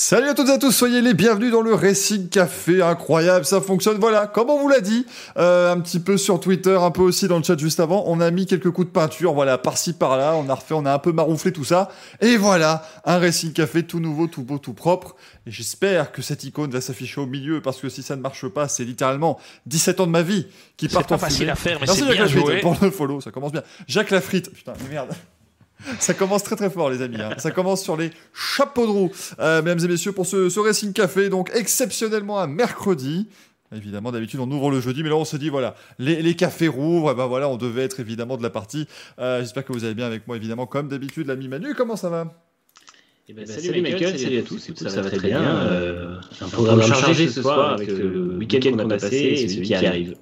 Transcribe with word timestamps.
Salut 0.00 0.28
à 0.28 0.34
toutes 0.34 0.48
et 0.48 0.52
à 0.52 0.58
tous, 0.58 0.70
soyez 0.70 1.00
les 1.02 1.12
bienvenus 1.12 1.50
dans 1.50 1.60
le 1.60 1.74
Racing 1.74 2.28
Café, 2.28 2.82
incroyable, 2.82 3.44
ça 3.44 3.60
fonctionne, 3.60 3.98
voilà, 3.98 4.28
comme 4.28 4.48
on 4.48 4.56
vous 4.56 4.68
l'a 4.68 4.80
dit, 4.80 5.04
euh, 5.36 5.72
un 5.72 5.80
petit 5.80 5.98
peu 5.98 6.16
sur 6.16 6.38
Twitter, 6.38 6.78
un 6.80 6.92
peu 6.92 7.02
aussi 7.02 7.26
dans 7.26 7.36
le 7.36 7.42
chat 7.42 7.58
juste 7.58 7.80
avant, 7.80 8.04
on 8.06 8.20
a 8.20 8.30
mis 8.30 8.46
quelques 8.46 8.70
coups 8.70 8.86
de 8.86 8.92
peinture, 8.92 9.32
voilà, 9.34 9.58
par-ci 9.58 9.94
par-là, 9.94 10.36
on 10.36 10.48
a 10.48 10.54
refait, 10.54 10.74
on 10.74 10.86
a 10.86 10.92
un 10.94 11.00
peu 11.00 11.10
marouflé 11.10 11.50
tout 11.50 11.64
ça, 11.64 11.88
et 12.20 12.36
voilà, 12.36 12.86
un 13.04 13.18
Racing 13.18 13.52
Café 13.52 13.82
tout 13.82 13.98
nouveau, 13.98 14.28
tout 14.28 14.44
beau, 14.44 14.58
tout 14.58 14.72
propre, 14.72 15.16
et 15.48 15.50
j'espère 15.50 16.12
que 16.12 16.22
cette 16.22 16.44
icône 16.44 16.70
va 16.70 16.80
s'afficher 16.80 17.20
au 17.20 17.26
milieu, 17.26 17.60
parce 17.60 17.80
que 17.80 17.88
si 17.88 18.04
ça 18.04 18.14
ne 18.14 18.22
marche 18.22 18.46
pas, 18.46 18.68
c'est 18.68 18.84
littéralement 18.84 19.40
17 19.66 19.98
ans 19.98 20.06
de 20.06 20.12
ma 20.12 20.22
vie 20.22 20.46
qui 20.76 20.86
partent 20.86 21.08
pas 21.08 21.16
en 21.16 21.18
facile 21.18 21.38
fumée. 21.38 21.50
à 21.50 21.56
faire, 21.56 21.78
mais 21.80 21.86
Merci 21.88 22.02
c'est 22.02 22.06
Jacques 22.06 22.14
bien 22.14 22.24
Lafritte 22.26 22.46
joué. 22.46 22.60
pour 22.60 22.76
le 22.80 22.92
follow, 22.92 23.20
ça 23.20 23.32
commence 23.32 23.50
bien. 23.50 23.64
Jacques 23.88 24.10
Lafritte, 24.10 24.52
putain, 24.52 24.74
merde. 24.88 25.08
Ça 26.00 26.14
commence 26.14 26.42
très 26.42 26.56
très 26.56 26.70
fort 26.70 26.90
les 26.90 27.02
amis. 27.02 27.20
hein. 27.20 27.34
Ça 27.38 27.50
commence 27.50 27.82
sur 27.82 27.96
les 27.96 28.10
chapeaux 28.34 28.86
de 28.86 28.90
roue. 28.90 29.12
Euh, 29.38 29.62
mesdames 29.62 29.84
et 29.84 29.88
messieurs, 29.88 30.12
pour 30.12 30.26
ce, 30.26 30.48
ce 30.48 30.60
Racing 30.60 30.92
Café, 30.92 31.28
donc 31.28 31.50
exceptionnellement 31.54 32.38
un 32.40 32.46
mercredi. 32.46 33.28
Évidemment, 33.74 34.10
d'habitude, 34.10 34.40
on 34.40 34.50
ouvre 34.50 34.70
le 34.70 34.80
jeudi, 34.80 35.02
mais 35.02 35.10
là, 35.10 35.16
on 35.16 35.26
se 35.26 35.36
dit, 35.36 35.50
voilà, 35.50 35.74
les, 35.98 36.22
les 36.22 36.34
cafés 36.34 36.68
rouvrent, 36.68 37.10
et 37.10 37.14
ben 37.14 37.26
voilà, 37.26 37.50
on 37.50 37.56
devait 37.58 37.82
être 37.82 38.00
évidemment 38.00 38.38
de 38.38 38.42
la 38.42 38.48
partie. 38.48 38.86
Euh, 39.18 39.40
J'espère 39.40 39.62
que 39.64 39.74
vous 39.74 39.84
allez 39.84 39.94
bien 39.94 40.06
avec 40.06 40.26
moi, 40.26 40.36
évidemment, 40.36 40.66
comme 40.66 40.88
d'habitude, 40.88 41.26
l'ami 41.26 41.48
Manu, 41.48 41.74
comment 41.74 41.94
ça 41.96 42.08
va? 42.08 42.32
Eh 43.28 43.34
ben, 43.34 43.44
Bah, 43.46 43.52
salut, 43.52 43.82
Michael, 43.82 44.18
salut 44.18 44.38
à 44.38 44.42
tous. 44.42 44.70
Écoute, 44.70 44.88
ça, 44.88 45.02
va 45.02 45.10
très 45.10 45.18
bien. 45.28 45.42
Euh, 45.42 46.16
un 46.40 46.48
programme 46.48 46.82
chargé 46.82 47.28
ce 47.28 47.42
soir 47.42 47.74
avec 47.74 47.88
le 47.90 48.38
week-end 48.38 48.58
qu'on 48.72 48.78
a 48.78 48.88
passé 48.88 49.16
et 49.16 49.48
celui 49.48 49.66
qui 49.66 49.74
arrive. 49.74 50.16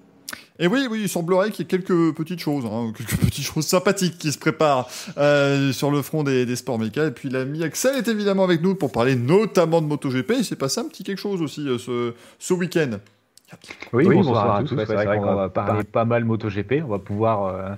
Et 0.59 0.67
oui, 0.69 0.87
oui, 0.91 1.01
il 1.03 1.09
semblerait 1.09 1.51
qu'il 1.51 1.65
y 1.65 1.67
ait 1.67 1.69
quelques 1.69 2.15
petites 2.15 2.41
choses, 2.41 2.65
hein, 2.65 2.93
quelques 2.97 3.17
petites 3.21 3.45
choses 3.45 3.67
sympathiques 3.67 4.17
qui 4.19 4.33
se 4.33 4.39
préparent 4.39 4.89
euh, 5.19 5.73
sur 5.73 5.91
le 5.91 6.01
front 6.03 6.23
des, 6.25 6.47
des 6.47 6.57
sports 6.57 6.79
méca. 6.79 7.05
Et 7.07 7.11
puis 7.11 7.29
l'ami 7.29 7.63
Axel 7.63 7.97
est 7.97 8.09
évidemment 8.09 8.45
avec 8.45 8.63
nous 8.63 8.75
pour 8.75 8.91
parler 8.93 9.17
notamment 9.17 9.83
de 9.83 9.87
MotoGP. 9.87 10.33
Il 10.39 10.45
s'est 10.45 10.57
passé 10.57 10.81
un 10.81 10.89
petit 10.89 11.05
quelque 11.05 11.19
chose 11.21 11.43
aussi 11.43 11.69
euh, 11.69 11.79
ce, 11.79 12.15
ce 12.39 12.55
week-end. 12.55 12.99
Oui, 13.93 14.07
Oui, 14.07 14.15
bonsoir, 14.17 14.35
bonsoir 14.45 14.57
à 14.57 14.63
tous. 14.63 14.69
tous. 14.71 14.75
Ouais, 14.75 14.81
Ouais, 14.81 14.87
c'est 14.89 15.05
vrai 15.05 15.19
qu'on 15.19 15.35
va 15.35 15.49
parler 15.49 15.85
pas 15.85 16.05
mal 16.05 16.25
MotoGP. 16.25 16.83
On 16.85 16.89
va 16.89 16.99
pouvoir, 16.99 17.45
euh, 17.47 17.69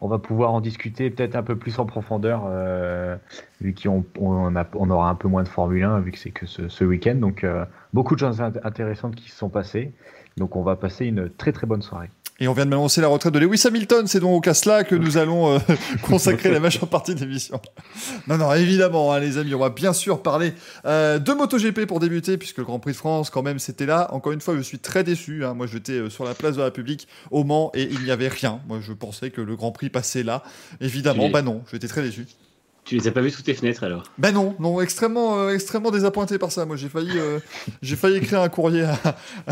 on 0.00 0.06
va 0.08 0.18
pouvoir 0.18 0.52
en 0.52 0.60
discuter 0.60 1.10
peut-être 1.10 1.34
un 1.36 1.42
peu 1.42 1.56
plus 1.56 1.78
en 1.78 1.86
profondeur, 1.86 2.44
euh, 2.46 3.16
vu 3.60 3.74
qu'on 3.74 4.04
on, 4.20 4.90
aura 4.90 5.10
un 5.10 5.14
peu 5.16 5.26
moins 5.28 5.42
de 5.42 5.48
Formule 5.48 5.82
1, 5.84 6.00
vu 6.00 6.12
que 6.12 6.18
c'est 6.18 6.30
que 6.30 6.46
ce, 6.46 6.68
ce 6.68 6.84
week-end. 6.84 7.16
Donc, 7.16 7.42
euh, 7.44 7.64
beaucoup 7.92 8.14
de 8.14 8.20
choses 8.20 8.38
int- 8.40 8.60
intéressantes 8.64 9.16
qui 9.16 9.28
se 9.30 9.36
sont 9.36 9.48
passées. 9.50 9.92
Donc, 10.38 10.54
on 10.54 10.62
va 10.62 10.76
passer 10.76 11.04
une 11.06 11.28
très 11.30 11.50
très 11.52 11.66
bonne 11.66 11.82
soirée. 11.82 12.10
Et 12.40 12.46
on 12.46 12.52
vient 12.52 12.64
de 12.64 12.70
m'annoncer 12.70 13.00
la 13.00 13.08
retraite 13.08 13.34
de 13.34 13.40
Lewis 13.40 13.62
Hamilton. 13.66 14.06
C'est 14.06 14.20
donc 14.20 14.46
à 14.46 14.54
cela 14.54 14.84
que 14.84 14.94
nous 14.94 15.16
allons 15.16 15.54
euh, 15.54 15.58
consacrer 16.02 16.52
la 16.52 16.60
majeure 16.60 16.86
partie 16.86 17.16
de 17.16 17.20
l'émission. 17.20 17.60
Non, 18.28 18.38
non, 18.38 18.52
évidemment, 18.54 19.12
hein, 19.12 19.18
les 19.18 19.38
amis, 19.38 19.54
on 19.56 19.58
va 19.58 19.70
bien 19.70 19.92
sûr 19.92 20.22
parler 20.22 20.52
euh, 20.84 21.18
de 21.18 21.32
MotoGP 21.32 21.86
pour 21.86 21.98
débuter, 21.98 22.38
puisque 22.38 22.58
le 22.58 22.64
Grand 22.64 22.78
Prix 22.78 22.92
de 22.92 22.96
France, 22.96 23.30
quand 23.30 23.42
même, 23.42 23.58
c'était 23.58 23.86
là. 23.86 24.06
Encore 24.12 24.30
une 24.30 24.40
fois, 24.40 24.56
je 24.56 24.60
suis 24.62 24.78
très 24.78 25.02
déçu. 25.02 25.44
hein. 25.44 25.54
Moi, 25.54 25.66
j'étais 25.66 25.94
euh, 25.94 26.10
sur 26.10 26.24
la 26.24 26.34
place 26.34 26.52
de 26.54 26.58
la 26.58 26.66
République 26.66 27.08
au 27.32 27.42
Mans 27.42 27.72
et 27.74 27.82
il 27.90 28.04
n'y 28.04 28.12
avait 28.12 28.28
rien. 28.28 28.60
Moi, 28.68 28.78
je 28.80 28.92
pensais 28.92 29.30
que 29.30 29.40
le 29.40 29.56
Grand 29.56 29.72
Prix 29.72 29.90
passait 29.90 30.22
là. 30.22 30.44
Évidemment, 30.80 31.30
bah 31.30 31.42
non, 31.42 31.62
j'étais 31.72 31.88
très 31.88 32.02
déçu. 32.02 32.24
Tu 32.88 32.96
les 32.96 33.06
as 33.06 33.12
pas 33.12 33.20
vus 33.20 33.32
sous 33.32 33.42
tes 33.42 33.52
fenêtres 33.52 33.84
alors? 33.84 34.02
Ben 34.16 34.32
non, 34.32 34.56
non, 34.58 34.80
extrêmement, 34.80 35.38
euh, 35.38 35.52
extrêmement 35.52 35.90
désappointé 35.90 36.38
par 36.38 36.50
ça. 36.50 36.64
Moi, 36.64 36.76
j'ai 36.76 36.88
failli, 36.88 37.18
euh, 37.18 37.38
j'ai 37.82 37.96
failli 37.96 38.16
écrire 38.16 38.40
un 38.40 38.48
courrier 38.48 38.84
à, 38.84 38.98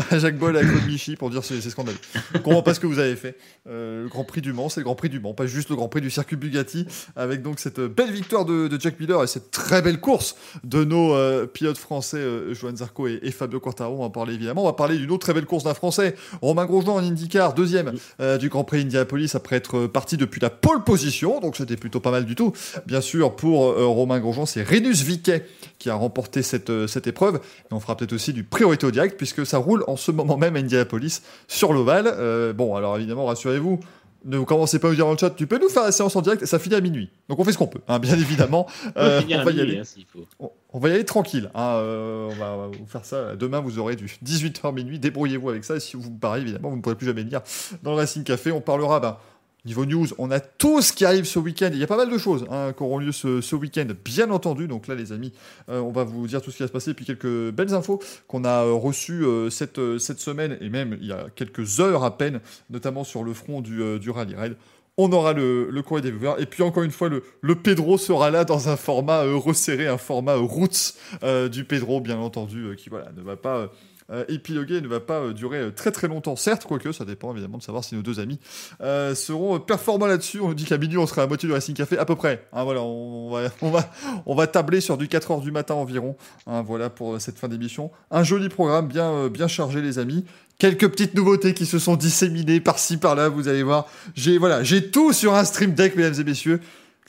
à 0.09 0.17
Jacques 0.17 0.39
Boll, 0.39 0.57
à 0.57 0.61
Claude 0.61 0.87
Michy 0.87 1.15
pour 1.15 1.29
dire 1.29 1.43
c'est 1.43 1.61
c'est 1.61 1.69
scandaleux. 1.69 1.99
Je 2.33 2.39
comprends 2.39 2.63
pas 2.63 2.73
ce 2.73 2.79
que 2.79 2.87
vous 2.87 2.97
avez 2.97 3.15
fait. 3.15 3.37
Euh, 3.69 4.01
le 4.01 4.09
Grand 4.09 4.23
Prix 4.23 4.41
du 4.41 4.53
Mans, 4.53 4.69
c'est 4.69 4.79
le 4.79 4.85
Grand 4.85 4.95
Prix 4.95 5.09
du 5.09 5.19
Mans, 5.19 5.35
pas 5.35 5.45
juste 5.45 5.69
le 5.69 5.75
Grand 5.75 5.87
Prix 5.87 6.01
du 6.01 6.09
circuit 6.09 6.35
Bugatti, 6.35 6.87
avec 7.15 7.43
donc 7.43 7.59
cette 7.59 7.79
belle 7.79 8.09
victoire 8.09 8.43
de, 8.43 8.67
de 8.67 8.81
Jack 8.81 8.99
Miller 8.99 9.23
et 9.23 9.27
cette 9.27 9.51
très 9.51 9.83
belle 9.83 9.99
course 9.99 10.35
de 10.63 10.83
nos 10.83 11.15
pilotes 11.45 11.77
français, 11.77 12.19
Johan 12.53 12.75
Zarco 12.75 13.05
et, 13.05 13.19
et 13.21 13.29
Fabio 13.29 13.59
Quartaro. 13.59 13.97
On 13.97 13.99
va 13.99 14.05
en 14.05 14.09
parler 14.09 14.33
évidemment. 14.33 14.63
On 14.63 14.65
va 14.65 14.73
parler 14.73 14.97
d'une 14.97 15.11
autre 15.11 15.23
très 15.23 15.35
belle 15.35 15.45
course 15.45 15.63
d'un 15.63 15.75
Français, 15.75 16.15
Romain 16.41 16.65
Grosjean 16.65 16.95
en 16.95 17.03
IndyCar, 17.03 17.53
deuxième 17.53 17.93
du 18.39 18.49
Grand 18.49 18.63
Prix 18.63 18.81
Indianapolis 18.81 19.35
après 19.35 19.57
être 19.57 19.85
parti 19.85 20.17
depuis 20.17 20.41
la 20.41 20.49
pole 20.49 20.83
position. 20.83 21.39
Donc 21.39 21.55
c'était 21.55 21.77
plutôt 21.77 21.99
pas 21.99 22.09
mal 22.09 22.25
du 22.25 22.33
tout. 22.33 22.51
Bien 22.87 22.99
sûr, 22.99 23.26
pour 23.35 23.65
euh, 23.67 23.85
Romain 23.85 24.19
Grosjean, 24.19 24.45
c'est 24.45 24.63
Renus 24.63 25.01
Viquet 25.03 25.45
qui 25.79 25.89
a 25.89 25.95
remporté 25.95 26.41
cette, 26.41 26.69
euh, 26.69 26.87
cette 26.87 27.07
épreuve. 27.07 27.35
Et 27.69 27.73
on 27.73 27.79
fera 27.79 27.95
peut-être 27.97 28.13
aussi 28.13 28.33
du 28.33 28.43
priorité 28.43 28.85
au 28.85 28.91
direct 28.91 29.17
puisque 29.17 29.45
ça 29.45 29.57
roule 29.57 29.83
en 29.87 29.95
ce 29.97 30.11
moment 30.11 30.37
même 30.37 30.55
à 30.55 30.59
Indianapolis 30.59 31.21
sur 31.47 31.73
l'Oval. 31.73 32.05
Euh, 32.07 32.53
bon, 32.53 32.75
alors 32.75 32.97
évidemment, 32.97 33.25
rassurez-vous. 33.25 33.79
Ne 34.25 34.39
commencez 34.41 34.79
pas 34.79 34.87
à 34.87 34.91
me 34.91 34.95
dire 34.95 35.05
dans 35.05 35.11
le 35.11 35.17
chat, 35.17 35.29
tu 35.29 35.45
peux 35.47 35.59
nous 35.59 35.69
faire 35.69 35.83
la 35.83 35.91
séance 35.91 36.15
en 36.15 36.21
direct, 36.21 36.43
ça 36.45 36.57
finit 36.59 36.75
à 36.75 36.81
minuit. 36.81 37.09
Donc 37.29 37.39
on 37.39 37.43
fait 37.45 37.51
ce 37.53 37.57
qu'on 37.57 37.67
peut, 37.67 37.79
hein, 37.87 37.99
bien 37.99 38.15
évidemment. 38.19 38.65
On 38.95 38.99
Euh, 39.01 39.21
va 39.21 39.51
y 39.51 39.61
aller. 39.61 39.81
s'il 39.85 40.05
faut. 40.05 40.25
On, 40.39 40.49
on 40.73 40.79
va 40.79 40.89
y 40.89 40.93
aller 40.93 41.05
tranquille. 41.05 41.49
hein, 41.55 41.75
euh, 41.77 42.27
on, 42.31 42.35
va, 42.35 42.51
on 42.53 42.57
va 42.57 42.67
vous 42.67 42.85
faire 42.87 43.05
ça. 43.05 43.35
Demain, 43.35 43.59
vous 43.61 43.77
aurez 43.79 43.95
du 43.95 44.07
18h 44.25 44.73
minuit. 44.73 44.99
Débrouillez-vous 44.99 45.49
avec 45.51 45.63
ça. 45.63 45.75
Et 45.75 45.79
si 45.79 45.95
vous 45.95 46.09
me 46.09 46.17
parlez, 46.19 46.41
évidemment, 46.41 46.69
vous 46.71 46.77
ne 46.77 46.81
pourrez 46.81 46.95
plus 46.95 47.05
jamais 47.05 47.21
venir 47.23 47.41
dans 47.83 47.91
le 47.91 47.97
Racing 47.97 48.23
Café. 48.23 48.51
On 48.51 48.59
parlera, 48.59 48.99
ben, 48.99 49.17
niveau 49.67 49.85
news, 49.85 50.07
on 50.17 50.31
a 50.31 50.39
tout 50.39 50.81
ce 50.81 50.91
qui 50.91 51.05
arrive 51.05 51.25
ce 51.25 51.37
week-end. 51.37 51.69
Il 51.71 51.77
y 51.77 51.83
a 51.83 51.87
pas 51.87 51.97
mal 51.97 52.09
de 52.09 52.17
choses 52.17 52.45
hein, 52.49 52.73
qui 52.75 52.81
auront 52.81 52.97
lieu 52.97 53.11
ce, 53.11 53.55
week-end, 53.55 53.87
bien 54.03 54.31
entendu. 54.31 54.67
Donc 54.67 54.87
là, 54.87 54.95
les 54.95 55.11
amis, 55.11 55.33
euh, 55.69 55.79
on 55.79 55.91
va 55.91 56.03
vous 56.03 56.25
dire 56.25 56.41
tout 56.41 56.49
ce 56.49 56.57
qui 56.57 56.63
va 56.63 56.67
se 56.67 56.73
passer. 56.73 56.91
Et 56.91 56.93
puis 56.93 57.05
quelques 57.05 57.51
belles 57.51 57.73
infos 57.73 58.01
qu'on 58.27 58.43
a 58.43 58.65
euh, 58.65 58.73
reçues 58.73 59.25
euh, 59.25 59.49
cette, 59.49 60.19
semaine, 60.19 60.57
et 60.61 60.69
même 60.69 60.97
il 61.01 61.07
y 61.07 61.11
a 61.11 61.27
quelques 61.35 61.79
heures 61.79 62.03
à 62.03 62.17
peine, 62.17 62.39
notamment 62.69 63.03
sur 63.03 63.23
le 63.23 63.33
front 63.33 63.61
du, 63.61 63.81
euh, 63.81 63.99
du 63.99 64.09
Rally 64.09 64.35
Raid. 64.35 64.57
On 64.97 65.11
aura 65.11 65.33
le, 65.33 65.69
le 65.69 65.81
courrier 65.83 66.01
des 66.01 66.11
viewers. 66.11 66.41
Et 66.41 66.47
puis 66.47 66.63
encore 66.63 66.81
une 66.81 66.91
fois, 66.91 67.09
le, 67.09 67.55
Pedro 67.55 67.99
sera 67.99 68.31
là 68.31 68.45
dans 68.45 68.69
un 68.69 68.77
format 68.77 69.21
resserré, 69.21 69.87
un 69.87 69.99
format 69.99 70.37
euh, 70.37 70.41
roots 70.41 70.95
du 71.51 71.65
Pedro, 71.65 72.01
bien 72.01 72.17
entendu, 72.17 72.75
qui 72.77 72.89
voilà, 72.89 73.11
ne 73.15 73.21
va 73.21 73.35
pas 73.35 73.71
euh, 74.09 74.23
épiloguer, 74.29 74.79
ne 74.79 74.87
va 74.87 74.99
pas 75.01 75.19
euh, 75.19 75.33
durer 75.33 75.57
euh, 75.57 75.71
très 75.71 75.91
très 75.91 76.07
longtemps. 76.07 76.37
Certes, 76.37 76.63
quoique 76.65 76.91
ça 76.93 77.03
dépend 77.03 77.31
évidemment 77.33 77.57
de 77.57 77.63
savoir 77.63 77.83
si 77.83 77.93
nos 77.93 78.01
deux 78.01 78.21
amis 78.21 78.39
euh, 78.81 79.13
seront 79.15 79.59
performants 79.59 80.05
là-dessus. 80.07 80.39
On 80.39 80.47
nous 80.47 80.53
dit 80.53 80.63
qu'à 80.63 80.77
minuit, 80.77 80.97
on 80.97 81.05
sera 81.05 81.23
à 81.23 81.27
moitié 81.27 81.47
du 81.47 81.53
Racing 81.53 81.75
Café, 81.75 81.97
à 81.97 82.05
peu 82.05 82.15
près. 82.15 82.47
Hein, 82.53 82.63
voilà, 82.63 82.81
on 82.83 83.29
va, 83.31 83.49
on, 83.61 83.69
va, 83.69 83.91
on 84.25 84.35
va 84.35 84.47
tabler 84.47 84.79
sur 84.79 84.97
du 84.97 85.07
4h 85.07 85.41
du 85.41 85.51
matin 85.51 85.73
environ. 85.73 86.15
Hein, 86.45 86.61
voilà 86.61 86.89
pour 86.89 87.19
cette 87.19 87.37
fin 87.37 87.49
d'émission. 87.49 87.91
Un 88.09 88.23
joli 88.23 88.47
programme, 88.47 88.87
bien, 88.87 89.27
bien 89.27 89.47
chargé, 89.47 89.81
les 89.81 89.99
amis. 89.99 90.23
Quelques 90.57 90.89
petites 90.89 91.13
nouveautés 91.13 91.53
qui 91.53 91.65
se 91.65 91.77
sont 91.77 91.97
disséminées 91.97 92.61
par-ci, 92.61 92.97
par-là, 92.97 93.29
vous 93.29 93.47
allez 93.47 93.61
voir. 93.63 93.87
J'ai 94.15 94.37
voilà, 94.37 94.63
j'ai 94.63 94.89
tout 94.89 95.11
sur 95.11 95.35
un 95.35 95.43
stream 95.43 95.73
deck, 95.73 95.95
mesdames 95.95 96.19
et 96.19 96.23
messieurs. 96.23 96.61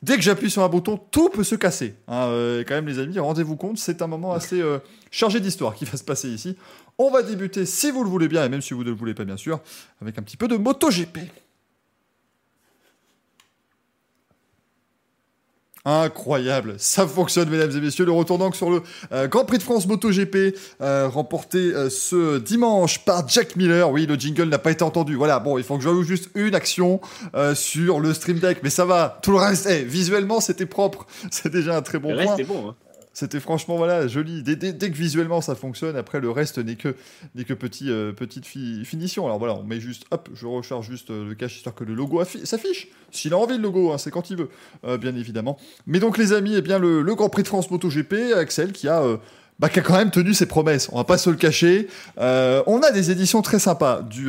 Dès 0.03 0.17
que 0.17 0.23
j'appuie 0.23 0.51
sur 0.51 0.63
un 0.63 0.69
bouton, 0.69 0.97
tout 1.11 1.29
peut 1.29 1.43
se 1.43 1.57
casser. 1.57 1.95
Hein, 2.07 2.31
quand 2.69 2.75
même, 2.75 2.87
les 2.87 3.01
amis, 3.01 3.19
rendez-vous 3.19 3.57
compte, 3.57 3.79
c'est 3.79 4.01
un 4.01 4.07
moment 4.07 4.33
assez 4.33 4.63
chargé 5.11 5.41
d'histoire 5.41 5.75
qui 5.75 5.87
va 5.87 5.97
se 5.97 6.05
passer 6.05 6.29
ici. 6.29 6.57
On 6.99 7.11
va 7.11 7.23
débuter, 7.23 7.65
si 7.65 7.93
vous 7.93 8.03
le 8.03 8.11
voulez 8.11 8.27
bien, 8.27 8.45
et 8.45 8.49
même 8.49 8.61
si 8.61 8.75
vous 8.75 8.83
ne 8.83 8.91
le 8.91 8.95
voulez 8.97 9.15
pas, 9.15 9.25
bien 9.25 9.37
sûr, 9.37 9.61
avec 10.03 10.19
un 10.19 10.23
petit 10.23 10.37
peu 10.37 10.49
de 10.49 10.57
MotoGP. 10.57 11.19
Incroyable, 15.85 16.75
ça 16.77 17.07
fonctionne 17.07 17.49
mesdames 17.49 17.71
et 17.71 17.81
messieurs. 17.81 18.05
Le 18.05 18.13
retour 18.13 18.37
donc 18.37 18.57
sur 18.57 18.69
le 18.69 18.83
euh, 19.13 19.27
Grand 19.27 19.45
Prix 19.45 19.59
de 19.59 19.63
France 19.63 19.87
MotoGP 19.87 20.55
euh, 20.83 21.09
remporté 21.09 21.59
euh, 21.59 21.89
ce 21.89 22.39
dimanche 22.39 23.05
par 23.07 23.27
Jack 23.27 23.57
Miller. 23.57 23.91
Oui, 23.91 24.05
le 24.05 24.17
jingle 24.17 24.49
n'a 24.49 24.59
pas 24.59 24.71
été 24.71 24.83
entendu. 24.83 25.15
Voilà, 25.15 25.39
bon, 25.39 25.57
il 25.57 25.65
faut 25.65 25.79
que 25.79 25.85
j'ajoute 25.85 26.07
juste 26.07 26.31
une 26.35 26.55
action 26.55 27.01
sur 27.55 28.01
le 28.01 28.13
Stream 28.13 28.39
Deck, 28.39 28.59
mais 28.63 28.71
ça 28.71 28.85
va. 28.85 29.19
Tout 29.23 29.31
le 29.31 29.39
reste, 29.39 29.67
eh, 29.71 29.85
visuellement, 29.85 30.41
c'était 30.41 30.67
propre. 30.67 31.07
C'est 31.31 31.51
déjà 31.51 31.77
un 31.77 31.83
très 31.83 31.99
bon 31.99 32.11
Le 32.11 32.17
point. 32.17 32.27
reste 32.27 32.41
est 32.41 32.45
bon. 32.45 32.71
Hein. 32.71 32.88
C'était 33.19 33.41
franchement 33.41 33.77
voilà 33.77 34.06
joli. 34.06 34.45
Dès, 34.45 34.56
que 34.56 34.97
visuellement 34.97 35.41
ça 35.41 35.56
fonctionne, 35.56 35.97
après 35.97 36.20
le 36.20 36.31
reste 36.31 36.59
n'est 36.59 36.76
que 36.76 36.94
n'est 37.35 37.43
que 37.43 37.53
euh, 37.82 38.12
petite 38.12 38.47
fi- 38.47 38.85
finition. 38.85 39.26
Alors 39.26 39.41
voilà, 39.41 39.55
on 39.56 39.65
met 39.65 39.81
juste 39.81 40.05
hop, 40.12 40.29
je 40.35 40.47
recharge 40.47 40.88
juste 40.88 41.11
euh, 41.11 41.29
le 41.29 41.35
cache 41.35 41.56
histoire 41.56 41.75
que 41.75 41.82
le 41.82 41.94
logo 41.94 42.23
affi- 42.23 42.47
s'affiche. 42.47 42.87
S'il 43.11 43.32
a 43.32 43.37
envie 43.37 43.56
le 43.56 43.62
logo, 43.65 43.91
hein, 43.91 43.99
c'est 43.99 44.12
quand 44.12 44.31
il 44.31 44.37
veut, 44.37 44.50
euh, 44.85 44.99
bien 44.99 45.17
évidemment. 45.17 45.59
Mais 45.88 45.99
donc 45.99 46.17
les 46.17 46.32
amis, 46.32 46.55
eh 46.55 46.62
bien 46.62 46.79
le, 46.79 47.03
Grand 47.17 47.29
Prix 47.29 47.43
de 47.43 47.49
France 47.49 47.69
MotoGP, 47.73 48.35
Axel 48.37 48.70
qui 48.70 48.87
a 48.87 49.03
bah, 49.59 49.69
qui 49.69 49.81
a 49.81 49.82
quand 49.82 49.97
même 49.97 50.12
tenu 50.12 50.32
ses 50.32 50.47
promesses. 50.47 50.88
On 50.93 50.99
va 50.99 51.05
pas 51.05 51.19
se 51.19 51.29
le 51.29 51.35
cacher. 51.35 51.88
On 52.19 52.81
a 52.85 52.93
des 52.93 53.11
éditions 53.11 53.43
très 53.43 53.59
sympas 53.59 54.03
du, 54.03 54.29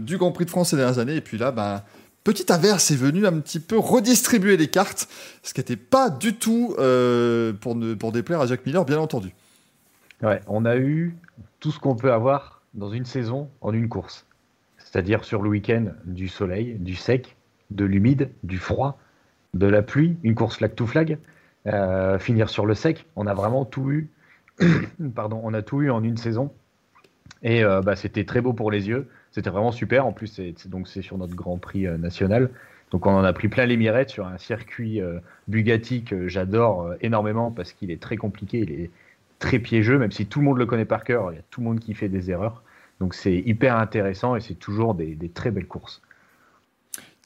du 0.00 0.16
Grand 0.16 0.30
Prix 0.30 0.44
de 0.44 0.50
France 0.50 0.70
ces 0.70 0.76
dernières 0.76 1.00
années. 1.00 1.16
Et 1.16 1.20
puis 1.20 1.38
là, 1.38 1.50
bah, 1.50 1.84
petite 2.28 2.50
averse 2.50 2.90
est 2.90 2.96
venue 2.96 3.26
un 3.26 3.40
petit 3.40 3.58
peu 3.58 3.78
redistribuer 3.78 4.58
les 4.58 4.68
cartes, 4.68 5.08
ce 5.42 5.54
qui 5.54 5.60
n'était 5.60 5.76
pas 5.76 6.10
du 6.10 6.34
tout 6.34 6.74
euh, 6.78 7.54
pour, 7.54 8.12
déplaire 8.12 8.42
à 8.42 8.46
Jack 8.46 8.66
Miller, 8.66 8.84
bien 8.84 8.98
entendu. 8.98 9.30
On 10.46 10.66
a 10.66 10.76
eu 10.76 11.16
tout 11.58 11.70
ce 11.70 11.78
qu'on 11.78 11.96
peut 11.96 12.12
avoir 12.12 12.60
dans 12.74 12.90
une 12.90 13.06
saison 13.06 13.48
en 13.62 13.72
une 13.72 13.88
course. 13.88 14.26
C'est-à-dire 14.76 15.24
sur 15.24 15.40
le 15.40 15.48
week-end, 15.48 15.86
du 16.04 16.28
soleil, 16.28 16.74
du 16.74 16.96
sec, 16.96 17.34
de 17.70 17.86
l'humide, 17.86 18.28
du 18.42 18.58
froid, 18.58 18.98
de 19.54 19.66
la 19.66 19.80
pluie, 19.80 20.18
une 20.22 20.34
course 20.34 20.58
flag 20.58 20.74
to 20.74 20.86
flag, 20.86 21.16
euh, 21.66 22.18
finir 22.18 22.50
sur 22.50 22.66
le 22.66 22.74
sec. 22.74 23.06
On 23.16 23.26
a 23.26 23.32
vraiment 23.32 23.64
tout 23.64 23.90
eu 23.90 24.10
pardon, 25.14 25.40
on 25.44 25.54
a 25.54 25.62
tout 25.62 25.80
eu 25.80 25.90
en 25.90 26.04
une 26.04 26.18
saison. 26.18 26.52
Et 27.42 27.62
bah, 27.62 27.96
c'était 27.96 28.24
très 28.24 28.42
beau 28.42 28.52
pour 28.52 28.70
les 28.70 28.88
yeux. 28.88 29.08
C'était 29.32 29.50
vraiment 29.50 29.72
super. 29.72 30.06
En 30.06 30.12
plus, 30.12 30.26
c'est, 30.26 30.68
donc 30.68 30.88
sur 30.88 31.18
notre 31.18 31.34
Grand 31.34 31.58
Prix 31.58 31.86
national. 31.98 32.50
Donc 32.90 33.06
on 33.06 33.10
en 33.10 33.24
a 33.24 33.32
pris 33.32 33.48
plein 33.48 33.66
les 33.66 33.76
mirettes 33.76 34.08
sur 34.08 34.26
un 34.26 34.38
circuit 34.38 35.00
Bugatti 35.46 36.04
que 36.04 36.26
j'adore 36.26 36.94
énormément 37.02 37.50
parce 37.50 37.72
qu'il 37.72 37.90
est 37.90 38.00
très 38.00 38.16
compliqué, 38.16 38.60
il 38.60 38.72
est 38.72 38.90
très 39.38 39.58
piégeux, 39.58 39.98
même 39.98 40.10
si 40.10 40.26
tout 40.26 40.40
le 40.40 40.46
monde 40.46 40.58
le 40.58 40.66
connaît 40.66 40.84
par 40.84 41.04
cœur, 41.04 41.32
il 41.32 41.36
y 41.36 41.38
a 41.38 41.42
tout 41.50 41.60
le 41.60 41.66
monde 41.66 41.80
qui 41.80 41.94
fait 41.94 42.08
des 42.08 42.30
erreurs. 42.30 42.62
Donc 43.00 43.14
c'est 43.14 43.36
hyper 43.36 43.76
intéressant 43.76 44.36
et 44.36 44.40
c'est 44.40 44.54
toujours 44.54 44.94
des, 44.94 45.16
très 45.32 45.50
belles 45.50 45.66
courses. 45.66 46.02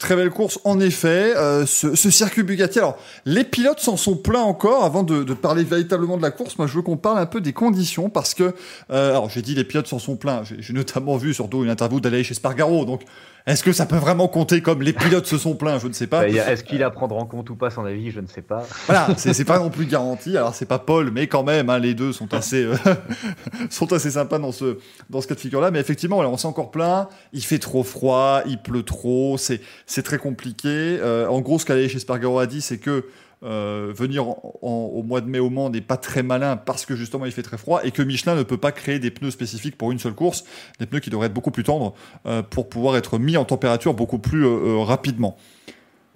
Très 0.03 0.17
belle 0.17 0.31
course, 0.31 0.59
en 0.65 0.81
effet. 0.81 1.33
Euh, 1.37 1.65
ce, 1.65 1.95
circuit 1.95 2.43
Bugatti. 2.43 2.77
Alors, 2.77 2.97
les 3.23 3.45
pilotes 3.45 3.79
s'en 3.79 3.95
sont 3.95 4.17
pleins 4.17 4.41
encore. 4.41 4.83
Avant 4.83 5.01
de, 5.01 5.23
parler 5.33 5.63
véritablement 5.63 6.17
de 6.17 6.21
la 6.21 6.29
course, 6.29 6.57
moi, 6.57 6.67
je 6.67 6.73
veux 6.73 6.81
qu'on 6.81 6.97
parle 6.97 7.19
un 7.19 7.25
peu 7.25 7.39
des 7.39 7.53
conditions 7.53 8.09
parce 8.09 8.33
que, 8.33 8.53
euh, 8.91 9.11
alors, 9.11 9.29
j'ai 9.29 9.41
dit 9.41 9.55
les 9.55 9.63
pilotes 9.63 9.87
s'en 9.87 9.99
sont 9.99 10.17
pleins. 10.17 10.43
J'ai 10.43 10.73
notamment 10.73 11.15
vu 11.15 11.33
surtout 11.33 11.63
une 11.63 11.69
interview 11.69 12.01
d'aller 12.01 12.21
chez 12.25 12.33
Spargaro. 12.33 12.83
Donc, 12.83 13.03
est-ce 13.45 13.63
que 13.63 13.73
ça 13.73 13.85
peut 13.85 13.97
vraiment 13.97 14.29
compter 14.29 14.61
comme 14.61 14.81
les 14.81 14.93
pilotes 14.93 15.25
se 15.25 15.37
sont 15.37 15.55
plaints? 15.55 15.77
Je 15.79 15.87
ne 15.87 15.93
sais 15.93 16.07
pas. 16.07 16.21
Bah, 16.21 16.27
est-ce 16.29 16.63
qu'il 16.63 16.81
a 16.81 16.87
à 16.87 16.89
prendre 16.91 17.17
en 17.17 17.25
compte 17.25 17.49
ou 17.49 17.55
pas 17.55 17.69
son 17.69 17.83
avis? 17.83 18.09
Je 18.09 18.21
ne 18.21 18.27
sais 18.27 18.41
pas. 18.41 18.65
Voilà, 18.85 19.09
c'est 19.17 19.43
pas 19.43 19.59
non 19.59 19.69
plus 19.69 19.85
garanti. 19.85 20.37
Alors 20.37 20.55
c'est 20.55 20.65
pas 20.65 20.79
Paul, 20.79 21.11
mais 21.11 21.27
quand 21.27 21.43
même, 21.43 21.69
hein, 21.69 21.77
les 21.77 21.93
deux 21.93 22.13
sont 22.13 22.33
assez 22.33 22.63
euh, 22.63 22.75
sont 23.69 23.91
assez 23.91 24.11
sympas 24.11 24.39
dans 24.39 24.53
ce 24.53 24.77
dans 25.09 25.19
ce 25.19 25.27
cas 25.27 25.35
de 25.35 25.39
figure-là. 25.41 25.71
Mais 25.71 25.79
effectivement, 25.79 26.19
on 26.19 26.37
s'est 26.37 26.47
encore 26.47 26.71
plein. 26.71 27.09
Il 27.33 27.43
fait 27.43 27.59
trop 27.59 27.83
froid, 27.83 28.41
il 28.45 28.61
pleut 28.61 28.83
trop, 28.83 29.37
c'est 29.37 29.59
c'est 29.85 30.03
très 30.03 30.17
compliqué. 30.19 30.69
Euh, 31.01 31.27
en 31.27 31.41
gros, 31.41 31.59
ce 31.59 31.65
qu'Alain 31.65 31.89
chez 31.89 31.99
Spargaro 31.99 32.39
a 32.39 32.47
dit, 32.47 32.61
c'est 32.61 32.77
que 32.77 33.05
euh, 33.45 33.91
venir 33.93 34.25
au 34.61 35.03
mois 35.03 35.19
de 35.19 35.29
mai 35.29 35.39
au 35.39 35.49
Mans 35.49 35.69
n'est 35.69 35.81
pas 35.81 35.97
très 35.97 36.23
malin 36.23 36.55
parce 36.55 36.85
que 36.85 36.95
justement 36.95 37.25
il 37.25 37.31
fait 37.33 37.43
très 37.43 37.57
froid 37.57 37.81
et 37.83 37.91
que 37.91 38.01
Michelin 38.01 38.35
ne 38.35 38.43
peut 38.43 38.57
pas 38.57 38.71
créer 38.71 38.99
des 38.99 39.11
pneus 39.11 39.31
spécifiques 39.31 39.77
pour 39.77 39.91
une 39.91 39.99
seule 39.99 40.13
course, 40.13 40.45
des 40.79 40.85
pneus 40.85 41.01
qui 41.01 41.09
devraient 41.09 41.27
être 41.27 41.33
beaucoup 41.33 41.51
plus 41.51 41.63
tendres 41.63 41.93
euh, 42.25 42.41
pour 42.41 42.69
pouvoir 42.69 42.95
être 42.95 43.19
mis 43.19 43.35
en 43.35 43.43
température 43.43 43.93
beaucoup 43.93 44.17
plus 44.17 44.45
euh, 44.45 44.77
rapidement. 44.77 45.35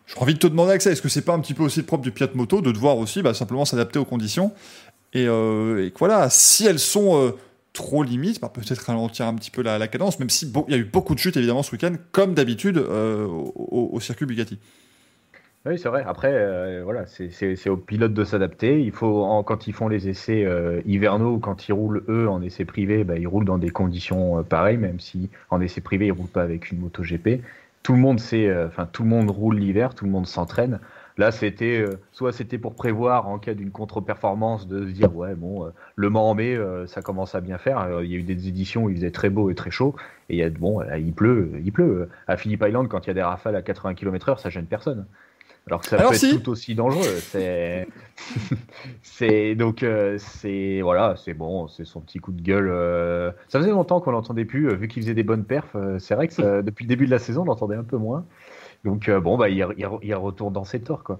J'ai 0.05 0.17
envie 0.21 0.35
de 0.35 0.39
te 0.39 0.47
demander, 0.47 0.71
Axel, 0.71 0.93
est-ce 0.93 1.01
que 1.01 1.09
c'est 1.09 1.21
pas 1.21 1.33
un 1.33 1.39
petit 1.41 1.53
peu 1.53 1.63
aussi 1.63 1.81
le 1.81 1.85
propre 1.85 2.03
du 2.03 2.11
Piat 2.11 2.29
Moto 2.33 2.61
de 2.61 2.71
devoir 2.71 2.97
aussi 2.97 3.21
bah, 3.21 3.33
simplement 3.33 3.65
s'adapter 3.65 3.99
aux 3.99 4.05
conditions 4.05 4.53
et, 5.13 5.27
voilà, 5.97 6.29
si 6.29 6.65
elles 6.65 6.79
sont 6.79 7.33
trop 7.73 8.03
limites, 8.03 8.39
bah, 8.39 8.51
peut-être 8.53 8.85
ralentir 8.85 9.25
un 9.25 9.33
petit 9.33 9.49
peu 9.49 9.63
la, 9.63 9.87
cadence, 9.87 10.19
même 10.19 10.29
si 10.29 10.45
il 10.67 10.71
y 10.71 10.75
a 10.75 10.77
eu 10.77 10.85
beaucoup 10.85 11.15
de 11.15 11.19
chutes 11.19 11.37
évidemment 11.37 11.63
ce 11.63 11.71
week-end, 11.71 11.95
comme 12.11 12.35
d'habitude 12.35 12.77
au 12.77 13.99
circuit 13.99 14.27
Bugatti. 14.27 14.59
Oui, 15.65 15.77
c'est 15.77 15.89
vrai. 15.89 16.03
Après, 16.07 16.31
euh, 16.31 16.81
voilà, 16.83 17.05
c'est 17.07 17.69
aux 17.69 17.75
pilotes 17.77 18.13
de 18.13 18.23
s'adapter. 18.23 18.81
Il 18.81 18.91
faut, 18.91 19.43
quand 19.43 19.67
ils 19.67 19.73
font 19.73 19.89
les 19.89 20.07
essais 20.07 20.45
euh, 20.45 20.81
hivernaux, 20.85 21.39
quand 21.39 21.67
ils 21.67 21.73
roulent 21.73 22.03
eux 22.07 22.29
en 22.29 22.41
essais 22.41 22.63
privés, 22.63 23.03
bah, 23.03 23.17
ils 23.17 23.27
roulent 23.27 23.43
dans 23.45 23.57
des 23.57 23.69
conditions 23.69 24.39
euh, 24.39 24.43
pareilles, 24.43 24.77
même 24.77 25.01
si 25.01 25.29
en 25.49 25.59
essais 25.59 25.81
privés 25.81 26.07
ils 26.07 26.11
roulent 26.11 26.27
pas 26.29 26.43
avec 26.43 26.71
une 26.71 26.79
moto 26.79 27.03
GP. 27.03 27.41
Tout 27.83 27.93
le 27.93 27.99
monde 27.99 28.19
sait, 28.19 28.53
enfin 28.65 28.85
tout 28.91 29.03
le 29.03 29.09
monde 29.09 29.29
roule 29.29 29.57
l'hiver, 29.57 29.93
tout 29.95 30.05
le 30.05 30.11
monde 30.11 30.27
s'entraîne. 30.27 30.79
Là, 31.17 31.31
c'était 31.31 31.85
soit 32.11 32.33
c'était 32.33 32.57
pour 32.57 32.75
prévoir 32.75 33.29
en 33.29 33.39
cas 33.39 33.53
d'une 33.53 33.71
contre-performance 33.71 34.67
de 34.67 34.85
se 34.85 34.91
dire 34.91 35.15
ouais 35.15 35.35
bon 35.35 35.71
le 35.95 36.09
Mans 36.09 36.29
en 36.29 36.35
mai 36.35 36.57
ça 36.87 37.01
commence 37.01 37.33
à 37.33 37.39
bien 37.39 37.57
faire. 37.57 38.01
il 38.03 38.11
y 38.11 38.15
a 38.15 38.17
eu 38.17 38.23
des 38.23 38.49
éditions 38.49 38.83
où 38.83 38.89
il 38.89 38.97
faisait 38.97 39.11
très 39.11 39.29
beau 39.29 39.49
et 39.49 39.55
très 39.55 39.71
chaud 39.71 39.95
et 40.29 40.35
il 40.35 40.39
y 40.39 40.43
a 40.43 40.49
bon 40.49 40.81
il 40.97 41.13
pleut, 41.13 41.51
il 41.63 41.71
pleut. 41.71 42.09
À 42.27 42.35
Phillip 42.35 42.61
Island 42.67 42.89
quand 42.89 43.05
il 43.05 43.07
y 43.07 43.11
a 43.11 43.13
des 43.13 43.23
rafales 43.23 43.55
à 43.55 43.61
80 43.61 43.93
km/h 43.93 44.39
ça 44.39 44.49
gêne 44.49 44.65
personne. 44.65 45.05
Alors 45.67 45.81
que 45.81 45.87
ça 45.87 45.97
peut 45.97 46.13
être 46.13 46.43
tout 46.43 46.49
aussi 46.49 46.75
dangereux. 46.75 47.19
C'est, 47.19 47.87
c'est 49.01 49.55
donc 49.55 49.83
euh, 49.83 50.17
c'est 50.17 50.81
voilà, 50.81 51.15
c'est 51.17 51.33
bon, 51.33 51.67
c'est 51.67 51.85
son 51.85 51.99
petit 51.99 52.19
coup 52.19 52.31
de 52.31 52.41
gueule. 52.41 52.69
Euh. 52.71 53.31
Ça 53.49 53.59
faisait 53.59 53.71
longtemps 53.71 53.99
qu'on 53.99 54.11
l'entendait 54.11 54.45
plus, 54.45 54.69
euh, 54.69 54.75
vu 54.75 54.87
qu'il 54.87 55.03
faisait 55.03 55.13
des 55.13 55.23
bonnes 55.23 55.43
perfs. 55.43 55.75
c'est 55.99 56.15
vrai 56.15 56.29
que 56.29 56.61
depuis 56.61 56.85
le 56.85 56.89
début 56.89 57.05
de 57.05 57.11
la 57.11 57.19
saison, 57.19 57.41
on 57.41 57.45
l'entendait 57.45 57.75
un 57.75 57.83
peu 57.83 57.97
moins. 57.97 58.25
Donc 58.85 59.09
bon, 59.09 59.37
bah 59.37 59.49
il, 59.49 59.65
il, 60.03 60.15
retourne 60.15 60.53
dans 60.53 60.63
ses 60.63 60.79
torts 60.79 61.03
quoi. 61.03 61.19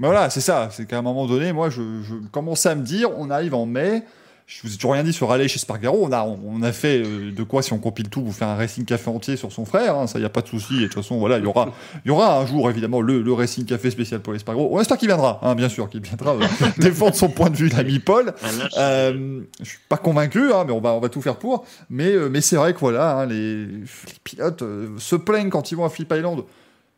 Bah 0.00 0.08
voilà, 0.08 0.30
c'est 0.30 0.40
ça. 0.40 0.68
C'est 0.70 0.86
qu'à 0.86 0.98
un 0.98 1.02
moment 1.02 1.26
donné, 1.26 1.52
moi, 1.52 1.68
je, 1.68 2.02
je 2.02 2.14
commençais 2.32 2.70
à 2.70 2.74
me 2.74 2.82
dire, 2.82 3.10
on 3.16 3.30
arrive 3.30 3.54
en 3.54 3.66
mai 3.66 4.02
je 4.46 4.60
vous 4.62 4.74
ai 4.74 4.76
toujours 4.76 4.92
rien 4.92 5.02
dit 5.02 5.14
sur 5.14 5.32
aller 5.32 5.48
chez 5.48 5.58
Spargaro. 5.58 6.04
On 6.04 6.12
a, 6.12 6.22
on 6.22 6.62
a 6.62 6.72
fait 6.72 7.02
euh, 7.02 7.32
de 7.32 7.42
quoi, 7.44 7.62
si 7.62 7.72
on 7.72 7.78
compile 7.78 8.10
tout, 8.10 8.22
vous 8.22 8.32
faire 8.32 8.48
un 8.48 8.56
Racing 8.56 8.84
Café 8.84 9.08
entier 9.08 9.36
sur 9.36 9.50
son 9.50 9.64
frère. 9.64 9.96
Hein, 9.96 10.06
ça, 10.06 10.18
y 10.18 10.24
a 10.24 10.28
pas 10.28 10.42
de 10.42 10.48
souci. 10.48 10.76
Et 10.76 10.80
de 10.80 10.84
toute 10.84 10.94
façon, 10.96 11.18
voilà, 11.18 11.38
il 11.38 11.44
y 11.44 11.46
aura, 11.46 11.72
il 12.04 12.08
y 12.08 12.10
aura 12.10 12.38
un 12.38 12.46
jour, 12.46 12.68
évidemment, 12.68 13.00
le, 13.00 13.22
le 13.22 13.32
Racing 13.32 13.64
Café 13.64 13.90
spécial 13.90 14.20
pour 14.20 14.34
les 14.34 14.38
Spargaro. 14.40 14.68
On 14.70 14.80
espère 14.80 14.98
qu'il 14.98 15.08
viendra, 15.08 15.40
hein, 15.42 15.54
bien 15.54 15.70
sûr, 15.70 15.88
qu'il 15.88 16.02
viendra 16.02 16.34
euh, 16.34 16.46
défendre 16.78 17.14
son 17.14 17.30
point 17.30 17.48
de 17.48 17.56
vue, 17.56 17.70
l'ami 17.70 18.00
Paul. 18.00 18.34
Euh, 18.76 19.40
je 19.60 19.64
suis 19.64 19.78
pas 19.88 19.96
convaincu, 19.96 20.52
hein, 20.52 20.64
mais 20.66 20.72
on 20.72 20.80
va, 20.80 20.92
on 20.92 21.00
va 21.00 21.08
tout 21.08 21.22
faire 21.22 21.36
pour. 21.36 21.64
Mais, 21.88 22.12
euh, 22.12 22.28
mais 22.28 22.42
c'est 22.42 22.56
vrai 22.56 22.74
que 22.74 22.80
voilà, 22.80 23.24
les, 23.24 23.64
les, 23.64 23.84
pilotes 24.24 24.62
se 24.98 25.16
plaignent 25.16 25.50
quand 25.50 25.70
ils 25.70 25.76
vont 25.76 25.86
à 25.86 25.90
Phillip 25.90 26.12
Island. 26.12 26.44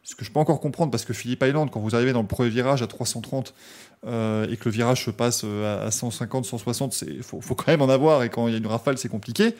Ce 0.03 0.15
que 0.15 0.25
je 0.25 0.31
peux 0.31 0.39
encore 0.39 0.61
comprendre, 0.61 0.93
parce 0.93 1.05
que 1.05 1.13
Phillip 1.13 1.43
Island, 1.43 1.69
quand 1.71 1.81
vous 1.81 1.97
arrivez 1.97 2.13
dans 2.13 2.23
le 2.23 2.29
premier 2.29 2.49
virage 2.49 2.81
à 2.81 2.87
330, 2.87 3.55
euh, 4.05 4.47
et 4.51 4.57
que 4.57 4.67
le 4.67 4.71
virage 4.71 5.05
se 5.05 5.11
passe 5.11 5.43
euh, 5.45 5.87
à 5.87 5.91
150, 5.91 6.45
160, 6.45 7.03
il 7.03 7.23
faut, 7.23 7.41
quand 7.55 7.69
même 7.69 7.83
en 7.83 7.89
avoir, 7.89 8.23
et 8.23 8.29
quand 8.29 8.47
il 8.47 8.53
y 8.53 8.55
a 8.55 8.59
une 8.59 8.67
rafale, 8.67 8.99
c'est 8.99 9.09
compliqué. 9.09 9.57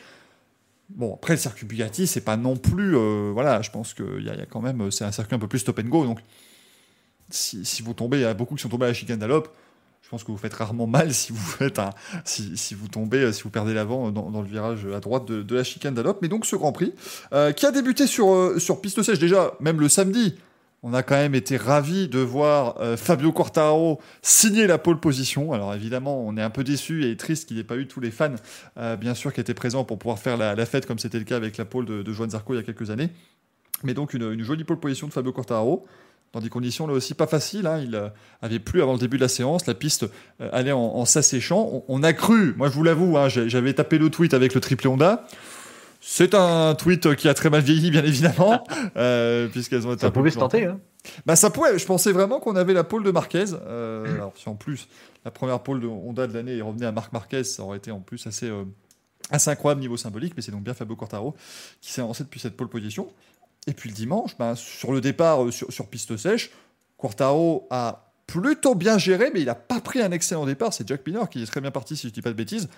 Bon, 0.89 1.15
après, 1.15 1.33
le 1.33 1.39
circuit 1.39 1.65
Bugatti, 1.65 2.07
c'est 2.07 2.21
pas 2.21 2.37
non 2.37 2.55
plus. 2.55 2.95
Euh, 2.95 3.31
voilà, 3.33 3.61
je 3.61 3.71
pense 3.71 3.93
qu'il 3.93 4.23
y, 4.23 4.29
a 4.29 4.45
quand 4.45 4.61
même. 4.61 4.89
C'est 4.89 5.03
un 5.03 5.11
circuit 5.11 5.35
un 5.35 5.39
peu 5.39 5.47
plus 5.47 5.59
stop 5.59 5.79
and 5.79 5.89
go, 5.89 6.05
donc 6.05 6.19
si, 7.29 7.81
vous 7.81 7.93
tombez, 7.93 8.19
il 8.19 8.21
y 8.21 8.25
a 8.25 8.33
beaucoup 8.33 8.55
qui 8.55 8.61
sont 8.61 8.69
tombés 8.69 8.85
à 8.85 8.89
la 8.89 8.93
chicane 8.93 9.19
d'Alop. 9.19 9.47
Je 10.01 10.09
pense 10.09 10.23
que 10.23 10.31
vous 10.31 10.37
faites 10.37 10.53
rarement 10.53 10.87
mal 10.87 11.13
si 11.13 11.33
vous 11.33 11.45
faites 11.45 11.81
si, 12.23 12.73
vous 12.73 12.87
tombez, 12.87 13.33
si 13.33 13.43
vous 13.43 13.49
perdez 13.49 13.73
l'avant 13.73 14.11
dans, 14.11 14.41
le 14.41 14.47
virage 14.47 14.85
à 14.85 15.01
droite 15.01 15.25
de, 15.25 15.55
la 15.55 15.65
chicane 15.65 15.93
d'Alop. 15.93 16.19
Mais 16.21 16.29
donc 16.29 16.45
ce 16.45 16.55
Grand 16.55 16.71
Prix, 16.71 16.93
qui 17.57 17.65
a 17.65 17.71
débuté 17.71 18.07
sur, 18.07 18.53
sur 18.61 18.79
piste 18.79 19.03
sèche 19.03 19.19
déjà, 19.19 19.51
même 19.59 19.81
le 19.81 19.89
samedi, 19.89 20.35
on 20.83 20.93
a 20.93 21.03
quand 21.03 21.15
même 21.15 21.35
été 21.35 21.57
ravis 21.57 22.07
de 22.07 22.19
voir 22.19 22.79
euh, 22.79 22.97
Fabio 22.97 23.31
Quartararo 23.31 23.99
signer 24.21 24.67
la 24.67 24.77
pole 24.77 24.99
position. 24.99 25.53
Alors 25.53 25.73
évidemment, 25.73 26.21
on 26.25 26.37
est 26.37 26.41
un 26.41 26.49
peu 26.49 26.63
déçu 26.63 27.09
et 27.09 27.17
triste 27.17 27.47
qu'il 27.47 27.57
n'ait 27.57 27.63
pas 27.63 27.77
eu 27.77 27.87
tous 27.87 27.99
les 27.99 28.11
fans, 28.11 28.35
euh, 28.77 28.95
bien 28.95 29.15
sûr, 29.15 29.33
qui 29.33 29.41
étaient 29.41 29.55
présents 29.55 29.83
pour 29.83 29.97
pouvoir 29.97 30.19
faire 30.19 30.37
la, 30.37 30.65
fête 30.65 30.85
comme 30.85 30.99
c'était 30.99 31.19
le 31.19 31.25
cas 31.25 31.35
avec 31.35 31.57
la 31.57 31.65
pole 31.65 31.85
de, 31.85 32.03
de 32.03 32.13
Joan 32.13 32.29
Zarco 32.29 32.53
il 32.53 32.57
y 32.57 32.59
a 32.59 32.63
quelques 32.63 32.91
années. 32.91 33.09
Mais 33.83 33.93
donc 33.93 34.13
une, 34.13 34.43
jolie 34.43 34.63
pole 34.63 34.79
position 34.79 35.07
de 35.07 35.13
Fabio 35.13 35.31
Quartararo 35.31 35.85
dans 36.33 36.41
des 36.41 36.49
conditions 36.49 36.85
là 36.85 36.93
aussi 36.93 37.15
pas 37.15 37.27
faciles. 37.27 37.65
Hein. 37.65 37.79
Il 37.83 37.95
euh, 37.95 38.09
avait 38.43 38.59
plu 38.59 38.81
avant 38.81 38.93
le 38.93 38.99
début 38.99 39.17
de 39.17 39.23
la 39.23 39.29
séance, 39.29 39.65
la 39.65 39.73
piste 39.73 40.05
allait 40.39 40.71
en, 40.71 41.05
s'asséchant. 41.05 41.83
On, 41.87 42.03
a 42.03 42.13
cru, 42.13 42.53
moi 42.55 42.69
je 42.69 42.73
vous 42.73 42.83
l'avoue, 42.83 43.17
hein, 43.17 43.29
j'avais 43.29 43.73
tapé 43.73 43.97
le 43.97 44.09
tweet 44.09 44.35
avec 44.35 44.53
le 44.53 44.61
triple 44.61 44.87
Honda. 44.87 45.25
C'est 46.09 46.33
un 46.35 46.73
tweet 46.73 47.15
qui 47.17 47.27
a 47.27 47.33
très 47.33 47.49
mal 47.49 47.61
vieilli, 47.61 47.91
bien 47.91 48.03
évidemment, 48.03 48.63
euh, 48.95 49.49
puisqu'elles 49.49 49.85
ont 49.85 49.91
été. 49.91 50.03
Ça 50.03 50.09
pouvait 50.09 50.31
se 50.31 50.39
tenter, 50.39 50.63
hein. 50.63 50.79
Bah 51.25 51.35
ça 51.35 51.49
pouvait. 51.49 51.77
Je 51.77 51.85
pensais 51.85 52.13
vraiment 52.13 52.39
qu'on 52.39 52.55
avait 52.55 52.73
la 52.73 52.85
pole 52.85 53.03
de 53.03 53.11
Marquez. 53.11 53.43
Euh, 53.67 54.15
alors 54.15 54.31
si 54.37 54.47
en 54.47 54.55
plus 54.55 54.87
la 55.25 55.31
première 55.31 55.59
pole 55.59 55.81
de 55.81 55.85
Honda 55.85 56.25
de 56.25 56.33
l'année 56.33 56.61
revenait 56.61 56.85
à 56.85 56.93
Marc 56.93 57.11
Marquez, 57.11 57.43
ça 57.43 57.61
aurait 57.63 57.77
été 57.77 57.91
en 57.91 57.99
plus 57.99 58.25
assez 58.25 58.49
euh, 58.49 58.63
assez 59.31 59.49
incroyable 59.49 59.81
niveau 59.81 59.97
symbolique. 59.97 60.33
Mais 60.37 60.41
c'est 60.41 60.53
donc 60.53 60.63
bien 60.63 60.73
Fabio 60.73 60.95
Quartaro 60.95 61.35
qui 61.81 61.91
s'est 61.91 62.01
lancé 62.01 62.23
depuis 62.23 62.39
cette 62.39 62.55
pole 62.55 62.69
position. 62.69 63.09
Et 63.67 63.73
puis 63.73 63.89
le 63.89 63.95
dimanche, 63.95 64.37
bah, 64.37 64.55
sur 64.55 64.93
le 64.93 65.01
départ 65.01 65.51
sur, 65.51 65.73
sur, 65.73 65.87
piste 65.87 66.15
sèche, 66.15 66.51
Quartaro 66.95 67.67
a 67.69 68.13
plutôt 68.27 68.75
bien 68.75 68.97
géré, 68.97 69.29
mais 69.33 69.41
il 69.41 69.47
n'a 69.47 69.55
pas 69.55 69.81
pris 69.81 70.01
un 70.01 70.13
excellent 70.13 70.45
départ. 70.45 70.71
C'est 70.71 70.87
Jack 70.87 71.05
Miller 71.05 71.29
qui 71.29 71.43
est 71.43 71.45
très 71.45 71.59
bien 71.59 71.71
parti, 71.71 71.97
si 71.97 72.03
je 72.03 72.07
ne 72.07 72.13
dis 72.13 72.21
pas 72.21 72.29
de 72.29 72.35
bêtises. 72.35 72.69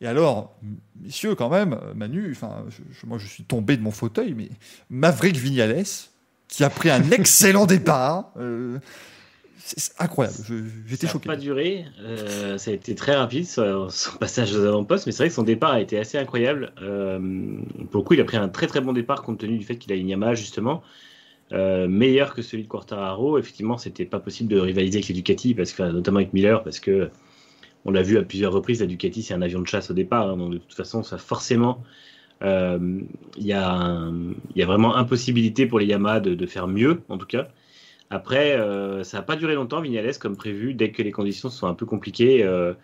Et 0.00 0.06
alors, 0.06 0.54
messieurs, 1.00 1.34
quand 1.34 1.48
même, 1.48 1.78
Manu, 1.94 2.30
enfin, 2.30 2.64
moi 3.06 3.18
je 3.18 3.26
suis 3.26 3.44
tombé 3.44 3.76
de 3.76 3.82
mon 3.82 3.90
fauteuil, 3.90 4.34
mais 4.34 4.48
Maverick 4.90 5.36
Vignales, 5.36 5.84
qui 6.48 6.64
a 6.64 6.70
pris 6.70 6.90
un 6.90 7.02
excellent 7.10 7.66
départ. 7.66 8.32
Euh, 8.36 8.78
c'est 9.58 9.92
incroyable, 9.98 10.36
j'étais 10.86 11.08
choqué. 11.08 11.24
Ça 11.24 11.30
n'a 11.30 11.36
pas 11.36 11.40
duré, 11.40 11.86
euh, 12.00 12.56
ça 12.56 12.70
a 12.70 12.74
été 12.74 12.94
très 12.94 13.16
rapide 13.16 13.46
son, 13.46 13.88
passage 14.20 14.54
aux 14.54 14.64
avant-postes, 14.64 15.06
mais 15.06 15.12
c'est 15.12 15.24
vrai 15.24 15.28
que 15.28 15.34
son 15.34 15.42
départ 15.42 15.72
a 15.72 15.80
été 15.80 15.98
assez 15.98 16.18
incroyable. 16.18 16.72
Euh, 16.82 17.18
pour 17.90 18.02
le 18.02 18.06
coup, 18.06 18.14
il 18.14 18.20
a 18.20 18.24
pris 18.24 18.36
un 18.36 18.48
très 18.48 18.68
très 18.68 18.80
bon 18.80 18.92
départ 18.92 19.22
compte 19.22 19.38
tenu 19.38 19.58
du 19.58 19.64
fait 19.64 19.76
qu'il 19.76 19.92
a 19.92 19.96
une 19.96 20.08
Yamaha 20.08 20.34
justement. 20.34 20.82
meilleur 21.50 22.34
que 22.34 22.42
celui 22.42 22.62
de 22.62 22.68
Quartararo. 22.68 23.38
Effectivement, 23.38 23.76
c'était 23.76 24.04
pas 24.04 24.20
possible 24.20 24.50
de 24.50 24.60
rivaliser 24.60 24.98
avec 24.98 25.08
les 25.08 25.14
Ducati, 25.14 25.54
parce 25.54 25.72
que, 25.72 25.82
notamment 25.82 26.18
avec 26.18 26.32
Miller, 26.32 26.62
parce 26.62 26.78
que 26.78 27.10
on 27.86 27.92
l'a 27.92 28.02
vu 28.02 28.18
à 28.18 28.22
plusieurs 28.22 28.52
reprises, 28.52 28.80
la 28.80 28.86
Ducati 28.86 29.22
c'est 29.22 29.34
un 29.34 29.42
avion 29.42 29.60
de 29.60 29.66
chasse 29.66 29.90
au 29.90 29.94
départ, 29.94 30.28
hein, 30.28 30.36
donc 30.36 30.52
de 30.52 30.58
toute 30.58 30.74
façon 30.74 31.02
ça 31.02 31.18
forcément 31.18 31.82
euh, 32.42 33.00
il 33.38 33.46
y, 33.46 33.52
a 33.52 34.10
vraiment 34.66 34.96
impossibilité 34.96 35.66
pour 35.66 35.78
les 35.78 35.86
Yamaha 35.86 36.20
de, 36.20 36.46
faire 36.46 36.68
mieux 36.68 37.00
en 37.08 37.16
tout 37.16 37.26
cas. 37.26 37.48
Après 38.10 38.52
euh, 38.52 39.04
ça 39.04 39.18
n'a 39.18 39.22
pas 39.22 39.36
duré 39.36 39.54
longtemps 39.54 39.80
Vignales 39.80 40.18
comme 40.18 40.36
prévu, 40.36 40.74
dès 40.74 40.90
que 40.90 41.02
les 41.02 41.12
conditions 41.12 41.48
sont 41.48 41.66
un 41.66 41.74
peu 41.74 41.86
compliquées, 41.86 42.44
euh, 42.44 42.74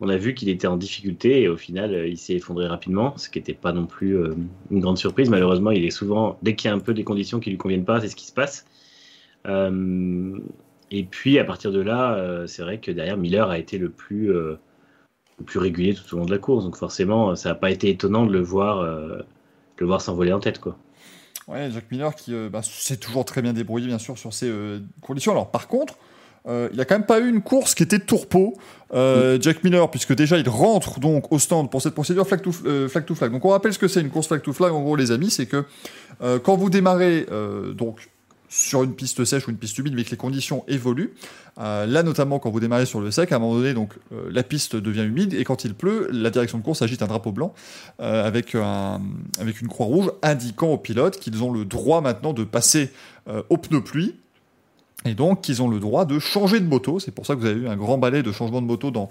on 0.00 0.08
a 0.08 0.16
vu 0.16 0.34
qu'il 0.34 0.48
était 0.48 0.66
en 0.66 0.76
difficulté 0.76 1.42
et 1.42 1.48
au 1.48 1.56
final 1.56 2.08
il 2.08 2.16
s'est 2.16 2.34
effondré 2.34 2.66
rapidement, 2.66 3.16
ce 3.18 3.28
qui 3.28 3.38
n'était 3.38 3.54
pas 3.54 3.72
non 3.72 3.86
plus 3.86 4.16
une 4.70 4.80
grande 4.80 4.98
surprise. 4.98 5.28
Malheureusement 5.28 5.72
il 5.72 5.84
est 5.84 5.90
souvent, 5.90 6.38
dès 6.42 6.54
qu'il 6.54 6.70
y 6.70 6.72
a 6.72 6.74
un 6.74 6.78
peu 6.78 6.94
des 6.94 7.04
conditions 7.04 7.38
qui 7.38 7.50
lui 7.50 7.58
conviennent 7.58 7.84
pas, 7.84 8.00
c'est 8.00 8.08
ce 8.08 8.16
qui 8.16 8.26
se 8.26 8.32
passe. 8.32 8.64
Et 10.90 11.04
puis 11.04 11.38
à 11.38 11.44
partir 11.44 11.72
de 11.72 11.80
là, 11.80 12.14
euh, 12.14 12.46
c'est 12.46 12.62
vrai 12.62 12.78
que 12.78 12.90
derrière 12.90 13.16
Miller 13.16 13.50
a 13.50 13.58
été 13.58 13.78
le 13.78 13.90
plus, 13.90 14.32
euh, 14.32 14.58
plus 15.44 15.58
régulier 15.58 15.94
tout 15.94 16.14
au 16.14 16.18
long 16.18 16.24
de 16.24 16.30
la 16.30 16.38
course. 16.38 16.64
Donc 16.64 16.76
forcément, 16.76 17.36
ça 17.36 17.50
n'a 17.50 17.54
pas 17.54 17.70
été 17.70 17.90
étonnant 17.90 18.26
de 18.26 18.32
le 18.32 18.40
voir, 18.40 18.82
le 18.82 19.86
voir 19.86 20.00
s'envoler 20.00 20.32
en 20.32 20.40
tête. 20.40 20.58
Quoi. 20.58 20.76
Ouais, 21.46 21.70
Jack 21.70 21.90
Miller 21.90 22.14
qui 22.14 22.34
bah, 22.50 22.62
s'est 22.62 22.96
toujours 22.96 23.24
très 23.24 23.42
bien 23.42 23.52
débrouillé, 23.52 23.86
bien 23.86 23.98
sûr, 23.98 24.18
sur 24.18 24.32
ces 24.32 24.52
conditions. 25.00 25.32
Alors, 25.32 25.50
par 25.50 25.68
contre, 25.68 25.94
il 26.46 26.74
n'y 26.74 26.80
a 26.80 26.84
quand 26.84 26.96
même 26.96 27.06
pas 27.06 27.20
eu 27.20 27.28
une 27.28 27.42
course 27.42 27.74
qui 27.74 27.84
était 27.84 28.00
tourpeau. 28.00 28.54
Mm. 28.92 29.40
Jack 29.40 29.62
Miller, 29.62 29.88
puisque 29.90 30.14
déjà 30.14 30.38
il 30.38 30.48
rentre 30.48 30.98
donc 30.98 31.30
au 31.30 31.38
stand 31.38 31.70
pour 31.70 31.82
cette 31.82 31.94
procédure 31.94 32.26
flag 32.26 32.42
to, 32.42 32.50
flag, 32.50 33.04
to 33.04 33.14
flag. 33.14 33.30
Donc 33.30 33.44
on 33.44 33.50
rappelle 33.50 33.72
ce 33.72 33.78
que 33.78 33.86
c'est 33.86 34.00
une 34.00 34.10
course 34.10 34.26
flag 34.26 34.42
to 34.42 34.52
flag. 34.52 34.72
En 34.72 34.80
gros, 34.80 34.96
les 34.96 35.12
amis, 35.12 35.30
c'est 35.30 35.46
que 35.46 35.64
quand 36.20 36.56
vous 36.56 36.70
démarrez 36.70 37.26
donc 37.74 38.08
sur 38.48 38.82
une 38.82 38.94
piste 38.94 39.24
sèche 39.24 39.46
ou 39.46 39.50
une 39.50 39.56
piste 39.56 39.78
humide, 39.78 39.94
mais 39.94 40.04
que 40.04 40.10
les 40.10 40.16
conditions 40.16 40.64
évoluent. 40.68 41.12
Euh, 41.58 41.86
là, 41.86 42.02
notamment, 42.02 42.38
quand 42.38 42.50
vous 42.50 42.60
démarrez 42.60 42.86
sur 42.86 43.00
le 43.00 43.10
sec, 43.10 43.32
à 43.32 43.36
un 43.36 43.38
moment 43.38 43.54
donné, 43.54 43.74
donc, 43.74 43.94
euh, 44.12 44.28
la 44.30 44.42
piste 44.42 44.76
devient 44.76 45.04
humide, 45.04 45.34
et 45.34 45.44
quand 45.44 45.64
il 45.64 45.74
pleut, 45.74 46.08
la 46.12 46.30
direction 46.30 46.58
de 46.58 46.62
course 46.62 46.82
agite 46.82 47.02
un 47.02 47.06
drapeau 47.06 47.32
blanc 47.32 47.52
euh, 48.00 48.26
avec, 48.26 48.54
avec 49.40 49.60
une 49.60 49.68
croix 49.68 49.86
rouge 49.86 50.10
indiquant 50.22 50.68
aux 50.68 50.78
pilotes 50.78 51.18
qu'ils 51.18 51.42
ont 51.42 51.52
le 51.52 51.64
droit 51.64 52.00
maintenant 52.00 52.32
de 52.32 52.44
passer 52.44 52.90
au 53.50 53.58
pneu 53.58 53.82
pluie 53.82 54.14
et 55.04 55.14
donc, 55.14 55.48
ils 55.48 55.62
ont 55.62 55.68
le 55.68 55.78
droit 55.78 56.04
de 56.04 56.18
changer 56.18 56.58
de 56.58 56.66
moto. 56.66 56.98
C'est 56.98 57.12
pour 57.12 57.24
ça 57.24 57.36
que 57.36 57.40
vous 57.40 57.46
avez 57.46 57.60
eu 57.60 57.68
un 57.68 57.76
grand 57.76 57.98
balai 57.98 58.24
de 58.24 58.32
changement 58.32 58.60
de 58.60 58.66
moto 58.66 58.90
dans, 58.90 59.08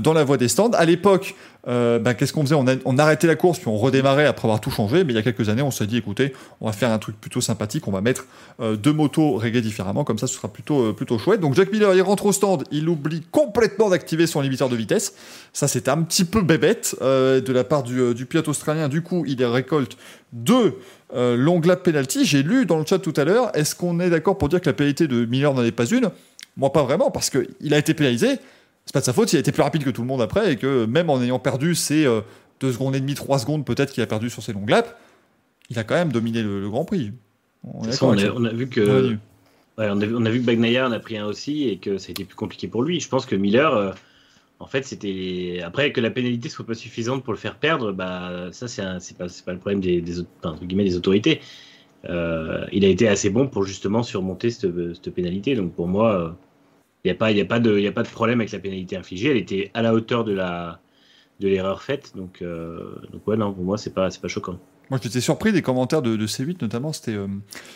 dans 0.00 0.12
la 0.12 0.24
voie 0.24 0.36
des 0.36 0.48
stands. 0.48 0.72
À 0.72 0.84
l'époque, 0.84 1.36
euh, 1.68 1.98
ben, 1.98 2.14
qu'est-ce 2.14 2.32
qu'on 2.32 2.42
faisait? 2.42 2.54
On, 2.84 2.98
arrêtait 2.98 3.26
la 3.26 3.36
course, 3.36 3.58
puis 3.58 3.68
on 3.68 3.76
redémarrait 3.76 4.26
après 4.26 4.46
avoir 4.46 4.60
tout 4.60 4.70
changé. 4.70 5.04
Mais 5.04 5.12
il 5.12 5.16
y 5.16 5.18
a 5.18 5.22
quelques 5.22 5.48
années, 5.48 5.62
on 5.62 5.70
s'est 5.70 5.86
dit, 5.86 5.98
écoutez, 5.98 6.32
on 6.60 6.66
va 6.66 6.72
faire 6.72 6.90
un 6.90 6.98
truc 6.98 7.20
plutôt 7.20 7.40
sympathique. 7.40 7.86
On 7.86 7.92
va 7.92 8.00
mettre 8.00 8.26
euh, 8.60 8.76
deux 8.76 8.92
motos 8.92 9.36
réglées 9.36 9.60
différemment. 9.60 10.04
Comme 10.04 10.18
ça, 10.18 10.26
ce 10.26 10.34
sera 10.34 10.48
plutôt, 10.48 10.92
plutôt 10.92 11.18
chouette. 11.18 11.40
Donc, 11.40 11.54
Jack 11.54 11.70
Miller, 11.70 11.94
il 11.94 12.02
rentre 12.02 12.26
au 12.26 12.32
stand. 12.32 12.64
Il 12.70 12.88
oublie 12.88 13.22
complètement 13.30 13.90
d'activer 13.90 14.26
son 14.26 14.40
limiteur 14.40 14.68
de 14.68 14.76
vitesse. 14.76 15.14
Ça, 15.52 15.68
c'était 15.68 15.90
un 15.90 16.02
petit 16.02 16.24
peu 16.24 16.42
bébête 16.42 16.96
de 17.00 17.52
la 17.52 17.64
part 17.64 17.82
du, 17.82 18.26
pilote 18.26 18.48
australien. 18.48 18.88
Du 18.88 19.02
coup, 19.02 19.24
il 19.26 19.44
récolte 19.44 19.96
deux 20.32 20.74
euh, 21.14 21.36
long 21.36 21.60
lap 21.60 21.82
penalty, 21.82 22.26
j'ai 22.26 22.42
lu 22.42 22.66
dans 22.66 22.78
le 22.78 22.84
chat 22.84 22.98
tout 22.98 23.14
à 23.16 23.24
l'heure, 23.24 23.50
est-ce 23.56 23.74
qu'on 23.74 23.98
est, 23.98 24.10
d'accord 24.10 24.36
pour 24.36 24.50
dire 24.50 24.60
que 24.60 24.66
la 24.66 24.74
pénalité 24.74 25.06
de 25.08 25.24
Miller 25.24 25.54
n'en 25.54 25.64
est 25.64 25.72
pas 25.72 25.86
une? 25.86 26.10
Moi, 26.56 26.70
pas 26.70 26.82
vraiment, 26.82 27.10
parce 27.10 27.30
qu'il 27.30 27.72
a 27.72 27.78
été 27.78 27.94
pénalisé. 27.94 28.38
C'est 28.88 28.94
pas 28.94 29.00
de 29.00 29.04
sa 29.04 29.12
faute, 29.12 29.30
il 29.34 29.36
a 29.36 29.40
été 29.40 29.52
plus 29.52 29.60
rapide 29.60 29.84
que 29.84 29.90
tout 29.90 30.00
le 30.00 30.06
monde 30.06 30.22
après, 30.22 30.54
et 30.54 30.56
que 30.56 30.86
même 30.86 31.10
en 31.10 31.20
ayant 31.20 31.38
perdu 31.38 31.74
ces 31.74 32.04
2 32.04 32.08
euh, 32.08 32.72
secondes 32.72 32.96
et 32.96 33.00
demie, 33.00 33.12
3 33.12 33.40
secondes 33.40 33.66
peut-être 33.66 33.92
qu'il 33.92 34.02
a 34.02 34.06
perdu 34.06 34.30
sur 34.30 34.42
ses 34.42 34.54
longues 34.54 34.70
laps, 34.70 34.94
il 35.68 35.78
a 35.78 35.84
quand 35.84 35.94
même 35.94 36.10
dominé 36.10 36.42
le, 36.42 36.66
Grand 36.70 36.86
Prix. 36.86 37.12
On, 37.64 37.82
a, 37.84 38.52
vu 38.54 38.66
que. 38.66 39.18
on, 39.76 40.00
a, 40.00 40.30
vu 40.30 40.40
que 40.40 40.46
Bagnaia 40.46 40.88
en 40.88 40.92
a 40.92 40.98
pris 41.00 41.18
un 41.18 41.26
aussi 41.26 41.68
et 41.68 41.76
que 41.76 41.98
ça 41.98 42.08
a 42.08 42.10
été 42.12 42.24
plus 42.24 42.34
compliqué 42.34 42.66
pour 42.66 42.82
lui. 42.82 42.98
Je 42.98 43.10
pense 43.10 43.26
que 43.26 43.36
Miller, 43.36 43.74
euh, 43.74 43.92
en 44.58 44.66
fait, 44.66 44.86
c'était 44.86 45.60
après 45.62 45.92
que 45.92 46.00
la 46.00 46.08
pénalité 46.08 46.48
soit 46.48 46.64
pas 46.64 46.72
suffisante 46.72 47.22
pour 47.24 47.34
le 47.34 47.38
faire 47.38 47.56
perdre, 47.56 47.92
bah 47.92 48.48
ça 48.52 48.68
c'est 48.68 49.18
pas 49.18 49.26
pas 49.44 49.52
le 49.52 49.58
problème 49.58 49.80
des, 49.82 50.00
des, 50.00 50.14
guillemets, 50.62 50.84
des 50.84 50.96
autorités. 50.96 51.42
Euh, 52.08 52.64
il 52.72 52.86
a 52.86 52.88
été 52.88 53.06
assez 53.06 53.28
bon 53.28 53.48
pour 53.48 53.64
justement 53.64 54.02
surmonter 54.02 54.48
cette, 54.48 54.72
cette 54.94 55.10
pénalité. 55.14 55.56
Donc 55.56 55.74
pour 55.74 55.88
moi, 55.88 56.38
il 57.04 57.08
n'y 57.08 57.12
a 57.12 57.14
pas 57.14 57.28
a 57.28 57.44
pas 57.44 57.60
de 57.60 57.86
a 57.86 57.92
pas 57.92 58.02
de 58.02 58.08
problème 58.08 58.40
avec 58.40 58.52
la 58.52 58.58
pénalité 58.58 58.96
infligée. 58.96 59.30
Elle 59.30 59.36
était 59.36 59.70
à 59.74 59.82
la 59.82 59.94
hauteur 59.94 60.24
de 60.24 60.32
la 60.32 60.80
de 61.40 61.48
l'erreur 61.48 61.82
faite. 61.82 62.12
Donc 62.16 62.42
euh, 62.42 62.96
donc 63.12 63.26
ouais 63.26 63.36
non 63.36 63.52
pour 63.52 63.64
moi 63.64 63.78
c'est 63.78 63.94
pas 63.94 64.10
c'est 64.10 64.20
pas 64.20 64.28
choquant. 64.28 64.58
Moi, 64.90 64.98
j'étais 65.02 65.20
surpris 65.20 65.52
des 65.52 65.62
commentaires 65.62 66.02
de, 66.02 66.16
C8, 66.26 66.56
notamment. 66.62 66.92
C'était 66.92 67.14
euh, 67.14 67.26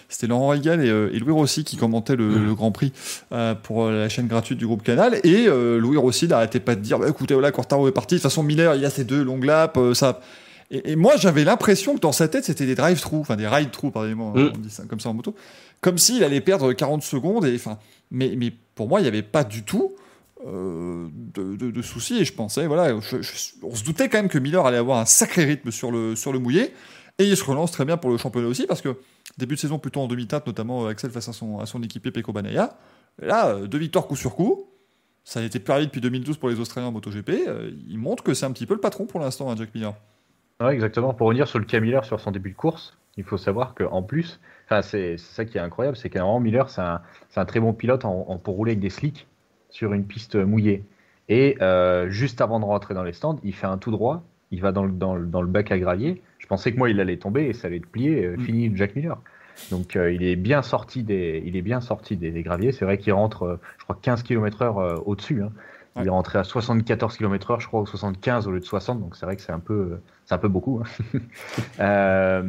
c'était 0.08 0.26
Laurent 0.26 0.48
Régal 0.48 0.80
euh, 0.80 1.10
et, 1.12 1.18
Louis 1.18 1.32
Rossi 1.32 1.64
qui 1.64 1.76
commentaient 1.76 2.16
le, 2.16 2.26
mm. 2.26 2.54
Grand 2.54 2.72
Prix 2.72 2.92
euh, 3.32 3.54
pour 3.54 3.90
la 3.90 4.08
chaîne 4.08 4.26
gratuite 4.28 4.58
du 4.58 4.66
groupe 4.66 4.82
Canal. 4.82 5.20
Et 5.24 5.46
Louis 5.46 5.96
Rossi 5.96 6.28
n'arrêtait 6.28 6.60
pas 6.60 6.74
de 6.74 6.80
dire 6.80 6.98
bah, 6.98 7.08
écoutez, 7.08 7.34
voilà, 7.34 7.52
Quartaro 7.52 7.88
est 7.88 7.92
parti. 7.92 8.14
De 8.14 8.18
toute 8.18 8.22
façon, 8.22 8.42
Miller, 8.42 8.74
il 8.74 8.82
y 8.82 8.86
a 8.86 8.90
ces 8.90 9.04
deux 9.04 9.22
longues 9.22 9.44
laps. 9.44 9.98
ça... 9.98 10.20
Et, 10.70 10.96
moi, 10.96 11.16
j'avais 11.18 11.44
l'impression 11.44 11.94
que 11.94 12.00
dans 12.00 12.12
sa 12.12 12.28
tête, 12.28 12.44
c'était 12.44 12.64
des 12.64 12.74
drive-through, 12.74 13.20
enfin 13.20 13.36
des 13.36 13.46
ride-through, 13.46 13.92
mm. 13.94 14.20
on 14.20 14.50
dit 14.58 14.70
ça 14.70 14.84
comme 14.88 15.00
ça 15.00 15.10
en 15.10 15.14
moto. 15.14 15.34
Comme 15.82 15.98
s'il 15.98 16.24
allait 16.24 16.40
perdre 16.40 16.72
40 16.72 17.02
secondes. 17.02 17.44
Et, 17.44 17.60
mais, 18.10 18.34
mais 18.36 18.50
pour 18.74 18.88
moi, 18.88 19.00
il 19.00 19.02
n'y 19.02 19.08
avait 19.08 19.22
pas 19.22 19.44
du 19.44 19.62
tout. 19.62 19.94
de, 20.44 21.82
soucis 21.82 22.18
et 22.18 22.24
je 22.24 22.32
pensais 22.32 22.66
voilà 22.66 22.94
on 22.94 23.74
se 23.74 23.84
doutait 23.84 24.08
quand 24.08 24.18
même 24.18 24.28
que 24.28 24.38
Miller 24.38 24.64
allait 24.66 24.78
avoir 24.78 24.98
un 24.98 25.04
sacré 25.04 25.44
rythme 25.44 25.70
sur 25.70 25.92
le, 25.92 26.16
sur 26.16 26.32
le 26.32 26.38
mouillé 26.40 26.72
et 27.18 27.24
il 27.24 27.36
se 27.36 27.44
relance 27.44 27.72
très 27.72 27.84
bien 27.84 27.96
pour 27.96 28.10
le 28.10 28.16
championnat 28.16 28.48
aussi, 28.48 28.66
parce 28.66 28.80
que 28.80 28.96
début 29.38 29.54
de 29.54 29.60
saison 29.60 29.78
plutôt 29.78 30.00
en 30.00 30.06
demi-teinte, 30.06 30.46
notamment 30.46 30.86
euh, 30.86 30.88
Axel 30.88 31.10
face 31.10 31.28
à 31.28 31.32
son, 31.32 31.58
à 31.58 31.66
son 31.66 31.82
équipier 31.82 32.10
Peko 32.10 32.32
Banaya. 32.32 32.76
Là, 33.20 33.48
euh, 33.48 33.66
deux 33.66 33.78
victoires 33.78 34.06
coup 34.06 34.16
sur 34.16 34.34
coup. 34.34 34.68
Ça 35.24 35.40
été 35.42 35.60
plus 35.60 35.72
depuis 35.84 36.00
2012 36.00 36.38
pour 36.38 36.48
les 36.48 36.58
Australiens 36.58 36.88
en 36.88 36.92
MotoGP. 36.92 37.30
Euh, 37.46 37.70
il 37.88 37.98
montre 37.98 38.24
que 38.24 38.34
c'est 38.34 38.46
un 38.46 38.50
petit 38.50 38.66
peu 38.66 38.74
le 38.74 38.80
patron 38.80 39.06
pour 39.06 39.20
l'instant, 39.20 39.50
hein, 39.50 39.56
Jack 39.56 39.74
Miller. 39.74 39.94
Exactement. 40.68 41.14
Pour 41.14 41.28
revenir 41.28 41.46
sur 41.46 41.58
le 41.58 41.64
cas 41.64 41.80
Miller 41.80 42.04
sur 42.04 42.18
son 42.18 42.30
début 42.30 42.50
de 42.50 42.56
course, 42.56 42.96
il 43.16 43.24
faut 43.24 43.36
savoir 43.36 43.74
qu'en 43.74 44.02
plus, 44.02 44.40
c'est 44.82 45.18
ça 45.18 45.44
qui 45.44 45.58
est 45.58 45.60
incroyable, 45.60 45.96
c'est 45.96 46.08
qu'un 46.08 46.40
Miller, 46.40 46.70
c'est 46.70 46.80
un, 46.80 47.00
un, 47.36 47.44
très 47.44 47.60
bon 47.60 47.72
pilote 47.72 48.04
en, 48.04 48.38
pour 48.38 48.56
rouler 48.56 48.72
avec 48.72 48.80
des 48.80 48.90
slicks 48.90 49.26
sur 49.68 49.92
une 49.92 50.06
piste 50.06 50.36
mouillée. 50.36 50.84
Et 51.28 51.58
juste 52.08 52.40
avant 52.40 52.60
de 52.60 52.64
rentrer 52.64 52.94
dans 52.94 53.04
les 53.04 53.12
stands, 53.12 53.38
il 53.42 53.54
fait 53.54 53.66
un 53.66 53.78
tout 53.78 53.90
droit, 53.90 54.22
il 54.50 54.60
va 54.60 54.72
dans 54.72 54.84
le, 54.84 54.92
dans 54.92 55.42
le 55.42 55.46
bac 55.46 55.72
à 55.72 55.78
gravier, 55.78 56.22
je 56.42 56.46
pensais 56.48 56.72
que 56.72 56.76
moi, 56.76 56.90
il 56.90 57.00
allait 57.00 57.16
tomber 57.16 57.46
et 57.46 57.52
ça 57.52 57.68
allait 57.68 57.76
être 57.76 57.86
plié, 57.86 58.26
euh, 58.26 58.36
mm. 58.36 58.40
fini 58.40 58.72
Jack 58.74 58.96
Miller. 58.96 59.16
Donc 59.70 59.96
euh, 59.96 60.12
il 60.12 60.24
est 60.24 60.36
bien 60.36 60.62
sorti 60.62 61.02
des, 61.02 61.42
il 61.46 61.56
est 61.56 61.62
bien 61.62 61.80
sorti 61.80 62.16
des, 62.16 62.42
graviers. 62.42 62.72
C'est 62.72 62.84
vrai 62.84 62.98
qu'il 62.98 63.12
rentre, 63.12 63.44
euh, 63.44 63.60
je 63.78 63.84
crois, 63.84 63.96
15 64.02 64.22
km/h 64.22 65.02
au-dessus. 65.06 65.42
Hein. 65.42 65.52
Il 65.96 66.06
est 66.06 66.10
rentré 66.10 66.38
à 66.38 66.44
74 66.44 67.18
km/h, 67.18 67.60
je 67.60 67.66
crois, 67.66 67.82
ou 67.82 67.86
75 67.86 68.48
au 68.48 68.52
lieu 68.52 68.60
de 68.60 68.64
60. 68.64 69.00
Donc 69.00 69.14
c'est 69.14 69.26
vrai 69.26 69.36
que 69.36 69.42
c'est 69.42 69.52
un 69.52 69.58
peu, 69.58 69.98
c'est 70.24 70.34
un 70.34 70.38
peu 70.38 70.48
beaucoup. 70.48 70.82
Hein. 70.82 71.18
euh, 71.80 72.42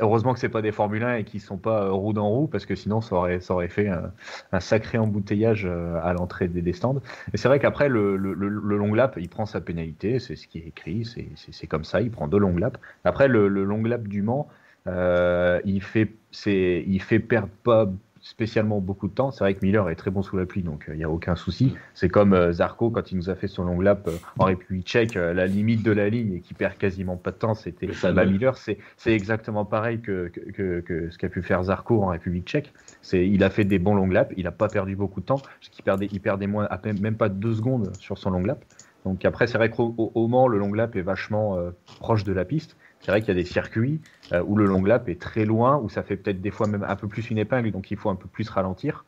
heureusement 0.00 0.32
que 0.32 0.40
c'est 0.40 0.48
pas 0.48 0.62
des 0.62 0.72
Formule 0.72 1.02
1 1.02 1.16
et 1.16 1.24
qu'ils 1.24 1.42
sont 1.42 1.58
pas 1.58 1.90
roue 1.90 2.14
dans 2.14 2.28
roue, 2.28 2.46
parce 2.46 2.64
que 2.64 2.74
sinon 2.74 3.02
ça 3.02 3.16
aurait, 3.16 3.40
ça 3.40 3.52
aurait 3.52 3.68
fait 3.68 3.88
un, 3.88 4.60
sacré 4.60 4.96
embouteillage 4.96 5.66
à 5.66 6.12
l'entrée 6.14 6.48
des, 6.48 6.72
stands. 6.72 7.00
Et 7.34 7.36
c'est 7.36 7.48
vrai 7.48 7.58
qu'après 7.58 7.88
le, 7.88 8.16
le, 8.16 8.32
le, 8.32 8.76
long 8.76 8.94
lap, 8.94 9.16
il 9.18 9.28
prend 9.28 9.44
sa 9.44 9.60
pénalité, 9.60 10.18
c'est 10.18 10.36
ce 10.36 10.46
qui 10.46 10.58
est 10.58 10.68
écrit, 10.68 11.04
c'est 11.36 11.66
comme 11.66 11.84
ça. 11.84 12.00
Il 12.00 12.10
prend 12.10 12.28
deux 12.28 12.38
longs 12.38 12.56
laps. 12.56 12.80
Après 13.04 13.28
le, 13.28 13.48
long 13.48 13.82
lap 13.82 14.08
du 14.08 14.22
Mans, 14.22 14.48
euh, 14.86 15.60
il 15.64 15.82
fait, 15.82 16.12
c'est, 16.30 16.84
il 16.86 17.02
fait 17.02 17.18
perdre 17.18 17.52
pas 17.62 17.86
spécialement 18.20 18.80
beaucoup 18.80 19.08
de 19.08 19.14
temps. 19.14 19.30
C'est 19.30 19.44
vrai 19.44 19.54
que 19.54 19.64
Miller 19.64 19.88
est 19.88 19.94
très 19.94 20.10
bon 20.10 20.22
sous 20.22 20.36
la 20.36 20.46
pluie, 20.46 20.62
donc 20.62 20.84
il 20.88 20.92
euh, 20.92 20.96
n'y 20.96 21.04
a 21.04 21.10
aucun 21.10 21.36
souci. 21.36 21.74
C'est 21.94 22.08
comme 22.08 22.32
euh, 22.32 22.52
Zarco 22.52 22.90
quand 22.90 23.10
il 23.10 23.16
nous 23.16 23.30
a 23.30 23.34
fait 23.34 23.48
son 23.48 23.64
long 23.64 23.80
lap 23.80 24.06
euh, 24.08 24.16
en 24.38 24.44
République 24.44 24.86
tchèque, 24.86 25.14
la 25.14 25.46
limite 25.46 25.82
de 25.82 25.92
la 25.92 26.08
ligne 26.08 26.34
et 26.34 26.40
qui 26.40 26.54
perd 26.54 26.76
quasiment 26.76 27.16
pas 27.16 27.30
de 27.30 27.36
temps, 27.36 27.54
c'était 27.54 27.88
bah, 28.12 28.24
Miller. 28.24 28.56
C'est 28.56 28.78
exactement 29.06 29.64
pareil 29.64 30.00
que, 30.00 30.28
que, 30.28 30.80
que, 30.80 31.10
ce 31.10 31.18
qu'a 31.18 31.28
pu 31.28 31.42
faire 31.42 31.64
Zarco 31.64 32.02
en 32.02 32.08
République 32.08 32.46
tchèque. 32.46 32.72
Il 33.12 33.42
a 33.42 33.50
fait 33.50 33.64
des 33.64 33.78
bons 33.78 33.94
long 33.94 34.08
laps, 34.08 34.34
il 34.36 34.44
n'a 34.44 34.52
pas 34.52 34.68
perdu 34.68 34.96
beaucoup 34.96 35.20
de 35.20 35.26
temps, 35.26 35.38
parce 35.38 35.68
qu'il 35.70 35.84
perdait, 35.84 36.08
il 36.12 36.20
perdait 36.20 36.46
moins, 36.46 36.66
à 36.70 36.78
peine, 36.78 37.00
même 37.00 37.16
pas 37.16 37.28
deux 37.28 37.54
secondes 37.54 37.92
sur 37.98 38.18
son 38.18 38.30
long 38.30 38.42
lap. 38.42 38.64
Donc 39.04 39.24
après, 39.24 39.46
c'est 39.46 39.56
vrai 39.56 39.70
qu'au 39.70 40.28
Mans, 40.28 40.46
le 40.46 40.58
long 40.58 40.74
lap 40.74 40.94
est 40.94 41.02
vachement 41.02 41.58
proche 42.00 42.24
de 42.24 42.32
la 42.32 42.44
piste. 42.44 42.76
C'est 43.00 43.10
vrai 43.10 43.20
qu'il 43.20 43.28
y 43.28 43.38
a 43.38 43.42
des 43.42 43.48
circuits 43.48 44.00
euh, 44.32 44.42
où 44.46 44.56
le 44.56 44.66
long 44.66 44.84
lap 44.84 45.08
est 45.08 45.20
très 45.20 45.44
loin, 45.44 45.78
où 45.78 45.88
ça 45.88 46.02
fait 46.02 46.16
peut-être 46.16 46.40
des 46.40 46.50
fois 46.50 46.66
même 46.66 46.84
un 46.86 46.96
peu 46.96 47.08
plus 47.08 47.30
une 47.30 47.38
épingle, 47.38 47.70
donc 47.70 47.90
il 47.90 47.96
faut 47.96 48.10
un 48.10 48.16
peu 48.16 48.28
plus 48.28 48.48
ralentir. 48.48 49.04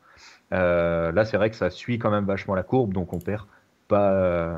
Euh, 0.51 1.11
là, 1.11 1.25
c'est 1.25 1.37
vrai 1.37 1.49
que 1.49 1.55
ça 1.55 1.69
suit 1.69 1.99
quand 1.99 2.11
même 2.11 2.25
vachement 2.25 2.55
la 2.55 2.63
courbe, 2.63 2.93
donc 2.93 3.13
on 3.13 3.19
perd 3.19 3.45
pas, 3.87 4.11
euh, 4.11 4.55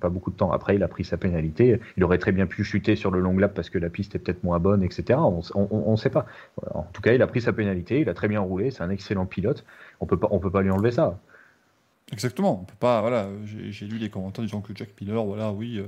pas 0.00 0.08
beaucoup 0.08 0.30
de 0.30 0.36
temps. 0.36 0.52
Après, 0.52 0.74
il 0.74 0.82
a 0.82 0.88
pris 0.88 1.04
sa 1.04 1.16
pénalité. 1.16 1.80
Il 1.96 2.04
aurait 2.04 2.18
très 2.18 2.32
bien 2.32 2.46
pu 2.46 2.64
chuter 2.64 2.96
sur 2.96 3.10
le 3.10 3.20
long 3.20 3.36
lap 3.38 3.54
parce 3.54 3.70
que 3.70 3.78
la 3.78 3.88
piste 3.88 4.14
est 4.14 4.18
peut-être 4.18 4.44
moins 4.44 4.58
bonne, 4.58 4.82
etc. 4.82 5.18
On 5.54 5.92
ne 5.92 5.96
sait 5.96 6.10
pas. 6.10 6.26
En 6.74 6.82
tout 6.92 7.00
cas, 7.00 7.12
il 7.12 7.22
a 7.22 7.26
pris 7.26 7.40
sa 7.40 7.52
pénalité. 7.52 8.00
Il 8.00 8.08
a 8.08 8.14
très 8.14 8.28
bien 8.28 8.40
roulé. 8.40 8.70
C'est 8.70 8.82
un 8.82 8.90
excellent 8.90 9.24
pilote. 9.24 9.64
On 10.00 10.06
peut 10.06 10.18
pas, 10.18 10.28
peut 10.28 10.50
pas 10.50 10.62
lui 10.62 10.70
enlever 10.70 10.90
ça. 10.90 11.18
Exactement. 12.12 12.60
On 12.62 12.64
peut 12.64 12.74
pas. 12.78 13.00
Voilà. 13.00 13.28
J'ai 13.44 13.86
lu 13.86 13.98
des 13.98 14.10
commentaires 14.10 14.44
disant 14.44 14.60
que 14.60 14.74
Jack 14.74 14.90
Piller, 14.90 15.22
voilà, 15.24 15.52
oui. 15.52 15.80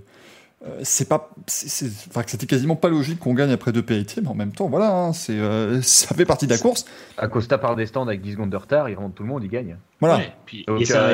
C'est 0.83 1.09
pas, 1.09 1.31
enfin, 1.47 2.23
c'était 2.27 2.47
quasiment 2.47 2.75
pas 2.75 2.88
logique 2.88 3.21
qu'on 3.21 3.35
gagne 3.35 3.53
après 3.53 3.71
deux 3.71 3.83
pénalités, 3.83 4.21
mais 4.21 4.29
en 4.29 4.35
même 4.35 4.50
temps, 4.50 4.69
voilà, 4.69 4.91
hein, 4.91 5.12
c'est, 5.12 5.38
euh, 5.38 5.81
ça 5.83 6.17
fait 6.17 6.25
partie 6.25 6.47
de 6.47 6.53
la 6.53 6.59
course. 6.59 6.85
Acosta 7.17 7.59
part 7.59 7.77
des 7.77 7.87
stands 7.87 8.09
avec 8.09 8.21
10 8.21 8.33
secondes 8.33 8.50
de 8.50 8.57
retard, 8.57 8.88
il 8.88 8.97
rentre 8.97 9.15
tout 9.15 9.23
le 9.23 9.29
monde, 9.29 9.45
il 9.45 9.50
gagne. 9.50 9.77
Voilà. 10.00 10.21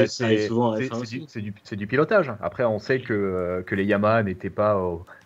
c'est 0.07 1.77
du, 1.77 1.87
pilotage. 1.87 2.33
Après, 2.43 2.65
on 2.65 2.79
sait 2.79 3.01
que, 3.01 3.15
euh, 3.15 3.63
que 3.63 3.75
les 3.75 3.85
Yamaha 3.85 4.23
n'étaient 4.23 4.51
pas, 4.51 4.79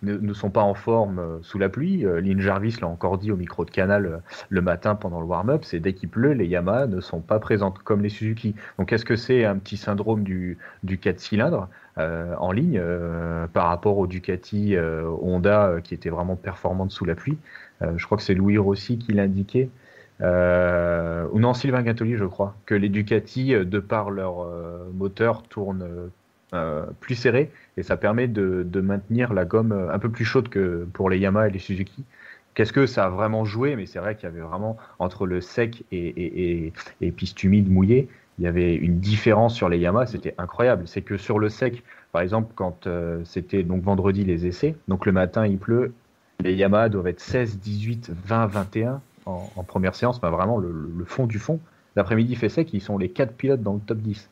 ne, 0.03 0.33
sont 0.33 0.51
pas 0.51 0.63
en 0.63 0.75
forme 0.75 1.41
sous 1.43 1.59
la 1.59 1.69
pluie. 1.69 2.05
Lynn 2.05 2.41
Jarvis 2.41 2.77
l'a 2.81 2.87
encore 2.87 3.19
dit 3.19 3.33
au 3.33 3.37
micro 3.37 3.65
de 3.65 3.71
Canal 3.71 4.23
le 4.49 4.61
matin 4.63 4.95
pendant 4.95 5.21
le 5.21 5.27
warm-up, 5.27 5.65
c'est 5.65 5.81
dès 5.81 5.93
qu'il 5.93 6.09
pleut, 6.09 6.33
les 6.33 6.47
Yamaha 6.47 6.87
ne 6.87 7.01
sont 7.01 7.21
pas 7.21 7.41
présentes 7.41 7.81
comme 7.81 8.03
les 8.03 8.09
Suzuki. 8.09 8.55
Donc, 8.79 8.93
est-ce 8.93 9.05
que 9.05 9.17
c'est 9.17 9.45
un 9.45 9.57
petit 9.59 9.77
syndrome 9.77 10.23
du, 10.23 10.59
du 10.85 10.99
4 10.99 11.19
cylindres? 11.19 11.69
euh, 11.88 11.88
en 11.99 12.53
ligne 12.53 12.79
euh, 12.83 13.47
par 13.49 13.67
rapport 13.67 13.99
au 13.99 14.07
Ducati 14.07 14.77
euh, 14.77 15.09
Honda 15.21 15.77
qui 15.83 15.95
était 15.95 16.11
vraiment 16.11 16.37
performante 16.37 16.91
sous 16.91 17.05
la 17.05 17.15
pluie. 17.15 17.39
je 17.81 18.05
crois 18.05 18.19
que 18.19 18.25
c'est 18.25 18.35
Louis 18.35 18.59
Rossi 18.59 18.99
qui 18.99 19.13
l'indiquait. 19.13 19.69
ou 20.21 21.39
non, 21.39 21.55
Sylvain 21.55 21.85
Gintoli, 21.85 22.17
je 22.17 22.25
crois, 22.25 22.55
que 22.67 22.75
les 22.75 22.89
Ducati, 22.89 23.53
de 23.53 23.79
par 23.79 24.11
leur 24.11 24.47
moteur, 24.95 25.43
tournent 25.45 26.11
plus 27.01 27.15
serré 27.15 27.51
et 27.77 27.83
ça 27.83 27.97
permet 27.97 28.27
de, 28.27 28.81
maintenir 28.81 29.33
la 29.33 29.45
gomme 29.45 29.73
un 29.73 29.99
peu 29.99 30.09
plus 30.09 30.25
chaude 30.25 30.49
que 30.49 30.87
pour 30.93 31.11
les 31.11 31.19
Yamaha 31.19 31.49
et 31.49 31.51
les 31.51 31.59
Suzuki. 31.59 32.05
Qu'est-ce 32.55 32.73
que 32.73 32.87
ça 32.87 33.05
a 33.05 33.09
vraiment 33.09 33.45
joué? 33.45 33.77
Mais 33.77 33.87
c'est 33.87 34.01
vrai 34.01 34.17
qu'il 34.17 34.25
y 34.25 34.27
avait 34.27 34.41
vraiment 34.41 34.77
entre 34.99 35.27
le 35.27 35.41
sec 35.41 35.85
et, 35.93 36.73
piste 37.17 37.45
humide 37.45 37.71
mouillée, 37.71 38.09
il 38.39 38.45
y 38.45 38.47
avait 38.47 38.75
une 38.75 39.01
différence 39.01 39.55
sur 39.55 39.69
les 39.69 39.79
Yamaha, 39.79 40.07
c'était 40.07 40.35
incroyable. 40.39 40.87
C'est 40.87 41.03
que 41.03 41.17
sur 41.17 41.39
le 41.39 41.49
sec, 41.49 41.83
par 42.13 42.23
exemple, 42.23 42.53
quand 42.55 42.87
euh, 42.87 43.21
c'était 43.25 43.65
donc 43.65 43.83
vendredi 43.83 44.25
les 44.25 44.47
essais, 44.47 44.77
donc 44.87 45.07
le 45.07 45.13
matin 45.13 45.47
il 45.47 45.59
pleut, 45.59 45.93
les 46.41 46.55
Yamaha 46.55 46.89
doivent 46.89 47.09
être 47.09 47.21
16, 47.21 47.59
18, 47.59 48.13
20, 48.27 48.47
21 48.47 49.01
en, 49.27 49.51
en 49.57 49.63
première 49.65 49.95
séance, 49.95 50.23
mais 50.23 50.31
vraiment 50.31 50.59
le, 50.59 51.05
fond 51.05 51.27
du 51.27 51.39
fond. 51.39 51.59
L'après-midi 51.97 52.37
fait 52.37 52.49
sec, 52.49 52.73
ils 52.73 52.81
sont 52.81 52.97
les 52.97 53.09
quatre 53.09 53.35
pilotes 53.35 53.63
dans 53.63 53.75
le 53.75 53.81
top 53.81 53.99
10. 53.99 54.31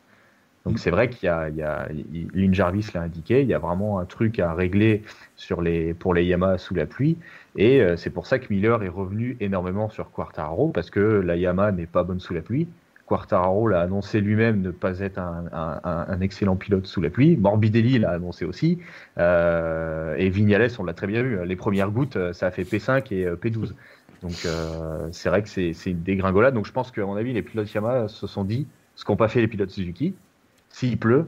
Donc 0.66 0.78
c'est 0.78 0.90
vrai 0.90 1.08
qu'il 1.08 1.26
y 1.26 1.28
a, 1.28 1.48
il 1.48 1.56
y 1.56 1.62
a 1.62 1.88
Lynn 2.34 2.52
Jarvis 2.54 2.88
l'a 2.94 3.02
indiqué, 3.02 3.42
il 3.42 3.48
y 3.48 3.54
a 3.54 3.58
vraiment 3.58 3.98
un 4.00 4.04
truc 4.04 4.40
à 4.40 4.52
régler 4.52 5.02
sur 5.36 5.62
les, 5.62 5.94
pour 5.94 6.12
les 6.14 6.24
Yamaha 6.24 6.58
sous 6.58 6.74
la 6.74 6.86
pluie. 6.86 7.16
Et 7.56 7.80
euh, 7.80 7.96
c'est 7.96 8.10
pour 8.10 8.26
ça 8.26 8.38
que 8.38 8.52
Miller 8.52 8.82
est 8.82 8.88
revenu 8.88 9.36
énormément 9.40 9.88
sur 9.88 10.10
Quartararo, 10.10 10.68
parce 10.68 10.90
que 10.90 11.00
la 11.00 11.36
Yamaha 11.36 11.72
n'est 11.72 11.86
pas 11.86 12.04
bonne 12.04 12.20
sous 12.20 12.34
la 12.34 12.42
pluie. 12.42 12.68
Quartararo 13.06 13.68
l'a 13.68 13.82
annoncé 13.82 14.20
lui-même 14.20 14.60
ne 14.60 14.70
pas 14.70 14.98
être 14.98 15.18
un, 15.18 15.44
un, 15.52 16.04
un, 16.08 16.20
excellent 16.20 16.56
pilote 16.56 16.86
sous 16.86 17.00
la 17.00 17.08
pluie. 17.08 17.36
Morbidelli 17.36 18.00
l'a 18.00 18.10
annoncé 18.10 18.44
aussi. 18.44 18.78
Euh, 19.18 20.16
et 20.16 20.28
Vignales, 20.28 20.70
on 20.78 20.84
l'a 20.84 20.92
très 20.92 21.06
bien 21.06 21.22
vu. 21.22 21.38
Les 21.46 21.56
premières 21.56 21.90
gouttes, 21.90 22.18
ça 22.32 22.48
a 22.48 22.50
fait 22.50 22.64
P5 22.64 23.14
et 23.14 23.26
euh, 23.26 23.36
P12. 23.36 23.74
Donc 24.22 24.44
euh, 24.44 25.08
c'est 25.12 25.28
vrai 25.28 25.42
que 25.42 25.48
c'est 25.48 25.72
une 25.86 26.02
dégringolade. 26.02 26.54
Donc 26.54 26.66
je 26.66 26.72
pense 26.72 26.90
qu'à 26.90 27.06
mon 27.06 27.16
avis, 27.16 27.32
les 27.32 27.42
pilotes 27.42 27.72
Yamaha 27.72 28.08
se 28.08 28.26
sont 28.26 28.44
dit 28.44 28.66
ce 28.96 29.04
qu'ont 29.04 29.16
pas 29.16 29.28
fait 29.28 29.40
les 29.40 29.48
pilotes 29.48 29.70
Suzuki. 29.70 30.14
S'il 30.70 30.98
pleut, 30.98 31.26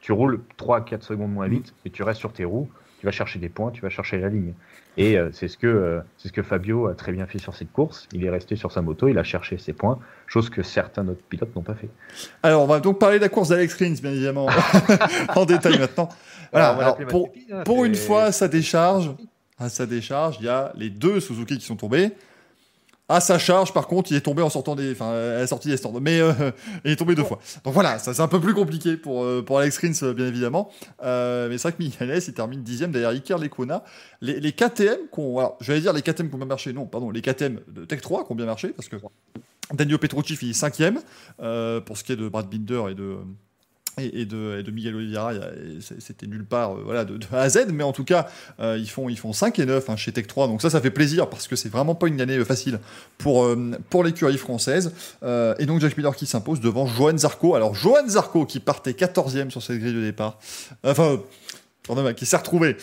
tu 0.00 0.12
roules 0.12 0.40
3-4 0.58 1.02
secondes 1.02 1.32
moins 1.32 1.48
vite 1.48 1.74
et 1.84 1.90
tu 1.90 2.02
restes 2.02 2.20
sur 2.20 2.32
tes 2.32 2.44
roues, 2.44 2.70
tu 3.00 3.06
vas 3.06 3.12
chercher 3.12 3.38
des 3.38 3.50
points, 3.50 3.70
tu 3.70 3.82
vas 3.82 3.90
chercher 3.90 4.18
la 4.18 4.28
ligne. 4.28 4.54
Et 4.96 5.16
euh, 5.16 5.30
c'est 5.32 5.48
ce 5.48 5.56
que 5.56 5.66
euh, 5.66 6.00
c'est 6.18 6.28
ce 6.28 6.32
que 6.32 6.42
Fabio 6.42 6.86
a 6.86 6.94
très 6.94 7.12
bien 7.12 7.26
fait 7.26 7.38
sur 7.38 7.54
cette 7.54 7.72
course. 7.72 8.08
Il 8.12 8.24
est 8.24 8.30
resté 8.30 8.56
sur 8.56 8.72
sa 8.72 8.82
moto, 8.82 9.08
il 9.08 9.18
a 9.18 9.24
cherché 9.24 9.56
ses 9.58 9.72
points, 9.72 9.98
chose 10.26 10.50
que 10.50 10.62
certains 10.62 11.06
autres 11.08 11.22
pilotes 11.28 11.54
n'ont 11.54 11.62
pas 11.62 11.74
fait. 11.74 11.88
Alors 12.42 12.62
on 12.62 12.66
va 12.66 12.80
donc 12.80 12.98
parler 12.98 13.18
de 13.18 13.22
la 13.22 13.28
course 13.28 13.50
d'Alex 13.50 13.74
Rins, 13.74 13.94
bien 14.02 14.10
évidemment, 14.12 14.48
en 15.36 15.44
détail 15.44 15.78
maintenant. 15.78 16.08
Voilà, 16.52 16.96
pour, 17.08 17.30
hein, 17.52 17.62
pour 17.64 17.84
une 17.84 17.94
fois, 17.94 18.32
ça 18.32 18.48
décharge. 18.48 19.10
À 19.58 19.68
sa 19.68 19.84
décharge, 19.84 20.38
il 20.40 20.46
y 20.46 20.48
a 20.48 20.72
les 20.74 20.88
deux 20.88 21.20
Suzuki 21.20 21.58
qui 21.58 21.66
sont 21.66 21.76
tombés. 21.76 22.12
À 23.10 23.18
sa 23.20 23.40
charge, 23.40 23.72
par 23.72 23.88
contre, 23.88 24.12
il 24.12 24.16
est 24.16 24.20
tombé 24.20 24.40
en 24.40 24.50
sortant 24.50 24.76
des, 24.76 24.92
enfin, 24.92 25.10
à 25.10 25.38
la 25.38 25.46
sortie 25.48 25.66
des 25.66 25.76
stands. 25.76 25.98
Mais 26.00 26.20
euh, 26.20 26.32
il 26.84 26.92
est 26.92 26.96
tombé 26.96 27.16
deux 27.16 27.24
fois. 27.24 27.40
Donc 27.64 27.74
voilà, 27.74 27.98
ça 27.98 28.14
c'est 28.14 28.22
un 28.22 28.28
peu 28.28 28.38
plus 28.38 28.54
compliqué 28.54 28.96
pour 28.96 29.24
euh, 29.24 29.44
Alex 29.50 29.78
Rins, 29.78 30.04
euh, 30.04 30.14
bien 30.14 30.28
évidemment. 30.28 30.70
Mais 31.02 31.58
c'est 31.58 31.62
vrai 31.62 31.72
que 31.72 32.28
il 32.28 32.34
termine 32.34 32.62
dixième 32.62 32.92
derrière 32.92 33.10
Iker 33.10 33.38
Lekona. 33.38 33.82
Les, 34.20 34.38
les 34.38 34.52
KTM 34.52 35.08
qu'on, 35.10 35.40
alors, 35.40 35.58
j'allais 35.60 35.80
dire 35.80 35.92
les 35.92 36.02
KTM 36.02 36.28
qui 36.28 36.34
ont 36.36 36.38
bien 36.38 36.46
marché. 36.46 36.72
Non, 36.72 36.86
pardon, 36.86 37.10
les 37.10 37.20
KTM 37.20 37.58
de 37.66 37.84
Tech 37.84 38.00
3 38.00 38.26
qui 38.26 38.32
ont 38.32 38.36
bien 38.36 38.46
marché 38.46 38.68
parce 38.68 38.88
que 38.88 38.94
Daniel 39.74 39.98
Petrucci 39.98 40.36
finit 40.36 40.54
cinquième 40.54 41.00
pour 41.84 41.96
ce 41.96 42.04
qui 42.04 42.12
est 42.12 42.16
de 42.16 42.28
Brad 42.28 42.48
Binder 42.48 42.92
et 42.92 42.94
de 42.94 43.16
et, 43.98 44.24
de, 44.24 44.70
Miguel 44.70 44.94
Oliveira, 44.94 45.32
c'était 45.98 46.26
nulle 46.26 46.44
part 46.44 46.72
euh, 46.72 46.82
voilà, 46.84 47.04
de, 47.04 47.18
A 47.32 47.40
à 47.40 47.48
Z, 47.48 47.66
mais 47.72 47.84
en 47.84 47.92
tout 47.92 48.04
cas, 48.04 48.28
euh, 48.60 48.78
ils, 48.78 48.88
font, 48.88 49.08
ils 49.08 49.18
font 49.18 49.32
5 49.32 49.58
et 49.58 49.66
9 49.66 49.90
hein, 49.90 49.96
chez 49.96 50.12
Tech 50.12 50.26
3, 50.26 50.48
donc 50.48 50.62
ça, 50.62 50.70
ça 50.70 50.80
fait 50.80 50.90
plaisir 50.90 51.28
parce 51.28 51.48
que 51.48 51.56
c'est 51.56 51.68
vraiment 51.68 51.94
pas 51.94 52.08
une 52.08 52.20
année 52.20 52.38
euh, 52.38 52.44
facile 52.44 52.78
pour, 53.18 53.46
l'écurie 54.02 54.38
française. 54.38 54.92
et 55.22 55.66
donc 55.66 55.80
Jack 55.80 55.96
Miller 55.96 56.14
qui 56.16 56.26
s'impose 56.26 56.60
devant 56.60 56.86
Johan 56.86 57.16
Zarco. 57.18 57.54
Alors, 57.54 57.74
Johan 57.74 58.08
Zarco 58.08 58.46
qui 58.46 58.60
partait 58.60 58.92
14e 58.92 59.50
sur 59.50 59.62
cette 59.62 59.78
grille 59.78 59.94
de 59.94 60.00
départ, 60.00 60.38
enfin, 60.84 61.20
qui 62.16 62.24
s'est 62.24 62.36
retrouvé 62.36 62.76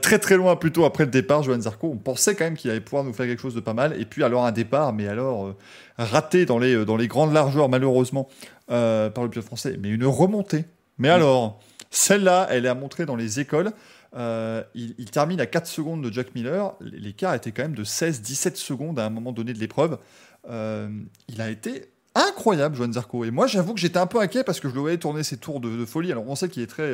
très 0.00 0.18
très 0.18 0.36
loin 0.36 0.56
plutôt 0.56 0.84
après 0.84 1.04
le 1.04 1.10
départ, 1.10 1.42
Johan 1.42 1.60
Zarco. 1.60 1.88
On 1.92 1.96
pensait 1.96 2.34
quand 2.34 2.44
même 2.44 2.56
qu'il 2.56 2.70
allait 2.70 2.80
pouvoir 2.80 3.04
nous 3.04 3.12
faire 3.12 3.26
quelque 3.26 3.42
chose 3.42 3.54
de 3.54 3.60
pas 3.60 3.74
mal. 3.74 4.00
Et 4.00 4.04
puis 4.04 4.24
alors 4.24 4.46
un 4.46 4.52
départ, 4.52 4.92
mais 4.92 5.08
alors 5.08 5.54
raté 5.98 6.46
dans 6.46 6.58
les, 6.58 6.84
dans 6.84 6.96
les 6.96 7.08
grandes 7.08 7.32
largeurs 7.32 7.68
malheureusement 7.68 8.28
euh, 8.68 9.10
par 9.10 9.22
le 9.22 9.30
pilote 9.30 9.46
français, 9.46 9.76
mais 9.80 9.90
une 9.90 10.04
remontée. 10.04 10.64
Mais 10.98 11.08
alors, 11.08 11.60
celle-là, 11.90 12.48
elle 12.50 12.66
est 12.66 12.68
à 12.68 12.74
montrer 12.74 13.06
dans 13.06 13.14
les 13.14 13.38
écoles. 13.38 13.70
Euh, 14.16 14.64
il, 14.74 15.08
termine 15.08 15.40
à 15.40 15.46
4 15.46 15.68
secondes 15.68 16.02
de 16.02 16.12
Jack 16.12 16.34
Miller. 16.34 16.74
L'écart 16.80 17.34
était 17.34 17.52
quand 17.52 17.62
même 17.62 17.76
de 17.76 17.84
16-17 17.84 18.56
secondes 18.56 18.98
à 18.98 19.06
un 19.06 19.10
moment 19.10 19.30
donné 19.30 19.52
de 19.52 19.60
l'épreuve. 19.60 19.98
Euh, 20.50 20.88
il 21.28 21.40
a 21.40 21.48
été 21.48 21.92
incroyable, 22.16 22.74
Joan 22.74 22.92
Zarco. 22.92 23.24
Et 23.24 23.30
moi, 23.30 23.46
j'avoue 23.46 23.72
que 23.72 23.78
j'étais 23.78 24.00
un 24.00 24.08
peu 24.08 24.18
inquiet 24.18 24.42
parce 24.42 24.58
que 24.58 24.68
je 24.68 24.74
le 24.74 24.80
voyais 24.80 24.98
tourner 24.98 25.22
ses 25.22 25.36
tours 25.36 25.60
de, 25.60 25.84
folie. 25.84 26.10
Alors, 26.10 26.24
on 26.26 26.34
sait 26.34 26.48
qu'il 26.48 26.64
est 26.64 26.66
très 26.66 26.92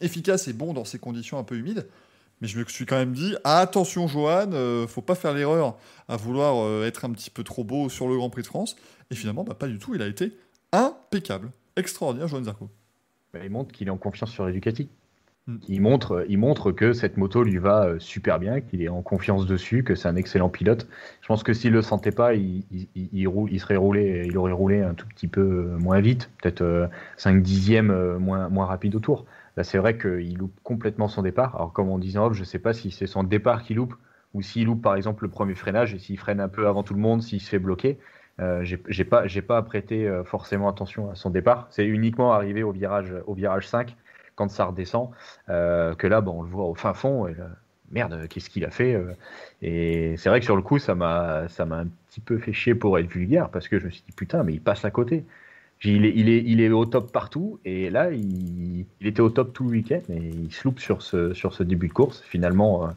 efficace 0.00 0.48
et 0.48 0.54
bon 0.54 0.72
dans 0.72 0.86
ces 0.86 0.98
conditions 0.98 1.38
un 1.38 1.44
peu 1.44 1.56
humides. 1.56 1.86
Mais 2.40 2.48
je 2.48 2.58
me 2.58 2.64
suis 2.64 2.86
quand 2.86 2.96
même 2.96 3.12
dit, 3.12 3.36
attention 3.44 4.08
Johan, 4.08 4.50
faut 4.88 5.02
pas 5.02 5.16
faire 5.16 5.34
l'erreur 5.34 5.76
à 6.08 6.16
vouloir 6.16 6.82
être 6.84 7.04
un 7.04 7.10
petit 7.10 7.28
peu 7.28 7.44
trop 7.44 7.62
beau 7.62 7.90
sur 7.90 8.08
le 8.08 8.16
Grand 8.16 8.30
Prix 8.30 8.42
de 8.42 8.46
France. 8.46 8.74
Et 9.10 9.14
finalement, 9.14 9.44
bah, 9.44 9.54
pas 9.54 9.68
du 9.68 9.78
tout. 9.78 9.94
Il 9.94 10.00
a 10.00 10.06
été 10.06 10.32
impeccable. 10.72 11.50
Extraordinaire, 11.76 12.28
Johan 12.28 12.44
Zarco. 12.44 12.70
Bah, 13.32 13.40
il 13.44 13.50
montre 13.50 13.72
qu'il 13.72 13.88
est 13.88 13.90
en 13.90 13.96
confiance 13.96 14.30
sur 14.30 14.46
les 14.46 14.58
mm. 15.46 15.56
Il, 15.68 15.80
montre, 15.80 16.24
il 16.28 16.38
montre 16.38 16.72
que 16.72 16.92
cette 16.92 17.16
moto 17.16 17.42
lui 17.42 17.58
va 17.58 17.86
euh, 17.86 17.98
super 17.98 18.38
bien, 18.38 18.60
qu'il 18.60 18.82
est 18.82 18.88
en 18.88 19.02
confiance 19.02 19.46
dessus, 19.46 19.84
que 19.84 19.94
c'est 19.94 20.08
un 20.08 20.16
excellent 20.16 20.50
pilote. 20.50 20.86
Je 21.22 21.28
pense 21.28 21.42
que 21.42 21.52
s'il 21.54 21.72
le 21.72 21.82
sentait 21.82 22.12
pas, 22.12 22.34
il, 22.34 22.64
il, 22.94 23.60
serait 23.60 23.76
roulé, 23.76 24.24
il 24.26 24.36
aurait 24.36 24.52
roulé 24.52 24.82
un 24.82 24.94
tout 24.94 25.06
petit 25.06 25.28
peu 25.28 25.40
euh, 25.40 25.78
moins 25.78 26.00
vite, 26.00 26.30
peut-être 26.42 26.90
5 27.16 27.36
euh, 27.36 27.40
dixièmes 27.40 28.18
moins, 28.18 28.48
moins 28.48 28.66
rapide 28.66 28.94
autour. 28.94 29.24
Là, 29.56 29.64
c'est 29.64 29.78
vrai 29.78 29.98
qu'il 29.98 30.36
loupe 30.36 30.58
complètement 30.62 31.08
son 31.08 31.22
départ. 31.22 31.54
Alors, 31.56 31.72
comme 31.72 31.88
on 31.88 31.98
disait 31.98 32.18
en 32.18 32.26
off, 32.26 32.34
je 32.34 32.40
ne 32.40 32.44
sais 32.46 32.58
pas 32.58 32.72
si 32.72 32.90
c'est 32.90 33.06
son 33.06 33.22
départ 33.22 33.62
qui 33.62 33.74
loupe 33.74 33.94
ou 34.34 34.40
s'il 34.40 34.64
loupe 34.64 34.80
par 34.80 34.96
exemple 34.96 35.24
le 35.24 35.30
premier 35.30 35.54
freinage 35.54 35.94
et 35.94 35.98
s'il 35.98 36.18
freine 36.18 36.40
un 36.40 36.48
peu 36.48 36.66
avant 36.66 36.82
tout 36.82 36.94
le 36.94 37.00
monde, 37.00 37.22
s'il 37.22 37.40
se 37.40 37.48
fait 37.48 37.58
bloquer. 37.58 37.98
Euh, 38.40 38.64
j'ai 38.64 39.04
pas 39.04 39.26
pas 39.46 39.62
prêté 39.62 40.08
euh, 40.08 40.24
forcément 40.24 40.68
attention 40.68 41.10
à 41.10 41.14
son 41.14 41.30
départ. 41.30 41.66
C'est 41.70 41.84
uniquement 41.84 42.32
arrivé 42.32 42.62
au 42.62 42.72
virage 42.72 43.14
au 43.26 43.34
virage 43.34 43.68
5 43.68 43.96
quand 44.34 44.50
ça 44.50 44.64
redescend 44.64 45.10
euh, 45.50 45.94
que 45.94 46.06
là 46.06 46.20
bon, 46.22 46.40
on 46.40 46.42
le 46.42 46.48
voit 46.48 46.64
au 46.64 46.74
fin 46.74 46.94
fond 46.94 47.28
et 47.28 47.36
merde 47.90 48.26
qu'est-ce 48.28 48.48
qu'il 48.48 48.64
a 48.64 48.70
fait 48.70 48.98
et 49.60 50.16
c'est 50.16 50.30
vrai 50.30 50.40
que 50.40 50.46
sur 50.46 50.56
le 50.56 50.62
coup 50.62 50.78
ça 50.78 50.94
m'a 50.94 51.42
un 51.42 51.86
petit 52.08 52.20
peu 52.20 52.38
fait 52.38 52.54
chier 52.54 52.74
pour 52.74 52.98
être 52.98 53.08
vulgaire 53.08 53.50
parce 53.50 53.68
que 53.68 53.78
je 53.78 53.84
me 53.84 53.90
suis 53.90 54.02
dit 54.08 54.14
putain 54.16 54.42
mais 54.42 54.54
il 54.54 54.62
passe 54.62 54.86
à 54.86 54.90
côté 54.90 55.26
il 55.84 56.04
est, 56.04 56.12
il, 56.14 56.28
est, 56.28 56.42
il 56.44 56.60
est 56.60 56.70
au 56.70 56.84
top 56.84 57.10
partout 57.10 57.58
et 57.64 57.90
là 57.90 58.10
il, 58.12 58.86
était 59.00 59.20
au 59.20 59.30
top 59.30 59.52
tout 59.52 59.64
le 59.64 59.70
week-end 59.70 60.00
et 60.10 60.28
il 60.28 60.52
se 60.52 60.64
loupe 60.64 60.78
sur 60.78 61.02
ce, 61.02 61.34
sur 61.34 61.54
ce 61.54 61.62
début 61.62 61.88
de 61.88 61.92
course. 61.92 62.22
Finalement, 62.22 62.86
euh, 62.86 62.90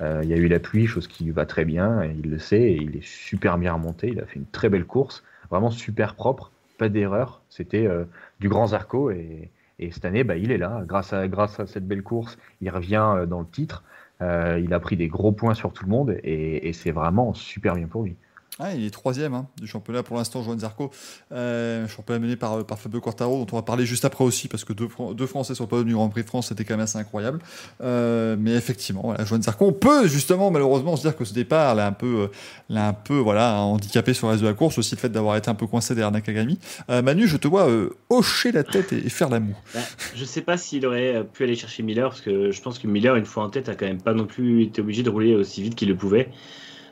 euh, 0.00 0.20
il 0.22 0.30
y 0.30 0.32
a 0.32 0.36
eu 0.36 0.48
la 0.48 0.58
pluie, 0.58 0.86
chose 0.86 1.06
qui 1.06 1.30
va 1.30 1.44
très 1.44 1.64
bien, 1.64 2.02
et 2.02 2.16
il 2.18 2.30
le 2.30 2.38
sait 2.38 2.62
et 2.62 2.76
il 2.76 2.96
est 2.96 3.04
super 3.04 3.58
bien 3.58 3.74
remonté. 3.74 4.08
Il 4.08 4.20
a 4.20 4.26
fait 4.26 4.36
une 4.36 4.46
très 4.46 4.70
belle 4.70 4.86
course, 4.86 5.22
vraiment 5.50 5.70
super 5.70 6.14
propre, 6.14 6.50
pas 6.78 6.88
d'erreur. 6.88 7.42
C'était 7.50 7.86
euh, 7.86 8.04
du 8.40 8.48
grand 8.48 8.68
Zarco 8.68 9.10
et, 9.10 9.50
et 9.78 9.90
cette 9.90 10.06
année, 10.06 10.24
bah, 10.24 10.36
il 10.36 10.50
est 10.50 10.58
là. 10.58 10.82
Grâce 10.86 11.12
à, 11.12 11.28
grâce 11.28 11.60
à 11.60 11.66
cette 11.66 11.86
belle 11.86 12.02
course, 12.02 12.38
il 12.62 12.70
revient 12.70 13.26
dans 13.28 13.40
le 13.40 13.46
titre. 13.46 13.84
il 14.20 14.72
a 14.72 14.80
pris 14.80 14.96
des 14.96 15.08
gros 15.08 15.32
points 15.32 15.54
sur 15.54 15.72
tout 15.72 15.84
le 15.84 15.90
monde 15.90 16.16
et 16.22 16.72
c'est 16.74 16.90
vraiment 16.90 17.32
super 17.34 17.74
bien 17.74 17.86
pour 17.86 18.02
lui. 18.04 18.16
Ah, 18.62 18.74
il 18.74 18.84
est 18.84 18.90
troisième 18.90 19.32
hein, 19.32 19.46
du 19.58 19.66
championnat 19.66 20.02
pour 20.02 20.18
l'instant, 20.18 20.42
Joan 20.42 20.58
Zarco. 20.58 20.90
Euh, 21.32 21.88
championnat 21.88 22.18
mené 22.18 22.36
par, 22.36 22.66
par 22.66 22.78
Fabio 22.78 23.00
Quartaro, 23.00 23.38
dont 23.38 23.46
on 23.52 23.56
va 23.56 23.62
parler 23.62 23.86
juste 23.86 24.04
après 24.04 24.22
aussi, 24.22 24.48
parce 24.48 24.64
que 24.64 24.74
deux, 24.74 24.88
deux 25.14 25.26
Français 25.26 25.54
sur 25.54 25.64
le 25.64 25.68
podium 25.68 25.88
du 25.88 25.94
Grand 25.94 26.10
Prix 26.10 26.24
de 26.24 26.26
France, 26.26 26.48
c'était 26.48 26.64
quand 26.64 26.74
même 26.74 26.84
assez 26.84 26.98
incroyable. 26.98 27.38
Euh, 27.80 28.36
mais 28.38 28.52
effectivement, 28.52 29.00
voilà, 29.02 29.24
Joan 29.24 29.42
Zarco, 29.42 29.64
on 29.64 29.72
peut 29.72 30.06
justement 30.08 30.50
malheureusement 30.50 30.96
se 30.96 31.02
dire 31.02 31.16
que 31.16 31.24
ce 31.24 31.32
départ 31.32 31.74
l'a 31.74 31.86
un 31.86 31.92
peu, 31.92 32.28
l'a 32.68 32.88
un 32.88 32.92
peu 32.92 33.16
voilà, 33.16 33.60
handicapé 33.60 34.12
sur 34.12 34.26
le 34.26 34.32
reste 34.32 34.42
de 34.42 34.48
la 34.48 34.54
course, 34.54 34.76
aussi 34.76 34.94
le 34.94 35.00
fait 35.00 35.08
d'avoir 35.08 35.36
été 35.36 35.48
un 35.48 35.54
peu 35.54 35.66
coincé 35.66 35.94
derrière 35.94 36.12
Nakagami. 36.12 36.58
Euh, 36.90 37.00
Manu, 37.00 37.26
je 37.26 37.38
te 37.38 37.48
vois 37.48 37.66
euh, 37.66 37.96
hocher 38.10 38.52
la 38.52 38.62
tête 38.62 38.92
et, 38.92 39.08
faire 39.08 39.30
la 39.30 39.40
moue. 39.40 39.56
Bah, 39.74 39.80
je 40.14 40.24
sais 40.26 40.42
pas 40.42 40.58
s'il 40.58 40.84
aurait 40.84 41.24
pu 41.32 41.44
aller 41.44 41.56
chercher 41.56 41.82
Miller, 41.82 42.10
parce 42.10 42.20
que 42.20 42.50
je 42.50 42.60
pense 42.60 42.78
que 42.78 42.86
Miller, 42.86 43.16
une 43.16 43.24
fois 43.24 43.42
en 43.42 43.48
tête, 43.48 43.70
a 43.70 43.74
quand 43.74 43.86
même 43.86 44.02
pas 44.02 44.12
non 44.12 44.26
plus 44.26 44.64
été 44.64 44.82
obligé 44.82 45.02
de 45.02 45.08
rouler 45.08 45.34
aussi 45.34 45.62
vite 45.62 45.76
qu'il 45.76 45.88
le 45.88 45.96
pouvait. 45.96 46.28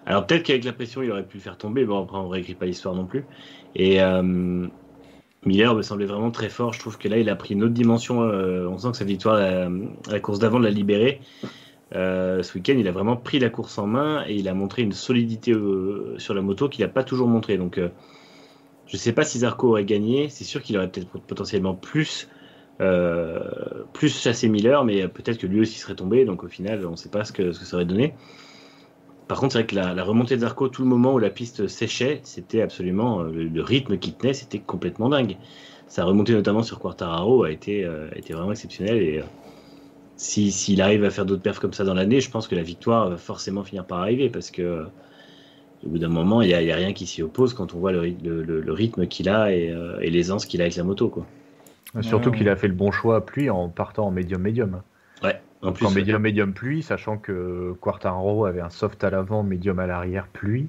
Alors 0.09 0.27
peut-être 0.27 0.43
qu'avec 0.43 0.65
la 0.65 0.73
pression, 0.73 1.03
il 1.03 1.11
aurait 1.11 1.27
pu 1.27 1.37
le 1.37 1.43
faire 1.43 1.59
tomber. 1.59 1.85
Bon, 1.85 2.03
après, 2.03 2.17
on 2.17 2.29
réécrit 2.29 2.55
pas 2.55 2.65
l'histoire 2.65 2.95
non 2.95 3.05
plus. 3.05 3.27
Et 3.75 4.01
euh, 4.01 4.67
Miller 5.45 5.75
me 5.75 5.83
semblait 5.83 6.07
vraiment 6.07 6.31
très 6.31 6.49
fort. 6.49 6.73
Je 6.73 6.81
trouve 6.81 6.97
que 6.97 7.09
là, 7.09 7.19
il 7.19 7.29
a 7.29 7.37
pris 7.37 7.53
une 7.53 7.63
autre 7.63 7.75
dimension. 7.75 8.23
Euh, 8.23 8.67
on 8.67 8.79
sent 8.79 8.93
que 8.93 8.97
sa 8.97 9.05
victoire 9.05 9.35
à 9.35 9.69
la, 10.11 10.21
course 10.21 10.39
d'avant 10.39 10.59
l'a 10.59 10.71
libéré. 10.71 11.21
Euh, 11.95 12.43
ce 12.43 12.55
week-end, 12.55 12.77
il 12.79 12.89
a 12.89 12.91
vraiment 12.91 13.17
pris 13.17 13.39
la 13.39 13.51
course 13.51 13.77
en 13.77 13.87
main 13.87 14.25
et 14.27 14.35
il 14.35 14.49
a 14.49 14.55
montré 14.55 14.81
une 14.81 14.93
solidité 14.93 15.53
sur 16.17 16.33
la 16.33 16.41
moto 16.41 16.71
qu'il 16.71 16.87
n'a 16.87 16.91
pas 16.91 17.05
toujours 17.05 17.29
montré. 17.29 17.59
Donc, 17.59 17.77
je 17.77 18.95
ne 18.95 18.99
sais 18.99 19.13
pas 19.13 19.25
si 19.25 19.41
Zarco 19.41 19.69
aurait 19.69 19.85
gagné. 19.85 20.31
C'est 20.31 20.45
sûr 20.45 20.63
qu'il 20.63 20.79
aurait 20.79 20.89
peut-être 20.89 21.21
potentiellement 21.21 21.75
plus, 21.75 22.31
plus 22.79 24.19
chassé 24.19 24.49
Miller, 24.49 24.87
mais 24.87 25.07
peut-être 25.07 25.37
que 25.37 25.47
lui 25.47 25.61
aussi 25.61 25.79
serait 25.79 25.97
tombé. 25.97 26.25
Donc, 26.25 26.45
au 26.45 26.49
final, 26.49 26.87
on 26.87 26.93
ne 26.93 26.97
sait 26.97 27.11
pas 27.11 27.27
ce 27.27 27.33
que 27.33 27.53
ça 27.53 27.77
aurait 27.77 27.85
donné. 27.85 28.15
Par 29.29 29.39
contre, 29.39 29.53
c'est 29.53 29.59
vrai 29.59 29.67
que 29.67 29.75
la, 29.75 30.03
remontée 30.03 30.37
de 30.37 30.41
Zarco, 30.41 30.69
tout 30.69 30.83
le 30.83 30.89
moment 30.89 31.15
où 31.15 31.19
la 31.19 31.31
piste 31.31 31.69
séchait, 31.69 32.21
c'était 32.25 32.63
absolument 32.63 33.23
le, 33.23 33.63
rythme 33.63 33.99
qui 33.99 34.13
tenait, 34.13 34.33
c'était 34.33 34.59
complètement 34.59 35.11
dingue. 35.11 35.37
Sa 35.87 36.05
remontée 36.05 36.33
notamment 36.33 36.63
sur 36.63 36.79
Quartararo 36.79 37.45
a 37.45 37.51
été, 37.51 37.89
été 38.15 38.33
vraiment 38.35 38.53
exceptionnelle 38.53 38.97
et 38.97 39.23
s'il 40.17 40.83
arrive 40.83 41.05
à 41.05 41.11
faire 41.11 41.25
d'autres 41.25 41.43
perfs 41.43 41.61
comme 41.61 41.73
ça 41.73 41.85
dans 41.85 41.95
l'année, 41.95 42.21
je 42.21 42.31
pense 42.31 42.49
que 42.49 42.55
la 42.55 42.63
victoire 42.63 43.09
va 43.09 43.17
forcément 43.17 43.65
finir 43.65 43.85
par 43.87 44.01
arriver 44.01 44.29
parce 44.29 44.51
que 44.51 44.87
au 45.87 45.91
bout 45.91 45.99
d'un 45.99 46.09
moment, 46.09 46.43
il 46.43 46.49
n'y 46.49 46.73
a, 46.73 46.77
rien 46.77 46.93
qui 46.93 47.07
s'y 47.07 47.23
oppose 47.23 47.55
quand 47.55 47.75
on 47.75 47.79
voit 47.79 47.93
le, 47.93 48.73
rythme 48.73 49.07
qu'il 49.07 49.29
a 49.29 49.53
et, 49.53 49.71
euh, 49.71 50.01
et 50.01 50.11
l'aisance 50.11 50.45
qu'il 50.47 50.61
a 50.61 50.65
avec 50.65 50.77
la 50.77 50.85
moto. 50.85 51.09
Quoi. 51.09 51.27
Surtout 52.01 52.33
qu'il 52.33 52.49
a 52.49 52.57
fait 52.57 52.69
le 52.69 52.75
bon 52.75 52.91
choix 52.91 53.17
à 53.17 53.21
pluie 53.21 53.49
en 53.49 53.69
partant 53.69 54.07
en 54.07 54.11
médium-médium. 54.11 54.83
Ouais, 55.23 55.41
en 55.63 55.73
plus. 55.73 55.87
En 55.87 55.91
médium-médium 55.91 56.53
pluie, 56.53 56.83
sachant 56.83 57.17
que 57.17 57.75
Quartaro 57.81 58.47
avait 58.47 58.61
un 58.61 58.71
soft 58.71 59.03
à 59.05 59.11
l'avant, 59.11 59.43
médium 59.43 59.79
à 59.79 59.87
l'arrière 59.87 60.27
pluie, 60.29 60.69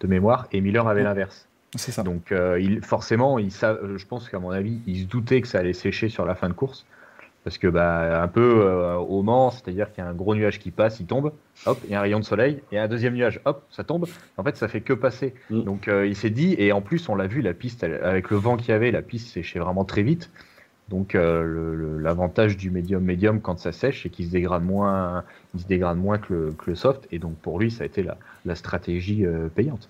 de 0.00 0.06
mémoire, 0.06 0.48
et 0.52 0.60
Miller 0.60 0.86
avait 0.86 1.02
l'inverse. 1.02 1.48
C'est 1.74 1.92
ça. 1.92 2.02
Donc 2.02 2.32
euh, 2.32 2.58
il, 2.60 2.82
forcément, 2.82 3.38
il, 3.38 3.50
je 3.50 4.06
pense 4.06 4.28
qu'à 4.28 4.38
mon 4.38 4.50
avis, 4.50 4.80
il 4.86 5.02
se 5.02 5.04
doutait 5.04 5.40
que 5.40 5.48
ça 5.48 5.58
allait 5.58 5.72
sécher 5.72 6.08
sur 6.08 6.24
la 6.24 6.34
fin 6.34 6.48
de 6.48 6.54
course. 6.54 6.86
Parce 7.44 7.56
que 7.56 7.68
bah, 7.68 8.22
un 8.22 8.28
peu 8.28 8.60
euh, 8.60 8.96
au 8.96 9.22
Mans, 9.22 9.50
c'est-à-dire 9.50 9.90
qu'il 9.92 10.02
y 10.02 10.06
a 10.06 10.10
un 10.10 10.14
gros 10.14 10.34
nuage 10.34 10.58
qui 10.58 10.70
passe, 10.70 11.00
il 11.00 11.06
tombe, 11.06 11.32
hop, 11.66 11.78
il 11.84 11.90
y 11.90 11.94
a 11.94 11.98
un 11.98 12.02
rayon 12.02 12.18
de 12.20 12.24
soleil, 12.24 12.60
et 12.72 12.78
un 12.78 12.88
deuxième 12.88 13.14
nuage, 13.14 13.40
hop, 13.44 13.64
ça 13.70 13.84
tombe. 13.84 14.06
En 14.36 14.44
fait, 14.44 14.56
ça 14.56 14.68
fait 14.68 14.80
que 14.80 14.92
passer. 14.92 15.34
Mm. 15.48 15.62
Donc 15.62 15.88
euh, 15.88 16.06
il 16.06 16.16
s'est 16.16 16.30
dit, 16.30 16.54
et 16.58 16.72
en 16.72 16.82
plus, 16.82 17.08
on 17.08 17.14
l'a 17.14 17.26
vu, 17.26 17.40
la 17.40 17.54
piste, 17.54 17.84
avec 17.84 18.30
le 18.30 18.36
vent 18.36 18.56
qu'il 18.56 18.70
y 18.70 18.72
avait, 18.72 18.90
la 18.90 19.02
piste 19.02 19.28
séchait 19.28 19.60
vraiment 19.60 19.84
très 19.84 20.02
vite. 20.02 20.30
Donc 20.88 21.14
euh, 21.14 21.98
l'avantage 22.00 22.56
du 22.56 22.70
médium 22.70 23.02
médium 23.02 23.40
quand 23.40 23.58
ça 23.58 23.72
sèche, 23.72 24.02
c'est 24.02 24.08
qu'il 24.08 24.26
se 24.26 24.30
dégrade 24.30 24.64
moins, 24.64 25.24
il 25.54 25.60
se 25.60 25.66
dégrade 25.66 25.98
moins 25.98 26.18
que 26.18 26.32
le, 26.32 26.52
que 26.52 26.70
le, 26.70 26.76
soft. 26.76 27.06
Et 27.12 27.18
donc 27.18 27.36
pour 27.36 27.58
lui, 27.58 27.70
ça 27.70 27.84
a 27.84 27.86
été 27.86 28.02
la, 28.02 28.16
la 28.44 28.54
stratégie 28.54 29.26
payante. 29.54 29.88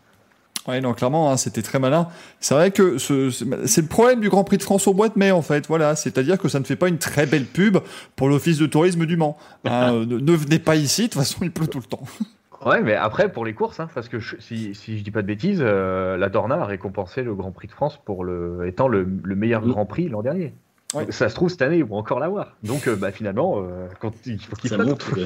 Oui, 0.69 0.83
non, 0.83 0.93
clairement, 0.93 1.31
hein, 1.31 1.39
c'était 1.39 1.63
très 1.63 1.79
malin. 1.79 2.09
C'est 2.41 2.55
vrai 2.55 2.71
que 2.71 2.99
c'est 2.99 3.81
le 3.81 3.87
problème 3.87 4.21
du 4.21 4.29
Grand 4.29 4.45
Prix 4.45 4.59
de 4.59 4.63
France 4.63 4.87
au 4.87 4.93
mois 4.93 5.09
de 5.09 5.19
mai, 5.19 5.31
en 5.31 5.41
fait. 5.41 5.67
Voilà, 5.67 5.97
c'est-à-dire 5.97 6.37
que 6.37 6.49
ça 6.49 6.61
ne 6.61 6.65
fait 6.65 6.77
pas 6.77 6.89
une 6.89 6.99
très 6.99 7.25
belle 7.25 7.47
pub 7.47 7.79
pour 8.17 8.29
l'Office 8.29 8.59
de 8.59 8.67
tourisme 8.67 9.07
du 9.07 9.17
Mans. 9.17 9.39
Hein, 9.65 9.93
ne, 10.07 10.33
venez 10.33 10.59
pas 10.59 10.77
ici, 10.77 11.05
de 11.05 11.07
toute 11.07 11.23
façon, 11.23 11.39
il 11.43 11.51
pleut 11.51 11.69
tout 11.69 11.79
le 11.79 11.85
temps. 11.85 12.03
Ouais, 12.67 12.83
mais 12.83 12.95
après, 12.95 13.33
pour 13.33 13.47
les 13.47 13.55
courses, 13.55 13.81
hein, 13.81 13.89
parce 13.95 14.11
que 14.11 14.19
si, 14.41 14.75
si 14.75 14.99
je 14.99 15.05
dis 15.05 15.11
pas 15.11 15.23
de 15.23 15.27
bêtises, 15.27 15.61
euh, 15.63 16.19
la 16.19 16.29
Dorna 16.29 16.57
a 16.57 16.65
récompensé 16.67 17.23
le 17.23 17.35
Grand 17.35 17.53
Prix 17.53 17.69
de 17.69 17.73
France 17.73 17.99
pour 18.05 18.23
le, 18.23 18.67
étant 18.67 18.89
le, 18.89 19.07
meilleur 19.25 19.67
Grand 19.67 19.87
Prix 19.87 20.09
l'an 20.09 20.23
dernier. 20.23 20.53
Ça 21.11 21.29
se 21.29 21.35
trouve, 21.35 21.51
cette 21.51 21.63
année, 21.63 21.79
ils 21.79 21.85
vont 21.85 21.99
encore 21.99 22.19
l'avoir. 22.19 22.57
Donc, 22.63 22.89
euh, 22.89 22.97
bah, 22.97 23.13
finalement, 23.13 23.59
euh, 23.59 23.89
quand, 24.01 24.13
il 24.25 24.41
faut 24.41 24.57
qu'il 24.57 24.77
monte. 24.77 25.05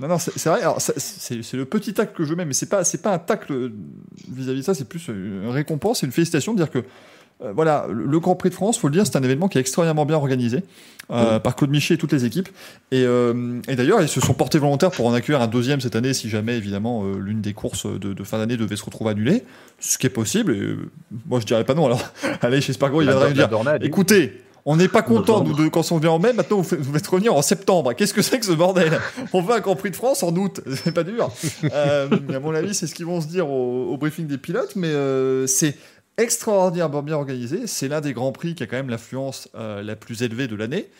Non, 0.00 0.06
non, 0.06 0.18
c'est 0.18 0.48
vrai. 0.48 0.60
c'est 0.78 1.54
le 1.54 1.64
petit 1.64 1.92
tacle 1.92 2.14
que 2.14 2.22
je 2.22 2.32
mets, 2.32 2.44
mais 2.44 2.52
c'est 2.52 2.68
pas, 2.68 2.84
c'est 2.84 3.02
pas 3.02 3.12
un 3.12 3.18
tacle 3.18 3.72
vis-à-vis 4.28 4.60
de 4.60 4.64
ça. 4.64 4.72
C'est 4.72 4.88
plus 4.88 5.08
une 5.08 5.48
récompense 5.48 6.04
et 6.04 6.06
une 6.06 6.12
félicitation 6.12 6.52
de 6.52 6.58
dire 6.58 6.70
que 6.70 6.84
euh, 7.42 7.52
voilà, 7.54 7.86
le 7.88 8.18
Grand 8.18 8.34
Prix 8.34 8.50
de 8.50 8.54
France, 8.54 8.78
faut 8.78 8.88
le 8.88 8.92
dire, 8.92 9.06
c'est 9.06 9.16
un 9.16 9.22
événement 9.22 9.48
qui 9.48 9.58
est 9.58 9.60
extrêmement 9.60 10.04
bien 10.04 10.16
organisé 10.16 10.64
euh, 11.10 11.38
par 11.38 11.54
Claude 11.54 11.70
Miché 11.70 11.94
et 11.94 11.96
toutes 11.96 12.12
les 12.12 12.24
équipes. 12.24 12.48
Et, 12.90 13.04
euh, 13.04 13.60
et 13.68 13.76
d'ailleurs, 13.76 14.02
ils 14.02 14.08
se 14.08 14.20
sont 14.20 14.34
portés 14.34 14.58
volontaires 14.58 14.90
pour 14.90 15.06
en 15.06 15.14
accueillir 15.14 15.40
un 15.40 15.46
deuxième 15.46 15.80
cette 15.80 15.94
année, 15.94 16.14
si 16.14 16.28
jamais 16.28 16.56
évidemment 16.56 17.04
l'une 17.14 17.40
des 17.40 17.52
courses 17.52 17.86
de, 17.86 18.12
de 18.12 18.24
fin 18.24 18.38
d'année 18.38 18.56
devait 18.56 18.76
se 18.76 18.84
retrouver 18.84 19.10
annulée, 19.10 19.44
ce 19.78 19.98
qui 19.98 20.06
est 20.06 20.10
possible. 20.10 20.52
Et, 20.52 20.76
moi, 21.26 21.38
je 21.40 21.46
dirais 21.46 21.64
pas 21.64 21.74
non. 21.74 21.86
Alors, 21.86 22.02
allez 22.42 22.60
chez 22.60 22.72
Spargo, 22.72 23.02
il 23.02 23.08
viendra 23.08 23.28
me 23.28 23.34
dire, 23.34 23.48
écoutez. 23.82 24.42
On 24.70 24.76
n'est 24.76 24.88
pas 24.88 25.00
content 25.00 25.42
nous, 25.42 25.54
de, 25.54 25.68
quand 25.68 25.92
on 25.92 25.98
vient 25.98 26.10
en 26.10 26.18
mai, 26.18 26.34
maintenant 26.34 26.60
vous, 26.60 26.76
vous 26.78 26.92
faites 26.92 27.06
revenir 27.06 27.34
en 27.34 27.40
septembre. 27.40 27.94
Qu'est-ce 27.94 28.12
que 28.12 28.20
c'est 28.20 28.38
que 28.38 28.44
ce 28.44 28.52
bordel? 28.52 29.00
On 29.32 29.40
veut 29.40 29.54
un 29.54 29.60
Grand 29.60 29.76
Prix 29.76 29.90
de 29.90 29.96
France 29.96 30.22
en 30.22 30.36
août, 30.36 30.60
c'est 30.84 30.92
pas 30.92 31.04
dur. 31.04 31.30
Euh, 31.72 32.06
à 32.34 32.38
mon 32.38 32.54
avis, 32.54 32.74
c'est 32.74 32.86
ce 32.86 32.94
qu'ils 32.94 33.06
vont 33.06 33.22
se 33.22 33.28
dire 33.28 33.48
au, 33.48 33.96
briefing 33.96 34.26
des 34.26 34.36
pilotes, 34.36 34.76
mais 34.76 34.88
euh, 34.88 35.46
c'est 35.46 35.74
extraordinairement 36.18 37.02
bien 37.02 37.16
organisé. 37.16 37.66
C'est 37.66 37.88
l'un 37.88 38.00
des 38.00 38.12
Grands 38.12 38.32
Prix 38.32 38.54
qui 38.54 38.62
a 38.62 38.66
quand 38.66 38.76
même 38.76 38.90
l'affluence 38.90 39.48
euh, 39.54 39.82
la 39.82 39.96
plus 39.96 40.22
élevée 40.22 40.48
de 40.48 40.56
l'année. 40.56 40.90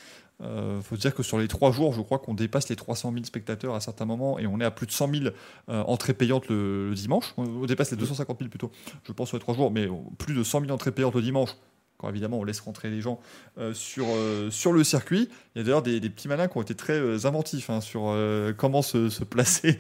Il 0.41 0.47
euh, 0.47 0.81
faut 0.81 0.97
dire 0.97 1.15
que 1.15 1.25
sur 1.25 1.39
les 1.39 1.49
trois 1.49 1.73
jours, 1.73 1.93
je 1.93 2.01
crois 2.01 2.21
qu'on 2.21 2.35
dépasse 2.35 2.69
les 2.69 2.77
300 2.77 3.13
000 3.13 3.25
spectateurs 3.25 3.75
à 3.75 3.81
certains 3.81 4.05
moments 4.05 4.39
et 4.39 4.47
on 4.47 4.61
est 4.61 4.65
à 4.65 4.71
plus 4.71 4.87
de 4.87 4.93
100 4.93 5.13
000 5.13 5.25
euh, 5.69 5.83
entrées 5.83 6.15
payantes 6.15 6.49
le, 6.49 6.93
dimanche. 6.95 7.35
On 7.37 7.67
dépasse 7.67 7.91
les 7.91 7.97
250 7.97 8.39
000 8.39 8.49
plutôt, 8.49 8.71
je 9.05 9.13
pense, 9.13 9.29
sur 9.29 9.37
les 9.37 9.41
trois 9.41 9.57
jours, 9.57 9.73
mais 9.73 9.89
plus 10.19 10.35
de 10.35 10.45
100 10.45 10.61
000 10.61 10.73
entrées 10.73 10.93
payantes 10.93 11.15
le 11.15 11.23
dimanche 11.23 11.51
quand 11.97 12.09
évidemment 12.09 12.39
on 12.39 12.45
laisse 12.45 12.61
rentrer 12.61 12.91
les 12.91 13.01
gens 13.01 13.19
euh, 13.59 13.75
sur, 13.75 14.07
sur 14.51 14.73
le 14.73 14.85
circuit. 14.85 15.29
Il 15.57 15.59
y 15.59 15.61
a 15.63 15.65
d'ailleurs 15.65 15.83
des, 15.83 15.99
petits 15.99 16.29
malins 16.29 16.47
qui 16.47 16.57
ont 16.57 16.63
été 16.63 16.77
très 16.77 17.27
inventifs 17.27 17.71
hein, 17.71 17.81
sur 17.81 18.17
comment 18.57 18.83
se, 18.83 19.09
se 19.09 19.25
placer 19.25 19.79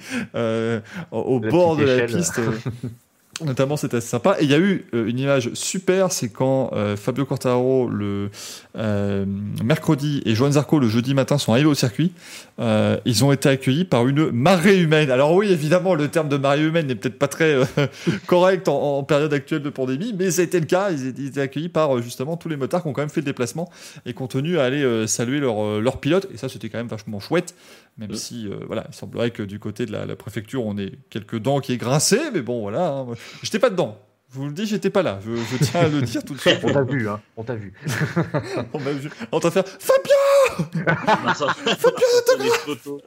au 1.12 1.38
bord 1.38 1.76
de 1.76 1.84
la 1.84 2.06
piste. 2.06 2.40
Notamment, 3.44 3.76
c'était 3.76 3.98
assez 3.98 4.08
sympa. 4.08 4.36
Et 4.40 4.44
il 4.44 4.50
y 4.50 4.54
a 4.54 4.58
eu 4.58 4.86
euh, 4.94 5.06
une 5.06 5.18
image 5.18 5.50
super, 5.54 6.10
c'est 6.12 6.28
quand 6.28 6.70
euh, 6.72 6.96
Fabio 6.96 7.24
Quartararo 7.24 7.88
le 7.88 8.30
euh, 8.76 9.24
mercredi 9.64 10.22
et 10.24 10.34
Joan 10.34 10.52
Zarco 10.52 10.78
le 10.78 10.88
jeudi 10.88 11.14
matin 11.14 11.38
sont 11.38 11.52
arrivés 11.52 11.68
au 11.68 11.74
circuit. 11.74 12.12
ils 12.58 13.24
ont 13.24 13.32
été 13.32 13.48
accueillis 13.48 13.84
par 13.84 14.06
une 14.08 14.30
marée 14.30 14.80
humaine. 14.80 15.10
Alors 15.10 15.34
oui, 15.34 15.50
évidemment, 15.52 15.94
le 15.94 16.08
terme 16.08 16.28
de 16.28 16.36
marée 16.36 16.64
humaine 16.64 16.86
n'est 16.86 16.94
peut-être 16.94 17.18
pas 17.18 17.28
très 17.28 17.56
correct 18.26 18.68
en, 18.68 19.02
période 19.04 19.32
actuelle 19.32 19.62
de 19.62 19.70
pandémie, 19.70 20.14
mais 20.18 20.30
ça 20.30 20.42
a 20.42 20.44
été 20.44 20.58
le 20.58 20.66
cas. 20.66 20.90
Ils, 20.90 21.14
ils 21.18 21.28
étaient 21.28 21.40
accueillis 21.40 21.68
par 21.68 22.00
justement 22.02 22.36
tous 22.36 22.48
les 22.48 22.56
motards 22.56 22.82
qui 22.82 22.88
ont 22.88 22.92
quand 22.92 23.02
même 23.02 23.08
fait 23.08 23.20
le 23.20 23.26
déplacement 23.26 23.70
et 24.04 24.14
qui 24.14 24.22
ont 24.22 24.26
tenu 24.26 24.58
à 24.58 24.64
aller 24.64 25.06
saluer 25.06 25.38
leur, 25.38 25.80
leur 25.80 26.00
pilote. 26.00 26.28
Et 26.32 26.36
ça, 26.36 26.48
c'était 26.48 26.68
quand 26.68 26.78
même 26.78 26.88
vachement 26.88 27.20
chouette. 27.20 27.54
Même 27.98 28.14
si, 28.14 28.46
euh, 28.46 28.60
voilà, 28.68 28.86
il 28.88 28.94
semblerait 28.94 29.32
que 29.32 29.42
du 29.42 29.58
côté 29.58 29.84
de 29.84 29.90
la, 29.90 30.14
préfecture, 30.14 30.64
on 30.64 30.78
ait 30.78 30.92
quelques 31.10 31.38
dents 31.38 31.58
qui 31.58 31.72
aient 31.72 31.78
grincé, 31.78 32.18
mais 32.32 32.42
bon, 32.42 32.60
voilà. 32.60 32.90
Hein. 32.90 33.06
J'étais 33.42 33.58
pas 33.58 33.70
dedans. 33.70 33.98
Je 34.30 34.38
vous 34.38 34.46
le 34.46 34.52
dis, 34.52 34.66
j'étais 34.66 34.90
pas 34.90 35.02
là. 35.02 35.20
Je, 35.24 35.64
tiens 35.64 35.80
à 35.80 35.88
le 35.88 36.02
dire 36.02 36.22
tout 36.22 36.34
de 36.34 36.40
suite. 36.40 36.58
on 36.62 36.72
t'a 36.72 36.82
vu, 36.82 37.08
hein. 37.08 37.20
On 37.36 37.44
t'a 37.44 37.54
vu. 37.54 37.72
on 38.74 38.80
m'a 38.80 38.92
vu. 38.92 39.10
On 39.32 39.40
t'a 39.40 39.50
fait 39.50 39.66
Fabien 39.66 41.34
Fabien 41.78 42.98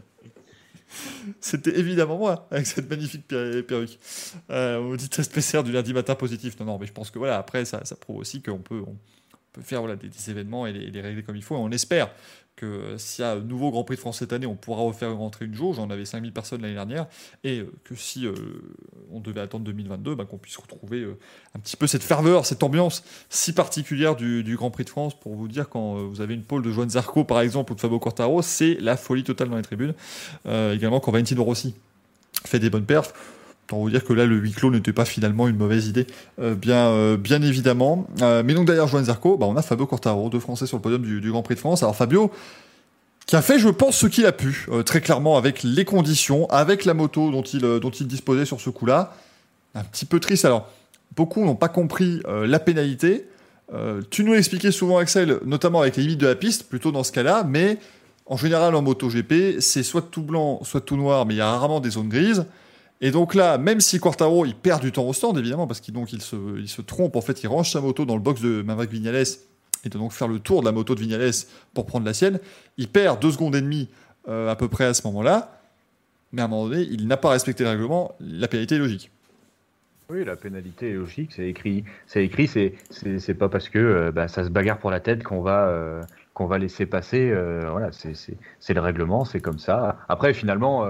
C'était 1.39 1.77
évidemment 1.77 2.17
moi, 2.17 2.47
avec 2.49 2.65
cette 2.65 2.89
magnifique 2.89 3.27
perruque. 3.27 3.99
Euh, 4.49 4.79
on 4.79 4.95
dit 4.95 5.09
test 5.09 5.31
PCR 5.31 5.61
du 5.63 5.71
lundi 5.71 5.93
matin 5.93 6.15
positif. 6.15 6.59
Non, 6.59 6.65
non, 6.65 6.77
mais 6.79 6.87
je 6.87 6.93
pense 6.93 7.11
que 7.11 7.19
voilà, 7.19 7.37
après, 7.37 7.65
ça, 7.65 7.85
ça 7.85 7.95
prouve 7.95 8.17
aussi 8.17 8.41
qu'on 8.41 8.57
peut, 8.59 8.81
on 8.85 8.95
peut 9.53 9.61
faire 9.61 9.81
voilà, 9.81 9.95
des, 9.97 10.29
événements 10.31 10.65
et 10.65 10.73
les, 10.73 10.89
les, 10.89 11.01
régler 11.01 11.21
comme 11.21 11.35
il 11.35 11.43
faut. 11.43 11.55
Et 11.55 11.59
on 11.59 11.69
espère 11.69 12.09
que 12.61 12.67
euh, 12.67 12.97
s'il 12.99 13.23
y 13.23 13.27
a 13.27 13.31
un 13.31 13.39
nouveau 13.39 13.71
Grand 13.71 13.83
Prix 13.83 13.95
de 13.95 14.01
France 14.01 14.19
cette 14.19 14.33
année, 14.33 14.45
on 14.45 14.55
pourra 14.55 14.83
refaire 14.83 15.15
rentrer 15.17 15.45
une 15.45 15.55
jauge. 15.55 15.77
J'en 15.77 15.89
avais 15.89 16.05
5000 16.05 16.31
personnes 16.31 16.61
l'année 16.61 16.75
dernière. 16.75 17.07
Et 17.43 17.59
euh, 17.59 17.71
que 17.83 17.95
si 17.95 18.27
euh, 18.27 18.33
on 19.11 19.19
devait 19.19 19.41
attendre 19.41 19.65
2022, 19.65 20.13
bah, 20.13 20.25
qu'on 20.25 20.37
puisse 20.37 20.57
retrouver 20.57 21.03
un 21.55 21.59
petit 21.59 21.75
peu 21.75 21.87
cette 21.87 22.03
ferveur, 22.03 22.45
cette 22.45 22.61
ambiance 22.61 23.03
si 23.29 23.53
particulière 23.53 24.15
du, 24.15 24.55
Grand 24.55 24.69
Prix 24.69 24.85
de 24.85 24.89
France. 24.89 25.19
Pour 25.19 25.35
vous 25.35 25.47
dire, 25.47 25.69
quand 25.69 25.95
vous 25.95 26.21
avez 26.21 26.35
une 26.35 26.43
pole 26.43 26.61
de 26.61 26.71
Joan 26.71 26.89
Zarco, 26.89 27.23
par 27.23 27.41
exemple, 27.41 27.71
ou 27.71 27.75
de 27.75 27.81
Fabio 27.81 27.99
Quartaro, 27.99 28.41
c'est 28.41 28.75
la 28.79 28.95
folie 28.95 29.23
totale 29.23 29.49
dans 29.49 29.57
les 29.57 29.63
tribunes. 29.63 29.93
également, 30.45 30.99
quand 30.99 31.11
Valentino 31.11 31.43
Rossi 31.43 31.73
fait 32.45 32.59
des 32.59 32.69
bonnes 32.69 32.85
perfs 32.85 33.13
Autant 33.71 33.79
vous 33.79 33.89
dire 33.89 34.03
que 34.03 34.11
là, 34.11 34.25
le 34.25 34.35
huis 34.35 34.51
clos 34.51 34.69
n'était 34.69 34.91
pas 34.91 35.05
finalement 35.05 35.47
une 35.47 35.55
mauvaise 35.55 35.87
idée, 35.87 36.05
euh, 36.41 36.55
bien, 36.55 36.89
euh, 36.89 37.15
bien 37.15 37.41
évidemment. 37.41 38.05
Euh, 38.21 38.43
mais 38.45 38.53
donc 38.53 38.65
derrière 38.65 38.85
Joan 38.85 39.05
Zarco, 39.05 39.37
bah, 39.37 39.45
on 39.47 39.55
a 39.55 39.61
Fabio 39.61 39.85
Cortaro, 39.85 40.29
deux 40.29 40.41
Français 40.41 40.67
sur 40.67 40.75
le 40.75 40.81
podium 40.81 41.01
du, 41.01 41.31
Grand 41.31 41.41
Prix 41.41 41.55
de 41.55 41.59
France. 41.61 41.81
Alors 41.81 41.95
Fabio, 41.95 42.31
qui 43.25 43.37
a 43.37 43.41
fait, 43.41 43.59
je 43.59 43.69
pense, 43.69 43.95
ce 43.95 44.07
qu'il 44.07 44.25
a 44.25 44.33
pu, 44.33 44.67
très 44.85 44.99
clairement, 44.99 45.37
avec 45.37 45.63
les 45.63 45.85
conditions, 45.85 46.49
avec 46.49 46.83
la 46.83 46.93
moto 46.93 47.31
dont 47.31 47.43
il, 47.43 47.61
dont 47.61 47.91
il 47.91 48.07
disposait 48.07 48.43
sur 48.43 48.59
ce 48.59 48.69
coup-là. 48.69 49.13
Un 49.73 49.85
petit 49.85 50.03
peu 50.03 50.19
triste. 50.19 50.43
Alors, 50.43 50.67
beaucoup 51.15 51.45
n'ont 51.45 51.55
pas 51.55 51.69
compris 51.69 52.21
la 52.27 52.59
pénalité. 52.59 53.25
tu 54.09 54.25
nous 54.25 54.33
l'expliquais 54.33 54.71
souvent, 54.71 54.97
Axel, 54.97 55.39
notamment 55.45 55.79
avec 55.79 55.95
les 55.95 56.03
limites 56.03 56.19
de 56.19 56.27
la 56.27 56.35
piste, 56.35 56.67
plutôt 56.67 56.91
dans 56.91 57.05
ce 57.05 57.13
cas-là, 57.13 57.45
mais 57.47 57.77
en 58.25 58.35
général, 58.35 58.75
en 58.75 58.81
moto 58.81 59.07
GP, 59.07 59.61
c'est 59.61 59.83
soit 59.83 60.01
tout 60.01 60.23
blanc, 60.23 60.59
soit 60.63 60.81
tout 60.81 60.97
noir, 60.97 61.25
mais 61.25 61.35
il 61.35 61.37
y 61.37 61.41
a 61.41 61.49
rarement 61.49 61.79
des 61.79 61.91
zones 61.91 62.09
grises. 62.09 62.45
Et 63.01 63.09
donc 63.09 63.33
là, 63.33 63.57
même 63.57 63.81
si 63.81 63.99
Quartaro 63.99 64.45
il 64.45 64.55
perd 64.55 64.81
du 64.81 64.91
temps 64.91 65.07
au 65.07 65.13
stand, 65.13 65.37
évidemment, 65.37 65.65
parce 65.65 65.81
qu'il 65.81 65.95
il 66.11 66.21
se, 66.21 66.35
il 66.59 66.69
se 66.69 66.83
trompe, 66.83 67.15
en 67.15 67.21
fait, 67.21 67.41
il 67.41 67.47
range 67.47 67.71
sa 67.71 67.81
moto 67.81 68.05
dans 68.05 68.15
le 68.15 68.21
box 68.21 68.41
de 68.41 68.61
Maverick 68.61 68.91
Vignales 68.91 69.25
et 69.83 69.89
de 69.89 69.97
donc 69.97 70.11
faire 70.11 70.27
le 70.27 70.39
tour 70.39 70.61
de 70.61 70.67
la 70.67 70.71
moto 70.71 70.93
de 70.93 70.99
Vignales 70.99 71.31
pour 71.73 71.87
prendre 71.87 72.05
la 72.05 72.13
sienne. 72.13 72.39
Il 72.77 72.87
perd 72.87 73.19
deux 73.19 73.31
secondes 73.31 73.55
et 73.55 73.61
demie 73.61 73.89
euh, 74.27 74.51
à 74.51 74.55
peu 74.55 74.67
près 74.67 74.85
à 74.85 74.93
ce 74.93 75.05
moment-là, 75.07 75.59
mais 76.31 76.43
à 76.43 76.45
un 76.45 76.47
moment 76.47 76.67
donné, 76.67 76.83
il 76.83 77.07
n'a 77.07 77.17
pas 77.17 77.31
respecté 77.31 77.63
le 77.63 77.71
règlement. 77.71 78.13
La 78.19 78.47
pénalité 78.47 78.75
est 78.75 78.79
logique. 78.79 79.09
Oui, 80.11 80.23
la 80.23 80.35
pénalité 80.35 80.91
est 80.91 80.93
logique, 80.93 81.31
c'est 81.33 81.47
écrit. 81.47 81.85
C'est 82.05 82.23
écrit, 82.23 82.47
c'est 82.47 82.75
c'est 82.91 83.33
pas 83.33 83.49
parce 83.49 83.69
que 83.69 83.79
euh, 83.79 84.11
bah, 84.11 84.27
ça 84.27 84.43
se 84.43 84.49
bagarre 84.49 84.77
pour 84.77 84.91
la 84.91 84.99
tête 84.99 85.23
qu'on 85.23 85.41
va 85.41 85.69
euh, 85.69 86.03
qu'on 86.35 86.45
va 86.45 86.59
laisser 86.59 86.85
passer. 86.85 87.33
voilà, 87.67 87.89
c'est 87.91 88.73
le 88.73 88.79
règlement, 88.79 89.25
c'est 89.25 89.39
comme 89.39 89.57
ça. 89.57 89.97
Après, 90.07 90.33
finalement, 90.33 90.85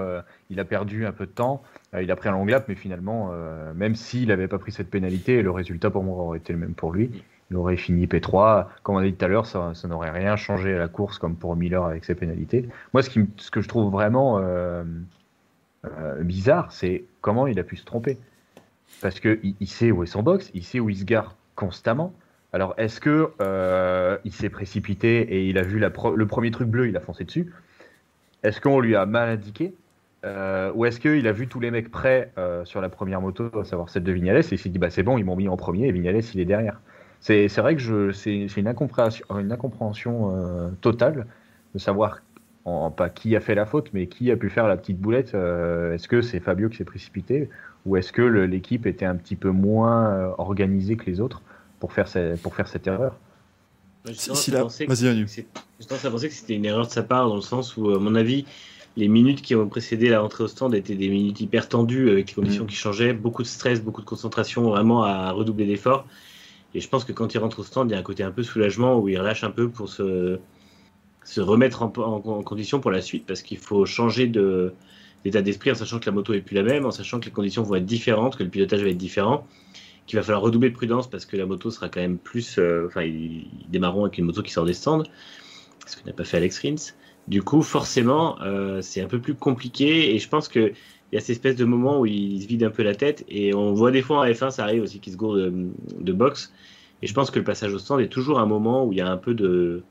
il 0.50 0.60
a 0.60 0.64
perdu 0.64 1.04
un 1.04 1.10
peu 1.10 1.26
de 1.26 1.32
temps. 1.32 1.62
Euh, 1.94 2.02
il 2.02 2.10
a 2.10 2.16
pris 2.16 2.28
un 2.28 2.32
long 2.32 2.44
lap, 2.44 2.66
mais 2.68 2.74
finalement, 2.74 3.30
euh, 3.32 3.72
même 3.74 3.94
s'il 3.94 4.28
n'avait 4.28 4.48
pas 4.48 4.58
pris 4.58 4.72
cette 4.72 4.90
pénalité, 4.90 5.42
le 5.42 5.50
résultat 5.50 5.90
pour 5.90 6.02
moi 6.02 6.18
aurait 6.18 6.38
été 6.38 6.52
le 6.52 6.58
même 6.58 6.74
pour 6.74 6.92
lui. 6.92 7.10
Il 7.50 7.56
aurait 7.56 7.76
fini 7.76 8.06
P3. 8.06 8.66
Comme 8.82 8.96
on 8.96 8.98
a 8.98 9.04
dit 9.04 9.12
tout 9.12 9.24
à 9.24 9.28
l'heure, 9.28 9.46
ça, 9.46 9.72
n'aurait 9.84 10.10
rien 10.10 10.36
changé 10.36 10.74
à 10.74 10.78
la 10.78 10.88
course 10.88 11.18
comme 11.18 11.36
pour 11.36 11.54
Miller 11.54 11.84
avec 11.84 12.04
ses 12.04 12.14
pénalités. 12.14 12.68
Moi, 12.94 13.02
ce, 13.02 13.10
que 13.50 13.60
je 13.60 13.68
trouve 13.68 13.92
vraiment, 13.92 14.38
euh, 14.38 14.84
bizarre, 16.20 16.72
c'est 16.72 17.04
comment 17.20 17.46
il 17.46 17.58
a 17.58 17.62
pu 17.62 17.76
se 17.76 17.84
tromper. 17.84 18.16
Parce 19.02 19.20
qu'il 19.20 19.54
il 19.60 19.68
sait 19.68 19.90
où 19.90 20.02
est 20.02 20.06
son 20.06 20.22
box, 20.22 20.50
il 20.54 20.64
sait 20.64 20.80
où 20.80 20.88
il 20.88 20.96
se 20.96 21.04
gare 21.04 21.36
constamment. 21.54 22.14
Alors, 22.54 22.72
est-ce 22.78 23.00
que 23.00 23.32
il 24.24 24.32
s'est 24.32 24.50
précipité 24.50 25.20
et 25.20 25.46
il 25.46 25.58
a 25.58 25.62
vu 25.62 25.78
le 25.78 26.26
premier 26.26 26.50
truc 26.50 26.68
bleu, 26.68 26.88
il 26.88 26.96
a 26.96 27.00
foncé 27.00 27.24
dessus? 27.24 27.52
Est-ce 28.42 28.62
qu'on 28.62 28.80
lui 28.80 28.96
a 28.96 29.04
mal 29.04 29.28
indiqué? 29.28 29.74
Euh, 30.24 30.72
Ou 30.74 30.86
est-ce 30.86 31.00
qu'il 31.00 31.26
a 31.26 31.32
vu 31.32 31.48
tous 31.48 31.60
les 31.60 31.70
mecs 31.70 31.90
prêts 31.90 32.32
euh, 32.38 32.64
sur 32.64 32.80
la 32.80 32.88
première 32.88 33.20
moto, 33.20 33.50
à 33.58 33.64
savoir 33.64 33.88
celle 33.88 34.04
de 34.04 34.12
Vignales, 34.12 34.38
et 34.38 34.46
il 34.52 34.58
s'est 34.58 34.68
dit 34.68 34.78
bah 34.78 34.90
c'est 34.90 35.02
bon, 35.02 35.18
ils 35.18 35.24
m'ont 35.24 35.36
mis 35.36 35.48
en 35.48 35.56
premier 35.56 35.86
et 35.86 35.92
Vignales 35.92 36.20
il 36.34 36.40
est 36.40 36.44
derrière. 36.44 36.80
C'est 37.20 37.46
vrai 37.58 37.76
que 37.76 38.10
c'est 38.12 38.46
une 38.56 38.66
incompréhension, 38.66 39.24
une 39.38 39.52
incompréhension 39.52 40.72
totale 40.80 41.26
de 41.72 41.78
savoir 41.78 42.20
en, 42.64 42.90
pas 42.90 43.10
qui 43.10 43.36
a 43.36 43.40
fait 43.40 43.54
la 43.54 43.64
faute, 43.64 43.90
mais 43.92 44.08
qui 44.08 44.32
a 44.32 44.36
pu 44.36 44.50
faire 44.50 44.66
la 44.66 44.76
petite 44.76 44.98
boulette. 44.98 45.28
est-ce 45.28 46.08
que 46.08 46.20
c'est 46.20 46.40
Fabio 46.40 46.68
qui 46.68 46.78
s'est 46.78 46.84
précipité 46.84 47.48
ou 47.86 47.96
est-ce 47.96 48.12
que 48.12 48.22
l'équipe 48.22 48.86
était 48.86 49.04
un 49.04 49.14
petit 49.14 49.36
peu 49.36 49.50
moins 49.50 50.34
organisée 50.36 50.96
que 50.96 51.06
les 51.06 51.20
autres 51.20 51.42
pour 51.78 51.92
faire, 51.92 52.08
pour 52.42 52.56
faire 52.56 52.66
cette 52.66 52.88
erreur? 52.88 53.16
Vas-y, 54.04 54.16
Je 55.82 55.86
pense 55.86 56.04
à 56.04 56.10
penser 56.10 56.28
que 56.28 56.34
c'était 56.34 56.56
une 56.56 56.64
erreur 56.64 56.86
de 56.86 56.92
sa 56.92 57.04
part, 57.04 57.28
dans 57.28 57.36
le 57.36 57.40
sens 57.40 57.76
où, 57.76 57.90
à 57.90 58.00
mon 58.00 58.16
avis, 58.16 58.46
les 58.96 59.08
minutes 59.08 59.42
qui 59.42 59.54
ont 59.54 59.68
précédé 59.68 60.08
la 60.08 60.20
rentrée 60.20 60.44
au 60.44 60.48
stand 60.48 60.74
étaient 60.74 60.94
des 60.94 61.08
minutes 61.08 61.40
hyper 61.40 61.68
tendues, 61.68 62.10
avec 62.10 62.28
les 62.28 62.34
conditions 62.34 62.64
mm. 62.64 62.68
qui 62.68 62.76
changeaient, 62.76 63.12
beaucoup 63.12 63.42
de 63.42 63.48
stress, 63.48 63.82
beaucoup 63.82 64.00
de 64.00 64.06
concentration, 64.06 64.68
vraiment 64.68 65.04
à 65.04 65.30
redoubler 65.32 65.66
d'efforts. 65.66 66.06
Et 66.74 66.80
je 66.80 66.88
pense 66.88 67.04
que 67.04 67.12
quand 67.12 67.34
il 67.34 67.38
rentre 67.38 67.60
au 67.60 67.64
stand, 67.64 67.90
il 67.90 67.92
y 67.92 67.96
a 67.96 67.98
un 67.98 68.02
côté 68.02 68.22
un 68.22 68.30
peu 68.30 68.42
soulagement 68.42 68.98
où 68.98 69.08
il 69.08 69.18
relâche 69.18 69.44
un 69.44 69.50
peu 69.50 69.68
pour 69.68 69.88
se, 69.88 70.38
se 71.24 71.40
remettre 71.40 71.82
en, 71.82 71.92
en, 71.96 72.42
condition 72.42 72.80
pour 72.80 72.90
la 72.90 73.00
suite, 73.00 73.24
parce 73.26 73.42
qu'il 73.42 73.58
faut 73.58 73.86
changer 73.86 74.26
de, 74.26 74.72
d'état 75.24 75.42
d'esprit 75.42 75.70
en 75.70 75.74
sachant 75.74 75.98
que 75.98 76.06
la 76.06 76.12
moto 76.12 76.32
est 76.32 76.40
plus 76.40 76.54
la 76.54 76.62
même, 76.62 76.86
en 76.86 76.90
sachant 76.90 77.20
que 77.20 77.26
les 77.26 77.30
conditions 77.30 77.62
vont 77.62 77.76
être 77.76 77.86
différentes, 77.86 78.36
que 78.36 78.42
le 78.42 78.50
pilotage 78.50 78.82
va 78.82 78.88
être 78.88 78.96
différent 78.96 79.46
qu'il 80.06 80.18
va 80.18 80.22
falloir 80.22 80.42
redoubler 80.42 80.70
de 80.70 80.74
prudence 80.74 81.08
parce 81.08 81.26
que 81.26 81.36
la 81.36 81.46
moto 81.46 81.70
sera 81.70 81.88
quand 81.88 82.00
même 82.00 82.18
plus. 82.18 82.58
Euh, 82.58 82.86
enfin, 82.86 83.02
ils, 83.02 83.46
démarreront 83.68 84.04
avec 84.04 84.18
une 84.18 84.24
moto 84.24 84.42
qui 84.42 84.52
sort 84.52 84.64
des 84.64 84.74
stands, 84.74 85.04
ce 85.86 85.96
que 85.96 86.06
n'a 86.06 86.12
pas 86.12 86.24
fait 86.24 86.38
Alex 86.38 86.58
Rins. 86.60 86.94
Du 87.28 87.42
coup, 87.42 87.62
forcément, 87.62 88.40
euh, 88.42 88.80
c'est 88.82 89.00
un 89.00 89.06
peu 89.06 89.20
plus 89.20 89.34
compliqué 89.34 90.14
et 90.14 90.18
je 90.18 90.28
pense 90.28 90.48
qu'il 90.48 90.74
y 91.12 91.16
a 91.16 91.20
cette 91.20 91.30
espèce 91.30 91.56
de 91.56 91.64
moment 91.64 92.00
où 92.00 92.06
il 92.06 92.42
se 92.42 92.48
vide 92.48 92.64
un 92.64 92.70
peu 92.70 92.82
la 92.82 92.94
tête 92.94 93.24
et 93.28 93.54
on 93.54 93.72
voit 93.72 93.90
des 93.90 94.02
fois 94.02 94.20
en 94.20 94.24
F1, 94.24 94.50
ça 94.50 94.64
arrive 94.64 94.82
aussi 94.82 94.98
qu'il 94.98 95.12
se 95.12 95.18
gourde 95.18 95.38
de, 95.38 95.68
de 96.00 96.12
boxe. 96.12 96.52
Et 97.02 97.06
je 97.06 97.14
pense 97.14 97.30
que 97.30 97.38
le 97.38 97.44
passage 97.44 97.72
au 97.74 97.78
stand 97.78 98.00
est 98.00 98.08
toujours 98.08 98.38
un 98.38 98.46
moment 98.46 98.84
où 98.84 98.92
il 98.92 98.98
y 98.98 99.02
a 99.02 99.10
un 99.10 99.16
peu 99.16 99.34
de, 99.34 99.82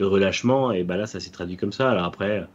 relâchement 0.00 0.72
et 0.72 0.82
bah 0.82 0.96
là, 0.96 1.06
ça 1.06 1.20
s'est 1.20 1.30
traduit 1.30 1.56
comme 1.56 1.72
ça. 1.72 1.90
Alors 1.90 2.04
après 2.04 2.46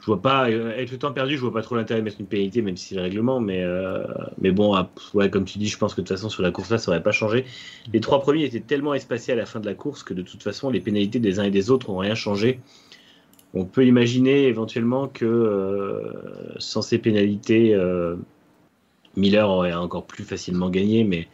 je 0.00 0.06
vois 0.06 0.22
pas, 0.22 0.48
euh, 0.48 0.70
avec 0.72 0.90
le 0.90 0.98
temps 0.98 1.12
perdu, 1.12 1.36
je 1.36 1.40
vois 1.40 1.52
pas 1.52 1.62
trop 1.62 1.76
l'intérêt 1.76 2.00
de 2.00 2.04
mettre 2.04 2.20
une 2.20 2.26
pénalité, 2.26 2.62
même 2.62 2.76
si 2.76 2.88
c'est 2.88 2.94
le 2.94 3.02
règlement. 3.02 3.40
Mais, 3.40 3.62
euh, 3.62 4.04
bon, 4.38 4.74
ah, 4.74 4.90
ouais, 5.14 5.28
comme 5.28 5.44
tu 5.44 5.58
dis, 5.58 5.68
je 5.68 5.76
pense 5.76 5.94
que 5.94 6.00
de 6.00 6.06
toute 6.06 6.16
façon, 6.16 6.28
sur 6.28 6.42
la 6.42 6.50
course 6.50 6.70
là, 6.70 6.78
ça 6.78 6.90
aurait 6.90 7.02
pas 7.02 7.12
changé. 7.12 7.44
Les 7.92 8.00
trois 8.00 8.20
premiers 8.20 8.44
étaient 8.44 8.60
tellement 8.60 8.94
espacés 8.94 9.32
à 9.32 9.36
la 9.36 9.44
fin 9.44 9.60
de 9.60 9.66
la 9.66 9.74
course 9.74 10.02
que 10.02 10.14
de 10.14 10.22
toute 10.22 10.42
façon, 10.42 10.70
les 10.70 10.80
pénalités 10.80 11.18
des 11.18 11.40
uns 11.40 11.44
et 11.44 11.50
des 11.50 11.70
autres 11.70 11.90
ont 11.90 11.98
rien 11.98 12.14
changé. 12.14 12.60
On 13.54 13.64
peut 13.64 13.86
imaginer 13.86 14.46
éventuellement 14.46 15.08
que 15.08 15.24
euh, 15.24 16.12
sans 16.58 16.82
ces 16.82 16.98
pénalités, 16.98 17.74
Miller 19.16 19.48
aurait 19.48 19.74
encore 19.74 20.06
plus 20.06 20.24
facilement 20.24 20.70
gagné, 20.70 21.04
mais 21.04 21.28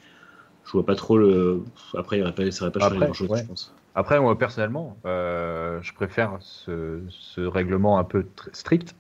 je 0.64 0.72
vois 0.72 0.86
pas 0.86 0.94
trop 0.94 1.18
le. 1.18 1.62
Après, 1.96 2.18
il 2.18 2.22
aurait 2.22 2.34
pas, 2.34 2.50
ça 2.50 2.64
aurait 2.64 2.72
pas 2.72 2.80
changé 2.80 2.98
grand 2.98 3.12
chose, 3.12 3.38
je 3.38 3.44
pense. 3.44 3.74
Après, 3.94 4.18
moi, 4.20 4.36
personnellement, 4.36 4.96
euh, 5.06 5.78
je 5.82 5.92
préfère 5.94 6.38
ce, 6.40 7.00
règlement 7.38 7.98
un 7.98 8.04
peu 8.04 8.26
strict 8.52 8.96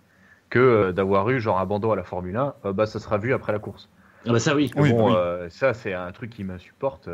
que 0.50 0.58
euh, 0.58 0.92
d'avoir 0.92 1.28
eu 1.30 1.40
genre 1.40 1.58
un 1.58 1.66
bandeau 1.66 1.90
à 1.90 1.96
la 1.96 2.04
Formule 2.04 2.36
1. 2.36 2.54
Euh, 2.64 2.72
bah, 2.72 2.86
ça 2.86 3.00
sera 3.00 3.18
vu 3.18 3.34
après 3.34 3.52
la 3.52 3.58
course. 3.58 3.88
Ah 4.26 4.32
bah 4.32 4.38
ça 4.38 4.54
oui. 4.54 4.72
bon, 4.74 5.14
ça 5.50 5.74
c'est 5.74 5.92
un 5.92 6.10
truc 6.10 6.30
qui 6.30 6.44
m'insupporte. 6.44 7.10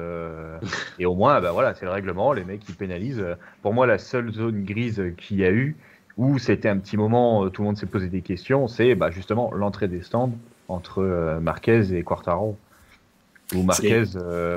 et 1.01 1.07
au 1.07 1.17
moins, 1.17 1.41
bah 1.41 1.51
voilà, 1.51 1.75
c'est 1.75 1.85
le 1.85 1.91
règlement. 1.91 2.33
Les 2.33 2.45
mecs 2.45 2.61
qui 2.61 2.73
pénalisent. 2.73 3.25
Pour 3.63 3.75
moi, 3.75 3.85
la 3.89 3.99
seule 3.99 4.33
zone 4.33 4.63
grise 4.63 5.03
qu'il 5.17 5.39
y 5.39 5.45
a 5.45 5.51
eu 5.51 5.77
où 6.21 6.39
c'était 6.39 6.69
un 6.69 6.79
petit 6.79 6.97
moment, 6.97 7.49
tout 7.51 7.63
le 7.63 7.67
monde 7.67 7.77
s'est 7.77 7.87
posé 7.87 8.09
des 8.09 8.23
questions, 8.23 8.69
c'est 8.69 8.95
bah, 8.95 9.11
justement 9.11 9.53
l'entrée 9.53 9.89
des 9.89 10.03
stands 10.03 10.33
entre 10.69 11.39
Marquez 11.43 11.97
et 11.97 12.05
Quartaro, 12.05 12.57
où 13.55 13.63
Marquez 13.63 14.05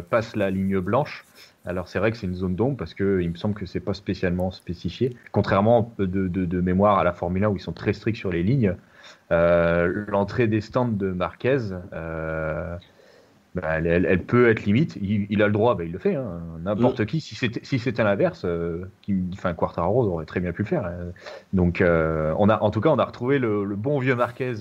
passe 0.09 0.35
la 0.35 0.51
ligne 0.51 0.79
blanche 0.79 1.25
alors 1.65 1.87
c'est 1.87 1.99
vrai 1.99 2.11
que 2.11 2.17
c'est 2.17 2.27
une 2.27 2.35
zone 2.35 2.55
d'ombre 2.55 2.77
parce 2.77 2.93
que 2.93 3.21
il 3.21 3.31
me 3.31 3.35
semble 3.35 3.55
que 3.55 3.65
c'est 3.65 3.79
pas 3.79 3.93
spécialement 3.93 4.51
spécifié. 4.51 5.15
Contrairement 5.31 5.93
de, 5.97 6.27
de, 6.27 6.61
mémoire 6.61 6.99
à 6.99 7.03
la 7.03 7.13
Formule 7.13 7.45
1 7.45 7.49
où 7.49 7.55
ils 7.55 7.61
sont 7.61 7.71
très 7.71 7.93
stricts 7.93 8.17
sur 8.17 8.31
les 8.31 8.43
lignes, 8.43 8.75
euh, 9.31 10.05
l'entrée 10.07 10.47
des 10.47 10.61
stands 10.61 10.87
de 10.87 11.11
Marquez, 11.11 11.59
euh, 11.93 12.75
bah, 13.55 13.79
elle, 13.79 14.23
peut 14.23 14.49
être 14.49 14.63
limite. 14.63 14.97
Il, 15.01 15.41
a 15.41 15.47
le 15.47 15.53
droit, 15.53 15.75
bah, 15.75 15.83
il 15.83 15.91
le 15.91 15.99
fait. 15.99 16.15
Hein. 16.15 16.41
N'importe 16.63 17.01
mm. 17.01 17.05
qui, 17.05 17.21
si 17.21 17.35
c'était 17.35 17.61
si 17.63 17.79
l'inverse, 17.97 18.45
euh, 18.45 18.85
enfin 19.33 19.53
Quartaro 19.53 20.05
aurait 20.05 20.25
très 20.25 20.39
bien 20.39 20.51
pu 20.51 20.63
le 20.63 20.67
faire. 20.67 20.85
Hein. 20.85 21.11
Donc 21.53 21.81
on 21.81 22.49
a, 22.49 22.59
en 22.59 22.71
tout 22.71 22.81
cas, 22.81 22.89
on 22.89 22.99
a 22.99 23.05
retrouvé 23.05 23.39
le, 23.39 23.63
le 23.63 23.75
bon 23.75 23.99
vieux 23.99 24.15
Marquez 24.15 24.53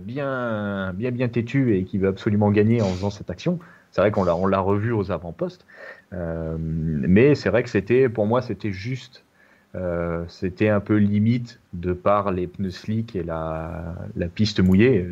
bien 0.00 0.92
bien 0.92 1.10
bien 1.10 1.28
têtu 1.28 1.76
et 1.76 1.84
qui 1.84 1.98
veut 1.98 2.08
absolument 2.08 2.50
gagner 2.50 2.82
en 2.82 2.88
faisant 2.88 3.10
cette 3.10 3.30
action. 3.30 3.58
C'est 3.96 4.02
vrai 4.02 4.10
qu'on 4.10 4.24
l'a, 4.24 4.36
on 4.36 4.46
l'a 4.46 4.60
revu 4.60 4.92
aux 4.92 5.10
avant-postes. 5.10 5.64
Euh, 6.12 6.56
mais 6.58 7.34
c'est 7.34 7.48
vrai 7.48 7.62
que 7.62 7.70
c'était, 7.70 8.10
pour 8.10 8.26
moi, 8.26 8.42
c'était 8.42 8.70
juste. 8.70 9.24
Euh, 9.74 10.24
c'était 10.28 10.68
un 10.68 10.80
peu 10.80 10.96
limite 10.96 11.60
de 11.72 11.94
par 11.94 12.30
les 12.30 12.46
pneus 12.46 12.70
slick 12.70 13.16
et 13.16 13.22
la, 13.22 13.94
la, 14.14 14.28
piste 14.28 14.60
mouillée. 14.60 15.06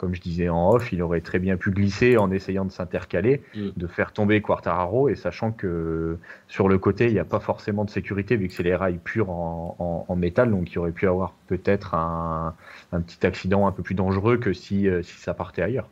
Comme 0.00 0.14
je 0.14 0.22
disais 0.22 0.48
en 0.48 0.70
off, 0.70 0.94
il 0.94 1.02
aurait 1.02 1.20
très 1.20 1.38
bien 1.38 1.58
pu 1.58 1.72
glisser 1.72 2.16
en 2.16 2.30
essayant 2.30 2.64
de 2.64 2.72
s'intercaler, 2.72 3.42
mm. 3.54 3.68
de 3.76 3.86
faire 3.86 4.12
tomber 4.12 4.40
Quartararo 4.40 5.10
et 5.10 5.14
sachant 5.14 5.52
que 5.52 6.16
sur 6.48 6.70
le 6.70 6.78
côté, 6.78 7.08
il 7.08 7.12
n'y 7.12 7.18
a 7.18 7.26
pas 7.26 7.38
forcément 7.38 7.84
de 7.84 7.90
sécurité 7.90 8.36
vu 8.36 8.48
que 8.48 8.54
c'est 8.54 8.62
les 8.62 8.74
rails 8.74 8.98
purs 9.04 9.28
en, 9.28 10.06
en, 10.08 10.16
métal, 10.16 10.52
donc 10.52 10.72
il 10.72 10.78
aurait 10.78 10.92
pu 10.92 11.06
avoir 11.06 11.34
peut-être 11.48 11.94
un, 11.94 12.54
un, 12.92 13.00
petit 13.02 13.26
accident 13.26 13.66
un 13.66 13.72
peu 13.72 13.82
plus 13.82 13.94
dangereux 13.94 14.38
que 14.38 14.54
si, 14.54 14.88
euh, 14.88 15.02
si 15.02 15.18
ça 15.18 15.34
partait 15.34 15.60
ailleurs. 15.60 15.90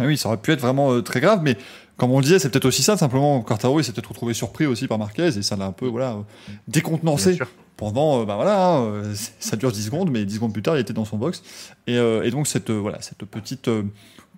Ah 0.00 0.06
oui, 0.06 0.16
ça 0.16 0.28
aurait 0.28 0.38
pu 0.38 0.50
être 0.50 0.60
vraiment 0.60 0.92
euh, 0.92 1.02
très 1.02 1.20
grave, 1.20 1.42
mais 1.44 1.56
comme 1.96 2.10
on 2.10 2.18
le 2.18 2.24
disait, 2.24 2.40
c'est 2.40 2.50
peut-être 2.50 2.64
aussi 2.64 2.82
ça, 2.82 2.96
simplement, 2.96 3.42
Quartaro, 3.42 3.78
il 3.78 3.84
s'est 3.84 3.92
peut-être 3.92 4.08
retrouvé 4.08 4.34
surpris 4.34 4.66
aussi 4.66 4.88
par 4.88 4.98
Marquez, 4.98 5.38
et 5.38 5.42
ça 5.42 5.54
l'a 5.54 5.66
un 5.66 5.72
peu, 5.72 5.86
voilà, 5.86 6.16
décontenancé. 6.66 7.38
Pendant, 7.80 8.20
euh, 8.20 8.24
bah 8.26 8.36
voilà, 8.36 8.62
hein, 8.62 8.84
euh, 8.84 9.14
ça 9.38 9.56
dure 9.56 9.72
10 9.72 9.86
secondes, 9.86 10.10
mais 10.10 10.26
10 10.26 10.34
secondes 10.34 10.52
plus 10.52 10.60
tard, 10.60 10.76
il 10.76 10.80
était 10.80 10.92
dans 10.92 11.06
son 11.06 11.16
box. 11.16 11.42
Et, 11.86 11.94
et 11.94 12.30
donc, 12.30 12.46
cette, 12.46 12.70
voilà, 12.70 13.00
cette 13.00 13.24
petite 13.24 13.70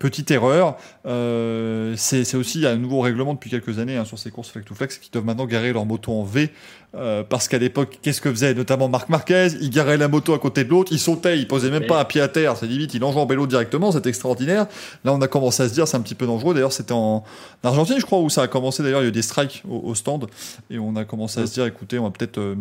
petite 0.03 0.31
erreur. 0.33 0.77
Euh, 1.07 1.95
c'est 1.97 2.35
aussi 2.35 2.67
un 2.67 2.77
nouveau 2.77 3.01
règlement 3.01 3.35
depuis 3.35 3.51
quelques 3.51 3.79
années 3.79 3.97
hein, 3.97 4.05
sur 4.05 4.19
ces 4.19 4.31
courses 4.31 4.51
flex 4.51 4.67
to 4.67 4.75
flex 4.75 4.99
qui 4.99 5.11
doivent 5.11 5.25
maintenant 5.25 5.47
garer 5.47 5.73
leur 5.73 5.87
moto 5.87 6.13
en 6.13 6.25
V. 6.25 6.51
Euh, 6.95 7.23
parce 7.23 7.49
qu'à 7.49 7.59
l'époque, 7.59 7.99
qu'est-ce 8.03 8.21
que 8.21 8.31
faisait 8.31 8.53
notamment 8.53 8.89
Marc 8.89 9.09
Marquez? 9.09 9.49
Il 9.63 9.71
garait 9.71 9.97
la 9.97 10.09
moto 10.09 10.35
à 10.35 10.39
côté 10.39 10.65
de 10.65 10.69
l'autre, 10.69 10.93
il 10.93 10.99
sautait, 10.99 11.39
il 11.39 11.49
posait 11.49 11.71
même 11.71 11.87
pas 11.87 12.01
un 12.01 12.05
pied 12.05 12.21
à 12.21 12.29
terre, 12.29 12.57
c'est 12.59 12.67
limite, 12.67 12.93
il 12.93 13.03
enjambait 13.03 13.35
l'autre 13.35 13.49
directement, 13.49 13.93
c'est 13.93 14.07
extraordinaire. 14.07 14.67
Là, 15.05 15.15
on 15.15 15.21
a 15.23 15.29
commencé 15.29 15.63
à 15.63 15.69
se 15.69 15.73
dire, 15.73 15.89
c'est 15.89 15.97
un 15.97 16.03
petit 16.03 16.15
peu 16.15 16.27
dangereux. 16.27 16.53
D'ailleurs, 16.53 16.73
c'était 16.73 16.93
en 16.93 17.25
Argentine, 17.63 17.97
je 17.99 18.05
crois, 18.05 18.19
où 18.21 18.29
ça 18.29 18.43
a 18.43 18.49
commencé. 18.49 18.83
D'ailleurs, 18.83 19.01
il 19.01 19.05
y 19.05 19.07
a 19.07 19.09
eu 19.09 19.13
des 19.13 19.23
strikes 19.23 19.63
au, 19.67 19.95
stand, 19.95 20.27
et 20.69 20.79
on 20.79 20.95
a 20.97 21.07
commencé 21.07 21.41
à 21.41 21.47
se 21.47 21.55
dire, 21.55 21.65
écoutez, 21.65 21.99
on 21.99 22.05
va 22.05 22.11
peut-être 22.11 22.39
euh, 22.39 22.57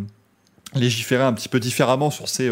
légiférer 0.76 1.24
un 1.24 1.34
petit 1.34 1.50
peu 1.50 1.60
différemment 1.60 2.12
sur 2.12 2.30
ces, 2.30 2.50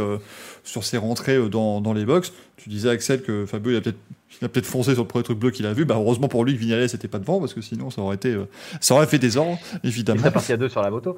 sur 0.63 0.83
ces 0.83 0.97
rentrées 0.97 1.49
dans, 1.49 1.81
dans 1.81 1.93
les 1.93 2.05
box. 2.05 2.33
Tu 2.57 2.69
disais, 2.69 2.89
Axel, 2.89 3.21
que 3.21 3.45
Fabio, 3.45 3.71
il 3.71 3.77
a 3.77 3.81
peut-être 3.81 3.99
il 4.41 4.45
a 4.45 4.49
peut-être 4.49 4.65
foncé 4.65 4.93
sur 4.93 5.03
le 5.03 5.07
premier 5.07 5.23
truc 5.23 5.37
bleu 5.37 5.51
qu'il 5.51 5.65
a 5.65 5.73
vu. 5.73 5.85
Bah, 5.85 5.95
heureusement 5.97 6.27
pour 6.27 6.45
lui 6.45 6.53
que 6.53 6.59
Vignales 6.59 6.81
n'était 6.81 7.07
pas 7.07 7.19
devant, 7.19 7.39
parce 7.39 7.53
que 7.53 7.61
sinon, 7.61 7.89
ça 7.89 8.01
aurait 8.01 8.15
été, 8.15 8.29
euh, 8.29 8.47
ça 8.79 8.93
aurait 8.93 9.07
fait 9.07 9.19
des 9.19 9.37
ordres, 9.37 9.57
évidemment. 9.83 10.21
Il 10.23 10.27
est 10.27 10.31
parti 10.31 10.53
à 10.53 10.57
deux 10.57 10.69
sur 10.69 10.81
la 10.81 10.89
moto. 10.89 11.17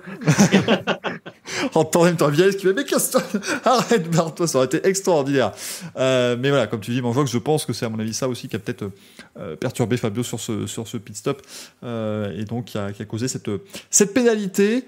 en 1.75 1.83
tandem, 1.83 2.15
toi, 2.15 2.31
Vignales 2.31 2.55
qui 2.55 2.65
va, 2.65 2.73
mais 2.73 2.83
qu'est-ce 2.83 3.17
Arrête, 3.65 4.09
barre-toi, 4.09 4.47
ça 4.47 4.57
aurait 4.57 4.67
été 4.67 4.87
extraordinaire. 4.87 5.51
Euh, 5.97 6.35
mais 6.39 6.49
voilà, 6.49 6.67
comme 6.67 6.79
tu 6.79 6.91
dis, 6.91 7.01
que 7.01 7.25
je 7.27 7.37
pense 7.37 7.65
que 7.65 7.73
c'est 7.73 7.85
à 7.85 7.89
mon 7.89 7.99
avis 7.99 8.13
ça 8.13 8.27
aussi 8.27 8.47
qui 8.47 8.55
a 8.55 8.59
peut-être 8.59 8.89
euh, 9.37 9.55
perturbé 9.55 9.97
Fabio 9.97 10.23
sur 10.23 10.39
ce, 10.39 10.65
sur 10.65 10.87
ce 10.87 10.97
pit 10.97 11.15
stop, 11.15 11.41
et 11.83 12.45
donc 12.45 12.65
qui 12.65 12.77
a, 12.77 12.91
qui 12.91 13.01
a 13.01 13.05
causé 13.05 13.27
cette, 13.27 13.49
cette 13.89 14.13
pénalité. 14.13 14.85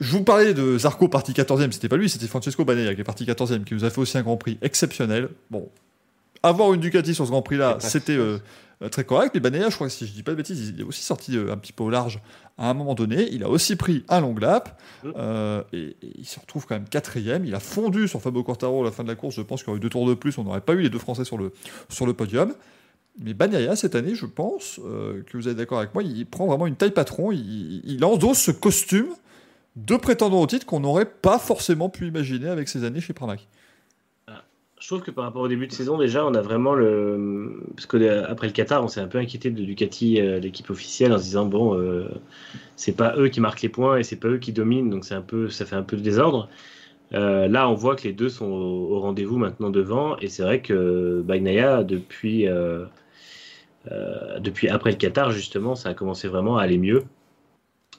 Je 0.00 0.12
vous 0.12 0.24
parlais 0.24 0.54
de 0.54 0.78
Zarco 0.78 1.08
parti 1.08 1.32
14e, 1.32 1.72
c'était 1.72 1.88
pas 1.88 1.96
lui, 1.96 2.08
c'était 2.08 2.26
Francesco 2.26 2.64
Banega 2.64 2.94
qui 2.94 3.00
est 3.00 3.04
parti 3.04 3.24
14e, 3.24 3.64
qui 3.64 3.74
nous 3.74 3.84
a 3.84 3.90
fait 3.90 4.00
aussi 4.00 4.18
un 4.18 4.22
Grand 4.22 4.36
Prix 4.36 4.58
exceptionnel. 4.62 5.28
Bon, 5.50 5.68
avoir 6.42 6.72
une 6.74 6.80
Ducati 6.80 7.14
sur 7.14 7.24
ce 7.24 7.30
Grand 7.30 7.42
Prix-là, 7.42 7.78
c'était 7.80 8.16
euh, 8.16 8.38
très 8.90 9.04
correct. 9.04 9.32
Mais 9.34 9.40
Banea, 9.40 9.70
je 9.70 9.74
crois 9.74 9.86
que 9.86 9.92
si 9.92 10.06
je 10.06 10.12
dis 10.12 10.22
pas 10.22 10.32
de 10.32 10.36
bêtises, 10.36 10.72
il 10.74 10.80
est 10.80 10.84
aussi 10.84 11.02
sorti 11.02 11.36
euh, 11.36 11.52
un 11.52 11.56
petit 11.56 11.72
peu 11.72 11.84
au 11.84 11.90
large 11.90 12.20
à 12.58 12.68
un 12.68 12.74
moment 12.74 12.94
donné. 12.94 13.28
Il 13.32 13.44
a 13.44 13.48
aussi 13.48 13.76
pris 13.76 14.04
un 14.08 14.20
long 14.20 14.34
lap 14.34 14.80
mmh. 15.04 15.10
euh, 15.16 15.62
et, 15.72 15.96
il 16.18 16.26
se 16.26 16.40
retrouve 16.40 16.66
quand 16.66 16.74
même 16.74 16.88
quatrième. 16.88 17.44
Il 17.44 17.54
a 17.54 17.60
fondu 17.60 18.08
sur 18.08 18.20
Fabio 18.20 18.42
Cortaro 18.42 18.82
à 18.82 18.84
la 18.84 18.90
fin 18.90 19.04
de 19.04 19.08
la 19.08 19.14
course. 19.14 19.36
Je 19.36 19.42
pense 19.42 19.62
qu'il 19.62 19.68
y 19.68 19.70
aurait 19.70 19.78
eu 19.78 19.80
deux 19.80 19.88
tours 19.88 20.08
de 20.08 20.14
plus. 20.14 20.36
On 20.38 20.44
n'aurait 20.44 20.60
pas 20.60 20.74
eu 20.74 20.80
les 20.80 20.90
deux 20.90 20.98
Français 20.98 21.24
sur 21.24 21.38
le, 21.38 21.52
sur 21.88 22.06
le 22.06 22.12
podium. 22.12 22.52
Mais 23.20 23.34
Bagnaia, 23.34 23.76
cette 23.76 23.94
année, 23.94 24.14
je 24.14 24.24
pense 24.24 24.80
que 24.80 25.36
vous 25.36 25.46
êtes 25.46 25.56
d'accord 25.56 25.78
avec 25.78 25.92
moi, 25.92 26.02
il 26.02 26.24
prend 26.24 26.46
vraiment 26.46 26.66
une 26.66 26.76
taille 26.76 26.92
patron. 26.92 27.30
Il, 27.30 27.82
il 27.84 28.02
endosse 28.06 28.38
ce 28.38 28.50
costume 28.50 29.08
de 29.76 29.96
prétendant 29.96 30.40
au 30.40 30.46
titre 30.46 30.66
qu'on 30.66 30.80
n'aurait 30.80 31.10
pas 31.10 31.38
forcément 31.38 31.88
pu 31.88 32.06
imaginer 32.06 32.48
avec 32.48 32.68
ses 32.68 32.84
années 32.84 33.00
chez 33.00 33.12
Pramac 33.12 33.46
Je 34.78 34.86
trouve 34.86 35.00
que 35.00 35.10
par 35.10 35.24
rapport 35.24 35.42
au 35.42 35.48
début 35.48 35.66
de 35.66 35.72
saison, 35.72 35.96
déjà, 35.96 36.26
on 36.26 36.34
a 36.34 36.42
vraiment 36.42 36.74
le. 36.74 37.62
Parce 37.74 37.86
que 37.86 38.24
après 38.24 38.48
le 38.48 38.52
Qatar, 38.52 38.82
on 38.84 38.88
s'est 38.88 39.00
un 39.00 39.06
peu 39.06 39.18
inquiété 39.18 39.50
de 39.50 39.62
Ducati, 39.62 40.20
l'équipe 40.40 40.68
officielle, 40.70 41.12
en 41.12 41.18
se 41.18 41.24
disant 41.24 41.46
bon, 41.46 42.06
c'est 42.76 42.96
pas 42.96 43.14
eux 43.16 43.28
qui 43.28 43.40
marquent 43.40 43.62
les 43.62 43.68
points 43.68 43.98
et 43.98 44.02
c'est 44.02 44.16
pas 44.16 44.28
eux 44.28 44.38
qui 44.38 44.52
dominent, 44.52 44.90
donc 44.90 45.04
c'est 45.04 45.14
un 45.14 45.22
peu, 45.22 45.48
ça 45.48 45.64
fait 45.64 45.76
un 45.76 45.82
peu 45.82 45.96
de 45.96 46.02
désordre. 46.02 46.48
là, 47.12 47.68
on 47.68 47.74
voit 47.74 47.96
que 47.96 48.02
les 48.02 48.12
deux 48.12 48.28
sont 48.28 48.46
au, 48.46 49.00
rendez-vous 49.00 49.38
maintenant 49.38 49.70
devant, 49.70 50.18
et 50.18 50.28
c'est 50.28 50.42
vrai 50.42 50.60
que 50.60 51.22
Bagnaia, 51.24 51.84
depuis, 51.84 52.46
depuis 54.40 54.68
après 54.68 54.90
le 54.90 54.96
Qatar, 54.96 55.30
justement, 55.30 55.76
ça 55.76 55.90
a 55.90 55.94
commencé 55.94 56.28
vraiment 56.28 56.58
à 56.58 56.62
aller 56.64 56.78
mieux. 56.78 57.04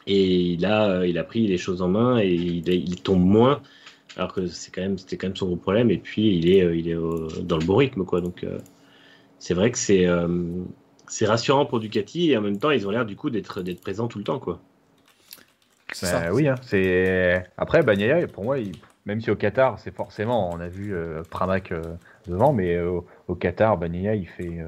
Et 0.07 0.57
là, 0.57 1.05
il 1.05 1.17
a 1.17 1.23
pris 1.23 1.47
les 1.47 1.57
choses 1.57 1.81
en 1.81 1.87
main 1.87 2.19
et 2.19 2.33
il, 2.33 3.01
tombe 3.01 3.23
moins, 3.23 3.61
alors 4.17 4.33
que 4.33 4.47
c'est 4.47 4.73
quand 4.73 4.81
même, 4.81 4.97
c'était 4.97 5.17
quand 5.17 5.27
même 5.27 5.35
son 5.35 5.47
gros 5.47 5.55
problème. 5.55 5.91
Et 5.91 5.97
puis, 5.97 6.37
il 6.37 6.49
est, 6.49 6.77
il 6.77 6.89
est 6.89 6.97
dans 7.43 7.57
le 7.57 7.65
bon 7.65 7.75
rythme, 7.75 8.03
quoi. 8.05 8.21
Donc, 8.21 8.43
euh, 8.43 8.59
c'est 9.39 9.53
vrai 9.53 9.71
que 9.71 9.77
c'est, 9.77 10.05
euh, 10.05 10.27
c'est 11.07 11.25
rassurant 11.25 11.65
pour 11.65 11.79
Ducati 11.79 12.31
et 12.31 12.37
en 12.37 12.41
même 12.41 12.57
temps, 12.57 12.71
ils 12.71 12.87
ont 12.87 12.91
l'air 12.91 13.05
du 13.05 13.15
coup 13.15 13.29
d'être, 13.29 13.61
d'être 13.61 13.81
présents 13.81 14.07
tout 14.07 14.17
le 14.17 14.23
temps, 14.23 14.39
quoi. 14.39 14.61
Bah, 16.01 16.31
oui, 16.31 16.47
hein, 16.47 16.55
c'est 16.63 17.43
après 17.57 17.83
Bagnaia, 17.83 18.25
pour 18.27 18.43
moi, 18.43 18.57
il, 18.57 18.71
même 19.05 19.19
si 19.21 19.29
au 19.31 19.35
Qatar, 19.35 19.79
c'est 19.79 19.93
forcément, 19.93 20.49
on 20.53 20.59
a 20.59 20.67
vu 20.67 20.95
euh, 20.95 21.23
Pramac 21.29 21.71
euh, 21.71 21.81
devant, 22.27 22.53
mais 22.53 22.75
euh, 22.75 22.99
au 23.27 23.35
Qatar, 23.35 23.77
Bagnaia, 23.77 24.15
il 24.15 24.27
fait, 24.27 24.59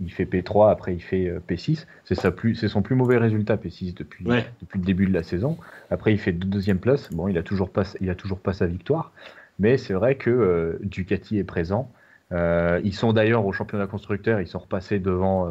il 0.00 0.12
fait 0.12 0.24
P3, 0.24 0.70
après 0.70 0.94
il 0.94 1.02
fait 1.02 1.32
P6. 1.48 1.86
C'est 2.04 2.30
plus, 2.34 2.54
c'est 2.54 2.68
son 2.68 2.82
plus 2.82 2.94
mauvais 2.94 3.18
résultat 3.18 3.56
P6 3.56 3.94
depuis, 3.94 4.24
depuis 4.24 4.78
le 4.78 4.84
début 4.84 5.06
de 5.06 5.12
la 5.12 5.22
saison. 5.22 5.56
Après, 5.90 6.12
il 6.12 6.18
fait 6.18 6.32
deuxième 6.32 6.78
place. 6.78 7.12
Bon, 7.12 7.28
il 7.28 7.38
a 7.38 7.42
toujours 7.42 7.70
pas, 7.70 7.84
il 8.00 8.10
a 8.10 8.14
toujours 8.14 8.38
pas 8.38 8.52
sa 8.52 8.66
victoire, 8.66 9.12
mais 9.58 9.76
c'est 9.76 9.94
vrai 9.94 10.16
que 10.16 10.78
Ducati 10.82 11.38
est 11.38 11.44
présent. 11.44 11.90
ils 12.32 12.94
sont 12.94 13.12
d'ailleurs 13.12 13.46
au 13.46 13.52
championnat 13.52 13.86
constructeur, 13.86 14.40
ils 14.40 14.46
sont 14.46 14.60
repassés 14.60 14.98
devant, 14.98 15.48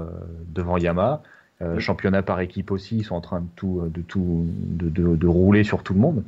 devant 0.48 0.78
Yamaha. 0.78 1.24
Championnat 1.78 2.24
par 2.24 2.40
équipe 2.40 2.72
aussi, 2.72 2.98
ils 2.98 3.04
sont 3.04 3.16
en 3.16 3.22
train 3.22 3.42
de 3.42 3.48
tout, 3.56 3.84
de 3.94 4.02
tout, 4.02 4.48
de, 4.50 4.90
de, 4.90 5.16
de 5.16 5.28
rouler 5.28 5.64
sur 5.64 5.84
tout 5.84 5.94
le 5.94 6.00
monde. 6.00 6.24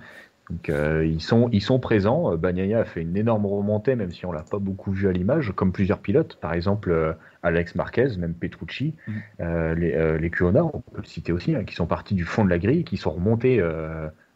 Donc 0.54 0.70
euh, 0.70 1.04
ils, 1.04 1.22
sont, 1.22 1.50
ils 1.52 1.62
sont 1.62 1.80
présents. 1.80 2.32
Euh, 2.32 2.38
Bagnaia 2.38 2.82
a 2.82 2.86
fait 2.86 3.02
une 3.02 3.18
énorme 3.18 3.48
remontée, 3.48 3.96
même 3.96 4.12
si 4.12 4.26
on 4.28 4.32
l'a 4.32 4.44
pas 4.44 4.60
beaucoup 4.60 4.92
vu 4.92 5.08
à 5.08 5.12
l'image, 5.12 5.52
comme 5.56 5.72
plusieurs 5.72 5.98
pilotes, 5.98 6.36
par 6.36 6.54
exemple 6.54 6.92
euh, 6.92 7.14
Alex 7.42 7.74
Marquez, 7.74 8.18
même 8.20 8.36
Petrucci, 8.36 8.94
mm. 9.08 9.74
les, 9.74 10.20
les 10.20 10.32
on 10.42 10.70
peut 10.70 10.98
le 10.98 11.04
citer 11.04 11.32
aussi, 11.32 11.56
hein, 11.56 11.64
qui 11.64 11.74
sont 11.74 11.88
partis 11.88 12.14
du 12.14 12.24
fond 12.24 12.46
de 12.46 12.52
la 12.52 12.60
grille, 12.60 12.84
qui 12.84 12.98
sont 12.98 13.12
remontés. 13.12 13.64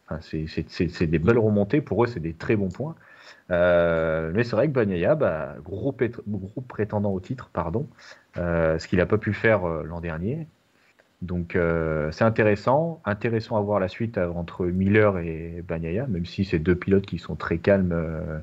Enfin, 0.10 0.20
c'est 0.22 1.06
des 1.06 1.20
belles 1.20 1.38
remontées, 1.38 1.82
pour 1.82 2.04
eux 2.04 2.08
c'est 2.08 2.20
des 2.20 2.34
très 2.34 2.56
bons 2.56 2.70
points. 2.70 2.96
mais 3.50 4.44
c'est 4.44 4.56
vrai 4.56 4.68
que 4.68 4.74
Bagnaia, 4.74 5.16
bah, 5.16 5.56
gros, 5.64 5.96
gros, 6.28 6.62
prétendant 6.62 7.12
au 7.12 7.20
titre, 7.20 7.50
pardon, 7.54 7.88
ce 8.36 8.88
qu'il 8.88 8.98
n'a 8.98 9.06
pas 9.06 9.20
pu 9.20 9.34
faire 9.34 9.66
l'an 9.84 10.02
dernier, 10.02 10.48
donc 11.22 11.56
euh, 11.56 12.12
c'est 12.12 12.24
intéressant, 12.24 13.02
intéressant 13.04 13.58
à 13.58 13.62
voir 13.62 13.80
la 13.80 13.88
suite 13.88 14.18
entre 14.18 14.66
Miller 14.66 15.18
et 15.18 15.64
Bagnaia, 15.68 16.06
même 16.08 16.26
si 16.26 16.46
c'est 16.46 16.60
deux 16.60 16.76
pilotes 16.76 17.06
qui 17.08 17.18
sont 17.18 17.36
très 17.36 17.58
calmes 17.58 17.92
euh, 17.92 18.40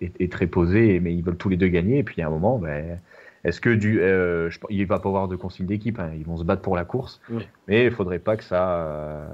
et, 0.00 0.28
très 0.28 0.46
posés, 0.46 0.98
mais 1.00 1.14
ils 1.14 1.22
veulent 1.22 1.36
tous 1.36 1.50
les 1.50 1.58
deux 1.58 1.68
gagner. 1.68 1.98
Et 1.98 2.02
puis 2.02 2.22
à 2.22 2.28
un 2.28 2.30
moment, 2.30 2.58
ben, 2.58 2.98
est-ce 3.44 3.60
que 3.60 3.68
du, 3.68 4.00
euh, 4.00 4.48
il 4.70 4.86
va 4.86 4.98
pas 4.98 5.10
avoir 5.10 5.28
de 5.28 5.36
consigne 5.36 5.66
d'équipe, 5.66 5.98
hein, 5.98 6.10
ils 6.16 6.24
vont 6.24 6.38
se 6.38 6.44
battre 6.44 6.62
pour 6.62 6.74
la 6.74 6.86
course, 6.86 7.20
mais 7.68 7.84
il 7.84 7.90
faudrait 7.90 8.18
pas 8.18 8.38
que 8.38 8.44
ça, 8.44 9.28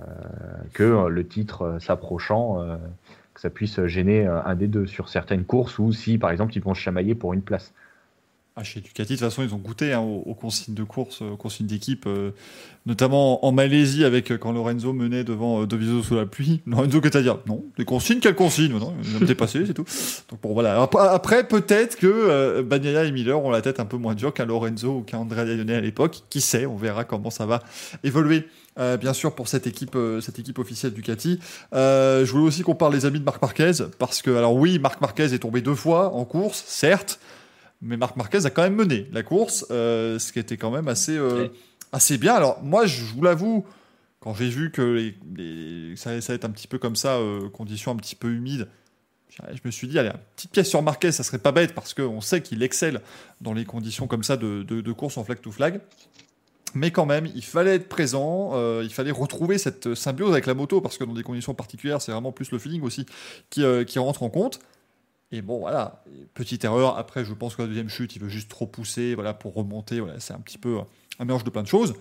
que 0.74 1.06
le 1.06 1.26
titre 1.26 1.76
s'approchant, 1.80 2.66
que 3.32 3.40
ça 3.40 3.48
puisse 3.48 3.86
gêner 3.86 4.26
un 4.26 4.54
des 4.56 4.66
deux 4.66 4.86
sur 4.86 5.08
certaines 5.08 5.44
courses 5.44 5.78
ou 5.78 5.92
si 5.92 6.18
par 6.18 6.32
exemple 6.32 6.52
ils 6.56 6.62
vont 6.62 6.74
se 6.74 6.80
chamailler 6.80 7.14
pour 7.14 7.32
une 7.32 7.42
place. 7.42 7.72
Ah, 8.54 8.64
chez 8.64 8.80
Ducati, 8.80 9.14
de 9.14 9.18
toute 9.18 9.26
façon, 9.26 9.42
ils 9.42 9.54
ont 9.54 9.58
goûté 9.58 9.94
hein, 9.94 10.00
aux, 10.00 10.34
consignes 10.34 10.74
de 10.74 10.84
course, 10.84 11.22
aux 11.22 11.36
consignes 11.36 11.66
d'équipe, 11.66 12.04
euh, 12.06 12.32
notamment 12.84 13.46
en 13.46 13.52
Malaisie, 13.52 14.04
avec 14.04 14.30
euh, 14.30 14.36
quand 14.36 14.52
Lorenzo 14.52 14.92
menait 14.92 15.24
devant 15.24 15.62
euh, 15.62 16.02
sous 16.02 16.14
la 16.14 16.26
pluie. 16.26 16.60
Lorenzo, 16.66 17.00
que 17.00 17.08
t'as 17.08 17.22
dire 17.22 17.38
Non, 17.46 17.64
des 17.78 17.86
consignes, 17.86 18.20
quelles 18.20 18.34
consignes? 18.34 18.72
Non, 18.72 18.92
il 19.02 19.08
vient 19.08 19.26
dépassé, 19.26 19.64
c'est 19.64 19.72
tout. 19.72 19.86
Donc 20.30 20.40
bon, 20.42 20.52
voilà. 20.52 20.86
Après, 21.12 21.48
peut-être 21.48 21.96
que 21.96 22.06
euh, 22.06 22.62
Bagnaia 22.62 23.04
et 23.04 23.12
Miller 23.12 23.42
ont 23.42 23.50
la 23.50 23.62
tête 23.62 23.80
un 23.80 23.86
peu 23.86 23.96
moins 23.96 24.14
dure 24.14 24.34
qu'un 24.34 24.44
Lorenzo 24.44 24.98
ou 24.98 25.00
qu'un 25.00 25.18
Andrea 25.18 25.44
Lionel 25.44 25.76
à 25.76 25.80
l'époque. 25.80 26.22
Qui 26.28 26.40
sait? 26.40 26.66
On 26.66 26.76
verra 26.76 27.04
comment 27.04 27.30
ça 27.30 27.46
va 27.46 27.62
évoluer. 28.04 28.48
bien 28.76 29.12
sûr 29.12 29.34
pour 29.34 29.48
cette 29.48 29.66
équipe, 29.66 29.96
cette 30.20 30.38
équipe 30.38 30.58
officielle 30.58 30.92
Ducati. 30.92 31.38
je 31.72 32.30
voulais 32.30 32.44
aussi 32.44 32.62
qu'on 32.62 32.74
parle 32.74 32.92
des 32.92 33.06
amis 33.06 33.20
de 33.20 33.24
Marc 33.24 33.40
Marquez 33.40 33.72
parce 33.98 34.22
que 34.22 34.30
alors 34.30 34.54
oui, 34.54 34.78
Marc 34.78 35.00
Marquez 35.00 35.34
est 35.34 35.38
tombé 35.38 35.60
deux 35.60 35.74
fois 35.74 36.14
en 36.14 36.24
course, 36.24 36.64
certes, 36.66 37.18
mais 37.82 37.96
Marc 37.96 38.16
Marquez 38.16 38.46
a 38.46 38.50
quand 38.50 38.62
même 38.62 38.76
mené 38.76 39.08
la 39.12 39.22
course, 39.22 39.66
euh, 39.70 40.18
ce 40.18 40.32
qui 40.32 40.38
était 40.38 40.56
quand 40.56 40.70
même 40.70 40.88
assez, 40.88 41.16
euh, 41.16 41.48
assez 41.90 42.16
bien. 42.16 42.34
Alors, 42.34 42.62
moi, 42.62 42.86
je 42.86 43.04
vous 43.04 43.22
l'avoue, 43.22 43.66
quand 44.20 44.34
j'ai 44.34 44.48
vu 44.48 44.70
que 44.70 45.12
ça, 45.96 46.10
allait 46.10 46.20
être 46.28 46.44
un 46.44 46.50
petit 46.50 46.68
peu 46.68 46.78
comme 46.78 46.94
ça, 46.94 47.16
euh, 47.16 47.48
conditions 47.50 47.90
un 47.90 47.96
petit 47.96 48.14
peu 48.14 48.30
humides, 48.30 48.68
je 49.30 49.60
me 49.64 49.70
suis 49.70 49.88
dit, 49.88 49.98
allez, 49.98 50.10
une 50.10 50.20
petite 50.36 50.52
pièce 50.52 50.68
sur 50.68 50.80
Marquez, 50.82 51.10
ça 51.10 51.24
serait 51.24 51.38
pas 51.38 51.52
bête 51.52 51.74
parce 51.74 51.92
qu'on 51.94 52.20
sait 52.20 52.42
qu'il 52.42 52.62
excelle 52.62 53.00
dans 53.40 53.54
les 53.54 53.64
conditions 53.64 54.06
comme 54.06 54.22
ça 54.22 54.36
de, 54.36 54.62
de, 54.62 54.92
course 54.92 55.16
en 55.16 55.24
flag 55.24 55.40
to 55.40 55.50
flag. 55.50 55.80
Mais 56.74 56.90
quand 56.90 57.06
même, 57.06 57.26
il 57.34 57.42
fallait 57.42 57.76
être 57.76 57.88
présent, 57.88 58.52
il 58.82 58.90
fallait 58.90 59.10
retrouver 59.10 59.56
cette 59.56 59.94
symbiose 59.94 60.32
avec 60.32 60.44
la 60.44 60.52
moto 60.52 60.82
parce 60.82 60.98
que 60.98 61.04
dans 61.04 61.14
des 61.14 61.22
conditions 61.22 61.54
particulières, 61.54 62.02
c'est 62.02 62.12
vraiment 62.12 62.30
plus 62.30 62.50
le 62.50 62.58
feeling 62.58 62.82
aussi 62.82 63.06
qui, 63.48 63.64
qui 63.86 63.98
rentre 63.98 64.22
en 64.22 64.28
compte. 64.28 64.60
Et 65.32 65.42
bon, 65.42 65.60
voilà, 65.60 66.02
petite 66.34 66.64
erreur. 66.64 66.98
Après, 66.98 67.24
je 67.24 67.32
pense 67.32 67.56
que 67.56 67.62
la 67.62 67.68
deuxième 67.68 67.88
chute, 67.88 68.14
il 68.16 68.22
veut 68.22 68.28
juste 68.28 68.50
trop 68.50 68.66
pousser 68.66 69.14
voilà, 69.14 69.32
pour 69.34 69.54
remonter. 69.54 70.00
Voilà, 70.00 70.20
c'est 70.20 70.34
un 70.34 70.40
petit 70.40 70.58
peu 70.58 70.78
un 71.18 71.24
mélange 71.24 71.44
de 71.44 71.50
plein 71.50 71.62
de 71.62 71.68
choses. 71.68 71.94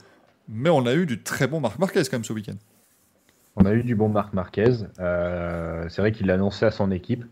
Mais 0.50 0.70
on 0.70 0.86
a 0.86 0.94
eu 0.94 1.06
du 1.06 1.24
très 1.24 1.48
bon 1.48 1.62
Marc 1.62 1.80
Marquez 1.80 2.02
quand 2.04 2.14
même 2.14 2.26
ce 2.26 2.34
week-end. 2.34 2.56
On 3.56 3.66
a 3.66 3.74
eu 3.74 3.84
du 3.84 3.96
bon 3.96 4.10
Marc 4.10 4.34
Marquez. 4.34 4.86
Euh, 5.00 5.86
c'est 5.90 6.02
vrai 6.02 6.12
qu'il 6.12 6.28
l'a 6.28 6.34
annoncé 6.34 6.66
à 6.66 6.72
son 6.72 6.92
équipe. 6.92 7.24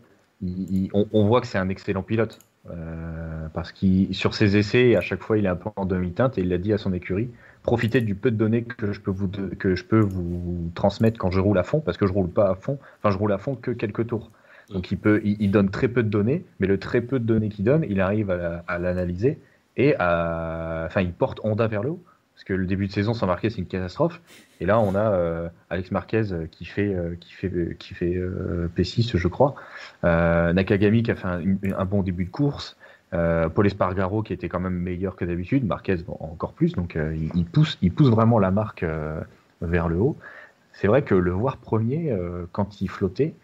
on, 0.42 1.26
voit 1.26 1.40
que 1.42 1.46
c'est 1.46 1.58
un 1.58 1.68
excellent 1.68 2.02
pilote. 2.02 2.38
Euh, 2.70 3.48
parce 3.52 3.72
que 3.72 4.12
sur 4.12 4.34
ses 4.34 4.56
essais, 4.56 4.96
à 4.96 5.00
chaque 5.00 5.22
fois, 5.22 5.38
il 5.38 5.44
est 5.44 5.48
un 5.48 5.56
peu 5.56 5.70
en 5.76 5.84
demi-teinte 5.84 6.38
et 6.38 6.42
il 6.42 6.48
l'a 6.48 6.58
dit 6.58 6.72
à 6.72 6.78
son 6.78 6.92
écurie 6.92 7.28
profitez 7.62 8.00
du 8.00 8.14
peu 8.14 8.30
de 8.30 8.36
données 8.36 8.64
que 8.64 8.92
je 8.92 9.00
peux 9.00 9.10
vous, 9.10 9.28
que 9.28 9.74
je 9.74 9.84
peux 9.84 10.00
vous 10.00 10.70
transmettre 10.74 11.18
quand 11.18 11.30
je 11.30 11.40
roule 11.40 11.58
à 11.58 11.62
fond, 11.62 11.80
parce 11.80 11.96
que 11.96 12.06
je 12.06 12.12
roule 12.12 12.30
pas 12.30 12.50
à 12.50 12.54
fond, 12.54 12.78
enfin 12.98 13.10
je 13.10 13.18
roule 13.18 13.32
à 13.32 13.38
fond 13.38 13.54
que 13.54 13.70
quelques 13.70 14.06
tours. 14.06 14.30
Donc 14.70 14.90
il, 14.92 14.98
peut, 14.98 15.20
il, 15.24 15.50
donne 15.50 15.70
très 15.70 15.88
peu 15.88 16.02
de 16.02 16.08
données, 16.08 16.44
mais 16.60 16.66
le 16.66 16.78
très 16.78 17.00
peu 17.00 17.18
de 17.18 17.24
données 17.24 17.48
qu'il 17.48 17.64
donne, 17.64 17.84
il 17.88 18.00
arrive 18.00 18.30
à, 18.30 18.78
l'analyser 18.78 19.38
et 19.76 19.96
à, 19.98 20.84
enfin, 20.86 21.00
il 21.00 21.12
porte 21.12 21.40
Honda 21.42 21.66
vers 21.66 21.82
le 21.82 21.90
haut. 21.90 22.02
Parce 22.40 22.44
que 22.46 22.54
le 22.54 22.64
début 22.64 22.86
de 22.86 22.92
saison 22.92 23.12
sans 23.12 23.26
Marquez, 23.26 23.50
c'est 23.50 23.58
une 23.58 23.66
catastrophe. 23.66 24.22
Et 24.60 24.66
là, 24.66 24.80
on 24.80 24.94
a 24.94 25.12
euh, 25.12 25.48
Alex 25.68 25.90
Marquez 25.90 26.32
euh, 26.32 26.46
qui 26.50 26.64
fait, 26.64 26.94
euh, 26.94 27.14
qui 27.20 27.34
fait, 27.34 27.76
qui 27.78 27.92
fait 27.92 28.18
P6, 28.74 29.18
je 29.18 29.28
crois. 29.28 29.56
Nakagami 30.02 31.02
qui 31.02 31.10
a 31.10 31.16
fait 31.16 31.28
un, 31.28 31.84
bon 31.84 32.02
début 32.02 32.24
de 32.24 32.30
course. 32.30 32.78
Paul 33.10 33.66
Espargaro 33.66 34.22
qui 34.22 34.32
était 34.32 34.48
quand 34.48 34.60
même 34.60 34.78
meilleur 34.78 35.16
que 35.16 35.26
d'habitude. 35.26 35.66
Marquez 35.66 35.96
encore 36.08 36.54
plus. 36.54 36.72
Donc 36.72 36.96
il, 37.34 37.44
pousse, 37.44 37.76
il 37.82 37.92
pousse 37.92 38.08
vraiment 38.08 38.38
la 38.38 38.50
marque 38.50 38.86
vers 39.60 39.88
le 39.88 39.96
haut. 39.96 40.16
C'est 40.72 40.86
vrai 40.86 41.02
que 41.02 41.14
le 41.14 41.32
voir 41.32 41.58
premier, 41.58 42.16
quand 42.52 42.80
il 42.80 42.88
flottait, 42.88 43.34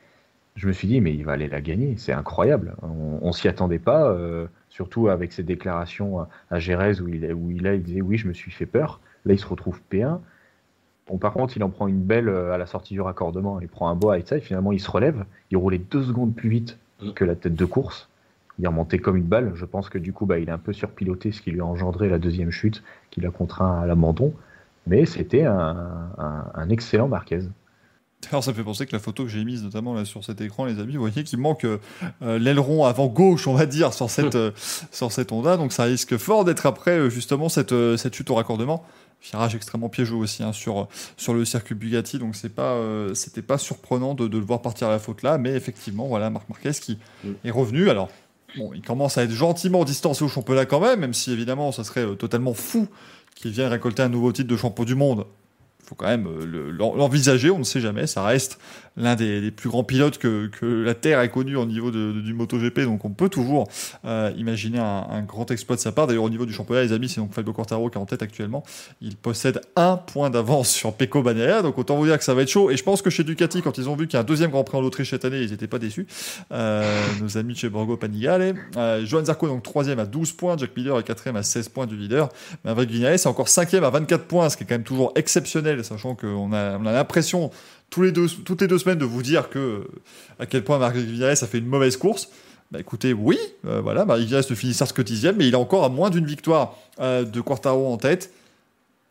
je 0.57 0.66
me 0.66 0.73
suis 0.73 0.88
dit, 0.88 1.01
mais 1.01 1.12
il 1.14 1.25
va 1.25 1.33
aller 1.33 1.49
la 1.49 1.61
gagner, 1.61 1.95
c'est 1.99 2.12
incroyable. 2.12 2.75
On, 2.83 3.33
s'y 3.33 3.47
attendait 3.47 3.79
pas, 3.79 4.09
euh, 4.09 4.47
surtout 4.71 5.09
avec 5.09 5.33
ses 5.33 5.42
déclarations 5.42 6.27
à, 6.51 6.59
Gérèse 6.59 7.03
où 7.03 7.09
il, 7.09 7.31
où 7.35 7.51
il, 7.51 7.66
a, 7.66 7.75
il 7.75 7.83
disait, 7.83 8.01
oui, 8.01 8.16
je 8.16 8.27
me 8.27 8.33
suis 8.33 8.51
fait 8.51 8.66
peur. 8.66 9.01
Là, 9.27 9.35
il 9.35 9.38
se 9.38 9.47
retrouve 9.47 9.81
P1. 9.92 10.19
Bon, 11.09 11.19
par 11.19 11.35
contre, 11.35 11.57
il 11.57 11.62
en 11.62 11.69
prend 11.69 11.87
une 11.87 12.03
belle 12.03 12.31
euh, 12.31 12.53
à 12.53 12.59
la 12.59 12.64
sortie 12.64 12.95
du 12.95 13.03
raccordement. 13.03 13.61
Il 13.61 13.69
prend 13.69 13.90
un 13.90 13.95
bois 13.95 14.19
et 14.19 14.23
ça, 14.23 14.38
et 14.38 14.40
finalement, 14.40 14.73
il 14.73 14.81
se 14.81 14.90
relève. 14.90 15.25
Il 15.51 15.59
roulait 15.59 15.79
deux 15.79 16.03
secondes 16.03 16.35
plus 16.35 16.49
vite 16.49 16.79
mm. 17.03 17.12
que 17.12 17.25
la 17.25 17.35
tête 17.35 17.55
de 17.55 17.64
course. 17.66 18.09
Il 18.59 18.66
remontait 18.66 18.99
comme 18.99 19.16
une 19.16 19.25
balle. 19.25 19.53
Je 19.55 19.66
pense 19.66 19.90
que 19.90 19.99
du 19.99 20.14
coup, 20.14 20.25
bah, 20.25 20.38
il 20.38 20.49
a 20.49 20.55
un 20.55 20.59
peu 20.59 20.73
surpiloté, 20.73 21.33
ce 21.33 21.42
qui 21.42 21.51
lui 21.51 21.61
a 21.61 21.66
engendré 21.66 22.09
la 22.09 22.19
deuxième 22.19 22.51
chute, 22.51 22.83
qui 23.11 23.21
l'a 23.21 23.31
contraint 23.31 23.83
à 23.83 23.87
l'abandon. 23.87 24.33
Mais 24.87 25.05
c'était 25.05 25.45
un, 25.45 26.11
un 26.17 26.69
excellent 26.71 27.09
Marquez. 27.09 27.40
Alors 28.31 28.42
ça 28.42 28.50
me 28.50 28.56
fait 28.56 28.64
penser 28.64 28.87
que 28.87 28.92
la 28.92 28.98
photo 28.98 29.25
que 29.25 29.29
j'ai 29.29 29.44
mise 29.44 29.62
notamment 29.62 29.94
là 29.94 30.04
sur 30.04 30.25
cet 30.25 30.40
écran, 30.40 30.64
les 30.64 30.79
amis, 30.81 30.94
vous 30.94 31.00
voyez 31.00 31.25
qu'il 31.25 31.38
manque 31.38 31.64
euh, 31.64 32.38
l'aileron 32.38 32.85
avant 32.85 33.06
gauche, 33.06 33.46
on 33.46 33.54
va 33.54 33.67
dire, 33.67 33.92
sur 33.92 34.10
cette, 34.10 34.35
euh, 34.35 34.50
sur 34.90 35.12
cette 35.12 35.33
Honda. 35.33 35.56
Donc 35.56 35.73
ça 35.73 35.85
risque 35.85 36.17
fort 36.17 36.44
d'être 36.44 36.67
après 36.67 36.98
euh, 36.98 37.10
justement 37.10 37.48
cette, 37.48 37.75
cette 37.96 38.14
chute 38.14 38.31
au 38.31 38.35
raccordement. 38.35 38.85
Virage 39.23 39.54
extrêmement 39.54 39.88
piégeux 39.88 40.14
aussi 40.14 40.42
hein, 40.42 40.52
sur, 40.52 40.88
sur 41.17 41.35
le 41.35 41.44
circuit 41.44 41.75
Bugatti, 41.75 42.19
donc 42.19 42.37
c'est 42.37 42.54
pas, 42.54 42.79
c'était 43.14 43.42
pas 43.42 43.56
surprenant 43.56 44.14
de, 44.14 44.29
de, 44.29 44.38
le 44.38 44.44
voir 44.44 44.60
partir 44.60 44.88
à 44.88 44.90
la 44.90 44.98
faute 44.98 45.23
là, 45.23 45.38
mais 45.38 45.54
effectivement, 45.54 46.06
voilà, 46.06 46.29
Marc 46.29 46.48
Marquez 46.50 46.73
qui 46.73 46.98
mm. 47.25 47.31
est 47.42 47.50
revenu. 47.50 47.88
Alors, 47.88 48.08
bon, 48.58 48.73
il 48.75 48.83
commence 48.83 49.17
à 49.17 49.25
être 49.25 49.31
gentiment 49.31 49.85
distancé 49.85 50.23
au 50.23 50.29
championnat 50.29 50.67
quand 50.67 50.81
même, 50.81 51.00
même 51.00 51.14
si 51.14 51.33
évidemment, 51.33 51.73
ça 51.73 51.83
serait 51.83 52.04
totalement 52.17 52.52
fou 52.52 52.88
qu'il 53.35 53.52
vienne 53.52 53.69
récolter 53.69 54.02
un 54.02 54.10
nouveau 54.10 54.33
titre 54.33 54.48
de 54.48 54.56
champion 54.56 54.85
du 54.85 54.94
monde 54.94 55.25
faut 55.87 55.95
quand 55.95 56.07
même 56.07 56.27
euh, 56.27 56.73
l'envisager, 56.73 57.51
on 57.51 57.59
ne 57.59 57.65
sait 57.65 57.81
jamais, 57.81 58.07
ça 58.07 58.25
reste 58.25 58.59
l'un 58.97 59.15
des, 59.15 59.51
plus 59.51 59.69
grands 59.69 59.85
pilotes 59.85 60.19
que, 60.19 60.51
la 60.63 60.95
Terre 60.95 61.21
ait 61.21 61.29
connu 61.29 61.57
au 61.57 61.67
niveau 61.67 61.91
du 61.91 62.33
MotoGP, 62.35 62.81
donc 62.81 63.05
on 63.05 63.11
peut 63.11 63.29
toujours 63.29 63.69
euh, 64.05 64.33
imaginer 64.37 64.79
un, 64.79 65.23
grand 65.23 65.51
exploit 65.51 65.77
de 65.77 65.81
sa 65.81 65.93
part. 65.93 66.07
D'ailleurs, 66.07 66.25
au 66.25 66.31
niveau 66.31 66.47
du 66.47 66.53
championnat, 66.53 66.83
les 66.83 66.93
amis, 66.93 67.09
c'est 67.09 67.21
donc 67.21 67.33
Fabio 67.33 67.53
Quartaro 67.53 67.91
qui 67.91 67.99
est 67.99 68.01
en 68.01 68.07
tête 68.07 68.23
actuellement. 68.23 68.63
Il 69.01 69.17
possède 69.17 69.61
un 69.75 69.97
point 69.97 70.31
d'avance 70.31 70.71
sur 70.71 70.93
Pecco 70.95 71.23
Bagnaia, 71.23 71.63
donc 71.63 71.79
autant 71.79 71.97
vous 71.97 72.07
dire 72.07 72.19
que 72.19 72.25
ça 72.25 72.35
va 72.35 72.43
être 72.43 72.49
chaud. 72.49 72.71
Et 72.71 72.77
je 72.77 72.83
pense 72.83 73.03
que 73.03 73.11
chez 73.11 73.25
Ducati, 73.25 73.63
quand 73.63 73.77
ils 73.79 73.89
ont 73.89 73.97
vu 73.97 74.07
qu'il 74.07 74.15
y 74.15 74.17
a 74.17 74.21
un 74.21 74.25
deuxième 74.25 74.51
Grand 74.51 74.65
Prix 74.65 74.79
en 74.79 74.83
Autriche 74.83 75.11
cette 75.11 75.25
année, 75.25 75.43
ils 75.43 75.51
n'étaient 75.51 75.67
pas 75.67 75.79
déçus. 75.79 76.07
Euh, 76.53 76.85
nos 77.21 77.37
amis 77.37 77.55
de 77.55 77.59
chez 77.59 77.69
Borgo 77.69 77.97
Panigale. 77.97 78.55
Euh, 78.77 79.05
Johan 79.05 79.25
Zarco, 79.25 79.49
donc 79.49 79.63
troisième 79.63 79.99
à 79.99 80.07
12 80.07 80.33
points, 80.33 80.57
Jack 80.57 80.77
Miller 80.77 80.99
est 80.99 81.03
quatrième 81.03 81.37
à 81.37 81.43
16 81.43 81.69
points 81.69 81.87
du 81.87 81.97
leader. 81.97 82.29
Maverick 82.65 82.91
Vinales 82.91 83.19
c'est 83.19 83.29
encore 83.29 83.49
cinquième 83.49 83.85
à 83.85 83.91
24 83.91 84.25
points, 84.25 84.49
ce 84.49 84.57
qui 84.57 84.63
est 84.63 84.67
quand 84.67 84.75
même 84.75 84.85
toujours 84.85 85.13
exceptionnel, 85.17 85.75
sachant 85.85 86.14
qu'on 86.14 86.52
a, 86.52 86.79
on 86.79 86.83
l'impression 86.83 87.50
toutes 87.90 88.04
les 88.60 88.68
deux 88.68 88.79
semaines 88.79 88.98
de 88.98 89.04
vous 89.04 89.22
dire 89.22 89.48
que 89.48 89.87
à 90.38 90.46
quel 90.46 90.64
point 90.64 90.79
Marc 90.79 90.96
Vinales 90.96 91.37
a 91.40 91.46
fait 91.46 91.58
une 91.58 91.66
mauvaise 91.66 91.96
course. 91.96 92.29
Bah 92.72 92.81
écoutez, 92.81 93.12
oui, 93.12 93.38
euh, 93.66 93.81
voilà, 93.81 94.04
Marc 94.04 94.20
Vinales 94.20 94.44
ne 94.50 94.54
finit 94.54 94.74
mais 95.37 95.46
il 95.46 95.54
a 95.54 95.58
encore 95.58 95.85
à 95.85 95.88
moins 95.88 96.10
d'une 96.10 96.27
victoire 96.27 96.77
euh, 97.00 97.24
de 97.24 97.40
Quartaro 97.40 97.92
en 97.92 97.96
tête. 97.96 98.33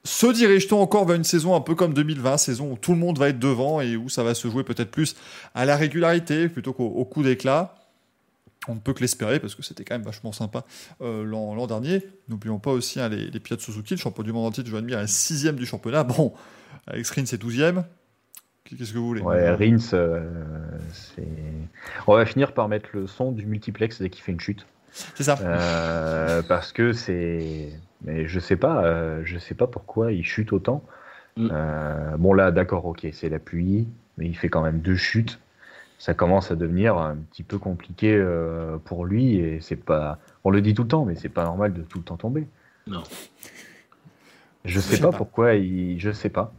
Se 0.03 0.27
dirige-t-on 0.27 0.79
encore 0.79 1.05
vers 1.05 1.15
une 1.15 1.23
saison 1.23 1.55
un 1.55 1.61
peu 1.61 1.73
comme 1.73 1.93
2020, 1.93 2.37
saison 2.37 2.73
où 2.73 2.77
tout 2.77 2.91
le 2.91 2.99
monde 2.99 3.17
va 3.17 3.29
être 3.29 3.39
devant 3.39 3.81
et 3.81 3.95
où 3.95 4.07
ça 4.07 4.23
va 4.23 4.35
se 4.35 4.47
jouer 4.47 4.63
peut-être 4.63 4.91
plus 4.91 5.15
à 5.55 5.65
la 5.65 5.75
régularité 5.77 6.47
plutôt 6.47 6.73
qu'au 6.73 7.05
coup 7.05 7.23
d'éclat? 7.23 7.75
On 8.67 8.75
ne 8.75 8.79
peut 8.79 8.93
que 8.93 9.01
l'espérer 9.01 9.39
parce 9.39 9.55
que 9.55 9.63
c'était 9.63 9.83
quand 9.83 9.95
même 9.95 10.05
vachement 10.05 10.31
sympa 10.31 10.65
euh, 11.01 11.23
l'an 11.23 11.67
dernier. 11.67 12.01
N'oublions 12.29 12.59
pas 12.59 12.71
aussi 12.71 12.99
hein, 12.99 13.09
les, 13.09 13.29
les, 13.29 13.39
pilotes 13.39 13.61
Suzuki, 13.61 13.93
le 13.93 13.99
champion 13.99 14.23
du 14.23 14.31
monde 14.33 14.47
entier 14.47 14.63
de 14.63 14.69
Joan 14.69 14.83
Mir 14.85 14.99
est 14.99 15.07
sixième 15.07 15.55
du 15.55 15.65
championnat. 15.65 16.03
Bon, 16.03 16.33
Alex 16.87 17.11
Rins 17.11 17.23
est 17.23 17.37
douzième. 17.37 17.83
Qu'est-ce 18.65 18.93
que 18.93 18.97
vous 18.97 19.07
voulez? 19.07 19.21
Ouais, 19.21 19.51
Rins, 19.51 19.93
euh, 19.93 20.21
c'est. 20.91 21.27
On 22.07 22.15
va 22.15 22.25
finir 22.25 22.51
par 22.53 22.67
mettre 22.67 22.89
le 22.93 23.05
son 23.05 23.31
du 23.31 23.45
multiplex 23.45 24.01
dès 24.01 24.09
qu'il 24.09 24.23
fait 24.23 24.31
une 24.31 24.39
chute. 24.39 24.65
C'est 24.91 25.23
ça. 25.23 25.37
Euh, 25.41 26.41
parce 26.41 26.73
que 26.73 26.91
c'est. 26.91 27.69
Mais 28.03 28.27
je 28.27 28.39
sais 28.39 28.55
pas, 28.55 28.83
euh, 28.83 29.21
je 29.23 29.37
sais 29.37 29.53
pas 29.53 29.67
pourquoi 29.67 30.11
il 30.11 30.23
chute 30.23 30.51
autant. 30.51 30.83
Mm. 31.37 31.49
bon 32.17 32.33
là, 32.33 32.49
d'accord, 32.51 32.85
ok, 32.85 33.05
c'est 33.11 33.29
la 33.29 33.39
pluie, 33.39 33.87
mais 34.17 34.25
il 34.25 34.35
fait 34.35 34.49
quand 34.49 34.63
même 34.63 34.79
deux 34.79 34.95
chutes. 34.95 35.39
Ça 35.97 36.13
commence 36.13 36.51
à 36.51 36.55
devenir 36.55 36.97
un 36.97 37.15
petit 37.15 37.43
peu 37.43 37.57
compliqué 37.57 38.21
pour 38.83 39.05
lui 39.05 39.37
et 39.37 39.61
c'est 39.61 39.75
pas. 39.75 40.19
On 40.43 40.49
le 40.49 40.61
dit 40.61 40.73
tout 40.73 40.83
le 40.83 40.89
temps, 40.89 41.05
mais 41.05 41.15
c'est 41.15 41.29
pas 41.29 41.45
normal 41.45 41.73
de 41.73 41.81
tout 41.81 41.99
le 41.99 42.03
temps 42.03 42.17
tomber. 42.17 42.47
Non. 42.87 43.03
Je 44.65 44.79
sais, 44.79 44.95
sais 44.95 45.01
pas, 45.01 45.11
pas, 45.11 45.17
pourquoi 45.17 45.53
il. 45.55 45.99
Je 45.99 46.11
sais 46.11 46.29
pas. 46.29 46.53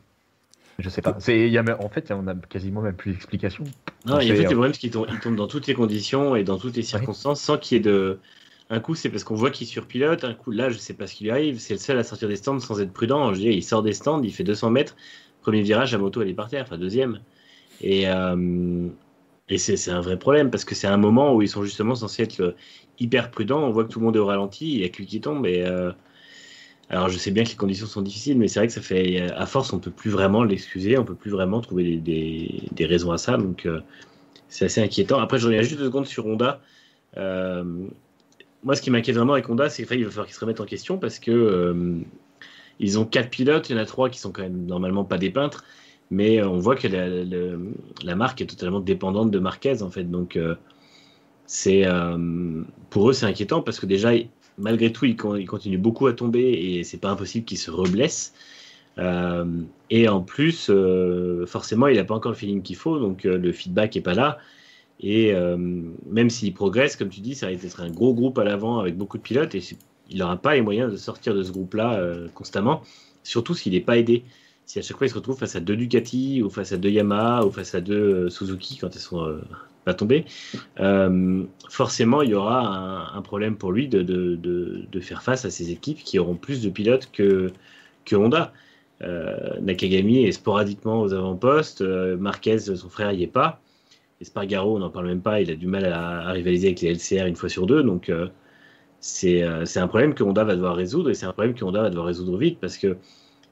Je 0.79 0.89
sais 0.89 1.03
pas. 1.03 1.17
C'est, 1.19 1.49
y 1.49 1.59
a, 1.59 1.65
en 1.83 1.89
fait, 1.89 2.11
on 2.13 2.27
a 2.27 2.35
quasiment 2.35 2.83
même 2.83 2.95
plus 2.95 3.13
d'explication. 3.13 3.65
Non, 4.05 4.21
il 4.21 4.29
y 4.29 4.31
a 4.31 4.35
fait, 4.35 4.43
le 4.43 4.49
problème, 4.49 4.75
c'est 4.75 4.81
qu'il 4.81 4.91
tombe, 4.91 5.37
dans 5.37 5.47
toutes 5.47 5.67
les 5.67 5.75
conditions 5.75 6.37
et 6.37 6.45
dans 6.45 6.59
toutes 6.59 6.77
les 6.77 6.83
circonstances 6.83 7.41
sans 7.41 7.59
qu'il 7.59 7.77
y 7.77 7.81
ait 7.81 7.83
de. 7.83 8.19
Un 8.69 8.81
coup, 8.81 8.95
c'est 8.95 9.09
parce 9.09 9.23
qu'on 9.23 9.37
voit 9.37 9.51
qu'il 9.51 9.67
surpilote. 9.67 10.25
Un 10.25 10.35
coup, 10.35 10.51
là, 10.51 10.71
je 10.71 10.77
sais 10.77 10.95
pas 10.95 11.07
ce 11.07 11.15
qui 11.15 11.25
lui 11.25 11.31
arrive. 11.31 11.61
C'est 11.61 11.75
le 11.75 11.79
seul 11.79 11.99
à 11.99 12.05
sortir 12.05 12.29
des 12.29 12.37
stands 12.37 12.59
sans 12.59 12.81
être 12.81 12.93
prudent. 12.93 13.33
Je 13.33 13.41
dis, 13.41 13.49
il 13.49 13.63
sort 13.63 13.83
des 13.83 13.93
stands, 13.93 14.23
il 14.23 14.33
fait 14.33 14.45
200 14.45 14.71
mètres. 14.71 14.97
Premier 15.41 15.63
virage, 15.63 15.93
la 15.93 15.99
moto, 15.99 16.21
elle 16.21 16.29
est 16.29 16.35
par 16.35 16.49
terre. 16.49 16.65
Enfin, 16.67 16.77
deuxième. 16.77 17.21
Et, 17.81 18.09
euh, 18.09 18.89
et 19.49 19.59
c'est, 19.59 19.91
un 19.91 20.01
vrai 20.01 20.19
problème 20.19 20.51
parce 20.51 20.65
que 20.65 20.75
c'est 20.75 20.89
un 20.89 20.97
moment 20.97 21.35
où 21.35 21.43
ils 21.43 21.49
sont 21.49 21.63
justement 21.63 21.95
censés 21.95 22.23
être 22.23 22.57
hyper 22.99 23.31
prudents. 23.31 23.63
On 23.63 23.71
voit 23.71 23.85
que 23.85 23.91
tout 23.91 24.01
le 24.01 24.07
monde 24.07 24.17
est 24.17 24.21
au 24.21 24.27
ralenti. 24.27 24.73
Il 24.73 24.81
y 24.81 24.85
a 24.85 24.89
que 24.89 24.99
lui 24.99 25.07
qui 25.07 25.21
tombe. 25.21 25.47
Et. 25.47 25.63
Euh, 25.65 25.93
alors 26.89 27.09
je 27.09 27.19
sais 27.19 27.31
bien 27.31 27.45
que 27.45 27.51
les 27.51 27.57
conditions 27.57 27.87
sont 27.87 28.03
difficiles, 28.03 28.39
mais 28.39 28.49
c'est 28.49 28.61
vrai 28.61 28.69
que 28.69 28.73
ça 28.73 28.81
fait, 28.81 29.21
à 29.21 29.47
force, 29.47 29.73
on 29.73 29.81
peut 29.81 29.91
plus 29.91 30.11
vraiment 30.11 30.45
l'excuser, 30.45 30.97
on 30.97 31.05
peut 31.05 31.17
plus 31.17 31.31
vraiment 31.31 31.61
trouver 31.61 31.97
des, 31.97 32.63
des, 32.71 32.87
raisons 32.87 33.11
à 33.11 33.19
ça, 33.19 33.37
donc 33.37 33.67
euh, 33.67 33.81
c'est 34.49 34.67
assez 34.67 34.81
inquiétant. 34.81 35.19
Après, 35.19 35.39
je 35.39 35.47
reviens 35.47 35.63
juste 35.63 35.79
deux 35.79 35.87
secondes 35.87 36.07
sur 36.07 36.27
Honda. 36.27 36.61
Euh, 37.17 37.65
moi, 38.63 38.77
ce 38.77 38.83
qui 38.83 38.91
m'inquiète 38.91 39.17
vraiment 39.17 39.33
avec 39.33 39.49
Honda, 39.49 39.69
c'est 39.69 39.85
qu'il 39.85 40.05
va 40.05 40.11
falloir 40.11 40.27
qu'ils 40.27 40.37
se 40.37 40.41
remettent 40.41 40.61
en 40.61 40.65
question 40.65 40.99
parce 40.99 41.19
que 41.19 41.33
euh, 41.33 41.99
ils 42.79 42.99
ont 43.01 43.05
quatre 43.05 43.31
pilotes, 43.31 43.69
il 43.69 43.77
y 43.77 43.79
en 43.79 43.83
a 43.83 43.87
trois 43.87 44.09
qui 44.09 44.21
sont 44.21 44.31
quand 44.31 44.43
même 44.43 44.67
normalement 44.67 45.05
pas 45.05 45.19
des 45.19 45.31
peintres, 45.31 45.65
mais 46.11 46.43
on 46.43 46.59
voit 46.59 46.77
que 46.77 46.89
la, 46.89 48.17
marque 48.17 48.41
est 48.41 48.47
totalement 48.47 48.81
dépendante 48.81 49.31
de 49.31 49.39
Marquez 49.39 49.83
en 49.83 49.91
fait, 49.91 50.05
donc 50.05 50.39
c'est 51.47 51.85
pour 52.91 53.11
eux 53.11 53.13
c'est 53.13 53.27
inquiétant 53.27 53.63
parce 53.63 53.81
que 53.81 53.87
déjà 53.87 54.13
malgré 54.59 54.93
tout, 54.93 55.05
il, 55.05 55.17
continue 55.17 55.79
beaucoup 55.79 56.07
à 56.07 56.13
tomber 56.13 56.43
et 56.43 56.85
c'est 56.85 56.99
pas 56.99 57.11
impossible 57.11 57.45
qu'il 57.45 57.59
se 57.59 57.71
reblesse. 57.71 58.35
Euh, 58.99 59.45
et 59.91 60.09
en 60.09 60.23
plus, 60.23 60.69
euh, 60.71 61.45
forcément, 61.47 61.87
il 61.89 61.97
n'a 61.97 62.05
pas 62.05 62.15
encore 62.15 62.33
le 62.33 62.37
feeling 62.37 62.63
qu'il 62.63 62.77
faut, 62.77 62.99
donc 62.99 63.27
euh, 63.27 63.37
le 63.37 63.53
feedback 63.53 63.97
est 63.97 64.01
pas 64.01 64.15
là. 64.15 64.39
Et 64.99 65.35
même 66.07 66.31
s'il 66.31 66.55
progresse, 66.55 66.97
comme 66.97 67.11
tu 67.11 67.21
dis, 67.21 67.35
ça 67.35 67.51
va 67.51 67.85
un 67.85 67.91
gros 67.91 68.15
groupe 68.15 68.39
à 68.39 68.45
l'avant 68.45 68.79
avec 68.79 68.97
beaucoup 68.97 69.19
de 69.19 69.23
pilotes 69.23 69.55
et 69.55 69.63
il 70.09 70.17
n'aura 70.17 70.39
pas 70.39 70.55
les 70.55 70.63
moyens 70.63 70.91
de 70.91 70.97
sortir 70.97 71.35
de 71.35 71.43
ce 71.43 71.53
groupe-là 71.53 72.03
constamment, 72.33 72.81
surtout 73.23 73.53
s'il 73.53 73.75
n'est 73.75 73.83
pas 73.83 73.99
aidé. 73.99 74.25
Si 74.67 74.79
à 74.79 74.83
chaque 74.83 74.99
fois 74.99 75.07
il 75.07 75.11
se 75.11 75.15
retrouve 75.15 75.39
face 75.39 75.57
à 75.57 75.61
deux 75.61 75.77
Ducati 75.77 76.43
ou 76.43 76.51
face 76.51 76.73
à 76.73 76.77
deux 76.77 76.91
Yamaha 76.91 77.47
ou 77.47 77.51
face 77.51 77.75
à 77.75 77.81
deux 77.81 78.29
Suzuki 78.29 78.77
quand 78.79 78.95
elles 78.95 79.01
sont 79.01 79.41
va 79.87 79.95
tomber, 79.95 80.25
euh, 80.81 81.45
forcément 81.69 82.23
il 82.23 82.31
y 82.31 82.35
aura 82.35 83.17
un, 83.17 83.23
problème 83.23 83.57
pour 83.57 83.73
lui 83.73 83.89
de, 83.89 84.03
de, 84.03 84.37
de, 84.37 85.01
faire 85.01 85.23
face 85.23 85.45
à 85.45 85.51
ces 85.51 85.71
équipes 85.71 85.99
qui 85.99 86.19
auront 86.19 86.35
plus 86.35 86.61
de 86.63 86.69
pilotes 86.69 87.11
que, 87.13 87.53
que 88.05 88.17
Honda. 88.17 88.53
Euh, 89.03 89.61
Nakagami 89.61 90.25
est 90.25 90.33
sporadiquement 90.33 91.03
aux 91.03 91.13
avant-postes, 91.13 91.83
euh, 91.83 92.17
Marquez, 92.17 92.59
son 92.59 92.89
frère, 92.89 93.13
n'y 93.13 93.23
est 93.23 93.29
pas. 93.29 93.61
Espargaro, 94.21 94.77
on 94.77 94.79
n'en 94.79 94.91
parle 94.91 95.07
même 95.07 95.21
pas, 95.21 95.41
il 95.41 95.51
a 95.51 95.55
du 95.55 95.67
mal 95.67 95.85
à, 95.85 96.31
rivaliser 96.31 96.69
avec 96.69 96.81
les 96.81 96.95
LCR 96.95 97.27
une 97.27 97.37
fois 97.37 97.51
sur 97.51 97.67
deux, 97.67 97.83
donc 97.83 98.11
c'est 99.01 99.43
un 99.43 99.89
problème 99.89 100.15
que 100.15 100.25
Honda 100.25 100.43
va 100.43 100.57
devoir 100.57 100.75
résoudre 100.75 101.11
et 101.11 101.15
c'est 101.15 101.27
un 101.27 101.33
problème 101.33 101.55
que 101.55 101.65
Honda 101.65 101.83
va 101.83 101.91
devoir 101.91 102.07
résoudre 102.07 102.39
vite 102.39 102.59
parce 102.59 102.79
que 102.79 102.97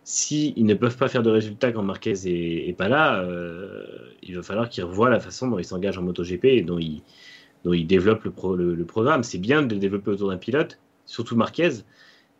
s'ils 0.04 0.66
ne 0.66 0.74
peuvent 0.74 0.96
pas 0.98 1.08
faire 1.08 1.22
de 1.22 1.30
résultats 1.30 1.72
quand 1.72 1.82
Marquez 1.82 2.12
est, 2.26 2.76
pas 2.76 2.88
là, 2.88 3.20
euh, 3.22 3.84
il 4.22 4.36
va 4.36 4.42
falloir 4.42 4.68
qu'ils 4.68 4.84
revoient 4.84 5.08
la 5.08 5.18
façon 5.18 5.48
dont 5.48 5.58
ils 5.58 5.64
s'engagent 5.64 5.98
en 5.98 6.02
MotoGP 6.02 6.44
et 6.44 6.62
dont 6.62 6.78
ils, 6.78 7.86
développent 7.86 8.24
le, 8.24 8.84
programme. 8.84 9.22
C'est 9.22 9.38
bien 9.38 9.62
de 9.62 9.74
développer 9.76 10.10
autour 10.10 10.28
d'un 10.28 10.36
pilote, 10.36 10.78
surtout 11.06 11.36
Marquez, 11.36 11.70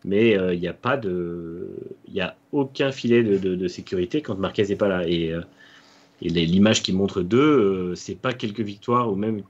mais 0.05 0.37
euh, 0.37 0.53
il 0.53 0.61
n'y 0.61 0.69
a 0.69 0.75
pas 0.75 0.99
de, 0.99 1.71
il 2.07 2.21
a 2.21 2.37
aucun 2.53 2.93
filet 2.93 3.23
de, 3.23 3.69
sécurité 3.69 4.21
quand 4.21 4.37
Marquez 4.39 4.67
n'est 4.67 4.77
pas 4.77 4.89
là. 4.89 5.09
Et, 5.09 5.33
euh, 5.33 5.41
l'image 6.21 6.83
qui 6.83 6.93
montre 6.93 7.23
d'eux, 7.23 7.95
c'est 7.97 8.15
pas 8.15 8.35
quelques 8.35 8.61
victoires 8.61 9.11
ou 9.11 9.17
même 9.17 9.43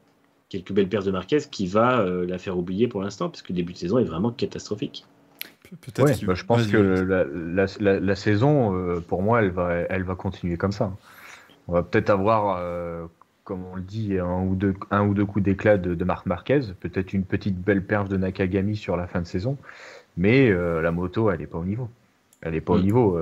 quelques 0.48 0.72
belles 0.72 0.88
paires 0.88 1.02
de 1.02 1.10
Marquez 1.10 1.40
qui 1.50 1.66
va 1.66 2.04
la 2.04 2.38
faire 2.38 2.56
oublier 2.56 2.86
pour 2.88 3.02
l'instant, 3.02 3.28
parce 3.28 3.42
que 3.42 3.52
le 3.52 3.56
début 3.56 3.72
de 3.72 3.78
saison 3.78 3.98
est 3.98 4.04
vraiment 4.04 4.30
catastrophique. 4.30 5.04
Ouais, 5.98 6.14
bah, 6.24 6.34
je 6.34 6.44
pense 6.44 6.66
que 6.66 6.76
la, 6.76 7.24
la, 7.80 8.00
la, 8.00 8.14
saison, 8.14 8.74
euh, 8.74 9.00
pour 9.00 9.22
moi, 9.22 9.42
elle 9.42 9.50
va, 9.50 9.72
elle 9.72 10.02
va 10.02 10.14
continuer 10.14 10.56
comme 10.56 10.72
ça. 10.72 10.92
On 11.68 11.72
va 11.72 11.82
peut-être 11.82 12.10
avoir, 12.10 12.58
euh, 12.60 13.06
comme 13.44 13.64
on 13.72 13.76
le 13.76 13.82
dit, 13.82 14.18
un 14.18 14.42
ou 14.42 14.54
deux, 14.54 14.74
un 14.90 15.06
ou 15.06 15.14
deux 15.14 15.24
coups 15.24 15.44
d'éclat 15.44 15.78
de, 15.78 15.94
de 15.94 16.04
Marc 16.04 16.26
Marquez, 16.26 16.60
peut-être 16.80 17.12
une 17.12 17.24
petite 17.24 17.58
belle 17.58 17.82
perche 17.84 18.08
de 18.08 18.16
Nakagami 18.16 18.76
sur 18.76 18.96
la 18.96 19.06
fin 19.06 19.20
de 19.20 19.26
saison, 19.26 19.56
mais 20.16 20.50
euh, 20.50 20.80
la 20.80 20.90
moto, 20.92 21.30
elle 21.30 21.40
n'est 21.40 21.46
pas 21.46 21.58
au 21.58 21.64
niveau. 21.64 21.88
Elle 22.40 22.52
n'est 22.52 22.60
pas 22.60 22.74
au 22.74 22.78
mm. 22.78 22.82
niveau. 22.82 23.18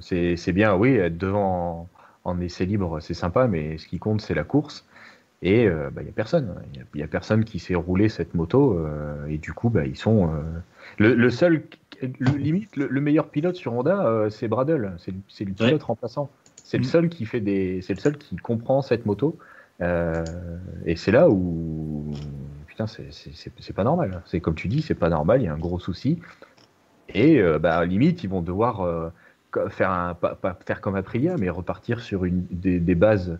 c'est 0.00 0.52
bien, 0.52 0.74
oui, 0.74 0.94
être 0.94 1.16
devant 1.16 1.88
en, 2.24 2.30
en 2.30 2.40
essai 2.40 2.66
libre, 2.66 3.00
c'est 3.00 3.14
sympa, 3.14 3.46
mais 3.46 3.78
ce 3.78 3.86
qui 3.86 3.98
compte, 3.98 4.20
c'est 4.20 4.34
la 4.34 4.44
course. 4.44 4.84
Et 5.40 5.64
il 5.64 5.90
bah, 5.92 6.02
n'y 6.02 6.08
a 6.08 6.12
personne. 6.12 6.52
Il 6.74 6.82
n'y 6.96 7.02
a, 7.02 7.04
a, 7.04 7.08
personne 7.08 7.44
qui 7.44 7.60
sait 7.60 7.76
rouler 7.76 8.08
cette 8.08 8.34
moto. 8.34 8.84
et 9.28 9.38
du 9.38 9.52
coup, 9.52 9.68
bah, 9.68 9.86
ils 9.86 9.96
sont 9.96 10.28
le, 10.98 11.30
seul, 11.30 11.62
le, 12.02 12.36
limite, 12.36 12.76
le, 12.76 13.00
meilleur 13.00 13.28
pilote 13.28 13.56
sur 13.56 13.74
Honda, 13.74 14.06
euh, 14.06 14.30
c'est 14.30 14.48
Bradle. 14.48 14.96
C'est 14.98 15.44
le 15.44 15.52
pilote 15.52 15.82
remplaçant. 15.82 16.30
C'est 16.64 16.78
le 16.78 16.84
mm. 16.84 16.86
seul 16.86 17.08
qui 17.08 17.24
fait 17.24 17.40
des, 17.40 17.80
c'est 17.82 17.94
le 17.94 18.00
seul 18.00 18.16
qui 18.16 18.36
comprend 18.36 18.82
cette 18.82 19.06
moto. 19.06 19.38
Euh, 19.80 20.24
et 20.86 20.96
c'est 20.96 21.12
là 21.12 21.28
où, 21.30 22.12
putain, 22.66 22.86
c'est 22.86 23.72
pas 23.74 23.84
normal. 23.84 24.22
C'est 24.26 24.40
comme 24.40 24.54
tu 24.54 24.68
dis, 24.68 24.82
c'est 24.82 24.94
pas 24.94 25.08
normal. 25.08 25.42
Il 25.42 25.44
y 25.44 25.48
a 25.48 25.54
un 25.54 25.58
gros 25.58 25.78
souci. 25.78 26.18
Et 27.08 27.40
euh, 27.40 27.58
bah, 27.58 27.84
limite, 27.84 28.22
ils 28.24 28.30
vont 28.30 28.42
devoir 28.42 29.12
faire 29.68 29.90
un, 29.90 30.14
pas, 30.14 30.38
faire 30.66 30.80
comme 30.80 30.96
Aprilia, 30.96 31.36
mais 31.38 31.48
repartir 31.48 32.00
sur 32.00 32.24
une 32.24 32.44
des, 32.50 32.94
bases 32.94 33.38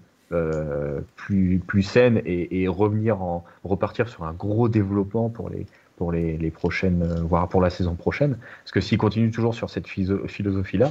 plus 1.16 1.58
plus 1.66 1.82
saines 1.82 2.20
et, 2.24 2.62
et, 2.62 2.68
revenir 2.68 3.22
en 3.22 3.44
repartir 3.64 4.08
sur 4.08 4.24
un 4.24 4.34
gros 4.34 4.68
développement 4.68 5.30
pour 5.30 5.48
les 5.48 5.66
pour 5.98 6.12
les, 6.12 6.50
prochaines, 6.50 7.02
euh, 7.02 7.22
voire 7.22 7.48
pour 7.48 7.60
la 7.60 7.70
saison 7.70 7.94
prochaine. 7.94 8.38
Parce 8.62 8.72
que 8.72 8.80
s'il 8.80 8.98
continue 8.98 9.30
toujours 9.30 9.54
sur 9.54 9.68
cette 9.68 9.86
philosophie-là, 9.86 10.90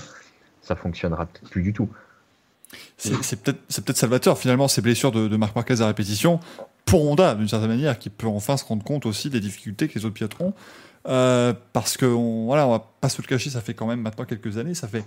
ça 0.61 0.75
fonctionnera 0.75 1.25
peut-être 1.25 1.49
plus 1.49 1.63
du 1.63 1.73
tout. 1.73 1.89
C'est 2.97 3.41
peut-être 3.41 3.85
peut 3.85 3.93
salvateur 3.93 4.37
finalement 4.37 4.67
ces 4.67 4.81
blessures 4.81 5.11
de, 5.11 5.27
de 5.27 5.37
Marc 5.37 5.55
Marquez 5.55 5.81
à 5.81 5.87
répétition 5.87 6.39
pour 6.85 7.09
Honda 7.09 7.33
d'une 7.33 7.47
certaine 7.47 7.69
manière 7.69 7.97
qui 7.97 8.09
peut 8.09 8.27
enfin 8.27 8.57
se 8.57 8.65
rendre 8.65 8.83
compte 8.83 9.05
aussi 9.05 9.29
des 9.29 9.39
difficultés 9.39 9.87
que 9.87 9.97
les 9.97 10.05
autres 10.05 10.15
pilotes 10.15 10.35
ont 10.41 10.53
euh, 11.07 11.53
parce 11.71 11.95
que 11.95 12.05
on, 12.05 12.45
voilà 12.47 12.67
on 12.67 12.71
va 12.71 12.85
pas 12.99 13.07
se 13.07 13.21
le 13.21 13.27
cacher 13.27 13.49
ça 13.49 13.61
fait 13.61 13.73
quand 13.73 13.87
même 13.87 14.01
maintenant 14.01 14.25
quelques 14.25 14.57
années 14.57 14.73
ça 14.73 14.89
fait 14.89 15.05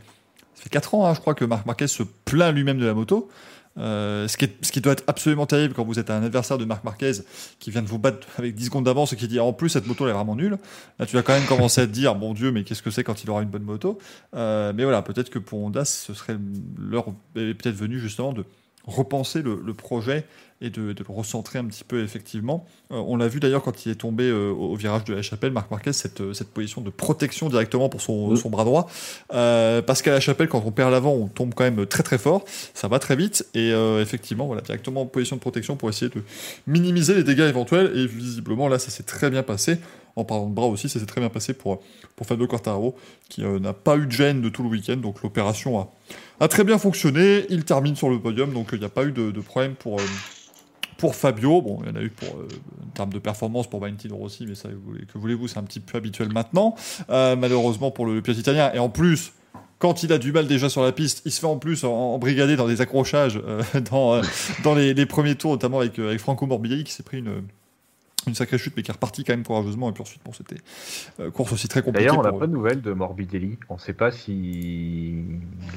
ça 0.61 0.65
fait 0.65 0.71
4 0.71 0.95
ans, 0.95 1.07
hein, 1.07 1.15
je 1.15 1.21
crois, 1.21 1.35
que 1.35 1.47
Marc 1.47 1.65
Marquez 1.65 1.87
se 1.87 2.03
plaint 2.03 2.55
lui-même 2.55 2.79
de 2.79 2.85
la 2.85 2.93
moto. 2.93 3.31
Euh, 3.79 4.27
ce, 4.27 4.37
qui 4.37 4.81
doit 4.81 4.95
être 4.95 5.05
absolument 5.07 5.47
terrible 5.47 5.75
quand 5.75 5.85
vous 5.85 6.01
êtes 6.01 6.11
un 6.11 6.25
adversaire 6.25 6.59
de 6.59 6.64
Marc 6.64 6.83
Marquez 6.83 7.12
qui 7.61 7.71
vient 7.71 7.83
de 7.83 7.87
vous 7.87 8.01
battre 8.01 8.27
avec 8.37 8.55
10 8.57 8.64
secondes 8.64 8.85
d'avance 8.85 9.12
et 9.12 9.16
qui 9.16 9.29
dit 9.29 9.39
en 9.39 9.53
plus 9.53 9.68
cette 9.68 9.87
moto 9.87 10.05
elle 10.05 10.11
est 10.11 10.14
vraiment 10.14 10.35
nulle. 10.35 10.59
Là 10.99 11.07
tu 11.07 11.14
vas 11.14 11.23
quand 11.23 11.35
même 11.35 11.47
commencer 11.47 11.83
à 11.83 11.87
te 11.87 11.93
dire 11.93 12.16
bon 12.16 12.35
Dieu 12.35 12.51
mais 12.51 12.64
qu'est-ce 12.64 12.83
que 12.83 12.91
c'est 12.91 13.05
quand 13.05 13.23
il 13.23 13.31
aura 13.31 13.43
une 13.43 13.49
bonne 13.49 13.62
moto? 13.62 13.99
Euh, 14.35 14.73
mais 14.75 14.83
voilà 14.83 15.03
peut-être 15.03 15.31
que 15.31 15.39
pour 15.39 15.62
Honda 15.62 15.85
ce 15.85 16.12
serait 16.14 16.37
l'heure 16.79 17.07
peut-être 17.35 17.77
venue 17.77 18.01
justement 18.01 18.33
de 18.33 18.45
repenser 18.87 19.41
le 19.43 19.75
projet 19.75 20.27
et 20.61 20.71
de, 20.71 20.93
de 20.93 21.05
le 21.09 21.15
recentrer 21.15 21.59
un 21.59 21.65
petit 21.65 21.85
peu 21.85 22.03
effectivement. 22.03 22.67
Euh, 22.93 22.97
on 22.97 23.17
l'a 23.17 23.29
vu 23.29 23.41
d'ailleurs 23.41 23.63
quand 23.63 23.87
il 23.87 23.93
est 23.93 23.95
tombé 23.95 24.25
euh, 24.25 24.51
au, 24.51 24.73
au 24.73 24.77
virage 24.77 25.05
de 25.05 25.15
la 25.15 25.23
chapelle, 25.23 25.53
Marc 25.53 25.71
Marquez, 25.71 25.93
cette, 25.93 26.21
euh, 26.21 26.33
cette 26.35 26.51
position 26.51 26.81
de 26.81 26.91
protection 26.91 27.49
directement 27.49 27.89
pour 27.89 28.01
son, 28.01 28.37
son 28.37 28.51
bras 28.51 28.65
droit. 28.65 28.89
Euh, 29.33 29.83
parce 29.83 30.03
qu'à 30.03 30.13
la 30.13 30.21
chapelle, 30.21 30.49
quand 30.49 30.63
on 30.65 30.73
perd 30.73 30.91
l'avant, 30.91 31.13
on 31.13 31.29
tombe 31.29 31.55
quand 31.55 31.65
même 31.65 31.87
très 31.87 32.03
très 32.03 32.19
fort, 32.19 32.45
ça 32.75 32.89
va 32.89 32.99
très 32.99 33.17
vite, 33.17 33.47
et 33.55 33.73
euh, 33.73 34.03
effectivement, 34.03 34.47
voilà, 34.47 34.63
directement 34.63 35.03
en 35.03 35.07
position 35.07 35.37
de 35.37 35.41
protection 35.41 35.77
pour 35.77 35.89
essayer 35.89 36.11
de 36.11 36.23
minimiser 36.67 37.15
les 37.15 37.25
dégâts 37.25 37.49
éventuels, 37.49 37.93
et 37.97 38.07
visiblement 38.07 38.69
là, 38.69 38.79
ça 38.79 38.91
s'est 38.91 39.03
très 39.03 39.31
bien 39.31 39.43
passé. 39.43 39.79
En 40.17 40.25
parlant 40.25 40.49
de 40.49 40.55
bras 40.55 40.67
aussi, 40.67 40.89
ça 40.89 40.99
s'est 40.99 41.07
très 41.07 41.21
bien 41.21 41.31
passé 41.31 41.55
pour, 41.55 41.81
pour 42.17 42.27
Fabio 42.27 42.49
Quartararo, 42.49 42.97
qui 43.29 43.43
n'a 43.43 43.73
pas 43.73 43.97
eu 43.97 44.07
de 44.07 44.11
gêne 44.11 44.43
de 44.43 44.49
tout 44.49 44.65
le 44.65 44.69
week-end, 44.69 44.97
donc 44.97 45.23
l'opération 45.23 45.79
a, 45.79 45.89
a 46.41 46.49
très 46.49 46.65
bien 46.65 46.79
fonctionné. 46.79 47.47
Il 47.49 47.65
termine 47.65 47.95
sur 47.95 48.11
le 48.11 48.19
podium, 48.19 48.53
donc 48.53 48.71
il 48.73 48.81
n'y 48.81 48.85
a 48.85 48.91
pas 48.91 49.05
eu 49.05 49.13
de, 49.13 49.31
de 49.31 49.41
problème 49.41 49.75
pour, 49.75 50.01
euh, 50.01 50.05
pour 51.01 51.15
Fabio. 51.17 51.63
Bon, 51.63 51.79
il 51.83 51.89
y 51.89 51.93
en 51.93 51.97
a 51.97 52.03
eu 52.03 52.11
pour, 52.11 52.29
euh, 52.29 52.47
en 52.87 52.91
termes 52.91 53.13
de 53.13 53.19
performance 53.19 53.69
pour 53.69 53.81
Valentino 53.81 54.17
Rossi, 54.17 54.47
mais 54.47 54.55
ça, 54.55 54.69
que 54.69 55.19
voulez-vous, 55.19 55.49
c'est 55.49 55.59
un 55.59 55.63
petit 55.65 55.81
peu 55.81 55.99
habituel 55.99 56.33
maintenant. 56.33 56.75
Euh, 57.09 57.35
malheureusement 57.37 57.91
pour 57.91 58.07
le, 58.07 58.21
pilote 58.23 58.39
italien. 58.39 58.71
Et 58.75 58.79
en 58.79 58.91
plus, 58.91 59.33
quand 59.79 60.03
il 60.03 60.13
a 60.13 60.19
du 60.19 60.31
mal 60.31 60.47
déjà 60.47 60.69
sur 60.69 60.83
la 60.83 60.93
piste, 60.93 61.23
il 61.25 61.33
se 61.33 61.41
fait 61.41 61.47
en 61.47 61.57
plus 61.57 61.85
embrigader 61.85 62.57
dans 62.57 62.69
des 62.69 62.81
accrochages 62.83 63.41
euh, 63.45 63.63
dans, 63.91 64.21
dans 64.63 64.75
les, 64.75 64.95
les 64.95 65.07
premiers 65.07 65.35
tours, 65.35 65.53
notamment 65.53 65.81
avec, 65.81 65.99
avec 65.99 66.21
Franco 66.21 66.47
Morbidelli 66.47 66.85
qui 66.85 66.93
s'est 66.93 67.03
pris 67.03 67.19
une, 67.19 67.43
une 68.27 68.35
sacrée 68.35 68.59
chute, 68.59 68.75
mais 68.77 68.83
qui 68.83 68.91
est 68.91 68.93
reparti 68.95 69.25
quand 69.25 69.33
même 69.33 69.45
courageusement. 69.45 69.89
Et 69.89 69.93
puis 69.93 70.03
ensuite, 70.03 70.23
bon, 70.25 70.33
c'était 70.33 70.61
euh, 71.21 71.31
course 71.31 71.53
aussi 71.53 71.69
très 71.69 71.83
compliquée. 71.83 72.09
D'ailleurs, 72.09 72.21
on 72.21 72.23
n'a 72.23 72.33
pas 72.33 72.47
de 72.47 72.53
nouvelles 72.53 72.83
de 72.83 72.93
Morbidelli. 72.93 73.59
On 73.71 73.75
ne 73.77 73.81
sait 73.81 73.95
pas 73.95 74.11
si. 74.11 75.15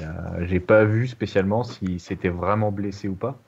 a- 0.02 0.44
J'ai 0.44 0.60
pas 0.60 0.84
vu 0.84 1.08
spécialement 1.08 1.64
si 1.64 1.98
c'était 1.98 2.28
vraiment 2.28 2.70
blessé 2.70 3.08
ou 3.08 3.14
pas. 3.14 3.40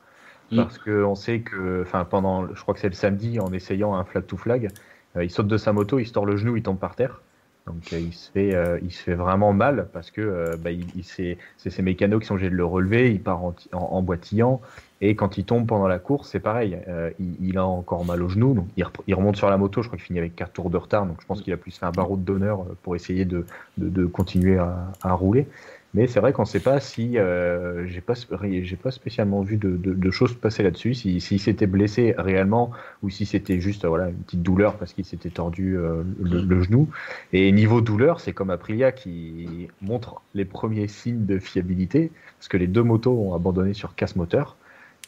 Mm. 0.50 0.56
Parce 0.56 0.78
qu'on 0.78 1.14
sait 1.14 1.40
que, 1.40 1.82
enfin, 1.82 2.04
pendant, 2.04 2.46
je 2.54 2.60
crois 2.60 2.74
que 2.74 2.80
c'est 2.80 2.88
le 2.88 2.94
samedi, 2.94 3.40
en 3.40 3.52
essayant 3.52 3.94
un 3.94 4.04
flag 4.04 4.26
to 4.26 4.36
flag, 4.36 4.68
euh, 5.16 5.24
il 5.24 5.30
saute 5.30 5.48
de 5.48 5.56
sa 5.56 5.72
moto, 5.72 5.98
il 5.98 6.06
se 6.06 6.12
tord 6.12 6.26
le 6.26 6.36
genou, 6.36 6.56
il 6.56 6.62
tombe 6.62 6.78
par 6.78 6.94
terre. 6.94 7.20
Donc 7.66 7.92
euh, 7.92 7.98
il 7.98 8.12
se 8.12 8.30
fait, 8.30 8.54
euh, 8.54 8.78
il 8.82 8.92
se 8.92 9.02
fait 9.02 9.14
vraiment 9.14 9.52
mal 9.52 9.88
parce 9.92 10.10
que 10.10 10.20
euh, 10.20 10.56
bah, 10.56 10.70
il, 10.70 10.86
il 10.94 11.04
c'est 11.04 11.36
ses 11.58 11.82
mécanos 11.82 12.20
qui 12.20 12.26
sont 12.26 12.34
obligés 12.34 12.50
de 12.50 12.54
le 12.54 12.64
relever. 12.64 13.12
Il 13.12 13.20
part 13.20 13.44
en, 13.44 13.54
en, 13.72 13.78
en 13.78 14.02
boitillant 14.02 14.60
et 15.00 15.14
quand 15.14 15.36
il 15.36 15.44
tombe 15.44 15.66
pendant 15.66 15.88
la 15.88 15.98
course, 15.98 16.30
c'est 16.30 16.40
pareil. 16.40 16.78
il, 17.18 17.36
il 17.40 17.58
a 17.58 17.66
encore 17.66 18.04
mal 18.06 18.22
au 18.22 18.28
genou, 18.28 18.54
donc 18.54 18.66
il, 18.76 18.86
il 19.06 19.14
remonte 19.14 19.36
sur 19.36 19.50
la 19.50 19.58
moto. 19.58 19.82
Je 19.82 19.88
crois 19.88 19.98
qu'il 19.98 20.06
finit 20.06 20.20
avec 20.20 20.34
4 20.36 20.52
tours 20.52 20.70
de 20.70 20.76
retard, 20.78 21.06
donc 21.06 21.20
je 21.20 21.26
pense 21.26 21.42
qu'il 21.42 21.52
a 21.52 21.58
plus 21.58 21.76
fait 21.76 21.84
un 21.84 21.90
barreau 21.90 22.16
d'honneur 22.16 22.64
pour 22.82 22.96
essayer 22.96 23.24
de, 23.26 23.44
de, 23.76 23.88
de 23.90 24.06
continuer 24.06 24.56
à, 24.58 24.92
à 25.02 25.12
rouler. 25.12 25.48
Mais 25.94 26.06
c'est 26.08 26.20
vrai 26.20 26.34
qu'on 26.34 26.42
ne 26.42 26.46
sait 26.46 26.60
pas 26.60 26.78
si 26.78 27.16
euh, 27.16 27.86
j'ai 27.86 28.02
pas 28.02 28.12
sp- 28.12 28.62
j'ai 28.62 28.76
pas 28.76 28.90
spécialement 28.90 29.40
vu 29.40 29.56
de, 29.56 29.76
de, 29.76 29.94
de 29.94 30.10
choses 30.10 30.34
passer 30.34 30.62
là-dessus. 30.62 30.92
Si 30.92 31.20
s'il 31.22 31.40
s'était 31.40 31.66
blessé 31.66 32.14
réellement 32.18 32.70
ou 33.02 33.08
si 33.08 33.24
c'était 33.24 33.60
juste 33.60 33.84
euh, 33.84 33.88
voilà 33.88 34.08
une 34.10 34.16
petite 34.16 34.42
douleur 34.42 34.76
parce 34.76 34.92
qu'il 34.92 35.06
s'était 35.06 35.30
tordu 35.30 35.78
euh, 35.78 36.02
le, 36.22 36.42
le 36.42 36.62
genou. 36.62 36.88
Et 37.32 37.50
niveau 37.50 37.80
douleur, 37.80 38.20
c'est 38.20 38.34
comme 38.34 38.50
Aprilia 38.50 38.92
qui 38.92 39.68
montre 39.80 40.20
les 40.34 40.44
premiers 40.44 40.88
signes 40.88 41.24
de 41.24 41.38
fiabilité 41.38 42.10
parce 42.38 42.48
que 42.48 42.58
les 42.58 42.66
deux 42.66 42.82
motos 42.82 43.12
ont 43.12 43.34
abandonné 43.34 43.72
sur 43.72 43.94
casse 43.94 44.16
moteur. 44.16 44.56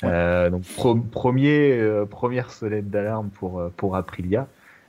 Ouais. 0.03 0.09
Euh, 0.11 0.49
donc 0.49 0.63
pro- 0.77 0.95
premier 0.95 1.73
euh, 1.73 2.07
première 2.07 2.51
sonnette 2.51 2.89
d'alarme 2.89 3.29
pour 3.29 3.61
euh, 3.61 3.71
pour 3.77 3.95
Aprilia. 3.95 4.47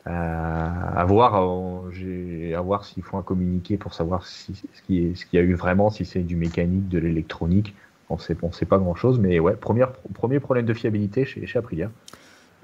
Euh, 0.07 0.11
à 0.11 1.05
voir, 1.05 1.43
euh, 1.43 2.55
à 2.55 2.61
voir 2.61 2.85
s'ils 2.85 3.03
font 3.03 3.17
un 3.19 3.21
communiqué 3.21 3.77
pour 3.77 3.93
savoir 3.93 4.25
si, 4.25 4.53
ce 4.73 4.81
qu'il 4.81 5.13
y 5.33 5.37
a 5.37 5.41
eu 5.41 5.53
vraiment, 5.53 5.89
si 5.89 6.05
c'est 6.05 6.21
du 6.21 6.35
mécanique, 6.35 6.87
de 6.89 6.99
l'électronique. 6.99 7.75
On 8.09 8.17
sait, 8.17 8.35
on 8.41 8.51
sait 8.51 8.65
pas 8.65 8.79
grand 8.79 8.95
chose, 8.95 9.19
mais 9.19 9.39
ouais, 9.39 9.53
première, 9.53 9.91
premier 10.13 10.39
problème 10.39 10.65
de 10.65 10.73
fiabilité 10.73 11.25
chez, 11.25 11.45
chez 11.45 11.59
Aprilia. 11.59 11.91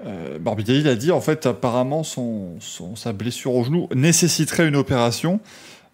Euh, 0.04 0.38
a 0.44 0.94
dit 0.94 1.10
en 1.10 1.20
fait 1.20 1.46
apparemment 1.46 2.02
son, 2.02 2.60
son- 2.60 2.96
sa 2.96 3.12
blessure 3.12 3.54
au 3.54 3.64
genou 3.64 3.88
nécessiterait 3.94 4.68
une 4.68 4.76
opération, 4.76 5.40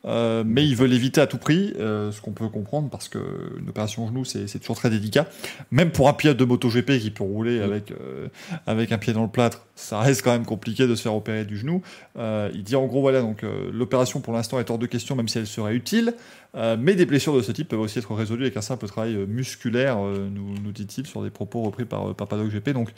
euh, 0.05 0.43
mais 0.45 0.67
il 0.67 0.75
veut 0.75 0.87
l'éviter 0.87 1.21
à 1.21 1.27
tout 1.27 1.39
prix, 1.39 1.73
euh, 1.79 2.11
ce 2.11 2.21
qu'on 2.21 2.33
peut 2.33 2.49
comprendre 2.49 2.89
parce 2.91 3.09
que 3.09 3.19
une 3.61 3.69
opération 3.69 4.05
au 4.05 4.09
genou 4.09 4.25
c'est 4.25 4.59
toujours 4.59 4.77
très 4.77 4.91
délicat. 4.91 5.27
Même 5.71 5.93
pour 5.93 6.09
un 6.09 6.13
pilote 6.13 6.37
de 6.37 6.45
MotoGP 6.45 6.99
qui 6.99 7.11
peut 7.11 7.25
rouler 7.25 7.61
Mm. 7.61 7.63
avec 7.63 7.91
euh, 7.93 8.29
avec 8.67 8.93
un 8.93 8.99
pied 8.99 9.13
dans 9.13 9.23
le 9.23 9.29
plâtre, 9.29 9.67
ça 9.75 10.01
reste 10.01 10.23
quand 10.23 10.33
même 10.33 10.45
compliqué 10.45 10.87
de 10.87 10.95
se 10.95 11.03
faire 11.03 11.15
opérer 11.15 11.45
du 11.45 11.57
genou. 11.57 11.83
Il 12.17 12.63
dit 12.63 12.77
en 12.77 12.87
gros 12.87 13.01
voilà 13.01 13.21
donc 13.21 13.45
l'opération 13.73 14.21
pour 14.21 14.33
l'instant 14.33 14.59
est 14.59 14.71
hors 14.71 14.79
de 14.79 14.87
question 14.87 15.17
même 15.17 15.29
si 15.29 15.39
elle 15.39 15.47
serait 15.47 15.75
utile, 15.75 16.15
mais 16.55 16.95
des 16.95 17.07
blessures 17.07 17.37
de 17.37 17.43
ce 17.43 17.53
type 17.53 17.69
peuvent 17.69 17.81
aussi 17.81 17.99
être 17.99 18.13
résolues 18.15 18.45
avec 18.45 18.57
un 18.57 18.63
simple 18.63 18.87
travail 18.87 19.15
musculaire, 19.27 19.97
nous, 19.99 20.55
nous 20.63 20.73
dit-il 20.73 21.07
sur 21.07 21.23
des 21.23 21.31
propos 21.31 21.63
repris 21.63 21.85
par, 21.85 22.15
par 22.15 22.29
Paddock 22.29 22.51
GP. 22.51 22.71
Donc 22.71 22.93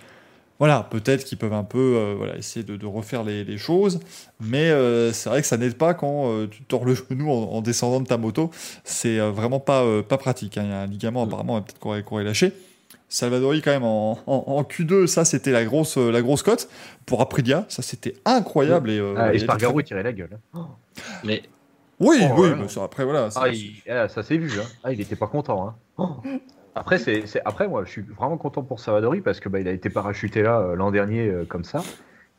voilà, 0.66 0.86
peut-être 0.90 1.24
qu'ils 1.24 1.36
peuvent 1.36 1.52
un 1.52 1.62
peu 1.64 1.78
euh, 1.96 2.14
voilà, 2.16 2.36
essayer 2.38 2.64
de, 2.64 2.76
de 2.76 2.86
refaire 2.86 3.22
les, 3.22 3.44
les 3.44 3.58
choses, 3.58 4.00
mais 4.40 4.70
euh, 4.70 5.12
c'est 5.12 5.28
vrai 5.28 5.42
que 5.42 5.46
ça 5.46 5.58
n'aide 5.58 5.74
pas 5.76 5.92
quand 5.92 6.30
euh, 6.30 6.46
tu 6.46 6.62
tords 6.62 6.86
le 6.86 6.94
genou 6.94 7.30
en, 7.30 7.50
en 7.52 7.60
descendant 7.60 8.00
de 8.00 8.06
ta 8.06 8.16
moto. 8.16 8.50
C'est 8.82 9.18
euh, 9.20 9.30
vraiment 9.30 9.60
pas, 9.60 9.82
euh, 9.82 10.02
pas 10.02 10.16
pratique. 10.16 10.56
hein. 10.56 10.62
Il 10.64 10.70
y 10.70 10.72
a 10.72 10.80
un 10.80 10.86
ligament 10.86 11.24
Mm. 11.26 11.28
apparemment 11.28 11.60
peut-être 11.60 11.78
qu'on 11.78 12.02
aurait, 12.12 12.24
lâché. 12.24 12.52
Salvadori 13.10 13.60
quand 13.62 13.70
même 13.72 13.84
en, 13.84 14.12
en- 14.26 14.44
en 14.46 14.62
Q2, 14.62 15.06
ça 15.06 15.24
c'était 15.24 15.52
la 15.52 15.64
grosse, 15.64 15.96
la 15.98 16.22
grosse 16.22 16.42
cote. 16.42 16.68
Pour 17.06 17.20
Aprilia, 17.20 17.66
ça 17.68 17.82
c'était 17.82 18.14
incroyable. 18.24 18.90
Et, 18.90 18.98
euh, 18.98 19.14
Ah, 19.18 19.26
il 19.28 19.30
a 19.30 19.34
et 19.34 19.38
Spargaro, 19.40 19.82
tirait 19.82 20.02
la 20.02 20.12
gueule. 20.12 20.38
hein. 20.54 20.68
Mais 21.24 21.42
Oui, 22.00 22.16
Oh, 22.20 22.24
oui, 22.24 22.30
voilà. 22.36 22.56
mais 22.56 22.68
ça, 22.68 22.82
après 22.84 23.04
voilà. 23.04 23.26
Ah, 23.26 23.30
ça- 23.30 23.48
il- 23.48 23.74
ah, 23.88 24.08
ça 24.08 24.22
s'est 24.22 24.36
vu. 24.38 24.50
Hein. 24.58 24.64
Ah, 24.82 24.92
il 24.92 25.00
était 25.00 25.14
pas 25.16 25.26
content. 25.26 25.68
Hein. 25.68 25.74
Oh. 25.98 26.16
Après, 26.74 26.98
c'est, 26.98 27.26
c'est- 27.26 27.42
après, 27.44 27.68
moi, 27.68 27.84
je 27.84 27.90
suis 27.90 28.02
vraiment 28.02 28.36
content 28.36 28.62
pour 28.62 28.80
Savadori 28.80 29.20
parce 29.20 29.40
que 29.40 29.48
bah, 29.48 29.60
il 29.60 29.68
a 29.68 29.72
été 29.72 29.90
parachuté 29.90 30.42
là 30.42 30.60
euh, 30.60 30.74
l'an 30.76 30.90
dernier 30.90 31.28
euh, 31.28 31.44
comme 31.44 31.64
ça. 31.64 31.82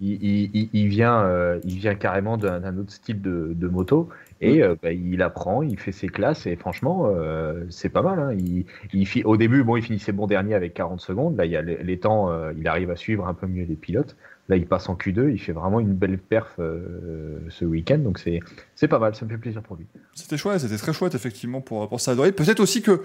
Il, 0.02 0.22
il- 0.22 0.70
il- 0.74 0.88
vient, 0.90 1.22
euh, 1.22 1.58
il 1.64 1.78
vient 1.78 1.96
carrément 1.96 2.36
d'un, 2.36 2.60
d'un 2.60 2.78
autre 2.78 2.92
style 2.92 3.22
de, 3.22 3.54
de 3.56 3.68
moto 3.70 4.10
et 4.42 4.62
euh, 4.62 4.76
bah, 4.84 4.92
il 4.92 5.22
apprend, 5.22 5.62
il 5.64 5.80
fait 5.80 5.94
ses 5.94 6.10
classes 6.10 6.46
et 6.48 6.58
franchement, 6.58 7.10
euh, 7.16 7.64
c'est 7.70 7.88
pas 7.88 8.02
mal. 8.02 8.20
Hein. 8.20 8.34
Il, 8.34 8.66
il 8.94 9.26
au 9.26 9.38
début, 9.38 9.64
bon, 9.64 9.78
il 9.78 9.84
finissait 9.84 10.12
bon 10.12 10.28
dernier 10.28 10.54
avec 10.54 10.74
40 10.74 11.00
secondes. 11.00 11.38
Là, 11.38 11.46
il 11.46 11.52
y 11.52 11.56
a 11.56 11.62
les, 11.62 11.82
les 11.82 11.98
temps, 11.98 12.30
euh, 12.30 12.52
il 12.58 12.68
arrive 12.68 12.92
à 12.92 12.98
suivre 12.98 13.26
un 13.26 13.34
peu 13.34 13.48
mieux 13.48 13.64
les 13.64 13.76
pilotes. 13.76 14.18
Là, 14.50 14.58
il 14.58 14.68
passe 14.68 14.90
en 14.90 14.96
Q2, 14.96 15.32
il 15.32 15.40
fait 15.40 15.54
vraiment 15.54 15.80
une 15.80 15.94
belle 15.94 16.18
perf 16.18 16.54
euh, 16.60 17.40
ce 17.50 17.64
week-end, 17.64 17.98
donc 18.00 18.20
c'est, 18.20 18.42
c'est 18.76 18.90
pas 18.90 19.00
mal. 19.00 19.16
Ça 19.16 19.24
me 19.26 19.32
fait 19.32 19.38
plaisir 19.38 19.62
pour 19.64 19.78
lui. 19.78 19.86
C'était 20.14 20.36
chouette, 20.38 20.60
c'était 20.60 20.78
très 20.78 20.92
chouette 20.94 21.16
effectivement 21.16 21.62
pour, 21.62 21.88
pour 21.88 22.02
Salvadori. 22.02 22.34
Peut-être 22.34 22.60
aussi 22.60 22.82
que, 22.84 23.02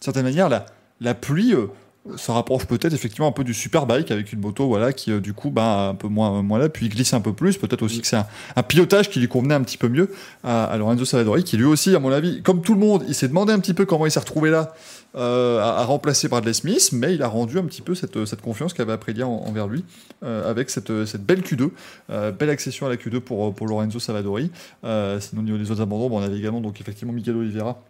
certaine 0.00 0.24
manière, 0.24 0.48
la, 0.48 0.66
la 1.00 1.14
pluie 1.14 1.54
euh, 1.54 1.66
se 2.16 2.30
rapproche 2.30 2.66
peut-être 2.66 2.92
effectivement 2.92 3.28
un 3.28 3.32
peu 3.32 3.44
du 3.44 3.54
superbike 3.54 4.10
avec 4.10 4.32
une 4.32 4.40
moto 4.40 4.66
voilà, 4.66 4.92
qui 4.92 5.10
euh, 5.10 5.20
du 5.20 5.32
coup 5.32 5.50
bah, 5.50 5.88
un 5.88 5.94
peu 5.94 6.08
moins, 6.08 6.42
moins 6.42 6.58
là, 6.58 6.68
puis 6.68 6.88
glisse 6.88 7.14
un 7.14 7.20
peu 7.20 7.32
plus. 7.32 7.56
Peut-être 7.56 7.82
aussi 7.82 8.00
que 8.00 8.06
c'est 8.06 8.16
un, 8.56 8.62
pilotage 8.62 9.08
qui 9.10 9.20
lui 9.20 9.28
convenait 9.28 9.54
un 9.54 9.62
petit 9.62 9.78
peu 9.78 9.88
mieux 9.88 10.10
à, 10.42 10.76
Lorenzo 10.76 11.04
Salvadori, 11.04 11.44
qui 11.44 11.56
lui 11.56 11.64
aussi, 11.64 11.94
à 11.94 11.98
mon 12.00 12.12
avis, 12.12 12.42
comme 12.42 12.60
tout 12.60 12.74
le 12.74 12.80
monde, 12.80 13.04
il 13.08 13.14
s'est 13.14 13.28
demandé 13.28 13.52
un 13.52 13.58
petit 13.58 13.74
peu 13.74 13.86
comment 13.86 14.06
il 14.06 14.10
s'est 14.10 14.20
retrouvé 14.20 14.50
là 14.50 14.74
euh, 15.16 15.60
à, 15.60 15.84
remplacer 15.84 16.28
Bradley 16.28 16.52
Smith, 16.52 16.90
mais 16.92 17.14
il 17.14 17.22
a 17.22 17.28
rendu 17.28 17.58
un 17.58 17.64
petit 17.64 17.82
peu 17.82 17.94
cette, 17.94 18.24
cette 18.26 18.42
confiance 18.42 18.74
qu'avait 18.74 18.92
Aprilia 18.92 19.26
en- 19.26 19.44
envers 19.46 19.68
lui 19.68 19.84
euh, 20.24 20.50
avec 20.50 20.70
cette, 20.70 21.06
cette 21.06 21.24
belle 21.24 21.40
Q2, 21.40 21.70
euh, 22.10 22.32
belle 22.32 22.50
accession 22.50 22.86
à 22.86 22.88
la 22.88 22.96
Q2 22.96 23.20
pour, 23.20 23.54
pour 23.54 23.66
Lorenzo 23.66 23.98
Salvadori. 23.98 24.50
Euh, 24.84 25.20
sinon, 25.20 25.42
au 25.42 25.44
niveau 25.44 25.58
des 25.58 25.70
autres 25.70 25.82
abandons, 25.82 26.10
bon, 26.10 26.18
on 26.18 26.22
avait 26.22 26.36
également 26.38 26.60
donc 26.60 26.80
effectivement 26.80 27.12
Miguel 27.12 27.36
Oliveira. 27.36 27.80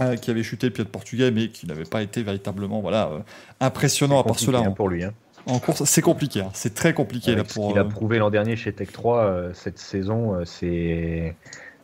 Euh, 0.00 0.16
qui 0.16 0.30
avait 0.30 0.42
chuté 0.42 0.66
le 0.68 0.72
pilote 0.72 0.88
portugais, 0.90 1.30
mais 1.30 1.48
qui 1.48 1.66
n'avait 1.66 1.84
pas 1.84 2.02
été 2.02 2.22
véritablement 2.22 2.80
voilà, 2.80 3.08
euh, 3.08 3.18
impressionnant 3.60 4.20
à 4.20 4.24
part 4.24 4.38
cela 4.38 4.60
hein, 4.60 4.70
pour 4.70 4.88
lui. 4.88 5.02
Hein. 5.04 5.12
en 5.46 5.58
course. 5.58 5.82
C'est 5.84 6.02
compliqué, 6.02 6.40
hein. 6.42 6.50
c'est 6.54 6.74
très 6.74 6.92
compliqué 6.94 7.32
Avec 7.32 7.44
là 7.44 7.48
ce 7.48 7.54
pour. 7.54 7.68
qu'il 7.70 7.78
a 7.78 7.82
euh, 7.84 7.88
prouvé 7.88 8.18
l'an 8.18 8.30
dernier 8.30 8.56
chez 8.56 8.72
Tech 8.72 8.92
3 8.92 9.18
euh, 9.24 9.50
cette 9.54 9.78
saison, 9.78 10.36
c'est 10.44 11.34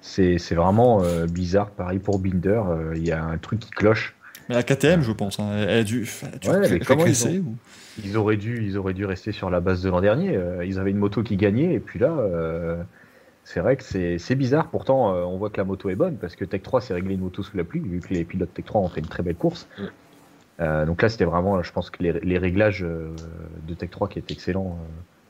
c'est 0.01 0.39
c'est 0.39 0.55
vraiment 0.55 1.03
bizarre. 1.29 1.71
Pareil 1.71 1.99
pour 1.99 2.19
Binder, 2.21 2.63
il 2.95 3.05
y 3.07 3.11
a 3.13 3.25
un 3.25 3.39
truc 3.39 3.59
qui 3.61 3.71
cloche. 3.71 4.15
Mais 4.49 4.55
la 4.55 4.63
KTM, 4.63 5.03
je 5.03 5.11
pense, 5.11 5.41
hein, 5.41 5.51
elle 5.57 5.79
a 5.81 5.83
dû, 5.83 6.09
elle 6.23 6.29
a 6.35 6.39
dû 6.39 6.49
Ouais, 6.49 6.59
mais 6.61 6.79
ils 7.33 7.41
ou- 7.41 7.57
Ils 8.05 8.17
auraient 8.17 8.37
dû 8.37 8.65
ils 8.65 8.79
auraient 8.79 8.95
dû 8.95 9.05
rester 9.05 9.33
sur 9.33 9.51
la 9.51 9.59
base 9.59 9.83
de 9.83 9.91
l'an 9.91 10.01
dernier. 10.01 10.39
Ils 10.65 10.79
avaient 10.79 10.93
une 10.93 10.99
moto 10.99 11.25
qui 11.25 11.37
gagnait 11.37 11.75
et 11.75 11.81
puis 11.81 11.99
là. 11.99 12.11
euh, 12.11 12.77
c'est 13.47 13.61
vrai 13.61 13.77
que 13.77 13.85
c'est 13.85 14.35
bizarre. 14.35 14.71
Pourtant, 14.71 15.15
euh, 15.15 15.23
on 15.23 15.39
voit 15.39 15.51
que 15.51 15.57
la 15.59 15.65
moto 15.65 15.89
est 15.89 15.95
bonne 15.95 16.17
parce 16.17 16.35
que 16.35 16.45
Tech 16.45 16.63
3 16.63 16.81
s'est 16.81 16.95
réglé 16.95 17.15
une 17.15 17.21
moto 17.21 17.45
sous 17.45 17.57
la 17.57 17.63
pluie, 17.63 17.79
vu 17.79 18.01
que 18.01 18.13
les 18.13 18.25
pilotes 18.25 18.53
Tech 18.53 18.65
3 18.65 18.81
ont 18.81 18.89
fait 18.89 19.01
une 19.01 19.07
très 19.07 19.23
belle 19.23 19.37
course. 19.37 19.69
Mm. 19.79 19.83
Euh, 20.59 20.85
donc 20.85 21.01
là, 21.01 21.09
c'était 21.09 21.27
vraiment, 21.27 21.63
je 21.63 21.73
pense 21.73 21.91
que 21.91 22.03
les, 22.03 22.13
les 22.13 22.39
réglages 22.39 22.83
euh, 22.83 23.15
de 23.69 23.75
Tech 23.75 23.91
3 23.91 24.09
qui 24.09 24.19
étaient 24.19 24.35
excellents 24.35 24.77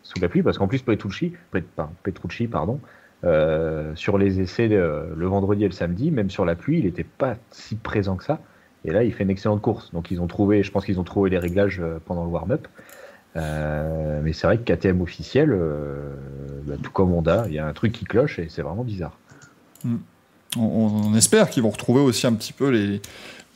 sous 0.03 0.19
la 0.19 0.31
pluie, 0.31 0.43
parce 0.43 0.57
qu'en 0.57 0.67
plus 0.67 0.81
Petrucci, 0.81 1.35
Pet- 1.51 1.67
pardon, 1.77 1.93
Petrucci, 2.05 2.47
pardon, 2.47 2.81
sur 3.97 4.17
les 4.17 4.41
essais 4.41 4.69
le 4.69 5.27
vendredi 5.27 5.65
et 5.65 5.69
le 5.69 5.75
samedi, 5.75 6.11
même 6.11 6.31
sur 6.31 6.47
la 6.47 6.55
pluie, 6.55 6.79
il 6.79 6.85
n'était 6.87 7.05
pas 7.05 7.37
si 7.51 7.77
présent 7.77 8.17
que 8.17 8.25
ça. 8.25 8.41
Et 8.87 8.93
là, 8.93 9.03
il 9.05 9.13
fait 9.13 9.25
une 9.25 9.31
excellente 9.31 9.61
course. 9.61 9.93
Donc, 9.93 10.11
ils 10.11 10.23
ont 10.23 10.29
trouvé, 10.29 10.63
je 10.63 10.71
pense 10.71 10.87
qu'ils 10.87 11.01
ont 11.01 11.05
trouvé 11.05 11.29
les 11.29 11.39
réglages 11.39 11.83
pendant 12.07 12.25
le 12.25 12.31
warm-up. 12.31 12.67
Mais 13.37 14.33
c'est 14.33 14.47
vrai 14.47 14.59
que 14.59 14.73
KTM 14.73 15.01
officiel, 15.01 15.57
bah, 16.67 16.75
tout 16.83 16.91
comme 16.91 17.13
Honda, 17.13 17.45
il 17.49 17.55
y 17.55 17.59
a 17.59 17.67
un 17.67 17.73
truc 17.73 17.93
qui 17.93 18.05
cloche 18.05 18.39
et 18.39 18.49
c'est 18.49 18.63
vraiment 18.63 18.85
bizarre. 18.85 19.17
Mm. 19.85 19.97
On, 20.59 21.15
espère 21.15 21.51
qu'ils 21.51 21.63
vont 21.63 21.71
retrouver 21.71 22.01
aussi 22.01 22.27
un 22.27 22.33
petit 22.33 22.53
peu 22.53 22.69
les, 22.71 23.01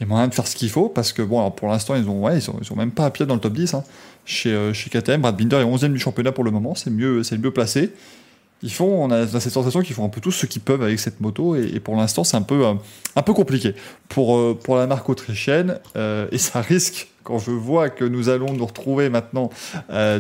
moyens 0.07 0.31
de 0.31 0.35
faire 0.35 0.47
ce 0.47 0.57
qu'il 0.57 0.71
faut, 0.71 0.89
parce 0.89 1.13
que 1.13 1.23
bon, 1.23 1.51
pour 1.51 1.69
l'instant, 1.69 1.95
ils 1.95 2.09
ont, 2.09 2.23
ouais, 2.23 2.39
ils, 2.39 2.43
sont, 2.43 2.77
même 2.77 2.91
pas 2.91 3.07
à 3.07 3.11
pied 3.11 3.27
dans 3.27 3.35
le 3.35 3.41
top 3.41 3.53
10. 3.53 3.75
Hein. 3.75 3.85
Chez, 4.25 4.53
euh, 4.53 4.73
chez 4.73 4.91
KTM, 4.91 5.21
Brad 5.21 5.37
Binder 5.37 5.57
est 5.57 5.65
11e 5.65 5.93
du 5.93 5.99
championnat 5.99 6.33
pour 6.33 6.45
le 6.45 6.51
moment, 6.51 6.75
c'est 6.75 6.91
mieux, 6.91 7.23
c'est 7.23 7.39
mieux 7.39 7.51
placé. 7.51 7.93
Ils 8.63 8.73
font, 8.73 9.05
on 9.05 9.11
a, 9.11 9.27
cette 9.27 9.53
sensation 9.53 9.81
qu'ils 9.81 9.95
font 9.95 10.05
un 10.05 10.11
peu 10.11 10.21
tout 10.21 10.31
ce 10.31 10.45
qu'ils 10.45 10.61
peuvent 10.61 10.83
avec 10.83 11.01
cette 11.01 11.21
moto, 11.21 11.57
et, 11.57 11.81
pour 11.81 11.97
l'instant, 11.97 12.25
c'est 12.25 12.37
un 12.37 12.43
peu, 12.43 12.67
euh, 12.67 12.75
un 13.17 13.23
peu 13.23 13.33
compliqué 13.33 13.75
pour, 14.09 14.37
euh, 14.37 14.59
pour 14.63 14.77
la 14.77 14.87
marque 14.87 15.09
autrichienne, 15.09 15.79
et 15.97 16.39
ça 16.39 16.61
risque, 16.61 17.10
quand 17.23 17.39
je 17.39 17.51
vois 17.51 17.91
que 17.91 18.05
nous 18.05 18.29
allons 18.29 18.53
nous 18.53 18.67
retrouver 18.67 19.09
maintenant 19.11 19.51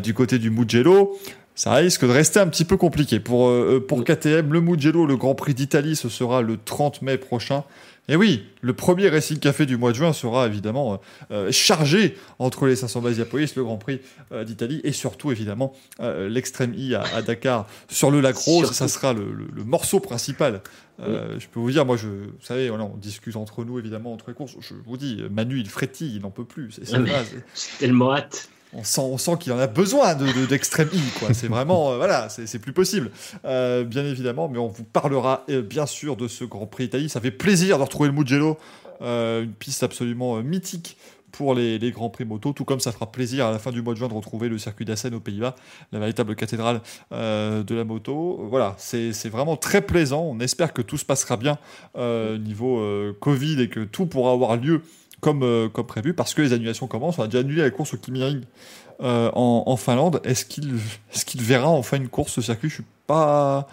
du 0.03 0.14
côté 0.14 0.38
du 0.38 0.51
Mugello, 0.51 1.18
ça 1.61 1.74
risque 1.74 2.06
de 2.06 2.11
rester 2.11 2.40
un 2.40 2.46
petit 2.46 2.64
peu 2.64 2.78
compliqué. 2.78 3.20
Pour, 3.20 3.50
euh, 3.50 3.84
pour 3.86 4.02
KTM, 4.02 4.50
le 4.50 4.62
Mugello, 4.62 5.04
le 5.04 5.18
Grand 5.18 5.34
Prix 5.34 5.52
d'Italie, 5.52 5.94
ce 5.94 6.08
sera 6.08 6.40
le 6.40 6.56
30 6.56 7.02
mai 7.02 7.18
prochain. 7.18 7.64
Et 8.08 8.16
oui, 8.16 8.46
le 8.62 8.72
premier 8.72 9.11
Racing 9.11 9.38
Café 9.38 9.66
du 9.66 9.76
mois 9.76 9.90
de 9.90 9.96
juin 9.96 10.14
sera 10.14 10.46
évidemment 10.46 10.94
euh, 10.94 10.96
euh, 11.32 11.52
chargé 11.52 12.16
entre 12.38 12.66
les 12.66 12.76
500 12.76 13.02
Basiapolis, 13.02 13.52
le 13.56 13.64
Grand 13.64 13.76
Prix 13.76 14.00
d'Italie 14.46 14.80
et 14.84 14.92
surtout 14.92 15.32
évidemment 15.32 15.74
l'Extreme 15.98 16.72
I 16.74 16.94
à, 16.94 17.20
Dakar 17.20 17.66
sur 17.90 18.11
le 18.11 18.22
lac 18.22 18.36
Rose. 18.36 18.72
Ça 18.72 18.88
sera 18.88 19.12
le, 19.12 19.62
morceau 19.66 20.00
principal. 20.00 20.62
Je 20.98 21.46
peux 21.52 21.61
vous 21.61 21.72
dire, 21.72 21.84
moi, 21.84 21.98
je, 21.98 22.08
vous 22.08 22.32
savez, 22.40 22.70
on 22.70 22.96
discute 22.96 23.36
entre 23.36 23.64
nous 23.64 23.78
évidemment 23.78 24.14
entre 24.14 24.28
les 24.28 24.34
courses. 24.34 24.56
Je 24.61 24.72
vous 24.86 24.96
dis, 24.96 25.22
Manu, 25.30 25.61
il 25.61 25.68
frétille, 25.68 26.16
il 26.16 26.22
n'en 26.22 26.30
peut 26.30 26.46
plus. 26.46 26.70
C'est 26.72 27.04
tellement 27.78 28.14
hâte 28.14 28.48
on 28.72 29.18
sent, 29.18 29.32
qu'il 29.40 29.52
en 29.52 29.58
a 29.58 29.66
besoin 29.66 30.14
de, 30.14 30.46
d'extrême 30.46 30.88
de, 30.88 31.18
quoi. 31.18 31.34
C'est 31.34 31.48
vraiment, 31.48 31.92
euh, 31.92 31.96
voilà, 31.96 32.28
c'est, 32.28 32.58
plus 32.58 32.72
possible, 32.72 33.10
euh, 33.44 33.84
bien 33.84 34.04
évidemment. 34.04 34.48
Mais 34.48 34.58
on 34.58 34.68
vous 34.68 34.84
parlera 34.84 35.44
euh, 35.50 35.62
bien 35.62 35.86
sûr 35.86 36.16
de 36.16 36.28
ce 36.28 36.44
Grand 36.44 36.66
Prix 36.66 36.84
Italie. 36.84 37.08
Ça 37.08 37.20
fait 37.20 37.30
plaisir 37.30 37.78
de 37.78 37.82
retrouver 37.82 38.08
le 38.08 38.14
Mugello, 38.14 38.58
une 39.00 39.52
piste 39.58 39.82
absolument 39.82 40.42
mythique 40.42 40.96
pour 41.32 41.54
les, 41.54 41.78
les, 41.78 41.92
Grands 41.92 42.10
Prix 42.10 42.24
moto, 42.24 42.52
tout 42.52 42.64
comme 42.64 42.80
ça 42.80 42.90
fera 42.90 43.10
plaisir 43.10 43.46
à 43.46 43.52
la 43.52 43.60
fin 43.60 43.70
du 43.70 43.82
mois 43.82 43.94
de 43.94 43.98
juin 43.98 44.08
de 44.08 44.14
retrouver 44.14 44.48
le 44.48 44.58
circuit 44.58 44.84
d'Assen 44.84 45.14
aux 45.14 45.20
Pays-Bas, 45.20 45.54
la 45.92 46.00
véritable 46.00 46.34
cathédrale 46.34 46.80
de 47.12 47.74
la 47.74 47.84
moto. 47.84 48.46
Voilà, 48.50 48.74
c'est, 48.78 49.28
vraiment 49.28 49.56
très 49.56 49.80
plaisant. 49.80 50.22
On 50.22 50.40
espère 50.40 50.72
que 50.72 50.82
tout 50.82 50.98
se 50.98 51.04
passera 51.04 51.36
bien 51.36 51.58
niveau 51.96 53.14
Covid 53.20 53.62
et 53.62 53.68
que 53.68 53.80
tout 53.80 54.06
pourra 54.06 54.32
avoir 54.32 54.56
lieu 54.56 54.82
comme, 55.20 55.42
euh, 55.42 55.68
comme 55.68 55.86
prévu 55.86 56.14
parce 56.14 56.34
que 56.34 56.42
les 56.42 56.52
annulations 56.52 56.86
commencent. 56.86 57.18
On 57.18 57.22
a 57.22 57.26
déjà 57.26 57.40
annulé 57.40 57.62
la 57.62 57.70
course 57.70 57.94
au 57.94 57.96
Kimi 57.96 58.22
euh, 59.00 59.30
en, 59.34 59.64
en, 59.66 59.76
Finlande. 59.76 60.20
Est-ce 60.24 60.44
qu'il 60.44 60.74
est 60.74 61.24
qu'il 61.24 61.42
verra 61.42 61.68
enfin 61.68 61.98
une 61.98 62.08
course 62.08 62.32
ce 62.32 62.42
circuit? 62.42 62.68
Je 62.68 62.74
suis 62.74 62.84
pas. 63.06 63.68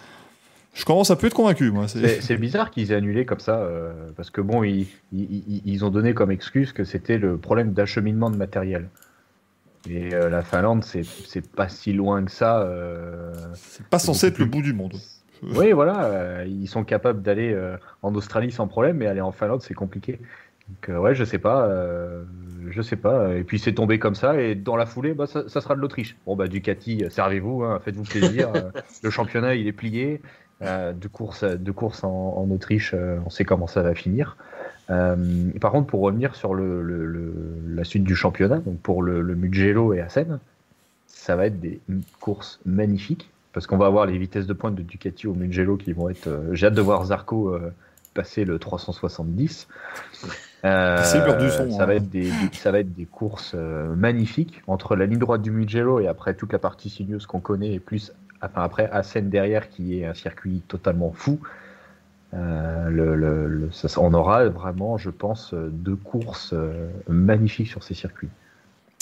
Je 0.74 0.84
commence 0.84 1.10
à 1.10 1.16
peu 1.16 1.26
être 1.26 1.34
convaincu, 1.34 1.70
moi. 1.70 1.88
C'est 1.88 2.36
bizarre 2.36 2.70
qu'ils 2.70 2.92
aient 2.92 2.96
annulé 2.96 3.24
comme 3.24 3.40
ça, 3.40 3.56
euh, 3.56 4.10
parce 4.16 4.30
que 4.30 4.40
bon, 4.40 4.62
ils, 4.62 4.86
ils, 5.12 5.62
ils, 5.64 5.84
ont 5.84 5.90
donné 5.90 6.14
comme 6.14 6.30
excuse 6.30 6.72
que 6.72 6.84
c'était 6.84 7.18
le 7.18 7.36
problème 7.36 7.72
d'acheminement 7.72 8.30
de 8.30 8.36
matériel. 8.36 8.88
Et 9.90 10.10
la 10.10 10.42
Finlande, 10.42 10.84
c'est 10.84 11.50
pas 11.50 11.68
si 11.68 11.92
loin 11.92 12.22
que 12.24 12.30
ça. 12.30 12.68
c'est 13.54 13.86
pas 13.86 13.98
censé 13.98 14.26
être 14.26 14.38
le 14.38 14.44
bout 14.44 14.62
du 14.62 14.72
monde. 14.72 14.94
Oui, 15.42 15.72
voilà, 15.72 16.44
ils 16.44 16.68
sont 16.68 16.84
capables 16.84 17.22
d'aller 17.22 17.56
en 18.02 18.14
Australie 18.14 18.52
sans 18.52 18.68
problème, 18.68 18.98
mais 18.98 19.06
aller 19.06 19.20
en 19.20 19.32
Finlande, 19.32 19.62
c'est 19.62 19.74
compliqué. 19.74 20.20
Donc, 20.68 20.88
euh, 20.88 20.98
ouais, 20.98 21.14
je 21.14 21.24
sais 21.24 21.38
pas, 21.38 21.64
euh, 21.66 22.24
je 22.70 22.82
sais 22.82 22.96
pas. 22.96 23.34
Et 23.34 23.44
puis 23.44 23.58
c'est 23.58 23.72
tombé 23.72 23.98
comme 23.98 24.14
ça, 24.14 24.40
et 24.40 24.54
dans 24.54 24.76
la 24.76 24.86
foulée, 24.86 25.14
bah, 25.14 25.26
ça, 25.26 25.48
sera 25.48 25.74
de 25.74 25.80
l'Autriche. 25.80 26.16
Bon, 26.26 26.36
bah, 26.36 26.48
Ducati, 26.48 27.04
servez-vous, 27.10 27.64
hein, 27.64 27.80
faites-vous 27.84 28.04
plaisir. 28.04 28.50
Euh, 28.54 28.70
le 29.02 29.10
championnat, 29.10 29.54
il 29.54 29.66
est 29.66 29.72
plié. 29.72 30.20
de 30.60 31.08
course, 31.08 31.44
de 31.44 31.72
course 31.72 32.04
en, 32.04 32.48
Autriche, 32.50 32.94
on 32.94 33.30
sait 33.30 33.44
comment 33.44 33.66
ça 33.66 33.82
va 33.82 33.94
finir. 33.94 34.36
par 34.88 35.72
contre, 35.72 35.86
pour 35.86 36.00
revenir 36.00 36.34
sur 36.34 36.54
le, 36.54 36.82
la 37.68 37.84
suite 37.84 38.04
du 38.04 38.16
championnat, 38.16 38.58
donc 38.58 38.78
pour 38.80 39.02
le, 39.02 39.22
Mugello 39.34 39.94
et 39.94 40.00
Assen, 40.00 40.38
ça 41.06 41.36
va 41.36 41.46
être 41.46 41.60
des 41.60 41.80
courses 42.20 42.60
magnifiques 42.66 43.30
parce 43.52 43.66
qu'on 43.66 43.78
va 43.78 43.86
avoir 43.86 44.06
les 44.06 44.18
vitesses 44.18 44.46
de 44.46 44.52
pointe 44.52 44.74
de 44.74 44.82
Ducati 44.82 45.26
au 45.26 45.34
Mugello 45.34 45.76
qui 45.76 45.92
vont 45.92 46.10
être. 46.10 46.28
J'ai 46.52 46.66
hâte 46.66 46.74
de 46.74 46.82
voir 46.82 47.04
Zarco 47.06 47.58
passer 48.14 48.44
le 48.44 48.58
370. 48.58 49.68
Euh, 50.64 51.02
ça, 51.04 51.20
va 51.20 51.34
hein. 51.34 51.88
être 51.90 52.10
des, 52.10 52.30
ça 52.52 52.72
va 52.72 52.80
être 52.80 52.92
des 52.92 53.04
courses 53.04 53.52
euh, 53.54 53.94
magnifiques 53.94 54.62
entre 54.66 54.96
la 54.96 55.06
ligne 55.06 55.18
droite 55.18 55.40
du 55.40 55.52
Mugello 55.52 56.00
et 56.00 56.08
après 56.08 56.34
toute 56.34 56.52
la 56.52 56.58
partie 56.58 56.90
sinueuse 56.90 57.26
qu'on 57.26 57.38
connaît 57.38 57.74
et 57.74 57.78
plus 57.78 58.12
enfin, 58.42 58.62
après 58.62 58.90
Assen 58.90 59.30
derrière 59.30 59.68
qui 59.68 60.00
est 60.00 60.06
un 60.06 60.14
circuit 60.14 60.62
totalement 60.66 61.12
fou. 61.12 61.38
Euh, 62.34 62.90
le, 62.90 63.70
on 63.98 64.12
aura 64.14 64.48
vraiment, 64.48 64.98
je 64.98 65.10
pense, 65.10 65.54
deux 65.54 65.96
courses 65.96 66.54
magnifiques 67.08 67.68
sur 67.68 67.84
ces 67.84 67.94
circuits. 67.94 68.28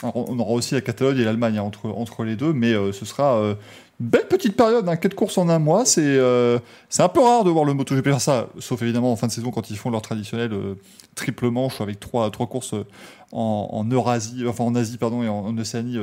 on 0.02 0.38
aura 0.38 0.52
aussi 0.52 0.74
la 0.74 0.82
Catalogne 0.82 1.18
et 1.18 1.24
l'Allemagne 1.24 1.58
hein, 1.58 1.62
entre, 1.62 1.86
entre 1.88 2.22
les 2.22 2.36
deux, 2.36 2.52
mais 2.52 2.74
ce 2.92 3.04
sera 3.06 3.56
belle 3.98 4.28
petite 4.28 4.56
période, 4.56 4.88
hein, 4.88 4.96
4 4.96 5.14
courses 5.14 5.38
en 5.38 5.48
un 5.48 5.58
mois. 5.58 5.84
C'est 5.84 6.02
euh, 6.04 6.58
c'est 6.88 7.02
un 7.02 7.08
peu 7.08 7.20
rare 7.20 7.44
de 7.44 7.50
voir 7.50 7.64
le 7.64 7.74
MotoGP 7.74 8.04
faire 8.04 8.20
ça, 8.20 8.48
sauf 8.58 8.82
évidemment 8.82 9.12
en 9.12 9.16
fin 9.16 9.26
de 9.26 9.32
saison 9.32 9.50
quand 9.50 9.70
ils 9.70 9.76
font 9.76 9.90
leur 9.90 10.02
traditionnel 10.02 10.52
euh, 10.52 10.74
triple 11.14 11.50
manche 11.50 11.80
avec 11.80 11.98
trois, 11.98 12.30
trois 12.30 12.46
courses 12.46 12.74
euh, 12.74 12.84
en, 13.32 13.68
en, 13.72 13.90
Eurasie, 13.90 14.46
enfin 14.46 14.64
en 14.64 14.74
Asie 14.74 14.98
pardon, 14.98 15.22
et 15.22 15.28
en, 15.28 15.56
Océanie 15.56 15.98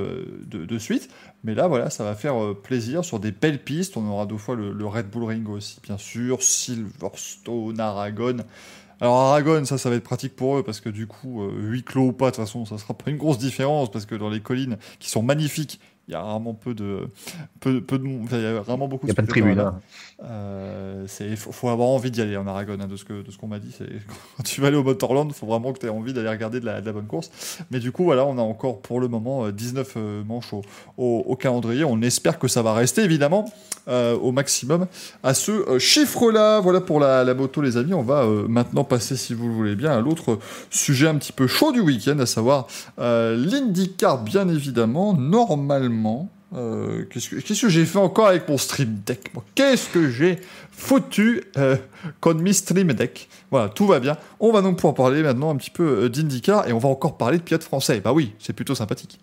de, 0.46 0.78
suite. 0.78 1.10
Mais 1.44 1.56
là, 1.56 1.68
voilà, 1.68 1.90
ça 1.90 2.04
va 2.04 2.16
faire 2.16 2.36
plaisir 2.62 3.06
sur 3.06 3.20
des 3.20 3.32
belles 3.32 3.64
pistes. 3.64 3.96
On 3.96 4.06
aura 4.10 4.26
deux 4.26 4.38
fois 4.38 4.56
le, 4.56 4.74
le 4.74 4.86
Red 4.86 5.10
Bull 5.10 5.24
Ring 5.24 5.48
aussi, 5.48 5.80
bien 5.82 5.98
sûr, 5.98 6.42
Silverstone, 6.42 7.80
Aragon. 7.80 8.38
Alors 9.00 9.16
Aragon, 9.16 9.64
ça, 9.66 9.78
ça 9.78 9.90
va 9.90 9.96
être 9.96 10.04
pratique 10.04 10.36
pour 10.36 10.58
eux 10.58 10.64
parce 10.64 10.82
que 10.82 10.90
du 10.90 11.08
coup, 11.08 11.44
huis 11.58 11.84
clos 11.84 12.08
ou 12.08 12.12
pas, 12.12 12.32
de 12.32 12.36
toute 12.36 12.44
façon, 12.44 12.66
ça 12.66 12.78
sera 12.78 12.94
pas 12.94 13.10
une 13.10 13.18
grosse 13.18 13.38
différence 13.38 13.90
parce 13.90 14.06
que 14.06 14.16
dans 14.16 14.30
les 14.30 14.42
collines 14.42 14.78
qui 15.00 15.10
sont 15.10 15.24
magnifiques, 15.24 15.80
il 16.10 16.12
y 16.12 16.16
a 16.16 16.22
vraiment 16.22 16.54
peu 16.54 16.74
de 16.74 17.08
peu, 17.62 17.80
peu 17.80 17.98
de 17.98 18.06
il 18.06 18.42
y 18.42 18.46
a 18.46 18.60
vraiment 18.60 18.90
beaucoup 18.90 19.06
il 19.06 19.10
y 19.10 19.12
a 19.12 19.16
pas 19.16 19.22
de 19.22 19.28
tribune 19.28 19.58
hein. 19.58 19.80
euh, 20.26 21.06
c'est 21.08 21.34
faut, 21.38 21.54
faut, 21.54 21.70
avoir 21.70 21.88
envie 21.88 22.12
d'y 22.12 22.22
aller 22.22 22.36
en 22.36 22.46
Aragon 22.46 22.78
hein, 22.82 22.88
de 22.88 22.98
ce 22.98 23.06
que 23.06 23.22
de 23.22 23.32
ce 23.32 23.38
qu'on 23.38 23.48
m'a 23.48 23.60
dit. 23.60 23.74
C'est 23.78 23.88
quand 24.38 24.44
tu 24.44 24.60
vas 24.60 24.68
aller 24.68 24.76
au 24.76 24.84
Motorland 24.84 25.30
il 25.30 25.34
faut 25.34 25.48
vraiment 25.48 25.72
que 25.72 25.80
tu 25.80 25.86
aies 25.86 25.90
envie 25.90 26.12
d'aller 26.12 26.28
regarder 26.28 26.60
de 26.60 26.66
la, 26.66 26.82
de 26.82 26.86
la, 26.86 26.92
bonne 26.92 27.08
course. 27.08 27.32
Mais 27.72 27.80
du 27.80 27.94
coup 27.94 28.04
voilà 28.04 28.26
on 28.26 28.38
a 28.38 28.42
encore 28.42 28.82
pour 28.82 29.00
le 29.00 29.08
moment 29.08 29.50
19 29.50 29.94
euh, 29.96 30.00
euh, 30.00 30.24
manches 30.26 30.54
au, 30.54 30.62
au, 30.98 31.36
calendrier. 31.38 31.86
On 31.86 32.02
espère 32.02 32.38
que 32.38 32.50
ça 32.50 32.62
va 32.62 32.74
rester 32.74 33.02
évidemment 33.02 33.50
euh, 33.88 34.18
au 34.18 34.34
maximum 34.34 34.88
à 35.24 35.34
ce 35.34 35.78
chiffre 35.80 36.32
là 36.32 36.60
voilà 36.60 36.82
pour 36.82 37.00
la, 37.00 37.24
la 37.24 37.34
moto 37.34 37.62
les 37.62 37.78
amis. 37.78 37.94
On 37.94 38.04
va 38.04 38.26
maintenant 38.50 38.84
passer 38.84 39.16
si 39.16 39.34
vous 39.34 39.48
le 39.48 39.54
voulez 39.54 39.76
bien 39.76 39.94
à 39.94 40.02
l'autre 40.02 40.38
sujet 40.70 41.08
un 41.08 41.16
petit 41.16 41.32
peu 41.32 41.48
chaud 41.48 41.72
du 41.72 41.80
week-end 41.80 42.20
à 42.20 42.26
savoir 42.26 42.68
l'IndyCar 42.98 44.22
bien 44.22 44.50
évidemment. 44.50 45.14
Normalement 45.14 45.93
euh, 46.56 47.06
qu'est-ce 47.10 47.62
que, 47.62 47.70
j'ai 47.70 47.86
fait 47.86 47.98
encore 47.98 48.28
avec 48.28 48.48
mon 48.48 48.58
Stream 48.58 49.02
Deck 49.06 49.32
Qu'est-ce 49.56 49.90
que 49.90 50.10
j'ai 50.10 50.40
foutu 50.72 51.44
euh, 51.58 51.78
contre 52.22 52.42
mes 52.42 52.54
Stream 52.54 52.94
Deck? 52.94 53.28
Voilà, 53.50 53.70
tout 53.70 53.88
va 53.88 54.00
bien. 54.00 54.18
On 54.40 54.52
va 54.52 54.62
donc 54.62 54.76
pouvoir 54.76 54.94
parler 54.94 55.24
maintenant 55.24 55.50
un 55.50 55.56
petit 55.56 55.72
peu 55.72 56.04
euh, 56.04 56.10
d'IndyCar 56.10 56.68
et 56.68 56.74
on 56.74 56.78
va 56.78 56.90
encore 56.90 57.18
parler 57.18 57.40
de 57.40 57.44
pilotes 57.44 57.64
français. 57.64 58.02
Bah 58.02 58.14
oui, 58.14 58.34
c'est 58.38 58.54
plutôt 58.54 58.76
sympathique. 58.76 59.20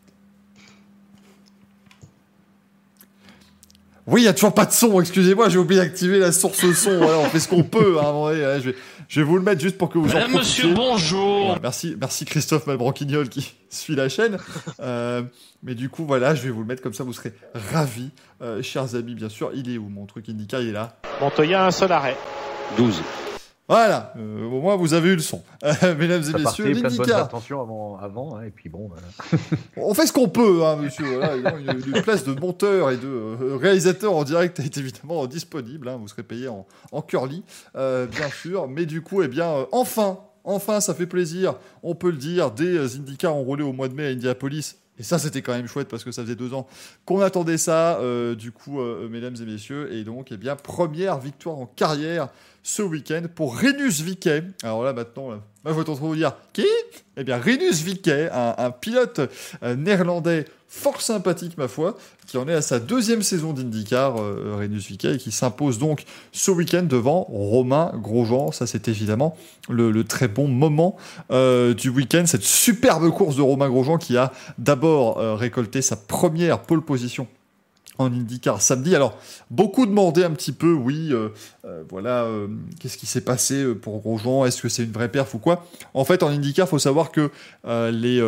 Oui, 4.07 4.23
il 4.23 4.25
n'y 4.25 4.29
a 4.29 4.33
toujours 4.33 4.55
pas 4.55 4.67
de 4.67 4.73
son, 4.73 5.01
excusez-moi, 5.01 5.49
j'ai 5.51 5.59
oublié 5.59 5.81
d'activer 5.81 6.19
la 6.19 6.33
source 6.33 6.69
son. 6.73 6.91
on 6.91 7.25
fait 7.27 7.39
ce 7.39 7.47
qu'on 7.47 7.63
peut. 7.63 7.97
Hein, 8.01 8.59
je, 8.59 8.71
vais, 8.71 8.75
vous 9.19 9.37
le 9.37 9.43
mettre 9.43 9.61
juste 9.61 9.77
pour 9.77 9.89
que 9.91 9.99
vous 9.99 10.07
Madame, 10.07 10.33
monsieur, 10.33 10.73
bonjour 10.73 11.59
merci, 11.61 11.97
merci 12.01 12.25
Christophe 12.25 12.67
Malbranquignol 12.67 13.29
qui 13.29 13.55
suit 13.69 13.97
la 13.97 14.09
chaîne. 14.09 14.39
Euh, 14.79 15.23
mais 15.63 15.75
du 15.75 15.89
coup, 15.89 16.07
voilà, 16.07 16.35
je 16.35 16.43
vais 16.43 16.51
vous 16.51 16.61
le 16.61 16.67
mettre 16.67 16.83
comme 16.83 16.95
ça, 16.95 17.05
vous 17.05 17.13
serez 17.13 17.33
ravis. 17.55 18.11
Euh, 18.41 18.63
chers 18.63 18.95
amis, 18.95 19.15
bien 19.15 19.29
sûr, 19.29 19.51
il 19.55 19.73
est 19.73 19.79
où 19.79 19.89
mon 19.89 20.07
truc 20.07 20.29
Indica? 20.29 20.61
Il 20.61 20.69
est 20.69 20.73
là. 20.73 21.01
Montoya, 21.21 21.67
un 21.67 21.71
seul 21.71 21.93
arrêt. 21.93 22.17
12. 22.77 23.03
Voilà, 23.71 24.13
euh, 24.17 24.47
au 24.47 24.61
moins 24.61 24.75
vous 24.75 24.95
avez 24.95 25.11
eu 25.11 25.15
le 25.15 25.23
son. 25.23 25.45
Euh, 25.63 25.95
mesdames 25.97 26.25
et 26.29 26.43
messieurs, 26.43 27.15
attention 27.15 27.63
avant, 27.63 27.99
avant 27.99 28.37
hein, 28.37 28.43
et 28.43 28.51
puis 28.51 28.69
bon. 28.69 28.91
On 29.77 29.95
fait 29.95 30.09
ce 30.09 30.13
qu'on 30.13 30.29
peut, 30.29 30.65
hein, 30.65 30.75
monsieur. 30.75 31.07
Voilà, 31.17 31.37
une, 31.37 32.03
place 32.03 32.25
de 32.25 32.33
monteur 32.33 32.91
et 32.91 32.97
de 32.97 33.07
euh, 33.07 33.57
réalisateur 33.57 34.13
en 34.13 34.25
direct 34.25 34.59
est 34.59 34.77
évidemment 34.77 35.25
disponible. 35.29 35.89
Hein, 35.89 35.99
vous 36.01 36.09
serez 36.09 36.25
payé 36.25 36.49
en, 36.49 36.67
en 36.91 37.01
curly, 37.01 37.45
bien 37.77 38.31
sûr. 38.43 38.67
Mais 38.67 38.87
du 38.87 39.03
coup, 39.03 39.23
eh 39.23 39.29
bien, 39.29 39.49
enfin, 39.71 40.19
enfin, 40.43 40.81
ça 40.81 40.93
fait 40.93 41.07
plaisir. 41.07 41.55
On 41.83 41.95
peut 41.95 42.11
le 42.11 42.17
dire, 42.17 42.51
des 42.51 42.97
IndyCar 42.97 43.37
ont 43.37 43.43
roulé 43.43 43.63
au 43.63 43.73
mois 43.73 43.89
de 43.89 43.95
mai 43.95 44.07
à 44.07 44.09
Indianapolis 44.09 44.77
Et 44.99 45.03
ça, 45.03 45.19
c'était 45.19 45.43
quand 45.43 45.53
même 45.53 45.69
chouette 45.69 45.89
parce 45.89 46.05
que 46.05 46.13
ça 46.13 46.23
faisait 46.23 46.35
deux 46.35 46.55
ans 46.55 46.67
qu'on 47.05 47.21
attendait 47.21 47.59
ça, 47.59 47.99
euh, 48.01 48.35
du 48.35 48.53
coup, 48.53 48.81
euh, 48.81 49.09
mesdames 49.09 49.37
et 49.41 49.45
messieurs. 49.45 49.93
Et 49.93 50.05
donc, 50.05 50.33
eh 50.33 50.37
bien, 50.37 50.57
première 50.57 51.19
victoire 51.19 51.59
en 51.59 51.67
carrière 51.67 52.29
ce 52.63 52.83
week-end 52.83 53.23
pour 53.35 53.61
Renus 53.61 54.01
Viquet. 54.01 54.45
Alors 54.63 54.85
là, 54.85 54.93
maintenant, 54.93 55.31
là, 55.31 55.41
moi, 55.65 55.75
je 55.75 55.79
vais 55.79 55.95
vous 55.95 56.17
dire 56.17 56.33
qui? 56.55 56.65
Eh 57.17 57.25
bien, 57.25 57.39
Renus 57.39 57.83
Viquet, 57.83 58.31
un, 58.33 58.71
pilote 58.71 59.21
euh, 59.63 59.77
néerlandais 59.77 60.47
fort 60.69 61.03
sympathique, 61.03 61.59
ma 61.59 61.69
foi, 61.69 61.99
qui 62.27 62.39
en 62.39 62.49
est 62.49 62.55
à 62.55 62.63
sa 62.63 62.79
deuxième 62.79 63.23
saison 63.23 63.53
d'IndyCar, 63.53 64.17
euh, 64.19 64.57
Renus 64.59 64.87
Viquet, 64.87 65.17
et 65.17 65.19
qui 65.19 65.33
s'impose 65.33 65.79
donc 65.79 66.05
ce 66.33 66.51
week-end 66.51 66.85
devant 66.85 67.23
Romain 67.25 67.93
Grosjean. 67.97 68.53
Ça, 68.53 68.67
c'est 68.67 68.89
évidemment 68.89 69.37
le, 69.69 70.03
très 70.05 70.29
bon 70.29 70.49
moment 70.49 70.97
euh, 71.31 71.75
du 71.75 71.91
week-end. 71.91 72.25
Cette 72.27 72.45
superbe 72.45 73.11
course 73.11 73.37
de 73.37 73.43
Romain 73.43 73.69
Grosjean 73.69 73.99
qui 73.99 74.17
a 74.17 74.33
d'abord 74.59 75.19
récolté 75.39 75.83
sa 75.83 75.97
première 75.97 76.63
pole 76.63 76.83
position 76.83 77.27
en 78.01 78.13
IndyCar 78.13 78.61
samedi. 78.63 78.97
Alors, 78.97 79.19
beaucoup 79.51 79.87
demandaient 79.87 80.25
un 80.25 80.31
petit 80.31 80.53
peu, 80.53 80.73
oui, 80.73 81.09
euh, 81.13 81.29
euh, 81.65 81.85
voilà, 81.89 82.25
euh, 82.25 82.49
qu'est-ce 82.81 82.97
qui 82.97 83.07
s'est 83.07 83.21
passé 83.21 83.75
pour 83.75 84.01
Grosjean 84.01 84.45
Est-ce 84.47 84.63
que 84.63 84.69
c'est 84.69 84.85
une 84.85 84.93
vraie 84.93 85.11
perf 85.11 85.35
ou 85.35 85.39
quoi? 85.39 85.67
En 85.95 86.05
fait, 86.05 86.23
en 86.23 86.29
IndyCar, 86.29 86.67
il 86.67 86.71
faut 86.71 86.79
savoir 86.79 87.13
que 87.13 87.31
les, 87.65 88.21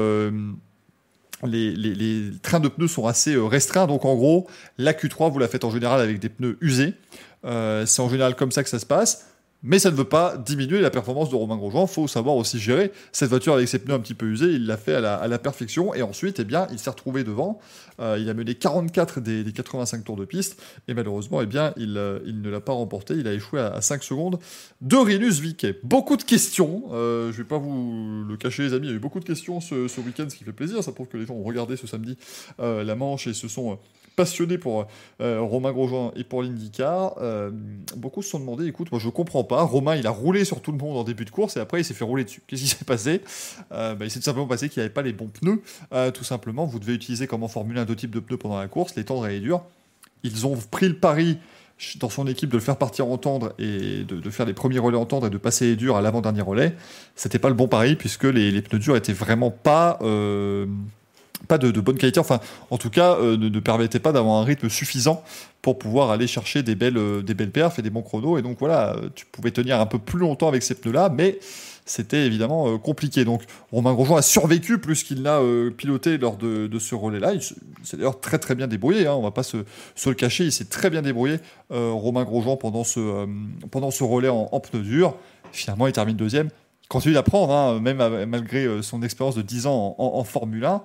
trains 2.42 2.60
de 2.60 2.68
pneus 2.68 2.88
sont 2.88 3.06
assez 3.06 3.36
restreints. 3.36 3.86
Donc, 3.86 4.04
en 4.04 4.14
gros, 4.14 4.46
la 4.78 4.92
Q3, 4.92 5.32
vous 5.32 5.38
la 5.38 5.48
faites 5.48 5.64
en 5.64 5.70
général 5.70 6.00
avec 6.00 6.18
des 6.18 6.28
pneus 6.28 6.58
usés. 6.60 6.94
C'est 7.42 8.00
en 8.00 8.08
général 8.08 8.36
comme 8.36 8.52
ça 8.52 8.62
que 8.62 8.68
ça 8.68 8.78
se 8.78 8.86
passe. 8.86 9.26
Mais 9.64 9.78
ça 9.78 9.90
ne 9.90 9.96
veut 9.96 10.04
pas 10.04 10.36
diminuer 10.36 10.80
la 10.80 10.90
performance 10.90 11.30
de 11.30 11.36
Romain 11.36 11.56
Grosjean. 11.56 11.84
Il 11.84 11.92
faut 11.92 12.08
savoir 12.08 12.34
aussi 12.36 12.58
gérer 12.58 12.90
cette 13.12 13.28
voiture 13.28 13.54
avec 13.54 13.68
ses 13.68 13.78
pneus 13.78 13.94
un 13.94 14.00
petit 14.00 14.14
peu 14.14 14.26
usés. 14.26 14.46
Il 14.46 14.66
l'a 14.66 14.76
fait 14.76 14.94
à 14.94 15.28
la, 15.28 15.38
perfection. 15.38 15.94
Et 15.94 16.02
ensuite, 16.02 16.40
eh 16.40 16.44
bien, 16.44 16.66
il 16.72 16.78
s'est 16.80 16.90
retrouvé 16.90 17.22
devant. 17.22 17.60
Euh, 18.00 18.18
il 18.20 18.28
a 18.28 18.34
mené 18.34 18.56
44 18.56 19.20
des, 19.20 19.44
des 19.44 19.52
85 19.52 20.02
tours 20.02 20.16
de 20.16 20.24
piste. 20.24 20.60
Et 20.88 20.94
malheureusement, 20.94 21.40
eh 21.40 21.46
bien, 21.46 21.72
il, 21.76 21.96
euh, 21.96 22.18
il 22.26 22.42
ne 22.42 22.50
l'a 22.50 22.60
pas 22.60 22.72
remporté. 22.72 23.14
Il 23.14 23.28
a 23.28 23.32
échoué 23.32 23.60
à, 23.60 23.68
à 23.68 23.80
5 23.80 24.02
secondes 24.02 24.40
de 24.80 24.96
Rinus 24.96 25.38
Viquet. 25.38 25.78
Beaucoup 25.84 26.16
de 26.16 26.24
questions. 26.24 26.84
Euh, 26.92 27.30
je 27.30 27.38
ne 27.38 27.42
vais 27.42 27.48
pas 27.48 27.58
vous 27.58 28.24
le 28.28 28.36
cacher, 28.36 28.64
les 28.64 28.74
amis. 28.74 28.88
Il 28.88 28.90
y 28.90 28.92
a 28.94 28.96
eu 28.96 29.00
beaucoup 29.00 29.20
de 29.20 29.24
questions 29.24 29.60
ce, 29.60 29.86
ce 29.86 30.00
week-end, 30.00 30.26
ce 30.28 30.34
qui 30.34 30.42
fait 30.42 30.52
plaisir. 30.52 30.82
Ça 30.82 30.90
prouve 30.90 31.06
que 31.06 31.16
les 31.16 31.26
gens 31.26 31.34
ont 31.34 31.44
regardé 31.44 31.76
ce 31.76 31.86
samedi 31.86 32.16
la 32.58 32.94
manche 32.94 33.26
et 33.26 33.34
se 33.34 33.48
sont 33.48 33.78
passionnés 34.16 34.58
pour 34.58 34.86
euh, 35.20 35.40
Romain 35.40 35.72
Grosjean 35.72 36.12
et 36.16 36.24
pour 36.24 36.42
l'IndyCar. 36.42 37.14
Euh, 37.20 37.50
beaucoup 37.96 38.22
se 38.22 38.30
sont 38.30 38.40
demandé, 38.40 38.66
écoute, 38.66 38.90
moi 38.90 39.00
je 39.00 39.08
comprends 39.08 39.44
pas. 39.44 39.62
Romain, 39.62 39.96
il 39.96 40.06
a 40.06 40.10
roulé 40.10 40.44
sur 40.44 40.60
tout 40.60 40.72
le 40.72 40.78
monde 40.78 40.96
en 40.96 41.04
début 41.04 41.24
de 41.24 41.30
course 41.30 41.56
et 41.56 41.60
après 41.60 41.80
il 41.80 41.84
s'est 41.84 41.94
fait 41.94 42.04
rouler 42.04 42.24
dessus. 42.24 42.42
Qu'est-ce 42.46 42.62
qui 42.62 42.68
s'est 42.68 42.84
passé? 42.84 43.22
Euh, 43.72 43.94
bah, 43.94 44.04
Il 44.04 44.10
s'est 44.10 44.20
tout 44.20 44.24
simplement 44.24 44.46
passé 44.46 44.68
qu'il 44.68 44.80
n'y 44.80 44.84
avait 44.84 44.94
pas 44.94 45.02
les 45.02 45.12
bons 45.12 45.28
pneus. 45.28 45.62
Tout 46.12 46.24
simplement, 46.24 46.66
vous 46.66 46.78
devez 46.78 46.94
utiliser 46.94 47.26
comme 47.26 47.42
en 47.42 47.48
Formule 47.48 47.78
1 47.78 47.84
deux 47.84 47.96
types 47.96 48.10
de 48.10 48.20
pneus 48.20 48.38
pendant 48.38 48.58
la 48.58 48.68
course, 48.68 48.94
les 48.96 49.04
tendres 49.04 49.26
et 49.26 49.32
les 49.32 49.40
durs. 49.40 49.62
Ils 50.22 50.46
ont 50.46 50.56
pris 50.70 50.88
le 50.88 50.96
pari 50.96 51.38
dans 51.98 52.10
son 52.10 52.26
équipe 52.26 52.48
de 52.50 52.56
le 52.56 52.62
faire 52.62 52.76
partir 52.76 53.08
en 53.08 53.18
tendre 53.18 53.54
et 53.58 54.04
de, 54.04 54.30
faire 54.30 54.46
les 54.46 54.52
premiers 54.52 54.78
relais 54.78 54.96
en 54.96 55.06
tendre 55.06 55.26
et 55.26 55.30
de 55.30 55.38
passer 55.38 55.66
les 55.66 55.76
durs 55.76 55.96
à 55.96 56.00
l'avant-dernier 56.00 56.42
relais. 56.42 56.74
C'était 57.16 57.40
pas 57.40 57.48
le 57.48 57.54
bon 57.54 57.66
pari 57.66 57.96
puisque 57.96 58.24
les, 58.24 58.50
les 58.50 58.62
pneus 58.62 58.78
durs 58.78 58.96
étaient 58.96 59.12
vraiment 59.12 59.50
pas. 59.50 59.98
Pas 61.48 61.58
de, 61.58 61.70
bonne 61.80 61.98
qualité, 61.98 62.20
enfin 62.20 62.40
en 62.70 62.78
tout 62.78 62.90
cas 62.90 63.16
euh, 63.16 63.36
ne, 63.36 63.60
permettait 63.60 63.98
pas 63.98 64.12
d'avoir 64.12 64.36
un 64.40 64.44
rythme 64.44 64.68
suffisant 64.68 65.22
pour 65.60 65.78
pouvoir 65.78 66.10
aller 66.10 66.26
chercher 66.26 66.62
des 66.62 66.74
belles, 66.74 66.96
euh, 66.98 67.22
des 67.22 67.34
belles 67.34 67.50
perfs 67.50 67.78
et 67.78 67.82
des 67.82 67.90
bons 67.90 68.02
chronos. 68.02 68.38
Et 68.38 68.42
donc 68.42 68.58
voilà, 68.58 68.94
euh, 68.96 69.08
tu 69.14 69.26
pouvais 69.26 69.50
tenir 69.50 69.80
un 69.80 69.86
peu 69.86 69.98
plus 69.98 70.18
longtemps 70.18 70.48
avec 70.48 70.62
ces 70.62 70.74
pneus-là, 70.74 71.08
mais 71.14 71.38
c'était 71.84 72.26
évidemment 72.26 72.78
compliqué. 72.78 73.24
Donc 73.24 73.42
Romain 73.72 73.92
Grosjean 73.92 74.16
a 74.16 74.22
survécu 74.22 74.78
plus 74.78 75.02
qu'il 75.02 75.22
n'a 75.22 75.40
piloté 75.76 76.16
lors 76.18 76.36
de, 76.36 76.68
ce 76.78 76.94
relais-là. 76.94 77.34
Il 77.34 77.42
se- 77.42 77.54
il 77.80 77.86
s'est 77.86 77.96
d'ailleurs 77.96 78.20
très 78.20 78.38
très 78.38 78.54
bien 78.54 78.68
débrouillé, 78.68 79.06
hein, 79.08 79.14
on 79.14 79.22
va 79.22 79.32
pas 79.32 79.42
se, 79.42 79.56
le 80.06 80.14
cacher, 80.14 80.44
il 80.44 80.52
s'est 80.52 80.66
très 80.66 80.90
bien 80.90 81.02
débrouillé, 81.02 81.38
Romain 81.70 82.22
Grosjean, 82.22 82.56
pendant 82.56 82.84
ce, 82.84 83.26
pendant 83.72 83.90
ce 83.90 84.04
relais 84.04 84.28
en, 84.28 84.60
pneus 84.60 84.82
durs. 84.82 85.16
Finalement, 85.50 85.88
il 85.88 85.92
termine 85.92 86.16
deuxième. 86.16 86.50
Il 86.84 86.88
continue 86.88 87.14
d'apprendre, 87.14 87.52
hein, 87.52 87.80
même 87.80 87.98
malgré 88.26 88.80
son 88.82 89.02
expérience 89.02 89.34
de 89.34 89.42
10 89.42 89.66
ans 89.66 89.96
en- 89.98 90.14
en 90.14 90.24
Formule 90.24 90.64
1. 90.64 90.82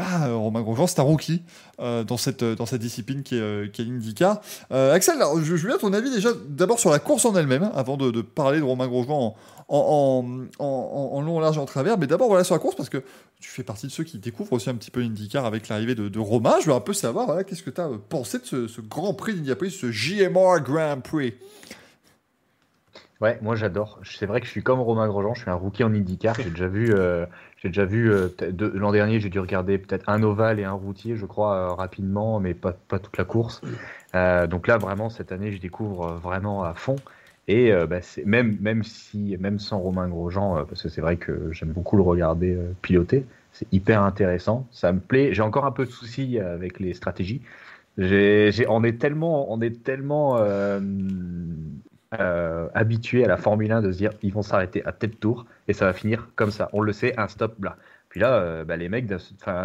Euh, 0.00 0.36
Romain 0.36 0.62
Grosjean, 0.62 0.86
c'est 0.86 0.98
un 0.98 1.04
rookie 1.04 1.42
euh, 1.80 2.04
dans, 2.04 2.16
cette, 2.16 2.42
discipline 2.74 3.22
qui 3.22 3.36
est, 3.36 3.40
euh, 3.40 3.68
l'IndyCar. 3.78 4.40
Euh, 4.72 4.92
Axel, 4.92 5.18
je, 5.42 5.54
veux 5.54 5.68
bien 5.68 5.78
ton 5.78 5.92
avis 5.92 6.10
déjà 6.10 6.30
d'abord 6.48 6.78
sur 6.78 6.90
la 6.90 6.98
course 6.98 7.24
en 7.24 7.34
elle-même, 7.36 7.64
hein, 7.64 7.72
avant 7.74 7.96
de, 7.96 8.22
parler 8.22 8.58
de 8.58 8.64
Romain 8.64 8.88
Grosjean 8.88 9.34
en, 9.68 10.24
long, 10.58 11.36
en 11.36 11.40
large 11.40 11.56
et 11.56 11.60
en 11.60 11.64
travers. 11.64 11.98
Mais 11.98 12.06
d'abord, 12.06 12.28
voilà 12.28 12.44
sur 12.44 12.54
la 12.54 12.58
course, 12.58 12.74
parce 12.74 12.88
que 12.88 13.02
tu 13.40 13.48
fais 13.48 13.62
partie 13.62 13.86
de 13.86 13.92
ceux 13.92 14.04
qui 14.04 14.18
découvrent 14.18 14.52
aussi 14.54 14.70
un 14.70 14.74
petit 14.74 14.90
peu 14.90 15.00
l'IndyCar 15.00 15.44
avec 15.44 15.68
l'arrivée 15.68 15.94
de, 15.94 16.18
Romain. 16.18 16.56
Je 16.60 16.66
veux 16.66 16.76
un 16.76 16.80
peu 16.80 16.92
savoir, 16.92 17.26
voilà, 17.26 17.44
qu'est-ce 17.44 17.62
que 17.62 17.70
tu 17.70 17.80
as 17.80 17.90
pensé 18.08 18.38
de 18.38 18.66
ce, 18.66 18.80
Grand 18.80 19.14
Prix 19.14 19.34
d'Indianapolis, 19.34 19.72
ce 19.72 19.90
JMR 19.90 20.60
Grand 20.60 21.00
Prix? 21.02 21.34
Ouais, 23.20 23.38
moi 23.42 23.54
j'adore. 23.54 24.00
C'est 24.04 24.26
vrai 24.26 24.40
que 24.40 24.46
je 24.46 24.50
suis 24.50 24.62
comme 24.62 24.80
Romain 24.80 25.06
Grosjean, 25.06 25.34
je 25.34 25.42
suis 25.42 25.50
un 25.50 25.54
rookie 25.54 25.84
en 25.84 25.94
IndyCar. 25.94 26.34
J'ai 26.36 26.50
déjà 26.50 26.68
vu, 26.68 26.92
j'ai 27.64 27.70
déjà 27.70 27.86
vu 27.86 28.12
euh, 28.12 28.28
l'an 28.74 28.92
dernier, 28.92 29.20
j'ai 29.20 29.30
dû 29.30 29.40
regarder 29.40 29.78
peut-être 29.78 30.06
un 30.10 30.22
ovale 30.22 30.60
et 30.60 30.64
un 30.64 30.72
routier, 30.72 31.16
je 31.16 31.24
crois, 31.24 31.54
euh, 31.54 31.68
rapidement, 31.72 32.38
mais 32.38 32.52
pas, 32.52 32.74
toute 32.90 33.16
la 33.16 33.24
course. 33.24 33.62
Euh, 34.14 34.46
donc 34.46 34.66
là, 34.66 34.76
vraiment, 34.76 35.08
cette 35.08 35.32
année, 35.32 35.50
je 35.50 35.58
découvre 35.58 36.12
vraiment 36.12 36.62
à 36.62 36.74
fond. 36.74 36.96
Et 37.48 37.72
bah, 37.86 37.98
même, 38.24 38.56
même 38.60 38.82
si, 38.84 39.36
même 39.38 39.58
sans 39.58 39.78
Romain 39.78 40.08
Grosjean, 40.08 40.64
parce 40.66 40.82
que 40.82 40.88
c'est 40.88 41.02
vrai 41.02 41.16
que 41.16 41.52
j'aime 41.52 41.72
beaucoup 41.72 41.98
le 41.98 42.02
regarder 42.02 42.58
piloter, 42.80 43.26
c'est 43.52 43.70
hyper 43.70 44.02
intéressant. 44.02 44.66
Ça 44.70 44.92
me 44.92 45.00
plaît. 45.00 45.34
J'ai 45.34 45.42
encore 45.42 45.66
un 45.66 45.70
peu 45.70 45.84
de 45.84 45.90
soucis 45.90 46.38
avec 46.38 46.80
les 46.80 46.94
stratégies. 46.94 47.42
On 47.98 48.82
est 48.82 48.98
tellement, 48.98 49.52
on 49.52 49.60
est 49.60 49.82
tellement 49.84 50.38
euh, 52.20 52.68
habitué 52.74 53.24
à 53.24 53.28
la 53.28 53.36
Formule 53.36 53.72
1 53.72 53.82
de 53.82 53.92
se 53.92 53.98
dire 53.98 54.10
ils 54.22 54.32
vont 54.32 54.42
s'arrêter 54.42 54.84
à 54.86 54.92
tel 54.92 55.10
tour 55.10 55.46
et 55.68 55.72
ça 55.72 55.86
va 55.86 55.92
finir 55.92 56.28
comme 56.36 56.50
ça. 56.50 56.68
On 56.72 56.80
le 56.80 56.92
sait, 56.92 57.18
un 57.18 57.28
stop 57.28 57.62
là. 57.62 57.76
Puis 58.14 58.20
là, 58.20 58.34
euh, 58.34 58.64
bah, 58.64 58.76
les 58.76 58.88
mecs, 58.88 59.12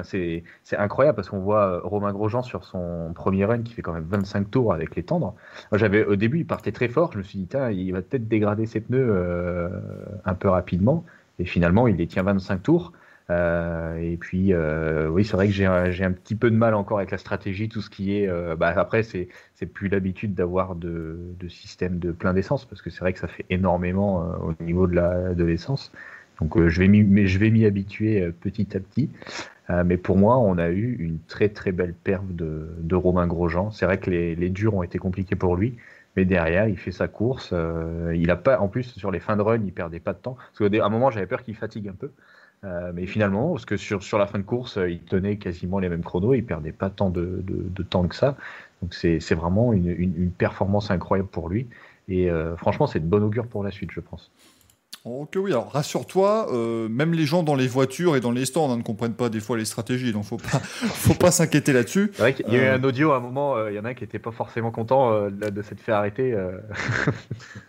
c'est 0.02 0.43
incroyable 0.76 1.16
parce 1.16 1.30
qu'on 1.30 1.38
voit 1.38 1.68
euh, 1.68 1.82
Romain 1.84 2.12
Grosjean 2.12 2.41
sur 2.41 2.64
son 2.64 3.12
premier 3.14 3.45
run 3.45 3.62
qui 3.62 3.76
fait 3.76 3.84
quand 3.84 3.93
même 3.93 4.08
25 4.10 4.50
tours 4.50 4.74
avec 4.74 4.95
les 4.95 5.04
tendres. 5.04 5.36
J'avais 5.72 6.04
au 6.04 6.16
début, 6.16 6.39
il 6.39 6.47
partait 6.47 6.72
très 6.72 6.88
fort. 6.88 7.12
Je 7.14 7.20
me 7.20 7.24
suis 7.24 7.38
dit, 7.38 7.47
il 7.74 7.91
va 7.91 8.02
peut-être 8.02 8.28
dégrader 8.28 8.66
ses 8.66 8.82
pneus 8.82 9.08
euh, 9.08 9.70
un 10.26 10.34
peu 10.34 10.50
rapidement. 10.50 11.06
Et 11.38 11.45
finalement, 11.45 11.88
il 11.88 11.97
les 11.97 12.08
tient 12.08 12.24
25 12.24 12.64
tours. 12.64 12.93
Euh, 13.30 13.97
et 13.97 14.17
puis, 14.17 14.53
euh, 14.53 15.07
oui, 15.07 15.23
c'est 15.23 15.34
vrai 15.34 15.47
que 15.47 15.53
j'ai 15.53 15.65
un, 15.65 16.11
petit 16.11 16.36
peu 16.36 16.49
de 16.49 16.55
mal 16.55 16.73
encore 16.73 16.97
avec 16.97 17.11
la 17.11 17.17
stratégie, 17.17 17.69
tout 17.69 17.82
ce 17.82 17.89
qui 17.89 18.17
est. 18.17 18.27
euh, 18.27 18.55
bah, 18.55 18.73
après, 18.75 19.03
c'est 19.03 19.27
plus 19.73 19.88
l'habitude 19.88 20.34
d'avoir 20.34 20.75
de, 20.75 21.19
de 21.39 21.47
système 21.47 21.99
de 21.99 22.11
plein 22.11 22.34
d'essence 22.34 22.65
parce 22.65 22.82
que 22.82 22.89
c'est 22.89 23.01
vrai 23.01 23.13
que 23.13 23.19
ça 23.19 23.27
fait 23.27 23.45
énormément 23.49 24.23
au 24.41 24.63
niveau 24.63 24.88
de 24.88 24.95
la 24.95 25.34
de 25.34 25.43
l'essence. 25.43 25.91
Donc, 26.39 26.57
je 26.67 26.80
vais 26.80 26.88
m'y 27.51 27.65
habituer 27.65 28.32
petit 28.32 28.75
à 28.75 28.80
petit. 28.80 29.09
Mais 29.86 29.97
pour 29.97 30.17
moi, 30.17 30.38
on 30.39 30.57
a 30.57 30.69
eu 30.69 30.95
une 30.99 31.19
très 31.27 31.49
très 31.49 31.71
belle 31.71 31.93
perf 31.93 32.23
de, 32.23 32.69
de 32.80 32.95
Romain 32.95 33.27
Grosjean. 33.27 33.69
C'est 33.71 33.86
vrai 33.86 33.99
que 33.99 34.09
les, 34.09 34.36
les 34.36 34.49
durs 34.49 34.73
ont 34.73 34.84
été 34.84 34.97
compliqués 34.97 35.36
pour 35.36 35.55
lui. 35.55 35.77
Mais 36.15 36.25
derrière, 36.25 36.67
il 36.67 36.77
fait 36.77 36.91
sa 36.91 37.07
course. 37.07 37.53
il 38.15 38.32
a 38.32 38.36
pas, 38.36 38.59
en 38.59 38.69
plus, 38.69 38.84
sur 38.84 39.11
les 39.11 39.19
fins 39.19 39.38
de 39.38 39.41
run, 39.41 39.61
il 39.63 39.73
perdait 39.73 39.99
pas 39.99 40.13
de 40.13 40.19
temps. 40.19 40.38
Parce 40.57 40.71
qu'à 40.71 40.86
un 40.86 40.89
moment, 40.89 41.11
j'avais 41.11 41.27
peur 41.27 41.43
qu'il 41.43 41.55
fatigue 41.55 41.88
un 41.89 41.93
peu. 41.93 42.11
Euh, 42.66 42.91
mais 42.93 43.05
finalement, 43.05 43.51
parce 43.51 43.66
que 43.66 43.78
sur, 43.78 44.03
sur 44.03 44.18
la 44.18 44.28
fin 44.28 44.38
de 44.38 44.43
course, 44.43 44.78
euh, 44.78 44.89
il 44.89 44.99
tenait 44.99 45.38
quasiment 45.38 45.80
les 45.80 45.88
mêmes 45.88 46.03
chronos, 46.03 46.34
il 46.34 46.43
perdait 46.43 46.74
pas 46.74 46.89
tant 46.89 47.10
de, 47.10 47.41
de, 47.43 47.66
de 47.70 47.84
temps 47.84 48.07
que 48.07 48.16
ça. 48.16 48.36
Donc 48.82 48.93
c'est 48.93 49.36
vraiment 49.36 49.74
une, 49.74 49.89
une, 49.89 50.14
une 50.18 50.32
performance 50.32 50.91
incroyable 50.91 51.30
pour 51.30 51.49
lui. 51.49 51.68
Et 52.10 52.30
euh, 52.30 52.55
franchement, 52.57 52.88
c'est 52.88 52.99
de 52.99 53.05
bon 53.05 53.24
augure 53.24 53.47
pour 53.47 53.64
la 53.64 53.72
suite, 53.72 53.91
je 53.93 53.99
pense. 53.99 54.32
Ok, 55.05 55.38
oui, 55.38 55.51
alors 55.51 55.72
rassure-toi, 55.72 56.49
même 56.89 57.14
les 57.14 57.26
gens 57.26 57.41
dans 57.41 57.55
les 57.55 57.68
voitures 57.68 58.18
et 58.18 58.20
dans 58.20 58.32
les 58.32 58.45
stands 58.45 58.70
hein, 58.70 58.78
ne 58.78 58.84
comprennent 58.84 59.14
pas 59.14 59.30
des 59.30 59.39
fois 59.39 59.57
les 59.57 59.64
stratégies, 59.64 60.12
donc 60.12 60.26
faut 60.26 60.38
pas, 60.38 60.60
faut 60.60 61.14
pas 61.14 61.32
s'inquiéter 61.32 61.72
là-dessus. 61.72 62.12
C'est 62.14 62.22
vrai 62.22 62.34
qu'il 62.34 62.49
y 62.49 62.57
a 62.57 62.66
eu 62.66 62.68
un 62.68 62.84
audio 62.84 63.12
à 63.12 63.18
un 63.18 63.20
moment, 63.22 63.68
il 63.70 63.76
y 63.76 63.80
en 63.80 63.86
a 63.86 63.89
un 63.89 63.93
qui 63.93 64.03
était 64.03 64.20
pas 64.20 64.32
forcément 64.32 64.72
content 64.72 65.30
de, 65.30 65.49
de 65.49 65.62
s'être 65.62 65.80
fait 65.80 65.93
arrêter. 65.93 66.36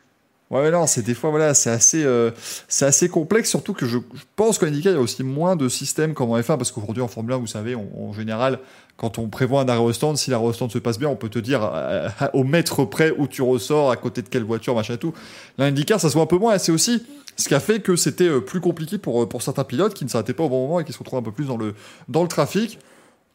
euh. 0.53 0.63
Ouais, 0.63 0.71
non, 0.71 0.87
c'est 0.87 1.03
des 1.03 1.15
fois, 1.15 1.31
voilà, 1.31 1.55
c'est 1.55 1.71
assez, 1.71 2.05
euh, 2.05 2.31
c'est 2.69 2.85
assez 2.85 3.09
complexe, 3.09 3.51
surtout 3.51 3.73
que 3.73 3.87
je, 3.87 3.99
pense 4.37 4.59
qu'en 4.59 4.67
IndyCar, 4.67 4.93
il 4.93 4.97
y 4.97 4.99
a 4.99 5.03
aussi 5.03 5.23
moins 5.23 5.57
de 5.57 5.69
systèmes 5.69 6.15
comme 6.15 6.31
en 6.31 6.39
F1, 6.39 6.57
parce 6.57 6.73
qu'aujourd'hui, 6.73 7.03
en 7.03 7.09
Formule 7.09 7.35
1, 7.35 7.37
vous 7.39 7.47
savez, 7.47 7.75
en 7.75 8.13
général, 8.13 8.59
quand 9.01 9.17
on 9.17 9.29
prévoit 9.29 9.63
un 9.63 9.69
arrêt 9.69 9.81
au 9.81 9.95
stand, 9.95 10.19
si 10.19 10.31
l'arrêt 10.31 10.45
au 10.45 10.53
stand 10.53 10.71
se 10.71 10.79
passe 10.79 10.99
bien, 10.99 11.09
on 11.09 11.17
peut 11.17 11.31
te 11.31 11.39
dire 11.39 11.71
euh, 11.73 12.11
au 12.35 12.45
mètre 12.45 12.85
près 12.85 13.15
où 13.17 13.27
tu 13.27 13.41
ressors, 13.41 13.91
à 13.91 13.97
côté 13.97 14.21
de 14.21 14.29
quelle 14.29 14.45
voiture, 14.45 14.75
machin 14.75 14.93
et 14.93 14.99
tout. 14.99 15.15
L'IndyCar, 15.57 15.99
ça 15.99 16.11
se 16.11 16.15
voit 16.15 16.25
un 16.25 16.27
peu 16.27 16.37
moins, 16.37 16.59
c'est 16.59 16.71
aussi 16.71 17.03
ce 17.35 17.49
qui 17.49 17.55
a 17.55 17.61
fait 17.61 17.81
que 17.81 17.97
c'était 17.97 18.29
euh, 18.29 18.41
plus 18.41 18.61
compliqué 18.61 18.99
pour, 18.99 19.23
euh, 19.23 19.27
pour 19.27 19.41
certains 19.41 19.65
pilotes 19.65 19.95
qui 19.95 20.05
ne 20.05 20.11
s'arrêtaient 20.11 20.35
pas 20.35 20.45
au 20.45 20.51
bon 20.51 20.61
moment 20.61 20.81
et 20.81 20.85
qui 20.85 20.93
se 20.93 20.99
retrouvent 20.99 21.19
un 21.19 21.23
peu 21.23 21.33
plus 21.33 21.47
dans 21.47 21.57
le, 21.57 21.75
dans 22.09 22.21
le 22.21 22.29
trafic. 22.29 22.79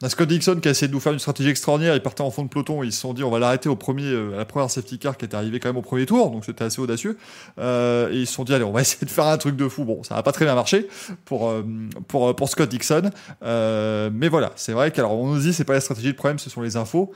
Scott 0.10 0.28
Dixon 0.28 0.60
qui 0.62 0.68
a 0.68 0.72
essayé 0.72 0.88
de 0.90 0.94
nous 0.94 1.00
faire 1.00 1.14
une 1.14 1.20
stratégie 1.20 1.50
extraordinaire. 1.50 1.96
Il 1.96 2.02
partait 2.02 2.22
en 2.22 2.30
fond 2.30 2.44
de 2.44 2.50
peloton. 2.50 2.84
Ils 2.84 2.92
se 2.92 3.00
sont 3.00 3.14
dit 3.14 3.24
on 3.24 3.32
va 3.32 3.40
l'arrêter 3.40 3.70
au 3.70 3.78
premier, 3.78 4.04
euh, 4.04 4.34
à 4.34 4.38
la 4.38 4.46
première 4.46 4.70
safety 4.70 5.00
car 5.00 5.16
qui 5.18 5.26
est 5.26 5.34
arrivée 5.34 5.60
quand 5.60 5.70
même 5.70 5.78
au 5.78 5.82
premier 5.82 6.06
tour. 6.06 6.32
Donc 6.32 6.44
c'était 6.46 6.66
assez 6.66 6.82
audacieux. 6.82 7.18
Euh, 7.60 8.12
et 8.12 8.18
ils 8.18 8.28
se 8.28 8.34
sont 8.34 8.44
dit 8.44 8.54
allez 8.54 8.66
on 8.66 8.74
va 8.74 8.82
essayer 8.82 9.06
de 9.06 9.10
faire 9.12 9.26
un 9.26 9.38
truc 9.38 9.56
de 9.56 9.68
fou. 9.70 9.86
Bon 9.86 10.04
ça 10.04 10.16
n'a 10.16 10.24
pas 10.24 10.34
très 10.34 10.46
bien 10.46 10.54
marché 10.54 10.88
pour 11.24 11.50
euh, 11.50 11.64
pour 12.08 12.36
pour 12.36 12.50
Scott 12.50 12.70
Dixon. 12.70 13.10
Mais 13.42 14.28
voilà 14.28 14.52
c'est 14.58 14.74
vrai 14.74 14.92
qu'alors 14.92 15.14
on 15.14 15.34
nous 15.34 15.40
dit 15.40 15.54
c'est 15.54 15.64
pas 15.64 15.74
la 15.74 15.82
stratégie 15.82 16.10
le 16.10 16.14
problème 16.16 16.40
ce 16.40 16.50
sont 16.50 16.62
les 16.62 16.76
infos. 16.76 17.14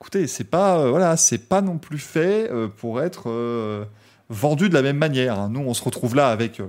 Écoutez 0.00 0.26
c'est 0.26 0.44
pas 0.44 0.88
voilà 0.88 1.16
c'est 1.18 1.38
pas 1.38 1.60
non 1.60 1.76
plus 1.76 1.98
fait 1.98 2.50
pour 2.78 3.02
être 3.02 3.86
vendu 4.30 4.70
de 4.70 4.74
la 4.74 4.82
même 4.82 4.96
manière. 4.96 5.38
hein. 5.38 5.50
Nous 5.52 5.60
on 5.60 5.74
se 5.74 5.84
retrouve 5.84 6.16
là 6.16 6.30
avec 6.30 6.62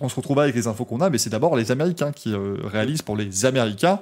on 0.00 0.08
se 0.08 0.14
retrouve 0.14 0.36
là 0.36 0.44
avec 0.44 0.54
les 0.54 0.66
infos 0.68 0.84
qu'on 0.84 1.00
a, 1.00 1.10
mais 1.10 1.18
c'est 1.18 1.30
d'abord 1.30 1.56
les 1.56 1.72
Américains 1.72 2.12
qui 2.12 2.32
réalisent 2.34 3.02
pour 3.02 3.16
les 3.16 3.46
Américains 3.46 3.98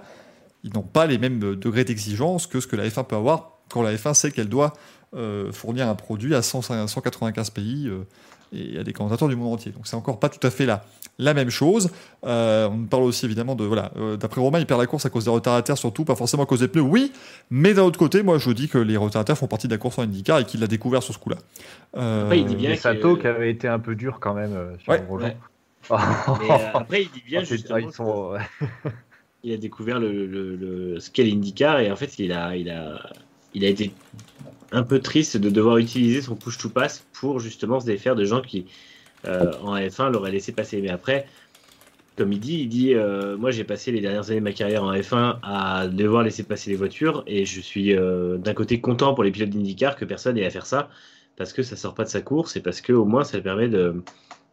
ils 0.66 0.72
n'ont 0.74 0.82
pas 0.82 1.06
les 1.06 1.16
mêmes 1.18 1.38
degrés 1.54 1.84
d'exigence 1.84 2.46
que 2.46 2.60
ce 2.60 2.66
que 2.66 2.76
la 2.76 2.86
F1 2.88 3.06
peut 3.06 3.16
avoir 3.16 3.52
quand 3.70 3.80
la 3.82 3.94
F1 3.94 4.12
sait 4.14 4.30
qu'elle 4.32 4.48
doit 4.50 4.72
euh, 5.14 5.50
fournir 5.52 5.88
un 5.88 5.94
produit 5.94 6.34
à 6.34 6.42
100 6.42 6.86
195 6.86 7.50
pays 7.50 7.88
euh, 7.88 8.04
et 8.52 8.78
à 8.78 8.82
des 8.84 8.92
commentateurs 8.92 9.28
du 9.28 9.36
monde 9.36 9.54
entier. 9.54 9.72
Donc 9.72 9.86
c'est 9.86 9.96
encore 9.96 10.18
pas 10.20 10.28
tout 10.28 10.44
à 10.46 10.50
fait 10.50 10.66
la, 10.66 10.84
la 11.18 11.34
même 11.34 11.50
chose. 11.50 11.90
Euh, 12.24 12.68
on 12.68 12.84
parle 12.84 13.02
aussi 13.04 13.24
évidemment 13.24 13.54
de 13.54 13.64
voilà. 13.64 13.90
euh, 13.96 14.16
D'après 14.16 14.40
Romain, 14.40 14.58
il 14.60 14.66
perd 14.66 14.80
la 14.80 14.86
course 14.86 15.06
à 15.06 15.10
cause 15.10 15.24
des 15.24 15.30
retardataires, 15.30 15.78
surtout 15.78 16.04
pas 16.04 16.14
forcément 16.16 16.42
à 16.42 16.46
cause 16.46 16.60
des 16.60 16.68
pneus. 16.68 16.82
Oui, 16.82 17.12
mais 17.50 17.74
d'un 17.74 17.82
autre 17.82 17.98
côté, 17.98 18.22
moi 18.22 18.38
je 18.38 18.50
dis 18.50 18.68
que 18.68 18.78
les 18.78 18.96
retardataires 18.96 19.38
font 19.38 19.48
partie 19.48 19.66
de 19.68 19.72
la 19.72 19.78
course 19.78 19.98
en 19.98 20.02
IndyCar 20.02 20.40
et 20.40 20.44
qu'il 20.44 20.60
l'a 20.60 20.66
découvert 20.68 21.02
sur 21.02 21.14
ce 21.14 21.18
coup-là. 21.18 21.36
Euh, 21.96 22.24
Après, 22.24 22.38
il 22.40 22.46
dit 22.46 22.56
bien 22.56 22.76
Sato 22.76 23.16
qui 23.16 23.26
avait 23.26 23.50
été 23.50 23.66
un 23.68 23.78
peu 23.80 23.94
dur 23.96 24.18
quand 24.20 24.34
même 24.34 24.52
euh, 24.54 24.78
sur 24.78 24.92
Ouais, 24.92 25.02
Grosjean. 25.06 25.26
ouais. 25.28 25.36
Mais, 26.40 26.50
euh, 26.50 26.56
après, 26.74 27.02
il 27.02 27.10
dit 27.10 27.22
bien 27.26 27.40
Ah, 27.42 27.44
c'est- 27.44 27.56
justement 27.56 27.78
ah, 27.78 27.80
ils 27.80 27.92
sont. 27.92 28.32
il 29.46 29.52
a 29.52 29.56
découvert 29.56 30.00
le, 30.00 30.26
le, 30.26 30.56
le 30.56 30.98
ce 30.98 31.08
qu'est 31.08 31.24
et 31.24 31.90
en 31.90 31.96
fait 31.96 32.18
il 32.18 32.32
a, 32.32 32.56
il, 32.56 32.68
a, 32.68 33.00
il 33.54 33.64
a 33.64 33.68
été 33.68 33.92
un 34.72 34.82
peu 34.82 34.98
triste 34.98 35.36
de 35.36 35.50
devoir 35.50 35.78
utiliser 35.78 36.20
son 36.20 36.34
push 36.34 36.58
to 36.58 36.68
pass 36.68 37.06
pour 37.12 37.38
justement 37.38 37.78
se 37.78 37.86
défaire 37.86 38.16
de 38.16 38.24
gens 38.24 38.40
qui 38.40 38.66
euh, 39.24 39.52
en 39.62 39.76
F1 39.76 40.10
l'auraient 40.10 40.32
laissé 40.32 40.50
passer. 40.50 40.82
Mais 40.82 40.88
après, 40.88 41.26
comme 42.16 42.32
il 42.32 42.40
dit, 42.40 42.62
il 42.62 42.68
dit 42.68 42.94
euh, 42.94 43.36
moi 43.36 43.52
j'ai 43.52 43.62
passé 43.62 43.92
les 43.92 44.00
dernières 44.00 44.28
années 44.30 44.40
de 44.40 44.44
ma 44.44 44.52
carrière 44.52 44.82
en 44.82 44.92
F1 44.92 45.38
à 45.44 45.86
devoir 45.86 46.24
laisser 46.24 46.42
passer 46.42 46.70
les 46.70 46.76
voitures 46.76 47.22
et 47.28 47.44
je 47.44 47.60
suis 47.60 47.94
euh, 47.94 48.38
d'un 48.38 48.54
côté 48.54 48.80
content 48.80 49.14
pour 49.14 49.22
les 49.22 49.30
pilotes 49.30 49.50
d'IndyCar 49.50 49.94
que 49.94 50.04
personne 50.04 50.36
ait 50.38 50.44
à 50.46 50.50
faire 50.50 50.66
ça 50.66 50.88
parce 51.36 51.52
que 51.52 51.62
ça 51.62 51.76
sort 51.76 51.94
pas 51.94 52.02
de 52.02 52.08
sa 52.08 52.20
course 52.20 52.56
et 52.56 52.60
parce 52.60 52.80
que 52.80 52.92
au 52.92 53.04
moins 53.04 53.22
ça 53.22 53.40
permet 53.40 53.68
de 53.68 54.02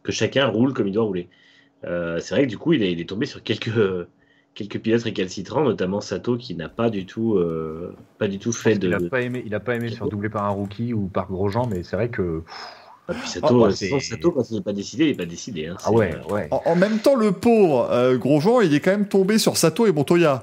que 0.04 0.12
chacun 0.12 0.46
roule 0.46 0.72
comme 0.72 0.86
il 0.86 0.92
doit 0.92 1.04
rouler. 1.04 1.28
C'est 1.82 2.30
vrai 2.30 2.44
que 2.44 2.48
du 2.48 2.58
coup 2.58 2.74
il 2.74 2.82
est 2.82 3.08
tombé 3.08 3.26
sur 3.26 3.42
quelques 3.42 3.72
quelques 4.54 4.78
pilotes 4.78 5.02
récalcitrants, 5.02 5.64
notamment 5.64 6.00
Sato 6.00 6.36
qui 6.36 6.54
n'a 6.54 6.68
pas 6.68 6.90
du 6.90 7.06
tout, 7.06 7.34
euh, 7.34 7.94
pas 8.18 8.28
du 8.28 8.38
tout 8.38 8.52
fait 8.52 8.76
de. 8.76 8.88
Il 8.88 8.94
a 8.94 9.00
pas 9.00 9.20
aimé, 9.22 9.42
il 9.46 9.54
a 9.54 9.60
pas 9.60 9.74
aimé 9.76 9.88
se 9.90 9.96
faire 9.96 10.08
doubler 10.08 10.28
par 10.28 10.44
un 10.44 10.50
rookie 10.50 10.92
ou 10.94 11.06
par 11.08 11.28
Grosjean, 11.28 11.66
mais 11.70 11.82
c'est 11.82 11.96
vrai 11.96 12.08
que 12.08 12.42
Ah, 13.08 13.12
puis 13.14 13.28
Sato, 13.28 13.64
Ah, 13.64 13.68
euh, 13.68 13.70
c'est- 13.70 13.90
sans 13.90 14.00
Sato, 14.00 14.30
quand 14.32 14.48
il 14.50 14.54
n'est 14.56 14.62
pas 14.62 14.72
décidé, 14.72 15.04
il 15.04 15.08
n'est 15.10 15.16
pas 15.16 15.26
décidé. 15.26 15.66
hein. 15.66 15.76
ah 15.84 15.92
ouais, 15.92 16.14
euh, 16.14 16.32
ouais. 16.32 16.48
En, 16.50 16.62
en 16.64 16.74
même 16.76 17.00
temps, 17.00 17.16
le 17.16 17.32
pauvre 17.32 17.88
euh, 17.90 18.16
Grosjean, 18.16 18.60
il 18.62 18.72
est 18.72 18.80
quand 18.80 18.92
même 18.92 19.08
tombé 19.08 19.38
sur 19.38 19.56
Sato 19.58 19.86
et 19.86 19.92
Montoya. 19.92 20.42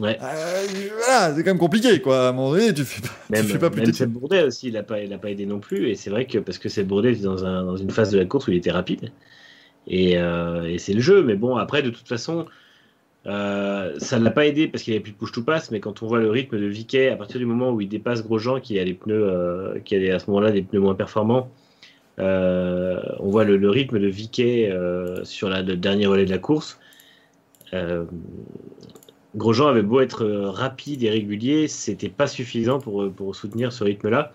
Ouais. 0.00 0.18
Euh, 0.22 0.66
voilà, 0.96 1.34
c'est 1.34 1.44
quand 1.44 1.50
même 1.50 1.58
compliqué, 1.58 2.00
quoi. 2.00 2.26
À 2.26 2.28
un 2.30 2.32
moment 2.32 2.52
donné, 2.52 2.72
tu 2.72 2.84
fais 2.84 3.02
pas, 3.02 3.08
tu 3.26 3.32
Même, 3.32 3.44
fais 3.44 3.58
pas 3.58 3.68
plus 3.70 3.82
même 3.82 3.92
Seb 3.92 4.10
Bourdet 4.10 4.42
aussi, 4.44 4.68
il 4.68 4.72
n'a 4.72 4.82
pas, 4.82 5.00
il 5.00 5.12
a 5.12 5.18
pas 5.18 5.30
aidé 5.30 5.44
non 5.44 5.60
plus. 5.60 5.88
Et 5.90 5.94
c'est 5.94 6.08
vrai 6.10 6.24
que 6.26 6.38
parce 6.38 6.58
que 6.58 6.68
Seb 6.70 6.86
Bourdet 6.86 7.12
était 7.12 7.22
dans, 7.24 7.44
un, 7.44 7.64
dans 7.64 7.76
une 7.76 7.90
phase 7.90 8.10
de 8.10 8.18
la 8.18 8.24
course 8.24 8.48
où 8.48 8.50
il 8.52 8.56
était 8.56 8.72
rapide. 8.72 9.12
Et, 9.86 10.16
euh, 10.16 10.64
et 10.64 10.78
c'est 10.78 10.94
le 10.94 11.00
jeu. 11.00 11.22
Mais 11.22 11.34
bon, 11.34 11.56
après, 11.56 11.82
de 11.82 11.90
toute 11.90 12.08
façon, 12.08 12.46
euh, 13.26 13.94
ça 13.98 14.18
ne 14.18 14.24
l'a 14.24 14.30
pas 14.30 14.46
aidé 14.46 14.66
parce 14.66 14.82
qu'il 14.82 14.92
avait 14.94 15.02
plus 15.02 15.12
de 15.12 15.16
push 15.16 15.32
to 15.32 15.42
pass. 15.42 15.70
Mais 15.70 15.80
quand 15.80 16.02
on 16.02 16.06
voit 16.06 16.18
le 16.18 16.30
rythme 16.30 16.58
de 16.58 16.66
Viquet, 16.66 17.08
à 17.08 17.16
partir 17.16 17.38
du 17.38 17.46
moment 17.46 17.70
où 17.70 17.80
il 17.80 17.88
dépasse 17.88 18.22
Grosjean, 18.22 18.60
qui 18.60 18.78
a 18.78 18.84
les 18.84 18.94
pneus, 18.94 19.24
euh, 19.28 19.78
qui 19.80 19.94
a 19.94 20.14
à 20.14 20.18
ce 20.18 20.28
moment-là 20.30 20.50
des 20.50 20.62
pneus 20.62 20.80
moins 20.80 20.94
performants, 20.94 21.50
euh, 22.18 23.00
on 23.20 23.30
voit 23.30 23.44
le, 23.44 23.70
rythme 23.70 23.98
de 23.98 24.08
Viquet 24.08 24.72
sur 25.24 25.48
le 25.48 25.76
dernier 25.76 26.06
relais 26.06 26.26
de 26.26 26.30
la 26.30 26.38
course. 26.38 26.78
Grosjean 29.34 29.68
avait 29.68 29.82
beau 29.82 30.00
être 30.00 30.26
rapide 30.26 31.02
et 31.04 31.10
régulier, 31.10 31.66
c'était 31.68 32.10
pas 32.10 32.26
suffisant 32.26 32.78
pour, 32.80 33.10
pour 33.10 33.34
soutenir 33.34 33.72
ce 33.72 33.82
rythme-là. 33.82 34.32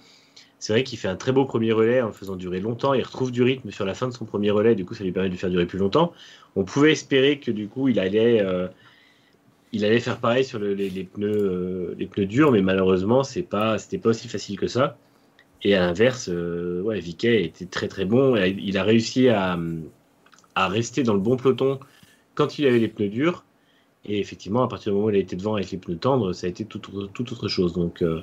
C'est 0.59 0.73
vrai 0.73 0.83
qu'il 0.83 0.97
fait 0.97 1.07
un 1.07 1.15
très 1.15 1.31
beau 1.31 1.45
premier 1.45 1.71
relais 1.71 2.01
en 2.01 2.07
le 2.07 2.13
faisant 2.13 2.35
durer 2.35 2.59
longtemps. 2.59 2.93
Il 2.95 3.03
retrouve 3.03 3.31
du 3.31 3.43
rythme 3.43 3.69
sur 3.69 3.85
la 3.85 3.93
fin 3.93 4.07
de 4.07 4.13
son 4.13 4.25
premier 4.25 4.49
relais, 4.49 4.73
du 4.73 4.85
coup 4.85 4.95
ça 4.95 5.03
lui 5.03 5.11
permet 5.11 5.29
de 5.29 5.35
faire 5.35 5.51
durer 5.51 5.67
plus 5.67 5.77
longtemps. 5.77 6.13
On 6.57 6.63
pouvait 6.63 6.91
espérer 6.91 7.39
que 7.39 7.51
du 7.51 7.67
coup 7.67 7.87
il 7.87 7.99
allait, 7.99 8.41
euh, 8.41 8.67
il 9.71 9.85
allait 9.85 9.99
faire 9.99 10.19
pareil 10.19 10.43
sur 10.43 10.57
le- 10.57 10.73
les, 10.73 11.03
pneus, 11.03 11.27
euh, 11.27 11.95
les 11.99 12.07
pneus 12.07 12.25
durs, 12.25 12.51
mais 12.51 12.61
malheureusement 12.61 13.23
c'est 13.23 13.43
pas, 13.43 13.77
c'était 13.77 13.99
pas 13.99 14.09
aussi 14.09 14.27
facile 14.27 14.57
que 14.59 14.65
ça. 14.65 14.97
Et 15.61 15.75
à 15.75 15.81
l'inverse, 15.81 16.29
euh, 16.29 16.81
ouais, 16.81 16.99
était 16.99 17.65
très 17.65 17.87
très 17.87 18.05
bon. 18.05 18.35
Il 18.37 18.77
a 18.77 18.83
réussi 18.83 19.29
à, 19.29 19.59
rester 20.55 21.03
dans 21.03 21.13
le 21.13 21.19
bon 21.19 21.37
peloton 21.37 21.79
quand 22.33 22.57
il 22.57 22.65
avait 22.65 22.79
les 22.79 22.87
pneus 22.87 23.09
durs. 23.09 23.45
Et 24.05 24.19
effectivement, 24.19 24.63
à 24.63 24.67
partir 24.67 24.91
du 24.91 24.95
moment 24.95 25.07
où 25.07 25.11
il 25.11 25.17
été 25.17 25.35
devant 25.35 25.55
avec 25.55 25.69
les 25.71 25.77
pneus 25.77 25.97
tendres, 25.97 26.33
ça 26.33 26.47
a 26.47 26.49
été 26.49 26.65
tout, 26.65 26.79
tout 26.79 27.33
autre 27.33 27.47
chose. 27.47 27.73
Donc, 27.73 28.01
euh, 28.01 28.21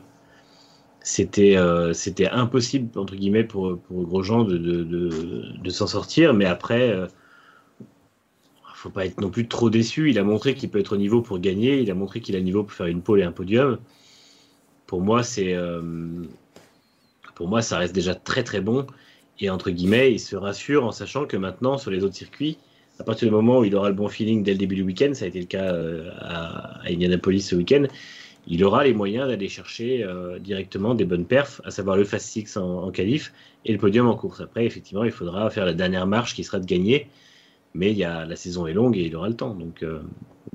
c'était 1.03 1.57
c'était 1.93 2.29
impossible, 2.29 2.99
entre 2.99 3.15
guillemets, 3.15 3.45
pour, 3.45 3.79
pour 3.79 4.07
Grosjean 4.07 4.45
de, 4.45 5.71
s'en 5.71 5.87
sortir. 5.87 6.35
Mais 6.35 6.47
après, 6.47 7.09
faut 8.85 8.91
pas 8.91 9.07
être 9.07 9.19
non 9.19 9.31
plus 9.31 9.49
trop 9.49 9.71
déçu. 9.71 10.11
Il 10.11 10.19
a 10.19 10.25
montré 10.25 10.55
qu'il 10.55 10.69
peut 10.69 10.79
être 10.79 10.93
au 10.93 10.99
niveau 10.99 11.23
pour 11.23 11.39
gagner. 11.39 11.81
Il 11.81 11.91
a 11.91 11.95
montré 11.95 12.21
qu'il 12.21 12.37
a 12.37 12.39
le 12.39 12.45
niveau 12.45 12.65
pour 12.65 12.73
faire 12.75 12.87
une 12.87 13.01
pole 13.01 13.21
et 13.21 13.23
un 13.23 13.33
podium. 13.33 13.79
Pour 14.87 15.01
moi, 15.01 15.23
c'est 15.23 15.55
euh, 15.55 15.81
pour 17.35 17.49
moi, 17.49 17.63
ça 17.63 17.79
reste 17.79 17.95
déjà 17.95 18.15
très 18.15 18.45
très 18.45 18.61
bon. 18.61 18.87
Et 19.41 19.49
entre 19.49 19.71
guillemets, 19.71 20.13
il 20.13 20.21
se 20.21 20.37
rassure 20.37 20.85
en 20.85 20.93
sachant 20.93 21.25
que 21.25 21.39
maintenant, 21.39 21.79
sur 21.79 21.91
les 21.91 22.05
autres 22.05 22.15
circuits, 22.15 22.59
à 23.01 23.05
partir 23.05 23.27
du 23.27 23.35
moment 23.35 23.61
où 23.61 23.65
il 23.65 23.75
aura 23.75 23.89
le 23.89 23.95
bon 23.95 24.09
feeling 24.09 24.43
dès 24.43 24.53
le 24.53 24.59
début 24.59 24.77
du 24.77 24.83
week-end, 24.83 25.13
ça 25.15 25.25
a 25.25 25.29
été 25.29 25.41
le 25.41 25.47
cas 25.47 25.73
euh, 25.73 26.11
à, 26.21 26.87
Indianapolis 26.87 27.41
ce 27.41 27.57
week-end, 27.57 27.85
il 28.47 28.63
aura 28.65 28.85
les 28.85 28.93
moyens 28.93 29.29
d'aller 29.29 29.49
chercher 29.49 30.05
euh, 30.05 30.39
directement 30.39 30.95
des 30.95 31.07
bonnes 31.07 31.25
perfs, 31.25 31.63
à 31.65 31.71
savoir 31.71 31.97
le 31.97 32.05
Fast 32.05 32.27
Six 32.27 32.59
en, 32.59 32.85
en 32.85 32.91
qualif 32.91 33.33
et 33.65 33.73
le 33.73 33.79
podium 33.79 34.07
en 34.09 34.15
course. 34.15 34.43
Après, 34.43 34.67
effectivement, 34.67 35.05
il 35.05 35.11
faudra 35.11 35.49
faire 35.49 35.65
la 35.65 35.73
dernière 35.73 36.07
marche 36.07 36.35
qui 36.35 36.45
sera 36.45 36.61
de 36.61 36.67
gagner, 36.67 37.09
mais 37.75 37.91
il 37.93 37.99
y 37.99 38.05
a, 38.05 38.25
la 38.25 38.37
saison 38.37 38.67
est 38.67 38.73
longue 38.73 38.97
et 38.97 39.03
il 39.03 39.17
aura 39.17 39.29
le 39.29 39.35
temps. 39.37 39.55
Donc, 39.55 39.83
euh, 39.83 40.01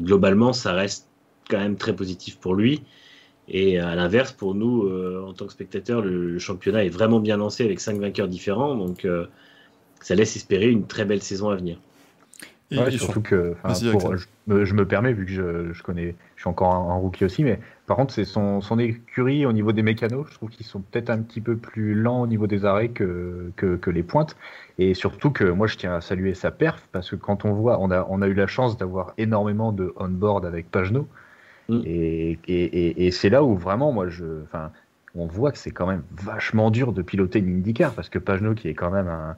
globalement, 0.02 0.54
ça 0.54 0.74
reste 0.74 1.08
quand 1.50 1.60
même 1.60 1.76
très 1.78 1.96
positif 1.96 2.38
pour 2.40 2.56
lui. 2.56 2.82
Et 3.48 3.80
à 3.80 3.96
l'inverse, 3.96 4.32
pour 4.32 4.56
nous, 4.56 4.84
euh, 4.84 5.26
en 5.28 5.34
tant 5.34 5.46
que 5.48 5.52
spectateurs, 5.54 6.02
le, 6.02 6.32
le 6.34 6.40
championnat 6.40 6.86
est 6.86 6.90
vraiment 6.90 7.20
bien 7.20 7.38
lancé 7.38 7.66
avec 7.66 7.80
cinq 7.80 8.00
vainqueurs 8.00 8.28
différents, 8.28 8.76
donc 8.76 9.06
euh, 9.06 9.26
ça 10.02 10.16
laisse 10.16 10.36
espérer 10.36 10.70
une 10.70 10.86
très 10.88 11.06
belle 11.06 11.22
saison 11.22 11.50
à 11.50 11.56
venir. 11.56 11.80
Et- 12.72 12.78
Ouais, 12.78 12.88
et 12.90 12.92
surtout 12.98 13.22
que, 13.22 13.56
pour- 13.92 14.16
je, 14.16 14.28
me, 14.48 14.66
je 14.66 14.74
me 14.76 14.88
permets 14.88 15.14
vu 15.14 15.26
que 15.26 15.32
je, 15.32 15.74
je 15.74 15.84
connais, 15.84 16.16
je 16.36 16.42
suis 16.42 16.50
encore 16.50 16.74
un, 16.74 16.92
un 16.92 16.96
rookie 16.98 17.26
aussi, 17.26 17.44
mais 17.44 17.60
par 17.90 17.98
contre 17.98 18.14
c'est 18.14 18.26
son, 18.26 18.62
son 18.62 18.80
écurie 18.80 19.46
au 19.46 19.54
niveau 19.54 19.72
des 19.74 19.84
mécanos, 19.84 20.28
je 20.30 20.36
trouve 20.36 20.50
qu'ils 20.50 20.66
sont 20.66 20.82
peut-être 20.82 21.10
un 21.10 21.22
petit 21.22 21.42
peu 21.42 21.58
plus 21.58 21.96
lents 21.96 22.22
au 22.22 22.28
niveau 22.28 22.48
des 22.48 22.64
arrêts 22.64 22.90
que, 22.90 23.52
que, 23.58 23.76
que 23.78 23.90
les 23.92 24.04
pointes, 24.04 24.38
et 24.78 24.94
surtout 24.94 25.32
que 25.32 25.44
moi 25.44 25.68
je 25.68 25.76
tiens 25.78 25.96
à 25.96 26.02
saluer 26.02 26.34
sa 26.36 26.52
perf 26.52 26.88
parce 26.94 27.10
que 27.10 27.18
quand 27.18 27.46
on 27.46 27.54
voit, 27.54 27.80
on 27.82 27.92
a, 27.92 28.06
on 28.10 28.22
a 28.22 28.28
eu 28.28 28.34
la 28.36 28.48
chance 28.48 28.78
d'avoir 28.78 29.14
énormément 29.18 29.72
de 29.74 29.94
on-board 29.98 30.46
avec 30.46 30.72
Pagenot, 30.72 31.08
Mm. 31.70 31.82
et, 31.86 32.32
et, 32.48 32.64
et, 32.64 33.08
et 33.08 33.12
c'est 33.12 33.30
là 33.30 33.44
où 33.44 33.56
vraiment 33.56 33.92
moi 33.92 34.10
je, 34.10 34.26
on 35.16 35.26
voit 35.28 35.52
que 35.52 35.58
c'est 35.58 35.72
quand 35.72 35.88
même 35.88 36.04
vachement 36.12 36.72
dur 36.72 36.94
de 36.94 37.02
piloter 37.02 37.40
une 37.40 37.58
IndyCar 37.58 37.94
parce 37.94 38.10
que 38.10 38.20
Pagenot 38.20 38.54
qui 38.56 38.68
est 38.70 38.74
quand 38.74 38.92
même 38.92 39.08
un, 39.08 39.36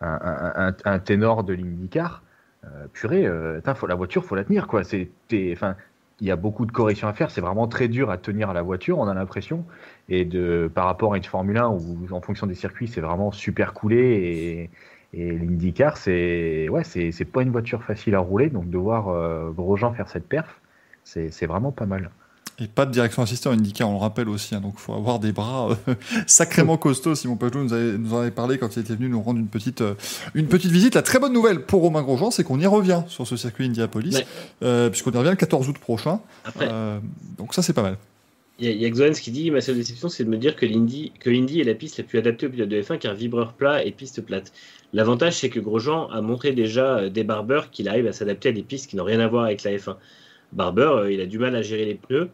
un, 0.00 0.18
un, 0.22 0.68
un- 0.68 0.76
un 0.84 0.98
ténor 0.98 1.44
de 1.44 1.52
l'IndyCar. 1.54 2.22
Euh, 2.64 2.86
purée, 2.92 3.26
euh, 3.26 3.60
tain, 3.60 3.74
faut, 3.74 3.88
la 3.88 3.96
voiture, 3.96 4.24
faut 4.24 4.36
la 4.36 4.44
tenir, 4.44 4.68
quoi. 4.68 4.84
C'est, 4.84 5.10
enfin, 5.52 5.74
il 6.20 6.26
y 6.26 6.30
a 6.30 6.36
beaucoup 6.36 6.66
de 6.66 6.72
corrections 6.72 7.08
à 7.08 7.12
faire. 7.12 7.30
C'est 7.30 7.40
vraiment 7.40 7.66
très 7.68 7.88
dur 7.88 8.10
à 8.10 8.18
tenir 8.18 8.50
à 8.50 8.54
la 8.54 8.62
voiture, 8.62 8.98
on 8.98 9.08
a 9.08 9.14
l'impression. 9.14 9.64
Et 10.08 10.24
de, 10.24 10.70
par 10.72 10.86
rapport 10.86 11.14
à 11.14 11.16
une 11.16 11.24
Formule 11.24 11.58
1 11.58 11.68
où, 11.68 12.06
en 12.10 12.20
fonction 12.20 12.46
des 12.46 12.54
circuits, 12.54 12.88
c'est 12.88 13.00
vraiment 13.00 13.32
super 13.32 13.72
coulé. 13.74 14.70
Et, 15.14 15.30
l'IndyCar, 15.32 15.98
c'est, 15.98 16.68
ouais, 16.70 16.84
c'est, 16.84 17.24
pas 17.26 17.42
une 17.42 17.50
voiture 17.50 17.82
facile 17.84 18.14
à 18.14 18.18
rouler. 18.20 18.48
Donc 18.48 18.70
de 18.70 18.78
voir 18.78 19.08
euh, 19.08 19.50
Grosjean 19.50 19.92
faire 19.92 20.08
cette 20.08 20.26
perf, 20.26 20.60
c'est 21.04 21.46
vraiment 21.46 21.72
pas 21.72 21.86
mal. 21.86 22.10
Et 22.62 22.66
pas 22.68 22.86
de 22.86 22.92
direction 22.92 23.22
assistée 23.22 23.48
en 23.48 23.52
IndyCar, 23.52 23.88
on 23.88 23.94
le 23.94 23.98
rappelle 23.98 24.28
aussi. 24.28 24.54
hein, 24.54 24.60
donc, 24.60 24.74
il 24.76 24.80
faut 24.80 24.92
avoir 24.92 25.18
des 25.18 25.32
bras 25.32 25.70
euh, 25.88 25.94
sacrément 26.26 26.76
costauds. 26.76 27.14
Simon 27.14 27.36
Pajot 27.36 27.62
nous, 27.64 27.72
avait- 27.72 27.98
nous 27.98 28.14
en 28.14 28.18
avait 28.20 28.30
parlé 28.30 28.58
quand 28.58 28.76
il 28.76 28.80
était 28.80 28.94
venu 28.94 29.08
nous 29.08 29.20
rendre 29.20 29.40
une 29.40 29.48
petite, 29.48 29.80
euh, 29.80 29.94
une 30.34 30.46
petite 30.46 30.70
visite. 30.70 30.94
La 30.94 31.02
très 31.02 31.18
bonne 31.18 31.32
nouvelle 31.32 31.62
pour 31.62 31.80
Romain 31.82 32.02
Grosjean, 32.02 32.30
c'est 32.30 32.44
qu'on 32.44 32.60
y 32.60 32.66
revient 32.66 33.02
sur 33.08 33.26
ce 33.26 33.36
circuit 33.36 33.64
Indianapolis, 33.66 34.14
Ouais. 34.16 34.26
euh, 34.62 34.90
puisqu'on 34.90 35.10
y 35.12 35.16
revient 35.16 35.30
le 35.30 35.36
14 35.36 35.68
août 35.68 35.78
prochain. 35.78 36.20
Après, 36.44 36.68
donc, 37.38 37.52
ça, 37.54 37.62
c'est 37.62 37.72
pas 37.72 37.82
mal. 37.82 37.96
Il 38.58 38.66
y 38.66 38.68
a, 38.68 38.72
il 38.72 38.80
y 38.82 38.84
a 38.86 38.90
Xoens 38.90 39.18
qui 39.18 39.30
dit 39.32 39.50
Ma 39.50 39.60
seule 39.60 39.76
déception, 39.76 40.08
c'est 40.08 40.22
de 40.24 40.28
me 40.28 40.36
dire 40.36 40.54
que 40.54 40.66
l'Indy, 40.66 41.10
est 41.60 41.64
la 41.64 41.74
piste 41.74 41.98
la 41.98 42.04
plus 42.04 42.18
adaptée 42.18 42.46
au 42.46 42.50
pilote 42.50 42.68
de 42.68 42.80
F1 42.80 42.98
car 42.98 43.14
vibreur 43.14 43.54
plat 43.54 43.84
et 43.84 43.90
piste 43.90 44.20
plate. 44.20 44.52
L'avantage, 44.92 45.34
c'est 45.34 45.48
que 45.48 45.58
Grosjean 45.58 46.06
a 46.10 46.20
montré 46.20 46.52
déjà 46.52 47.08
dès 47.08 47.24
Barber 47.24 47.62
qu'il 47.72 47.88
arrive 47.88 48.06
à 48.06 48.12
s'adapter 48.12 48.50
à 48.50 48.52
des 48.52 48.62
pistes 48.62 48.88
qui 48.90 48.96
n'ont 48.96 49.04
rien 49.04 49.18
à 49.20 49.26
voir 49.26 49.46
avec 49.46 49.64
la 49.64 49.72
F1. 49.72 49.96
Barber, 50.52 51.06
il 51.10 51.20
a 51.22 51.26
du 51.26 51.38
mal 51.38 51.56
à 51.56 51.62
gérer 51.62 51.86
les 51.86 51.94
pneus. 51.94 52.28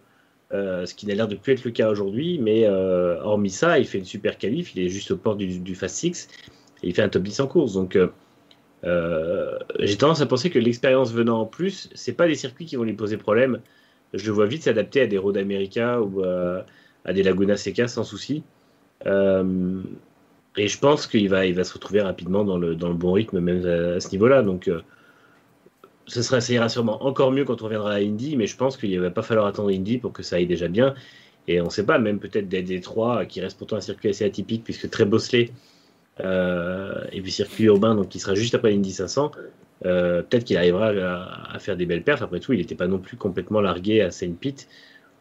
Ce 0.51 0.95
qui 0.95 1.07
n'a 1.07 1.15
l'air 1.15 1.29
de 1.29 1.35
plus 1.37 1.53
être 1.53 1.65
le 1.65 1.71
cas 1.71 1.91
aujourd'hui, 1.91 2.39
mais 2.39 2.69
hormis 2.69 3.51
ça, 3.51 3.79
il 3.79 3.87
fait 3.87 3.99
une 3.99 4.05
super 4.05 4.39
qualif, 4.39 4.75
il 4.75 4.85
est 4.85 4.89
juste 4.89 5.11
au 5.11 5.17
port 5.17 5.37
du, 5.37 5.75
Fast 5.75 5.97
6 5.97 6.29
et 6.83 6.89
il 6.89 6.95
fait 6.95 7.03
un 7.03 7.09
top 7.09 7.23
10 7.23 7.41
en 7.41 7.47
course. 7.47 7.75
Donc 7.75 7.99
j'ai 8.83 9.97
tendance 9.97 10.21
à 10.21 10.27
penser 10.27 10.51
que 10.51 10.59
l'expérience 10.59 11.13
venant 11.13 11.41
en 11.41 11.47
plus, 11.47 11.91
c'est 11.95 12.15
pas 12.15 12.27
des 12.27 12.35
circuits 12.35 12.67
qui 12.67 12.77
vont 12.77 12.85
lui 12.85 12.95
poser 12.95 13.17
problème. 13.17 13.61
Je 14.15 14.27
le 14.27 14.33
vois 14.33 14.47
vite 14.47 14.63
s'adapter 14.63 15.03
à 15.03 15.07
des 15.07 15.19
Road 15.19 15.37
America 15.37 16.01
ou 16.01 16.23
à 16.23 17.13
des 17.13 17.23
Laguna 17.23 17.57
Seca 17.57 17.89
sans 17.89 18.05
souci. 18.05 18.43
Euh, 19.07 19.83
et 20.57 20.69
je 20.69 20.79
pense 20.79 21.07
qu'il 21.07 21.29
va, 21.29 21.47
il 21.47 21.55
va 21.55 21.65
se 21.65 21.73
retrouver 21.73 22.01
rapidement 22.01 22.45
dans 22.45 22.59
le, 22.59 22.75
bon 22.75 23.13
rythme, 23.13 23.41
même 23.41 23.65
à, 23.67 24.01
ce 24.01 24.11
niveau-là. 24.11 24.43
Donc, 24.43 24.69
euh, 24.69 24.81
ce 26.09 26.23
sera, 26.23 26.41
ça 26.41 26.53
ira 26.53 26.69
sûrement 26.69 27.05
encore 27.05 27.31
mieux 27.31 27.45
quand 27.45 27.63
on 27.63 27.67
reviendra 27.67 27.93
à 27.93 27.99
Indy, 27.99 28.37
mais 28.37 28.47
je 28.47 28.57
pense 28.57 28.77
qu'il 28.77 28.91
ne 28.91 29.01
va 29.01 29.11
pas 29.11 29.23
falloir 29.23 29.47
attendre 29.47 29.71
Indy 29.71 29.99
pour 29.99 30.13
que 30.13 30.23
ça 30.23 30.37
aille 30.37 30.47
déjà 30.47 30.69
bien. 30.69 30.95
Et 31.47 31.61
on 31.61 31.67
ne 31.67 31.71
sait 31.71 31.87
pas, 31.87 31.99
même 31.99 32.19
peut-être 32.19 32.49
des 32.49 32.63
Détroit, 32.63 33.25
qui 33.25 33.41
reste 33.41 33.57
pourtant 33.57 33.77
un 33.77 33.81
circuit 33.81 34.11
assez 34.11 34.25
atypique, 34.25 34.65
puisque 34.65 34.91
très 34.91 35.05
bosselé, 35.05 35.53
euh, 36.21 37.05
et 37.13 37.23
puis 37.23 37.31
circuit 37.31 37.65
urbain, 37.65 37.95
donc 37.95 38.09
qui 38.09 38.19
sera 38.19 38.35
juste 38.35 38.55
après 38.55 38.71
l'Indy 38.71 38.93
500. 38.93 39.31
peut-être 39.83 40.45
qu'il 40.45 40.57
arrivera 40.57 40.89
à, 40.89 41.55
à, 41.55 41.59
faire 41.59 41.77
des 41.77 41.87
belles 41.87 42.03
perfs. 42.03 42.23
Après 42.23 42.41
tout, 42.41 42.53
il 42.53 42.59
n'était 42.59 42.75
pas 42.75 42.89
non 42.89 42.99
plus 42.99 43.17
complètement 43.17 43.61
largué 43.61 44.03
à 44.03 44.11
Saint 44.11 44.33
Pete. 44.33 44.69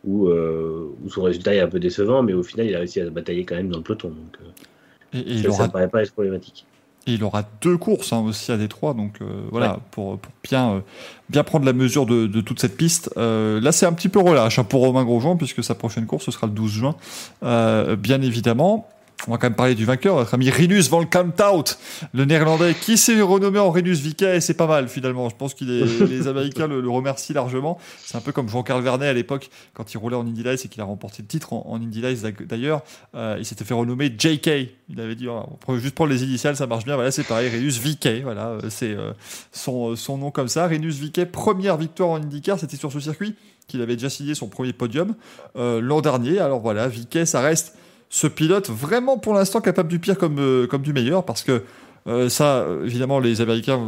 Euh, 0.07 0.89
où, 1.03 1.09
son 1.09 1.23
résultat 1.23 1.55
est 1.55 1.59
un 1.59 1.67
peu 1.67 1.79
décevant, 1.79 2.23
mais 2.23 2.33
au 2.33 2.43
final, 2.43 2.67
il 2.67 2.75
a 2.75 2.79
réussi 2.79 3.01
à 3.01 3.09
batailler 3.09 3.45
quand 3.45 3.55
même 3.55 3.69
dans 3.69 3.77
le 3.77 3.83
peloton. 3.83 4.09
Donc, 4.09 4.38
euh, 4.41 5.23
et, 5.25 5.51
ça, 5.51 5.67
ne 5.67 5.71
paraît 5.71 5.89
pas 5.89 6.03
être 6.03 6.13
problématique. 6.13 6.65
Et 7.08 7.14
il 7.14 7.24
aura 7.24 7.43
deux 7.62 7.78
courses 7.78 8.14
hein, 8.14 8.24
aussi 8.28 8.51
à 8.51 8.58
Détroit, 8.58 8.93
donc 8.93 9.22
euh, 9.22 9.26
voilà, 9.51 9.80
pour, 9.91 10.18
pour, 10.20 10.32
bien, 10.43 10.84
bien 11.30 11.43
prendre 11.43 11.66
la 11.66 11.74
mesure 11.74 12.05
de, 12.05 12.28
de 12.28 12.41
toute 12.41 12.60
cette 12.60 12.78
piste. 12.78 13.10
là, 13.16 13.72
c'est 13.72 13.86
un 13.86 13.93
petit 13.93 14.10
peu 14.10 14.20
relâche 14.20 14.60
hein, 14.60 14.64
pour 14.64 14.82
Romain 14.82 15.05
Grosjean, 15.05 15.38
puisque 15.38 15.64
sa 15.64 15.76
prochaine 15.76 16.05
course, 16.05 16.26
ce 16.26 16.32
sera 16.32 16.47
le 16.47 16.53
12 16.53 16.72
juin, 16.72 16.95
bien 17.41 18.22
évidemment 18.22 18.88
on 19.26 19.32
va 19.32 19.38
quand 19.38 19.47
même 19.47 19.55
parler 19.55 19.74
du 19.74 19.84
vainqueur, 19.84 20.15
notre 20.18 20.36
ami 20.36 20.49
Rinus 20.49 20.89
van 20.89 21.03
Kantout, 21.03 21.74
le 22.13 22.26
néerlandais, 22.26 22.76
qui 22.76 22.97
s'est 22.97 23.20
renommé 23.20 23.57
en 23.57 23.72
Rinus 23.72 23.99
Vika, 23.99 24.36
et 24.36 24.41
c'est 24.41 24.53
pas 24.53 24.68
mal 24.68 24.88
finalement. 24.88 25.28
Je 25.30 25.36
pense 25.36 25.55
que 25.55 25.65
les 26.05 26.28
Américains 26.28 26.68
le, 26.68 26.88
remercient 26.88 27.34
largement. 27.34 27.80
C'est 28.05 28.15
un 28.15 28.22
peu 28.22 28.32
comme 28.32 28.47
Jean-Carl 28.47 28.82
Vernet 28.84 29.07
à 29.07 29.13
l'époque, 29.13 29.49
quand 29.74 29.91
il 29.93 29.97
roulait 29.97 30.15
en 30.15 30.26
Indy 30.26 30.43
Lights 30.43 30.65
et 30.65 30.68
qu'il 30.68 30.82
a 30.82 30.86
remporté 30.86 31.24
le 31.24 31.28
titre 31.28 31.53
en, 31.53 31.76
Indy 31.82 32.01
Lights 32.01 32.24
d'ailleurs. 32.45 32.84
Euh, 33.15 33.38
il 33.39 33.45
s'était 33.45 33.65
fait 33.65 33.74
renommer 33.74 34.13
JK. 34.15 34.49
Il 34.89 35.01
avait 35.01 35.15
dit, 35.15 35.28
oh, 35.28 35.43
on 35.68 35.78
juste 35.78 35.95
prendre 35.95 36.11
les 36.11 36.24
initiales, 36.24 36.55
ça 36.55 36.68
marche 36.68 36.86
bien. 36.86 36.95
Voilà, 36.95 37.11
c'est 37.11 37.24
pareil, 37.24 37.49
Rinus 37.49 37.80
Vika, 37.80 38.20
voilà, 38.22 38.49
euh, 38.49 38.70
c'est 38.70 38.91
euh, 38.91 39.13
son, 39.51 39.95
son, 39.95 40.18
nom 40.18 40.32
comme 40.32 40.47
ça. 40.47 40.68
Rinus 40.68 40.95
Vika, 40.95 41.26
première 41.26 41.76
victoire 41.78 42.09
en 42.09 42.18
IndyCar, 42.18 42.59
c'était 42.59 42.78
sur 42.78 42.91
ce 42.91 42.99
circuit 42.99 43.36
qu'il 43.68 43.82
avait 43.82 43.95
déjà 43.95 44.09
signé 44.09 44.34
son 44.34 44.47
premier 44.47 44.72
podium 44.72 45.13
l'an 45.55 45.99
dernier. 45.99 46.39
Alors 46.39 46.61
voilà, 46.61 46.88
Vika, 46.88 47.26
ça 47.26 47.41
reste 47.41 47.76
ce 48.10 48.28
pilote 48.28 48.70
vraiment 48.70 49.18
pour 49.18 49.34
l'instant 49.34 49.62
capable 49.62 49.89
du 49.89 49.99
pire 49.99 50.18
comme, 50.18 50.39
euh, 50.39 50.68
comme 50.68 50.82
du 50.82 50.93
meilleur 50.93 51.26
parce 51.26 51.43
que 51.43 51.64
euh, 52.08 52.30
ça, 52.30 52.66
évidemment, 52.86 53.20
les 53.20 53.41
Américains 53.41 53.82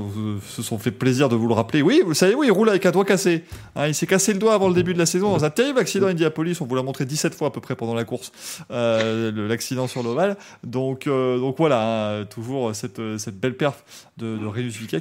se 0.46 0.62
sont 0.62 0.78
fait 0.78 0.92
plaisir 0.92 1.30
de 1.30 1.38
vous 1.38 1.48
le 1.48 1.54
rappeler. 1.54 1.82
Oui, 1.82 2.02
vous 2.06 2.14
savez, 2.14 2.36
oui, 2.36 2.48
il 2.48 2.52
roule 2.52 2.68
avec 2.68 2.86
un 2.86 2.92
doigt 2.92 3.06
cassé. 3.06 3.46
Hein, 3.78 3.88
il 3.88 3.96
s'est 3.96 4.08
cassé 4.08 4.34
le 4.34 4.40
doigt 4.40 4.54
avant 4.54 4.68
le 4.68 4.74
début 4.74 4.94
de 4.94 5.00
la 5.00 5.06
saison 5.06 5.32
dans 5.32 5.46
un 5.46 5.50
terrible 5.50 5.80
accident 5.80 6.08
à 6.08 6.10
Indianapolis. 6.10 6.60
On 6.60 6.66
vous 6.66 6.76
l'a 6.76 6.84
montré 6.84 7.06
17 7.06 7.34
fois 7.34 7.48
à 7.48 7.52
peu 7.52 7.62
près 7.62 7.78
pendant 7.78 7.94
la 7.94 8.04
course, 8.04 8.34
euh, 8.72 9.48
l'accident 9.48 9.88
sur 9.88 10.04
l'ovale. 10.04 10.36
Donc, 10.66 11.06
donc 11.06 11.56
voilà, 11.58 12.18
hein, 12.18 12.26
toujours 12.26 12.76
cette, 12.76 13.00
cette 13.20 13.40
belle 13.40 13.56
perf 13.56 13.86
de, 14.18 14.38
de 14.38 14.46
Renus 14.46 14.78
qui, 14.78 15.00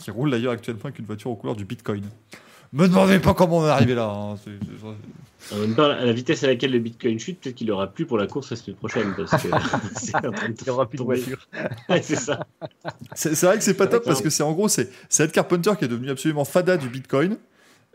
qui 0.00 0.10
roule 0.10 0.32
d'ailleurs 0.32 0.54
actuellement 0.54 0.86
avec 0.86 0.98
une 0.98 1.06
voiture 1.06 1.30
aux 1.30 1.36
couleurs 1.36 1.54
du 1.54 1.64
Bitcoin. 1.64 2.02
Me 2.74 2.88
demandez 2.88 3.20
pas 3.20 3.34
comment 3.34 3.58
on 3.58 3.66
est 3.66 3.70
arrivé 3.70 3.94
là. 3.94 4.10
Hein. 4.10 4.34
En 5.52 5.58
même 5.58 5.76
temps, 5.76 5.84
à 5.84 6.04
la 6.04 6.12
vitesse 6.12 6.42
à 6.42 6.48
laquelle 6.48 6.72
le 6.72 6.80
Bitcoin 6.80 7.20
chute, 7.20 7.38
peut-être 7.40 7.54
qu'il 7.54 7.70
aura 7.70 7.86
plus 7.86 8.04
pour 8.04 8.18
la 8.18 8.26
course 8.26 8.50
la 8.50 8.56
semaine 8.56 8.76
prochaine. 8.76 9.14
Parce 9.16 9.30
que 9.42 9.48
c'est 9.96 10.12
Il 10.66 10.70
aura 10.70 10.88
plus 10.88 10.98
de 10.98 11.04
voiture. 11.04 11.46
c'est 12.02 12.16
ça. 12.16 12.44
C'est 13.14 13.40
vrai 13.42 13.58
que 13.58 13.62
c'est 13.62 13.74
pas 13.74 13.86
top 13.86 14.04
parce 14.04 14.20
que 14.20 14.28
c'est 14.28 14.42
en 14.42 14.52
gros, 14.52 14.68
c'est 14.68 14.90
Ed 15.20 15.30
Carpenter 15.30 15.70
qui 15.78 15.84
est 15.84 15.88
devenu 15.88 16.10
absolument 16.10 16.44
fada 16.44 16.76
du 16.76 16.88
Bitcoin 16.88 17.36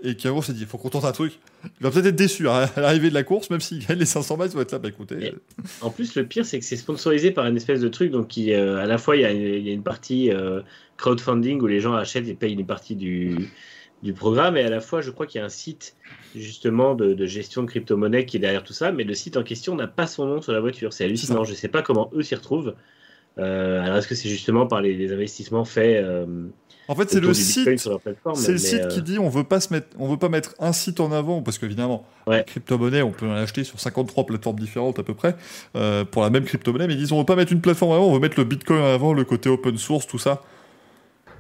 et 0.01 0.15
qui 0.15 0.29
en 0.29 0.31
gros 0.31 0.41
s'est 0.41 0.53
dit 0.53 0.61
il 0.61 0.65
faut 0.65 0.77
qu'on 0.77 0.89
tente 0.89 1.03
un 1.03 1.11
truc. 1.11 1.33
Il 1.65 1.83
va 1.83 1.91
peut-être 1.91 2.05
être 2.05 2.15
déçu 2.15 2.47
à 2.47 2.69
l'arrivée 2.77 3.09
de 3.09 3.15
la 3.15 3.23
course, 3.23 3.49
même 3.49 3.59
s'il 3.59 3.85
gagne 3.85 3.99
les 3.99 4.05
500 4.05 4.37
mètres, 4.37 4.53
il 4.53 4.55
va 4.55 4.61
être 4.61 4.71
là, 4.71 4.79
bah 4.79 4.87
écoutez. 4.87 5.33
en 5.81 5.89
plus, 5.89 6.15
le 6.15 6.25
pire, 6.25 6.45
c'est 6.45 6.57
que 6.57 6.63
c'est 6.63 6.77
sponsorisé 6.77 7.31
par 7.31 7.45
une 7.47 7.57
espèce 7.57 7.81
de 7.81 7.89
truc, 7.89 8.11
donc 8.11 8.29
qui, 8.29 8.53
euh, 8.53 8.77
à 8.77 8.85
la 8.85 8.97
fois, 8.97 9.17
il 9.17 9.23
y, 9.23 9.25
a, 9.25 9.73
une 9.73 9.83
partie 9.83 10.31
euh, 10.31 10.61
crowdfunding 10.95 11.59
où 11.59 11.67
les 11.67 11.81
gens 11.81 11.95
achètent 11.95 12.29
et 12.29 12.33
payent 12.33 12.53
une 12.53 12.65
partie 12.65 12.95
du 12.95 13.49
du 14.01 14.13
programme 14.13 14.55
et 14.57 14.63
à 14.63 14.69
la 14.69 14.79
fois 14.79 15.01
je 15.01 15.11
crois 15.11 15.25
qu'il 15.25 15.39
y 15.39 15.41
a 15.41 15.45
un 15.45 15.49
site 15.49 15.95
justement 16.35 16.95
de, 16.95 17.25
gestion 17.25 17.63
de 17.63 17.67
crypto-monnaie 17.67 18.25
qui 18.25 18.37
est 18.37 18.39
derrière 18.39 18.63
tout 18.63 18.73
ça 18.73 18.91
mais 18.91 19.03
le 19.03 19.13
site 19.13 19.37
en 19.37 19.43
question 19.43 19.75
n'a 19.75 19.87
pas 19.87 20.07
son 20.07 20.25
nom 20.25 20.41
sur 20.41 20.53
la 20.53 20.59
voiture. 20.59 20.93
C'est 20.93 21.05
hallucinant. 21.05 21.43
Je 21.43 21.51
ne 21.51 21.55
sais 21.55 21.67
pas 21.67 21.81
comment 21.81 22.09
eux 22.13 22.23
s'y 22.23 22.35
retrouvent. 22.35 22.75
Euh, 23.37 23.81
alors 23.81 23.97
est-ce 23.97 24.07
que 24.07 24.15
c'est 24.15 24.27
justement 24.27 24.67
par 24.67 24.81
les, 24.81 25.13
investissements 25.13 25.63
faits 25.63 26.03
euh, 26.03 26.47
en 26.89 26.95
fait 26.95 27.09
c'est 27.09 27.21
le 27.21 27.33
site 27.33 27.79
c'est 28.33 28.51
le 28.51 28.57
site 28.57 28.87
qui 28.89 28.99
euh, 28.99 29.01
dit 29.01 29.19
on 29.19 29.29
veut 29.29 29.43
pas 29.43 29.61
se 29.61 29.71
mettre 29.71 29.87
on 29.97 30.09
veut 30.09 30.17
pas 30.17 30.27
mettre 30.27 30.55
un 30.59 30.73
site 30.73 30.99
en 30.99 31.11
avant 31.11 31.41
parce 31.41 31.57
qu'évidemment 31.57 32.05
ouais. 32.27 32.43
crypto-monnaie 32.45 33.01
on 33.01 33.11
peut 33.11 33.27
en 33.27 33.35
acheter 33.35 33.63
sur 33.63 33.79
53 33.79 34.25
plateformes 34.25 34.59
différentes 34.59 34.99
à 34.99 35.03
peu 35.03 35.13
près. 35.13 35.35
Pour 36.11 36.23
la 36.23 36.29
même 36.29 36.43
crypto-monnaie 36.43 36.87
mais 36.87 36.95
ils 36.95 36.99
disent 36.99 37.13
on 37.13 37.19
veut 37.19 37.25
pas 37.25 37.37
mettre 37.37 37.53
une 37.53 37.61
plateforme 37.61 37.93
avant 37.93 38.07
on 38.07 38.13
veut 38.13 38.19
mettre 38.19 38.37
le 38.37 38.45
bitcoin 38.45 38.81
en 38.81 38.87
avant 38.87 39.13
le 39.13 39.23
côté 39.23 39.47
open 39.47 39.77
source 39.77 40.07
tout 40.07 40.19
ça 40.19 40.41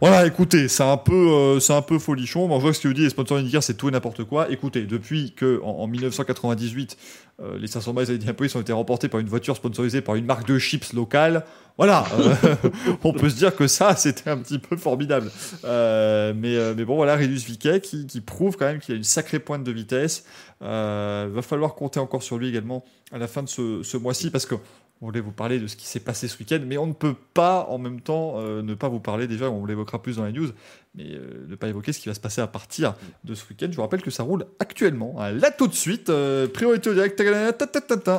voilà, 0.01 0.25
écoutez, 0.25 0.69
c'est 0.69 0.83
un 0.83 0.95
peu, 0.95 1.13
euh, 1.13 1.59
c'est 1.59 1.73
un 1.73 1.81
peu 1.81 1.99
folichon. 1.99 2.47
Bon, 2.47 2.57
je 2.57 2.61
vois 2.61 2.73
ce 2.73 2.79
que 2.79 2.87
vous 2.87 2.93
dites, 2.93 3.03
les 3.03 3.09
sponsors 3.09 3.37
Indicar, 3.37 3.61
c'est 3.61 3.73
tout 3.73 3.89
et 3.89 3.91
n'importe 3.91 4.23
quoi. 4.23 4.49
Écoutez, 4.49 4.83
depuis 4.85 5.33
que 5.35 5.59
en, 5.61 5.87
1998, 5.87 6.97
euh, 7.41 7.57
les 7.59 7.67
500 7.67 7.93
miles 7.93 8.05
d'Indianapolis 8.05 8.55
ont 8.55 8.61
été 8.61 8.71
remportés 8.71 9.09
par 9.09 9.19
une 9.19 9.27
voiture 9.27 9.57
sponsorisée 9.57 10.01
par 10.01 10.15
une 10.15 10.25
marque 10.25 10.47
de 10.47 10.57
chips 10.57 10.93
locale, 10.93 11.43
voilà, 11.77 12.05
euh, 12.17 12.55
on 13.03 13.11
peut 13.11 13.29
se 13.29 13.35
dire 13.35 13.53
que 13.55 13.67
ça, 13.67 13.95
c'était 13.97 14.29
un 14.29 14.37
petit 14.37 14.59
peu 14.59 14.77
formidable. 14.77 15.31
mais, 15.63 16.33
mais 16.75 16.85
bon, 16.85 16.95
voilà, 16.95 17.15
Rinus 17.15 17.45
Viquet 17.45 17.81
qui, 17.81 18.07
qui, 18.07 18.21
prouve 18.21 18.55
quand 18.55 18.65
même 18.65 18.79
qu'il 18.79 18.93
a 18.93 18.97
une 18.97 19.03
sacrée 19.03 19.39
pointe 19.39 19.63
de 19.65 19.71
vitesse. 19.71 20.23
va 20.61 21.41
falloir 21.41 21.75
compter 21.75 21.99
encore 21.99 22.23
sur 22.23 22.37
lui 22.37 22.47
également 22.47 22.85
à 23.11 23.17
la 23.17 23.27
fin 23.27 23.43
de 23.43 23.49
ce, 23.49 23.83
ce 23.83 23.97
mois-ci 23.97 24.29
parce 24.29 24.45
que 24.45 24.55
on 25.01 25.05
voulait 25.05 25.21
vous 25.21 25.31
parler 25.31 25.59
de 25.59 25.67
ce 25.67 25.77
qui 25.77 25.87
s'est 25.87 26.01
passé 26.01 26.27
ce 26.27 26.37
week-end, 26.39 26.59
mais 26.65 26.77
on 26.77 26.87
ne 26.87 26.93
peut 26.93 27.15
pas 27.33 27.65
en 27.69 27.77
même 27.77 28.01
temps 28.01 28.33
euh, 28.35 28.61
ne 28.61 28.73
pas 28.73 28.89
vous 28.89 28.99
parler. 28.99 29.27
Déjà, 29.27 29.49
on 29.49 29.65
l'évoquera 29.65 30.01
plus 30.01 30.17
dans 30.17 30.23
la 30.23 30.31
news, 30.31 30.49
mais 30.95 31.05
euh, 31.11 31.45
ne 31.47 31.55
pas 31.55 31.67
évoquer 31.67 31.93
ce 31.93 31.99
qui 31.99 32.09
va 32.09 32.15
se 32.15 32.19
passer 32.19 32.41
à 32.41 32.47
partir 32.47 32.95
de 33.23 33.35
ce 33.35 33.47
week-end. 33.49 33.67
Je 33.69 33.75
vous 33.75 33.81
rappelle 33.81 34.01
que 34.01 34.11
ça 34.11 34.23
roule 34.23 34.45
actuellement, 34.59 35.15
hein, 35.19 35.31
là 35.31 35.51
tout 35.51 35.67
de 35.67 35.73
suite, 35.73 36.09
euh, 36.09 36.47
priorité 36.47 36.89
au 36.89 36.93
direct. 36.93 37.21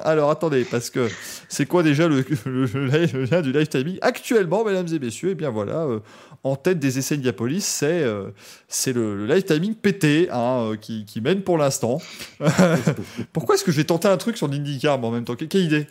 Alors 0.04 0.30
attendez, 0.30 0.64
parce 0.64 0.90
que 0.90 1.08
c'est 1.48 1.66
quoi 1.66 1.82
déjà 1.82 2.08
le, 2.08 2.20
lien 3.24 3.42
du 3.42 3.52
live 3.52 3.68
timing 3.68 3.98
Actuellement, 4.02 4.64
mesdames 4.64 4.88
et 4.92 4.98
messieurs, 4.98 5.30
et 5.30 5.32
eh 5.32 5.34
bien 5.34 5.50
voilà, 5.50 5.86
en 6.44 6.56
tête 6.56 6.78
des 6.78 6.98
essais 6.98 7.16
Indiapolis, 7.16 7.64
c'est 7.64 8.04
c'est 8.68 8.92
le, 8.92 9.26
live 9.26 9.42
timing 9.42 9.74
PT 9.74 10.28
hein, 10.30 10.72
qui, 10.80 11.04
qui, 11.04 11.20
mène 11.20 11.42
pour 11.42 11.58
l'instant. 11.58 12.00
Pourquoi 13.32 13.56
est-ce 13.56 13.64
que 13.64 13.72
je 13.72 13.76
vais 13.76 13.84
tenter 13.84 14.08
un 14.08 14.16
truc 14.16 14.36
sur 14.36 14.48
l'IndyCar 14.48 15.02
en 15.02 15.10
même 15.10 15.24
temps? 15.24 15.34
Quelle 15.34 15.62
idée? 15.62 15.86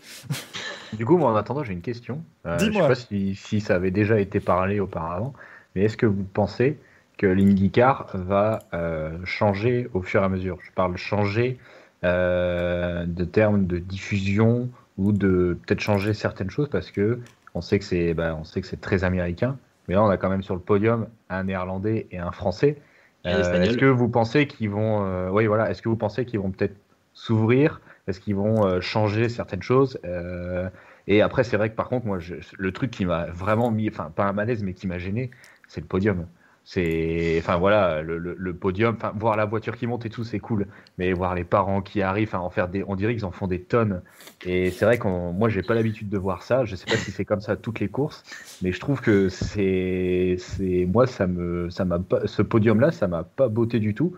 Du 0.94 1.06
coup, 1.06 1.18
moi, 1.18 1.32
en 1.32 1.36
attendant, 1.36 1.64
j'ai 1.64 1.74
une 1.74 1.82
question. 1.82 2.24
Euh, 2.46 2.58
je 2.60 2.66
ne 2.66 2.74
sais 2.74 2.80
pas 2.80 2.96
si, 2.96 3.62
ça 3.62 3.76
avait 3.76 3.92
déjà 3.92 4.20
été 4.20 4.40
parlé 4.40 4.80
auparavant, 4.80 5.34
mais 5.76 5.84
est-ce 5.84 5.98
que 5.98 6.06
vous 6.06 6.24
pensez 6.24 6.80
que 7.18 7.28
l'IndyCar 7.28 8.08
va 8.14 8.60
euh, 8.74 9.18
changer 9.26 9.90
au 9.94 10.02
fur 10.02 10.22
et 10.22 10.26
à 10.26 10.30
mesure? 10.30 10.58
Je 10.62 10.72
parle 10.72 10.98
changer 10.98 11.58
euh, 12.04 13.06
de 13.06 13.24
termes 13.26 13.66
de 13.68 13.78
diffusion 13.80 14.70
ou 14.98 15.12
de 15.12 15.58
peut-être 15.66 15.82
changer 15.82 16.14
certaines 16.14 16.50
choses 16.50 16.70
parce 16.70 16.92
que 16.92 17.20
on 17.54 17.62
sait 17.62 17.80
que 17.80 17.86
c'est 17.86 18.14
bah, 18.14 18.36
on 18.40 18.44
sait 18.44 18.62
que 18.62 18.68
c'est 18.68 18.82
très 18.82 19.04
américain, 19.04 19.58
mais 19.88 19.96
là 19.96 20.04
on 20.04 20.10
a 20.10 20.18
quand 20.18 20.30
même 20.30 20.44
sur 20.44 20.56
le 20.56 20.62
podium 20.62 21.08
un 21.30 21.46
néerlandais 21.46 22.08
et 22.12 22.20
un 22.20 22.32
français. 22.32 22.78
est-ce 23.26 23.78
que 23.78 23.86
vous 23.86 24.08
pensez 24.10 24.48
qu'ils 24.48 24.70
vont, 24.70 25.30
oui 25.32 25.46
voilà, 25.48 25.70
est-ce 25.70 25.82
que 25.82 25.90
vous 25.90 25.98
pensez 25.98 26.26
qu'ils 26.26 26.40
vont 26.40 26.52
peut-être 26.52 26.76
s'ouvrir? 27.14 27.82
Est-ce 28.08 28.20
qu'ils 28.20 28.36
vont 28.36 28.66
euh, 28.66 28.82
changer 28.82 29.30
certaines 29.30 29.62
choses? 29.62 30.00
Euh, 30.06 30.70
Et 31.08 31.22
après, 31.22 31.44
c'est 31.44 31.58
vrai 31.58 31.70
que 31.70 31.76
par 31.76 31.90
contre, 31.90 32.06
moi, 32.06 32.20
le 32.58 32.72
truc 32.72 32.92
qui 32.92 33.06
m'a 33.06 33.26
vraiment 33.28 33.72
mis, 33.72 33.90
enfin, 33.90 34.12
pas 34.16 34.26
un 34.26 34.34
malaise, 34.34 34.64
mais 34.64 34.74
qui 34.74 34.88
m'a 34.88 34.98
gêné, 34.98 35.32
c'est 35.70 35.80
le 35.80 35.88
podium. 35.88 36.26
C'est, 36.66 37.38
enfin 37.40 37.58
voilà, 37.58 38.04
le, 38.04 38.54
podium, 38.54 38.96
enfin 38.96 39.12
voir 39.16 39.36
la 39.36 39.46
voiture 39.46 39.76
qui 39.76 39.88
monte 39.88 40.06
et 40.06 40.10
tout, 40.12 40.24
c'est 40.24 40.38
cool, 40.38 40.68
mais 41.00 41.14
voir 41.14 41.34
les 41.34 41.44
parents 41.44 41.82
qui 41.82 42.04
arrivent, 42.04 42.36
en 42.36 42.52
faire 42.52 42.68
des, 42.68 42.84
on 42.88 42.96
dirait 42.96 43.16
qu'ils 43.16 43.26
en 43.26 43.32
font 43.32 43.48
des 43.48 43.60
tonnes. 43.60 44.04
Et 44.46 44.70
c'est 44.70 44.86
vrai 44.86 45.00
que 45.00 45.08
moi, 45.08 45.50
j'ai 45.50 45.64
pas 45.64 45.74
l'habitude 45.74 46.10
de 46.10 46.18
voir 46.20 46.44
ça. 46.44 46.66
Je 46.66 46.76
sais 46.76 46.86
pas 46.86 46.98
si 46.98 47.10
c'est 47.10 47.26
comme 47.26 47.42
ça 47.42 47.56
toutes 47.56 47.80
les 47.80 47.88
courses, 47.88 48.24
mais 48.62 48.72
je 48.72 48.80
trouve 48.80 49.02
que 49.02 49.30
c'est, 49.30 50.36
c'est, 50.38 50.86
moi, 50.86 51.08
ça 51.08 51.26
me, 51.26 51.72
ça 51.72 51.86
m'a 51.86 51.98
pas, 51.98 52.28
ce 52.28 52.44
podium-là, 52.44 52.92
ça 52.92 53.08
m'a 53.08 53.24
pas 53.24 53.48
beauté 53.48 53.80
du 53.80 53.96
tout. 53.96 54.16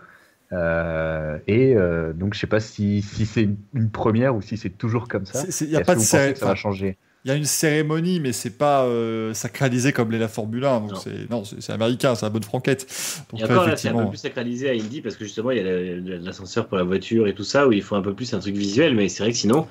Euh, 0.52 1.38
et 1.46 1.74
euh, 1.74 2.12
donc, 2.12 2.34
je 2.34 2.40
sais 2.40 2.46
pas 2.46 2.60
si, 2.60 3.00
si 3.00 3.24
c'est 3.24 3.48
une 3.72 3.90
première 3.90 4.36
ou 4.36 4.42
si 4.42 4.58
c'est 4.58 4.68
toujours 4.68 5.08
comme 5.08 5.24
ça. 5.24 5.42
Il 5.62 5.68
n'y 5.68 5.76
a 5.76 5.80
pas 5.80 5.94
de. 5.94 6.00
Ça 6.00 6.32
va 6.40 6.54
changer? 6.54 6.98
Il 7.24 7.28
y 7.28 7.30
a 7.30 7.36
une 7.36 7.44
cérémonie, 7.44 8.18
mais 8.20 8.32
c'est 8.32 8.56
pas 8.58 8.84
euh, 8.84 9.32
sacralisé 9.34 9.92
comme 9.92 10.10
l'est 10.10 10.18
la 10.18 10.28
Formule 10.28 10.64
1. 10.64 10.80
Donc 10.80 10.90
Non. 11.30 11.44
c'est 11.44 11.72
américain, 11.72 12.14
c'est 12.14 12.26
la 12.26 12.30
bonne 12.30 12.42
franquette. 12.42 12.86
Donc 13.30 13.40
Et 13.40 13.44
encore 13.44 13.66
là, 13.66 13.76
c'est 13.76 13.88
un 13.88 14.04
peu 14.04 14.08
plus 14.08 14.18
sacralisé 14.18 14.68
à 14.68 14.72
Indy 14.72 15.00
parce 15.00 15.16
que 15.16 15.24
justement, 15.24 15.50
il 15.52 15.58
y 15.58 15.60
a 15.60 15.64
la- 15.64 16.18
l'ascenseur 16.18 16.66
pour 16.66 16.76
la 16.78 16.82
voiture 16.84 17.26
et 17.28 17.34
tout 17.34 17.44
ça 17.44 17.68
où 17.68 17.72
il 17.72 17.82
faut 17.82 17.94
un 17.94 18.02
peu 18.02 18.12
plus 18.14 18.32
un 18.34 18.40
truc 18.40 18.56
visuel. 18.56 18.94
Mais 18.96 19.08
c'est 19.08 19.22
vrai 19.22 19.32
que 19.32 19.38
sinon, 19.38 19.66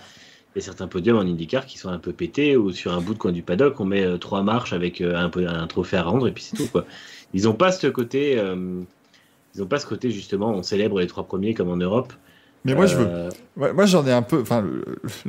il 0.56 0.60
y 0.60 0.62
a 0.62 0.66
certains 0.66 0.88
podiums 0.88 1.18
en 1.18 1.22
IndyCar 1.22 1.66
qui 1.66 1.78
sont 1.78 1.90
un 1.90 2.00
peu 2.00 2.14
pétés 2.14 2.56
ou 2.58 2.72
sur 2.72 2.94
un 2.94 3.02
bout 3.02 3.14
de 3.14 3.20
coin 3.20 3.32
du 3.32 3.42
paddock, 3.42 3.80
on 3.80 3.86
met 3.86 4.04
euh, 4.06 4.18
trois 4.18 4.44
marches 4.44 4.74
avec 4.74 5.02
euh, 5.02 5.16
un, 5.16 5.68
trophée 5.68 5.98
à 5.98 6.04
rendre 6.04 6.28
et 6.28 6.32
puis 6.32 6.44
c'est 6.44 6.56
tout. 6.58 6.68
Quoi. 6.68 6.86
Ils 7.34 7.44
n'ont 7.44 7.54
pas 7.54 7.72
ce 7.72 7.88
côté. 7.88 8.38
euh, 8.38 8.82
ils 9.56 9.62
ont 9.62 9.66
pas 9.68 9.80
ce 9.80 9.86
côté 9.86 10.12
justement, 10.12 10.52
on 10.52 10.64
célèbre 10.64 11.00
les 11.02 11.08
trois 11.08 11.26
premiers 11.26 11.54
comme 11.54 11.70
en 11.70 11.76
Europe. 11.78 12.14
Mais 12.66 12.74
moi 12.76 12.86
je 12.86 12.96
veux 12.96 13.08
Euh, 13.08 13.30
Ouais, 13.58 13.74
moi 13.74 13.86
j'en 13.86 14.06
ai 14.08 14.12
un 14.14 14.22
peu. 14.22 14.40
Enfin, 14.42 14.64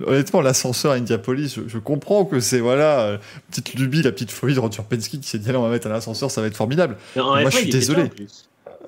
honnêtement, 0.07 0.41
l'ascenseur 0.43 0.93
à 0.93 0.95
Indianapolis, 0.95 1.55
je, 1.57 1.62
je 1.68 1.78
comprends 1.78 2.24
que 2.24 2.39
c'est 2.41 2.61
voilà, 2.61 3.01
euh, 3.01 3.18
petite 3.51 3.74
lubie, 3.74 4.03
la 4.03 4.12
petite 4.12 4.30
folie 4.30 4.55
de 4.55 4.61
Roger 4.61 4.83
Penske 4.89 5.11
qui 5.11 5.22
s'est 5.22 5.39
dit 5.39 5.49
allez, 5.49 5.59
on 5.59 5.62
va 5.62 5.70
mettre 5.70 5.89
un 5.89 5.95
ascenseur, 5.95 6.30
ça 6.30 6.41
va 6.41 6.47
être 6.47 6.57
formidable. 6.57 6.97
Moi, 7.16 7.43
F1, 7.43 7.51
je 7.51 7.57
suis 7.57 7.70
désolé. 7.70 8.11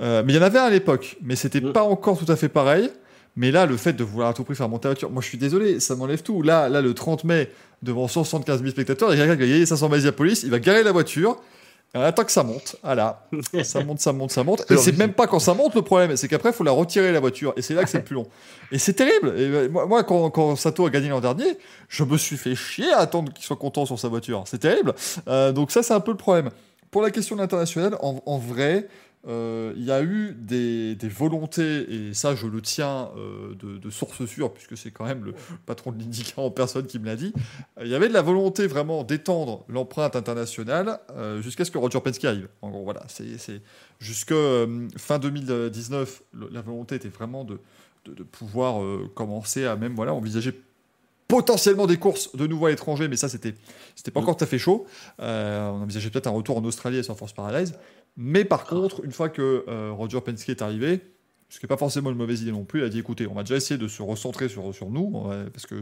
Euh, 0.01 0.23
mais 0.25 0.33
il 0.33 0.37
y 0.37 0.39
en 0.39 0.43
avait 0.43 0.59
un 0.59 0.65
à 0.65 0.71
l'époque, 0.71 1.17
mais 1.23 1.37
c'était 1.37 1.61
Mm. 1.61 1.73
pas 1.73 1.83
encore 1.83 2.19
tout 2.19 2.31
à 2.31 2.37
fait 2.37 2.49
pareil. 2.49 2.91
Mais 3.37 3.51
là, 3.51 3.67
le 3.67 3.77
fait 3.77 3.93
de 3.93 4.05
vouloir 4.05 4.29
à 4.29 4.33
tout 4.35 4.45
prix 4.45 4.55
faire 4.55 4.69
monter 4.69 4.87
la 4.87 4.95
voiture, 4.95 5.11
moi 5.11 5.21
je 5.21 5.27
suis 5.27 5.39
désolé, 5.39 5.81
ça 5.81 5.97
m'enlève 5.97 6.23
tout. 6.23 6.43
Là, 6.43 6.69
là, 6.69 6.81
le 6.81 6.95
30 6.95 7.25
mai, 7.25 7.51
devant 7.83 8.07
175 8.07 8.61
000 8.61 8.71
spectateurs, 8.71 9.13
il 9.13 9.19
y 9.19 9.23
a 9.23 9.27
quelqu'un 9.27 9.45
qui 9.45 9.51
a 9.51 9.53
gagné 9.53 9.67
500 9.67 9.89
miles 9.89 9.97
Indianapolis, 9.97 10.43
il 10.45 10.51
va 10.51 10.61
garer 10.61 10.85
la 10.85 10.93
voiture. 10.93 11.37
On 11.95 12.01
attend 12.01 12.25
que 12.25 12.33
ça 12.33 12.43
monte. 12.43 12.77
Voilà. 12.83 13.25
ça 13.63 13.85
monte, 13.85 14.01
ça 14.01 14.13
monte, 14.13 14.33
ça 14.33 14.43
monte. 14.43 14.69
Et 14.71 14.77
c'est 14.77 14.97
même 14.99 15.13
pas 15.13 15.27
quand 15.27 15.39
ça 15.39 15.55
monte 15.55 15.75
le 15.75 15.83
problème, 15.83 16.17
c'est 16.17 16.27
qu'après, 16.27 16.51
il 16.51 16.55
faut 16.55 16.65
la 16.65 16.73
retirer 16.73 17.13
la 17.13 17.21
voiture. 17.21 17.53
Et 17.57 17.63
c'est 17.63 17.75
là 17.75 17.85
que 17.85 17.91
c'est 17.91 17.99
le 17.99 18.05
plus 18.05 18.15
long. 18.15 18.27
Et 18.73 18.79
c'est 18.79 18.95
terrible. 18.95 19.29
Et 19.37 19.43
euh, 19.43 19.69
moi, 19.69 19.87
moi, 19.87 20.03
quand, 20.03 20.29
quand 20.31 20.57
Sato 20.57 20.87
a 20.87 20.91
gagné 20.91 21.09
l'an 21.09 21.21
dernier, 21.21 21.57
je 21.89 22.03
me 22.03 22.19
suis 22.19 22.37
fait 22.37 22.57
chier 22.57 22.93
à 22.93 22.99
attendre 22.99 23.33
qu'il 23.33 23.45
soit 23.45 23.57
content 23.57 23.87
sur 23.87 23.99
sa 23.99 24.09
voiture. 24.09 24.43
C'est 24.47 24.59
terrible. 24.59 24.95
Euh, 25.29 25.53
donc 25.53 25.71
ça, 25.71 25.83
c'est 25.85 25.95
un 25.95 26.01
peu 26.01 26.11
le 26.11 26.17
problème. 26.17 26.51
Pour 26.91 27.03
la 27.03 27.11
question 27.11 27.37
de 27.37 27.41
l'international, 27.41 27.97
en, 28.01 28.21
en 28.27 28.39
vrai, 28.39 28.89
euh, 28.89 28.89
il 29.27 29.85
y 29.85 29.91
a 29.91 30.03
eu 30.03 30.35
des, 30.39 30.95
des 30.97 31.09
volontés, 31.09 31.87
et 31.93 32.15
ça 32.15 32.35
je 32.35 32.47
le 32.47 32.61
tiens 32.61 33.11
euh, 33.17 33.55
de, 33.55 33.79
de 33.79 33.91
source 33.91 34.25
sûre, 34.27 34.53
puisque 34.53 34.77
c'est 34.77 34.91
quand 34.91 35.05
même 35.07 35.25
le 35.25 35.35
patron 35.67 35.93
de 35.93 35.99
l'IndyCar 35.99 36.45
en 36.45 36.51
personne 36.51 36.87
qui 36.87 36.99
me 36.99 37.07
l'a 37.07 37.17
dit, 37.17 37.33
Euh, 37.79 37.85
il 37.85 37.91
y 37.91 37.95
avait 37.95 38.09
de 38.09 38.13
la 38.13 38.23
volonté 38.23 38.67
vraiment 38.67 39.03
d'étendre 39.05 39.65
l'empreinte 39.69 40.15
internationale 40.17 40.99
euh, 41.17 41.41
jusqu'à 41.43 41.65
ce 41.65 41.71
que 41.71 41.79
Roger 41.79 42.01
Penske 42.01 42.25
arrive. 42.25 42.49
En 42.63 42.71
gros, 42.71 42.85
voilà, 42.85 43.03
c'est 43.09 43.63
jusque 43.99 44.33
euh, 44.33 44.89
fin 44.97 45.19
2019, 45.19 46.23
le- 46.35 46.49
la 46.53 46.61
volonté 46.61 46.97
était 46.97 47.09
vraiment 47.09 47.45
de, 47.45 47.59
de, 48.05 48.13
de 48.15 48.23
pouvoir 48.23 48.83
euh, 48.83 49.11
commencer 49.15 49.65
à 49.65 49.77
même 49.77 49.95
voilà, 49.95 50.13
envisager 50.13 50.53
potentiellement 51.27 51.87
des 51.87 51.97
courses 51.97 52.37
de 52.37 52.47
nouveau 52.47 52.67
à 52.67 52.71
l'étranger, 52.71 53.09
mais 53.09 53.17
ça 53.17 53.29
c'était 53.31 53.55
c'était 53.95 54.11
pas 54.11 54.21
Mm. 54.21 54.23
encore 54.25 54.37
tout 54.37 54.45
à 54.45 54.47
fait 54.47 54.59
chaud. 54.59 54.87
Euh, 55.21 55.69
on 55.71 55.83
envisageait 55.83 56.11
peut-être 56.11 56.27
un 56.27 56.31
retour 56.33 56.59
en 56.59 56.65
Australie 56.65 56.99
à 56.99 57.03
San 57.03 57.17
Force 57.17 57.33
Paradise. 57.33 57.75
Mais 58.17 58.45
par 58.45 58.65
contre, 58.65 59.05
une 59.05 59.13
fois 59.13 59.29
que 59.29 59.65
euh, 59.69 59.91
Roger 59.93 60.21
Penske 60.21 60.49
est 60.49 60.63
arrivé, 60.63 61.01
ce 61.49 61.61
qui 61.61 61.67
n'est 61.67 61.69
pas 61.69 61.77
forcément 61.77 62.11
une 62.11 62.17
mauvaise 62.17 62.43
idée 62.43 62.53
non 62.53 62.65
plus, 62.65 62.81
il 62.81 62.85
a 62.85 62.89
dit 62.89 62.99
écoutez, 62.99 63.27
on 63.27 63.35
va 63.35 63.43
déjà 63.43 63.57
essayer 63.57 63.79
de 63.79 63.87
se 63.87 64.03
recentrer 64.03 64.49
sur, 64.49 64.75
sur 64.75 64.91
nous, 64.91 65.23
va- 65.29 65.45
parce 65.53 65.67
que, 65.67 65.77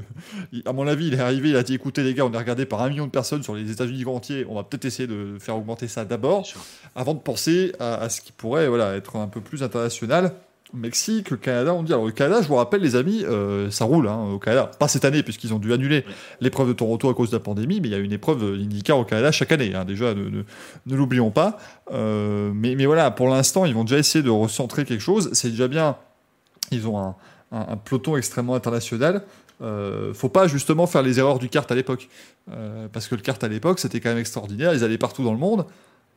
à 0.67 0.73
mon 0.73 0.87
avis, 0.87 1.07
il 1.09 1.15
est 1.15 1.21
arrivé, 1.21 1.51
il 1.51 1.57
a 1.57 1.63
dit 1.63 1.75
écoutez 1.75 2.03
les 2.03 2.13
gars, 2.15 2.27
on 2.27 2.33
est 2.33 2.37
regardé 2.39 2.67
par 2.67 2.83
un 2.83 2.89
million 2.91 3.07
de 3.07 3.11
personnes 3.11 3.43
sur 3.43 3.55
les 3.55 3.71
États-Unis 3.71 4.05
entiers, 4.07 4.45
on 4.49 4.55
va 4.55 4.65
peut-être 4.65 4.85
essayer 4.85 5.07
de 5.07 5.37
faire 5.41 5.57
augmenter 5.57 5.89
ça 5.89 6.05
d'abord, 6.05 6.47
avant 6.95 7.15
de 7.15 7.21
penser 7.21 7.73
à, 7.79 7.95
à 7.95 8.09
ce 8.09 8.21
qui 8.21 8.33
pourrait 8.33 8.69
voilà, 8.69 8.97
être 8.97 9.17
un 9.17 9.29
peu 9.29 9.41
plus 9.41 9.63
international. 9.63 10.33
Mexique, 10.75 11.31
le 11.31 11.37
Canada, 11.37 11.75
on 11.75 11.83
dit. 11.83 11.93
Alors, 11.93 12.07
le 12.07 12.13
Canada, 12.13 12.41
je 12.43 12.49
vous 12.49 12.55
rappelle, 12.55 12.81
les 12.81 12.97
amis, 12.97 13.25
euh, 13.25 13.71
ça 13.71 13.85
roule 13.85 14.09
hein, 14.09 14.31
au 14.33 14.39
Canada. 14.39 14.71
Pas 14.79 14.89
cette 14.89 15.05
année, 15.05 15.23
puisqu'ils 15.23 15.53
ont 15.53 15.59
dû 15.59 15.73
annuler 15.73 16.05
l'épreuve 16.41 16.69
de 16.69 16.73
Toronto 16.73 17.09
à 17.11 17.15
cause 17.15 17.31
de 17.31 17.37
la 17.37 17.41
pandémie, 17.41 17.81
mais 17.81 17.89
il 17.89 17.91
y 17.93 17.95
a 17.95 17.99
une 17.99 18.13
épreuve 18.13 18.43
IndyCar 18.59 18.99
au 18.99 19.05
Canada 19.05 19.31
chaque 19.33 19.53
année. 19.53 19.75
hein. 19.75 19.85
déjà, 19.85 20.15
ne, 20.15 20.25
ne- 20.31 20.43
ne 20.87 20.97
l'oublions 20.97 21.31
pas. 21.31 21.59
Euh, 21.93 22.53
mais, 22.55 22.75
mais 22.75 22.87
voilà, 22.87 23.11
pour 23.11 23.29
l'instant, 23.29 23.65
ils 23.67 23.75
vont 23.75 23.85
déjà 23.85 23.99
essayer 23.99 24.23
de 24.25 24.31
recentrer 24.31 24.85
quelque 24.85 25.03
chose. 25.03 25.31
C'est 25.35 25.51
déjà 25.51 25.69
bien. 25.69 25.97
Ils 26.71 26.87
ont 26.89 26.99
un, 26.99 27.17
un- 27.53 27.67
un 27.73 27.77
peloton 27.77 28.17
extrêmement 28.17 28.55
international. 28.55 29.25
Euh, 29.61 30.13
faut 30.15 30.29
pas 30.31 30.49
justement 30.49 30.87
faire 30.87 31.03
les 31.03 31.19
erreurs 31.19 31.39
du 31.39 31.49
kart 31.49 31.71
à 31.71 31.75
l'époque. 31.75 32.09
Euh, 32.51 32.89
parce 32.93 33.07
que 33.09 33.15
le 33.15 33.21
kart 33.21 33.43
à 33.45 33.49
l'époque, 33.49 33.79
c'était 33.79 34.01
quand 34.01 34.09
même 34.09 34.19
extraordinaire. 34.19 34.73
Ils 34.75 34.83
allaient 34.85 34.99
partout 34.99 35.23
dans 35.23 35.33
le 35.33 35.39
monde. 35.39 35.67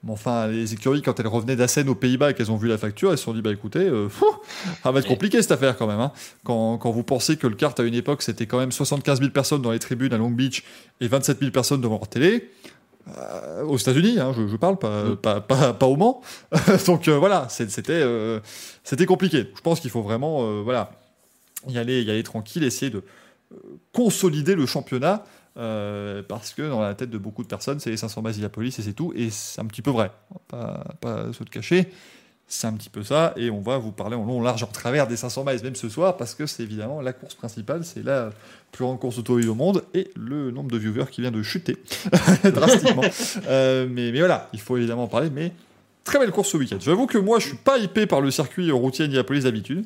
Mais 0.06 0.12
enfin, 0.12 0.48
les 0.48 0.72
écuries, 0.74 1.02
quand 1.02 1.20
elles 1.20 1.28
revenaient 1.28 1.56
d'Assen 1.56 1.90
aux 1.90 1.96
Pays-Bas 1.96 2.30
et 2.30 2.34
qu'elles 2.36 2.52
ont 2.52 2.58
vu 2.58 2.68
la 2.68 2.78
facture, 2.78 3.12
elles 3.12 3.18
se 3.18 3.24
sont 3.24 3.34
dit 3.34 3.42
bah 3.42 3.52
écoutez, 3.52 3.80
euh, 3.80 4.08
ça 4.84 4.92
va 4.92 5.00
être 5.00 5.08
compliqué 5.08 5.42
cette 5.42 5.52
affaire 5.52 5.76
quand 5.78 5.88
même. 5.88 6.00
hein. 6.00 6.12
Quand, 6.44 6.78
quand 6.78 6.92
vous 6.92 7.02
pensez 7.04 7.38
que 7.38 7.48
le 7.48 7.56
kart 7.56 7.78
à 7.80 7.84
une 7.84 7.96
époque, 7.96 8.22
c'était 8.22 8.46
quand 8.46 8.60
même 8.60 8.72
75 8.72 9.20
000 9.20 9.32
personnes 9.32 9.64
dans 9.64 9.72
les 9.72 9.80
tribunes 9.80 10.14
à 10.14 10.18
Long 10.18 10.30
Beach 10.30 10.64
et 11.02 11.08
27 11.08 11.40
000 11.40 11.52
personnes 11.52 11.82
devant 11.82 11.96
leur 11.98 12.08
télé, 12.08 12.52
euh, 13.18 13.64
aux 13.64 13.78
États-Unis, 13.78 14.20
hein, 14.20 14.32
je, 14.38 14.48
je 14.48 14.56
parle, 14.58 14.78
pas, 14.78 15.06
Mm. 15.06 15.16
pas, 15.18 15.42
pas, 15.42 15.74
pas 15.74 15.86
au 15.88 15.96
Mans. 15.96 16.22
Donc 16.88 17.08
euh, 17.08 17.18
voilà, 17.18 17.48
c'était 17.50 17.94
euh, 17.94 18.40
compliqué. 19.08 19.52
Je 19.56 19.62
pense 19.62 19.80
qu'il 19.80 19.90
faut 19.90 20.04
vraiment 20.04 20.62
voilà, 20.62 20.92
y, 21.68 21.80
aller, 21.80 22.04
y 22.04 22.12
aller 22.12 22.24
tranquille, 22.24 22.64
essayer 22.64 22.92
de 22.92 23.04
consolider 23.92 24.56
le 24.56 24.66
championnat. 24.66 25.24
Euh, 25.58 26.22
parce 26.28 26.54
que 26.54 26.62
dans 26.70 26.82
la 26.82 26.94
tête 26.96 27.10
de 27.10 27.18
beaucoup 27.18 27.44
de 27.44 27.48
personnes, 27.48 27.80
c'est 27.80 27.90
les 27.90 27.98
500 27.98 28.22
bases 28.22 28.36
Indianapolis 28.36 28.78
et 28.78 28.82
c'est 28.82 28.94
tout. 28.94 29.14
Et 29.16 29.30
c'est 29.30 29.62
un 29.62 29.66
petit 29.66 29.82
peu 29.82 29.92
vrai. 29.92 30.12
Pas, 30.48 30.84
pas 31.00 31.32
se 31.34 31.44
le 31.44 31.50
cacher. 31.50 31.90
C'est 32.48 32.68
un 32.68 32.74
petit 32.74 32.90
peu 32.90 33.04
ça. 33.04 33.34
Et 33.38 33.50
on 33.50 33.62
va 33.62 33.78
vous 33.78 33.92
parler 33.92 34.16
en 34.16 34.24
long, 34.26 34.42
large, 34.42 34.62
en 34.64 34.68
travers 34.68 35.08
des 35.08 35.16
500 35.18 35.46
miles, 35.46 35.64
même 35.64 35.76
ce 35.76 35.90
soir, 35.90 36.16
parce 36.18 36.36
que 36.36 36.46
c'est 36.46 36.62
évidemment 36.62 37.02
la 37.02 37.12
course 37.14 37.34
principale. 37.36 37.84
C'est 37.84 38.04
la 38.04 38.30
plus 38.72 38.84
grande 38.84 39.00
course 39.00 39.18
automobile 39.18 39.50
au 39.50 39.56
monde. 39.56 39.84
Et 39.94 40.12
le 40.16 40.52
nombre 40.52 40.70
de 40.70 40.78
viewers 40.78 41.08
qui 41.10 41.22
vient 41.22 41.32
de 41.32 41.42
chuter 41.42 41.78
drastiquement. 42.44 43.04
Euh, 43.48 43.88
mais, 43.90 44.12
mais 44.12 44.20
voilà, 44.20 44.50
il 44.54 44.60
faut 44.60 44.78
évidemment 44.78 45.04
en 45.04 45.08
parler. 45.08 45.30
Mais 45.30 45.52
très 46.04 46.20
belle 46.20 46.32
course 46.32 46.50
ce 46.50 46.58
week-end. 46.58 46.78
J'avoue 46.80 47.08
que 47.08 47.18
moi, 47.18 47.40
je 47.40 47.48
suis 47.48 47.58
pas 47.58 47.78
hypé 47.78 48.06
par 48.06 48.22
le 48.22 48.30
circuit 48.32 48.70
routier 48.72 49.06
Indianapolis 49.06 49.44
d'habitude. 49.44 49.86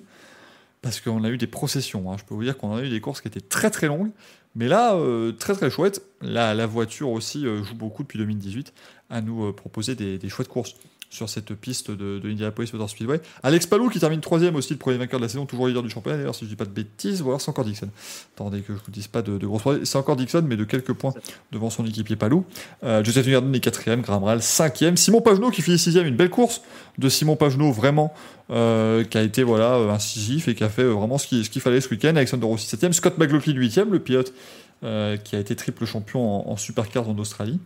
Parce 0.82 1.02
qu'on 1.02 1.24
a 1.26 1.30
eu 1.30 1.38
des 1.38 1.48
processions. 1.48 2.10
hein. 2.12 2.16
Je 2.18 2.24
peux 2.24 2.34
vous 2.34 2.44
dire 2.44 2.58
qu'on 2.58 2.76
a 2.76 2.82
eu 2.82 2.90
des 2.90 3.02
courses 3.02 3.20
qui 3.22 3.28
étaient 3.28 3.42
très 3.42 3.70
très 3.70 3.88
longues. 3.88 4.12
Mais 4.56 4.68
là, 4.68 4.96
euh, 4.96 5.32
très 5.32 5.54
très 5.54 5.70
chouette. 5.70 6.02
La, 6.22 6.54
la 6.54 6.66
voiture 6.66 7.10
aussi 7.10 7.46
euh, 7.46 7.64
joue 7.64 7.76
beaucoup 7.76 8.04
depuis 8.04 8.20
2018 8.20 8.74
à 9.10 9.22
nous 9.22 9.46
euh, 9.46 9.54
proposer 9.56 9.96
des, 9.96 10.18
des 10.18 10.30
chouettes 10.30 10.48
courses 10.48 10.76
sur 11.10 11.28
cette 11.28 11.54
piste 11.56 11.90
de, 11.92 12.20
de 12.20 12.30
Indianapolis 12.30 12.72
Motor 12.72 12.90
Speedway. 12.90 13.20
Alex 13.42 13.66
Palou 13.66 13.90
qui 13.90 14.00
termine 14.00 14.22
troisième 14.22 14.56
aussi, 14.56 14.74
le 14.74 14.80
premier 14.80 14.98
vainqueur 14.98 15.20
de 15.20 15.26
la 15.26 15.30
saison, 15.30 15.46
toujours 15.46 15.68
leader 15.68 15.82
du 15.82 15.90
championnat. 15.90 16.18
D'ailleurs, 16.18 16.36
si 16.36 16.46
je 16.46 16.50
dis 16.50 16.56
pas 16.56 16.66
de 16.66 16.70
bêtises, 16.70 17.22
alors 17.22 17.42
c'est 17.42 17.50
encore 17.50 17.66
Dixon. 17.66 17.90
Attendez 18.36 18.62
que 18.62 18.74
je 18.74 18.80
vous 18.80 18.92
dise 18.92 19.08
pas 19.08 19.22
de, 19.22 19.38
de 19.38 19.48
grosses. 19.48 19.84
C'est 19.84 19.98
encore 19.98 20.16
Dixon, 20.16 20.44
mais 20.48 20.56
de 20.56 20.64
quelques 20.64 20.94
points 20.94 21.14
devant 21.52 21.70
son 21.70 21.86
équipier 21.86 22.16
Palou. 22.16 22.46
Euh, 22.84 23.04
Joseph 23.04 23.26
Newgarden 23.26 23.54
est 23.56 23.60
quatrième, 23.60 24.02
Graham 24.02 24.24
Rahal 24.24 24.42
cinquième. 24.42 24.98
Simon 24.98 25.22
Pagenaud 25.22 25.50
qui 25.50 25.62
finit 25.62 25.80
sixième, 25.80 26.06
une 26.06 26.16
belle 26.16 26.30
course 26.30 26.62
de 26.98 27.10
Simon 27.10 27.36
Pagenaud 27.36 27.72
vraiment 27.72 28.14
euh, 28.52 29.04
qui 29.04 29.18
a 29.18 29.24
été 29.24 29.42
voilà 29.44 29.76
euh, 29.76 29.90
incisif 29.90 30.48
et 30.48 30.54
qui 30.54 30.64
a 30.64 30.70
fait 30.70 30.84
vraiment 30.84 31.18
ce 31.18 31.28
qu'il 31.28 31.62
fallait 31.62 31.82
ce 31.82 31.90
week-end. 31.90 32.16
Alexander 32.16 32.46
Rossi 32.46 32.68
septième, 32.68 32.94
Scott 32.94 33.18
McLaughlin 33.18 33.54
huitième, 33.54 33.92
le 33.92 34.00
pilote 34.00 34.34
qui 34.82 35.36
a 35.36 35.40
été 35.40 35.58
triple 35.58 35.86
champion 35.86 36.22
en, 36.22 36.52
en 36.52 36.56
supercars 36.56 37.10
en 37.10 37.18
Australie. 37.18 37.60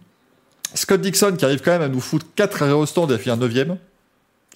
Scott 0.73 1.01
Dixon 1.01 1.35
qui 1.37 1.45
arrive 1.45 1.61
quand 1.61 1.71
même 1.71 1.81
à 1.81 1.89
nous 1.89 1.99
foutre 1.99 2.25
4 2.35 2.63
aérostands 2.63 3.07
et 3.07 3.13
à 3.13 3.17
finir 3.17 3.37
9ème. 3.37 3.77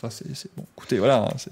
Ça, 0.02 0.10
c'est 0.12 0.56
bon. 0.56 0.66
Écoutez, 0.78 1.00
voilà. 1.00 1.24
hein, 1.24 1.52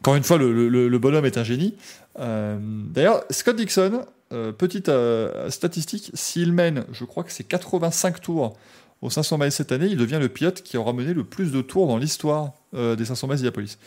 Encore 0.00 0.14
une 0.14 0.22
fois, 0.22 0.38
le, 0.38 0.98
bonhomme 0.98 1.24
est 1.24 1.36
un 1.38 1.44
génie. 1.44 1.74
Euh, 2.18 2.58
D'ailleurs, 2.60 3.24
Scott 3.30 3.56
Dixon, 3.56 4.06
euh, 4.32 4.52
petite 4.52 4.88
euh, 4.88 5.50
statistique, 5.50 6.12
s'il 6.14 6.52
mène, 6.52 6.84
je 6.92 7.04
crois 7.04 7.24
que 7.24 7.32
c'est 7.32 7.44
85 7.44 8.20
tours 8.20 8.56
aux 9.00 9.10
500 9.10 9.38
miles 9.38 9.50
cette 9.50 9.72
année, 9.72 9.86
il 9.86 9.96
devient 9.96 10.18
le 10.20 10.28
pilote 10.28 10.62
qui 10.62 10.76
aura 10.76 10.92
mené 10.92 11.12
le 11.12 11.24
plus 11.24 11.50
de 11.50 11.60
tours 11.60 11.88
dans 11.88 11.96
l'histoire 11.96 12.52
des 12.72 13.04
500 13.04 13.26
miles 13.26 13.36
d'Indianapolis. 13.36 13.78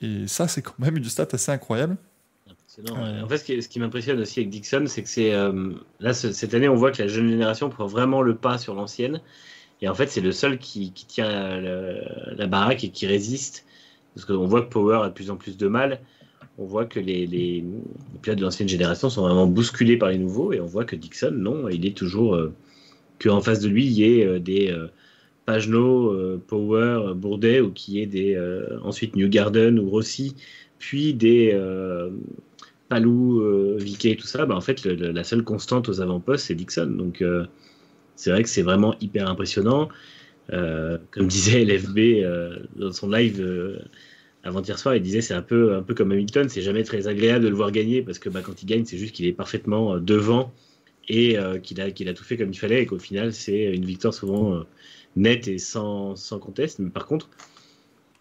Et 0.00 0.26
ça, 0.28 0.48
c'est 0.48 0.62
quand 0.62 0.78
même 0.78 0.96
une 0.96 1.04
stat 1.04 1.28
assez 1.32 1.52
incroyable. 1.52 1.98
Excellent. 2.78 3.02
Ouais. 3.02 3.20
En 3.22 3.28
fait, 3.28 3.38
ce 3.38 3.44
qui, 3.44 3.62
ce 3.62 3.68
qui 3.68 3.80
m'impressionne 3.80 4.20
aussi 4.20 4.40
avec 4.40 4.50
Dixon, 4.50 4.84
c'est 4.86 5.02
que 5.02 5.08
c'est 5.08 5.32
euh, 5.32 5.72
là 6.00 6.12
ce- 6.12 6.32
cette 6.32 6.54
année, 6.54 6.68
on 6.68 6.74
voit 6.74 6.90
que 6.92 7.02
la 7.02 7.08
jeune 7.08 7.28
génération 7.28 7.68
prend 7.70 7.86
vraiment 7.86 8.22
le 8.22 8.34
pas 8.34 8.58
sur 8.58 8.74
l'ancienne. 8.74 9.20
Et 9.82 9.88
en 9.88 9.94
fait, 9.94 10.08
c'est 10.08 10.20
le 10.20 10.32
seul 10.32 10.58
qui, 10.58 10.92
qui 10.92 11.06
tient 11.06 11.60
la, 11.60 12.34
la 12.34 12.46
baraque 12.46 12.84
et 12.84 12.90
qui 12.90 13.06
résiste. 13.06 13.64
Parce 14.14 14.24
qu'on 14.24 14.46
voit 14.46 14.62
que 14.62 14.68
Power 14.70 15.00
a 15.02 15.08
de 15.08 15.14
plus 15.14 15.30
en 15.30 15.36
plus 15.36 15.56
de 15.56 15.68
mal. 15.68 16.00
On 16.58 16.64
voit 16.64 16.86
que 16.86 16.98
les, 16.98 17.26
les, 17.26 17.60
les 17.62 18.18
pilotes 18.22 18.38
de 18.38 18.44
l'ancienne 18.44 18.68
génération 18.68 19.10
sont 19.10 19.22
vraiment 19.22 19.46
bousculés 19.46 19.98
par 19.98 20.08
les 20.08 20.18
nouveaux. 20.18 20.52
Et 20.54 20.60
on 20.60 20.66
voit 20.66 20.84
que 20.86 20.96
Dixon, 20.96 21.32
non, 21.32 21.68
il 21.68 21.84
est 21.86 21.96
toujours 21.96 22.34
euh, 22.34 22.54
qu'en 23.22 23.42
face 23.42 23.60
de 23.60 23.68
lui, 23.68 23.84
il 23.84 23.92
y 23.92 24.04
ait 24.04 24.26
euh, 24.26 24.38
des 24.38 24.70
euh, 24.70 24.88
Power, 26.46 27.14
Bourdet, 27.14 27.60
ou 27.60 27.70
qu'il 27.70 27.94
y 27.94 28.00
ait 28.00 28.06
des, 28.06 28.38
ensuite 28.82 29.14
New 29.14 29.28
Garden 29.28 29.78
ou 29.78 29.90
Rossi, 29.90 30.34
puis 30.78 31.14
des. 31.14 31.54
Palou, 32.88 33.40
euh, 33.40 33.76
Vicky, 33.78 34.16
tout 34.16 34.26
ça, 34.26 34.46
bah, 34.46 34.54
en 34.54 34.60
fait, 34.60 34.84
la 34.84 35.24
seule 35.24 35.42
constante 35.42 35.88
aux 35.88 36.00
avant-postes, 36.00 36.46
c'est 36.46 36.54
Dixon. 36.54 36.86
Donc, 36.86 37.22
euh, 37.22 37.46
c'est 38.14 38.30
vrai 38.30 38.42
que 38.42 38.48
c'est 38.48 38.62
vraiment 38.62 38.94
hyper 39.00 39.28
impressionnant. 39.28 39.88
Euh, 40.52 40.98
comme 41.10 41.26
disait 41.26 41.64
LFB 41.64 41.98
euh, 41.98 42.58
dans 42.76 42.92
son 42.92 43.10
live 43.10 43.44
avant-hier 44.44 44.78
soir, 44.78 44.94
il 44.94 45.02
disait 45.02 45.20
c'est 45.20 45.34
un 45.34 45.42
peu, 45.42 45.74
un 45.74 45.82
peu 45.82 45.94
comme 45.94 46.12
Hamilton, 46.12 46.48
c'est 46.48 46.62
jamais 46.62 46.84
très 46.84 47.08
agréable 47.08 47.44
de 47.44 47.48
le 47.48 47.56
voir 47.56 47.72
gagner 47.72 48.02
parce 48.02 48.20
que 48.20 48.28
bah, 48.28 48.42
quand 48.44 48.62
il 48.62 48.66
gagne, 48.66 48.84
c'est 48.84 48.98
juste 48.98 49.14
qu'il 49.14 49.26
est 49.26 49.32
parfaitement 49.32 49.98
devant 49.98 50.52
et 51.08 51.36
qu'il 51.62 51.80
a, 51.80 51.90
qu'il 51.90 52.08
a 52.08 52.14
tout 52.14 52.24
fait 52.24 52.36
comme 52.36 52.50
il 52.50 52.58
fallait 52.58 52.82
et 52.82 52.86
qu'au 52.86 52.98
final, 52.98 53.32
c'est 53.32 53.74
une 53.74 53.84
victoire 53.84 54.14
souvent 54.14 54.62
nette 55.16 55.48
et 55.48 55.58
sans, 55.58 56.14
sans 56.14 56.38
conteste. 56.38 56.78
Mais 56.78 56.90
par 56.90 57.06
contre, 57.06 57.28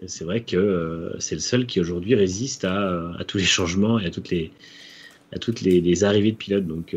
c'est 0.08 0.24
vrai 0.24 0.42
que 0.42 1.16
c'est 1.20 1.36
le 1.36 1.42
seul 1.42 1.66
qui 1.66 1.80
aujourd'hui 1.80 2.16
résiste 2.16 2.66
à, 2.66 3.12
à, 3.18 3.24
tous 3.24 3.38
les 3.38 3.44
changements 3.44 4.00
et 4.00 4.06
à 4.06 4.10
toutes 4.10 4.32
les, 5.62 6.04
arrivées 6.04 6.32
de 6.32 6.38
pilotes. 6.38 6.68
Donc 6.68 6.96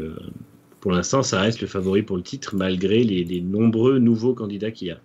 pour 0.81 0.93
l'instant, 0.93 1.23
ça 1.23 1.41
reste 1.41 1.61
le 1.61 1.67
favori 1.67 2.03
pour 2.03 2.17
le 2.17 2.23
titre 2.23 2.55
malgré 2.57 3.03
les 3.03 3.41
nombreux 3.41 3.99
nouveaux 3.99 4.35
candidats 4.35 4.71
qu'il 4.71 4.89
y 4.89 4.91
a. 4.91 5.01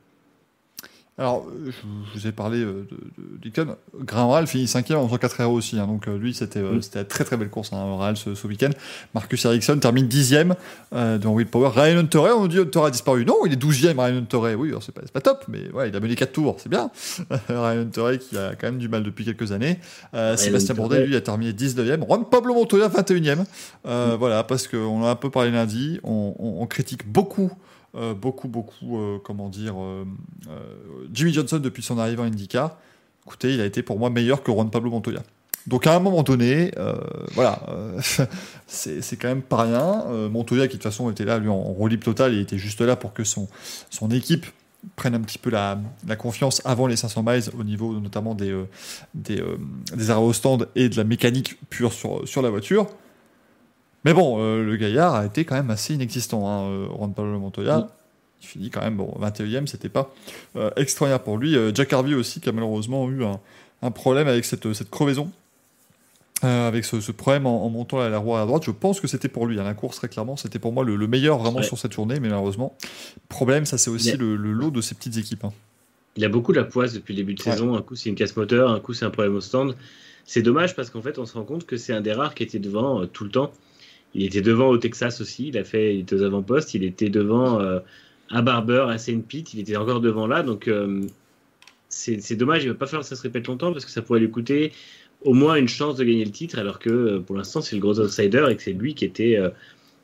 Alors, 1.20 1.46
euh, 1.48 1.70
je 1.70 2.20
vous 2.20 2.28
ai 2.28 2.32
parlé 2.32 2.60
euh, 2.60 2.88
de, 2.90 3.38
Deacon. 3.40 3.76
Graham 4.00 4.48
finit 4.48 4.68
cinquième 4.68 4.98
en 4.98 5.08
4 5.08 5.42
héros 5.42 5.54
aussi. 5.54 5.78
Hein. 5.78 5.86
donc, 5.86 6.08
euh, 6.08 6.18
lui, 6.18 6.34
c'était 6.34 6.60
une 6.60 6.82
très 6.82 7.24
très 7.24 7.38
belle 7.38 7.52
course, 7.52 7.72
hein, 7.72 8.14
ce, 8.16 8.34
ce 8.34 8.48
week-end. 8.48 8.72
Marcus 9.14 9.46
Ericsson 9.46 9.78
termine 9.78 10.08
dixième 10.08 10.56
euh, 10.94 11.20
dans 11.20 11.32
Will 11.34 11.46
Power. 11.46 11.70
Ryan 11.70 12.00
Hunter, 12.00 12.18
on 12.36 12.42
nous 12.42 12.48
dit 12.48 12.58
Hunter 12.58 12.82
a 12.86 12.90
disparu. 12.90 13.26
Non, 13.26 13.46
il 13.46 13.54
est 13.54 13.58
douzième, 13.58 14.00
Ryan 14.00 14.18
Hunter. 14.18 14.56
Oui, 14.56 14.74
c'est 14.82 14.92
pas, 14.92 15.02
pas 15.02 15.22
top, 15.22 15.46
mais 15.48 15.70
ouais, 15.72 15.90
il 15.90 15.96
a 15.96 16.00
mené 16.00 16.16
4 16.16 16.32
tours, 16.32 16.56
c'est 16.58 16.70
bien. 16.70 16.90
Ryan 17.48 17.82
Hunter 17.82 18.18
qui 18.18 18.36
a 18.36 18.56
quand 18.56 18.68
même 18.68 18.80
du 18.80 18.90
mal 18.90 19.04
depuis 19.04 19.24
quelques 19.24 19.52
années. 19.52 19.80
Sébastien 20.36 20.74
Bourdet, 20.74 21.06
lui, 21.06 21.16
a 21.16 21.22
terminé 21.22 21.52
19e. 21.52 22.08
Juan 22.08 22.26
Pablo 22.26 22.56
Montoya, 22.56 22.90
21e. 22.90 23.36
Mm. 23.86 24.16
Voilà, 24.18 24.44
parce 24.44 24.68
qu'on 24.68 25.06
a 25.06 25.12
un 25.12 25.16
peu 25.16 25.30
parlé 25.30 25.52
lundi. 25.52 26.00
on, 26.04 26.34
on 26.40 26.66
critique 26.66 27.08
beaucoup 27.08 27.52
euh, 27.96 28.16
beaucoup, 28.16 28.48
beaucoup, 28.48 28.98
euh, 28.98 29.20
comment 29.24 29.50
dire, 29.50 29.76
euh, 29.78 30.04
Jimmy 31.14 31.32
Johnson 31.32 31.60
depuis 31.60 31.84
son 31.84 32.00
arrivée 32.00 32.24
en 32.24 32.26
IndyCar. 32.26 32.76
Écoutez, 33.28 33.54
il 33.54 33.62
a 33.62 33.66
été 33.66 33.84
pour 33.84 34.00
moi 34.00 34.10
meilleur 34.10 34.42
que 34.42 34.52
Juan 34.52 34.72
Pablo 34.72 34.90
Montoya. 34.90 35.22
Donc 35.68 35.86
à 35.86 35.96
un 35.96 36.00
moment 36.00 36.24
donné, 36.24 36.72
voilà, 37.36 37.62
c'est 38.68 39.16
quand 39.16 39.30
même 39.30 39.44
pas 39.44 39.64
rien. 39.64 40.28
Montoya 40.30 40.68
qui 40.68 40.78
de 40.78 40.82
toute 40.82 40.92
façon 40.92 41.10
était 41.10 41.24
là, 41.24 41.38
lui 41.38 41.48
en, 41.48 41.56
en 41.56 41.90
total, 42.02 42.34
il 42.34 42.40
était 42.42 42.58
juste 42.58 42.82
là 42.82 42.98
pour 42.98 43.14
que 43.14 43.24
son, 43.24 43.48
son 43.90 44.12
équipe 44.12 44.46
prenne 44.98 45.16
un 45.16 45.22
petit 45.22 45.38
peu 45.38 45.50
la, 45.50 45.80
la, 46.06 46.18
confiance 46.18 46.62
avant 46.66 46.88
les 46.88 46.98
500 46.98 47.24
miles 47.24 47.44
au 47.58 47.64
niveau 47.64 47.98
notamment 47.98 48.36
des, 48.36 48.54
des, 49.14 49.42
des, 49.96 50.10
arrêts 50.10 50.20
au 50.20 50.34
stand 50.34 50.68
et 50.76 50.90
de 50.90 50.98
la 50.98 51.06
mécanique 51.06 51.58
pure 51.70 51.94
sur, 51.94 52.28
sur 52.28 52.42
la 52.42 52.50
voiture. 52.50 52.90
Mais 54.06 54.14
bon, 54.14 54.38
euh, 54.40 54.64
le 54.64 54.76
gaillard 54.76 55.16
a 55.16 55.26
été 55.26 55.46
quand 55.46 55.56
même 55.56 55.70
assez 55.70 55.94
inexistant, 55.94 56.48
hein, 56.48 56.70
euh, 56.70 56.88
Juan 56.88 57.14
Pablo 57.14 57.40
Montoya. 57.40 57.88
Il 58.42 58.46
finit 58.46 58.70
quand 58.70 58.82
même, 58.82 58.98
bon, 58.98 59.14
21ème, 59.22 59.68
c'était 59.68 59.90
pas 59.90 60.14
euh, 60.58 60.70
extraordinaire 60.76 61.24
pour 61.24 61.38
lui. 61.38 61.56
Jack 61.74 61.94
Harvey 61.94 62.14
aussi, 62.14 62.42
qui 62.42 62.50
a 62.50 62.52
malheureusement 62.52 63.10
eu 63.10 63.24
un, 63.24 63.92
problème 63.92 64.28
avec 64.28 64.44
cette, 64.44 64.74
cette 64.74 64.90
crevaison. 64.90 65.32
avec 66.42 66.84
ce, 66.84 67.12
problème 67.14 67.46
en, 67.46 67.70
montant 67.70 68.02
à 68.02 68.10
la 68.10 68.18
roue 68.18 68.36
à 68.36 68.46
droite, 68.46 68.64
je 68.66 68.72
pense 68.72 69.00
que 69.00 69.08
c'était 69.08 69.30
pour 69.30 69.48
lui. 69.48 69.58
Hein. 69.60 69.64
La 69.64 69.74
course, 69.74 69.96
très 69.96 70.10
clairement, 70.10 70.36
c'était 70.36 70.60
pour 70.60 70.74
moi 70.74 70.84
le, 70.84 71.08
meilleur 71.08 71.38
vraiment 71.38 71.62
sur 71.62 71.80
cette 71.80 71.94
journée, 71.94 72.20
mais 72.20 72.28
malheureusement, 72.28 72.76
problème, 73.30 73.66
ça 73.66 73.78
c'est 73.78 73.90
aussi 73.90 74.18
le, 74.18 74.36
lot 74.36 74.72
de 74.72 74.82
ces 74.82 74.96
petites 74.96 75.16
équipes. 75.16 75.46
Hein. 75.46 75.54
Il 76.18 76.26
a 76.26 76.30
beaucoup 76.30 76.52
la 76.52 76.66
poisse 76.66 76.92
depuis 76.92 77.14
le 77.14 77.20
début 77.20 77.36
de 77.36 77.42
saison. 77.42 77.76
Un 77.76 77.82
coup, 77.82 77.96
c'est 77.96 78.10
une 78.10 78.16
casse 78.16 78.36
moteur, 78.36 78.70
un 78.70 78.80
coup, 78.82 78.94
c'est 78.94 79.06
un 79.06 79.10
problème 79.10 79.36
au 79.36 79.42
stand. 79.42 79.76
C'est 80.26 80.42
dommage 80.42 80.76
parce 80.76 80.90
qu'en 80.90 81.02
fait, 81.02 81.18
on 81.18 81.26
se 81.26 81.34
rend 81.34 81.44
compte 81.46 81.66
que 81.66 81.78
c'est 81.78 81.94
un 81.94 82.02
des 82.02 82.12
rares 82.12 82.36
qui 82.36 82.44
était 82.44 82.60
devant 82.60 83.08
tout 83.08 83.24
le 83.24 83.32
temps. 83.32 83.54
Il 84.16 84.24
était 84.26 84.42
devant 84.42 84.70
au 84.70 84.78
Texas 84.78 85.22
aussi, 85.22 85.48
il 85.48 85.58
a 85.58 85.64
fait, 85.64 85.96
il 85.96 86.02
était 86.02 86.16
aux 86.16 86.24
avant-postes, 86.24 86.74
il 86.74 86.84
était 86.84 87.10
devant 87.10 87.60
euh, 87.60 87.80
à 88.30 88.42
Barber, 88.42 88.86
à 88.90 88.98
Saint 88.98 89.20
Pete, 89.22 89.54
il 89.54 89.60
était 89.60 89.76
encore 89.76 90.02
devant 90.02 90.28
là, 90.28 90.44
donc 90.44 90.68
euh, 90.68 91.02
c'est 91.90 92.36
dommage, 92.36 92.64
il 92.64 92.70
va 92.70 92.76
pas 92.76 92.86
falloir 92.86 93.04
que 93.04 93.10
ça 93.10 93.16
se 93.16 93.22
répète 93.22 93.48
longtemps 93.48 93.72
parce 93.72 93.86
que 93.86 93.92
ça 93.92 94.02
pourrait 94.02 94.20
lui 94.20 94.30
coûter 94.30 94.72
au 95.22 95.34
moins 95.34 95.56
une 95.56 95.68
chance 95.68 95.96
de 95.96 96.04
gagner 96.04 96.26
le 96.26 96.32
titre, 96.32 96.60
alors 96.60 96.80
que 96.80 96.90
euh, 96.90 97.20
pour 97.20 97.36
l'instant 97.36 97.62
c'est 97.62 97.76
le 97.76 97.82
gros 97.82 98.00
outsider 98.00 98.46
et 98.50 98.56
que 98.56 98.62
c'est 98.62 98.74
lui 98.74 98.94
qui 98.94 99.06
était 99.06 99.40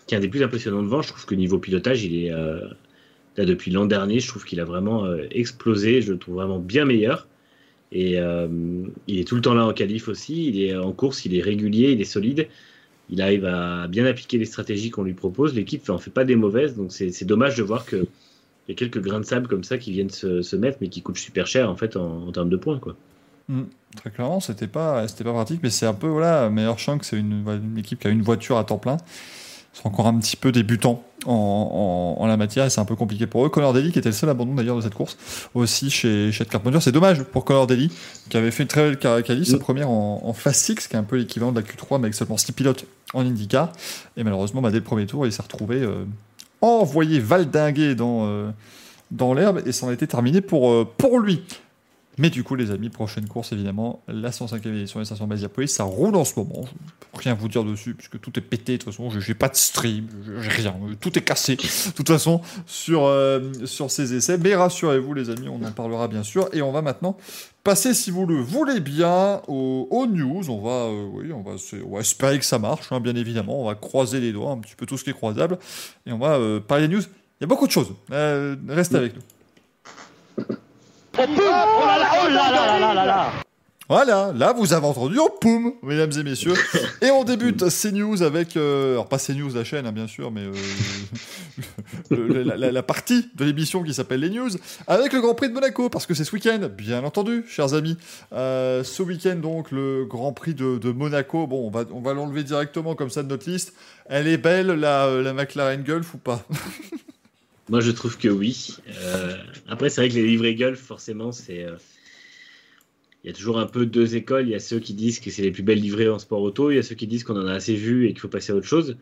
qui 0.08 0.16
est 0.16 0.18
un 0.18 0.22
des 0.22 0.28
plus 0.28 0.42
impressionnants 0.42 0.82
devant. 0.82 1.04
Je 1.04 1.10
trouve 1.10 1.26
que 1.26 1.36
niveau 1.36 1.60
pilotage, 1.60 2.04
il 2.04 2.26
est 2.26 2.30
là 2.30 3.46
depuis 3.46 3.70
l'an 3.70 3.86
dernier, 3.86 4.20
je 4.20 4.28
trouve 4.28 4.44
qu'il 4.44 4.60
a 4.60 4.66
vraiment 4.66 5.06
explosé, 5.30 6.02
je 6.02 6.14
le 6.14 6.18
trouve 6.18 6.36
vraiment 6.36 6.58
bien 6.58 6.86
meilleur. 6.86 7.28
Et 7.92 8.14
il 8.14 9.20
est 9.20 9.28
tout 9.28 9.36
le 9.36 9.42
temps 9.42 9.54
là 9.54 9.66
en 9.66 9.74
qualif 9.74 10.08
aussi, 10.08 10.48
il 10.48 10.64
est 10.64 10.76
en 10.76 10.94
course, 10.94 11.26
il 11.26 11.36
est 11.36 11.42
régulier, 11.42 11.92
il 11.92 12.02
est 12.02 12.06
solide 12.06 12.48
il 13.10 13.22
arrive 13.22 13.46
à 13.46 13.88
bien 13.88 14.06
appliquer 14.06 14.38
les 14.38 14.46
stratégies 14.46 14.92
qu'on 14.92 15.04
lui 15.04 15.14
propose. 15.14 15.54
L'équipe 15.56 15.88
n'en 15.88 15.98
fait 15.98 16.12
pas 16.12 16.26
des 16.26 16.36
mauvaises, 16.36 16.76
donc 16.76 16.92
c'est 16.92 17.26
dommage 17.26 17.56
de 17.58 17.64
voir 17.64 17.86
qu'il 17.86 18.06
y 18.68 18.72
a 18.72 18.76
quelques 18.76 19.02
grains 19.02 19.20
de 19.20 19.26
sable 19.26 19.48
comme 19.48 19.64
ça 19.64 19.78
qui 19.78 19.92
viennent 19.92 20.10
se, 20.10 20.56
mettre, 20.56 20.78
mais 20.82 20.90
qui 20.90 21.02
coûtent 21.02 21.18
super 21.18 21.48
cher 21.48 21.70
en 21.70 21.76
fait 21.76 21.96
en, 21.96 22.32
termes 22.32 22.50
de 22.50 22.58
points. 22.58 22.80
Quoi. 22.80 22.96
Mm. 23.48 23.64
très 23.96 24.12
clairement, 24.12 24.40
c'était 24.40 24.68
pas, 24.68 25.06
pas 25.06 25.34
pratique, 25.34 25.62
mais 25.64 25.72
c'est 25.72 25.88
un 25.88 25.94
peu 25.94 26.08
voilà, 26.08 26.50
meilleur 26.50 26.78
chance 26.78 27.08
c'est 27.08 27.18
une, 27.18 27.44
une, 27.48 27.78
équipe 27.78 28.00
qui 28.00 28.08
a 28.08 28.12
une 28.12 28.22
voiture 28.22 28.58
à 28.58 28.64
temps 28.64 28.78
plein 28.78 28.98
sont 29.74 29.88
encore 29.88 30.08
un 30.08 30.18
petit 30.20 30.36
peu 30.36 30.52
débutants 30.52 31.04
en, 31.26 32.26
la 32.28 32.38
matière 32.38 32.66
et 32.66 32.70
c'est 32.70 32.82
un 32.82 32.86
peu 32.86 32.96
compliqué 32.96 33.28
pour 33.28 33.46
eux. 33.46 33.50
Connor 33.50 33.74
Daly, 33.74 33.92
qui 33.92 34.00
était 34.00 34.10
le 34.10 34.16
seul 34.16 34.30
abandon 34.30 34.56
d'ailleurs 34.56 34.78
de 34.78 34.82
cette 34.82 34.94
course, 34.94 35.18
aussi 35.54 35.90
chez, 35.90 36.32
chez 36.32 36.46
Carpenter. 36.46 36.80
C'est 36.82 36.92
dommage 36.92 37.24
pour 37.24 37.46
Connor 37.46 37.68
Daly, 37.68 37.92
qui 38.30 38.38
avait 38.38 38.52
fait 38.52 38.64
une 38.64 38.70
très 38.70 38.92
belle 38.92 39.24
qualif, 39.24 39.48
sa 39.48 39.58
mm. 39.58 39.60
première 39.60 39.90
en, 39.90 40.22
en 40.24 40.34
Fast 40.34 40.66
6, 40.66 40.88
qui 40.88 40.96
est 40.96 41.00
un 41.00 41.04
peu 41.04 41.18
l'équivalent 41.18 41.52
de 41.52 41.60
la 41.60 41.66
Q3, 41.66 41.98
mais 42.00 42.06
avec 42.06 42.14
seulement 42.14 42.38
6 42.38 42.52
pilotes 42.54 42.86
en 43.14 43.22
IndyCar. 43.22 43.72
Et 44.18 44.24
malheureusement, 44.24 44.62
bah, 44.62 44.72
dès 44.72 44.78
le 44.78 44.84
premier 44.84 45.06
tour, 45.06 45.26
il 45.26 45.32
s'est 45.32 45.42
retrouvé 45.42 45.78
euh, 45.78 46.06
envoyé 46.62 47.20
valdingué 47.20 47.96
dans, 47.96 48.28
euh, 48.28 48.52
dans 49.12 49.34
l'herbe 49.34 49.62
et 49.66 49.72
c'en 49.72 49.92
été 49.92 50.08
terminé 50.08 50.42
pour, 50.42 50.72
euh, 50.72 50.88
pour 50.98 51.20
lui. 51.20 51.44
Mais 52.20 52.30
du 52.30 52.44
coup, 52.44 52.56
les 52.56 52.70
amis, 52.70 52.90
prochaine 52.90 53.30
course, 53.30 53.54
évidemment, 53.54 54.04
la 54.10 54.32
105e 54.32 54.68
édition 54.76 55.00
des 55.00 55.06
500 55.06 55.30
Police, 55.54 55.72
ça 55.72 55.86
roule 55.86 56.18
en 56.18 56.26
ce 56.26 56.38
moment. 56.38 56.66
Je 56.66 57.06
peux 57.14 57.24
rien 57.24 57.34
vous 57.34 57.48
dire 57.48 57.64
dessus, 57.64 57.94
puisque 57.94 58.20
tout 58.20 58.38
est 58.38 58.42
pété. 58.42 58.74
De 58.74 58.84
toute 58.84 58.94
façon, 58.94 59.10
j'ai 59.22 59.34
pas 59.34 59.48
de 59.48 59.56
stream, 59.56 60.06
j'ai 60.42 60.50
rien. 60.50 60.76
Tout 61.00 61.18
est 61.18 61.22
cassé, 61.22 61.56
de 61.56 61.92
toute 61.96 62.10
façon, 62.10 62.42
sur, 62.66 63.06
euh, 63.06 63.40
sur 63.64 63.90
ces 63.90 64.14
essais. 64.14 64.38
Mais 64.38 64.54
rassurez-vous, 64.54 65.14
les 65.14 65.30
amis, 65.30 65.48
on 65.48 65.66
en 65.66 65.72
parlera 65.72 66.10
bien 66.10 66.24
sûr. 66.24 66.50
Et 66.52 66.62
on 66.62 66.74
va 66.74 66.82
maintenant 66.82 67.16
passer, 67.64 67.94
si 67.94 68.12
vous 68.12 68.26
le 68.26 68.42
voulez 68.42 68.82
bien, 68.82 69.42
aux, 69.48 70.06
news. 70.06 70.50
On 70.50 70.60
va, 70.60 70.72
euh, 70.72 71.08
oui, 71.14 71.32
on 71.32 71.42
va, 71.42 71.52
on 71.86 71.96
va, 71.96 72.00
espérer 72.02 72.38
que 72.38 72.46
ça 72.46 72.60
marche, 72.60 72.92
hein, 72.92 73.00
bien 73.00 73.16
évidemment. 73.16 73.62
On 73.62 73.66
va 73.66 73.76
croiser 73.76 74.20
les 74.20 74.34
doigts, 74.34 74.52
un 74.52 74.58
petit 74.58 74.76
peu 74.76 74.86
tout 74.86 74.98
ce 74.98 75.06
qui 75.06 75.12
est 75.12 75.14
croisable. 75.14 75.58
Et 76.06 76.12
on 76.12 76.20
va 76.20 76.34
euh, 76.34 76.60
parler 76.60 76.90
des 76.90 76.96
news. 76.96 77.04
Il 77.40 77.42
y 77.42 77.46
a 77.46 77.48
beaucoup 77.48 77.66
de 77.66 77.72
choses. 77.72 77.94
restez 78.12 78.98
avec 78.98 79.16
nous. 79.16 79.22
Voilà, 83.90 84.32
là 84.36 84.54
vous 84.54 84.74
avez 84.74 84.86
entendu 84.86 85.18
oh 85.20 85.30
poum, 85.42 85.74
mesdames 85.82 86.12
et 86.18 86.22
messieurs. 86.22 86.54
Et 87.02 87.10
on 87.10 87.24
débute 87.24 87.70
ces 87.70 87.92
news 87.92 88.22
avec, 88.22 88.56
euh, 88.56 88.92
alors 88.94 89.10
pas 89.10 89.18
ces 89.18 89.34
news 89.34 89.50
la 89.56 89.64
chaîne 89.64 89.88
hein, 89.88 89.92
bien 89.92 90.06
sûr, 90.06 90.30
mais 90.30 90.44
euh, 92.12 92.44
la, 92.72 92.84
partie 92.84 93.28
de 93.34 93.44
l'émission 93.46 93.82
qui 93.82 93.96
s'appelle 93.96 94.20
les 94.20 94.30
news, 94.30 94.52
avec 94.86 95.12
le 95.12 95.22
Grand 95.22 95.34
Prix 95.34 95.50
de 95.50 95.56
Monaco, 95.56 95.90
parce 95.90 96.06
que 96.06 96.14
c'est 96.14 96.24
ce 96.24 96.34
week-end, 96.34 96.70
bien 96.72 97.04
entendu, 97.04 97.44
chers 97.48 97.74
amis. 97.74 97.98
Euh, 98.32 98.84
ce 98.84 99.02
week-end 99.02 99.38
donc 99.38 99.72
le 99.72 100.06
Grand 100.06 100.34
Prix 100.34 100.54
de, 100.54 100.92
Monaco, 100.92 101.48
bon 101.48 101.66
on 101.66 101.72
va, 101.72 101.84
on 101.92 102.00
va 102.00 102.14
l'enlever 102.14 102.44
directement 102.44 102.94
comme 102.94 103.10
ça 103.10 103.24
de 103.24 103.28
notre 103.28 103.50
liste. 103.50 103.74
Elle 104.06 104.28
est 104.28 104.38
belle 104.38 104.68
la, 104.68 105.10
la 105.10 105.34
McLaren 105.34 105.82
Gulf 105.82 106.14
ou 106.14 106.20
pas? 106.20 106.46
Moi, 107.70 107.82
je 107.82 107.92
trouve 107.92 108.18
que 108.18 108.28
oui. 108.28 108.76
Euh, 108.90 109.38
après, 109.68 109.90
c'est 109.90 110.02
vrai 110.02 110.10
que 110.10 110.16
les 110.16 110.26
livrets 110.26 110.56
golf, 110.56 110.80
forcément, 110.80 111.32
c'est. 111.32 111.64
Euh, 111.64 111.76
il 113.24 113.28
y 113.28 113.30
a 113.30 113.34
toujours 113.34 113.60
un 113.60 113.68
peu 113.68 113.86
deux 113.86 114.16
écoles. 114.16 114.48
Il 114.48 114.52
y 114.52 114.56
a 114.56 114.60
ceux 114.60 114.80
qui 114.80 114.94
disent 114.94 115.20
que 115.20 115.30
c'est 115.30 115.44
les 115.44 115.52
plus 115.52 115.62
belles 115.62 115.80
livrées 115.80 116.10
en 116.10 116.20
sport 116.20 116.42
auto. 116.42 116.72
Il 116.72 116.76
y 116.76 116.80
a 116.80 116.84
ceux 116.84 116.96
qui 116.96 117.06
disent 117.06 117.24
qu'on 117.24 117.36
en 117.36 117.48
a 117.48 117.54
assez 117.54 117.76
vu 117.76 118.06
et 118.06 118.10
qu'il 118.10 118.20
faut 118.20 118.30
passer 118.30 118.54
à 118.54 118.56
autre 118.56 118.66
chose. 118.66 118.98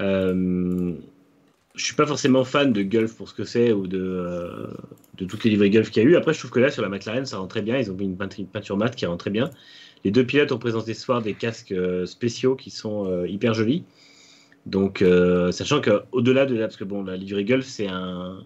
Euh, 0.00 0.94
je 1.74 1.84
suis 1.84 1.94
pas 1.94 2.06
forcément 2.06 2.44
fan 2.44 2.72
de 2.72 2.82
golf 2.82 3.14
pour 3.14 3.28
ce 3.28 3.34
que 3.34 3.44
c'est 3.44 3.72
ou 3.72 3.86
de, 3.86 4.00
euh, 4.00 4.66
de 5.18 5.24
toutes 5.26 5.44
les 5.44 5.50
livrées 5.50 5.70
golf 5.70 5.90
qu'il 5.90 6.02
y 6.02 6.06
a 6.06 6.08
eu. 6.08 6.16
Après, 6.16 6.32
je 6.32 6.38
trouve 6.38 6.50
que 6.50 6.60
là, 6.60 6.70
sur 6.70 6.82
la 6.82 6.88
McLaren, 6.88 7.26
ça 7.26 7.38
rend 7.38 7.46
très 7.46 7.62
bien. 7.62 7.78
Ils 7.78 7.90
ont 7.92 7.94
mis 7.94 8.06
une 8.06 8.16
peinture, 8.16 8.76
mate 8.76 8.96
qui 8.96 9.06
rend 9.06 9.18
très 9.18 9.30
bien. 9.30 9.50
Les 10.04 10.10
deux 10.10 10.24
pilotes 10.24 10.50
ont 10.50 10.58
présenté 10.58 10.94
ce 10.94 11.02
soir 11.02 11.22
des 11.22 11.34
casques 11.34 11.74
spéciaux 12.06 12.56
qui 12.56 12.70
sont 12.70 13.24
hyper 13.26 13.52
jolis. 13.52 13.84
Donc, 14.68 15.00
euh, 15.00 15.50
sachant 15.50 15.80
qu'au-delà 15.80 16.44
de 16.44 16.54
là, 16.54 16.66
parce 16.66 16.76
que 16.76 16.84
bon, 16.84 17.02
la 17.02 17.16
livrée 17.16 17.44
Gulf, 17.44 17.64
c'est 17.64 17.88
un, 17.88 18.44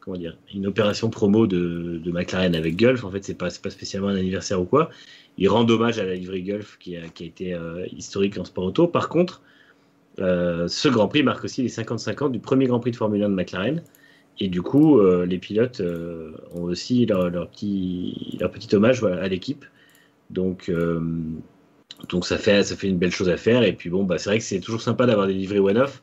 comment 0.00 0.18
dire, 0.18 0.36
une 0.54 0.66
opération 0.66 1.08
promo 1.08 1.46
de, 1.46 2.00
de, 2.04 2.12
McLaren 2.12 2.54
avec 2.54 2.76
Gulf. 2.76 3.02
En 3.02 3.10
fait, 3.10 3.24
c'est 3.24 3.38
pas, 3.38 3.48
pas 3.62 3.70
spécialement 3.70 4.08
un 4.08 4.16
anniversaire 4.16 4.60
ou 4.60 4.66
quoi. 4.66 4.90
Il 5.38 5.48
rend 5.48 5.66
hommage 5.66 5.98
à 5.98 6.04
la 6.04 6.14
livrée 6.16 6.42
Gulf 6.42 6.76
qui 6.78 6.98
a, 6.98 7.08
qui 7.08 7.24
a 7.24 7.26
été 7.26 7.54
euh, 7.54 7.86
historique 7.96 8.36
en 8.36 8.44
sport 8.44 8.64
auto. 8.64 8.86
Par 8.86 9.08
contre, 9.08 9.40
euh, 10.20 10.68
ce 10.68 10.88
Grand 10.88 11.08
Prix 11.08 11.22
marque 11.22 11.44
aussi 11.44 11.62
les 11.62 11.70
55 11.70 12.22
ans 12.22 12.28
du 12.28 12.40
premier 12.40 12.66
Grand 12.66 12.78
Prix 12.78 12.90
de 12.90 12.96
Formule 12.96 13.22
1 13.22 13.30
de 13.30 13.34
McLaren. 13.34 13.82
Et 14.40 14.48
du 14.48 14.60
coup, 14.60 15.00
les 15.00 15.38
pilotes 15.38 15.80
ont 16.54 16.64
aussi 16.64 17.06
leur, 17.06 17.30
leur, 17.30 17.48
petit, 17.48 18.36
leur 18.40 18.50
petit 18.50 18.74
hommage 18.74 19.04
à 19.04 19.28
l'équipe. 19.28 19.64
Donc, 20.30 20.68
donc 22.08 22.26
ça 22.26 22.38
fait, 22.38 22.62
ça 22.64 22.76
fait 22.76 22.88
une 22.88 22.98
belle 22.98 23.12
chose 23.12 23.28
à 23.28 23.36
faire. 23.36 23.62
Et 23.62 23.72
puis 23.72 23.90
bon, 23.90 24.04
bah, 24.04 24.18
c'est 24.18 24.30
vrai 24.30 24.38
que 24.38 24.44
c'est 24.44 24.60
toujours 24.60 24.82
sympa 24.82 25.06
d'avoir 25.06 25.26
des 25.26 25.34
livrets 25.34 25.58
one-off. 25.58 26.02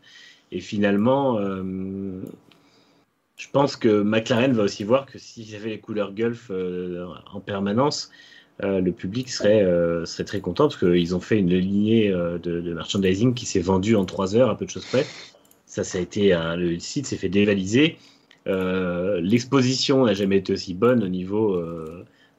Et 0.52 0.60
finalement, 0.60 1.40
euh, 1.40 2.22
je 3.38 3.48
pense 3.52 3.76
que 3.76 4.02
McLaren 4.02 4.54
va 4.54 4.64
aussi 4.64 4.84
voir 4.84 5.06
que 5.06 5.18
s'ils 5.18 5.56
avaient 5.56 5.70
les 5.70 5.80
couleurs 5.80 6.14
Gulf 6.14 6.48
euh, 6.52 7.06
en 7.32 7.40
permanence, 7.40 8.12
euh, 8.64 8.82
le 8.82 8.92
public 8.92 9.30
serait, 9.30 9.66
serait 10.06 10.26
très 10.26 10.42
content 10.42 10.66
parce 10.68 10.78
qu'ils 10.78 11.16
ont 11.16 11.20
fait 11.20 11.40
une 11.40 11.56
lignée 11.56 12.10
de, 12.12 12.74
merchandising 12.74 13.34
qui 13.34 13.46
s'est 13.46 13.62
vendue 13.62 13.96
en 13.96 14.06
3 14.06 14.36
heures, 14.36 14.50
à 14.50 14.58
peu 14.58 14.66
de 14.66 14.70
choses 14.70 14.86
près. 14.86 15.06
ça, 15.66 15.84
ça 15.84 15.98
a 15.98 16.02
été 16.02 16.38
le 16.58 16.78
site 16.80 17.06
s'est 17.06 17.18
fait 17.18 17.30
dévaliser. 17.30 17.98
L'exposition 18.46 20.06
n'a 20.06 20.14
jamais 20.14 20.38
été 20.38 20.54
aussi 20.54 20.74
bonne 20.74 21.04
au 21.04 21.08
niveau 21.08 21.60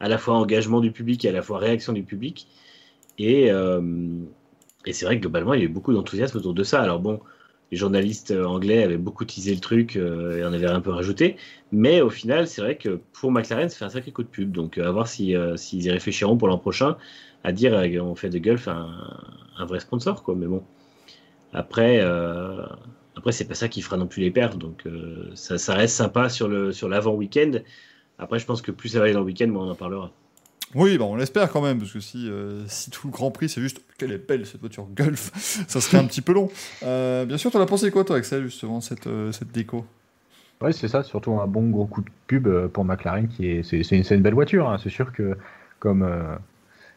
à 0.01 0.09
la 0.09 0.18
fois 0.18 0.34
engagement 0.34 0.80
du 0.80 0.93
public 0.93 1.24
et 1.24 1.28
à 1.28 1.32
la 1.32 1.43
fois 1.43 1.59
réaction 1.59 1.93
du 1.93 2.02
public. 2.02 2.47
Et, 3.24 3.51
et 4.86 4.93
c'est 4.93 5.05
vrai 5.05 5.16
que 5.16 5.20
globalement, 5.20 5.55
il 5.55 5.61
y 5.61 5.62
a 5.62 5.66
eu 5.66 5.69
beaucoup 5.69 5.93
d'enthousiasme 5.93 6.39
autour 6.39 6.55
de 6.55 6.65
ça. 6.65 6.82
Alors 6.82 6.99
bon, 6.99 7.20
les 7.70 7.77
journalistes 7.77 8.32
anglais 8.32 8.82
avaient 8.82 8.97
beaucoup 8.97 9.24
teasé 9.24 9.55
le 9.55 9.61
truc 9.61 9.97
et 9.97 10.44
en 10.44 10.53
avaient 10.53 10.66
un 10.66 10.81
peu 10.81 10.90
rajouté. 10.90 11.36
Mais 11.70 12.01
au 12.01 12.11
final, 12.11 12.49
c'est 12.49 12.62
vrai 12.62 12.77
que 12.77 13.01
pour 13.12 13.31
McLaren, 13.31 13.69
ça 13.69 13.78
fait 13.78 13.85
un 13.85 13.90
sacré 13.90 14.11
coup 14.11 14.24
de 14.24 14.28
pub. 14.28 14.51
Donc 14.51 14.78
à 14.78 14.90
voir 14.90 15.07
s'ils 15.07 15.39
si, 15.57 15.78
y 15.78 15.90
réfléchiront 15.90 16.36
pour 16.36 16.49
l'an 16.49 16.59
prochain 16.59 16.97
à 17.44 17.53
dire 17.53 17.73
qu'on 17.73 18.15
fait 18.15 18.31
de 18.31 18.39
Gulf 18.39 18.69
un, 18.69 19.65
vrai 19.66 19.81
sponsor. 19.81 20.23
Quoi. 20.23 20.35
Mais 20.35 20.47
bon, 20.47 20.62
après, 21.53 22.01
euh, 22.01 22.65
après 23.16 23.32
c'est 23.32 23.47
pas 23.47 23.55
ça 23.55 23.69
qui 23.69 23.82
fera 23.82 23.97
non 23.97 24.07
plus 24.07 24.23
les 24.23 24.31
pertes. 24.31 24.59
Donc 24.59 24.86
euh, 24.86 25.31
ça, 25.35 25.74
reste 25.74 25.97
sympa 25.97 26.28
sur 26.28 26.49
le 26.49 26.73
sur 26.73 26.89
l'avant 26.89 27.15
week-end. 27.15 27.53
Après, 28.19 28.39
je 28.39 28.47
pense 28.47 28.62
que 28.62 28.70
plus 28.70 28.90
ça 28.90 28.99
va 28.99 29.05
aller 29.05 29.15
dans 29.15 29.20
le 29.20 29.27
week-end, 29.27 29.49
moins 29.49 29.66
on 29.66 29.70
en 29.70 29.74
parlera. 29.74 30.12
Oui, 30.74 30.97
bah 30.97 31.05
on 31.05 31.16
l'espère 31.16 31.51
quand 31.51 31.61
même, 31.61 31.78
parce 31.78 31.93
que 31.93 32.01
si, 32.01 32.28
euh, 32.28 32.65
si 32.66 32.90
tout 32.90 33.07
le 33.07 33.12
Grand 33.12 33.31
Prix 33.31 33.49
c'est 33.51 33.61
juste 33.61 33.82
quelle 33.99 34.12
est 34.12 34.27
belle 34.27 34.47
cette 34.47 34.61
voiture 34.61 34.86
Gulf, 34.94 35.31
ça 35.69 35.81
serait 35.81 35.99
un 35.99 36.05
petit 36.05 36.23
peu 36.23 36.32
long. 36.32 36.51
Euh, 36.82 37.27
bien 37.27 37.36
sûr, 37.36 37.51
tu 37.51 37.59
as 37.59 37.66
pensé 37.66 37.90
quoi 37.90 38.05
toi, 38.05 38.16
Axel, 38.16 38.44
justement, 38.44 38.81
cette, 38.81 39.07
euh, 39.07 39.32
cette 39.32 39.53
déco? 39.53 39.85
Oui, 40.62 40.73
c'est 40.73 40.89
ça, 40.89 41.03
surtout 41.03 41.32
un 41.40 41.47
bon 41.47 41.69
gros 41.69 41.86
coup 41.86 42.03
de 42.03 42.11
pub 42.27 42.49
pour 42.69 42.85
McLaren, 42.85 43.28
qui 43.28 43.49
est, 43.49 43.62
c'est, 43.62 43.82
c'est, 43.82 43.97
une, 43.97 44.23
belle 44.23 44.35
voiture. 44.35 44.70
Hein. 44.70 44.78
C'est 44.82 44.90
sûr 44.90 45.12
que, 45.12 45.36
comme, 45.81 46.09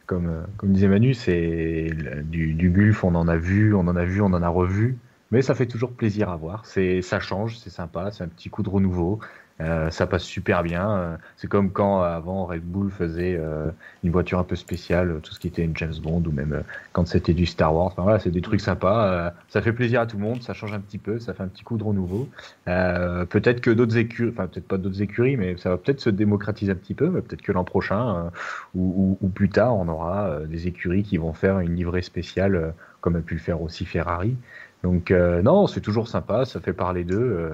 comme, 0.06 0.46
comme 0.58 0.72
disait 0.72 0.88
Manu, 0.88 1.16
c'est 1.16 1.90
du, 2.24 2.54
du 2.54 2.70
Gulf, 2.70 3.04
on 3.04 3.16
en 3.16 3.28
a 3.28 3.38
vu, 3.38 3.74
on 3.74 3.80
en 3.80 3.96
a 3.96 4.06
vu, 4.06 4.22
on 4.22 4.28
en 4.28 4.44
a 4.44 4.50
revu. 4.50 4.98
Mais 5.32 5.42
ça 5.42 5.56
fait 5.56 5.66
toujours 5.66 5.92
plaisir 5.92 6.30
à 6.30 6.36
voir. 6.36 6.66
C'est, 6.66 7.02
ça 7.02 7.20
change, 7.20 7.58
c'est 7.58 7.72
sympa, 7.72 8.12
c'est 8.12 8.24
un 8.24 8.28
petit 8.28 8.50
coup 8.50 8.62
de 8.62 8.70
renouveau. 8.70 9.20
Euh, 9.62 9.90
ça 9.90 10.06
passe 10.06 10.24
super 10.24 10.64
bien. 10.64 10.90
Euh, 10.90 11.18
c'est 11.38 11.48
comme 11.48 11.72
quand 11.72 12.02
avant 12.02 12.46
Red 12.46 12.64
Bull 12.64 12.92
faisait 12.92 13.38
euh, 13.40 13.70
une 14.04 14.12
voiture 14.12 14.38
un 14.38 14.44
peu 14.44 14.58
spéciale, 14.58 15.20
tout 15.24 15.34
ce 15.34 15.40
qui 15.40 15.48
était 15.48 15.64
une 15.64 15.76
James 15.78 15.94
Bond 16.04 16.24
ou 16.26 16.32
même 16.32 16.64
quand 16.92 17.08
c'était 17.08 17.34
du 17.34 17.46
Star 17.46 17.74
Wars. 17.74 17.88
Enfin, 17.88 18.04
voilà, 18.04 18.20
c'est 18.20 18.32
des 18.32 18.42
trucs 18.42 18.60
sympas. 18.60 19.34
ça 19.48 19.62
fait 19.62 19.72
plaisir 19.72 20.02
à 20.02 20.08
tout 20.08 20.18
le 20.18 20.24
monde, 20.24 20.44
ça 20.44 20.54
change 20.54 20.74
un 20.74 20.80
petit 20.80 20.98
peu, 20.98 21.20
ça 21.20 21.34
fait 21.34 21.44
un 21.44 21.48
petit 21.48 21.64
coup 21.64 21.78
de 21.78 21.84
renouveau. 21.84 22.28
peut-être 22.66 23.62
que 23.62 23.72
d'autres 23.72 23.98
écuries, 23.98 24.32
enfin 24.32 24.48
peut-être 24.48 24.68
pas 24.68 24.78
d'autres 24.78 25.02
écuries, 25.02 25.38
mais 25.38 25.56
ça 25.58 25.70
va 25.70 25.78
peut-être 25.78 26.02
se 26.02 26.10
démocratiser 26.10 26.72
un 26.72 26.76
petit 26.76 26.94
peu. 26.94 27.10
Peut-être 27.22 27.42
que 27.42 27.52
l'an 27.52 27.64
prochain 27.64 28.32
ou, 28.76 29.18
ou, 29.22 29.30
plus 29.30 29.50
tard, 29.50 29.76
on 29.78 29.88
aura 29.88 30.40
des 30.48 30.68
écuries 30.68 31.04
qui 31.04 31.18
vont 31.18 31.34
faire 31.34 31.60
une 31.60 31.76
livrée 31.76 32.02
spéciale, 32.02 32.74
comme 33.02 33.16
a 33.16 33.22
pu 33.22 33.36
le 33.36 33.40
faire 33.40 33.62
aussi 33.62 33.86
Ferrari. 33.86 34.36
Donc 34.84 35.12
non, 35.12 35.68
c'est 35.68 35.82
toujours 35.82 36.10
sympa, 36.10 36.46
ça 36.46 36.60
fait 36.60 36.74
parler 36.74 37.06
d'eux. 37.06 37.50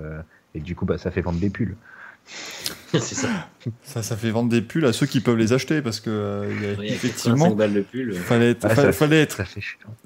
Et 0.55 0.59
du 0.59 0.75
coup, 0.75 0.85
bah, 0.85 0.97
ça 0.97 1.11
fait 1.11 1.21
vendre 1.21 1.39
des 1.39 1.49
pulls. 1.49 1.75
c'est 2.91 3.15
ça. 3.15 3.27
ça. 3.83 4.03
Ça 4.03 4.15
fait 4.15 4.29
vendre 4.29 4.49
des 4.49 4.61
pulls 4.61 4.85
à 4.85 4.93
ceux 4.93 5.05
qui 5.05 5.21
peuvent 5.21 5.37
les 5.37 5.53
acheter 5.53 5.81
parce 5.81 5.99
que 5.99 6.09
euh, 6.09 6.75
effectivement, 6.83 7.49
de 7.49 7.81
pull. 7.81 8.13
Fallait 8.13 8.51
être, 8.51 8.69
fallait, 8.93 9.21
être, 9.21 9.43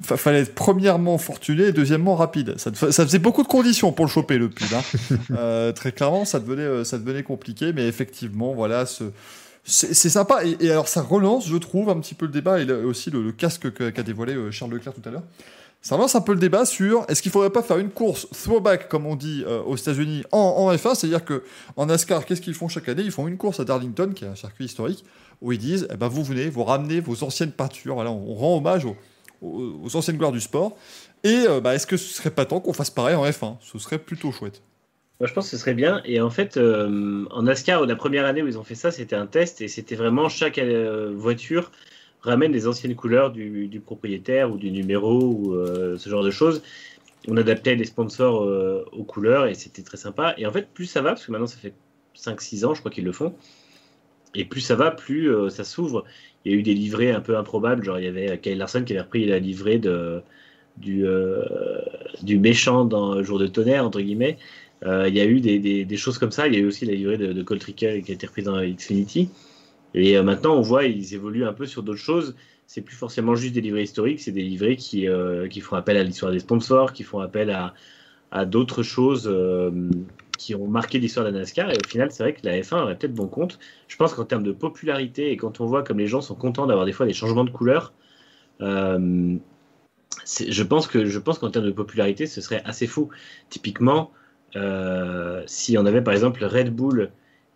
fallait 0.01 0.39
être 0.41 0.55
premièrement 0.55 1.17
fortuné 1.17 1.65
et 1.65 1.71
deuxièmement 1.71 2.15
rapide. 2.15 2.55
Ça, 2.57 2.71
ça, 2.73 3.05
faisait 3.05 3.19
beaucoup 3.19 3.43
de 3.43 3.47
conditions 3.47 3.91
pour 3.91 4.05
le 4.05 4.11
choper 4.11 4.37
le 4.37 4.49
pull. 4.49 4.67
Hein. 4.73 5.17
euh, 5.31 5.71
très 5.71 5.91
clairement, 5.91 6.25
ça 6.25 6.39
devenait, 6.39 6.61
euh, 6.61 6.83
ça 6.83 6.97
devenait 6.97 7.23
compliqué, 7.23 7.73
mais 7.73 7.87
effectivement, 7.87 8.53
voilà, 8.53 8.85
ce, 8.85 9.05
c'est 9.65 10.09
sympa. 10.09 10.41
Et, 10.45 10.69
alors, 10.69 10.87
ça 10.87 11.01
relance, 11.01 11.47
je 11.47 11.57
trouve, 11.57 11.89
un 11.89 11.99
petit 11.99 12.13
peu 12.13 12.27
le 12.27 12.31
débat 12.31 12.61
et 12.61 12.71
aussi 12.71 13.09
le, 13.09 13.23
le 13.23 13.31
casque 13.31 13.73
qu'a 13.73 14.03
dévoilé 14.03 14.35
euh, 14.35 14.51
Charles 14.51 14.73
Leclerc 14.73 14.93
tout 14.93 15.09
à 15.09 15.11
l'heure 15.11 15.23
ça 15.85 15.97
lance 15.97 16.15
un 16.15 16.21
peu 16.21 16.33
le 16.33 16.39
débat 16.39 16.65
sur 16.65 17.05
est-ce 17.09 17.21
qu'il 17.21 17.31
faudrait 17.31 17.51
pas 17.51 17.61
faire 17.61 17.77
une 17.77 17.91
course 17.91 18.27
throwback, 18.31 18.89
comme 18.89 19.05
on 19.05 19.15
dit 19.15 19.43
euh, 19.45 19.61
aux 19.61 19.75
États-Unis, 19.75 20.23
en, 20.31 20.73
F1 20.73 20.95
C'est-à-dire 20.95 21.23
que 21.23 21.43
en 21.75 21.85
NASCAR, 21.85 22.25
qu'est-ce 22.25 22.41
qu'ils 22.41 22.55
font 22.55 22.67
chaque 22.67 22.89
année? 22.89 23.03
Ils 23.03 23.11
font 23.11 23.27
une 23.27 23.37
course 23.37 23.59
à 23.59 23.65
Darlington, 23.65 24.11
qui 24.15 24.25
est 24.25 24.27
un 24.27 24.35
circuit 24.35 24.65
historique, 24.65 25.05
où 25.41 25.51
ils 25.51 25.59
disent 25.59 25.87
eh 25.93 25.95
ben, 25.95 26.07
vous 26.07 26.23
venez, 26.23 26.49
vous 26.49 26.63
ramenez 26.63 27.01
vos 27.01 27.23
anciennes 27.23 27.51
peintures. 27.51 27.93
Voilà, 27.93 28.09
on, 28.09 28.33
rend 28.33 28.57
hommage 28.57 28.87
aux, 29.43 29.95
anciennes 29.95 30.17
gloires 30.17 30.31
du 30.31 30.41
sport. 30.41 30.75
Et 31.23 31.45
euh, 31.47 31.61
bah, 31.61 31.75
est-ce 31.75 31.85
que 31.85 31.97
ce 31.97 32.15
serait 32.15 32.31
pas 32.31 32.45
temps 32.45 32.61
qu'on 32.61 32.73
fasse 32.73 32.89
pareil 32.89 33.13
en 33.13 33.23
F1 33.23 33.57
Ce 33.61 33.77
serait 33.77 33.99
plutôt 33.99 34.31
chouette. 34.31 34.63
Moi, 35.19 35.27
je 35.27 35.33
pense 35.33 35.45
que 35.45 35.51
ce 35.51 35.57
serait 35.57 35.75
bien. 35.75 36.01
Et 36.03 36.19
en 36.19 36.31
fait, 36.31 36.57
euh, 36.57 37.25
en 37.29 37.43
NASCAR, 37.43 37.85
la 37.85 37.95
première 37.95 38.25
année 38.25 38.41
où 38.41 38.47
ils 38.47 38.57
ont 38.57 38.63
fait 38.63 38.73
ça, 38.73 38.89
c'était 38.89 39.15
un 39.15 39.27
test 39.27 39.61
et 39.61 39.67
c'était 39.67 39.95
vraiment 39.95 40.29
chaque 40.29 40.59
voiture 40.59 41.69
ramène 42.25 42.51
les 42.51 42.67
anciennes 42.67 42.95
couleurs 42.95 43.31
du, 43.31 43.81
propriétaire 43.85 44.51
ou 44.51 44.57
du 44.57 44.71
numéro 44.71 45.21
ou 45.23 45.53
euh, 45.53 45.97
ce 45.97 46.09
genre 46.09 46.23
de 46.23 46.31
choses. 46.31 46.61
On 47.27 47.37
adaptait 47.37 47.75
les 47.75 47.85
sponsors 47.85 48.43
euh, 48.43 48.85
aux 48.91 49.03
couleurs 49.03 49.47
et 49.47 49.53
c'était 49.53 49.83
très 49.83 49.97
sympa. 49.97 50.35
Et 50.37 50.45
en 50.45 50.51
fait, 50.51 50.67
plus 50.73 50.85
ça 50.85 51.01
va, 51.01 51.09
parce 51.11 51.25
que 51.25 51.31
maintenant 51.31 51.47
ça 51.47 51.57
fait 51.57 51.73
5-6 52.15 52.65
ans, 52.65 52.73
je 52.73 52.79
crois 52.79 52.91
qu'ils 52.91 53.05
le 53.05 53.11
font, 53.11 53.33
et 54.33 54.45
plus 54.45 54.61
ça 54.61 54.75
va, 54.75 54.91
plus 54.91 55.33
euh, 55.33 55.49
ça 55.49 55.63
s'ouvre. 55.63 56.05
Il 56.43 56.51
y 56.51 56.55
a 56.55 56.57
eu 56.57 56.63
des 56.63 56.73
livrets 56.73 57.11
un 57.11 57.21
peu 57.21 57.37
improbables, 57.37 57.83
genre 57.83 57.99
il 57.99 58.05
y 58.05 58.07
avait 58.07 58.37
Kyle 58.39 58.57
Larson 58.57 58.83
qui 58.83 58.93
avait 58.93 59.01
repris 59.01 59.25
la 59.25 59.39
livrée 59.39 59.79
du, 60.77 61.07
méchant 62.37 62.85
dans 62.85 63.23
Jour 63.23 63.39
de 63.39 63.47
tonnerre, 63.47 63.85
entre 63.85 64.01
guillemets. 64.01 64.37
il 64.83 65.15
y 65.15 65.19
a 65.19 65.25
eu 65.25 65.39
des, 65.39 65.85
des, 65.85 65.97
choses 65.97 66.19
comme 66.19 66.31
ça. 66.31 66.47
Il 66.47 66.53
y 66.53 66.57
a 66.57 66.59
eu 66.59 66.67
aussi 66.67 66.85
la 66.85 66.93
livrée 66.93 67.17
de, 67.17 67.33
de 67.33 67.43
Colt 67.43 67.65
qui 67.73 67.87
a 67.87 67.95
été 67.95 68.27
reprise 68.27 68.45
dans 68.45 68.61
Xfinity. 68.61 69.29
Et 69.95 70.17
euh, 70.17 70.23
maintenant, 70.23 70.55
on 70.55 70.61
voit, 70.61 70.83
ils 70.85 71.13
évoluent 71.15 71.45
un 71.45 71.53
peu 71.53 71.65
sur 71.65 71.81
d'autres 71.81 71.97
choses. 71.99 72.35
C'est 72.67 72.81
plus 72.81 72.95
forcément 72.95 73.35
juste 73.35 73.55
des 73.55 73.61
livrets 73.61 73.83
historiques, 73.83 74.19
c'est 74.19 74.33
des 74.33 74.41
livrets 74.41 74.75
qui, 74.75 75.07
euh, 75.07 75.47
font 75.61 75.77
appel 75.77 75.95
à 75.97 76.03
l'histoire 76.03 76.31
des 76.33 76.39
sponsors, 76.39 76.91
qui 76.93 77.03
font 77.03 77.19
appel 77.19 77.49
à, 77.49 77.73
d'autres 78.45 78.83
choses 78.83 79.29
euh, 79.31 79.71
qui 80.37 80.55
ont 80.55 80.67
marqué 80.67 80.99
l'histoire 80.99 81.25
de 81.25 81.31
la 81.31 81.39
NASCAR. 81.39 81.71
Et 81.71 81.77
au 81.77 81.87
final, 81.87 82.11
c'est 82.11 82.21
vrai 82.23 82.33
que 82.33 82.45
la 82.45 82.59
F1 82.59 82.81
aurait 82.81 82.97
peut-être 82.97 83.13
bon 83.13 83.27
compte. 83.27 83.59
Je 83.87 83.95
pense 83.95 84.13
qu'en 84.13 84.25
termes 84.25 84.43
de 84.43 84.51
popularité, 84.51 85.31
et 85.31 85.37
quand 85.37 85.61
on 85.61 85.65
voit 85.65 85.83
comme 85.83 85.99
les 85.99 86.07
gens 86.07 86.19
sont 86.19 86.35
contents 86.35 86.67
d'avoir 86.67 86.85
des 86.85 86.91
fois 86.91 87.05
des 87.05 87.13
changements 87.13 87.45
de 87.45 87.49
couleur, 87.49 87.93
je 88.59 89.39
pense 90.63 90.87
que 90.87 91.05
je 91.05 91.19
pense 91.19 91.39
qu'en 91.39 91.49
termes 91.49 91.65
de 91.65 91.71
popularité, 91.71 92.25
ce 92.25 92.41
serait 92.41 92.61
assez 92.65 92.87
fou. 92.87 93.07
Typiquement, 93.49 94.11
si 95.45 95.77
on 95.77 95.85
avait 95.85 96.01
par 96.01 96.13
exemple 96.13 96.43
Red 96.43 96.75
Bull 96.75 97.11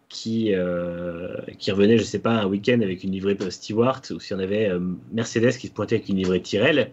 qui, 0.10 0.54
euh, 0.54 1.36
qui 1.60 1.72
revenait, 1.72 1.98
je 1.98 2.04
sais 2.04 2.20
pas, 2.20 2.42
un 2.42 2.48
week-end 2.48 2.82
avec 2.82 3.04
une 3.04 3.12
livrée 3.12 3.38
Stewart, 3.50 4.02
ou 4.10 4.20
si 4.20 4.34
on 4.34 4.40
avait 4.40 4.68
euh, 4.68 4.80
Mercedes 5.14 5.52
qui 5.52 5.68
se 5.68 5.72
pointait 5.72 5.96
avec 5.96 6.10
une 6.10 6.18
livrée 6.18 6.42
Tyrrell, 6.42 6.92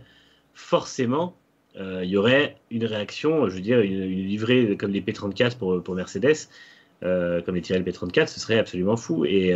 forcément, 0.55 1.35
euh, 1.79 2.03
il 2.05 2.11
y 2.11 2.17
aurait 2.17 2.57
une 2.71 2.85
réaction, 2.85 3.49
je 3.49 3.55
veux 3.55 3.61
dire, 3.61 3.81
une, 3.81 4.03
livrée 4.03 4.77
comme 4.77 4.93
les 4.93 5.01
P34 5.01 5.57
pour, 5.57 5.95
Mercedes, 5.95 6.49
comme 7.01 7.55
les 7.55 7.63
Tyrrell 7.63 7.85
P34, 7.85 8.29
ce 8.29 8.39
serait 8.39 8.59
absolument 8.59 8.97
fou. 8.97 9.25
Et 9.25 9.55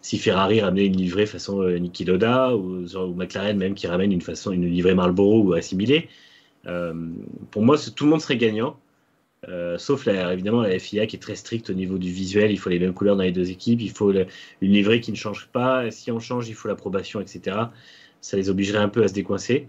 si 0.00 0.18
Ferrari 0.18 0.60
ramenait 0.60 0.86
une 0.86 0.96
livrée 0.96 1.26
façon 1.26 1.62
Niki 1.62 2.04
Loda, 2.04 2.54
ou, 2.56 2.84
ou, 2.84 3.14
McLaren 3.14 3.56
même 3.56 3.74
qui 3.74 3.86
ramène 3.86 4.12
une, 4.12 4.20
façon, 4.20 4.52
une 4.52 4.66
livrée 4.66 4.94
Marlboro 4.94 5.42
ou 5.42 5.52
assimilée, 5.54 6.08
pour 6.64 7.62
moi, 7.62 7.76
tout 7.94 8.04
le 8.04 8.10
monde 8.10 8.20
serait 8.20 8.36
gagnant. 8.36 8.76
Euh, 9.48 9.76
sauf 9.76 10.06
évidemment 10.06 10.62
la 10.62 10.78
FIA 10.78 11.06
qui 11.06 11.16
est 11.16 11.18
très 11.18 11.34
stricte 11.34 11.68
au 11.68 11.72
niveau 11.72 11.98
du 11.98 12.12
visuel, 12.12 12.52
il 12.52 12.58
faut 12.58 12.70
les 12.70 12.78
mêmes 12.78 12.94
couleurs 12.94 13.16
dans 13.16 13.24
les 13.24 13.32
deux 13.32 13.50
équipes, 13.50 13.80
il 13.80 13.90
faut 13.90 14.12
une 14.12 14.26
livrée 14.60 15.00
qui 15.00 15.10
ne 15.10 15.16
change 15.16 15.48
pas, 15.48 15.90
si 15.90 16.12
on 16.12 16.20
change 16.20 16.48
il 16.48 16.54
faut 16.54 16.68
l'approbation, 16.68 17.20
etc. 17.20 17.56
Ça 18.20 18.36
les 18.36 18.50
obligerait 18.50 18.78
un 18.78 18.88
peu 18.88 19.02
à 19.02 19.08
se 19.08 19.14
décoincer, 19.14 19.66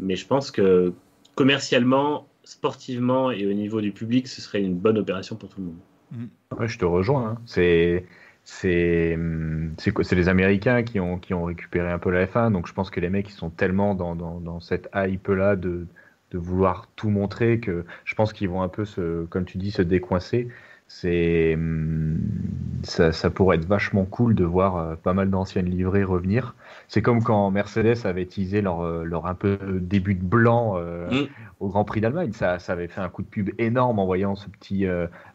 mais 0.00 0.16
je 0.16 0.26
pense 0.26 0.50
que 0.50 0.92
commercialement, 1.36 2.26
sportivement 2.42 3.30
et 3.30 3.46
au 3.46 3.52
niveau 3.52 3.80
du 3.80 3.92
public, 3.92 4.26
ce 4.26 4.40
serait 4.40 4.60
une 4.60 4.74
bonne 4.74 4.98
opération 4.98 5.36
pour 5.36 5.48
tout 5.50 5.60
le 5.60 5.66
monde. 5.66 5.78
Mm. 6.10 6.66
je 6.66 6.78
te 6.78 6.84
rejoins, 6.84 7.28
hein. 7.28 7.38
c'est 7.46 8.04
les 8.60 10.28
Américains 10.28 10.82
qui 10.82 10.98
ont 10.98 11.44
récupéré 11.44 11.92
un 11.92 12.00
peu 12.00 12.10
la 12.10 12.26
F1, 12.26 12.50
donc 12.52 12.66
je 12.66 12.72
pense 12.72 12.90
que 12.90 12.98
les 12.98 13.08
mecs 13.08 13.28
ils 13.28 13.34
sont 13.34 13.50
tellement 13.50 13.94
dans, 13.94 14.16
dans, 14.16 14.40
dans 14.40 14.58
cette 14.58 14.90
hype 14.96 15.28
là 15.28 15.54
de 15.54 15.86
de 16.32 16.38
vouloir 16.38 16.88
tout 16.96 17.10
montrer 17.10 17.60
que 17.60 17.84
je 18.04 18.14
pense 18.14 18.32
qu'ils 18.32 18.48
vont 18.48 18.62
un 18.62 18.68
peu 18.68 18.84
se, 18.84 19.24
comme 19.26 19.44
tu 19.44 19.58
dis, 19.58 19.70
se 19.70 19.82
décoincer. 19.82 20.48
C'est 20.94 21.54
hum, 21.54 22.18
ça, 22.82 23.12
ça, 23.12 23.30
pourrait 23.30 23.56
être 23.56 23.64
vachement 23.64 24.04
cool 24.04 24.34
de 24.34 24.44
voir 24.44 24.76
euh, 24.76 24.94
pas 24.94 25.14
mal 25.14 25.30
d'anciennes 25.30 25.66
livrées 25.66 26.04
revenir. 26.04 26.54
C'est 26.86 27.00
comme 27.00 27.22
quand 27.22 27.50
Mercedes 27.50 28.04
avait 28.04 28.26
teasé 28.26 28.60
leur, 28.60 28.82
euh, 28.82 29.02
leur 29.04 29.26
un 29.26 29.34
peu 29.34 29.58
début 29.80 30.14
de 30.14 30.22
blanc 30.22 30.74
euh, 30.76 31.08
mm. 31.10 31.28
au 31.60 31.68
Grand 31.68 31.84
Prix 31.84 32.02
d'Allemagne. 32.02 32.32
Ça, 32.32 32.58
ça 32.58 32.74
avait 32.74 32.88
fait 32.88 33.00
un 33.00 33.08
coup 33.08 33.22
de 33.22 33.28
pub 33.28 33.50
énorme 33.58 34.00
en 34.00 34.04
voyant 34.04 34.34
ce 34.34 34.50
petit 34.50 34.84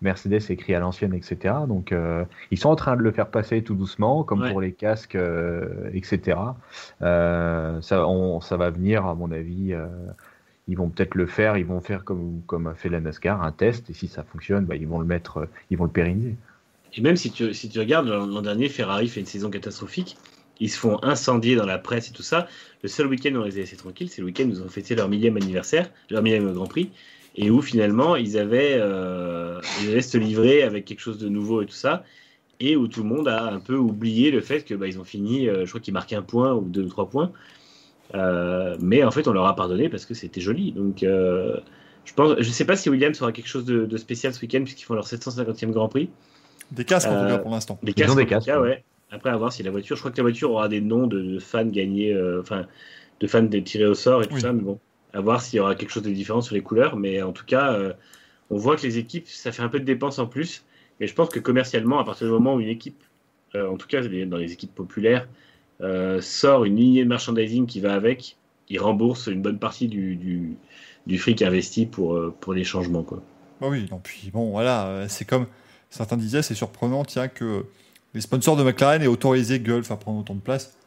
Mercedes 0.01 0.41
écrit 0.49 0.75
à 0.75 0.79
l'ancienne, 0.79 1.13
etc. 1.13 1.55
Donc 1.67 1.93
ils 2.51 2.57
sont 2.57 2.69
en 2.69 2.75
train 2.75 2.95
de 2.95 3.01
le 3.01 3.11
faire 3.11 3.29
passer 3.29 3.63
tout 3.63 3.75
doucement, 3.75 4.23
comme 4.23 4.47
pour 4.49 4.61
les 4.61 4.73
casques, 4.73 5.17
etc. 5.93 6.37
ça, 6.99 8.07
on, 8.07 8.41
ça 8.41 8.57
va 8.57 8.69
venir 8.69 9.05
à 9.05 9.15
mon 9.15 9.31
avis 9.31 9.73
ils 10.67 10.77
vont 10.77 10.89
peut-être 10.89 11.15
le 11.15 11.27
faire, 11.27 11.57
ils 11.57 11.65
vont 11.65 11.81
faire 11.81 12.03
comme, 12.03 12.41
comme 12.45 12.67
a 12.67 12.73
fait 12.73 12.89
la 12.89 12.99
NASCAR, 12.99 13.41
un 13.41 13.51
test, 13.51 13.89
et 13.89 13.93
si 13.93 14.07
ça 14.07 14.23
fonctionne, 14.23 14.65
bah, 14.65 14.75
ils 14.75 14.87
vont 14.87 14.99
le 14.99 15.05
mettre, 15.05 15.37
euh, 15.37 15.49
ils 15.71 15.77
vont 15.77 15.85
le 15.85 15.91
pérenniser. 15.91 16.35
Et 16.95 17.01
même 17.01 17.15
si 17.15 17.31
tu, 17.31 17.53
si 17.53 17.69
tu 17.69 17.79
regardes, 17.79 18.07
l'an 18.07 18.41
dernier, 18.41 18.69
Ferrari 18.69 19.07
fait 19.07 19.19
une 19.19 19.25
saison 19.25 19.49
catastrophique, 19.49 20.17
ils 20.59 20.69
se 20.69 20.79
font 20.79 20.99
incendier 21.03 21.55
dans 21.55 21.65
la 21.65 21.77
presse 21.77 22.09
et 22.09 22.13
tout 22.13 22.23
ça. 22.23 22.47
Le 22.81 22.89
seul 22.89 23.07
week-end 23.07 23.33
où 23.35 23.39
on 23.39 23.43
les 23.43 23.57
a 23.57 23.59
laissés 23.59 23.75
tranquilles, 23.75 24.09
c'est 24.09 24.21
le 24.21 24.25
week-end 24.25 24.45
où 24.45 24.49
ils 24.49 24.61
ont 24.61 24.69
fêté 24.69 24.95
leur 24.95 25.07
millième 25.09 25.37
anniversaire, 25.37 25.89
leur 26.09 26.23
millième 26.23 26.51
Grand 26.53 26.67
Prix. 26.67 26.89
et 27.35 27.51
où 27.51 27.61
finalement 27.61 28.15
ils 28.15 28.37
avaient, 28.37 28.77
euh, 28.79 29.59
ils 29.81 29.91
avaient 29.91 30.01
se 30.01 30.17
livrer 30.17 30.63
avec 30.63 30.85
quelque 30.85 31.01
chose 31.01 31.19
de 31.19 31.29
nouveau 31.29 31.61
et 31.61 31.65
tout 31.65 31.73
ça, 31.73 32.03
et 32.59 32.75
où 32.75 32.87
tout 32.87 33.03
le 33.03 33.09
monde 33.09 33.27
a 33.27 33.51
un 33.51 33.59
peu 33.59 33.75
oublié 33.75 34.31
le 34.31 34.41
fait 34.41 34.63
que 34.65 34.73
bah, 34.73 34.87
ont 34.97 35.03
fini, 35.03 35.47
euh, 35.47 35.65
je 35.65 35.69
crois 35.69 35.81
qu'ils 35.81 35.93
marquaient 35.93 36.15
un 36.15 36.23
point 36.23 36.53
ou 36.53 36.61
deux 36.61 36.83
ou 36.83 36.89
trois 36.89 37.09
points, 37.09 37.31
mais 38.13 39.03
en 39.03 39.11
fait 39.11 39.27
on 39.27 39.33
leur 39.33 39.45
a 39.45 39.55
pardonné 39.55 39.89
parce 39.89 40.05
que 40.05 40.13
c'était 40.13 40.41
joli. 40.41 40.71
Donc 40.71 41.03
euh, 41.03 41.57
je 42.05 42.13
pense, 42.13 42.35
je 42.39 42.49
sais 42.49 42.65
pas 42.65 42.75
si 42.75 42.89
Williams 42.89 43.21
aura 43.21 43.31
quelque 43.31 43.47
chose 43.47 43.65
de, 43.65 43.85
de 43.85 43.97
spécial 43.97 44.33
ce 44.33 44.41
week-end 44.41 44.63
puisqu'ils 44.63 44.85
font 44.85 44.93
leur 44.95 45.07
750e 45.07 45.71
Grand 45.71 45.89
Prix. 45.89 46.09
Des 46.71 46.85
casques 46.85 47.11
en 47.11 47.17
tout 47.17 47.23
Euh, 47.23 47.27
cas 47.27 47.37
pour 47.39 47.51
l'instant. 47.51 47.79
Ont 47.83 47.85
casques, 47.93 48.15
des 48.15 48.23
en 48.23 48.25
tout 48.25 48.25
casques, 48.25 48.45
cas, 48.47 48.59
ouais. 48.61 48.69
ouais. 48.69 48.83
Après, 49.09 49.29
à 49.29 49.37
voir 49.37 49.53
si 49.53 49.63
la 49.63 49.71
voiture, 49.71 49.95
je 49.95 50.01
crois 50.01 50.11
que 50.11 50.17
la 50.17 50.23
voiture 50.23 50.51
aura 50.51 50.67
des 50.69 50.81
noms 50.81 51.07
de, 51.07 51.21
de 51.21 51.39
fans 51.39 51.65
gagnés, 51.65 52.13
euh, 52.13 52.41
enfin, 52.41 52.67
de 53.19 53.27
fans 53.27 53.43
des 53.43 53.63
tirés 53.63 53.85
au 53.85 53.93
sort 53.93 54.21
et 54.23 54.27
tout 54.27 54.35
Oui. 54.35 54.41
ça, 54.41 54.51
mais 54.53 54.61
bon, 54.61 54.79
à 55.13 55.21
voir 55.21 55.41
s'il 55.41 55.57
y 55.57 55.59
aura 55.61 55.75
quelque 55.75 55.91
chose 55.91 56.03
de 56.03 56.11
différent 56.11 56.41
sur 56.41 56.55
les 56.55 56.61
couleurs. 56.61 56.97
Mais 56.97 57.21
en 57.21 57.31
tout 57.33 57.45
cas, 57.45 57.73
euh, 57.73 57.93
on 58.49 58.57
voit 58.57 58.75
que 58.75 58.83
les 58.83 58.97
équipes, 58.97 59.27
ça 59.27 59.51
fait 59.51 59.61
un 59.63 59.69
peu 59.69 59.79
de 59.79 59.85
dépenses 59.85 60.19
en 60.19 60.27
plus. 60.27 60.65
Mais 60.99 61.07
je 61.07 61.13
pense 61.15 61.29
que 61.29 61.39
commercialement, 61.39 61.99
à 61.99 62.03
partir 62.05 62.27
du 62.27 62.33
moment 62.33 62.55
où 62.55 62.59
une 62.61 62.67
équipe, 62.69 63.01
euh, 63.55 63.69
en 63.69 63.77
tout 63.77 63.87
cas 63.87 64.01
dans 64.01 64.37
les 64.37 64.51
équipes 64.53 64.75
populaires, 64.75 65.23
euh, 65.23 65.27
sort 66.21 66.65
une 66.65 66.75
lignée 66.75 67.03
de 67.03 67.09
merchandising 67.09 67.65
qui 67.65 67.79
va 67.79 67.93
avec, 67.93 68.37
ils 68.69 68.79
remboursent 68.79 69.27
une 69.27 69.41
bonne 69.41 69.59
partie 69.59 69.87
du, 69.87 70.15
du, 70.15 70.57
du 71.05 71.17
fric 71.17 71.41
investi 71.41 71.85
pour, 71.85 72.15
euh, 72.15 72.35
pour 72.39 72.53
les 72.53 72.63
changements. 72.63 73.03
Quoi. 73.03 73.21
Bah 73.61 73.67
oui, 73.69 73.87
non, 73.89 73.99
puis 74.03 74.29
bon, 74.31 74.51
voilà, 74.51 74.87
euh, 74.87 75.05
c'est 75.07 75.25
comme 75.25 75.47
certains 75.89 76.17
disaient, 76.17 76.41
c'est 76.41 76.55
surprenant, 76.55 77.05
tiens, 77.05 77.27
que 77.27 77.65
les 78.13 78.21
sponsors 78.21 78.55
de 78.55 78.63
McLaren 78.63 79.01
aient 79.01 79.07
autorisé 79.07 79.59
Gulf 79.59 79.89
à 79.91 79.95
prendre 79.95 80.19
autant 80.19 80.35
de 80.35 80.41
place. 80.41 80.77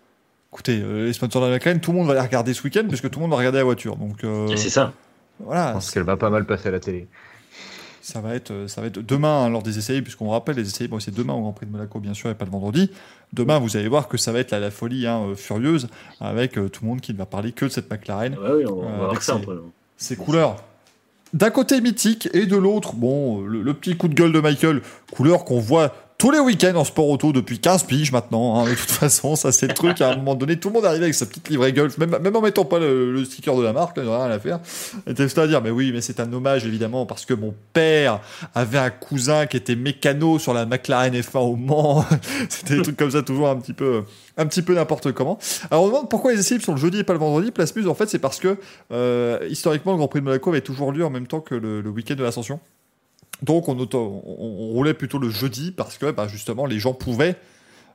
Écoutez, 0.52 0.80
euh, 0.82 1.06
les 1.06 1.12
sponsors 1.12 1.42
de 1.42 1.46
la 1.46 1.54
McLaren, 1.54 1.80
tout 1.80 1.92
le 1.92 1.98
monde 1.98 2.08
va 2.08 2.14
les 2.14 2.20
regarder 2.20 2.54
ce 2.54 2.62
week-end, 2.62 2.84
puisque 2.88 3.08
tout 3.10 3.18
le 3.18 3.22
monde 3.22 3.30
va 3.30 3.38
regarder 3.38 3.58
la 3.58 3.64
voiture. 3.64 3.96
Donc 3.96 4.24
euh, 4.24 4.48
Et 4.48 4.56
c'est 4.56 4.70
ça. 4.70 4.92
Je 5.38 5.44
voilà, 5.44 5.72
pense 5.72 5.90
qu'elle 5.90 6.02
va 6.02 6.16
pas 6.16 6.28
mal 6.28 6.44
passer 6.44 6.68
à 6.68 6.72
la 6.72 6.80
télé. 6.80 7.08
Ça 8.01 8.20
va 8.20 8.35
être, 8.35 8.51
euh, 8.51 8.68
ça 8.68 8.81
va 8.81 8.86
être 8.86 8.98
demain 9.01 9.44
hein, 9.44 9.51
lors 9.51 9.62
des 9.62 9.78
essais, 9.78 10.01
puisqu'on 10.02 10.31
rappelle 10.31 10.56
les 10.56 10.66
essais, 10.68 10.89
bon, 10.89 10.98
c'est 11.01 11.14
demain 11.14 11.35
au 11.35 11.40
Grand 11.40 11.52
Prix 11.52 11.66
de 11.66 11.72
Monaco, 11.72 12.01
bien 12.01 12.14
sûr, 12.14 12.31
et 12.31 12.35
pas 12.35 12.44
le 12.44 12.51
vendredi. 12.51 12.90
Demain, 13.32 13.59
vous 13.59 13.77
allez 13.77 13.89
voir 13.89 14.09
que 14.09 14.16
ça 14.16 14.32
va 14.32 14.39
être 14.40 14.51
la, 14.51 14.60
la 14.60 14.70
folie 14.70 15.06
hein, 15.06 15.20
euh, 15.28 15.35
furieuse, 15.35 15.89
avec 16.20 16.56
euh, 16.59 16.68
tout 16.68 16.82
le 16.85 16.89
monde 16.90 17.01
qui 17.01 17.12
ne 17.12 17.18
va 17.18 17.27
parler 17.27 17.52
que 17.52 17.64
de 17.66 17.70
cette 17.70 17.90
McLaren. 17.90 18.35
Ouais, 18.35 18.51
oui, 18.59 18.64
on, 18.66 18.78
on 18.81 18.82
Euh, 18.82 18.90
va 18.90 18.97
voir 18.97 19.10
avec 19.10 19.22
ça 19.22 19.39
ses- 19.39 19.44
peu. 19.47 19.62
ces 19.97 20.16
couleurs. 20.16 20.56
D'un 21.32 21.51
côté 21.51 21.81
mythique 21.81 22.28
et 22.32 22.47
de 22.47 22.56
l'autre, 22.56 22.94
bon, 22.94 23.43
le, 23.43 23.62
le 23.62 23.74
petit 23.74 23.97
coup 23.97 24.09
de 24.09 24.14
gueule 24.14 24.32
de 24.32 24.40
Michael, 24.40 24.82
couleur 25.12 25.44
qu'on 25.44 25.60
voit 25.60 25.94
tous 26.20 26.30
les 26.30 26.38
week-ends 26.38 26.76
en 26.76 26.84
sport 26.84 27.09
auto 27.09 27.32
depuis 27.32 27.59
15 27.59 27.84
piges 27.84 28.12
maintenant. 28.12 28.60
hein. 28.60 28.64
de 28.64 28.74
toute 28.74 28.90
façon, 28.90 29.36
ça 29.36 29.52
c'est 29.52 29.66
le 29.66 29.72
truc. 29.72 30.02
À 30.02 30.10
un 30.10 30.16
moment 30.16 30.34
donné, 30.34 30.59
tout 30.59 30.68
le 30.68 30.74
monde 30.74 30.84
arrive 30.84 31.02
avec 31.02 31.14
sa 31.14 31.24
petite 31.24 31.48
livrée 31.48 31.72
Golf, 31.72 31.97
même, 31.97 32.14
même 32.22 32.36
en 32.36 32.42
mettant 32.42 32.66
pas 32.66 32.78
le, 32.78 33.24
sticker 33.24 33.56
de 33.56 33.62
la 33.62 33.72
marque, 33.72 33.97
il 33.97 34.02
n'y 34.02 34.12
a 34.12 34.24
rien 34.26 34.30
à 34.30 34.38
faire. 34.38 34.60
À 35.06 35.47
dire, 35.47 35.62
mais 35.62 35.70
oui, 35.70 35.92
mais 35.94 36.02
c'est 36.02 36.20
un 36.20 36.30
hommage 36.30 36.66
évidemment 36.66 37.06
parce 37.06 37.24
que 37.24 37.32
mon 37.32 37.55
père 37.72 38.20
avait 38.55 38.76
un 38.76 38.90
cousin 38.90 39.47
qui 39.47 39.56
était 39.56 39.76
mécano 39.76 40.38
sur 40.38 40.52
la 40.52 40.66
McLaren 40.66 41.14
F1 41.14 41.38
au 41.38 41.56
Mans. 41.56 42.05
C'était 42.51 42.76
des 42.76 42.82
trucs 42.82 42.98
comme 42.98 43.12
ça, 43.12 43.22
toujours 43.22 43.48
un 43.48 43.56
petit 43.56 43.72
peu, 43.72 44.02
un 44.36 44.44
petit 44.44 44.60
peu 44.60 44.74
n'importe 44.74 45.12
comment. 45.12 45.38
Alors 45.70 45.84
on 45.84 45.86
demande 45.86 46.10
pourquoi 46.10 46.32
les 46.32 46.40
essais 46.40 46.60
sont 46.60 46.72
le 46.72 46.78
jeudi 46.78 46.98
et 46.98 47.05
pas 47.05 47.14
le 47.14 47.18
vendredi. 47.18 47.51
Place 47.51 47.74
Muse, 47.74 47.88
en 47.88 47.94
fait, 47.94 48.10
c'est 48.10 48.18
parce 48.18 48.38
que 48.38 48.59
euh, 48.92 49.38
historiquement, 49.48 49.92
le 49.92 49.98
Grand 49.98 50.09
Prix 50.09 50.20
de 50.20 50.26
Monaco 50.26 50.51
avait 50.51 50.60
toujours 50.60 50.92
lieu 50.92 51.05
en 51.06 51.10
même 51.10 51.26
temps 51.26 51.40
que 51.40 51.55
le, 51.55 51.80
le 51.80 51.88
week-end 51.88 52.16
de 52.16 52.24
l'Ascension. 52.24 52.60
Donc 53.42 53.68
on, 53.68 53.74
roulait 54.72 54.94
plutôt 54.94 55.18
le 55.18 55.30
jeudi 55.30 55.70
parce 55.70 55.98
que 55.98 56.10
bah, 56.10 56.28
justement 56.28 56.66
les 56.66 56.78
gens 56.78 56.92
pouvaient 56.92 57.36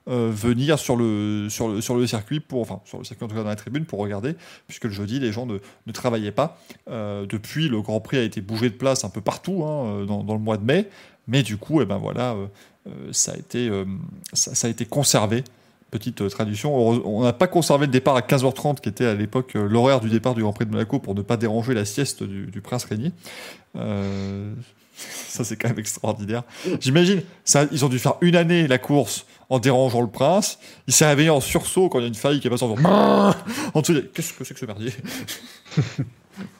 euh, 0.07 0.29
venir 0.31 0.77
sur 0.77 0.95
le, 0.95 1.47
circuit, 1.49 2.39
enfin 2.53 2.79
sur 2.85 2.99
le 2.99 3.03
circuit 3.03 3.25
en 3.25 3.27
tout 3.27 3.35
cas 3.35 3.41
dans 3.41 3.49
la 3.49 3.55
tribune 3.55 3.85
pour 3.85 3.99
regarder, 3.99 4.35
puisque 4.67 4.83
le 4.83 4.91
jeudi 4.91 5.19
les 5.19 5.31
gens 5.31 5.47
ne, 5.47 5.91
travaillaient 5.91 6.31
pas. 6.31 6.59
Euh, 6.89 7.25
depuis, 7.25 7.69
le 7.69 7.81
Grand 7.81 7.99
Prix 7.99 8.17
a 8.17 8.21
été 8.21 8.39
bougé 8.39 8.69
de 8.69 8.75
place 8.75 9.03
un 9.03 9.09
peu 9.09 9.21
partout 9.21 9.63
hein, 9.63 10.01
euh, 10.01 10.05
dans, 10.05 10.33
le 10.33 10.39
mois 10.39 10.57
de 10.57 10.63
mai, 10.63 10.89
mais 11.27 11.41
du 11.41 11.57
coup, 11.57 11.81
eh 11.81 11.85
ben 11.85 11.97
voilà, 11.97 12.35
ça, 13.11 13.31
a 13.31 13.37
été, 13.37 14.85
conservé. 14.85 15.43
Petite 15.89 16.27
tradition. 16.29 16.77
On 16.77 17.23
n'a 17.23 17.33
pas 17.33 17.47
conservé 17.47 17.87
le 17.87 17.91
départ 17.91 18.15
à 18.15 18.21
15h30, 18.21 18.81
qui 18.81 18.89
était 18.89 19.05
à 19.05 19.15
l'époque 19.15 19.53
l'horaire 19.55 20.01
du 20.01 20.09
départ 20.09 20.35
du 20.35 20.41
Grand 20.41 20.53
Prix 20.53 20.65
de 20.67 20.71
Monaco, 20.71 20.99
pour 20.99 21.15
ne 21.15 21.23
pas 21.23 21.37
déranger 21.37 21.73
la 21.73 21.85
sieste 21.85 22.21
du, 22.21 22.45
du 22.45 22.61
prince 22.61 22.85
Régnier. 22.85 23.11
Ça, 24.95 25.43
c'est 25.43 25.55
quand 25.57 25.69
même 25.69 25.79
extraordinaire. 25.79 26.43
J'imagine, 26.79 27.21
ça, 27.43 27.65
ils 27.71 27.83
ont 27.85 27.89
dû 27.89 27.99
faire 27.99 28.15
une 28.21 28.35
année 28.35 28.67
la 28.67 28.77
course 28.77 29.25
en 29.49 29.59
dérangeant 29.59 30.01
le 30.01 30.07
prince. 30.09 30.57
Il 30.87 30.93
s'est 30.93 31.05
réveillé 31.05 31.29
en 31.29 31.41
sursaut 31.41 31.89
quand 31.89 31.99
il 31.99 32.03
y 32.03 32.05
a 32.05 32.07
une 32.07 32.15
faille 32.15 32.39
qui 32.39 32.47
est 32.47 32.49
passée 32.49 32.63
en 32.63 32.75
faisant 32.75 32.89
en 33.73 33.81
dessous. 33.81 34.01
Qu'est-ce 34.13 34.33
que 34.33 34.43
c'est 34.43 34.53
que 34.53 34.59
ce 34.59 34.65
merdier 34.65 34.91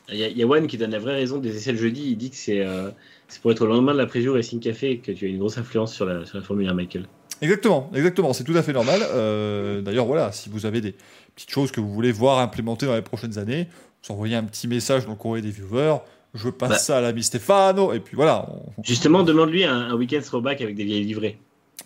Il 0.09 0.17
y, 0.17 0.43
a- 0.43 0.47
One 0.47 0.67
qui 0.67 0.77
donne 0.77 0.91
la 0.91 0.99
vraie 0.99 1.15
raison 1.15 1.37
des 1.37 1.55
essais 1.55 1.71
le 1.71 1.77
jeudi. 1.77 2.11
Il 2.11 2.17
dit 2.17 2.29
que 2.29 2.35
c'est 2.37 2.61
euh, 2.65 2.91
c'est 3.27 3.41
pour 3.41 3.51
être 3.51 3.61
au 3.61 3.65
lendemain 3.65 3.91
de 3.93 3.97
la 3.97 4.05
preview 4.05 4.33
Racing 4.33 4.59
Café 4.59 4.99
que 4.99 5.11
tu 5.11 5.25
as 5.25 5.27
une 5.29 5.39
grosse 5.39 5.57
influence 5.57 5.93
sur 5.93 6.05
la, 6.05 6.25
sur 6.25 6.37
la 6.37 6.43
Formule 6.43 6.69
1, 6.69 6.73
Michael. 6.73 7.07
Exactement, 7.41 7.89
exactement. 7.93 8.31
C'est 8.31 8.43
tout 8.45 8.55
à 8.55 8.63
fait 8.63 8.71
normal. 8.71 9.01
Euh, 9.03 9.81
D'ailleurs, 9.81 10.05
voilà, 10.05 10.31
si 10.31 10.49
vous 10.49 10.65
avez 10.65 10.79
des 10.79 10.95
petites 11.35 11.49
choses 11.49 11.71
que 11.71 11.81
vous 11.81 11.91
voulez 11.91 12.11
voir 12.13 12.39
implémentées 12.39 12.85
dans 12.85 12.95
les 12.95 13.01
prochaines 13.01 13.37
années, 13.37 13.67
vous 14.07 14.13
envoyez 14.13 14.35
un 14.35 14.43
petit 14.43 14.67
message 14.67 15.05
dans 15.05 15.11
le 15.11 15.17
courrier 15.17 15.41
des 15.41 15.51
viewers. 15.51 15.97
Je 16.35 16.49
passe 16.49 16.69
Bah. 16.69 16.77
ça 16.77 16.97
à 16.97 17.01
l'ami 17.01 17.23
Stéphano, 17.23 17.93
et 17.93 17.99
puis 17.99 18.15
voilà. 18.15 18.47
on- 18.77 18.83
Justement, 18.83 19.23
demande-lui 19.23 19.63
un, 19.63 19.73
un 19.75 19.93
week-end 19.95 20.21
throwback 20.21 20.61
avec 20.61 20.75
des 20.75 20.83
vieilles 20.83 21.03
livrées. 21.05 21.39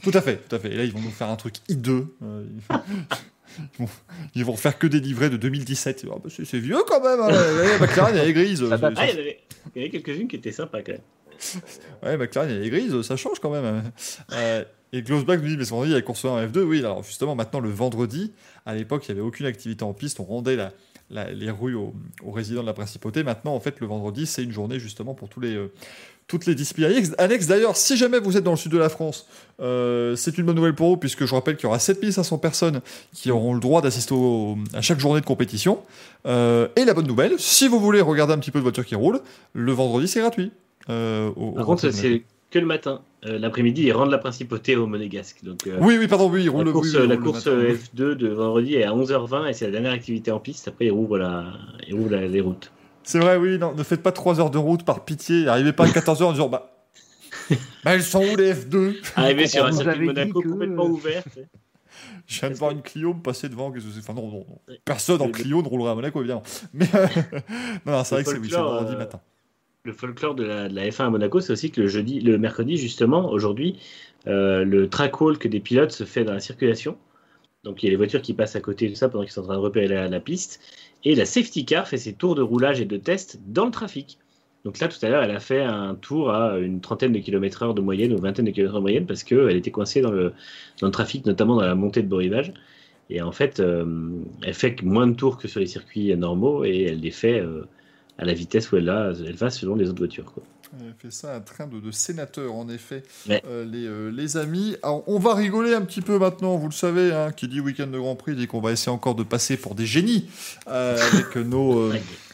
Tout 0.03 0.11
à 0.13 0.21
fait, 0.21 0.37
tout 0.37 0.55
à 0.55 0.59
fait. 0.59 0.71
Et 0.73 0.75
là, 0.77 0.83
ils 0.83 0.91
vont 0.91 1.01
nous 1.01 1.09
faire 1.11 1.29
un 1.29 1.35
truc 1.35 1.55
hideux. 1.67 2.07
Euh, 2.23 2.43
ils, 2.69 2.75
vont, 3.79 3.89
ils 4.35 4.45
vont 4.45 4.55
faire 4.55 4.77
que 4.77 4.87
des 4.87 4.99
livrets 4.99 5.29
de 5.29 5.37
2017. 5.37 6.05
Ah, 6.09 6.15
bah, 6.23 6.29
c'est 6.29 6.59
vieux 6.59 6.77
quand 6.87 7.01
même. 7.01 7.19
Hein. 7.19 7.29
La 7.31 7.79
McLaren, 7.79 8.15
elle 8.15 8.29
est 8.29 8.33
grise. 8.33 8.63
Ah, 8.71 8.75
il 8.77 8.81
y 8.81 8.85
en 8.85 8.95
avait, 8.95 9.39
il 9.75 9.81
y 9.81 9.85
en 9.85 9.87
avait 9.87 9.89
quelques-unes 9.89 10.27
qui 10.27 10.35
étaient 10.37 10.51
sympas 10.51 10.81
quand 10.81 10.93
même. 10.93 11.01
Ouais, 12.03 12.17
McLaren, 12.17 12.49
elle 12.49 12.63
est 12.65 12.69
grise, 12.69 13.01
ça 13.01 13.15
change 13.17 13.39
quand 13.39 13.49
même. 13.49 13.83
Euh, 14.33 14.63
et 14.91 15.01
Glosback 15.01 15.41
nous 15.41 15.47
dit, 15.49 15.57
mais 15.57 15.63
vendredi, 15.63 15.91
il 15.91 15.95
y 15.95 15.97
a 15.97 16.01
course 16.01 16.25
1 16.25 16.29
en 16.29 16.45
F2. 16.47 16.59
Oui, 16.63 16.79
alors 16.79 17.03
justement, 17.03 17.35
maintenant, 17.35 17.59
le 17.59 17.69
vendredi, 17.69 18.33
à 18.65 18.73
l'époque, 18.75 19.05
il 19.07 19.13
n'y 19.13 19.19
avait 19.19 19.27
aucune 19.27 19.45
activité 19.45 19.83
en 19.83 19.93
piste. 19.93 20.19
On 20.19 20.23
rendait 20.25 20.55
la, 20.55 20.71
la- 21.09 21.31
les 21.31 21.49
rues 21.51 21.75
aux, 21.75 21.93
aux 22.23 22.31
résidents 22.31 22.61
de 22.61 22.67
la 22.67 22.73
principauté. 22.73 23.23
Maintenant, 23.23 23.53
en 23.55 23.59
fait, 23.59 23.79
le 23.79 23.87
vendredi, 23.87 24.25
c'est 24.25 24.43
une 24.43 24.51
journée 24.51 24.79
justement 24.79 25.13
pour 25.13 25.29
tous 25.29 25.39
les, 25.39 25.55
euh, 25.55 25.71
toutes 26.27 26.45
les 26.45 26.53
disciplines. 26.55 26.91
Alex, 27.17 27.47
d'ailleurs, 27.47 27.75
si 27.75 27.97
jamais 27.97 28.19
vous 28.19 28.37
êtes 28.37 28.43
dans 28.43 28.51
le 28.51 28.57
sud 28.57 28.71
de 28.71 28.77
la 28.77 28.89
France, 28.89 29.27
euh, 29.59 30.15
c'est 30.15 30.37
une 30.37 30.45
bonne 30.45 30.55
nouvelle 30.55 30.75
pour 30.75 30.89
vous, 30.89 30.97
puisque 30.97 31.25
je 31.25 31.33
rappelle 31.33 31.55
qu'il 31.55 31.63
y 31.63 31.67
aura 31.67 31.79
7500 31.79 32.37
personnes 32.37 32.81
qui 33.13 33.31
auront 33.31 33.53
le 33.55 33.59
droit 33.59 33.81
d'assister 33.81 34.13
à 34.73 34.81
chaque 34.81 34.99
journée 34.99 35.21
de 35.21 35.25
compétition. 35.25 35.79
Euh, 36.27 36.67
et 36.75 36.85
la 36.85 36.93
bonne 36.93 37.07
nouvelle, 37.07 37.33
si 37.39 37.67
vous 37.67 37.79
voulez 37.79 38.01
regarder 38.01 38.33
un 38.33 38.37
petit 38.37 38.51
peu 38.51 38.59
de 38.59 38.63
voiture 38.63 38.85
qui 38.85 38.93
roule, 38.95 39.21
le 39.53 39.71
vendredi, 39.71 40.07
c'est 40.07 40.19
gratuit. 40.19 40.51
Au- 40.87 41.51
Par 41.51 41.65
contre, 41.65 41.81
c'est 41.91 42.23
que 42.51 42.59
le 42.59 42.65
matin. 42.65 43.01
Euh, 43.25 43.37
L'après-midi, 43.37 43.83
ils 43.83 43.91
rendent 43.91 44.11
la 44.11 44.17
principauté 44.17 44.75
au 44.77 44.87
Monégasque. 44.87 45.43
Donc, 45.43 45.67
euh, 45.67 45.77
Oui, 45.81 45.97
oui, 45.99 46.07
pardon, 46.07 46.29
oui, 46.29 46.43
il 46.43 46.49
roule 46.49 46.59
la 46.59 46.65
le 46.65 46.71
course, 46.71 46.95
oui, 46.97 47.07
la 47.07 47.17
course 47.17 47.45
matin, 47.47 47.57
oui. 47.59 47.73
F2 47.75 48.13
de 48.15 48.27
vendredi 48.29 48.75
est 48.75 48.83
à 48.85 48.91
11h20 48.93 49.47
et 49.49 49.53
c'est 49.53 49.65
la 49.65 49.71
dernière 49.71 49.91
activité 49.91 50.31
en 50.31 50.39
piste. 50.39 50.67
Après, 50.69 50.85
ils 50.85 50.91
rouvrent, 50.91 51.17
la, 51.17 51.45
ils 51.87 51.93
rouvrent 51.95 52.11
la- 52.11 52.27
les 52.27 52.39
routes. 52.41 52.71
C'est 53.03 53.19
vrai, 53.19 53.35
oui, 53.37 53.57
non, 53.57 53.73
ne 53.75 53.83
faites 53.83 54.01
pas 54.03 54.11
3 54.13 54.39
heures 54.39 54.51
de 54.51 54.57
route 54.57 54.83
par 54.85 55.03
pitié. 55.03 55.47
Arrivez 55.47 55.73
pas 55.73 55.85
à 55.85 55.89
14 55.91 56.21
heures 56.21 56.29
en 56.29 56.31
disant, 56.33 56.47
bah. 56.47 56.71
bah, 57.83 57.93
elles 57.95 58.03
sont 58.03 58.23
où 58.23 58.35
les 58.37 58.53
F2 58.53 58.95
Arrivé 59.15 59.47
sur 59.47 59.65
un 59.65 59.71
circuit 59.71 59.99
de 59.99 60.05
Monaco 60.05 60.41
que- 60.41 60.47
complètement 60.49 60.85
ouvert. 60.85 61.23
Je 62.25 62.39
viens 62.39 62.49
de 62.51 62.55
voir 62.55 62.71
une 62.71 62.81
Clio 62.83 63.13
me 63.13 63.21
passer 63.21 63.49
devant. 63.49 63.71
qu'est-ce 63.71 63.85
que 63.87 63.91
c'est? 63.91 63.99
Enfin, 63.99 64.13
non, 64.13 64.27
non, 64.27 64.45
non. 64.47 64.75
Personne 64.85 65.21
en 65.21 65.29
Clio 65.29 65.61
ne 65.63 65.67
roulera 65.67 65.91
à 65.91 65.95
Monaco, 65.95 66.19
évidemment. 66.19 66.43
Mais, 66.73 66.85
euh, 66.93 67.07
non, 67.85 67.91
non, 67.93 68.03
c'est 68.03 68.15
vrai 68.15 68.23
que 68.23 68.29
c'est 68.31 68.37
oui, 68.37 68.47
vendredi 68.49 68.93
euh, 68.93 68.97
matin. 68.97 69.19
Le 69.89 69.95
folklore 69.95 70.35
de 70.35 70.43
la, 70.43 70.69
de 70.69 70.75
la 70.75 70.87
F1 70.87 71.05
à 71.05 71.09
Monaco, 71.09 71.39
c'est 71.41 71.51
aussi 71.51 71.71
que 71.71 71.81
le 71.81 71.87
jeudi, 71.87 72.19
le 72.19 72.37
mercredi 72.37 72.77
justement, 72.77 73.31
aujourd'hui, 73.31 73.79
euh, 74.27 74.63
le 74.63 74.87
track 74.87 75.19
walk 75.19 75.47
des 75.47 75.59
pilotes 75.59 75.91
se 75.91 76.03
fait 76.03 76.23
dans 76.23 76.33
la 76.33 76.39
circulation. 76.39 76.95
Donc 77.63 77.81
il 77.81 77.87
y 77.87 77.89
a 77.89 77.89
les 77.89 77.95
voitures 77.95 78.21
qui 78.21 78.35
passent 78.35 78.55
à 78.55 78.61
côté 78.61 78.87
de 78.87 78.93
ça 78.93 79.09
pendant 79.09 79.23
qu'ils 79.23 79.33
sont 79.33 79.41
en 79.41 79.45
train 79.45 79.55
de 79.55 79.61
repérer 79.61 79.87
la, 79.87 80.19
piste. 80.19 80.61
Et 81.03 81.15
la 81.15 81.25
safety 81.25 81.65
car 81.65 81.87
fait 81.87 81.97
ses 81.97 82.13
tours 82.13 82.35
de 82.35 82.43
roulage 82.43 82.79
et 82.79 82.85
de 82.85 82.97
test 82.97 83.39
dans 83.47 83.65
le 83.65 83.71
trafic. 83.71 84.19
Donc 84.63 84.77
là, 84.77 84.89
tout 84.89 85.03
à 85.03 85.09
l'heure, 85.09 85.23
elle 85.23 85.31
a 85.31 85.39
fait 85.39 85.63
un 85.63 85.95
tour 85.95 86.29
à 86.29 86.59
une 86.59 86.81
trentaine 86.81 87.11
de 87.11 87.19
kilomètres 87.19 87.63
heure 87.63 87.73
de 87.73 87.81
moyenne 87.81 88.13
ou 88.13 88.19
vingtaine 88.19 88.45
de 88.45 88.51
kilomètres 88.51 88.75
heure 88.75 88.81
de 88.81 88.83
moyenne 88.83 89.07
parce 89.07 89.23
qu'elle 89.23 89.55
était 89.55 89.71
coincée 89.71 90.01
dans 90.01 90.11
le, 90.11 90.33
dans 90.81 90.85
le 90.85 90.93
trafic, 90.93 91.25
notamment 91.25 91.55
dans 91.55 91.65
la 91.65 91.73
montée 91.73 92.03
de 92.03 92.07
beau 92.07 92.17
rivage. 92.17 92.53
Et 93.09 93.23
en 93.23 93.31
fait, 93.31 93.59
euh, 93.59 94.11
elle 94.43 94.53
fait 94.53 94.83
moins 94.83 95.07
de 95.07 95.15
tours 95.15 95.39
que 95.39 95.47
sur 95.47 95.59
les 95.59 95.65
circuits 95.65 96.15
normaux 96.15 96.63
et 96.63 96.83
elle 96.83 96.99
les 96.99 97.09
fait 97.09 97.39
euh, 97.39 97.63
à 98.19 98.25
la 98.25 98.33
vitesse 98.33 98.71
où 98.71 98.77
elle, 98.77 98.89
a, 98.89 99.11
elle 99.25 99.35
va 99.35 99.49
selon 99.49 99.75
les 99.75 99.89
autres 99.89 99.97
voitures. 99.99 100.25
Quoi. 100.31 100.43
Elle 100.79 100.93
fait 101.01 101.11
ça 101.11 101.33
un 101.35 101.39
train 101.39 101.65
de, 101.65 101.79
de 101.79 101.89
sénateur, 101.91 102.53
en 102.53 102.69
effet, 102.69 103.01
Ouais. 103.27 103.41
euh, 103.47 103.65
les, 103.65 103.85
euh, 103.87 104.11
les 104.11 104.37
amis. 104.37 104.75
Alors, 104.83 105.03
on 105.07 105.17
va 105.17 105.33
rigoler 105.33 105.73
un 105.73 105.81
petit 105.81 106.01
peu 106.01 106.19
maintenant, 106.19 106.55
vous 106.57 106.67
le 106.67 106.73
savez, 106.73 107.11
hein, 107.11 107.31
qui 107.31 107.47
dit 107.47 107.59
week-end 107.59 107.87
de 107.87 107.97
Grand 107.97 108.15
Prix, 108.15 108.35
dit 108.35 108.45
qu'on 108.45 108.61
va 108.61 108.71
essayer 108.71 108.91
encore 108.91 109.15
de 109.15 109.23
passer 109.23 109.57
pour 109.57 109.73
des 109.73 109.87
génies 109.87 110.27
euh, 110.67 110.95
avec 111.13 111.35
nos, 111.47 111.91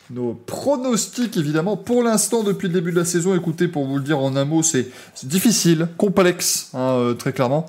nos 0.10 0.34
pronostics, 0.34 1.38
évidemment. 1.38 1.78
Pour 1.78 2.04
l'instant, 2.04 2.44
depuis 2.44 2.68
le 2.68 2.74
début 2.74 2.92
de 2.92 2.98
la 2.98 3.06
saison, 3.06 3.36
écoutez, 3.36 3.68
pour 3.70 3.86
vous 3.86 3.98
le 3.98 4.04
dire 4.04 4.20
en 4.20 4.36
un 4.36 4.44
mot, 4.46 4.64
c'est 4.64 4.88
c'est 5.14 5.28
difficile, 5.30 5.88
complexe, 5.98 6.72
hein, 6.74 6.96
euh, 6.98 7.14
très 7.14 7.32
clairement. 7.32 7.68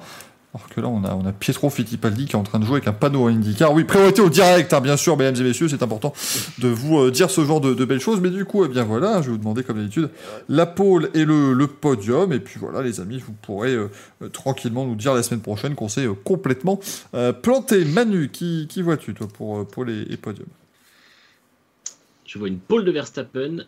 Alors 0.56 0.70
que 0.70 0.80
là, 0.80 0.88
on 0.88 1.26
a, 1.26 1.32
Pietro 1.32 1.68
Fittipaldi 1.68 2.24
qui 2.24 2.32
est 2.32 2.38
en 2.38 2.42
train 2.42 2.58
de 2.58 2.64
jouer 2.64 2.76
avec 2.76 2.88
un 2.88 2.94
panneau 2.94 3.26
à 3.26 3.30
IndyCar. 3.30 3.74
Oui, 3.74 3.84
priorité 3.84 4.22
au 4.22 4.30
direct, 4.30 4.72
hein, 4.72 4.80
bien 4.80 4.96
sûr, 4.96 5.14
mesdames 5.18 5.36
et 5.36 5.46
messieurs, 5.46 5.68
c'est 5.68 5.82
important 5.82 6.14
de 6.58 6.68
vous 6.68 6.98
euh, 6.98 7.10
dire 7.10 7.28
ce 7.28 7.44
genre 7.44 7.60
de, 7.60 7.84
belles 7.84 8.00
choses. 8.00 8.20
Mais 8.22 8.30
du 8.30 8.46
coup, 8.46 8.64
eh 8.64 8.68
bien 8.68 8.84
voilà, 8.84 9.20
je 9.20 9.26
vais 9.26 9.32
vous 9.32 9.38
demander 9.38 9.62
comme 9.64 9.76
d'habitude 9.76 10.08
la 10.48 10.64
pole 10.64 11.10
et 11.12 11.26
le, 11.26 11.66
podium. 11.66 12.32
Et 12.32 12.40
puis 12.40 12.58
voilà, 12.58 12.80
les 12.80 13.00
amis, 13.00 13.18
vous 13.18 13.34
pourrez 13.34 13.74
euh, 13.74 13.90
euh, 14.22 14.28
tranquillement 14.30 14.86
nous 14.86 14.94
dire 14.94 15.12
la 15.12 15.22
semaine 15.22 15.42
prochaine 15.42 15.74
qu'on 15.74 15.88
s'est 15.88 16.08
complètement 16.24 16.80
planté. 17.42 17.84
Manu, 17.84 18.30
qui, 18.30 18.66
vois-tu, 18.78 19.12
toi, 19.12 19.28
pour 19.28 19.66
pole 19.68 19.90
et 19.90 20.16
podium? 20.16 20.48
Je 22.24 22.38
vois 22.38 22.48
une 22.48 22.60
pole 22.60 22.86
de 22.86 22.92
Verstappen. 22.92 23.58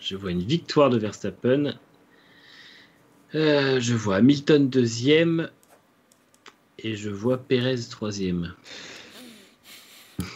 Je 0.00 0.14
vois 0.14 0.30
une 0.30 0.42
victoire 0.42 0.88
de 0.88 0.98
Verstappen. 0.98 1.74
Euh, 3.34 3.80
je 3.80 3.94
vois 3.94 4.16
Hamilton 4.16 4.68
deuxième. 4.68 5.48
Et 6.78 6.96
je 6.96 7.10
vois 7.10 7.38
Perez 7.38 7.76
troisième. 7.90 8.54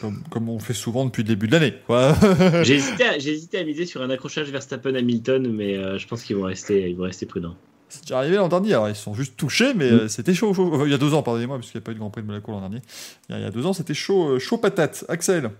comme, 0.01 0.23
comme 0.31 0.49
on 0.49 0.59
fait 0.59 0.75
souvent 0.75 1.05
depuis 1.05 1.23
le 1.23 1.29
début 1.29 1.47
de 1.49 1.53
l'année. 1.53 1.75
hésité, 2.71 3.05
à- 3.05 3.17
hésité 3.17 3.59
à 3.59 3.65
miser 3.65 3.85
sur 3.87 4.03
un 4.03 4.11
accrochage 4.11 4.51
Verstappen-Hamilton, 4.51 5.49
mais 5.53 5.77
euh, 5.77 5.99
je 5.99 6.07
pense 6.07 6.23
qu'ils 6.23 6.37
vont 6.37 6.45
rester, 6.45 6.89
ils 6.89 6.97
vont 6.97 7.05
rester 7.05 7.27
prudents. 7.27 7.57
C'est 7.89 8.03
déjà 8.03 8.19
arrivé 8.19 8.37
l'an 8.37 8.49
dernier. 8.49 8.73
Alors, 8.75 8.89
ils 8.89 8.97
sont 8.97 9.15
juste 9.15 9.37
touchés, 9.37 9.73
mais 9.75 9.85
euh, 9.91 10.09
c'était 10.09 10.35
chaud, 10.35 10.53
chaud. 10.55 10.71
Enfin, 10.75 10.85
il 10.87 10.91
y 10.91 10.95
a 10.95 10.99
deux 10.99 11.15
ans, 11.15 11.23
pardonnez-moi, 11.23 11.59
parce 11.59 11.71
qu'il 11.71 11.79
n'y 11.79 11.85
a 11.85 11.87
pas 11.87 11.93
eu 11.93 11.95
de 11.95 12.01
Grand 12.01 12.11
Prix 12.11 12.23
de 12.23 12.27
Monaco 12.27 12.51
l'an 12.53 12.61
dernier. 12.61 12.81
Il 13.29 13.33
y 13.33 13.37
a, 13.37 13.39
il 13.41 13.43
y 13.45 13.47
a 13.47 13.51
deux 13.51 13.65
ans, 13.67 13.73
c'était 13.73 13.95
chaud, 13.95 14.39
chaud 14.41 14.59
patate. 14.59 15.05
Axel. 15.09 15.51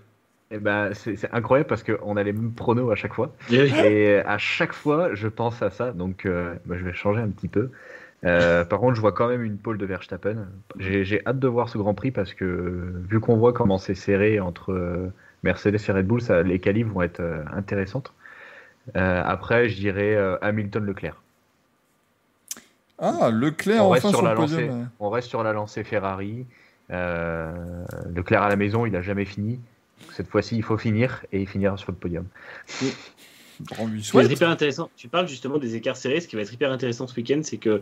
Eh 0.51 0.59
ben, 0.59 0.93
c'est 0.93 1.15
c'est 1.17 1.29
incroyable 1.33 1.67
parce 1.67 1.83
qu'on 1.83 2.15
a 2.15 2.23
les 2.23 2.31
mêmes 2.33 2.53
pronos 2.53 2.89
à 2.91 2.95
chaque 2.95 3.13
fois. 3.13 3.33
Et 3.51 3.63
oui. 3.63 3.73
Et 3.83 4.19
à 4.19 4.37
chaque 4.37 4.73
fois, 4.73 5.13
je 5.13 5.27
pense 5.27 5.61
à 5.61 5.69
ça. 5.69 5.91
Donc, 5.91 6.25
euh, 6.25 6.55
bah, 6.65 6.75
je 6.77 6.85
vais 6.85 6.93
changer 6.93 7.21
un 7.21 7.29
petit 7.29 7.49
peu. 7.49 7.69
Euh, 8.25 8.63
par 8.65 8.79
contre, 8.79 8.95
je 8.95 9.01
vois 9.01 9.11
quand 9.11 9.27
même 9.27 9.43
une 9.43 9.57
pole 9.57 9.77
de 9.77 9.85
Verstappen. 9.85 10.47
J'ai 10.79 11.03
j'ai 11.03 11.21
hâte 11.27 11.39
de 11.39 11.47
voir 11.47 11.69
ce 11.69 11.77
Grand 11.77 11.93
Prix 11.93 12.11
parce 12.11 12.33
que, 12.33 12.93
vu 13.09 13.19
qu'on 13.19 13.35
voit 13.37 13.53
comment 13.53 13.77
c'est 13.77 13.93
serré 13.93 14.39
entre 14.39 14.71
euh, 14.71 15.11
Mercedes 15.43 15.77
et 15.87 15.91
Red 15.91 16.07
Bull, 16.07 16.21
ça, 16.21 16.41
les 16.43 16.59
qualifs 16.59 16.87
vont 16.87 17.01
être 17.01 17.19
euh, 17.19 17.43
intéressantes. 17.53 18.13
Euh, 18.95 19.21
après, 19.25 19.67
je 19.69 19.75
dirais 19.75 20.15
euh, 20.15 20.37
Hamilton-Leclerc. 20.41 21.21
Ah, 22.99 23.29
Leclerc 23.31 23.85
On 23.85 23.89
reste 23.89 24.05
enfin 24.05 24.09
sur 24.09 24.19
sur 24.19 24.25
la 24.27 24.33
le 24.33 24.37
podium. 24.37 24.67
lancée. 24.67 24.85
On 24.99 25.09
reste 25.09 25.27
sur 25.29 25.43
la 25.43 25.53
lancée 25.53 25.83
Ferrari. 25.83 26.45
Euh, 26.89 27.85
Leclerc 28.15 28.41
à 28.43 28.49
la 28.49 28.55
maison, 28.55 28.85
il 28.85 28.95
a 28.95 29.01
jamais 29.01 29.25
fini. 29.25 29.59
Cette 30.11 30.27
fois-ci, 30.27 30.55
il 30.55 30.63
faut 30.63 30.77
finir 30.77 31.25
et 31.31 31.41
il 31.41 31.47
finira 31.47 31.77
sur 31.77 31.91
le 31.91 31.97
podium. 31.97 32.25
On 33.79 33.87
lui 33.87 34.03
Ce 34.03 34.11
qui 34.11 34.17
va 34.17 34.21
être 34.23 34.27
souhaite. 34.27 34.31
hyper 34.37 34.49
intéressant, 34.49 34.89
tu 34.95 35.07
parles 35.07 35.27
justement 35.27 35.57
des 35.57 35.75
écarts 35.75 35.97
serrés, 35.97 36.21
ce 36.21 36.27
qui 36.27 36.35
va 36.35 36.41
être 36.43 36.53
hyper 36.53 36.71
intéressant 36.71 37.07
ce 37.07 37.15
week-end, 37.15 37.39
c'est 37.43 37.57
que 37.57 37.81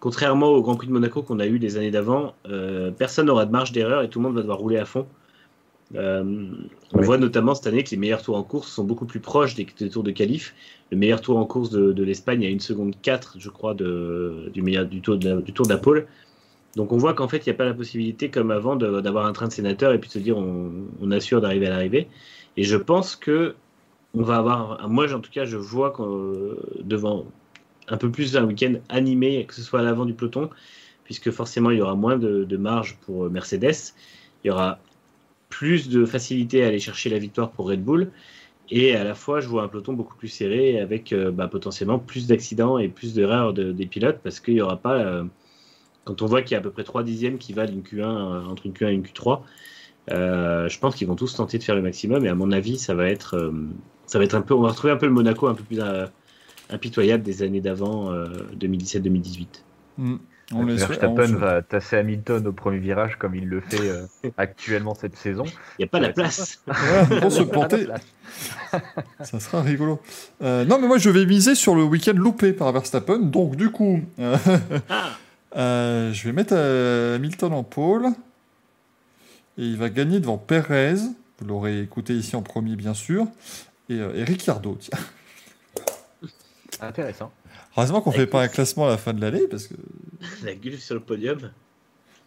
contrairement 0.00 0.48
au 0.48 0.60
Grand 0.62 0.74
Prix 0.76 0.86
de 0.88 0.92
Monaco 0.92 1.22
qu'on 1.22 1.40
a 1.40 1.46
eu 1.46 1.56
les 1.58 1.76
années 1.78 1.90
d'avant, 1.90 2.34
euh, 2.48 2.90
personne 2.90 3.26
n'aura 3.26 3.46
de 3.46 3.50
marge 3.50 3.72
d'erreur 3.72 4.02
et 4.02 4.10
tout 4.10 4.18
le 4.18 4.24
monde 4.24 4.34
va 4.34 4.42
devoir 4.42 4.58
rouler 4.58 4.76
à 4.78 4.84
fond. 4.84 5.06
Euh, 5.94 6.24
on 6.92 6.98
Ouais. 6.98 7.04
voit 7.06 7.16
notamment 7.16 7.54
cette 7.54 7.68
année 7.68 7.84
que 7.84 7.90
les 7.90 7.96
meilleurs 7.96 8.20
tours 8.22 8.36
en 8.36 8.42
course 8.42 8.68
sont 8.70 8.84
beaucoup 8.84 9.06
plus 9.06 9.20
proches 9.20 9.54
des, 9.54 9.66
des 9.78 9.88
tours 9.88 10.02
de 10.02 10.10
qualif. 10.10 10.54
Le 10.90 10.96
meilleur 10.98 11.20
tour 11.20 11.38
en 11.38 11.46
course 11.46 11.70
de, 11.70 11.92
de 11.92 12.02
l'Espagne 12.04 12.44
à 12.44 12.48
1 12.48 12.58
seconde 12.58 12.94
4, 13.00 13.36
je 13.38 13.48
crois, 13.50 13.72
de, 13.72 14.50
du, 14.52 14.62
meilleur, 14.62 14.84
du, 14.86 15.00
tour 15.00 15.16
de 15.16 15.28
la- 15.28 15.36
du 15.40 15.52
tour 15.52 15.64
de 15.66 15.72
la 15.72 15.78
pole. 15.78 16.06
Donc 16.76 16.92
on 16.92 16.98
voit 16.98 17.14
qu'en 17.14 17.26
fait, 17.26 17.38
il 17.38 17.48
n'y 17.48 17.54
a 17.54 17.56
pas 17.56 17.64
la 17.64 17.74
possibilité, 17.74 18.30
comme 18.30 18.50
avant, 18.50 18.76
d'avoir 18.76 19.26
un 19.26 19.32
train 19.32 19.48
de 19.48 19.52
sénateur 19.52 19.92
et 19.92 19.98
puis 19.98 20.08
de 20.08 20.12
se 20.12 20.18
dire 20.18 20.36
on, 20.36 21.10
assure 21.10 21.40
d'arriver 21.40 21.66
à 21.66 21.70
l'arrivée. 21.70 22.08
Et 22.58 22.64
je 22.64 22.76
pense 22.76 23.16
que 23.16 23.56
on 24.14 24.22
va 24.22 24.36
avoir, 24.36 24.88
moi 24.88 25.12
en 25.12 25.20
tout 25.20 25.30
cas, 25.30 25.46
je 25.46 25.56
vois 25.56 25.94
euh, 26.00 26.56
devant 26.80 27.26
un 27.88 27.96
peu 27.96 28.10
plus 28.10 28.36
un 28.36 28.44
week-end 28.44 28.74
animé, 28.88 29.44
que 29.46 29.54
ce 29.54 29.62
soit 29.62 29.80
à 29.80 29.82
l'avant 29.82 30.04
du 30.04 30.14
peloton, 30.14 30.50
puisque 31.04 31.30
forcément 31.30 31.70
il 31.70 31.78
y 31.78 31.80
aura 31.80 31.94
moins 31.94 32.18
de, 32.18 32.56
marge 32.56 32.98
pour 33.06 33.24
euh, 33.24 33.30
Mercedes, 33.30 33.94
il 34.44 34.48
y 34.48 34.50
aura 34.50 34.78
plus 35.48 35.88
de 35.88 36.04
facilité 36.04 36.64
à 36.64 36.68
aller 36.68 36.80
chercher 36.80 37.08
la 37.10 37.18
victoire 37.18 37.52
pour 37.52 37.68
Red 37.68 37.84
Bull, 37.84 38.10
et 38.70 38.96
à 38.96 39.04
la 39.04 39.14
fois 39.14 39.40
je 39.40 39.48
vois 39.48 39.62
un 39.62 39.68
peloton 39.68 39.92
beaucoup 39.92 40.16
plus 40.16 40.28
serré 40.28 40.80
avec 40.80 41.12
euh, 41.12 41.30
bah, 41.30 41.48
potentiellement 41.48 41.98
plus 41.98 42.26
d'accidents 42.26 42.78
et 42.78 42.88
plus 42.88 43.14
d'erreurs 43.14 43.52
de- 43.54 43.72
des 43.72 43.86
pilotes, 43.86 44.20
parce 44.22 44.40
qu'il 44.40 44.54
n'y 44.54 44.60
aura 44.60 44.76
pas, 44.76 45.24
quand 46.06 46.22
on 46.22 46.26
voit 46.26 46.40
qu'il 46.40 46.52
y 46.52 46.54
a 46.54 46.58
à 46.58 46.62
peu 46.62 46.70
près 46.70 46.84
3 46.84 47.02
dixièmes 47.02 47.36
qui 47.36 47.52
valent 47.52 47.72
une 47.72 47.82
Q1 47.82 48.00
euh, 48.00 48.44
entre 48.46 48.64
une 48.64 48.72
Q1 48.72 48.88
et 48.88 48.92
une 48.92 49.02
Q3, 49.02 49.40
euh, 50.12 50.68
je 50.68 50.78
pense 50.78 50.94
qu'ils 50.94 51.08
vont 51.08 51.16
tous 51.16 51.34
tenter 51.34 51.58
de 51.58 51.64
faire 51.64 51.74
le 51.74 51.82
maximum, 51.82 52.24
et 52.24 52.28
à 52.28 52.34
mon 52.34 52.52
avis 52.52 52.78
ça 52.78 52.94
va 52.94 53.08
être, 53.10 53.36
euh, 53.36 53.52
ça 54.06 54.18
va 54.18 54.24
être 54.24 54.34
un 54.34 54.40
peu, 54.40 54.54
on 54.54 54.62
va 54.62 54.68
retrouver 54.68 54.92
un 54.92 54.96
peu 54.96 55.06
le 55.06 55.12
Monaco 55.12 55.48
un 55.48 55.54
peu 55.54 55.64
plus 55.64 55.80
euh, 55.80 56.06
impitoyable 56.70 57.24
des 57.24 57.42
années 57.42 57.60
d'avant, 57.60 58.12
euh, 58.12 58.28
2017-2018. 58.58 59.46
Hmm. 59.98 60.16
On 60.52 60.62
le 60.62 60.78
souhaite, 60.78 61.02
on 61.02 61.14
Verstappen 61.14 61.38
va 61.38 61.60
tasser 61.62 61.96
Hamilton 61.96 62.46
au 62.46 62.52
premier 62.52 62.78
virage 62.78 63.16
comme 63.18 63.34
il 63.34 63.48
le 63.48 63.60
fait 63.60 63.88
euh, 63.88 64.06
actuellement 64.36 64.94
cette 64.94 65.16
saison. 65.16 65.42
Il 65.78 65.80
n'y 65.80 65.84
a 65.86 65.88
pas 65.88 65.98
la 65.98 66.10
place. 66.10 66.62
Ouais, 66.68 67.20
pour 67.20 67.32
se 67.32 67.42
planter, 67.42 67.88
ça 69.22 69.40
sera 69.40 69.62
rigolo. 69.62 70.00
Euh, 70.42 70.64
non, 70.64 70.78
mais 70.78 70.86
moi, 70.86 70.98
je 70.98 71.10
vais 71.10 71.26
miser 71.26 71.56
sur 71.56 71.74
le 71.74 71.82
week-end 71.82 72.14
loupé 72.14 72.52
par 72.52 72.70
Verstappen. 72.70 73.18
Donc, 73.18 73.56
du 73.56 73.70
coup, 73.70 74.00
euh, 74.20 74.36
Ah, 74.88 75.10
euh, 75.54 76.12
je 76.12 76.24
vais 76.24 76.32
mettre 76.32 76.54
euh, 76.56 77.16
Hamilton 77.16 77.52
en 77.52 77.62
pôle. 77.62 78.06
Et 79.58 79.62
il 79.62 79.76
va 79.76 79.88
gagner 79.88 80.20
devant 80.20 80.38
Perez. 80.38 80.96
Vous 81.38 81.46
l'aurez 81.46 81.80
écouté 81.80 82.14
ici 82.14 82.36
en 82.36 82.42
premier, 82.42 82.76
bien 82.76 82.94
sûr. 82.94 83.26
Et, 83.88 83.94
euh, 83.94 84.14
et 84.14 84.24
Ricciardo, 84.24 84.76
tiens. 84.80 84.98
Intéressant. 86.80 87.32
Heureusement 87.76 88.00
qu'on 88.00 88.12
fait 88.12 88.26
pas 88.26 88.42
un 88.42 88.48
classement 88.48 88.86
à 88.86 88.90
la 88.90 88.98
fin 88.98 89.12
de 89.12 89.20
l'année, 89.20 89.46
parce 89.50 89.66
que... 89.66 89.74
la 90.44 90.54
gulfe 90.54 90.82
sur 90.82 90.94
le 90.94 91.00
podium. 91.00 91.50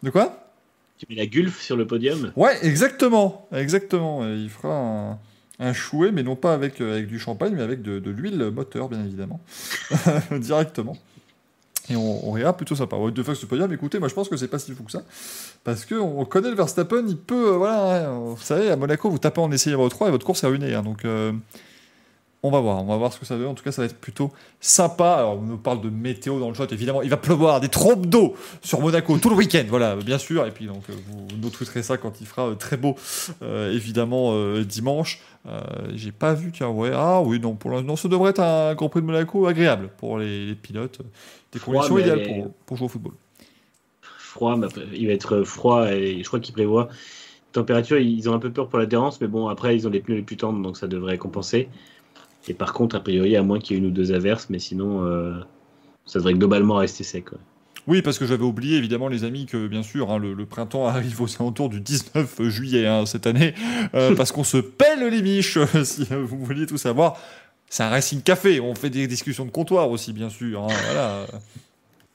De 0.03 0.09
quoi? 0.09 0.53
Tu 0.97 1.05
mets 1.09 1.15
la 1.15 1.25
gulfe 1.25 1.61
sur 1.61 1.75
le 1.75 1.87
podium? 1.87 2.31
Ouais, 2.35 2.57
exactement, 2.65 3.47
exactement. 3.51 4.27
Et 4.27 4.35
il 4.35 4.49
fera 4.49 4.75
un, 4.75 5.19
un 5.59 5.73
chouet, 5.73 6.11
mais 6.11 6.23
non 6.23 6.35
pas 6.35 6.53
avec, 6.53 6.81
euh, 6.81 6.93
avec 6.93 7.07
du 7.07 7.19
champagne, 7.19 7.53
mais 7.55 7.63
avec 7.63 7.81
de, 7.81 7.99
de 7.99 8.11
l'huile 8.11 8.51
moteur, 8.51 8.89
bien 8.89 9.03
évidemment, 9.03 9.41
directement. 10.31 10.97
Et 11.89 11.95
on, 11.95 12.29
on 12.29 12.31
rira 12.31 12.55
plutôt 12.55 12.75
sympa. 12.75 12.95
Ouais, 12.95 13.11
deux 13.11 13.23
fois 13.23 13.35
ce 13.35 13.45
podium, 13.45 13.71
écoutez, 13.73 13.99
moi 13.99 14.07
je 14.07 14.13
pense 14.13 14.29
que 14.29 14.37
c'est 14.37 14.47
pas 14.47 14.59
si 14.59 14.71
fou 14.73 14.83
que 14.83 14.91
ça, 14.91 15.01
parce 15.63 15.85
que 15.85 15.95
on 15.95 16.23
connaît 16.25 16.49
le 16.49 16.55
Verstappen, 16.55 17.03
il 17.07 17.17
peut, 17.17 17.53
euh, 17.53 17.57
voilà, 17.57 18.09
hein, 18.09 18.19
vous 18.19 18.37
savez, 18.41 18.69
à 18.69 18.75
Monaco, 18.75 19.09
vous 19.09 19.17
tapez 19.17 19.41
en 19.41 19.51
essayant 19.51 19.77
votre 19.77 19.95
3 19.95 20.09
et 20.09 20.11
votre 20.11 20.25
course 20.25 20.43
est 20.43 20.47
ruinée, 20.47 20.73
hein, 20.73 20.83
donc 20.83 21.03
euh, 21.05 21.31
on 22.43 22.51
va 22.51 22.59
voir, 22.59 22.81
on 22.81 22.85
va 22.85 22.95
voir 22.95 23.11
ce 23.11 23.19
que 23.19 23.25
ça 23.25 23.35
veut. 23.35 23.47
En 23.47 23.53
tout 23.53 23.65
cas, 23.65 23.73
ça 23.73 23.81
va 23.81 23.87
être 23.87 23.99
plutôt 23.99 24.31
sympa. 24.61 25.15
Alors, 25.15 25.39
on 25.39 25.41
nous 25.41 25.57
parle 25.57 25.81
de 25.81 25.89
météo 25.89 26.39
dans 26.39 26.47
le 26.47 26.53
shot, 26.53 26.67
évidemment, 26.71 27.01
il 27.01 27.09
va 27.09 27.17
pleuvoir 27.17 27.59
des 27.59 27.67
trompes 27.67 28.05
d'eau 28.05 28.33
sur 28.61 28.79
Monaco 28.79 29.17
tout 29.17 29.29
le 29.29 29.35
week-end, 29.35 29.65
voilà, 29.67 29.97
bien 29.97 30.17
sûr. 30.17 30.45
Et 30.45 30.51
puis 30.51 30.65
donc, 30.65 30.83
euh, 30.89 30.93
vous 31.09 31.37
nous 31.37 31.49
tweeterez 31.49 31.83
ça 31.83 31.97
quand 31.97 32.21
il 32.21 32.27
fera 32.27 32.55
très 32.55 32.77
beau, 32.77 32.95
évidemment, 33.41 34.57
dimanche. 34.61 35.21
J'ai 35.95 36.13
pas 36.13 36.33
vu, 36.33 36.51
tiens, 36.53 36.69
ouais, 36.69 36.91
ah 36.93 37.21
oui, 37.21 37.39
non, 37.41 37.55
pour 37.55 37.71
l'instant, 37.71 37.95
ça 37.95 38.07
devrait 38.07 38.29
être 38.29 38.41
un 38.41 38.73
Grand 38.75 38.87
Prix 38.87 39.01
de 39.01 39.07
Monaco 39.07 39.45
agréable 39.47 39.89
pour 39.97 40.17
les 40.17 40.55
pilotes, 40.55 41.01
des 41.51 41.59
Froid, 41.59 41.75
conditions 41.75 41.95
mais- 41.95 42.01
idéales 42.01 42.23
pour, 42.23 42.53
pour 42.65 42.77
jouer 42.77 42.85
au 42.85 42.89
football. 42.89 43.13
Froid, 44.01 44.57
après, 44.63 44.81
il 44.93 45.07
va 45.07 45.13
être 45.13 45.43
froid 45.43 45.91
et 45.91 46.19
je 46.21 46.27
crois 46.27 46.39
qu'il 46.39 46.53
prévoit. 46.53 46.89
Température, 47.51 47.97
ils 47.97 48.29
ont 48.29 48.33
un 48.33 48.39
peu 48.39 48.51
peur 48.51 48.69
pour 48.69 48.77
l'adhérence, 48.77 49.19
mais 49.21 49.27
bon, 49.27 49.47
après, 49.47 49.75
ils 49.75 49.87
ont 49.87 49.89
les 49.89 49.99
pneus 50.01 50.17
les 50.17 50.21
plus 50.21 50.37
tendres, 50.37 50.61
donc 50.61 50.77
ça 50.77 50.87
devrait 50.87 51.17
compenser. 51.17 51.67
Et 52.47 52.53
par 52.53 52.73
contre, 52.73 52.95
a 52.95 52.99
priori, 52.99 53.35
à 53.35 53.41
moins 53.43 53.59
qu'il 53.59 53.75
y 53.75 53.79
ait 53.79 53.81
une 53.81 53.87
ou 53.89 53.91
deux 53.91 54.11
averses, 54.11 54.47
mais 54.49 54.59
sinon, 54.59 55.03
euh, 55.03 55.33
ça 56.05 56.19
devrait 56.19 56.35
globalement 56.35 56.75
rester 56.75 57.03
sec. 57.03 57.31
ouais. 57.31 57.37
Oui, 57.87 58.01
parce 58.03 58.19
que 58.19 58.27
j'avais 58.27 58.43
oublié, 58.43 58.77
évidemment, 58.77 59.07
les 59.07 59.23
amis, 59.23 59.47
que 59.47 59.67
bien 59.67 59.81
sûr, 59.81 60.11
hein, 60.11 60.19
le, 60.19 60.33
le 60.35 60.45
printemps 60.45 60.85
arrive 60.87 61.21
aux 61.21 61.35
alentours 61.41 61.69
du 61.69 61.81
19 61.81 62.43
juillet 62.49 62.85
hein, 62.85 63.07
cette 63.07 63.25
année, 63.25 63.55
euh, 63.95 64.15
parce 64.15 64.31
qu'on 64.31 64.43
se 64.43 64.57
pèle 64.57 65.09
les 65.09 65.21
miches, 65.23 65.57
euh, 65.57 65.65
si 65.83 66.05
euh, 66.11 66.23
vous 66.23 66.37
vouliez 66.45 66.67
tout 66.67 66.77
savoir. 66.77 67.17
C'est 67.69 67.83
un 67.83 67.89
Racing 67.89 68.21
Café, 68.21 68.59
on 68.59 68.73
fait 68.75 68.89
des 68.89 69.07
discussions 69.07 69.45
de 69.45 69.51
comptoir 69.51 69.89
aussi, 69.91 70.11
bien 70.13 70.29
sûr. 70.29 70.63
hein, 70.63 70.67
voilà, 70.91 71.25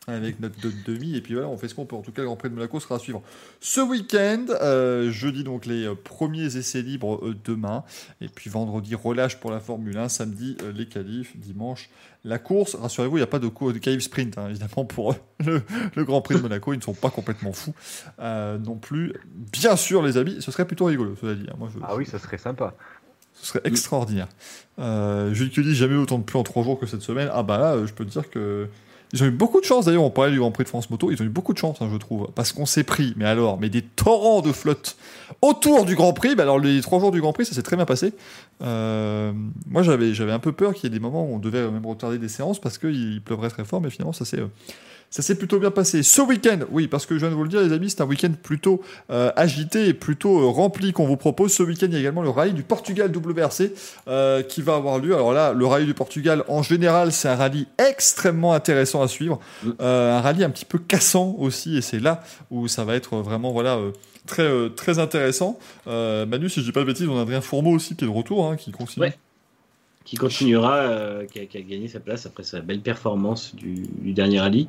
avec 0.06 0.38
notre 0.38 0.60
de- 0.60 0.72
demi, 0.84 1.16
et 1.16 1.22
puis 1.22 1.32
voilà, 1.34 1.48
on 1.48 1.56
fait 1.56 1.66
ce 1.68 1.74
qu'on 1.74 1.86
peut. 1.86 1.96
En 1.96 2.02
tout 2.02 2.12
cas, 2.12 2.20
le 2.20 2.26
Grand 2.26 2.36
Prix 2.36 2.50
de 2.50 2.54
Monaco 2.54 2.78
sera 2.78 2.96
à 2.96 2.98
suivre 2.98 3.22
ce 3.60 3.80
week-end. 3.80 4.44
euh, 4.60 5.10
jeudi, 5.10 5.44
donc, 5.44 5.64
les 5.64 5.86
euh, 5.86 5.94
premiers 5.94 6.56
essais 6.56 6.82
libres 6.82 7.24
euh, 7.24 7.34
demain. 7.44 7.84
Et 8.20 8.28
puis 8.28 8.50
vendredi, 8.50 8.94
relâche 8.94 9.38
pour 9.40 9.50
la 9.50 9.60
Formule 9.60 9.96
1. 9.96 10.10
Samedi, 10.10 10.58
les 10.74 10.84
qualifs. 10.86 11.34
Dimanche, 11.38 11.88
la 12.22 12.38
course. 12.38 12.74
Rassurez-vous, 12.74 13.16
il 13.16 13.20
n'y 13.20 13.24
a 13.24 13.26
pas 13.28 13.38
de, 13.38 13.48
de 13.48 13.98
sprint, 14.00 14.36
hein, 14.36 14.48
évidemment, 14.50 14.84
pour 14.84 15.14
le, 15.46 15.62
Grand 16.04 16.20
Prix 16.20 16.34
de 16.34 16.40
Monaco. 16.42 16.74
Ils 16.74 16.78
ne 16.78 16.82
sont 16.82 16.92
pas 16.92 17.08
complètement 17.10 17.54
fous 17.54 17.72
non 18.18 18.76
plus. 18.76 19.14
Bien 19.52 19.76
sûr, 19.76 20.02
les 20.02 20.18
amis, 20.18 20.36
ce 20.40 20.50
serait 20.50 20.66
plutôt 20.66 20.84
rigolo, 20.84 21.16
cela 21.18 21.34
dit. 21.34 21.46
hein. 21.50 21.54
Moi, 21.58 21.70
je, 21.72 21.78
Ah 21.82 21.96
oui, 21.96 22.04
ça 22.04 22.18
serait 22.18 22.36
sympa. 22.36 22.74
Ce 23.44 23.50
serait 23.50 23.60
extraordinaire. 23.64 24.28
Euh, 24.78 25.34
Jules 25.34 25.50
Cully, 25.50 25.74
jamais 25.74 25.96
autant 25.96 26.18
de 26.18 26.24
pluie 26.24 26.38
en 26.38 26.42
trois 26.42 26.64
jours 26.64 26.80
que 26.80 26.86
cette 26.86 27.02
semaine. 27.02 27.28
Ah 27.32 27.42
bah 27.42 27.58
là, 27.58 27.76
je 27.84 27.92
peux 27.92 28.04
te 28.04 28.10
dire 28.10 28.30
que. 28.30 28.68
Ils 29.12 29.22
ont 29.22 29.26
eu 29.26 29.30
beaucoup 29.30 29.60
de 29.60 29.64
chance 29.64 29.84
d'ailleurs, 29.84 30.02
on 30.02 30.10
parlait 30.10 30.32
du 30.32 30.40
Grand 30.40 30.50
Prix 30.50 30.64
de 30.64 30.68
France 30.68 30.90
Moto, 30.90 31.08
ils 31.12 31.22
ont 31.22 31.24
eu 31.24 31.28
beaucoup 31.28 31.52
de 31.52 31.58
chance, 31.58 31.80
hein, 31.80 31.88
je 31.92 31.96
trouve, 31.98 32.26
parce 32.34 32.50
qu'on 32.50 32.66
s'est 32.66 32.82
pris, 32.82 33.14
mais 33.16 33.26
alors, 33.26 33.60
mais 33.60 33.68
des 33.68 33.82
torrents 33.82 34.40
de 34.40 34.50
flotte 34.50 34.96
autour 35.40 35.84
du 35.84 35.94
Grand 35.94 36.12
Prix. 36.12 36.34
Bah 36.34 36.42
alors, 36.42 36.58
les 36.58 36.80
trois 36.80 36.98
jours 36.98 37.12
du 37.12 37.20
Grand 37.20 37.32
Prix, 37.32 37.44
ça 37.44 37.54
s'est 37.54 37.62
très 37.62 37.76
bien 37.76 37.84
passé. 37.84 38.12
Euh, 38.62 39.32
moi, 39.68 39.84
j'avais, 39.84 40.14
j'avais 40.14 40.32
un 40.32 40.40
peu 40.40 40.50
peur 40.50 40.74
qu'il 40.74 40.84
y 40.84 40.86
ait 40.88 40.98
des 40.98 41.00
moments 41.00 41.24
où 41.30 41.34
on 41.34 41.38
devait 41.38 41.70
même 41.70 41.86
retarder 41.86 42.18
des 42.18 42.28
séances 42.28 42.60
parce 42.60 42.76
qu'il 42.76 43.22
pleuvrait 43.24 43.50
très 43.50 43.64
fort, 43.64 43.80
mais 43.80 43.90
finalement, 43.90 44.12
ça 44.12 44.24
s'est, 44.24 44.40
euh, 44.40 44.48
Ça 45.14 45.22
s'est 45.22 45.36
plutôt 45.36 45.60
bien 45.60 45.70
passé. 45.70 46.02
Ce 46.02 46.20
week-end, 46.20 46.58
oui, 46.72 46.88
parce 46.88 47.06
que 47.06 47.14
je 47.14 47.20
viens 47.20 47.30
de 47.30 47.36
vous 47.36 47.44
le 47.44 47.48
dire, 47.48 47.60
les 47.60 47.72
amis, 47.72 47.88
c'est 47.88 48.00
un 48.00 48.04
week-end 48.04 48.32
plutôt 48.42 48.82
euh, 49.12 49.30
agité 49.36 49.86
et 49.86 49.94
plutôt 49.94 50.40
euh, 50.40 50.48
rempli 50.48 50.92
qu'on 50.92 51.06
vous 51.06 51.16
propose. 51.16 51.52
Ce 51.52 51.62
week-end, 51.62 51.86
il 51.86 51.92
y 51.92 51.96
a 51.98 52.00
également 52.00 52.22
le 52.22 52.30
rallye 52.30 52.52
du 52.52 52.64
Portugal 52.64 53.12
WRC 53.16 53.70
euh, 54.08 54.42
qui 54.42 54.60
va 54.60 54.74
avoir 54.74 54.98
lieu. 54.98 55.14
Alors 55.14 55.32
là, 55.32 55.52
le 55.52 55.66
rallye 55.66 55.86
du 55.86 55.94
Portugal, 55.94 56.42
en 56.48 56.64
général, 56.64 57.12
c'est 57.12 57.28
un 57.28 57.36
rallye 57.36 57.68
extrêmement 57.78 58.54
intéressant 58.54 59.02
à 59.02 59.06
suivre. 59.06 59.38
Mm. 59.62 59.70
un 59.78 60.20
rallye 60.20 60.42
un 60.42 60.50
petit 60.50 60.64
peu 60.64 60.78
cassant 60.78 61.36
aussi, 61.38 61.76
et 61.76 61.80
c'est 61.80 62.00
là 62.00 62.24
où 62.50 62.66
ça 62.66 62.84
va 62.84 62.96
être 62.96 63.18
vraiment, 63.18 63.52
voilà. 63.52 63.78
Très, 64.26 64.50
très 64.70 64.98
intéressant. 64.98 65.60
Manu, 65.86 66.48
si 66.48 66.58
je 66.58 66.64
dis 66.64 66.72
pas 66.72 66.80
de 66.80 66.86
bêtises, 66.86 67.06
on 67.06 67.18
a 67.18 67.22
Adrien 67.22 67.40
Fourmeau 67.40 67.70
aussi 67.70 67.94
qui 67.94 68.02
est 68.02 68.08
de 68.08 68.12
retour, 68.12 68.50
hein, 68.50 68.56
qui 68.56 68.72
continue. 68.72 69.06
Ouais 69.06 69.14
qui 70.04 70.16
continuera, 70.16 71.24
qui, 71.30 71.40
a, 71.40 71.62
gagné 71.62 71.88
sa 71.88 72.00
place 72.00 72.26
après 72.26 72.42
sa 72.42 72.60
belle 72.60 72.80
performance 72.80 73.54
du, 73.54 73.82
du 74.00 74.12
dernier 74.12 74.40
rallye. 74.40 74.68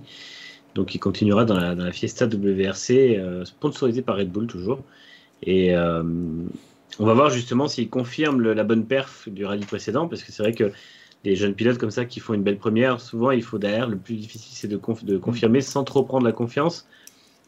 Donc 0.75 0.93
il 0.93 0.99
continuera 0.99 1.45
dans 1.45 1.57
la, 1.57 1.91
Fiesta 1.91 2.27
WRC, 2.27 3.17
euh, 3.17 3.45
sponsorisée 3.45 4.01
par 4.01 4.17
Red 4.17 4.29
Bull 4.29 4.45
toujours. 4.45 4.83
Et 5.41 5.73
euh, 5.73 6.03
on 6.99 7.05
va 7.05 7.13
voir 7.13 7.29
justement 7.29 7.67
s'il 7.67 7.89
confirme 7.89 8.41
la 8.41 8.63
bonne 8.63 8.85
perf 8.85 9.27
du 9.29 9.45
rallye 9.45 9.65
précédent, 9.65 10.07
parce 10.07 10.21
que 10.21 10.31
c'est 10.33 10.43
vrai 10.43 10.53
que 10.53 10.71
les 11.23 11.35
jeunes 11.35 11.55
pilotes 11.55 11.77
comme 11.77 11.91
ça 11.91 12.05
qui 12.05 12.19
font 12.19 12.33
une 12.33 12.43
belle 12.43 12.57
première, 12.57 12.99
souvent 13.01 13.31
il 13.31 13.41
faut 13.41 13.57
derrière, 13.57 13.87
le 13.87 13.97
plus 13.97 14.15
difficile 14.15 14.51
c'est 14.53 14.67
de, 14.67 14.79
de, 15.03 15.17
confirmer 15.17 15.61
sans 15.61 15.83
trop 15.83 16.03
prendre 16.03 16.25
la 16.25 16.33
confiance, 16.33 16.87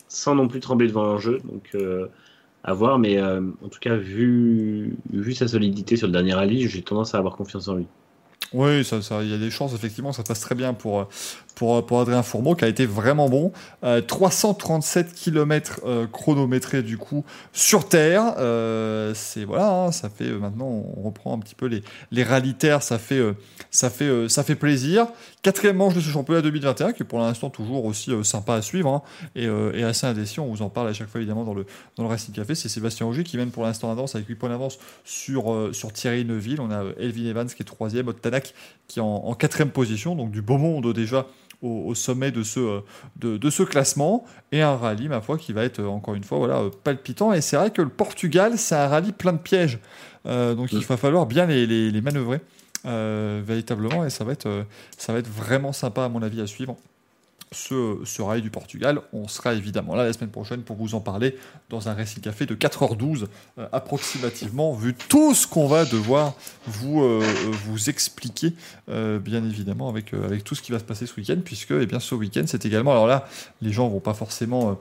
sans 0.08 0.34
non 0.34 0.48
plus 0.48 0.62
trembler 0.62 0.88
devant 0.88 1.04
l'enjeu. 1.04 1.40
Donc 1.44 1.70
euh, 1.76 2.08
à 2.68 2.74
voir, 2.74 3.00
mais 3.00 3.20
en 3.20 3.70
tout 3.72 3.80
cas, 3.80 3.96
vu, 3.96 4.96
vu 5.12 5.34
sa 5.34 5.48
solidité 5.48 5.96
sur 5.96 6.08
le 6.08 6.14
dernier 6.14 6.34
rallye, 6.34 6.68
j'ai 6.68 6.84
tendance 6.84 7.16
à 7.16 7.18
avoir 7.18 7.36
confiance 7.36 7.68
en 7.70 7.76
lui. 7.76 7.88
Oui, 8.54 8.84
ça, 8.86 9.02
ça, 9.02 9.24
il 9.24 9.30
y 9.30 9.34
a 9.34 9.38
des 9.38 9.50
chances, 9.50 9.74
effectivement, 9.74 10.12
ça 10.12 10.24
passe 10.24 10.42
très 10.42 10.54
bien 10.54 10.74
pour, 10.74 11.10
pour, 11.58 11.84
pour 11.88 12.00
Adrien 12.00 12.22
Fourmeau, 12.22 12.54
qui 12.54 12.66
a 12.66 12.68
été 12.68 12.86
vraiment 12.86 13.30
bon. 13.30 13.52
337 13.82 15.14
km 15.14 15.82
euh, 15.86 16.06
chronométrés, 16.06 16.84
du 16.84 17.00
coup, 17.00 17.26
sur 17.52 17.90
Terre. 17.90 18.36
Euh, 18.38 19.14
c'est, 19.16 19.44
voilà, 19.44 19.72
hein, 19.72 19.92
ça 19.92 20.10
fait, 20.10 20.26
euh, 20.26 20.38
maintenant, 20.38 20.68
on 20.68 21.02
reprend 21.02 21.36
un 21.36 21.40
petit 21.40 21.56
peu 21.56 21.66
les, 21.66 21.82
les 22.12 22.24
rallyes 22.24 22.56
ça 22.80 23.00
fait, 23.00 23.22
ça 23.72 23.90
fait, 23.90 24.30
ça 24.30 24.44
fait 24.44 24.56
plaisir. 24.56 25.08
Quatrième 25.42 25.78
manche 25.78 25.96
de 25.96 26.00
ce 26.00 26.10
championnat 26.10 26.42
2021, 26.42 26.94
qui 26.94 27.02
est 27.02 27.06
pour 27.06 27.20
l'instant 27.20 27.50
toujours 27.50 27.86
aussi 27.86 28.12
sympa 28.24 28.54
à 28.54 28.62
suivre, 28.62 28.90
hein, 28.90 29.02
et, 29.36 29.84
assez 29.84 30.06
indécis. 30.06 30.40
On 30.40 30.48
vous 30.48 30.62
en 30.62 30.70
parle 30.70 30.90
à 30.90 30.94
chaque 30.94 31.10
fois, 31.10 31.20
évidemment, 31.20 31.44
dans 31.44 31.56
le, 31.56 31.66
dans 31.96 32.04
le 32.04 32.10
Racing 32.10 32.36
Café. 32.36 32.54
C'est 32.54 32.70
Sébastien 32.70 33.08
Auger 33.08 33.24
qui 33.24 33.36
mène 33.38 33.50
pour 33.50 33.64
l'instant 33.64 33.88
l'avance 33.88 34.16
avec 34.16 34.28
8 34.28 34.36
points 34.36 34.50
d'avance 34.50 34.78
sur, 35.06 35.70
sur 35.74 35.92
Thierry 35.92 36.24
Neuville. 36.24 36.62
On 36.62 36.70
a 36.70 36.84
Elvin 37.00 37.26
Evans 37.26 37.48
qui 37.48 37.64
est 37.64 37.66
troisième, 37.66 38.08
Ottanak 38.10 38.54
qui 38.88 39.00
est 39.00 39.04
en 39.04 39.34
quatrième 39.34 39.72
position, 39.72 40.16
donc 40.16 40.32
du 40.32 40.42
beau 40.42 40.58
monde 40.58 40.94
déjà 40.94 41.26
au, 41.62 41.96
sommet 41.96 42.32
de 42.32 42.44
ce, 42.44 42.60
euh, 42.60 43.38
de, 43.38 43.50
ce 43.50 43.64
classement. 43.64 44.26
Et 44.52 44.62
un 44.62 44.76
rallye, 44.76 45.08
ma 45.08 45.22
foi, 45.22 45.38
qui 45.38 45.54
va 45.54 45.64
être 45.64 45.80
euh, 45.80 45.88
encore 45.88 46.16
une 46.16 46.24
fois 46.24 46.38
voilà, 46.38 46.60
euh, 46.60 46.70
palpitant. 46.84 47.34
Et 47.34 47.42
c'est 47.42 47.58
vrai 47.58 47.72
que 47.72 47.82
le 47.82 47.90
Portugal, 47.90 48.58
c'est 48.58 48.76
un 48.76 48.88
rallye 48.88 49.12
plein 49.12 49.34
de 49.34 49.40
pièges. 49.40 49.80
donc 50.26 50.72
il 50.74 50.86
va 50.86 50.98
falloir 50.98 51.26
bien 51.26 51.46
les, 51.46 51.66
les, 51.66 52.02
manœuvrer 52.02 52.42
véritablement. 52.84 54.06
Et 54.06 54.10
ça 54.10 54.24
va, 54.24 54.34
être, 54.34 54.66
ça 54.98 55.14
va 55.14 55.20
être 55.20 55.30
vraiment 55.30 55.74
sympa, 55.74 56.06
à 56.06 56.10
mon 56.10 56.22
avis, 56.22 56.42
à 56.42 56.48
suivre 56.48 56.76
ce, 57.52 58.22
rallye 58.22 58.42
du 58.42 58.50
Portugal. 58.50 59.02
On 59.14 59.28
sera 59.28 59.54
évidemment 59.54 59.96
là 59.96 60.06
la 60.06 60.14
semaine 60.14 60.30
prochaine 60.30 60.62
pour 60.62 60.76
vous 60.76 60.96
en 60.96 61.00
parler 61.00 61.38
dans 61.70 61.90
un 61.90 61.94
récit 61.94 62.20
café 62.20 62.46
de 62.46 62.56
4h12 62.56 63.26
euh, 63.58 63.68
approximativement, 63.72 64.74
vu 64.74 64.94
tout 64.94 65.34
ce 65.34 65.48
qu'on 65.48 65.68
va 65.68 65.86
devoir 65.86 66.34
vous, 66.66 67.04
euh, 67.04 67.24
expliquer, 67.88 68.54
euh, 68.90 69.20
bien 69.20 69.44
évidemment, 69.44 69.90
avec, 69.90 70.14
tout 70.44 70.56
ce 70.56 70.62
qui 70.62 70.72
va 70.72 70.80
se 70.80 70.84
passer 70.84 71.06
ce 71.06 71.16
week-end, 71.16 71.38
puisque 71.44 71.72
eh 71.72 71.86
bien, 71.86 72.00
ce 72.00 72.16
week-end, 72.16 72.44
c'est 72.48 72.66
également, 72.66 72.92
alors 72.92 73.08
là, 73.08 73.28
les 73.62 73.72
gens 73.72 73.88
vont 73.88 74.00
pas 74.00 74.14
forcément 74.14 74.80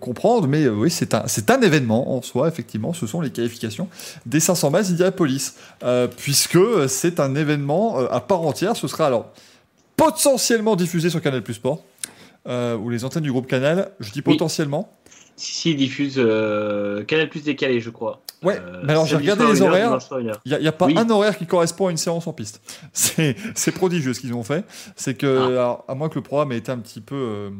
comprendre, 0.00 0.46
mais 0.46 0.68
oui, 0.68 0.90
c'est 0.90 1.14
un, 1.14 1.60
événement 1.62 2.16
en 2.16 2.22
soi, 2.22 2.48
effectivement, 2.48 2.92
ce 2.92 3.06
sont 3.06 3.20
les 3.20 3.30
qualifications 3.30 3.88
des 4.24 4.40
500 4.40 4.70
miles 4.70 4.82
d'Indianapolis, 4.82 5.54
puisque 6.16 6.58
c'est 6.88 7.18
un 7.18 7.34
événement 7.34 7.98
à 7.98 8.20
part 8.20 8.42
entière, 8.42 8.76
ce 8.76 8.86
sera 8.88 9.06
alors 9.06 9.32
potentiellement 9.96 10.76
diffusé 10.76 11.10
sur 11.10 11.20
Canal 11.20 11.42
Plus 11.42 11.54
Sport, 11.54 11.82
euh, 12.46 12.76
ou 12.76 12.90
les 12.90 13.04
antennes 13.04 13.22
du 13.22 13.32
groupe 13.32 13.46
Canal. 13.46 13.92
Je 14.00 14.10
dis 14.10 14.22
potentiellement. 14.22 14.92
Si, 15.36 15.54
si, 15.54 15.70
ils 15.72 15.76
diffusent 15.76 16.18
euh, 16.18 17.04
Canal 17.04 17.28
Plus 17.28 17.42
décalé, 17.42 17.80
je 17.80 17.90
crois. 17.90 18.22
Ouais, 18.42 18.58
euh, 18.60 18.82
mais 18.84 18.92
alors 18.92 19.06
j'ai 19.06 19.16
regardé 19.16 19.46
les 19.46 19.62
horaires. 19.62 19.98
Il 20.44 20.58
n'y 20.58 20.68
a, 20.68 20.72
pas 20.72 20.86
un 20.86 21.10
horaire 21.10 21.36
qui 21.38 21.46
correspond 21.46 21.88
à 21.88 21.90
une 21.90 21.96
séance 21.96 22.26
en 22.26 22.32
piste. 22.32 22.60
C'est 22.92 23.72
prodigieux 23.74 24.12
ce 24.14 24.20
qu'ils 24.20 24.34
ont 24.34 24.42
fait. 24.42 24.64
C'est 24.96 25.14
que, 25.14 25.56
ah. 25.58 25.84
à 25.88 25.94
moins 25.94 26.08
que 26.08 26.16
le 26.16 26.22
programme 26.22 26.52
ait 26.52 26.58
été 26.58 26.70
un 26.70 26.78
petit 26.78 27.00
peu 27.00 27.50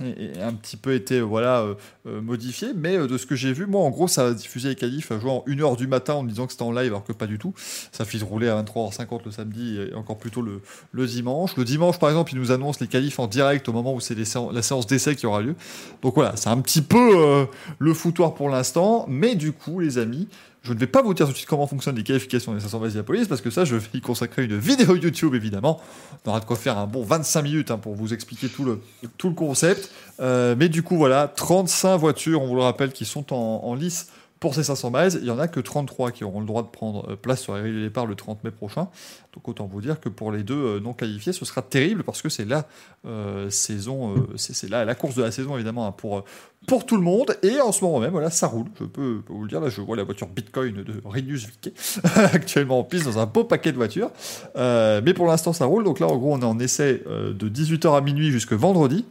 et, 0.00 0.40
un 0.42 0.52
petit 0.54 0.76
peu 0.76 0.94
été 0.94 1.20
voilà 1.20 1.60
euh, 1.60 1.74
euh, 2.06 2.20
modifié. 2.20 2.68
Mais 2.74 2.96
euh, 2.96 3.06
de 3.06 3.16
ce 3.18 3.26
que 3.26 3.36
j'ai 3.36 3.52
vu 3.52 3.66
moi 3.66 3.82
en 3.82 3.90
gros 3.90 4.08
ça 4.08 4.28
a 4.28 4.32
diffusé 4.32 4.70
les 4.70 4.74
qualifs 4.74 5.12
à 5.12 5.18
genre 5.18 5.44
1h 5.46 5.76
du 5.76 5.86
matin 5.86 6.14
en 6.14 6.24
disant 6.24 6.46
que 6.46 6.52
c'était 6.52 6.64
en 6.64 6.72
live 6.72 6.88
alors 6.88 7.04
que 7.04 7.12
pas 7.12 7.26
du 7.26 7.38
tout. 7.38 7.54
Ça 7.92 8.04
fit 8.04 8.22
rouler 8.22 8.48
à 8.48 8.60
23h50 8.62 9.20
le 9.24 9.30
samedi 9.30 9.78
et 9.78 9.94
encore 9.94 10.18
plus 10.18 10.30
tôt 10.30 10.42
le, 10.42 10.62
le 10.92 11.06
dimanche. 11.06 11.56
Le 11.56 11.64
dimanche 11.64 11.98
par 11.98 12.08
exemple 12.08 12.32
ils 12.32 12.38
nous 12.38 12.50
annoncent 12.50 12.78
les 12.80 12.88
qualifs 12.88 13.18
en 13.18 13.26
direct 13.26 13.68
au 13.68 13.72
moment 13.72 13.94
où 13.94 14.00
c'est 14.00 14.16
la 14.16 14.62
séance 14.62 14.86
d'essai 14.86 15.16
qui 15.16 15.26
aura 15.26 15.42
lieu. 15.42 15.54
Donc 16.02 16.14
voilà 16.14 16.36
c'est 16.36 16.50
un 16.50 16.60
petit 16.60 16.82
peu 16.82 17.46
le 17.78 17.94
foutoir 17.94 18.34
pour 18.34 18.48
l'instant. 18.48 19.06
Mais 19.08 19.34
du 19.34 19.52
coup 19.52 19.80
les 19.80 19.98
amis 19.98 20.28
je 20.64 20.72
ne 20.72 20.78
vais 20.78 20.86
pas 20.86 21.02
vous 21.02 21.12
dire 21.12 21.26
tout 21.26 21.32
de 21.32 21.36
suite 21.36 21.48
comment 21.48 21.66
fonctionnent 21.66 21.96
les 21.96 22.02
qualifications 22.02 22.54
des 22.54 22.60
500 22.60 22.82
à 22.98 23.02
police 23.02 23.28
parce 23.28 23.42
que 23.42 23.50
ça, 23.50 23.64
je 23.64 23.76
vais 23.76 23.86
y 23.92 24.00
consacrer 24.00 24.44
une 24.44 24.56
vidéo 24.56 24.96
YouTube 24.96 25.34
évidemment. 25.34 25.80
On 26.24 26.30
aura 26.30 26.40
de 26.40 26.46
quoi 26.46 26.56
faire 26.56 26.78
un 26.78 26.86
bon 26.86 27.02
25 27.02 27.42
minutes 27.42 27.70
hein, 27.70 27.78
pour 27.78 27.94
vous 27.94 28.14
expliquer 28.14 28.48
tout 28.48 28.64
le, 28.64 29.34
concept. 29.34 29.90
Euh, 30.20 30.54
mais 30.58 30.70
du 30.70 30.82
coup, 30.82 30.96
voilà, 30.96 31.28
35 31.28 31.96
voitures, 31.98 32.40
on 32.40 32.46
vous 32.46 32.56
le 32.56 32.62
rappelle, 32.62 32.92
qui 32.92 33.04
sont 33.04 33.32
en 33.34 33.74
lice 33.74 34.08
pour 34.44 34.54
ces 34.54 34.62
500 34.62 34.90
miles, 34.90 35.08
il 35.14 35.24
n'y 35.24 35.30
en 35.30 35.38
a 35.38 35.48
que 35.48 35.58
33 35.58 36.10
qui 36.10 36.22
auront 36.22 36.40
le 36.40 36.44
droit 36.44 36.62
de 36.62 36.68
prendre 36.68 37.08
euh, 37.08 37.16
place 37.16 37.40
sur 37.40 37.54
la 37.54 37.60
grille 37.62 37.72
de 37.72 37.80
départ 37.80 38.04
le 38.04 38.14
30 38.14 38.44
mai 38.44 38.50
prochain. 38.50 38.88
Donc 39.32 39.48
autant 39.48 39.64
vous 39.64 39.80
dire 39.80 40.00
que 40.00 40.10
pour 40.10 40.32
les 40.32 40.42
deux 40.42 40.54
euh, 40.54 40.80
non 40.80 40.92
qualifiés, 40.92 41.32
ce 41.32 41.46
sera 41.46 41.62
terrible 41.62 42.02
parce 42.02 42.20
que 42.20 42.28
c'est 42.28 42.44
la 42.44 42.66
euh, 43.06 43.48
saison, 43.48 44.14
c'est 44.36 44.68
la, 44.68 44.84
la 44.84 44.94
course 44.94 45.14
de 45.14 45.22
la 45.22 45.30
saison 45.30 45.54
évidemment 45.54 45.86
hein, 45.86 45.92
pour, 45.92 46.26
pour 46.66 46.84
tout 46.84 46.96
le 46.96 47.02
monde. 47.02 47.38
Et 47.42 47.58
en 47.58 47.72
ce 47.72 47.82
moment 47.82 48.00
même, 48.00 48.10
voilà, 48.10 48.28
ça 48.28 48.46
roule. 48.46 48.66
Je 48.78 48.84
peux, 48.84 49.22
vous 49.26 49.44
le 49.44 49.48
dire. 49.48 49.62
Là, 49.62 49.70
je 49.70 49.80
vois 49.80 49.96
la 49.96 50.04
voiture 50.04 50.28
Bitcoin 50.28 50.74
de 50.74 51.00
Rinus 51.06 51.46
Vicky 51.46 51.72
actuellement 52.14 52.80
en 52.80 52.84
piste 52.84 53.06
dans 53.06 53.18
un 53.18 53.24
beau 53.24 53.44
paquet 53.44 53.72
de 53.72 53.78
voitures. 53.78 54.10
mais 54.56 55.14
pour 55.14 55.26
l'instant, 55.26 55.54
ça 55.54 55.64
roule. 55.64 55.84
Donc 55.84 56.00
là, 56.00 56.06
en 56.06 56.18
gros, 56.18 56.34
on 56.34 56.40
est 56.42 56.44
en 56.44 56.58
essai 56.58 57.02
de 57.06 57.48
18h 57.48 57.96
à 57.96 58.02
minuit 58.02 58.30
jusqu'à 58.30 58.56
vendredi. 58.56 59.06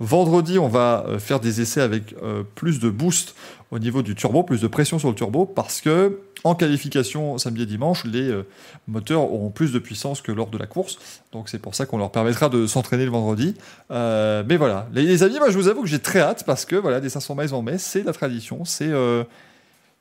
Vendredi, 0.00 0.58
on 0.58 0.68
va 0.68 1.04
faire 1.18 1.40
des 1.40 1.60
essais 1.60 1.80
avec 1.80 2.14
plus 2.54 2.80
de 2.80 2.88
boost 2.88 3.34
au 3.70 3.78
niveau 3.78 4.02
du 4.02 4.14
turbo, 4.14 4.42
plus 4.42 4.60
de 4.60 4.66
pression 4.66 4.98
sur 4.98 5.08
le 5.08 5.14
turbo, 5.14 5.46
parce 5.46 5.80
que 5.80 6.18
en 6.44 6.54
qualification 6.54 7.38
samedi 7.38 7.62
et 7.62 7.66
dimanche, 7.66 8.04
les 8.04 8.28
euh, 8.28 8.46
moteurs 8.88 9.22
auront 9.22 9.50
plus 9.50 9.72
de 9.72 9.78
puissance 9.78 10.22
que 10.22 10.32
lors 10.32 10.48
de 10.48 10.58
la 10.58 10.66
course. 10.66 10.98
Donc 11.32 11.48
c'est 11.48 11.58
pour 11.58 11.74
ça 11.74 11.86
qu'on 11.86 11.98
leur 11.98 12.10
permettra 12.10 12.48
de 12.48 12.66
s'entraîner 12.66 13.04
le 13.04 13.10
vendredi. 13.10 13.54
Euh, 13.90 14.42
mais 14.46 14.56
voilà, 14.56 14.88
les, 14.92 15.22
amis, 15.22 15.38
moi 15.38 15.50
je 15.50 15.58
vous 15.58 15.68
avoue 15.68 15.82
que 15.82 15.88
j'ai 15.88 15.98
très 15.98 16.20
hâte 16.20 16.44
parce 16.46 16.64
que 16.64 16.76
voilà, 16.76 17.00
des 17.00 17.10
500 17.10 17.34
miles 17.34 17.54
en 17.54 17.62
mai, 17.62 17.78
c'est 17.78 18.02
la 18.02 18.12
tradition, 18.12 18.64
c'est 18.64 18.88
euh, 18.88 19.24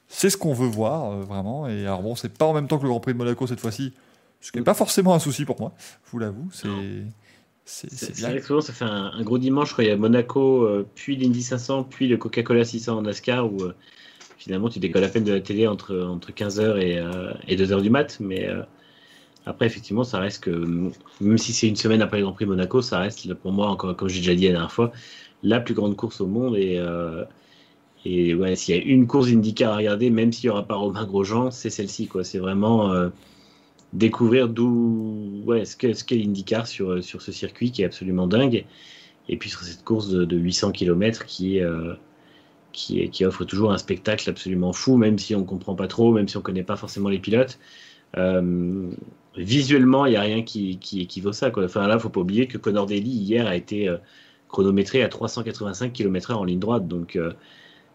c'est 0.08 0.30
ce 0.30 0.38
qu'on 0.38 0.54
veut 0.54 0.68
voir 0.68 1.12
vraiment. 1.18 1.68
Et 1.68 1.86
alors 1.86 2.02
bon, 2.02 2.16
c'est 2.16 2.36
pas 2.36 2.46
en 2.46 2.54
même 2.54 2.68
temps 2.68 2.78
que 2.78 2.84
le 2.84 2.90
Grand 2.90 3.00
Prix 3.00 3.14
de 3.14 3.18
Monaco 3.18 3.46
cette 3.46 3.60
fois-ci, 3.60 3.94
ce 4.42 4.52
qui 4.52 4.58
n'est 4.58 4.64
pas 4.64 4.74
forcément 4.74 5.14
un 5.14 5.20
souci 5.20 5.46
pour 5.46 5.60
moi, 5.60 5.74
je 6.06 6.12
vous 6.12 6.20
l'avoue. 6.20 6.50
C'est 6.54 6.70
c'est 7.70 8.20
vrai 8.22 8.40
que 8.40 8.46
souvent 8.46 8.62
ça 8.62 8.74
fait 8.74 8.86
un, 8.86 9.22
gros 9.22 9.38
dimanche 9.38 9.74
quand 9.74 9.84
il 9.84 9.90
y 9.90 9.92
a 9.92 9.98
Monaco, 9.98 10.64
euh, 10.64 10.88
puis 10.96 11.16
l'Indy 11.16 11.44
500, 11.44 11.84
puis 11.84 12.08
le 12.08 12.18
Coca-Cola 12.18 12.66
600 12.66 12.98
en 12.98 13.02
NASCAR 13.04 13.52
où 13.52 13.62
euh, 13.62 13.76
finalement 14.38 14.70
tu 14.70 14.80
décolles 14.80 15.04
à 15.04 15.10
peine 15.10 15.24
de 15.24 15.34
la 15.34 15.40
télé 15.40 15.68
entre, 15.68 15.96
entre 16.00 16.32
15h 16.32 16.80
et, 16.80 16.98
euh, 16.98 17.32
et 17.48 17.56
2h 17.56 17.82
du 17.82 17.92
mat. 17.92 18.20
Mais 18.20 18.50
après, 19.46 19.68
effectivement, 19.68 20.04
ça 20.04 20.20
reste 20.20 20.44
que 20.46 20.92
même 21.22 21.38
si 21.38 21.54
c'est 21.54 21.68
une 21.68 21.76
semaine 21.76 22.02
après 22.02 22.18
le 22.18 22.24
Grand 22.24 22.34
Prix 22.34 22.48
Monaco, 22.48 22.82
ça 22.82 23.00
reste 23.00 23.32
pour 23.36 23.52
moi, 23.52 23.70
encore, 23.70 23.96
comme 23.96 24.10
j'ai 24.10 24.20
déjà 24.20 24.34
dit 24.34 24.46
la 24.46 24.54
dernière 24.54 24.72
fois, 24.72 24.92
la 25.44 25.60
plus 25.60 25.76
grande 25.76 25.96
course 25.96 26.22
au 26.22 26.28
monde. 26.28 26.58
Et, 26.58 26.82
et 28.06 28.34
ouais, 28.34 28.56
s'il 28.56 28.76
y 28.76 28.80
a 28.80 28.82
une 28.82 29.06
course 29.06 29.28
IndyCar 29.28 29.74
à 29.74 29.78
regarder, 29.78 30.10
même 30.10 30.32
s'il 30.32 30.50
n'y 30.50 30.52
aura 30.52 30.64
pas 30.64 30.76
Romain 30.76 31.06
Grosjean, 31.06 31.52
c'est 31.52 31.70
celle-ci. 31.70 32.10
C'est 32.24 32.40
vraiment 32.40 33.10
découvrir 33.94 34.50
d'où 34.50 35.42
ouais, 35.46 35.66
ce 35.66 35.76
qu'est 35.76 36.16
l'IndyCar 36.16 36.68
sur, 36.68 37.04
sur 37.04 37.22
ce 37.22 37.32
circuit 37.32 37.72
qui 37.72 37.82
est 37.82 37.86
absolument 37.86 38.28
dingue. 38.28 38.66
Et 39.30 39.38
puis 39.38 39.50
sur 39.50 39.62
cette 39.62 39.84
course 39.84 40.10
de, 40.10 40.36
800 40.36 40.72
km 40.72 41.26
qui, 41.26 41.60
euh, 41.60 41.94
qui, 42.72 43.26
offre 43.26 43.46
toujours 43.46 43.72
un 43.72 43.78
spectacle 43.78 44.28
absolument 44.30 44.74
fou, 44.74 44.98
même 44.98 45.20
si 45.20 45.36
on 45.36 45.42
ne 45.42 45.46
comprend 45.46 45.76
pas 45.76 45.88
trop, 45.88 46.12
même 46.12 46.28
si 46.28 46.36
on 46.38 46.40
ne 46.40 46.44
connaît 46.44 46.64
pas 46.64 46.76
forcément 46.76 47.10
les 47.10 47.20
pilotes. 47.20 47.60
Euh, 48.18 48.90
visuellement, 49.38 50.08
il 50.08 50.12
n'y 50.12 50.18
a 50.18 50.22
rien 50.22 50.42
qui, 50.42 50.80
qui 50.80 51.02
équivaut 51.02 51.32
ça. 51.32 51.52
Quoi. 51.52 51.66
Enfin 51.66 51.88
là, 51.88 52.00
faut 52.00 52.10
pas 52.10 52.22
oublier 52.22 52.48
que 52.48 52.58
Connor 52.58 52.88
Daly, 52.88 53.10
hier, 53.10 53.46
a 53.46 53.56
été 53.56 53.88
euh, 53.88 53.98
chronométré 54.48 55.04
à 55.04 55.10
385 55.10 55.94
km/h 55.94 56.34
en 56.34 56.44
ligne 56.44 56.60
droite. 56.60 56.88
Donc 56.88 57.20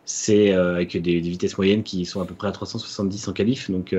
c'est 0.04 0.52
avec 0.52 0.92
des, 0.92 1.20
des, 1.20 1.30
vitesses 1.30 1.58
moyennes 1.58 1.82
qui 1.82 2.04
sont 2.04 2.20
à 2.20 2.26
peu 2.26 2.34
près 2.34 2.46
à 2.46 2.52
370 2.52 3.26
en 3.26 3.32
qualif. 3.32 3.70
Donc 3.72 3.92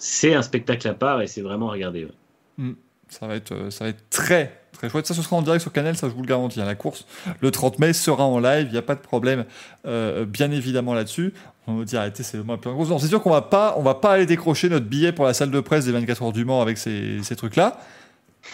c'est 0.00 0.34
un 0.34 0.42
spectacle 0.42 0.88
à 0.88 0.94
part 0.94 1.20
et 1.20 1.26
c'est 1.26 1.42
vraiment 1.42 1.68
à 1.68 1.72
regarder. 1.72 2.08
Mm. 2.56 2.72
Ça 3.08 3.26
va 3.26 3.34
être, 3.36 3.52
euh, 3.52 3.70
ça 3.70 3.84
va 3.84 3.90
être 3.90 4.08
très, 4.08 4.60
très 4.72 4.88
chouette. 4.88 5.06
Ça, 5.06 5.14
ce 5.14 5.22
sera 5.22 5.36
en 5.36 5.42
direct 5.42 5.60
sur 5.60 5.72
Canal, 5.72 5.96
ça, 5.96 6.08
je 6.08 6.14
vous 6.14 6.22
le 6.22 6.28
garantis. 6.28 6.60
hein. 6.60 6.64
La 6.64 6.74
course, 6.74 7.06
le 7.40 7.50
30 7.50 7.78
mai, 7.78 7.92
sera 7.92 8.24
en 8.24 8.38
live. 8.38 8.68
Il 8.68 8.72
n'y 8.72 8.78
a 8.78 8.82
pas 8.82 8.94
de 8.94 9.00
problème, 9.00 9.44
euh, 9.86 10.24
bien 10.24 10.50
évidemment, 10.50 10.94
là-dessus. 10.94 11.34
On 11.66 11.76
va 11.76 11.84
dire, 11.84 12.00
arrêtez, 12.00 12.22
c'est 12.22 12.36
le 12.36 12.44
moins 12.44 12.56
plus 12.56 12.70
gros. 12.70 12.86
Non, 12.86 12.98
c'est 12.98 13.08
sûr 13.08 13.22
qu'on 13.22 13.30
va 13.30 13.42
pas, 13.42 13.74
on 13.76 13.82
va 13.82 13.94
pas 13.94 14.12
aller 14.12 14.26
décrocher 14.26 14.68
notre 14.68 14.86
billet 14.86 15.12
pour 15.12 15.26
la 15.26 15.34
salle 15.34 15.50
de 15.50 15.60
presse 15.60 15.84
des 15.84 15.92
24 15.92 16.22
heures 16.22 16.32
du 16.32 16.44
Mans 16.44 16.62
avec 16.62 16.78
ces, 16.78 17.20
trucs-là. 17.36 17.80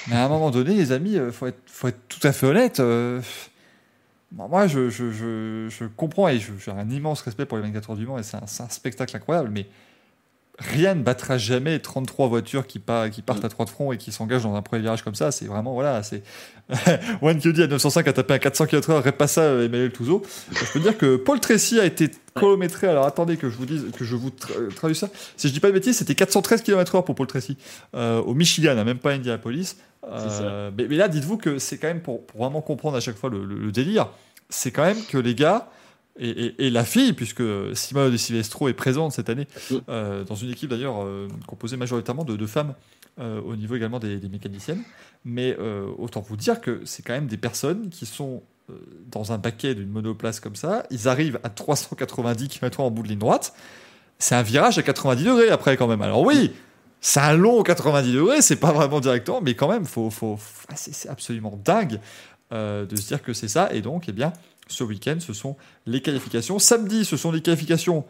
Mais 0.08 0.16
à 0.16 0.24
un 0.24 0.28
moment 0.28 0.50
donné, 0.50 0.74
les 0.74 0.90
amis, 0.90 1.16
euh, 1.16 1.30
faut 1.30 1.46
être, 1.46 1.60
faut 1.66 1.88
être 1.88 2.00
tout 2.08 2.26
à 2.26 2.32
fait 2.32 2.46
honnête. 2.46 2.80
moi, 4.32 4.66
je, 4.66 4.88
je, 4.88 5.68
je, 5.68 5.84
comprends 5.96 6.28
et 6.28 6.40
j'ai 6.40 6.72
un 6.72 6.90
immense 6.90 7.20
respect 7.20 7.44
pour 7.44 7.58
les 7.58 7.62
24 7.62 7.90
heures 7.90 7.96
du 7.96 8.06
Mans 8.06 8.18
et 8.18 8.22
c'est 8.22 8.36
un, 8.36 8.42
un 8.42 8.68
spectacle 8.68 9.14
incroyable, 9.14 9.50
mais 9.52 9.66
rien 10.58 10.94
ne 10.94 11.02
battra 11.02 11.36
jamais 11.38 11.78
33 11.78 12.28
voitures 12.28 12.66
qui, 12.66 12.78
pa- 12.78 13.08
qui 13.10 13.22
partent 13.22 13.44
à 13.44 13.48
trois 13.48 13.64
de 13.66 13.70
front 13.70 13.92
et 13.92 13.98
qui 13.98 14.12
s'engagent 14.12 14.42
dans 14.44 14.54
un 14.54 14.62
premier 14.62 14.82
virage 14.82 15.02
comme 15.02 15.14
ça. 15.14 15.30
C'est 15.30 15.46
vraiment, 15.46 15.74
voilà, 15.74 16.02
c'est. 16.02 16.22
One 17.22 17.38
QD 17.40 17.60
à 17.60 17.66
905 17.68 18.08
a 18.08 18.12
tapé 18.12 18.34
un 18.34 18.38
400 18.38 18.66
km/h, 18.66 19.00
répassa 19.00 19.42
euh, 19.42 19.66
Emmanuel 19.66 19.92
Touzeau. 19.92 20.22
Je 20.52 20.72
peux 20.72 20.80
dire 20.80 20.98
que 20.98 21.16
Paul 21.16 21.38
Tracy 21.40 21.78
a 21.78 21.84
été 21.84 22.10
kilométré. 22.36 22.88
Alors 22.88 23.06
attendez 23.06 23.36
que 23.36 23.48
je 23.48 23.56
vous 23.56 23.66
dise, 23.66 23.84
que 23.96 24.04
je 24.04 24.16
vous 24.16 24.30
tra- 24.30 24.56
euh, 24.58 24.68
traduise 24.70 24.98
ça. 24.98 25.08
Si 25.36 25.46
je 25.48 25.52
dis 25.52 25.60
pas 25.60 25.68
de 25.68 25.72
bêtises, 25.74 25.98
c'était 25.98 26.14
413 26.16 26.62
km/h 26.62 27.04
pour 27.04 27.14
Paul 27.14 27.26
Tracy 27.26 27.56
euh, 27.94 28.20
au 28.20 28.34
Michigan, 28.34 28.76
hein, 28.76 28.84
même 28.84 28.98
pas 28.98 29.10
à 29.10 29.14
Indianapolis. 29.14 29.76
Ça. 30.02 30.08
Euh, 30.42 30.70
mais, 30.76 30.86
mais 30.88 30.96
là, 30.96 31.08
dites-vous 31.08 31.36
que 31.36 31.58
c'est 31.58 31.78
quand 31.78 31.88
même 31.88 32.00
pour, 32.00 32.24
pour 32.26 32.40
vraiment 32.40 32.60
comprendre 32.62 32.96
à 32.96 33.00
chaque 33.00 33.16
fois 33.16 33.28
le, 33.30 33.44
le- 33.44 33.58
le 33.58 33.72
délire. 33.72 34.08
C'est 34.48 34.70
quand 34.70 34.84
même 34.84 35.02
que 35.08 35.18
les 35.18 35.34
gars 35.34 35.68
et, 36.18 36.28
et- 36.28 36.66
et 36.66 36.70
la 36.70 36.84
fille, 36.84 37.12
puisque 37.12 37.42
Simone 37.74 38.10
de 38.12 38.16
Silvestro 38.16 38.68
est 38.68 38.74
présente 38.74 39.12
cette 39.12 39.28
année 39.28 39.46
Mm. 39.70 39.74
euh, 39.88 40.24
dans 40.24 40.34
une 40.34 40.50
équipe 40.50 40.70
d'ailleurs 40.70 41.02
euh, 41.04 41.28
composée 41.46 41.76
majoritairement 41.76 42.24
de, 42.24 42.36
de 42.36 42.46
femmes 42.46 42.74
euh, 43.18 43.40
au 43.42 43.56
niveau 43.56 43.74
également 43.76 43.98
des, 43.98 44.18
des 44.18 44.28
mécaniciennes. 44.28 44.82
Mais 45.24 45.56
autant 45.98 46.20
vous 46.20 46.36
dire 46.36 46.60
que 46.60 46.82
c'est 46.84 47.02
quand 47.04 47.12
même 47.14 47.26
des 47.26 47.36
personnes 47.36 47.88
qui 47.90 48.06
sont 48.06 48.42
dans 49.10 49.32
un 49.32 49.38
baquet 49.38 49.74
d'une 49.74 49.88
monoplace 49.88 50.38
comme 50.40 50.54
ça. 50.56 50.84
Ils 50.90 51.08
arrivent 51.08 51.40
à 51.42 51.48
390 51.50 52.48
km 52.48 52.80
en 52.80 52.90
bout 52.90 53.02
de 53.02 53.08
ligne 53.08 53.18
droite. 53.18 53.52
C'est 54.18 54.34
un 54.36 54.42
virage 54.42 54.78
à 54.78 54.82
90 54.82 55.24
degrés 55.24 55.50
après 55.50 55.76
quand 55.76 55.88
même. 55.88 56.00
Alors 56.02 56.22
oui, 56.22 56.52
c'est 57.00 57.20
un 57.20 57.34
long 57.34 57.62
90 57.64 58.12
degrés, 58.12 58.40
c'est 58.40 58.56
pas 58.56 58.72
vraiment 58.72 59.00
directement, 59.00 59.40
mais 59.40 59.54
quand 59.54 59.68
même, 59.68 59.84
faut, 59.84 60.10
faut, 60.10 60.38
c'est 60.76 61.08
absolument 61.08 61.60
dingue 61.64 61.98
de 62.52 62.86
se 62.96 63.06
dire 63.08 63.20
que 63.22 63.32
c'est 63.32 63.48
ça. 63.48 63.72
Et 63.72 63.82
donc, 63.82 64.04
eh 64.08 64.12
bien, 64.12 64.32
ce 64.66 64.84
week-end, 64.84 65.16
ce 65.20 65.32
sont 65.32 65.56
les 65.86 66.00
qualifications. 66.00 66.58
Samedi, 66.58 67.04
ce 67.04 67.16
sont 67.16 67.32
les 67.32 67.40
qualifications 67.40 68.04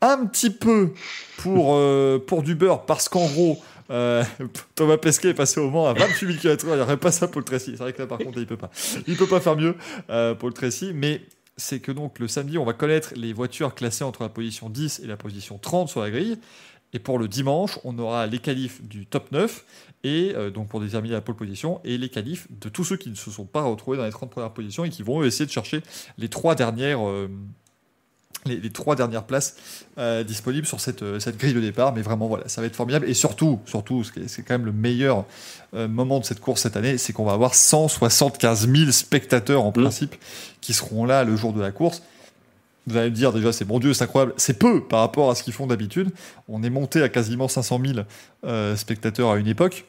un 0.00 0.26
petit 0.26 0.50
peu 0.50 0.92
pour, 1.38 1.74
euh, 1.74 2.18
pour 2.18 2.42
du 2.42 2.54
beurre, 2.54 2.84
parce 2.84 3.08
qu'en 3.08 3.26
gros, 3.26 3.62
euh, 3.90 4.24
Thomas 4.74 4.96
Pesquet 4.96 5.28
est 5.28 5.34
passé 5.34 5.60
au 5.60 5.70
Mans 5.70 5.86
à 5.86 5.92
28 5.94 6.26
000 6.26 6.38
km/h. 6.38 6.70
Il 6.70 6.76
n'y 6.76 6.80
aurait 6.80 6.96
pas 6.96 7.12
ça 7.12 7.28
pour 7.28 7.40
le 7.40 7.44
Tracy. 7.44 7.72
C'est 7.72 7.82
vrai 7.82 7.92
que 7.92 8.00
là, 8.00 8.06
par 8.06 8.18
contre, 8.18 8.38
il 8.38 8.46
peut 8.46 8.56
pas. 8.56 8.70
Peut 9.06 9.26
pas 9.26 9.40
faire 9.40 9.56
mieux 9.56 9.76
euh, 10.10 10.34
pour 10.34 10.48
le 10.48 10.54
Tracy, 10.54 10.92
mais 10.94 11.22
c'est 11.56 11.80
que 11.80 11.92
donc 11.92 12.18
le 12.18 12.28
samedi, 12.28 12.58
on 12.58 12.64
va 12.64 12.72
connaître 12.72 13.12
les 13.14 13.32
voitures 13.32 13.74
classées 13.74 14.04
entre 14.04 14.22
la 14.22 14.28
position 14.28 14.68
10 14.68 15.00
et 15.04 15.06
la 15.06 15.16
position 15.16 15.58
30 15.58 15.88
sur 15.88 16.00
la 16.00 16.10
grille. 16.10 16.38
Et 16.94 16.98
pour 16.98 17.18
le 17.18 17.26
dimanche, 17.28 17.78
on 17.84 17.98
aura 17.98 18.26
les 18.26 18.38
qualifs 18.38 18.82
du 18.82 19.06
top 19.06 19.32
9, 19.32 19.64
et 20.04 20.32
euh, 20.36 20.50
donc 20.50 20.68
pour 20.68 20.80
déterminer 20.80 21.14
la 21.14 21.20
pole 21.22 21.36
position, 21.36 21.80
et 21.84 21.96
les 21.96 22.08
qualifs 22.10 22.46
de 22.60 22.68
tous 22.68 22.84
ceux 22.84 22.96
qui 22.96 23.08
ne 23.08 23.14
se 23.14 23.30
sont 23.30 23.46
pas 23.46 23.62
retrouvés 23.62 23.96
dans 23.96 24.04
les 24.04 24.10
30 24.10 24.30
premières 24.30 24.50
positions 24.52 24.84
et 24.84 24.90
qui 24.90 25.02
vont 25.02 25.22
essayer 25.24 25.46
de 25.46 25.50
chercher 25.50 25.80
les 26.18 26.28
trois 26.28 26.54
dernières, 26.54 27.06
euh, 27.08 27.30
les, 28.44 28.56
les 28.56 28.70
trois 28.70 28.94
dernières 28.96 29.24
places 29.24 29.56
euh, 29.98 30.22
disponibles 30.24 30.66
sur 30.66 30.80
cette, 30.80 31.18
cette 31.20 31.38
grille 31.38 31.54
de 31.54 31.60
départ. 31.60 31.94
Mais 31.94 32.02
vraiment, 32.02 32.26
voilà, 32.28 32.46
ça 32.48 32.60
va 32.60 32.66
être 32.66 32.76
formidable. 32.76 33.08
Et 33.08 33.14
surtout, 33.14 33.60
surtout, 33.64 34.02
ce 34.04 34.12
qui 34.12 34.20
est- 34.20 34.28
c'est 34.28 34.42
quand 34.42 34.54
même 34.54 34.66
le 34.66 34.72
meilleur 34.72 35.24
moment 35.72 36.18
de 36.20 36.24
cette 36.26 36.40
course 36.40 36.60
cette 36.62 36.76
année, 36.76 36.98
c'est 36.98 37.12
qu'on 37.14 37.24
va 37.24 37.32
avoir 37.32 37.54
175 37.54 38.68
000 38.68 38.90
spectateurs 38.90 39.64
en 39.64 39.72
principe 39.72 40.14
qui 40.60 40.74
seront 40.74 41.06
là 41.06 41.24
le 41.24 41.36
jour 41.36 41.52
de 41.54 41.60
la 41.62 41.70
course. 41.72 42.02
Vous 42.86 42.96
allez 42.96 43.10
me 43.10 43.14
dire 43.14 43.32
déjà, 43.32 43.52
c'est 43.52 43.64
bon 43.64 43.78
Dieu, 43.78 43.94
c'est 43.94 44.04
incroyable. 44.04 44.34
C'est 44.36 44.58
peu 44.58 44.82
par 44.82 45.00
rapport 45.00 45.30
à 45.30 45.34
ce 45.34 45.42
qu'ils 45.42 45.52
font 45.52 45.66
d'habitude. 45.66 46.10
On 46.48 46.62
est 46.62 46.70
monté 46.70 47.02
à 47.02 47.08
quasiment 47.08 47.48
500 47.48 47.80
000 47.84 48.00
euh, 48.44 48.74
spectateurs 48.74 49.30
à 49.30 49.36
une 49.36 49.46
époque. 49.46 49.84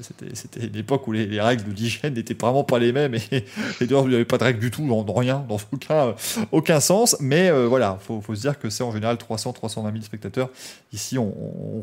C'était, 0.00 0.66
une 0.66 0.74
époque 0.74 1.06
où 1.06 1.12
les, 1.12 1.24
les 1.26 1.40
règles 1.40 1.72
d'hygiène 1.72 2.14
n'étaient 2.14 2.34
vraiment 2.34 2.64
pas 2.64 2.80
les 2.80 2.90
mêmes 2.90 3.14
et, 3.14 3.20
et 3.80 3.86
d'ailleurs, 3.86 4.04
il 4.04 4.08
n'y 4.08 4.16
avait 4.16 4.24
pas 4.24 4.38
de 4.38 4.42
règles 4.42 4.58
du 4.58 4.72
tout, 4.72 4.84
dans, 4.88 5.04
dans 5.04 5.14
rien, 5.14 5.44
dans 5.48 5.58
aucun, 5.72 6.14
aucun 6.50 6.80
sens. 6.80 7.16
Mais 7.20 7.48
euh, 7.48 7.66
voilà, 7.68 7.98
faut, 8.00 8.20
faut 8.20 8.34
se 8.34 8.40
dire 8.40 8.58
que 8.58 8.70
c'est 8.70 8.82
en 8.82 8.90
général 8.90 9.18
300, 9.18 9.52
320 9.52 9.92
000 9.92 10.02
spectateurs. 10.02 10.50
Ici, 10.92 11.16
on, 11.16 11.32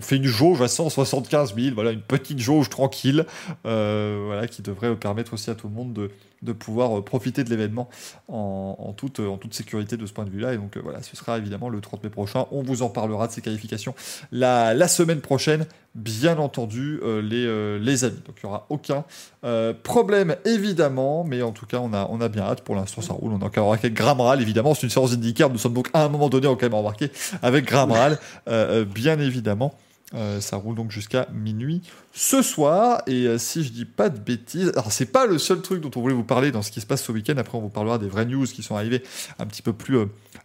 fait 0.02 0.18
une 0.18 0.26
jauge 0.26 0.62
à 0.62 0.68
175 0.68 1.56
000, 1.56 1.74
voilà, 1.74 1.92
une 1.92 2.02
petite 2.02 2.40
jauge 2.40 2.70
tranquille, 2.70 3.26
euh, 3.66 4.24
voilà, 4.26 4.48
qui 4.48 4.62
devrait 4.62 4.96
permettre 4.96 5.34
aussi 5.34 5.50
à 5.50 5.56
tout 5.56 5.68
le 5.68 5.74
monde 5.74 5.94
de, 5.94 6.12
de 6.42 6.52
pouvoir 6.52 7.04
profiter 7.04 7.44
de 7.44 7.50
l'événement 7.50 7.90
en, 8.28 8.94
toute, 8.96 9.20
en 9.20 9.38
toute 9.38 9.54
sécurité 9.54 9.98
de 9.98 10.06
ce 10.06 10.14
point 10.14 10.26
de 10.26 10.30
vue-là. 10.30 10.54
Et 10.54 10.58
donc 10.58 10.78
voilà, 10.78 11.02
ce 11.02 11.16
sera 11.16 11.38
évidemment 11.38 11.70
le 11.70 11.82
30 11.82 12.04
mai 12.04 12.10
prochain. 12.10 12.46
On 12.52 12.62
vous 12.62 12.82
en 12.82 12.90
parlera 12.90 13.28
de 13.28 13.32
ces 13.32 13.42
qualifications 13.42 13.94
la 14.32 14.88
semaine 14.88 15.22
prochaine, 15.22 15.66
bien 15.96 16.38
entendu, 16.38 17.00
euh, 17.04 17.22
les, 17.22 17.46
euh, 17.46 17.80
les 17.80 18.04
amis. 18.04 18.22
Donc 18.26 18.38
il 18.42 18.46
n'y 18.46 18.50
aura 18.50 18.66
aucun 18.70 19.04
euh, 19.44 19.74
problème, 19.74 20.36
évidemment, 20.46 21.24
mais 21.24 21.42
en 21.42 21.52
tout 21.52 21.66
cas, 21.66 21.80
on 21.80 21.94
a, 21.94 22.08
on 22.10 22.22
a 22.22 22.30
bien 22.30 22.44
hâte. 22.44 22.62
Pour 22.62 22.76
l'instant, 22.76 23.02
ça 23.02 23.14
roule. 23.14 23.34
On 23.34 23.42
a 23.42 23.46
encore 23.46 23.74
avec 23.74 23.94
Gramral, 23.94 24.42
évidemment. 24.42 24.74
C'est 24.74 24.84
une 24.84 24.90
séance 24.90 25.12
d'IndyCar. 25.12 25.50
Nous 25.50 25.58
sommes 25.58 25.74
donc 25.74 25.90
à 25.94 26.04
un 26.04 26.10
moment 26.10 26.30
donné, 26.30 26.48
on 26.48 26.54
a 26.54 26.56
quand 26.56 26.64
même 26.64 26.74
embarqué 26.74 27.12
avec 27.42 27.66
Gramral, 27.66 28.20
bien 28.48 29.20
évidemment. 29.20 29.74
Euh, 30.16 30.42
ça 30.42 30.58
roule 30.58 30.76
donc 30.76 30.90
jusqu'à 30.90 31.28
minuit 31.34 31.82
ce 32.14 32.42
soir. 32.42 33.02
Et 33.06 33.28
euh, 33.28 33.38
si 33.38 33.64
je 33.64 33.72
dis 33.72 33.86
pas 33.86 34.10
de 34.10 34.18
bêtises, 34.18 34.72
alors 34.76 34.92
c'est 34.92 35.06
pas 35.06 35.26
le 35.26 35.38
seul 35.38 35.62
truc 35.62 35.82
dont 35.82 35.92
on 35.96 36.02
voulait 36.02 36.16
vous 36.16 36.24
parler 36.24 36.52
dans 36.52 36.62
ce 36.62 36.72
qui 36.72 36.82
se 36.82 36.86
passe 36.86 37.04
ce 37.04 37.12
week-end. 37.12 37.36
Après, 37.38 37.58
on 37.58 37.62
vous 37.62 37.70
parlera 37.70 37.98
des 37.98 38.08
vraies 38.08 38.26
news 38.26 38.46
qui 38.46 38.64
sont 38.64 38.76
arrivées 38.76 39.04
un 39.38 39.46
petit 39.46 39.62
peu 39.62 39.74
plus, 39.74 40.00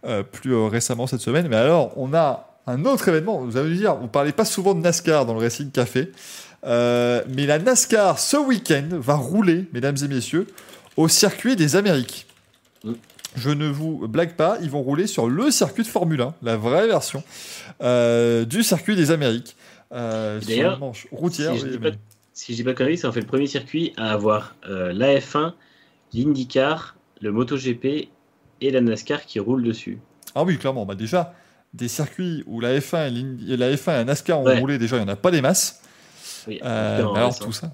euh, 0.04 0.22
plus 0.22 0.54
récemment 0.54 1.06
cette 1.06 1.20
semaine. 1.20 1.48
Mais 1.48 1.56
alors, 1.56 1.92
on 1.96 2.12
a 2.12 2.53
un 2.66 2.84
autre 2.84 3.08
événement. 3.08 3.38
Vous 3.40 3.56
allez 3.56 3.70
me 3.70 3.76
dire, 3.76 3.94
vous 3.96 4.08
parlez 4.08 4.32
pas 4.32 4.44
souvent 4.44 4.74
de 4.74 4.80
NASCAR 4.80 5.26
dans 5.26 5.34
le 5.34 5.40
Racing 5.40 5.70
Café. 5.70 6.10
Euh, 6.64 7.22
mais 7.34 7.46
la 7.46 7.58
NASCAR 7.58 8.18
ce 8.18 8.36
week-end 8.36 8.88
va 8.92 9.14
rouler, 9.16 9.66
mesdames 9.72 9.96
et 10.02 10.08
messieurs, 10.08 10.46
au 10.96 11.08
circuit 11.08 11.56
des 11.56 11.76
Amériques. 11.76 12.26
Mm. 12.84 12.92
Je 13.36 13.50
ne 13.50 13.68
vous 13.68 14.06
blague 14.06 14.34
pas, 14.36 14.58
ils 14.62 14.70
vont 14.70 14.82
rouler 14.82 15.06
sur 15.08 15.28
le 15.28 15.50
circuit 15.50 15.82
de 15.82 15.88
Formule 15.88 16.20
1, 16.20 16.34
la 16.42 16.56
vraie 16.56 16.86
version 16.86 17.22
euh, 17.82 18.44
du 18.44 18.62
circuit 18.62 18.94
des 18.96 19.10
Amériques. 19.10 19.56
Euh, 19.92 20.40
sur 20.40 20.72
une 20.72 20.78
manche 20.78 21.06
routière. 21.12 21.52
si 21.52 21.58
je 21.60 21.64
oui, 21.64 21.70
dis 21.72 21.78
mais- 21.80 21.90
pas- 21.90 21.96
Si 22.32 22.52
je 22.52 22.56
dis 22.58 22.64
pas 22.64 22.70
de 22.72 22.76
conneries, 22.76 22.98
ça 22.98 23.08
en 23.08 23.12
fait 23.12 23.20
le 23.20 23.26
premier 23.26 23.46
circuit 23.46 23.92
à 23.96 24.10
avoir 24.12 24.54
euh, 24.68 24.92
la 24.92 25.18
F1, 25.20 25.52
l'IndyCar, 26.12 26.96
le 27.20 27.30
MotoGP 27.32 28.08
et 28.60 28.70
la 28.70 28.80
NASCAR 28.80 29.24
qui 29.26 29.38
roulent 29.40 29.62
dessus. 29.62 29.98
Ah 30.34 30.44
oui, 30.44 30.56
clairement. 30.58 30.86
Bah 30.86 30.94
déjà, 30.94 31.34
des 31.74 31.88
circuits 31.88 32.42
où 32.46 32.60
la 32.60 32.78
F1 32.78 33.08
et, 33.48 33.56
la 33.56 33.70
F1 33.74 33.90
et 33.90 33.94
la 33.96 34.04
NASCAR 34.04 34.40
ont 34.40 34.44
Ouais. 34.44 34.58
roulé, 34.58 34.78
déjà, 34.78 34.96
il 34.96 35.00
n'y 35.04 35.10
en 35.10 35.12
a 35.12 35.16
pas 35.16 35.30
des 35.30 35.42
masses. 35.42 35.80
Oui, 36.48 36.60
Euh, 36.64 37.06
alors 37.14 37.38
tout 37.38 37.52
ça, 37.52 37.70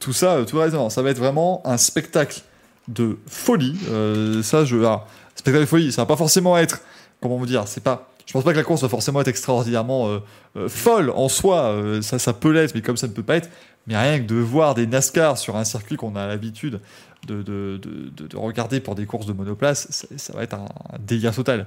tout 0.00 0.12
ça, 0.12 0.38
tout 0.46 0.58
raisonnant. 0.58 0.90
Ça 0.90 1.00
va 1.02 1.10
être 1.10 1.18
vraiment 1.18 1.62
un 1.64 1.76
spectacle 1.78 2.40
de 2.88 3.16
folie. 3.26 3.76
Euh, 3.90 4.42
ça, 4.42 4.64
je, 4.64 4.76
alors, 4.76 5.06
spectacle 5.34 5.60
de 5.64 5.68
folie. 5.68 5.92
Ça 5.92 6.02
va 6.02 6.06
pas 6.06 6.16
forcément 6.16 6.58
être, 6.58 6.80
comment 7.20 7.36
vous 7.36 7.46
dire, 7.46 7.66
c'est 7.66 7.82
pas. 7.82 8.10
Je 8.26 8.32
pense 8.32 8.42
pas 8.42 8.52
que 8.52 8.56
la 8.56 8.64
course 8.64 8.80
va 8.82 8.88
forcément 8.88 9.20
être 9.20 9.28
extraordinairement 9.28 10.08
euh, 10.56 10.68
folle 10.68 11.10
en 11.10 11.28
soi. 11.28 11.76
ça, 12.00 12.18
ça 12.18 12.32
peut 12.32 12.50
l'être, 12.52 12.74
mais 12.74 12.80
comme 12.80 12.96
ça 12.96 13.06
ne 13.06 13.12
peut 13.12 13.22
pas 13.22 13.36
être. 13.36 13.50
Mais 13.86 13.96
rien 13.98 14.18
que 14.18 14.24
de 14.24 14.34
voir 14.36 14.74
des 14.74 14.86
NASCAR 14.86 15.36
sur 15.36 15.56
un 15.56 15.64
circuit 15.64 15.96
qu'on 15.96 16.16
a 16.16 16.26
l'habitude 16.26 16.80
de, 17.26 17.42
de, 17.42 17.78
de, 17.82 18.08
de- 18.16 18.26
de 18.26 18.36
regarder 18.38 18.80
pour 18.80 18.94
des 18.94 19.04
courses 19.04 19.26
de 19.26 19.34
monoplace, 19.34 19.86
ça, 19.90 20.06
ça 20.16 20.32
va 20.32 20.42
être 20.42 20.54
un, 20.54 20.64
un 20.92 20.98
délire 20.98 21.34
total. 21.34 21.66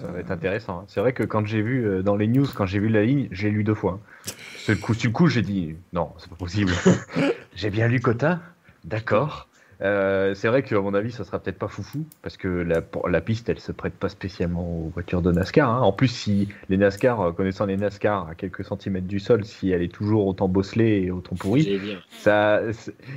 Ça 0.00 0.08
va 0.08 0.18
être 0.20 0.30
intéressant. 0.30 0.80
hein. 0.80 0.84
C'est 0.88 1.00
vrai 1.00 1.12
que 1.12 1.22
quand 1.22 1.46
j'ai 1.46 1.62
vu 1.62 1.86
euh, 1.86 2.02
dans 2.02 2.16
les 2.16 2.26
news, 2.26 2.46
quand 2.54 2.66
j'ai 2.66 2.78
vu 2.78 2.88
la 2.88 3.04
ligne, 3.04 3.28
j'ai 3.30 3.50
lu 3.50 3.64
deux 3.64 3.74
fois. 3.74 4.00
hein. 4.00 4.30
C'est 4.58 4.72
le 4.72 4.78
coup 4.78 4.94
sur 4.94 5.08
le 5.08 5.12
coup, 5.12 5.28
j'ai 5.28 5.42
dit 5.42 5.76
non, 5.92 6.12
c'est 6.18 6.28
pas 6.28 6.36
possible. 6.36 6.72
j'ai 7.54 7.70
bien 7.70 7.86
lu 7.88 8.00
Cota, 8.00 8.40
d'accord. 8.84 9.48
Euh, 9.82 10.34
c'est 10.34 10.48
vrai 10.48 10.62
qu'à 10.62 10.80
mon 10.80 10.94
avis, 10.94 11.12
ça 11.12 11.24
sera 11.24 11.38
peut-être 11.38 11.58
pas 11.58 11.68
foufou 11.68 12.04
parce 12.22 12.36
que 12.36 12.48
la, 12.48 13.20
piste, 13.20 13.48
elle 13.48 13.58
se 13.58 13.72
prête 13.72 13.94
pas 13.94 14.08
spécialement 14.08 14.66
aux 14.66 14.90
voitures 14.94 15.20
de 15.20 15.30
NASCAR. 15.32 15.68
hein. 15.68 15.80
En 15.80 15.92
plus, 15.92 16.08
si 16.08 16.48
les 16.68 16.78
NASCAR, 16.78 17.20
euh, 17.20 17.32
connaissant 17.32 17.66
les 17.66 17.76
NASCAR 17.76 18.28
à 18.28 18.34
quelques 18.34 18.64
centimètres 18.64 19.06
du 19.06 19.20
sol, 19.20 19.44
si 19.44 19.70
elle 19.70 19.82
est 19.82 19.92
toujours 19.92 20.26
autant 20.26 20.48
bosselée 20.48 21.02
et 21.04 21.10
autant 21.10 21.36
pourrie, 21.36 21.80
ça, 22.10 22.62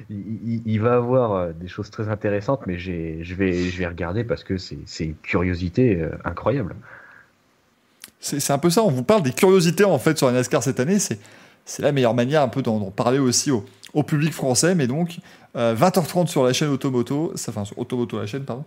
il, 0.10 0.80
va 0.82 0.96
avoir 0.96 1.32
euh, 1.34 1.52
des 1.54 1.68
choses 1.68 1.90
très 1.92 2.10
intéressantes, 2.10 2.62
mais 2.68 2.78
je 2.78 2.92
vais, 3.36 3.64
je 3.64 3.78
vais 3.78 3.88
regarder 3.88 4.24
parce 4.26 4.44
que 4.44 4.58
c'est 4.58 5.06
une 5.06 5.16
curiosité 5.16 6.02
euh, 6.02 6.10
incroyable. 6.26 6.76
C'est 8.20 8.52
un 8.52 8.58
peu 8.58 8.70
ça, 8.70 8.84
on 8.84 8.92
vous 8.92 9.04
parle 9.04 9.24
des 9.24 9.32
curiosités 9.32 9.86
en 9.86 9.98
fait 9.98 10.18
sur 10.18 10.28
la 10.28 10.34
NASCAR 10.34 10.62
cette 10.62 10.82
année, 10.82 11.00
c'est 11.00 11.20
la 11.80 11.94
meilleure 11.94 12.14
manière 12.14 12.42
un 12.42 12.50
peu 12.50 12.62
d'en 12.62 12.80
d'en 12.80 12.92
parler 12.92 13.20
aussi 13.20 13.50
au, 13.50 13.64
au 13.94 14.04
public 14.04 14.34
français, 14.34 14.76
mais 14.76 14.88
donc 14.88 15.18
euh, 15.56 15.76
20h30 15.76 16.28
sur 16.28 16.44
la 16.44 16.54
chaîne 16.54 16.70
Automoto, 16.70 17.32
ça- 17.36 17.52
enfin 17.52 17.66
sur 17.66 17.78
Automoto 17.80 18.20
la 18.20 18.26
chaîne, 18.28 18.44
pardon, 18.44 18.64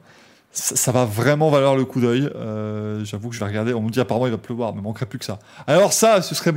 ça, 0.54 0.76
ça 0.76 0.92
va 0.92 1.04
vraiment 1.06 1.48
valoir 1.48 1.76
le 1.76 1.84
coup 1.86 2.00
d'œil. 2.00 2.28
Euh, 2.36 3.04
J'avoue 3.04 3.28
que 3.30 3.34
je 3.34 3.40
vais 3.40 3.46
regarder. 3.46 3.72
On 3.72 3.80
me 3.82 3.88
dit 3.90 4.00
apparemment 4.00 4.26
il 4.26 4.32
va 4.32 4.38
pleuvoir, 4.38 4.74
mais 4.74 4.80
il 4.80 4.82
manquerait 4.82 5.06
plus 5.06 5.18
que 5.18 5.24
ça. 5.24 5.38
Alors 5.66 5.92
ça, 5.94 6.20
ce 6.22 6.34
serait 6.34 6.52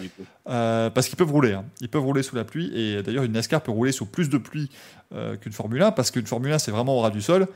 du 0.00 0.08
coup. 0.08 0.22
Euh, 0.48 0.88
parce 0.90 1.08
qu'ils 1.08 1.16
peuvent 1.18 1.30
rouler. 1.30 1.52
hein. 1.52 1.64
Ils 1.80 1.88
peuvent 1.90 2.02
rouler 2.04 2.22
sous 2.22 2.36
la 2.36 2.44
pluie. 2.44 2.72
Et 2.74 3.02
d'ailleurs, 3.02 3.24
une 3.24 3.32
NASCAR 3.32 3.60
peut 3.60 3.70
rouler 3.72 3.92
sous 3.92 4.06
plus 4.06 4.30
de 4.30 4.38
pluie 4.38 4.70
euh, 5.14 5.36
qu'une 5.36 5.52
Formule 5.52 5.82
1, 5.82 5.90
parce 5.92 6.10
qu'une 6.10 6.26
Formule 6.26 6.52
1, 6.52 6.58
c'est 6.58 6.70
vraiment 6.70 6.96
au 6.96 7.00
ras 7.00 7.10
du 7.10 7.20
sol. 7.20 7.46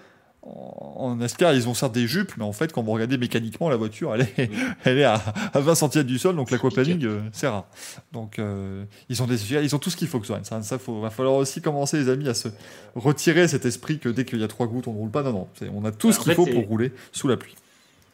En 0.49 1.17
NASCAR, 1.17 1.55
ils 1.55 1.69
ont 1.69 1.75
certes 1.75 1.93
des 1.93 2.07
jupes, 2.07 2.33
mais 2.37 2.45
en 2.45 2.53
fait, 2.53 2.73
quand 2.73 2.83
vous 2.83 2.93
regardez 2.93 3.19
mécaniquement, 3.19 3.69
la 3.69 3.77
voiture, 3.77 4.15
elle 4.15 4.23
est, 4.23 4.51
elle 4.85 4.99
est 4.99 5.05
à, 5.05 5.15
à 5.53 5.61
20 5.61 5.75
cm 5.75 6.05
du 6.05 6.19
sol, 6.19 6.37
donc 6.37 6.51
l'aquaplaning, 6.53 7.05
euh, 7.05 7.21
c'est 7.33 7.49
rare. 7.49 7.67
Donc, 8.13 8.39
euh, 8.39 8.85
ils, 9.09 9.23
ont 9.23 9.27
des, 9.27 9.55
ils 9.55 9.75
ont 9.75 9.79
tout 9.81 9.91
ce 9.91 9.97
qu'il 9.97 10.07
faut 10.09 10.21
que 10.21 10.27
ça. 10.27 10.39
Ça, 10.45 10.63
ça 10.63 10.79
faut, 10.79 11.01
va 11.01 11.11
falloir 11.11 11.35
aussi 11.35 11.61
commencer, 11.61 11.99
les 11.99 12.09
amis, 12.09 12.29
à 12.29 12.35
se 12.35 12.49
retirer 12.95 13.49
cet 13.49 13.67
esprit 13.67 13.99
que 13.99 14.09
dès 14.09 14.25
qu'il 14.25 14.39
y 14.41 14.45
a 14.45 14.49
trois 14.49 14.67
gouttes, 14.69 14.87
on 14.87 14.93
ne 14.93 14.99
roule 14.99 15.11
pas. 15.11 15.23
Non, 15.25 15.33
non, 15.33 15.49
on 15.75 15.85
a 15.85 15.91
tout 15.91 16.13
ce 16.13 16.19
qu'il 16.21 16.31
fait, 16.31 16.37
faut 16.37 16.47
pour 16.47 16.65
rouler 16.67 16.93
sous 17.13 17.27
la 17.27 17.37
pluie. 17.37 17.55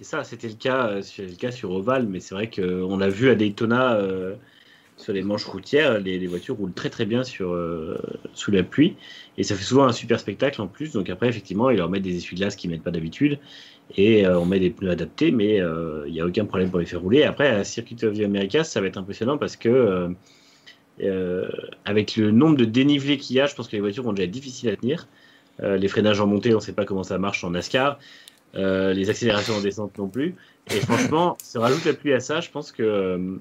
Et 0.01 0.05
ça, 0.05 0.25
c'était 0.25 0.49
le 0.49 0.55
cas, 0.55 0.87
euh, 0.89 1.03
sur- 1.03 1.25
le 1.25 1.35
cas 1.37 1.53
sur 1.53 1.71
Oval, 1.71 2.07
mais 2.09 2.19
c'est 2.21 2.35
vrai 2.35 2.51
qu'on 2.51 2.97
l'a 2.97 3.09
vu 3.09 3.29
à 3.31 3.35
Daytona 3.35 3.95
euh, 3.95 4.35
sur 5.03 5.13
les 5.13 5.23
manches 5.23 5.45
routières, 5.45 5.99
les, 5.99 6.27
voitures 6.27 6.57
roulent 6.57 6.73
très 6.73 6.91
très 6.91 7.05
bien 7.05 7.25
sur, 7.25 7.53
euh, 7.53 7.99
sous 8.35 8.51
la 8.51 8.63
pluie. 8.63 8.97
Et 9.37 9.43
ça 9.43 9.55
fait 9.55 9.65
souvent 9.65 9.85
un 9.85 9.93
super 9.93 10.21
spectacle 10.21 10.61
en 10.63 10.69
plus. 10.69 10.93
Donc 10.93 11.11
après, 11.11 11.29
effectivement, 11.29 11.71
ils 11.71 11.79
leur 11.79 11.91
mettent 11.91 12.03
des 12.03 12.17
essuie-glaces 12.17 12.57
qu'ils 12.57 12.71
mettent 12.71 12.83
pas 12.83 12.91
d'habitude. 12.91 13.39
Et 13.97 14.27
euh, 14.27 14.39
on 14.39 14.47
met 14.47 14.61
des 14.61 14.71
pneus 14.71 14.91
adaptés, 14.91 15.33
mais 15.33 15.61
euh, 15.61 16.05
il 16.07 16.13
n'y 16.13 16.21
a 16.21 16.27
aucun 16.27 16.45
problème 16.45 16.71
pour 16.71 16.79
les 16.79 16.87
faire 16.87 17.01
rouler. 17.01 17.25
Après, 17.25 17.49
à 17.49 17.65
Circuit 17.65 17.97
of 18.05 18.17
the 18.17 18.23
Americas, 18.23 18.65
ça 18.65 18.81
va 18.81 18.87
être 18.87 18.97
impressionnant 18.97 19.39
parce 19.39 19.57
que 19.57 20.15
avec 21.85 22.17
le 22.17 22.31
nombre 22.31 22.57
de 22.57 22.65
dénivelés 22.65 23.17
qu'il 23.19 23.37
y 23.37 23.41
a, 23.41 23.47
je 23.47 23.55
pense 23.57 23.67
que 23.67 23.75
les 23.75 23.81
voitures 23.81 24.05
vont 24.05 24.13
déjà 24.13 24.25
être 24.25 24.31
difficiles 24.31 24.69
à 24.69 24.77
tenir. 24.77 25.09
Les 25.61 25.89
freinages 25.89 26.21
en 26.21 26.27
montée, 26.27 26.53
on 26.53 26.59
ne 26.59 26.63
sait 26.63 26.75
pas 26.75 26.85
comment 26.85 27.03
ça 27.03 27.19
marche 27.19 27.43
en 27.43 27.51
NASCAR. 27.51 27.99
Les 28.55 29.11
accélérations 29.11 29.55
en 29.55 29.61
descente 29.61 29.99
non 29.99 30.09
plus. 30.09 30.37
Et 30.71 30.79
franchement, 30.81 31.37
se 31.43 31.59
rajoute 31.59 31.85
la 31.85 31.95
pluie 31.95 32.13
à 32.13 32.21
ça, 32.21 32.41
je 32.41 32.51
pense 32.51 32.71
que 32.71 33.41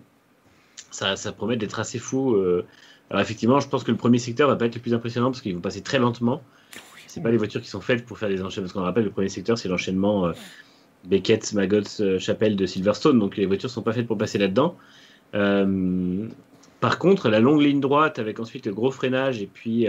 ça, 0.91 1.15
ça 1.15 1.31
promet 1.31 1.57
d'être 1.57 1.79
assez 1.79 1.99
fou. 1.99 2.35
euh. 2.35 2.65
Alors 3.09 3.21
effectivement, 3.21 3.59
je 3.59 3.67
pense 3.67 3.83
que 3.83 3.91
le 3.91 3.97
premier 3.97 4.19
secteur 4.19 4.47
va 4.47 4.55
pas 4.55 4.65
être 4.65 4.75
le 4.75 4.81
plus 4.81 4.93
impressionnant 4.93 5.31
parce 5.31 5.41
qu'ils 5.41 5.55
vont 5.55 5.61
passer 5.61 5.81
très 5.81 5.99
lentement. 5.99 6.41
C'est 7.07 7.21
pas 7.21 7.31
les 7.31 7.37
voitures 7.37 7.61
qui 7.61 7.67
sont 7.67 7.81
faites 7.81 8.05
pour 8.05 8.17
faire 8.17 8.29
des 8.29 8.41
enchaînements. 8.41 8.67
Parce 8.67 8.73
qu'on 8.73 8.83
rappelle, 8.83 9.03
le 9.03 9.11
premier 9.11 9.27
secteur, 9.27 9.57
c'est 9.57 9.67
l'enchaînement 9.67 10.27
euh, 10.27 10.33
Beckett, 11.03 11.51
Maggots, 11.53 11.81
euh, 11.99 12.19
Chapelle 12.19 12.55
de 12.55 12.65
Silverstone. 12.65 13.19
Donc 13.19 13.35
les 13.35 13.45
voitures 13.45 13.69
sont 13.69 13.81
pas 13.81 13.91
faites 13.91 14.07
pour 14.07 14.17
passer 14.17 14.37
là-dedans. 14.37 14.77
Par 16.79 16.97
contre, 16.99 17.29
la 17.29 17.39
longue 17.39 17.61
ligne 17.61 17.79
droite 17.79 18.17
avec 18.17 18.39
ensuite 18.39 18.65
le 18.65 18.73
gros 18.73 18.91
freinage 18.91 19.41
et 19.41 19.47
puis 19.47 19.87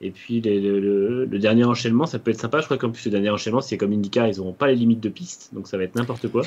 et 0.00 0.10
puis 0.10 0.40
les- 0.40 0.60
le, 0.60 0.78
le- 0.80 1.24
le 1.24 1.38
dernier 1.38 1.64
enchaînement, 1.64 2.06
ça 2.06 2.18
peut 2.18 2.30
être 2.30 2.40
sympa. 2.40 2.60
Je 2.60 2.64
crois 2.66 2.76
qu'en 2.78 2.90
plus 2.90 3.04
le 3.06 3.10
dernier 3.10 3.30
enchaînement, 3.30 3.60
c'est 3.60 3.76
comme 3.78 3.92
IndyCar, 3.92 4.28
ils 4.28 4.36
n'auront 4.36 4.52
pas 4.52 4.66
les 4.68 4.74
limites 4.74 5.00
de 5.00 5.08
piste, 5.08 5.50
donc 5.54 5.68
ça 5.68 5.76
va 5.78 5.84
être 5.84 5.94
n'importe 5.94 6.28
quoi. 6.28 6.42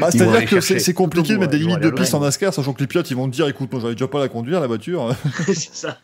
Bah, 0.00 0.10
C'est-à-dire 0.10 0.48
que 0.48 0.60
c'est 0.60 0.94
compliqué 0.94 1.28
tout 1.28 1.34
de 1.34 1.38
mettre 1.40 1.52
des 1.52 1.58
limites 1.58 1.80
de 1.80 1.90
piste 1.90 2.14
en. 2.14 2.20
NASCAR, 2.20 2.52
sachant 2.54 2.72
que 2.72 2.80
les 2.80 2.86
pilotes 2.86 3.10
ils 3.10 3.16
vont 3.16 3.28
te 3.28 3.34
dire 3.34 3.48
écoute, 3.48 3.70
moi 3.72 3.80
j'avais 3.80 3.94
déjà 3.94 4.08
pas 4.08 4.20
la 4.20 4.28
conduire 4.28 4.60
la 4.60 4.66
voiture. 4.66 5.14
c'est 5.46 5.54
ça. 5.74 5.98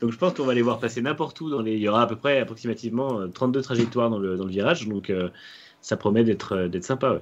Donc 0.00 0.10
je 0.10 0.18
pense 0.18 0.34
qu'on 0.34 0.44
va 0.44 0.54
les 0.54 0.62
voir 0.62 0.80
passer 0.80 1.00
n'importe 1.00 1.40
où. 1.40 1.48
Dans 1.50 1.62
les... 1.62 1.74
Il 1.74 1.78
y 1.80 1.88
aura 1.88 2.02
à 2.02 2.06
peu 2.08 2.16
près 2.16 2.40
approximativement 2.40 3.20
euh, 3.20 3.28
32 3.28 3.62
trajectoires 3.62 4.10
dans 4.10 4.18
le, 4.18 4.36
dans 4.36 4.44
le 4.44 4.50
virage, 4.50 4.88
donc 4.88 5.10
euh, 5.10 5.28
ça 5.80 5.96
promet 5.96 6.24
d'être 6.24 6.56
euh, 6.56 6.68
d'être 6.68 6.84
sympa. 6.84 7.12
ouais. 7.12 7.20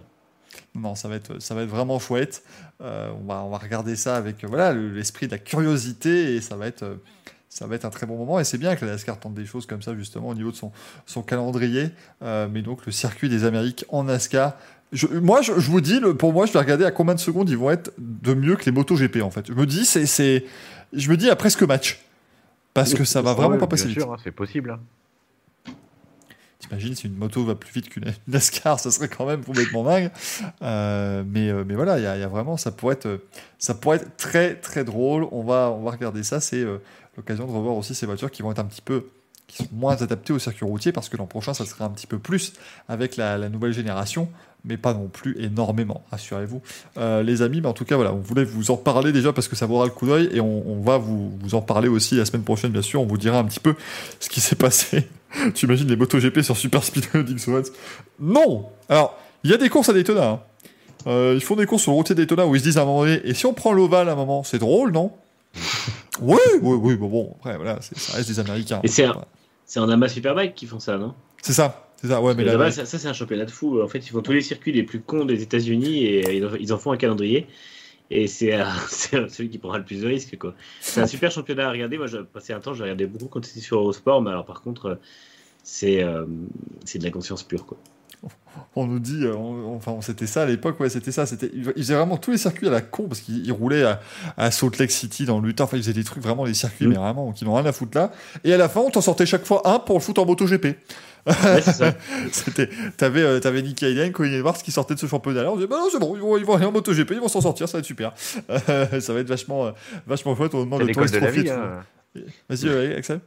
Non, 0.75 0.95
ça 0.95 1.07
va 1.09 1.17
être, 1.17 1.41
ça 1.41 1.55
va 1.55 1.63
être 1.63 1.69
vraiment 1.69 1.99
chouette. 1.99 2.43
Euh, 2.81 3.11
on, 3.21 3.27
va, 3.27 3.43
on 3.45 3.51
va 3.51 3.59
regarder 3.59 3.97
ça 3.97 4.17
avec 4.17 4.43
euh, 4.43 4.47
voilà 4.49 4.73
l'esprit 4.73 5.27
de 5.27 5.33
la 5.33 5.39
curiosité 5.39 6.35
et 6.37 6.41
ça 6.41 6.57
va 6.57 6.67
être, 6.67 6.83
euh, 6.83 6.95
ça 7.53 7.67
va 7.67 7.75
être 7.75 7.85
un 7.85 7.91
très 7.91 8.07
bon 8.07 8.17
moment. 8.17 8.39
Et 8.41 8.45
c'est 8.45 8.57
bien 8.59 8.77
que 8.77 8.85
la 8.87 8.93
NASCAR 8.93 9.19
tente 9.21 9.35
des 9.35 9.45
choses 9.45 9.67
comme 9.67 9.83
ça 9.83 9.95
justement 9.95 10.29
au 10.29 10.35
niveau 10.35 10.51
de 10.53 10.57
son, 10.57 10.71
son 11.05 11.21
calendrier. 11.23 11.91
Euh, 12.23 12.49
mais 12.51 12.63
donc 12.63 12.87
le 12.87 12.93
circuit 12.93 13.29
des 13.29 13.45
Amériques 13.45 13.85
en 13.91 14.05
NASCAR. 14.05 14.55
Je, 14.93 15.07
moi, 15.07 15.43
je, 15.43 15.53
je 15.59 15.71
vous 15.71 15.81
dis, 15.81 16.01
le- 16.01 16.17
pour 16.17 16.33
moi, 16.33 16.47
je 16.47 16.53
vais 16.53 16.59
regarder 16.61 16.85
à 16.85 16.91
combien 16.91 17.15
de 17.15 17.21
secondes 17.21 17.51
ils 17.51 17.57
vont 17.59 17.71
être 17.71 17.93
de 17.99 18.35
mieux 18.35 18.57
que 18.57 18.65
les 18.65 18.73
MotoGP 18.73 19.21
en 19.23 19.31
fait. 19.31 19.47
Je 19.49 19.53
me 19.53 19.67
dis, 19.67 19.85
c'est, 19.85 20.45
je 20.93 21.11
me 21.11 21.17
dis 21.17 21.29
à 21.29 21.37
presque 21.37 21.63
match. 21.63 22.01
Parce 22.73 22.95
que 22.95 23.03
ça 23.05 23.21
va 23.21 23.35
vraiment 23.35 23.59
pas 23.59 23.67
passer 23.67 23.85
bien 23.87 23.95
vite. 23.95 24.03
sûr, 24.03 24.13
hein, 24.13 24.17
c'est 24.23 24.31
possible. 24.31 24.71
hein. 24.71 25.73
T'imagines 26.61 26.95
si 26.95 27.07
une 27.07 27.17
moto 27.17 27.43
va 27.45 27.55
plus 27.55 27.73
vite 27.73 27.89
qu'une 27.89 28.05
une 28.05 28.13
NASCAR, 28.35 28.79
ça 28.79 28.91
serait 28.91 29.09
quand 29.09 29.27
même 29.27 29.43
complètement 29.43 29.83
dingue. 29.83 30.11
Euh, 30.63 31.25
mais, 31.27 31.49
euh, 31.49 31.65
mais 31.67 31.75
voilà, 31.75 31.99
il 31.99 32.03
y, 32.05 32.07
a- 32.07 32.17
il 32.17 32.21
y 32.21 32.25
a 32.25 32.29
vraiment, 32.29 32.57
ça 32.59 32.71
pourrait 32.71 32.95
être, 32.95 33.21
ça 33.59 33.75
pourrait 33.75 33.97
être 33.97 34.17
très 34.19 34.55
très 34.57 34.85
drôle. 34.85 35.27
On 35.33 35.43
va, 35.43 35.71
on 35.71 35.83
va 35.83 35.91
regarder 35.91 36.23
ça. 36.23 36.39
C'est 36.39 36.61
euh, 36.63 36.79
l'occasion 37.21 37.47
de 37.47 37.53
revoir 37.53 37.77
aussi 37.77 37.95
ces 37.95 38.07
voitures 38.07 38.31
qui 38.31 38.43
vont 38.43 38.51
être 38.51 38.59
un 38.59 38.65
petit 38.65 38.83
peu, 38.83 39.07
qui 39.47 39.57
sont 39.59 39.69
moins 39.73 40.01
adaptées 40.01 40.33
au 40.33 40.39
circuit 40.39 40.65
routier 40.65 40.93
parce 40.93 41.09
que 41.09 41.17
l'an 41.17 41.27
prochain, 41.27 41.55
ça 41.55 41.65
sera 41.65 41.85
un 41.85 41.91
petit 41.91 42.07
peu 42.07 42.19
plus 42.19 42.53
avec 42.89 43.17
la, 43.17 43.49
nouvelle 43.49 43.73
génération, 43.73 44.29
mais 44.65 44.77
pas 44.77 44.95
non 44.95 45.09
plus 45.09 45.37
énormément, 45.43 46.05
rassurez-vous. 46.11 46.63
Euh, 46.99 47.23
les 47.23 47.43
amis, 47.43 47.61
mais 47.61 47.69
en 47.69 47.73
tout 47.73 47.85
cas, 47.85 47.97
voilà, 47.97 48.13
on 48.13 48.21
voulait 48.21 48.45
vous 48.45 48.71
en 48.71 48.77
parler 48.77 49.13
déjà 49.13 49.33
parce 49.33 49.49
que 49.49 49.57
ça 49.57 49.67
vaudra 49.67 49.85
le 49.85 49.91
coup 49.91 50.07
d'œil 50.07 50.31
et 50.33 50.41
on, 50.41 50.81
va 50.83 50.99
vous, 50.99 51.33
vous 51.41 51.55
en 51.55 51.63
parler 51.63 51.89
aussi 51.89 52.17
la 52.17 52.25
semaine 52.25 52.45
prochaine, 52.45 52.73
bien 52.73 52.83
sûr. 52.83 53.01
On 53.03 53.07
vous 53.07 53.19
dira 53.19 53.39
un 53.39 53.45
petit 53.45 53.61
peu 53.61 53.75
ce 54.19 54.29
qui 54.29 54.41
s'est 54.41 54.57
passé 54.57 55.09
tu 55.55 55.67
imagines 55.67 55.89
les 55.89 55.97
MotoGP 55.97 56.41
sur 56.41 56.57
Super 56.57 56.81
Dix 57.25 57.49
Ones 57.49 57.65
Non 58.19 58.67
Alors, 58.89 59.17
il 59.45 59.51
y 59.51 59.55
a 59.55 59.57
des 59.57 59.69
courses 59.69 59.89
à 59.89 59.93
Daytona. 59.93 60.29
hein. 60.29 60.41
Euh, 61.07 61.33
ils 61.35 61.43
font 61.43 61.57
des 61.57 61.67
courses 61.67 61.83
sur 61.83 61.93
le 61.93 61.97
routier 61.97 62.15
Daytona 62.15 62.47
où 62.47 62.55
ils 62.55 62.59
se 62.59 62.65
disent 62.65 62.79
à 62.79 62.83
un 62.83 62.85
moment 62.85 63.03
donné, 63.03 63.21
et 63.25 63.35
si 63.35 63.47
on 63.47 63.55
prend 63.55 63.73
l'ovale 63.73 64.09
à 64.09 64.13
un 64.13 64.17
moment, 64.17 64.43
c'est 64.43 64.59
drôle, 64.59 64.93
non? 64.93 65.13
Oui, 66.21 66.39
oui, 66.63 66.77
oui, 66.83 66.97
bon, 66.97 67.09
bon, 67.09 67.33
après, 67.39 67.57
voilà, 67.57 67.79
c'est- 67.81 67.99
ça 67.99 68.17
reste 68.17 68.29
des 68.29 68.39
Américains. 68.41 68.81
Et 68.83 68.89
c'est 68.89 69.05
un- 69.05 69.13
Voilà. 69.13 69.29
C'est 69.67 69.79
en 69.81 69.89
Ama 69.89 70.09
Superbike 70.09 70.55
qui 70.55 70.67
font 70.67 70.81
ça, 70.81 70.99
non? 70.99 71.15
C'est 71.43 71.53
ça, 71.53 71.89
c'est 72.01 72.09
ça, 72.09 72.21
ouais, 72.21 72.35
mais 72.35 72.43
là, 72.45 72.71
ça, 72.73 72.85
ça, 72.87 72.99
c'est 72.99 73.07
un 73.09 73.13
championnat 73.13 73.45
de 73.45 73.51
fou. 73.53 73.81
En 73.81 73.87
fait, 73.89 73.99
ils 74.01 74.09
font 74.11 74.21
tous 74.21 74.33
les 74.33 74.41
circuits 74.43 74.73
les 74.73 74.83
plus 74.83 75.01
cons 75.01 75.25
des 75.25 75.43
États-Unis 75.43 76.05
et 76.05 76.37
ils 76.37 76.45
en- 76.45 76.55
ils 76.57 76.73
en 76.73 76.79
font 76.79 76.91
un 76.93 76.97
calendrier. 76.97 77.47
Et 78.11 78.27
c'est 78.27 78.53
euh, 78.55 78.65
c'est 78.89 79.31
celui 79.31 79.49
qui 79.51 79.59
prendra 79.59 79.79
le 79.79 79.85
plus 79.85 80.01
de 80.03 80.07
risques. 80.09 80.37
quoi. 80.37 80.55
C'est 80.81 81.01
un 81.01 81.07
super 81.07 81.31
championnat 81.31 81.69
à 81.69 81.71
regarder. 81.71 81.97
Moi, 81.99 82.09
j'ai 82.09 82.19
passé 82.25 82.53
un 82.53 82.59
temps, 82.59 82.75
je 82.75 82.83
regardais 82.83 83.07
beaucoup 83.07 83.27
quand 83.29 83.45
c'était 83.45 83.61
sur 83.61 83.79
Eurosport, 83.79 84.21
mais 84.23 84.31
alors 84.31 84.45
par 84.45 84.61
contre, 84.63 84.87
euh, 84.87 84.95
c'est 85.63 86.03
euh, 86.03 86.25
c'est 86.85 86.99
de 86.99 87.05
la 87.05 87.11
conscience 87.13 87.45
pure. 87.45 87.65
Quoi. 87.67 87.79
on 88.77 88.87
nous 88.87 88.99
dit, 88.99 89.25
euh, 89.25 89.35
on- 89.35 89.75
enfin, 89.77 89.97
c'était 90.01 90.27
ça 90.27 90.43
à 90.43 90.47
l'époque, 90.47 90.79
ouais, 90.81 90.89
c'était 90.89 91.13
ça. 91.13 91.27
C'était, 91.27 91.51
ils 91.55 91.65
faisaient 91.65 91.95
vraiment 91.95 92.17
tous 92.17 92.31
les 92.33 92.39
circuits 92.39 92.69
à 92.69 92.71
la 92.71 92.81
con 92.81 93.05
parce 93.09 93.21
qu'ils 93.21 93.45
ils 93.47 93.53
roulaient 93.53 93.83
à, 93.85 94.01
à 94.37 94.51
Salt 94.51 94.79
Lake 94.79 94.91
City 94.91 95.25
dans 95.25 95.41
l'Utah. 95.41 95.65
Enfin, 95.65 95.77
ils 95.77 95.83
faisaient 95.83 95.93
des 95.93 96.05
trucs 96.05 96.23
vraiment 96.23 96.45
des 96.45 96.55
circuits, 96.55 96.87
Mm. 96.87 96.91
mais 96.91 96.97
vraiment 96.97 97.33
qui 97.33 97.45
n'ont 97.45 97.55
rien 97.55 97.67
à 97.67 97.73
foutre 97.73 97.97
là. 97.97 98.11
Et 98.45 98.53
à 98.53 98.57
la 98.57 98.69
fin, 98.69 98.81
on 98.81 98.91
t'en 98.91 99.01
sortait 99.01 99.27
chaque 99.27 99.45
fois 99.47 99.63
un 99.69 99.79
pour 99.79 99.97
le 99.97 100.01
foot 100.03 100.19
en 100.19 100.27
MotoGP. 100.27 100.65
Ouais. 101.27 101.35
C'était, 102.33 102.69
t'avais, 102.97 103.21
euh, 103.23 103.41
t'avais 103.41 103.61
Nicky 103.63 103.85
Hayden, 103.85 104.11
Colin 104.13 104.33
Edwards 104.33 104.57
qui 104.57 104.73
sortaient 104.73 104.95
de 104.95 104.99
ce 105.01 105.07
championnat-là. 105.07 105.51
On 105.53 105.57
disait, 105.57 105.67
bah 105.69 105.77
non, 105.79 105.89
c'est 105.93 105.99
bon, 105.99 106.15
ils 106.17 106.23
vont, 106.23 106.37
ils 106.39 106.45
vont 106.45 106.55
aller 106.57 106.65
en 106.65 106.73
MotoGP, 106.73 107.11
ils 107.13 107.21
vont 107.21 107.29
s'en 107.29 107.43
sortir, 107.43 107.69
ça 107.69 107.75
va 107.77 107.81
être 107.81 107.85
super. 107.85 108.15
Euh, 108.49 109.01
ça 109.01 109.13
va 109.13 109.21
être 109.21 109.29
vachement, 109.29 109.67
euh, 109.67 109.71
vachement 110.07 110.35
chouette. 110.35 110.55
On 110.55 110.65
demande 110.65 110.83
le 110.83 110.93
Tourist 110.95 111.13
de 111.15 111.21
la 111.21 111.31
vie. 111.31 111.49
hein. 111.51 111.83
Vas-y, 112.49 112.69
euh, 112.69 112.97
Axel. 112.97 113.21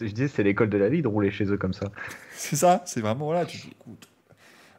Je 0.00 0.06
dis, 0.06 0.28
c'est 0.28 0.42
l'école 0.42 0.68
de 0.70 0.78
la 0.78 0.88
vie 0.88 1.00
de 1.02 1.08
rouler 1.08 1.30
chez 1.30 1.44
eux 1.46 1.56
comme 1.56 1.72
ça. 1.72 1.86
C'est 2.36 2.56
ça, 2.56 2.82
c'est 2.86 3.00
vraiment, 3.00 3.24
voilà, 3.26 3.44
tu 3.46 3.56
écoute, 3.56 4.06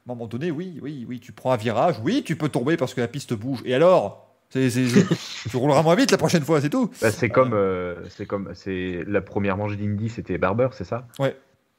à 0.08 0.12
un 0.12 0.16
moment 0.16 0.28
donné, 0.28 0.52
oui, 0.52 0.80
oui, 0.82 1.06
oui, 1.08 1.20
tu 1.20 1.32
prends 1.32 1.52
un 1.52 1.58
virage, 1.58 1.96
oui, 2.04 2.24
tu 2.26 2.36
peux 2.36 2.50
tomber 2.50 2.78
parce 2.78 2.94
que 2.94 3.02
la 3.02 3.08
piste 3.08 3.34
bouge. 3.34 3.62
Et 3.66 3.74
alors? 3.74 4.28
C'est, 4.50 4.70
c'est- 4.70 4.88
c'est- 4.88 5.06
Tu 5.50 5.58
rouleras 5.58 5.82
moins 5.82 5.96
vite 5.96 6.12
la 6.12 6.18
prochaine 6.18 6.44
fois, 6.44 6.60
c'est 6.62 6.70
tout. 6.70 6.92
Bah, 7.02 7.10
c'est 7.12 7.30
comme, 7.30 7.54
euh, 7.54 7.96
c'est 8.10 8.26
comme, 8.26 8.50
c'est 8.54 9.04
la 9.08 9.22
première 9.22 9.58
manche 9.58 9.78
d'Indy, 9.78 10.10
c'était 10.10 10.38
Barber, 10.38 10.70
c'est 10.74 10.84
ça? 10.84 11.08
Ouais. 11.20 11.36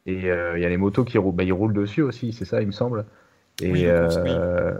Et 0.07 0.31
euh, 0.31 0.59
il 0.59 0.63
y 0.63 0.65
a 0.65 0.69
les 0.69 0.77
motos 0.79 1.05
qui 1.05 1.19
roulent, 1.19 1.35
bah, 1.35 1.45
ils 1.45 1.53
roulent 1.53 1.75
dessus 1.75 2.03
aussi, 2.03 2.33
c'est 2.33 2.45
ça, 2.45 2.61
il 2.61 2.67
me 2.67 2.73
semble. 2.73 3.05
Et, 3.61 3.71
Oui, 3.71 3.81
je 3.83 3.91
pense, 4.03 4.17
euh, 4.25 4.79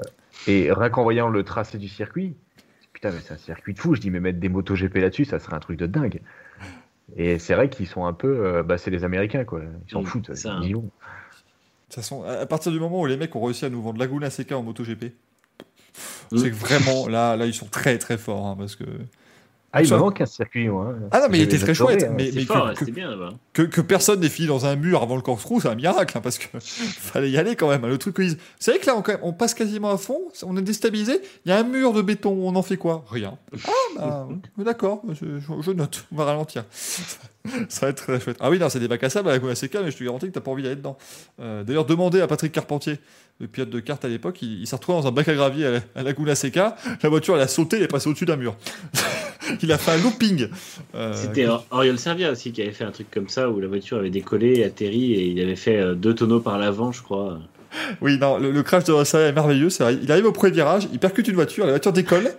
et 0.49 0.73
rien 0.73 0.91
qu'en 0.91 1.03
voyant 1.03 1.29
le 1.29 1.43
tracé 1.45 1.79
du 1.79 1.89
circuit, 1.89 2.35
putain, 2.93 3.11
mais 3.11 3.21
c'est 3.21 3.35
un 3.35 3.39
circuit 3.39 3.75
de 3.75 3.79
fou. 3.79 3.95
Je 3.95 4.01
dis, 4.01 4.11
mais 4.11 4.21
mettre 4.21 4.41
des 4.41 4.49
motos 4.49 4.75
GP 4.75 4.97
là-dessus, 4.97 5.25
ça 5.25 5.39
serait 5.39 5.55
un 5.55 5.61
truc 5.61 5.79
de 5.79 5.87
dingue. 5.87 6.21
Et 7.17 7.39
c'est 7.39 7.55
vrai 7.55 7.69
qu'ils 7.69 7.87
sont 7.87 8.07
un 8.07 8.13
peu, 8.15 8.47
euh, 8.47 8.63
bah, 8.63 8.79
c'est 8.79 8.91
les 8.91 9.05
Américains, 9.05 9.45
quoi. 9.45 9.61
Ils 9.87 9.93
s'en 9.93 10.03
foutent. 10.03 10.31
ils 10.63 10.73
toute 10.73 10.91
façon, 11.95 12.23
à 12.25 12.47
partir 12.47 12.73
du 12.73 12.81
moment 12.81 13.01
où 13.01 13.07
les 13.07 13.17
mecs 13.17 13.35
ont 13.37 13.43
réussi 13.45 13.65
à 13.65 13.71
nous 13.71 13.83
vendre 13.83 13.99
Laguna 13.99 14.31
Seca 14.31 14.57
en 14.59 14.63
MotoGP, 14.63 15.13
Mm. 16.33 16.39
c'est 16.39 16.51
que 16.51 16.55
vraiment, 16.57 17.07
là, 17.09 17.37
là, 17.37 17.45
ils 17.45 17.53
sont 17.53 17.67
très 17.67 17.99
très 17.99 18.17
forts. 18.17 18.47
hein, 18.47 18.57
parce 18.59 18.75
que... 18.77 18.85
Ah, 19.75 19.83
il 19.83 19.91
me 19.93 19.99
manque 19.99 20.21
un 20.23 20.27
circuit, 20.27 20.69
moi. 20.69 20.95
hein. 20.97 21.09
Ah 21.11 21.21
non, 21.21 21.27
mais 21.31 21.39
il 21.39 21.43
était 21.45 21.59
très 21.59 21.73
adoré, 21.73 21.95
chouette. 21.99 22.05
hein. 22.11 22.15
Mais, 22.17 22.31
C'est 22.31 22.37
mais 22.37 22.45
fort, 22.45 22.73
que, 22.75 22.85
que- 22.87 22.91
bien 22.91 23.11
là-bas. 23.11 23.35
Que, 23.53 23.63
que 23.63 23.81
personne 23.83 24.21
n'ait 24.21 24.29
fini 24.31 24.49
dans 24.49 24.65
un 24.65 24.77
mur 24.77 25.03
avant 25.03 25.17
le 25.17 25.21
corkscrew, 25.23 25.61
c'est 25.61 25.69
un 25.69 25.75
miracle, 25.75 26.17
hein, 26.17 26.21
parce 26.23 26.39
que 26.39 26.47
fallait 26.61 27.31
y 27.31 27.37
aller 27.37 27.55
quand 27.55 27.69
même. 27.69 27.85
hein. 27.85 27.89
Le 27.89 27.99
truc, 27.99 28.17
qu'ils- 28.17 28.37
c'est 28.59 28.71
vrai 28.71 28.81
que 28.81 28.87
là, 28.87 28.97
on, 28.97 29.03
quand 29.03 29.13
même- 29.13 29.21
on 29.23 29.33
passe 29.35 29.53
quasiment 29.55 29.91
à 29.91 29.99
fond, 29.99 30.21
on 30.43 30.57
est 30.57 30.63
déstabilisé. 30.63 31.21
Il 31.45 31.51
y 31.51 31.53
a 31.53 31.59
un 31.59 31.63
mur 31.65 31.93
de 31.93 32.01
béton, 32.03 32.31
on 32.43 32.57
en 32.57 32.63
fait 32.63 32.77
quoi? 32.79 33.05
Rien. 33.11 33.37
Ah, 33.67 33.71
bah, 33.97 34.29
d'accord, 34.65 35.03
je, 35.11 35.39
je- 35.63 35.71
note, 35.73 36.07
on 36.13 36.17
va 36.17 36.25
ralentir. 36.25 36.65
Ça 37.69 37.87
va 37.87 37.91
être 37.91 37.97
très 38.05 38.21
chouette. 38.21 38.37
Ah 38.39 38.51
oui, 38.51 38.59
non, 38.61 38.69
c'est 38.69 38.79
des 38.79 38.87
bacs 38.87 39.03
à 39.03 39.11
sable 39.11 39.29
à 39.29 39.33
la 39.33 39.39
Laguna 39.39 39.57
Seca, 39.57 39.83
mais 39.83 39.91
je 39.91 39.97
te 39.97 40.05
garantis 40.05 40.27
que 40.29 40.31
t'as 40.33 40.41
pas 40.41 40.53
envie 40.53 40.63
d'aller 40.63 40.77
dedans. 40.77 40.97
Euh, 41.41 41.65
D'ailleurs, 41.65 41.85
demandez 41.87 42.21
à 42.21 42.29
Patrick 42.29 42.53
Carpentier, 42.53 43.01
le 43.41 43.49
pilote 43.49 43.69
de 43.71 43.81
kart 43.81 44.03
à 44.05 44.07
l'époque, 44.07 44.41
il, 44.43 44.61
il 44.61 44.67
s'est 44.69 44.77
retrouvé 44.77 45.01
dans 45.03 45.09
un 45.09 45.11
bac 45.11 45.27
à 45.27 45.35
gravier 45.35 45.67
à 45.67 45.71
la, 45.73 45.77
à 45.79 45.83
la 45.97 46.03
Laguna 46.05 46.37
Seca. 46.37 46.77
La 47.03 47.09
voiture, 47.09 47.35
elle 47.35 47.43
a 47.43 47.49
sauté, 47.49 47.79
elle 47.79 47.83
est 47.83 47.89
passée 47.89 48.09
au-dessus 48.09 48.27
d'un 48.27 48.37
mur. 48.37 48.55
il 49.61 49.73
a 49.73 49.79
fait 49.79 49.91
un 49.91 49.97
looping. 49.97 50.49
Euh, 50.95 51.15
C'était 51.21 51.49
Oriol 51.73 51.99
Servia 51.99 52.31
aussi 52.31 52.53
qui 52.53 52.63
avait 52.63 52.71
fait 52.71 52.85
un 52.85 52.93
truc 52.93 53.11
comme 53.11 53.29
ça 53.29 53.42
où 53.51 53.61
la 53.61 53.69
voiture 53.69 53.99
avait 53.99 54.11
décollé, 54.11 54.65
atterri 54.65 55.15
et 55.15 55.27
il 55.27 55.41
avait 55.41 55.57
fait 55.57 55.79
euh, 55.79 55.95
deux 55.95 56.15
tonneaux 56.15 56.41
par 56.41 56.59
l'avant, 56.59 56.93
je 56.93 57.03
crois. 57.03 57.39
Oui, 58.01 58.19
non, 58.19 58.39
le, 58.39 58.63
crash 58.63 58.85
de 58.85 59.05
Servia 59.05 59.29
est 59.29 59.33
merveilleux. 59.33 59.69
Il 60.03 60.13
arrive 60.13 60.27
au 60.27 60.33
premier 60.33 60.53
virage, 60.53 60.89
il 60.93 60.99
percute 60.99 61.29
une 61.29 61.35
voiture, 61.35 61.65
la 61.65 61.73
voiture 61.73 61.93
décolle 61.93 62.31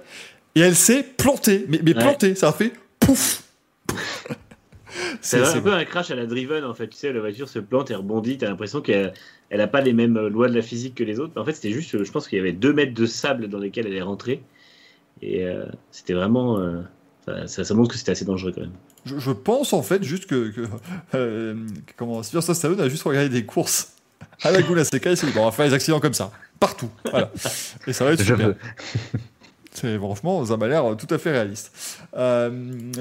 et 0.56 0.62
elle 0.62 0.76
s'est 0.76 1.04
plantée. 1.04 1.66
Mais, 1.70 1.80
mais 1.84 1.94
plantée, 1.94 2.36
ça 2.36 2.50
a 2.50 2.54
fait 2.54 2.74
pouf 3.00 3.44
c'est 5.22 5.42
un 5.42 5.62
peu 5.62 5.74
un 5.74 5.86
crash 5.86 6.12
à 6.12 6.16
la 6.16 6.26
driven 6.26 6.64
en 6.64 6.74
fait. 6.74 6.88
Tu 6.88 6.98
sais, 6.98 7.12
la 7.12 7.20
voiture 7.20 7.50
se 7.50 7.60
plante 7.60 7.92
et 7.92 7.96
rebondit. 7.96 8.38
T'as 8.38 8.50
l'impression 8.50 8.82
qu'elle 8.82 9.14
elle 9.50 9.62
a 9.62 9.68
pas 9.68 9.82
les 9.82 9.94
mêmes 9.94 10.20
lois 10.28 10.48
de 10.48 10.56
la 10.56 10.62
physique 10.62 10.96
que 10.96 11.04
les 11.04 11.20
autres. 11.20 11.40
en 11.40 11.46
fait, 11.46 11.54
c'était 11.54 11.72
juste, 11.72 12.04
je 12.04 12.12
pense 12.12 12.28
qu'il 12.28 12.38
y 12.38 12.42
avait 12.42 12.54
deux 12.54 12.74
mètres 12.74 12.94
de 12.94 13.06
sable 13.06 13.48
dans 13.50 13.60
lesquels 13.60 13.88
elle 13.88 13.96
est 13.96 14.02
rentrée. 14.02 14.42
Et 15.22 15.46
euh, 15.46 15.66
c'était 15.92 16.14
vraiment. 16.14 16.60
Euh, 16.60 16.82
ça, 17.46 17.74
montre 17.74 17.92
que 17.92 17.98
c'était 17.98 18.12
assez 18.12 18.26
dangereux 18.26 18.52
quand 18.54 18.62
même. 18.62 18.72
Je, 19.06 19.32
pense 19.32 19.74
en 19.74 19.84
fait 19.84 20.04
juste 20.04 20.28
que. 20.28 20.50
que 20.50 20.62
euh, 21.16 21.56
comment 21.98 22.24
Sylvester 22.24 22.54
Stallone 22.54 22.82
a 22.82 22.90
juste 22.90 23.04
regardé 23.04 23.30
des 23.30 23.46
courses 23.46 23.94
à 24.42 24.52
la 24.52 24.62
Goula 24.62 24.84
Seca 24.84 25.12
et 25.12 25.16
s'est 25.16 25.28
dit 25.28 25.34
bon, 25.34 25.42
on 25.42 25.46
va 25.46 25.52
faire 25.52 25.68
des 25.68 25.74
accidents 25.74 26.00
comme 26.00 26.14
ça. 26.14 26.32
Partout. 26.60 26.90
Voilà. 27.10 27.32
Et 27.88 27.94
ça 27.94 28.06
va 28.06 28.14
être 28.14 28.24
super. 28.24 28.56
C'est 29.74 29.98
franchement, 29.98 30.46
ça 30.46 30.56
m'a 30.56 30.68
l'air 30.68 30.96
tout 30.98 31.12
à 31.14 31.18
fait 31.18 31.32
réaliste. 31.32 31.72
Euh, 32.16 32.50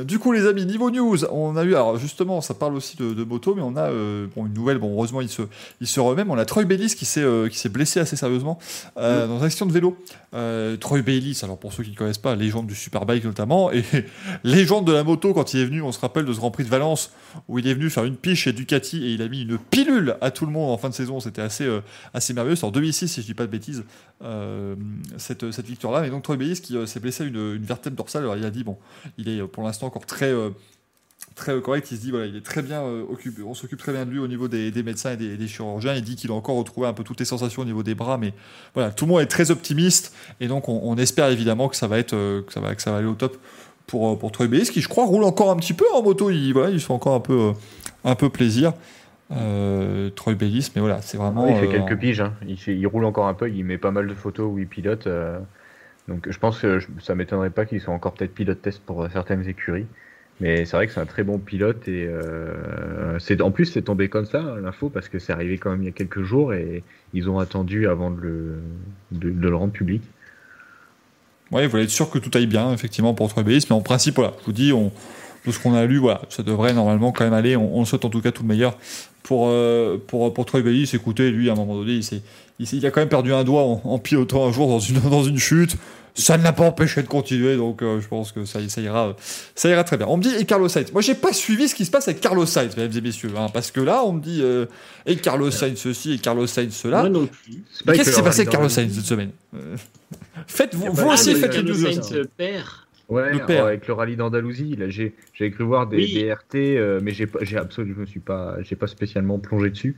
du 0.04 0.18
coup, 0.18 0.32
les 0.32 0.46
amis, 0.46 0.64
niveau 0.64 0.90
news, 0.90 1.24
on 1.26 1.56
a 1.56 1.64
eu, 1.64 1.74
alors 1.74 1.98
justement, 1.98 2.40
ça 2.40 2.54
parle 2.54 2.74
aussi 2.74 2.96
de, 2.96 3.24
moto, 3.24 3.54
mais 3.54 3.62
on 3.62 3.76
a 3.76 3.90
euh, 3.90 4.26
bon, 4.34 4.46
une 4.46 4.54
nouvelle. 4.54 4.78
Bon, 4.78 4.92
heureusement, 4.94 5.20
il 5.20 5.28
se, 5.28 5.42
il 5.80 5.86
se 5.86 6.00
remet. 6.00 6.24
On 6.26 6.38
a 6.38 6.44
Troy 6.46 6.64
Bayliss 6.64 6.94
qui 6.94 7.04
s'est, 7.04 7.22
euh, 7.22 7.48
qui 7.48 7.58
s'est 7.58 7.68
blessé 7.68 8.00
assez 8.00 8.16
sérieusement 8.16 8.58
mm. 8.96 9.00
dans 9.00 9.42
un 9.42 9.46
accident 9.46 9.66
de 9.66 9.72
vélo. 9.72 9.96
Troy 10.80 11.02
Bayliss, 11.02 11.44
alors 11.44 11.58
pour 11.58 11.74
ceux 11.74 11.82
qui 11.82 11.90
ne 11.90 11.96
connaissent 11.96 12.16
pas, 12.16 12.34
légende 12.34 12.66
du 12.66 12.74
Superbike 12.74 13.24
notamment, 13.24 13.70
et 13.70 13.84
légende 14.44 14.86
de 14.86 14.92
la 14.92 15.04
moto 15.04 15.34
quand 15.34 15.52
il 15.52 15.60
est 15.60 15.66
venu. 15.66 15.82
On 15.82 15.92
se 15.92 16.00
rappelle 16.00 16.24
de 16.24 16.32
ce 16.32 16.38
Grand 16.38 16.50
Prix 16.50 16.64
de 16.64 16.70
Valence 16.70 17.12
où 17.48 17.58
il 17.58 17.68
est 17.68 17.74
venu 17.74 17.90
faire 17.90 18.04
une 18.04 18.16
piche 18.16 18.44
chez 18.44 18.52
Ducati 18.52 19.04
et 19.04 19.12
il 19.12 19.22
a 19.22 19.28
mis 19.28 19.42
une 19.42 19.58
pilule 19.58 20.16
à 20.22 20.30
tout 20.30 20.46
le 20.46 20.52
monde 20.52 20.70
en 20.70 20.78
fin 20.78 20.88
de 20.88 20.94
saison. 20.94 21.20
C'était 21.20 21.42
assez, 21.42 21.68
assez 22.14 22.32
merveilleux. 22.32 22.56
C'est 22.56 22.64
en 22.64 22.70
2006, 22.70 23.08
si 23.08 23.20
je 23.20 23.26
dis 23.26 23.34
pas 23.34 23.44
de 23.44 23.50
bêtises, 23.50 23.84
cette, 25.18 25.50
cette 25.52 25.66
victoire-là. 25.66 26.00
Mais 26.00 26.08
donc 26.08 26.22
Troy 26.22 26.36
Bayliss 26.36 26.61
qui 26.62 26.76
euh, 26.76 26.86
s'est 26.86 27.00
blessé 27.00 27.26
une, 27.26 27.54
une, 27.56 27.64
vertèbre 27.64 27.96
dorsale. 27.96 28.22
Alors 28.22 28.36
il 28.36 28.44
a 28.44 28.50
dit 28.50 28.64
bon, 28.64 28.78
il 29.18 29.28
est 29.28 29.40
euh, 29.40 29.46
pour 29.46 29.62
l'instant 29.62 29.86
encore 29.86 30.06
très 30.06 30.32
euh, 30.32 30.50
très 31.34 31.60
correct. 31.60 31.90
Il 31.90 31.96
se 31.96 32.02
dit 32.02 32.10
voilà, 32.10 32.26
il 32.26 32.36
est 32.36 32.44
très 32.44 32.62
bien 32.62 32.82
occupé. 32.82 33.42
On 33.42 33.54
s'occupe 33.54 33.78
très 33.78 33.92
bien 33.92 34.06
de 34.06 34.10
lui 34.10 34.18
au 34.18 34.28
niveau 34.28 34.48
des, 34.48 34.70
des 34.70 34.82
médecins 34.82 35.12
et 35.12 35.16
des, 35.16 35.36
des, 35.36 35.48
chirurgiens. 35.48 35.94
Il 35.94 36.02
dit 36.02 36.16
qu'il 36.16 36.30
a 36.30 36.34
encore 36.34 36.56
retrouvé 36.56 36.86
un 36.86 36.92
peu 36.92 37.04
toutes 37.04 37.20
les 37.20 37.26
sensations 37.26 37.62
au 37.62 37.64
niveau 37.66 37.82
des 37.82 37.94
bras, 37.94 38.18
mais 38.18 38.32
voilà, 38.74 38.90
tout 38.90 39.04
le 39.04 39.12
monde 39.12 39.20
est 39.20 39.26
très 39.26 39.50
optimiste 39.50 40.14
et 40.40 40.48
donc 40.48 40.68
on, 40.68 40.96
espère 40.96 41.28
évidemment 41.28 41.68
que 41.68 41.76
ça 41.76 41.86
va 41.86 41.98
être 41.98 42.12
que 42.12 42.52
ça 42.52 42.60
va 42.60 42.74
que 42.74 42.82
ça 42.82 42.92
va 42.92 42.98
aller 42.98 43.06
au 43.06 43.14
top 43.14 43.36
pour 43.86 44.18
pour 44.18 44.32
Troy 44.32 44.46
Bayliss 44.46 44.70
qui 44.70 44.80
je 44.80 44.88
crois 44.88 45.04
roule 45.04 45.24
encore 45.24 45.50
un 45.50 45.56
petit 45.56 45.74
peu 45.74 45.86
en 45.92 46.02
moto. 46.02 46.30
Il 46.30 46.52
voilà, 46.52 46.70
il 46.70 46.80
se 46.80 46.86
fait 46.86 46.92
encore 46.92 47.14
un 47.14 47.20
peu 47.20 47.52
un 48.04 48.14
peu 48.14 48.30
plaisir. 48.30 48.72
Troy 50.14 50.34
Bayliss, 50.34 50.72
mais 50.74 50.80
voilà, 50.80 51.00
c'est 51.00 51.16
vraiment. 51.16 51.46
il 51.46 51.56
fait 51.56 51.68
quelques 51.68 51.98
piges, 51.98 52.20
hein. 52.20 52.34
il, 52.46 52.86
roule 52.86 53.06
encore 53.06 53.28
un 53.28 53.34
peu, 53.34 53.50
il 53.50 53.64
met 53.64 53.78
pas 53.78 53.90
mal 53.90 54.06
de 54.06 54.14
photos 54.14 54.50
où 54.52 54.58
il 54.58 54.66
pilote. 54.66 55.08
Donc 56.08 56.30
je 56.30 56.38
pense 56.38 56.58
que 56.60 56.80
ça 57.00 57.14
m'étonnerait 57.14 57.50
pas 57.50 57.64
qu'ils 57.64 57.80
soient 57.80 57.94
encore 57.94 58.14
peut-être 58.14 58.34
pilote 58.34 58.60
test 58.60 58.80
pour 58.84 59.06
certaines 59.12 59.48
écuries. 59.48 59.86
Mais 60.40 60.64
c'est 60.64 60.76
vrai 60.76 60.86
que 60.86 60.92
c'est 60.92 61.00
un 61.00 61.06
très 61.06 61.22
bon 61.22 61.38
pilote 61.38 61.86
et 61.86 62.06
euh, 62.08 63.18
en 63.40 63.50
plus 63.50 63.66
c'est 63.66 63.82
tombé 63.82 64.08
comme 64.08 64.24
ça 64.24 64.56
l'info 64.60 64.88
parce 64.88 65.08
que 65.08 65.18
c'est 65.18 65.32
arrivé 65.32 65.58
quand 65.58 65.70
même 65.70 65.82
il 65.82 65.86
y 65.86 65.88
a 65.88 65.92
quelques 65.92 66.22
jours 66.22 66.52
et 66.52 66.82
ils 67.14 67.30
ont 67.30 67.38
attendu 67.38 67.86
avant 67.86 68.10
de 68.10 68.56
le, 69.20 69.56
rendre 69.56 69.72
public. 69.72 70.02
Oui, 71.52 71.62
il 71.62 71.68
voulait 71.68 71.84
être 71.84 71.90
sûr 71.90 72.10
que 72.10 72.18
tout 72.18 72.30
aille 72.36 72.46
bien 72.46 72.72
effectivement 72.72 73.14
pour 73.14 73.28
Troy 73.28 73.44
Bayliss, 73.44 73.70
mais 73.70 73.76
en 73.76 73.82
principe 73.82 74.16
voilà, 74.16 74.32
je 74.40 74.46
vous 74.46 74.52
dis 74.52 74.72
on, 74.72 74.90
tout 75.44 75.52
ce 75.52 75.58
qu'on 75.58 75.74
a 75.74 75.84
lu 75.86 75.98
voilà, 75.98 76.22
ça 76.28 76.42
devrait 76.42 76.72
normalement 76.72 77.12
quand 77.12 77.24
même 77.24 77.32
aller. 77.32 77.56
On, 77.56 77.76
on 77.76 77.84
souhaite 77.84 78.04
en 78.04 78.10
tout 78.10 78.20
cas 78.20 78.32
tout 78.32 78.42
le 78.42 78.48
meilleur 78.48 78.76
pour 79.22 79.48
euh, 79.48 80.02
pour 80.06 80.32
pour 80.32 80.46
Troy 80.46 80.62
Bayliss. 80.62 80.94
Écoutez, 80.94 81.30
lui 81.30 81.48
à 81.48 81.52
un 81.52 81.56
moment 81.56 81.76
donné 81.76 81.92
il 81.92 82.04
s'est 82.04 82.22
il, 82.72 82.86
a 82.86 82.90
quand 82.90 83.00
même 83.00 83.08
perdu 83.08 83.32
un 83.32 83.44
doigt 83.44 83.62
en, 83.62 83.98
pilotant 83.98 84.46
un 84.46 84.52
jour 84.52 84.68
dans 84.68 84.78
une, 84.78 85.00
dans 85.00 85.24
une 85.24 85.38
chute. 85.38 85.76
Ça 86.14 86.36
ne 86.36 86.42
l'a 86.42 86.52
pas 86.52 86.64
empêché 86.64 87.02
de 87.02 87.06
continuer, 87.06 87.56
donc 87.56 87.80
euh, 87.80 87.98
je 87.98 88.06
pense 88.06 88.32
que 88.32 88.44
ça, 88.44 88.58
ça, 88.68 88.82
ira, 88.82 89.16
ça 89.54 89.70
ira 89.70 89.82
très 89.82 89.96
bien. 89.96 90.06
On 90.08 90.18
me 90.18 90.22
dit, 90.22 90.34
et 90.38 90.44
Carlos 90.44 90.68
Sainz 90.68 90.92
Moi, 90.92 91.00
j'ai 91.00 91.14
pas 91.14 91.32
suivi 91.32 91.68
ce 91.68 91.74
qui 91.74 91.86
se 91.86 91.90
passe 91.90 92.06
avec 92.06 92.20
Carlos 92.20 92.44
Sainz, 92.44 92.76
mesdames 92.76 92.98
et 92.98 93.00
messieurs, 93.00 93.32
hein, 93.34 93.46
parce 93.50 93.70
que 93.70 93.80
là, 93.80 94.04
on 94.04 94.12
me 94.12 94.20
dit, 94.20 94.40
euh, 94.42 94.66
et 95.06 95.16
Carlos 95.16 95.50
Sainz 95.50 95.80
ceci, 95.80 96.12
et 96.12 96.18
Carlos 96.18 96.46
Sainz 96.46 96.74
cela. 96.74 97.10
Qu'est-ce 97.86 98.10
qui 98.10 98.14
s'est 98.14 98.22
passé 98.22 98.40
avec 98.42 98.50
Carlos 98.50 98.68
Sainz 98.68 98.94
cette 98.94 99.06
semaine? 99.06 99.30
Euh, 99.54 99.76
Faites, 100.46 100.74
vous, 100.74 100.92
vous 100.92 101.08
aussi, 101.08 101.34
faites 101.34 101.56
les 101.56 101.62
news. 101.62 101.74
Sainz 101.74 102.12
père. 102.36 102.81
Ouais, 103.08 103.32
le 103.32 103.44
père. 103.44 103.66
avec 103.66 103.86
le 103.86 103.94
rallye 103.94 104.16
d'Andalousie, 104.16 104.78
j'ai 104.88 105.50
cru 105.50 105.64
voir 105.64 105.86
des, 105.86 106.06
des 106.06 106.32
RT, 106.32 107.02
mais 107.02 107.12
j'ai 107.12 107.56
absolument, 107.56 107.94
je 107.96 108.00
me 108.00 108.06
suis 108.06 108.20
pas, 108.20 108.56
j'ai 108.62 108.76
pas 108.76 108.86
spécialement 108.86 109.38
plongé 109.38 109.70
dessus. 109.70 109.96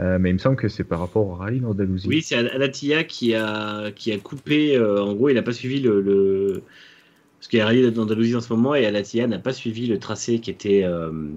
Euh, 0.00 0.18
mais 0.18 0.30
il 0.30 0.34
me 0.34 0.38
semble 0.38 0.56
que 0.56 0.68
c'est 0.68 0.84
par 0.84 0.98
rapport 0.98 1.26
au 1.26 1.34
rallye 1.34 1.60
d'Andalousie. 1.60 2.08
Oui, 2.08 2.22
c'est 2.22 2.36
Alatia 2.36 3.04
qui 3.04 3.34
a, 3.34 3.92
qui 3.92 4.12
a 4.12 4.18
coupé. 4.18 4.76
Euh, 4.76 5.02
en 5.02 5.14
gros, 5.14 5.28
il 5.28 5.34
n'a 5.34 5.42
pas 5.42 5.52
suivi 5.52 5.80
le, 5.80 6.00
le. 6.00 6.62
Parce 7.38 7.48
qu'il 7.48 7.58
y 7.58 7.62
a 7.62 7.64
un 7.64 7.68
rallye 7.68 7.90
d'Andalousie 7.92 8.34
en 8.34 8.40
ce 8.40 8.52
moment 8.52 8.74
et 8.74 8.86
Alatia 8.86 9.26
n'a 9.26 9.38
pas 9.38 9.52
suivi 9.52 9.86
le 9.86 9.98
tracé 9.98 10.40
qui 10.40 10.50
était, 10.50 10.82
euh, 10.84 11.28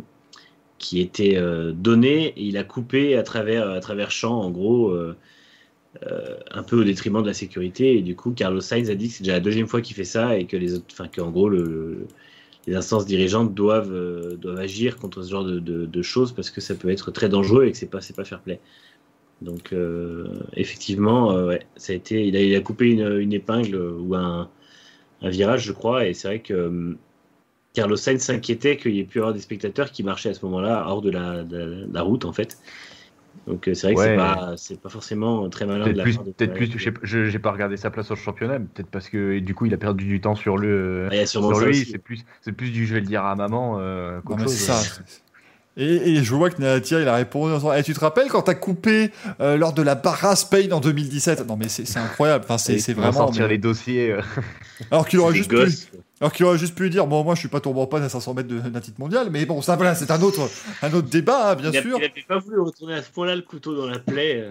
qui 0.79 1.01
était 1.01 1.39
donné. 1.73 2.27
Et 2.29 2.43
il 2.43 2.57
a 2.57 2.63
coupé 2.63 3.15
à 3.15 3.23
travers, 3.23 3.69
à 3.69 3.79
travers 3.79 4.09
champs, 4.09 4.41
en 4.41 4.49
gros, 4.49 4.97
un 6.51 6.63
peu 6.63 6.81
au 6.81 6.83
détriment 6.83 7.21
de 7.21 7.27
la 7.27 7.33
sécurité. 7.33 7.97
Et 7.97 8.01
du 8.01 8.15
coup, 8.15 8.31
Carlos 8.31 8.61
Sainz 8.61 8.89
a 8.89 8.95
dit 8.95 9.07
que 9.07 9.15
c'est 9.15 9.23
déjà 9.23 9.33
la 9.33 9.39
deuxième 9.39 9.67
fois 9.67 9.81
qu'il 9.81 9.95
fait 9.95 10.03
ça 10.03 10.37
et 10.37 10.45
que 10.45 10.57
les 10.57 10.75
autres. 10.75 10.85
Enfin, 10.91 11.07
qu'en 11.07 11.31
gros, 11.31 11.49
le 11.49 12.07
les 12.67 12.75
instances 12.75 13.05
dirigeantes 13.05 13.53
doivent, 13.53 13.93
euh, 13.93 14.35
doivent 14.35 14.59
agir 14.59 14.97
contre 14.97 15.23
ce 15.23 15.31
genre 15.31 15.45
de, 15.45 16.01
choses 16.01 16.33
parce 16.33 16.51
que 16.51 16.61
ça 16.61 16.75
peut 16.75 16.89
être 16.89 17.11
très 17.11 17.29
dangereux 17.29 17.65
et 17.65 17.71
que 17.71 17.77
c'est 17.77 17.89
pas, 17.89 18.01
pas 18.15 18.25
fair 18.25 18.41
play. 18.41 18.59
Donc, 19.41 19.71
euh, 19.71 20.27
effectivement, 20.53 21.31
euh, 21.31 21.57
ça 21.77 21.93
a 21.93 21.95
été, 21.95 22.27
il, 22.27 22.55
a, 22.55 22.59
coupé 22.59 22.89
une, 22.89 23.33
épingle 23.33 23.75
ou 23.77 24.15
un, 24.15 24.49
virage, 25.21 25.63
je 25.63 25.71
crois, 25.71 26.05
et 26.05 26.13
c'est 26.13 26.27
vrai 26.27 26.39
que 26.39 26.95
Carlos 27.73 27.95
Sainz 27.95 28.21
s'inquiétait 28.21 28.77
qu'il 28.77 28.95
y 28.95 28.99
ait 28.99 29.05
pu 29.05 29.19
avoir 29.19 29.33
des 29.33 29.39
spectateurs 29.39 29.91
qui 29.91 30.03
marchaient 30.03 30.29
à 30.29 30.33
ce 30.33 30.45
moment-là 30.45 30.85
hors 30.87 31.01
de 31.01 31.09
la 31.09 32.01
route, 32.01 32.25
en 32.25 32.33
fait. 32.33 32.57
Donc 33.45 33.67
euh, 33.67 33.73
c'est 33.73 33.93
vrai 33.93 33.95
que 33.95 34.01
c'est 34.57 34.75
pas, 34.75 34.81
pas, 34.83 34.89
forcément 34.89 35.49
très 35.49 35.65
malin 35.65 35.85
de 35.85 35.91
la 35.91 36.03
plus, 36.03 36.17
Peut-être 36.17 36.53
plus, 36.53 36.71
je 36.77 37.31
n'ai 37.31 37.39
pas 37.39 37.51
regardé 37.51 37.77
sa 37.77 37.89
place 37.89 38.09
au 38.11 38.15
championnat, 38.15 38.59
peut-être 38.59 38.89
parce 38.89 39.09
que 39.09 39.39
du 39.39 39.53
coup 39.53 39.65
il 39.65 39.73
a 39.73 39.77
perdu 39.77 40.05
du 40.05 40.19
temps 40.21 40.35
sur 40.35 40.57
le. 40.57 41.09
sur 41.25 41.59
lui, 41.59 41.85
c'est 41.85 41.97
plus, 41.97 42.25
plus 42.55 42.71
du 42.71 42.85
je 42.85 42.93
vais 42.93 43.01
le 43.01 43.05
dire 43.05 43.23
à 43.23 43.35
maman 43.35 43.77
euh, 43.79 44.19
Ça. 44.47 44.81
Et, 45.79 46.23
je 46.23 46.33
vois 46.33 46.49
que 46.49 46.59
Nadia, 46.59 46.99
il 47.01 47.07
a 47.07 47.15
répondu 47.15 47.53
en 47.53 47.57
disant 47.57 47.83
Tu 47.83 47.93
te 47.93 47.99
rappelles 47.99 48.29
quand 48.29 48.41
t'as 48.41 48.55
coupé 48.55 49.11
euh, 49.39 49.57
lors 49.57 49.73
de 49.73 49.83
la 49.83 49.93
Barra 49.93 50.35
Spain 50.35 50.71
en 50.71 50.79
2017 50.79 51.47
Non, 51.47 51.55
mais 51.55 51.67
c'est 51.67 51.97
incroyable. 51.97 52.45
Enfin, 52.45 52.57
c'est 52.57 52.93
vraiment. 52.93 53.11
sortir 53.13 53.47
les 53.47 53.59
dossiers. 53.59 54.11
Euh. 54.11 54.21
Alors 54.91 55.07
qu'il 55.07 55.19
aurait 55.19 55.35
juste 55.35 55.51
pu. 55.51 55.99
Alors 56.19 56.33
qu'il 56.33 56.45
aurait 56.45 56.57
juste 56.57 56.75
pu 56.75 56.89
dire 56.89 57.05
Bon, 57.07 57.23
moi, 57.23 57.35
je 57.35 57.39
suis 57.39 57.49
pas 57.49 57.59
tombé 57.59 57.79
en 57.79 57.87
panne 57.87 58.03
à 58.03 58.09
500 58.09 58.33
mètres 58.33 58.49
d'un 58.49 58.79
titre 58.79 58.99
mondial, 58.99 59.29
mais 59.29 59.45
bon, 59.45 59.61
ça, 59.61 59.75
voilà, 59.75 59.95
c'est 59.95 60.11
un 60.11 60.21
autre, 60.21 60.49
un 60.81 60.93
autre 60.93 61.07
débat, 61.09 61.51
hein, 61.51 61.55
bien 61.55 61.71
sûr. 61.71 61.97
il 61.97 62.05
avait 62.05 62.25
pas 62.27 62.39
voulu 62.39 62.59
retourner 62.59 62.95
à 62.95 63.03
ce 63.03 63.11
point-là 63.11 63.35
le 63.35 63.43
couteau 63.43 63.75
dans 63.75 63.87
la 63.87 63.99
plaie. 63.99 64.47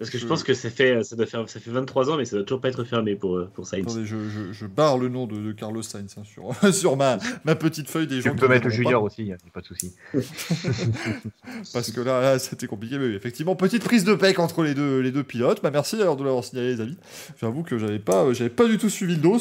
Euh. 0.00 0.04
Parce 0.04 0.10
que 0.10 0.18
je 0.18 0.26
pense 0.26 0.42
que 0.42 0.54
ça 0.54 0.70
fait, 0.70 1.04
ça, 1.04 1.14
doit 1.14 1.26
faire, 1.26 1.48
ça 1.48 1.60
fait 1.60 1.70
23 1.70 2.10
ans, 2.10 2.16
mais 2.16 2.24
ça 2.24 2.36
doit 2.36 2.44
toujours 2.44 2.60
pas 2.60 2.68
être 2.68 2.84
fermé 2.84 3.16
pour, 3.16 3.36
euh, 3.36 3.50
pour 3.52 3.66
Sainz. 3.66 3.82
Attendez, 3.82 4.06
je, 4.06 4.16
je, 4.28 4.52
je 4.52 4.66
barre 4.66 4.96
le 4.96 5.08
nom 5.08 5.26
de, 5.26 5.52
Carlos 5.52 5.82
Sainz 5.82 6.16
hein, 6.16 6.22
sur, 6.24 6.54
sur 6.74 6.96
ma, 6.96 7.18
ma 7.44 7.54
petite 7.54 7.88
feuille 7.88 8.06
des 8.06 8.22
gens. 8.22 8.30
Tu 8.30 8.36
peux 8.36 8.48
mettre 8.48 8.64
le 8.64 8.70
junior 8.70 9.02
aussi, 9.02 9.26
il 9.26 9.32
a 9.32 9.36
pas 9.52 9.60
de 9.60 9.66
souci. 9.66 9.92
Parce 11.74 11.90
que 11.90 12.00
là, 12.00 12.38
c'était 12.38 12.66
compliqué, 12.66 12.98
mais 12.98 13.14
effectivement, 13.14 13.56
petite 13.56 13.84
prise 13.84 14.04
de 14.04 14.14
pec 14.14 14.38
entre 14.38 14.62
les 14.62 14.74
deux, 14.74 15.00
les 15.00 15.12
deux 15.12 15.22
pilotes. 15.22 15.62
Bah, 15.62 15.70
merci 15.70 15.96
d'ailleurs 15.96 16.16
de 16.16 16.24
l'avoir 16.24 16.44
signalé, 16.44 16.74
les 16.74 16.80
amis. 16.80 16.96
J'avoue 17.40 17.62
que 17.62 17.76
j'avais 17.76 17.98
pas, 17.98 18.32
j'avais 18.32 18.50
pas 18.50 18.66
du 18.66 18.78
tout 18.78 18.88
suivi 18.88 19.16
le 19.16 19.20
dos. 19.20 19.38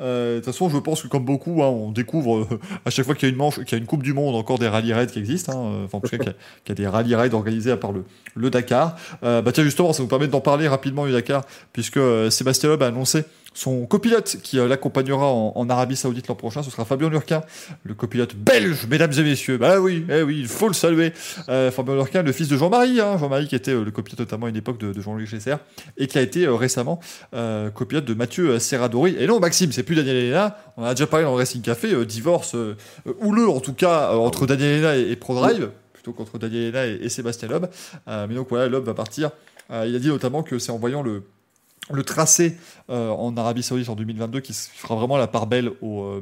Euh, 0.00 0.34
de 0.34 0.36
toute 0.40 0.46
façon, 0.46 0.68
je 0.68 0.78
pense 0.78 1.02
que 1.02 1.08
comme 1.08 1.24
beaucoup, 1.24 1.62
hein, 1.62 1.68
on 1.68 1.90
découvre 1.90 2.38
euh, 2.38 2.60
à 2.84 2.90
chaque 2.90 3.06
fois 3.06 3.14
qu'il 3.14 3.28
y 3.28 3.30
a 3.30 3.32
une 3.32 3.38
manche, 3.38 3.60
qu'il 3.60 3.72
y 3.72 3.74
a 3.74 3.78
une 3.78 3.86
Coupe 3.86 4.02
du 4.02 4.12
Monde, 4.12 4.34
encore 4.34 4.58
des 4.58 4.68
rallye 4.68 4.92
raids 4.92 5.06
qui 5.06 5.18
existent. 5.18 5.52
Hein, 5.52 5.82
enfin, 5.84 5.98
en 5.98 6.00
tout 6.00 6.10
cas, 6.10 6.18
qu'il 6.18 6.34
y, 6.68 6.72
a 6.72 6.74
des 6.74 6.86
rallye 6.86 7.14
raids 7.14 7.34
organisés 7.34 7.70
à 7.70 7.76
part 7.76 7.92
le, 7.92 8.04
le 8.34 8.50
Dakar. 8.50 8.96
bah 9.22 9.42
tiens, 9.52 9.64
justement, 9.64 9.92
ça 10.02 10.04
nous 10.04 10.08
permet 10.08 10.28
d'en 10.28 10.40
parler 10.40 10.68
rapidement 10.68 10.82
rapidement 10.82 11.06
eu 11.06 11.12
Dakar, 11.12 11.44
puisque 11.72 11.96
euh, 11.96 12.28
Sébastien 12.28 12.68
Loeb 12.68 12.82
a 12.82 12.88
annoncé 12.88 13.24
son 13.54 13.86
copilote 13.86 14.38
qui 14.42 14.58
euh, 14.58 14.66
l'accompagnera 14.66 15.26
en, 15.26 15.70
Arabie 15.70 15.94
Saoudite 15.94 16.26
l'an 16.26 16.34
prochain, 16.34 16.62
ce 16.62 16.70
sera 16.70 16.84
Fabien 16.84 17.08
Lurquin, 17.08 17.42
le 17.84 17.94
copilote 17.94 18.34
belge, 18.34 18.86
mesdames 18.90 19.12
et 19.16 19.22
messieurs. 19.22 19.58
Bah 19.58 19.78
oui, 19.78 20.04
eh 20.10 20.22
oui, 20.22 20.38
il 20.40 20.48
faut 20.48 20.66
le 20.66 20.74
saluer. 20.74 21.12
Euh, 21.48 21.70
Fabien 21.70 21.94
Lurquin, 21.94 22.22
le 22.22 22.32
fils 22.32 22.48
de 22.48 22.56
Jean-Marie, 22.56 23.00
hein, 23.00 23.16
Jean-Marie 23.18 23.46
qui 23.46 23.54
était 23.54 23.74
le 23.74 23.90
copilote 23.90 24.18
notamment 24.18 24.46
à 24.46 24.48
une 24.48 24.56
époque 24.56 24.78
de, 24.78 25.00
Jean-Louis 25.00 25.26
Gesser, 25.26 25.54
et 25.98 26.06
qui 26.06 26.18
a 26.18 26.22
été 26.22 26.48
récemment 26.48 26.98
copilote 27.74 28.04
de 28.04 28.14
Mathieu 28.14 28.58
Serradori. 28.58 29.14
Et 29.18 29.26
non, 29.26 29.38
Maxime, 29.38 29.70
c'est 29.70 29.82
plus 29.82 29.94
Daniel 29.94 30.16
Elena. 30.16 30.56
On 30.76 30.84
a 30.84 30.94
déjà 30.94 31.06
parlé 31.06 31.24
dans 31.24 31.32
le 31.32 31.36
Racing 31.36 31.62
Café, 31.62 32.04
divorce 32.04 32.56
houleux 33.20 33.48
en 33.48 33.60
tout 33.60 33.74
cas 33.74 34.12
entre 34.14 34.46
Daniel 34.46 34.78
Elena 34.78 34.96
et, 34.96 35.14
ProDrive. 35.16 35.70
Plutôt 35.92 36.12
qu'entre 36.12 36.38
Daniel 36.38 36.74
Elena 36.74 36.86
et, 36.86 37.08
Sébastien 37.08 37.48
Loeb. 37.48 37.66
mais 38.06 38.34
donc 38.34 38.48
voilà, 38.48 38.68
Loeb 38.68 38.84
va 38.84 38.94
partir 38.94 39.30
euh, 39.72 39.86
il 39.86 39.96
a 39.96 39.98
dit 39.98 40.08
notamment 40.08 40.42
que 40.42 40.58
c'est 40.58 40.70
en 40.70 40.78
voyant 40.78 41.02
le, 41.02 41.24
le 41.90 42.02
tracé 42.02 42.56
euh, 42.90 43.10
en 43.10 43.36
Arabie 43.36 43.62
Saoudite 43.62 43.88
en 43.88 43.96
2022 43.96 44.40
qui 44.40 44.52
fera 44.52 44.94
vraiment 44.94 45.16
la 45.16 45.26
part 45.26 45.46
belle 45.46 45.72
euh, 45.82 46.20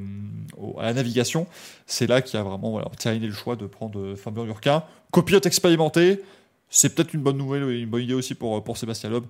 à 0.78 0.84
la 0.84 0.94
navigation. 0.94 1.46
C'est 1.86 2.06
là 2.06 2.22
qu'il 2.22 2.38
a 2.38 2.42
vraiment 2.42 2.70
voilà, 2.70 2.88
terminé 2.98 3.26
le 3.26 3.32
choix 3.32 3.56
de 3.56 3.66
prendre 3.66 4.14
Fabien 4.14 4.44
Lurquin. 4.44 4.84
Copilote 5.10 5.46
expérimenté, 5.46 6.22
c'est 6.68 6.94
peut-être 6.94 7.14
une 7.14 7.22
bonne 7.22 7.36
nouvelle, 7.36 7.64
et 7.70 7.80
une 7.80 7.90
bonne 7.90 8.02
idée 8.02 8.14
aussi 8.14 8.34
pour, 8.34 8.62
pour 8.62 8.76
Sébastien 8.76 9.10
Loeb, 9.10 9.24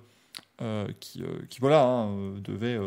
qui, 0.99 1.23
voilà, 1.59 1.83
hein, 1.83 2.35
devait, 2.43 2.77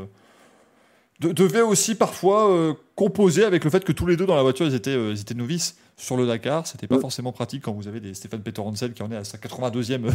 de- 1.21 1.33
devait 1.33 1.61
aussi 1.63 1.95
parfois 1.95 2.51
euh, 2.51 2.75
composer 2.97 3.45
avec 3.45 3.65
le 3.65 3.71
fait 3.71 3.85
que 3.85 3.93
tous 3.93 4.07
les 4.07 4.17
deux 4.17 4.27
dans 4.27 4.37
la 4.37 4.43
voiture 4.43 4.67
ils 4.67 4.75
étaient, 4.75 4.91
euh, 4.97 5.13
ils 5.13 5.21
étaient 5.21 5.35
novices 5.35 5.77
sur 5.97 6.17
le 6.17 6.27
Dakar. 6.27 6.67
C'était 6.67 6.87
pas 6.87 6.97
Ouais. 6.97 7.01
forcément 7.01 7.33
pratique 7.33 7.63
quand 7.63 7.73
vous 7.73 7.87
avez 7.89 8.01
des 8.01 8.15
Stéphane 8.15 8.43
Peterhansel 8.43 8.93
qui 8.95 9.03
en 9.03 9.11
est 9.13 9.17
à 9.17 9.25
sa 9.25 9.39
82e 9.39 10.07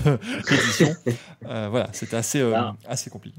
édition. 0.52 0.94
Euh, 1.48 1.68
voilà, 1.72 1.90
c'était 1.94 2.18
assez, 2.18 2.42
Ah. 2.42 2.76
assez 2.88 3.10
compliqué. 3.10 3.38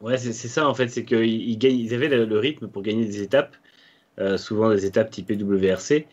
Ouais, 0.00 0.16
c'est 0.18 0.32
ça 0.32 0.68
en 0.68 0.74
fait, 0.74 0.88
c'est 0.88 1.04
qu'ils 1.04 1.62
ils 1.64 1.94
avaient 1.94 2.08
le, 2.08 2.24
le 2.24 2.38
rythme 2.38 2.68
pour 2.68 2.82
gagner 2.82 3.04
des 3.06 3.22
étapes, 3.22 3.56
souvent 4.36 4.70
des 4.70 4.84
étapes 4.86 5.10
typées 5.10 5.36
WRC. 5.36 6.06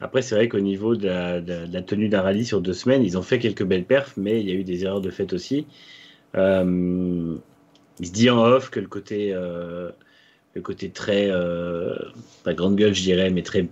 Après, 0.00 0.22
c'est 0.22 0.34
vrai 0.36 0.48
qu'au 0.48 0.60
niveau 0.60 0.94
de 0.94 1.06
la, 1.08 1.40
de 1.40 1.52
la- 1.52 1.66
de 1.66 1.72
la 1.72 1.82
tenue 1.82 2.08
d'un 2.08 2.20
rallye 2.22 2.44
sur 2.44 2.60
deux 2.60 2.72
semaines, 2.72 3.02
ils 3.02 3.16
ont 3.18 3.22
fait 3.22 3.38
quelques 3.40 3.64
belles 3.64 3.84
perfs, 3.84 4.14
mais 4.16 4.40
il 4.40 4.48
y 4.48 4.52
a 4.52 4.54
eu 4.54 4.62
des 4.64 4.84
erreurs 4.84 5.00
de 5.00 5.10
fait 5.10 5.32
aussi. 5.32 5.66
Euh, 6.36 7.36
il 8.00 8.06
se 8.06 8.12
dit 8.12 8.30
en 8.30 8.38
off 8.44 8.70
que 8.70 8.80
le 8.80 8.86
côté, 8.86 9.32
euh, 9.32 9.90
le 10.54 10.62
côté 10.62 10.90
très, 10.90 11.30
euh, 11.30 11.94
pas 12.44 12.54
grande 12.54 12.76
gueule, 12.76 12.94
je 12.94 13.02
dirais, 13.02 13.30
mais 13.30 13.42
très, 13.42 13.68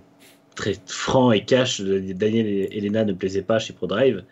très 0.55 0.75
franc 0.85 1.31
et 1.31 1.43
cash 1.43 1.81
de 1.81 1.99
Daniel 2.13 2.47
et 2.47 2.77
Elena 2.77 3.05
ne 3.05 3.13
plaisait 3.13 3.41
pas 3.41 3.59
chez 3.59 3.73
ProDrive. 3.73 4.23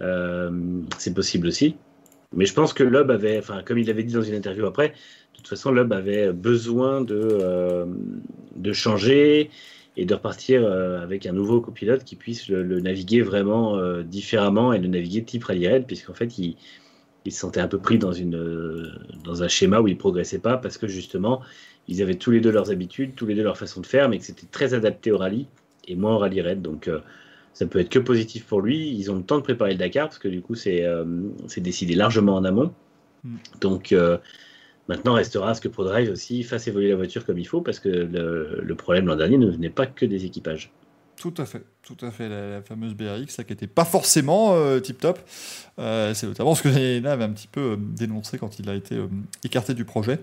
Euh, 0.00 0.50
c'est 0.98 1.14
possible 1.14 1.48
aussi. 1.48 1.76
Mais 2.32 2.46
je 2.46 2.54
pense 2.54 2.72
que 2.72 2.84
Loeb 2.84 3.10
avait, 3.10 3.38
enfin, 3.38 3.62
comme 3.64 3.78
il 3.78 3.86
l'avait 3.86 4.04
dit 4.04 4.14
dans 4.14 4.22
une 4.22 4.34
interview 4.34 4.66
après, 4.66 4.90
de 4.90 5.36
toute 5.36 5.48
façon, 5.48 5.72
Loeb 5.72 5.92
avait 5.92 6.32
besoin 6.32 7.00
de, 7.00 7.18
euh, 7.20 7.86
de 8.54 8.72
changer 8.72 9.50
et 9.96 10.04
de 10.04 10.14
repartir 10.14 10.64
avec 10.64 11.26
un 11.26 11.32
nouveau 11.32 11.60
copilote 11.60 12.04
qui 12.04 12.14
puisse 12.14 12.48
le, 12.48 12.80
naviguer 12.80 13.22
vraiment 13.22 13.76
différemment 14.02 14.72
et 14.72 14.78
le 14.78 14.86
naviguer 14.86 15.24
type 15.24 15.44
rallye 15.44 15.66
raid, 15.66 15.84
puisqu'en 15.84 16.14
fait, 16.14 16.38
il, 16.38 16.56
il 17.24 17.32
se 17.32 17.40
sentait 17.40 17.60
un 17.60 17.68
peu 17.68 17.78
pris 17.78 17.98
dans, 17.98 18.12
une, 18.12 18.92
dans 19.24 19.42
un 19.42 19.48
schéma 19.48 19.80
où 19.80 19.88
il 19.88 19.98
progressait 19.98 20.38
pas 20.38 20.56
parce 20.56 20.78
que 20.78 20.86
justement, 20.86 21.42
ils 21.88 22.02
avaient 22.02 22.14
tous 22.14 22.30
les 22.30 22.40
deux 22.40 22.50
leurs 22.50 22.70
habitudes, 22.70 23.14
tous 23.14 23.26
les 23.26 23.34
deux 23.34 23.42
leur 23.42 23.58
façon 23.58 23.80
de 23.80 23.86
faire, 23.86 24.08
mais 24.08 24.18
que 24.18 24.24
c'était 24.24 24.46
très 24.46 24.74
adapté 24.74 25.12
au 25.12 25.18
rallye 25.18 25.46
et 25.86 25.96
moins 25.96 26.14
au 26.14 26.18
rallye 26.18 26.40
raid. 26.40 26.62
Donc, 26.62 26.88
euh, 26.88 27.00
ça 27.52 27.66
peut 27.66 27.80
être 27.80 27.88
que 27.88 27.98
positif 27.98 28.46
pour 28.46 28.60
lui. 28.60 28.90
Ils 28.90 29.10
ont 29.10 29.16
le 29.16 29.22
temps 29.22 29.38
de 29.38 29.42
préparer 29.42 29.72
le 29.72 29.78
Dakar 29.78 30.08
parce 30.08 30.18
que 30.18 30.28
du 30.28 30.40
coup, 30.40 30.54
c'est 30.54 30.84
euh, 30.84 31.04
décidé 31.58 31.94
largement 31.94 32.36
en 32.36 32.44
amont. 32.44 32.72
Mm. 33.24 33.36
Donc, 33.60 33.92
euh, 33.92 34.18
maintenant, 34.88 35.14
restera 35.14 35.50
à 35.50 35.54
ce 35.54 35.60
que 35.60 35.68
ProDrive 35.68 36.10
aussi 36.10 36.42
fasse 36.42 36.68
évoluer 36.68 36.88
la 36.88 36.96
voiture 36.96 37.26
comme 37.26 37.38
il 37.38 37.46
faut 37.46 37.60
parce 37.60 37.80
que 37.80 37.88
le, 37.88 38.60
le 38.62 38.74
problème 38.76 39.06
l'an 39.06 39.16
dernier 39.16 39.36
ne 39.36 39.50
venait 39.50 39.70
pas 39.70 39.86
que 39.86 40.06
des 40.06 40.24
équipages. 40.24 40.72
Tout 41.20 41.34
à 41.36 41.44
fait, 41.44 41.62
tout 41.82 41.98
à 42.00 42.10
fait. 42.10 42.30
La, 42.30 42.62
fameuse 42.62 42.94
BRX, 42.94 43.34
ça 43.34 43.44
qui 43.44 43.52
n'était 43.52 43.66
pas 43.66 43.84
forcément 43.84 44.56
tip 44.80 44.98
top. 44.98 45.18
c'est 45.76 46.24
notamment 46.24 46.54
ce 46.54 46.62
que 46.62 46.68
Elena 46.78 47.12
avait 47.12 47.24
un 47.24 47.30
petit 47.30 47.46
peu 47.46 47.72
euh, 47.72 47.76
dénoncé 47.78 48.38
quand 48.38 48.58
il 48.58 48.70
a 48.70 48.74
été 48.74 48.94
euh, 48.94 49.06
écarté 49.44 49.74
du 49.74 49.84
projet. 49.84 50.18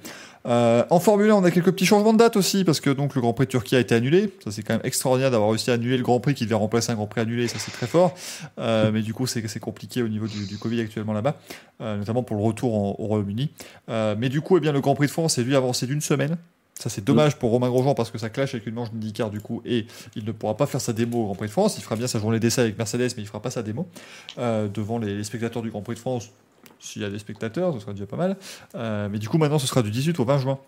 Euh, 0.47 0.83
en 0.89 0.99
Formule 0.99 1.29
1, 1.29 1.35
on 1.35 1.43
a 1.43 1.51
quelques 1.51 1.71
petits 1.71 1.85
changements 1.85 2.13
de 2.13 2.19
date 2.19 2.37
aussi, 2.37 2.63
parce 2.63 2.79
que 2.79 2.89
donc 2.89 3.15
le 3.15 3.21
Grand 3.21 3.33
Prix 3.33 3.45
de 3.45 3.51
Turquie 3.51 3.75
a 3.75 3.79
été 3.79 3.95
annulé. 3.95 4.33
Ça, 4.43 4.51
c'est 4.51 4.63
quand 4.63 4.73
même 4.73 4.85
extraordinaire 4.85 5.29
d'avoir 5.31 5.49
réussi 5.49 5.69
à 5.71 5.73
annuler 5.73 5.97
le 5.97 6.03
Grand 6.03 6.19
Prix 6.19 6.33
qui 6.33 6.45
devait 6.45 6.55
remplacer 6.55 6.91
un 6.91 6.95
Grand 6.95 7.07
Prix 7.07 7.21
annulé. 7.21 7.47
Ça, 7.47 7.59
c'est 7.59 7.71
très 7.71 7.87
fort. 7.87 8.15
Euh, 8.59 8.91
mais 8.91 9.01
du 9.01 9.13
coup, 9.13 9.27
c'est 9.27 9.59
compliqué 9.59 10.01
au 10.01 10.07
niveau 10.07 10.27
du, 10.27 10.57
Covid 10.57 10.81
actuellement 10.81 11.13
là-bas, 11.13 11.37
euh, 11.81 11.97
notamment 11.97 12.23
pour 12.23 12.37
le 12.37 12.43
retour 12.43 12.73
au 12.73 13.07
Royaume-Uni. 13.07 13.51
Euh, 13.89 14.15
mais 14.17 14.29
du 14.29 14.41
coup, 14.41 14.57
eh 14.57 14.59
bien, 14.59 14.71
le 14.71 14.81
Grand 14.81 14.95
Prix 14.95 15.07
de 15.07 15.11
France 15.11 15.37
est 15.37 15.43
lui 15.43 15.55
avancé 15.55 15.85
d'une 15.85 16.01
semaine. 16.01 16.37
Ça, 16.79 16.89
c'est 16.89 17.03
dommage 17.03 17.37
pour 17.37 17.49
Romain 17.49 17.69
Grosjean 17.69 17.95
parce 17.95 18.11
que 18.11 18.17
ça 18.17 18.29
clash 18.29 18.53
avec 18.53 18.67
une 18.67 18.75
manche 18.75 18.91
d'IndyCar 18.91 19.31
du 19.31 19.41
coup 19.41 19.61
et 19.65 19.87
il 20.15 20.25
ne 20.25 20.31
pourra 20.31 20.55
pas 20.55 20.67
faire 20.67 20.81
sa 20.81 20.93
démo 20.93 21.21
au 21.21 21.25
Grand 21.25 21.35
Prix 21.35 21.47
de 21.47 21.51
France. 21.51 21.77
Il 21.77 21.83
fera 21.83 21.95
bien 21.95 22.07
sa 22.07 22.19
journée 22.19 22.39
d'essai 22.39 22.61
avec 22.61 22.77
Mercedes, 22.77 23.13
mais 23.17 23.23
il 23.23 23.27
fera 23.27 23.41
pas 23.41 23.49
sa 23.49 23.63
démo 23.63 23.87
euh, 24.37 24.67
devant 24.67 24.99
les, 24.99 25.15
les 25.15 25.23
spectateurs 25.23 25.63
du 25.63 25.71
Grand 25.71 25.81
Prix 25.81 25.95
de 25.95 25.99
France. 25.99 26.29
S'il 26.79 27.01
y 27.01 27.05
a 27.05 27.09
des 27.09 27.19
spectateurs, 27.19 27.73
ce 27.73 27.79
sera 27.79 27.93
déjà 27.93 28.05
pas 28.05 28.17
mal. 28.17 28.37
Euh, 28.75 29.09
mais 29.11 29.17
du 29.17 29.27
coup, 29.27 29.39
maintenant, 29.39 29.57
ce 29.57 29.65
sera 29.65 29.81
du 29.81 29.89
18 29.89 30.19
au 30.19 30.25
20 30.25 30.37
juin 30.37 30.59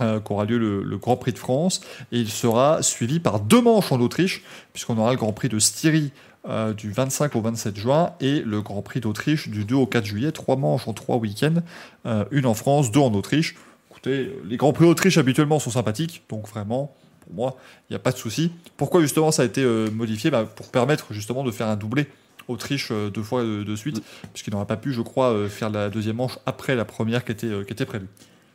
euh, 0.00 0.18
qu'aura 0.18 0.44
lieu 0.44 0.58
le, 0.58 0.82
le 0.82 0.98
Grand 0.98 1.16
Prix 1.16 1.32
de 1.32 1.38
France 1.38 1.80
et 2.10 2.18
il 2.18 2.28
sera 2.28 2.82
suivi 2.82 3.20
par 3.20 3.38
deux 3.38 3.60
manches 3.60 3.92
en 3.92 4.00
Autriche, 4.00 4.42
puisqu'on 4.72 4.98
aura 4.98 5.12
le 5.12 5.18
Grand 5.18 5.32
Prix 5.32 5.48
de 5.48 5.60
Styrie 5.60 6.10
euh, 6.48 6.72
du 6.72 6.92
25 6.92 7.34
au 7.36 7.40
27 7.42 7.76
juin 7.76 8.12
et 8.20 8.40
le 8.40 8.62
Grand 8.62 8.80
Prix 8.80 9.00
d'Autriche 9.00 9.48
du 9.48 9.64
2 9.64 9.74
au 9.74 9.86
4 9.86 10.04
juillet. 10.04 10.32
Trois 10.32 10.56
manches 10.56 10.86
en 10.88 10.94
trois 10.94 11.16
week-ends, 11.16 11.62
euh, 12.06 12.24
une 12.30 12.46
en 12.46 12.54
France, 12.54 12.90
deux 12.90 13.00
en 13.00 13.12
Autriche. 13.12 13.56
Écoutez, 13.98 14.32
les 14.44 14.56
Grands 14.56 14.72
Prix 14.72 14.84
d'Autriche 14.84 15.18
habituellement 15.18 15.58
sont 15.58 15.70
sympathiques, 15.70 16.22
donc 16.28 16.46
vraiment, 16.46 16.94
pour 17.24 17.34
moi, 17.34 17.56
il 17.90 17.92
n'y 17.92 17.96
a 17.96 17.98
pas 17.98 18.12
de 18.12 18.16
souci. 18.16 18.52
Pourquoi 18.76 19.00
justement 19.00 19.32
ça 19.32 19.42
a 19.42 19.44
été 19.44 19.60
euh, 19.64 19.90
modifié? 19.90 20.30
Bah, 20.30 20.44
Pour 20.44 20.70
permettre 20.70 21.12
justement 21.12 21.42
de 21.42 21.50
faire 21.50 21.66
un 21.66 21.74
doublé 21.74 22.06
Autriche 22.46 22.90
euh, 22.92 23.10
deux 23.10 23.24
fois 23.24 23.42
euh, 23.42 23.64
de 23.64 23.74
suite, 23.74 24.00
puisqu'ils 24.32 24.52
n'auraient 24.52 24.66
pas 24.66 24.76
pu, 24.76 24.92
je 24.92 25.02
crois, 25.02 25.48
faire 25.48 25.68
la 25.70 25.90
deuxième 25.90 26.14
manche 26.16 26.38
après 26.46 26.76
la 26.76 26.84
première 26.84 27.24
qui 27.24 27.32
était, 27.32 27.48
qui 27.66 27.72
était 27.72 27.86
prévue. 27.86 28.06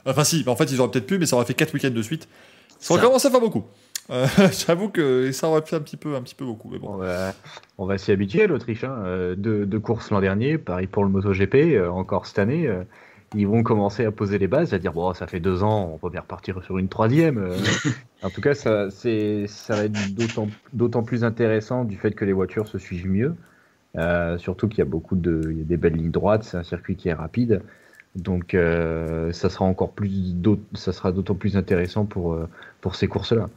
Enfin 0.06 0.24
si, 0.24 0.46
en 0.48 0.56
fait 0.56 0.72
ils 0.72 0.80
auraient 0.80 0.92
peut-être 0.92 1.08
pu, 1.08 1.18
mais 1.18 1.26
ça 1.26 1.36
aurait 1.36 1.46
fait 1.46 1.54
quatre 1.54 1.74
week-ends 1.74 1.90
de 1.92 2.02
suite. 2.02 2.30
Ça 2.80 2.94
aurait 2.94 3.02
Ça. 3.02 3.08
commencé 3.08 3.28
à 3.28 3.32
faire 3.32 3.42
beaucoup. 3.42 3.66
Euh, 4.12 4.26
J'avoue 4.66 4.88
que 4.88 5.30
ça 5.34 5.50
aurait 5.50 5.62
fait 5.66 5.76
un 5.76 5.82
petit 5.82 5.98
peu, 5.98 6.16
un 6.16 6.22
petit 6.22 6.36
peu 6.36 6.46
beaucoup, 6.46 6.70
mais 6.70 6.80
bon. 6.80 7.02
On 7.78 7.86
va, 7.86 7.98
s'y 7.98 8.14
habituer, 8.14 8.48
l'Autriche. 8.48 8.86
Hein. 8.86 9.34
Deux, 9.36 9.66
deux 9.66 9.80
courses 9.80 10.10
l'an 10.10 10.22
dernier, 10.22 10.58
pareil 10.58 10.88
pour 10.88 11.04
le 11.04 11.10
MotoGP, 11.10 11.86
encore 11.92 12.28
cette 12.28 12.40
année. 12.40 12.70
Ils 13.36 13.48
vont 13.48 13.64
commencer 13.64 14.06
à 14.06 14.12
poser 14.12 14.38
les 14.38 14.48
bases, 14.48 14.74
à 14.74 14.80
dire 14.80 14.94
bon, 14.94 15.14
ça 15.14 15.28
fait 15.28 15.40
deux 15.40 15.64
ans, 15.64 15.92
on 15.94 15.98
peut 15.98 16.10
bien 16.10 16.22
repartir 16.22 16.64
sur 16.64 16.78
une 16.78 16.88
troisième. 16.90 17.38
euh. 17.38 17.58
en 18.24 18.30
tout 18.30 18.42
cas, 18.42 18.54
ça, 18.54 18.90
c'est, 18.90 19.46
ça 19.48 19.76
va 19.76 19.84
être 19.86 20.14
d'autant, 20.16 20.48
d'autant 20.74 21.04
plus 21.04 21.24
intéressant 21.24 21.84
du 21.86 21.98
fait 21.98 22.12
que 22.12 22.26
les 22.26 22.34
voitures 22.34 22.68
se 22.68 22.78
suivent 22.78 23.10
mieux. 23.10 23.36
Euh, 23.98 24.38
surtout 24.40 24.68
qu'il 24.68 24.80
y 24.80 24.82
a 24.82 24.86
beaucoup 24.86 25.16
de, 25.16 25.42
il 25.52 25.58
y 25.60 25.62
a 25.62 25.66
des 25.66 25.78
belles 25.78 25.94
lignes 25.96 26.12
droites, 26.12 26.44
c'est 26.44 26.58
un 26.58 26.64
circuit 26.64 26.96
qui 26.96 27.10
est 27.10 27.14
rapide. 27.14 27.62
Donc, 28.16 28.54
euh, 28.54 29.32
ça 29.32 29.50
sera 29.50 29.66
encore 29.66 29.92
plus, 29.92 30.12
ça 30.74 30.94
sera 30.94 31.12
d'autant 31.12 31.36
plus 31.36 31.58
intéressant 31.58 32.06
pour, 32.06 32.38
pour 32.82 32.96
ces 32.96 33.08
courses-là. 33.08 33.50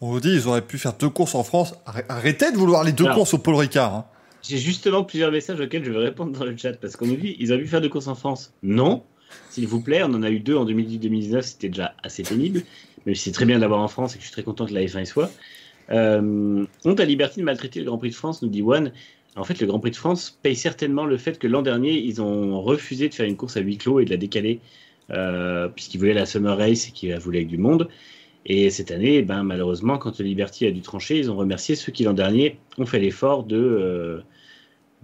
On 0.00 0.10
vous 0.10 0.20
dit, 0.20 0.32
ils 0.34 0.48
auraient 0.48 0.62
pu 0.62 0.78
faire 0.78 0.94
deux 0.94 1.10
courses 1.10 1.34
en 1.34 1.42
France. 1.44 1.74
Arrê- 1.86 2.04
Arrêtez 2.08 2.50
de 2.52 2.56
vouloir 2.56 2.84
les 2.84 2.92
deux 2.92 3.04
Alors. 3.04 3.16
courses 3.16 3.34
au 3.34 3.38
Paul 3.38 3.54
Ricard. 3.56 3.94
hein. 3.94 4.04
J'ai 4.42 4.56
justement 4.56 5.04
plusieurs 5.04 5.30
messages 5.30 5.60
auxquels 5.60 5.84
je 5.84 5.90
vais 5.92 5.98
répondre 5.98 6.32
dans 6.36 6.46
le 6.46 6.56
chat 6.56 6.72
parce 6.80 6.96
qu'on 6.96 7.06
nous 7.06 7.16
dit 7.16 7.36
ils 7.38 7.52
auraient 7.52 7.60
pu 7.60 7.68
faire 7.68 7.82
de 7.82 7.88
courses 7.88 8.06
en 8.08 8.14
France. 8.14 8.54
Non, 8.62 9.02
s'il 9.50 9.66
vous 9.66 9.80
plaît, 9.80 10.02
on 10.02 10.14
en 10.14 10.22
a 10.22 10.30
eu 10.30 10.40
deux 10.40 10.56
en 10.56 10.64
2018-2019, 10.66 11.42
c'était 11.42 11.68
déjà 11.68 11.94
assez 12.02 12.22
pénible, 12.22 12.62
si 13.06 13.16
c'est 13.16 13.32
très 13.32 13.44
bien 13.44 13.58
d'avoir 13.58 13.80
en 13.80 13.88
France 13.88 14.14
et 14.14 14.18
que 14.18 14.22
je 14.22 14.28
suis 14.28 14.32
très 14.32 14.42
content 14.42 14.66
que 14.66 14.74
la 14.74 14.82
F1 14.82 15.02
y 15.02 15.06
soit. 15.06 15.30
Euh, 15.90 16.64
honte 16.84 17.00
à 17.00 17.04
Liberty 17.04 17.40
de 17.40 17.44
maltraiter 17.44 17.80
le 17.80 17.86
Grand 17.86 17.98
Prix 17.98 18.10
de 18.10 18.14
France, 18.14 18.42
nous 18.42 18.48
dit 18.48 18.62
One. 18.62 18.92
En 19.36 19.44
fait, 19.44 19.60
le 19.60 19.66
Grand 19.66 19.80
Prix 19.80 19.92
de 19.92 19.96
France 19.96 20.38
paye 20.42 20.56
certainement 20.56 21.06
le 21.06 21.16
fait 21.16 21.38
que 21.38 21.46
l'an 21.46 21.62
dernier, 21.62 21.98
ils 21.98 22.20
ont 22.20 22.60
refusé 22.60 23.08
de 23.08 23.14
faire 23.14 23.26
une 23.26 23.36
course 23.36 23.56
à 23.56 23.60
huis 23.60 23.78
clos 23.78 24.00
et 24.00 24.04
de 24.04 24.10
la 24.10 24.16
décaler, 24.16 24.60
euh, 25.10 25.68
puisqu'ils 25.68 25.98
voulaient 25.98 26.14
la 26.14 26.26
Summer 26.26 26.56
Race 26.56 26.88
et 26.88 26.92
qu'ils 26.92 27.10
la 27.10 27.18
voulaient 27.18 27.38
avec 27.38 27.48
du 27.48 27.58
monde. 27.58 27.88
Et 28.46 28.70
cette 28.70 28.90
année, 28.90 29.22
ben, 29.22 29.42
malheureusement, 29.42 29.98
quand 29.98 30.18
Liberty 30.20 30.66
a 30.66 30.70
dû 30.70 30.80
trancher, 30.80 31.18
ils 31.18 31.30
ont 31.30 31.36
remercié 31.36 31.76
ceux 31.76 31.92
qui 31.92 32.04
l'an 32.04 32.14
dernier 32.14 32.58
ont 32.78 32.86
fait 32.86 32.98
l'effort 32.98 33.44
de, 33.44 33.56
euh, 33.56 34.20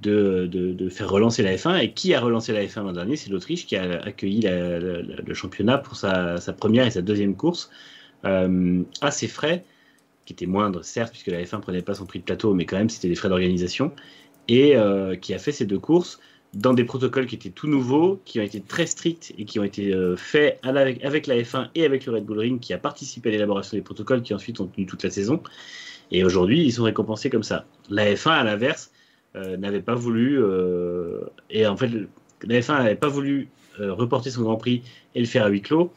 de, 0.02 0.88
faire 0.90 1.08
relancer 1.10 1.42
la 1.42 1.56
F1. 1.56 1.78
Et 1.82 1.92
qui 1.92 2.14
a 2.14 2.20
relancé 2.20 2.52
la 2.52 2.64
F1 2.64 2.82
l'an 2.82 2.92
dernier? 2.92 3.16
C'est 3.16 3.30
l'Autriche 3.30 3.66
qui 3.66 3.76
a 3.76 4.00
accueilli 4.02 4.42
le 4.42 5.34
championnat 5.34 5.78
pour 5.78 5.96
sa, 5.96 6.38
première 6.56 6.86
et 6.86 6.90
sa 6.90 7.02
deuxième 7.02 7.36
course 7.36 7.70
euh, 8.24 8.82
à 9.00 9.10
ses 9.10 9.28
frais, 9.28 9.64
qui 10.24 10.32
étaient 10.32 10.46
moindres, 10.46 10.84
certes, 10.84 11.12
puisque 11.12 11.28
la 11.28 11.42
F1 11.42 11.60
prenait 11.60 11.82
pas 11.82 11.94
son 11.94 12.06
prix 12.06 12.18
de 12.18 12.24
plateau, 12.24 12.54
mais 12.54 12.64
quand 12.64 12.76
même, 12.76 12.90
c'était 12.90 13.08
des 13.08 13.14
frais 13.14 13.28
d'organisation. 13.28 13.92
Et 14.48 14.76
euh, 14.76 15.16
qui 15.16 15.34
a 15.34 15.38
fait 15.38 15.52
ces 15.52 15.66
deux 15.66 15.78
courses 15.78 16.20
dans 16.54 16.72
des 16.72 16.84
protocoles 16.84 17.26
qui 17.26 17.34
étaient 17.34 17.50
tout 17.50 17.66
nouveaux, 17.66 18.20
qui 18.24 18.40
ont 18.40 18.42
été 18.42 18.60
très 18.60 18.86
stricts 18.86 19.34
et 19.36 19.44
qui 19.44 19.58
ont 19.58 19.64
été 19.64 19.92
euh, 19.92 20.16
faits 20.16 20.58
la- 20.62 20.92
avec 21.02 21.26
la 21.26 21.36
F1 21.36 21.68
et 21.74 21.84
avec 21.84 22.06
le 22.06 22.12
Red 22.12 22.24
Bull 22.24 22.38
Ring, 22.38 22.60
qui 22.60 22.72
a 22.72 22.78
participé 22.78 23.28
à 23.28 23.32
l'élaboration 23.32 23.76
des 23.76 23.82
protocoles 23.82 24.22
qui 24.22 24.32
ensuite 24.34 24.60
ont 24.60 24.66
tenu 24.66 24.86
toute 24.86 25.02
la 25.02 25.10
saison. 25.10 25.42
Et 26.10 26.24
aujourd'hui, 26.24 26.62
ils 26.64 26.72
sont 26.72 26.84
récompensés 26.84 27.30
comme 27.30 27.42
ça. 27.42 27.66
La 27.90 28.14
F1, 28.14 28.30
à 28.30 28.44
l'inverse, 28.44 28.90
euh, 28.90 28.95
n'avait 29.56 29.82
pas 29.82 29.94
voulu, 29.94 30.38
euh, 30.42 31.20
et 31.50 31.66
en 31.66 31.76
fait, 31.76 31.90
la 32.42 32.60
F1 32.60 32.82
n'avait 32.82 32.94
pas 32.94 33.08
voulu 33.08 33.48
euh, 33.80 33.92
reporter 33.92 34.30
son 34.30 34.42
Grand 34.42 34.56
Prix 34.56 34.82
et 35.14 35.20
le 35.20 35.26
faire 35.26 35.44
à 35.44 35.48
huis 35.48 35.62
clos. 35.62 35.92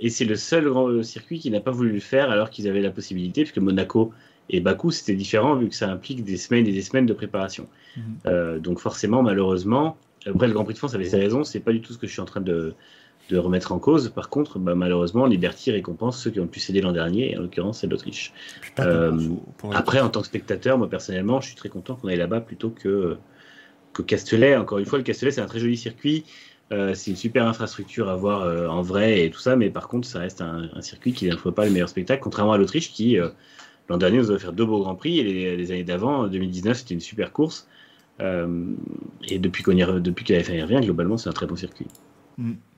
Et 0.00 0.10
c'est 0.10 0.24
le 0.24 0.36
seul 0.36 0.68
grand 0.68 0.88
euh, 0.88 1.02
circuit 1.02 1.38
qui 1.38 1.50
n'a 1.50 1.60
pas 1.60 1.70
voulu 1.70 1.92
le 1.92 2.00
faire 2.00 2.30
alors 2.30 2.50
qu'ils 2.50 2.68
avaient 2.68 2.80
la 2.80 2.90
possibilité, 2.90 3.42
puisque 3.42 3.58
Monaco 3.58 4.12
et 4.50 4.60
Bakou, 4.60 4.90
c'était 4.90 5.14
différent 5.14 5.54
vu 5.54 5.68
que 5.68 5.74
ça 5.74 5.88
implique 5.88 6.24
des 6.24 6.36
semaines 6.36 6.66
et 6.66 6.72
des 6.72 6.82
semaines 6.82 7.06
de 7.06 7.12
préparation. 7.12 7.68
Mhm. 7.96 8.02
Euh, 8.26 8.58
donc 8.58 8.80
forcément, 8.80 9.22
malheureusement, 9.22 9.96
après 10.26 10.46
le 10.46 10.52
Grand 10.52 10.64
Prix 10.64 10.74
de 10.74 10.78
France 10.78 10.94
avait 10.94 11.08
ses 11.08 11.18
raisons, 11.18 11.44
c'est 11.44 11.60
pas 11.60 11.72
du 11.72 11.80
tout 11.80 11.92
ce 11.92 11.98
que 11.98 12.06
je 12.06 12.12
suis 12.12 12.20
en 12.20 12.26
train 12.26 12.40
de, 12.40 12.74
de 13.30 13.38
remettre 13.38 13.72
en 13.72 13.78
cause. 13.78 14.08
Par 14.10 14.28
contre, 14.28 14.58
bah, 14.58 14.74
malheureusement, 14.74 15.26
Liberty 15.26 15.70
récompense 15.70 16.20
ceux 16.20 16.30
qui 16.30 16.40
ont 16.40 16.46
pu 16.46 16.60
céder 16.60 16.80
l'an 16.80 16.92
dernier, 16.92 17.32
et 17.32 17.38
en 17.38 17.42
l'occurrence 17.42 17.80
c'est 17.80 17.86
l'Autriche. 17.86 18.32
Euh. 18.80 19.16
Après, 19.72 20.00
en 20.00 20.08
tant 20.08 20.20
que 20.20 20.26
spectateur, 20.26 20.78
moi 20.78 20.88
personnellement, 20.88 21.40
je 21.40 21.48
suis 21.48 21.56
très 21.56 21.68
content 21.68 21.94
qu'on 21.94 22.08
aille 22.08 22.16
là-bas 22.16 22.40
plutôt 22.40 22.70
que 22.70 23.16
qu'au 23.92 24.02
Castellet. 24.02 24.56
Encore 24.56 24.78
une 24.78 24.86
fois, 24.86 24.98
le 24.98 25.04
Castellet, 25.04 25.32
c'est 25.32 25.40
un 25.40 25.46
très 25.46 25.60
joli 25.60 25.76
circuit. 25.76 26.24
Euh, 26.72 26.94
c'est 26.94 27.10
une 27.10 27.16
super 27.16 27.46
infrastructure 27.46 28.08
à 28.08 28.16
voir 28.16 28.42
euh, 28.42 28.66
en 28.66 28.80
vrai 28.80 29.26
et 29.26 29.30
tout 29.30 29.40
ça, 29.40 29.56
mais 29.56 29.68
par 29.68 29.88
contre, 29.88 30.08
ça 30.08 30.20
reste 30.20 30.40
un, 30.40 30.70
un 30.74 30.80
circuit 30.80 31.12
qui 31.12 31.28
n'offre 31.28 31.50
pas 31.50 31.66
le 31.66 31.70
meilleur 31.70 31.88
spectacle, 31.88 32.22
contrairement 32.22 32.52
à 32.52 32.58
l'Autriche 32.58 32.92
qui, 32.92 33.18
l'an 33.88 33.98
dernier, 33.98 34.18
nous 34.18 34.30
a 34.30 34.34
offert 34.34 34.52
deux 34.52 34.64
beaux 34.64 34.80
grands 34.80 34.94
prix 34.94 35.18
et 35.18 35.22
les, 35.22 35.56
les 35.56 35.70
années 35.70 35.84
d'avant, 35.84 36.28
2019, 36.28 36.78
c'était 36.78 36.94
une 36.94 37.00
super 37.00 37.32
course. 37.32 37.68
Et 38.20 39.38
depuis 39.38 39.64
qu'on 39.64 39.74
depuis 39.74 40.24
que 40.24 40.32
la 40.32 40.40
F1 40.40 40.54
y 40.54 40.62
revient, 40.62 40.80
globalement, 40.80 41.16
c'est 41.16 41.28
un 41.28 41.32
très 41.32 41.46
bon 41.46 41.56
circuit. 41.56 41.86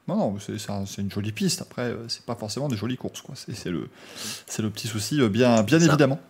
Non, 0.07 0.17
non, 0.17 0.37
c'est 0.39 0.59
c'est 0.59 0.71
un- 0.71 0.85
c'est 0.87 1.01
une 1.03 1.11
jolie 1.11 1.33
piste. 1.33 1.63
Après, 1.63 1.83
euh, 1.83 1.97
c'est 2.09 2.25
pas 2.25 2.35
forcément 2.35 2.69
des 2.69 2.77
jolies 2.77 2.97
courses. 2.97 3.23
C'est 3.53 3.71
le, 3.71 3.89
petit 4.71 4.87
souci, 4.89 5.21
euh, 5.21 5.29
bien, 5.29 5.63
évidemment. 5.89 6.21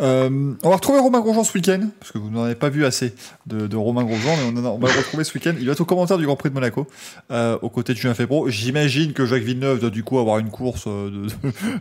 Euh, 0.00 0.54
on 0.62 0.68
va 0.70 0.76
retrouver 0.76 1.00
Romain 1.00 1.20
Grosjean 1.20 1.44
ce 1.44 1.52
week-end, 1.52 1.80
parce 1.98 2.12
que 2.12 2.18
vous 2.18 2.30
n'en 2.30 2.44
avez 2.44 2.54
pas 2.54 2.68
vu 2.70 2.86
assez 2.86 3.12
de, 3.46 3.66
de 3.66 3.76
Romain 3.76 4.04
Grosjean, 4.04 4.34
mais 4.36 4.44
on, 4.60 4.62
en 4.62 4.64
a- 4.64 4.68
on 4.70 4.78
va 4.78 4.90
le 4.92 4.98
retrouver 4.98 5.24
ce 5.24 5.34
week-end. 5.34 5.52
Il 5.58 5.66
va 5.66 5.72
être 5.72 5.80
au 5.80 5.84
commentaire 5.84 6.16
du 6.16 6.24
Grand 6.24 6.36
Prix 6.36 6.48
de 6.48 6.54
Monaco, 6.54 6.86
euh, 7.32 7.58
aux 7.60 7.68
côtés 7.68 7.92
de 7.92 7.98
Julien 7.98 8.14
Febro. 8.14 8.48
J'imagine 8.48 9.12
que 9.12 9.26
Jacques 9.26 9.42
Villeneuve 9.42 9.80
doit 9.80 9.90
du 9.90 10.04
coup 10.04 10.18
avoir 10.18 10.38
une 10.38 10.48
course 10.50 10.86
de, 10.86 11.26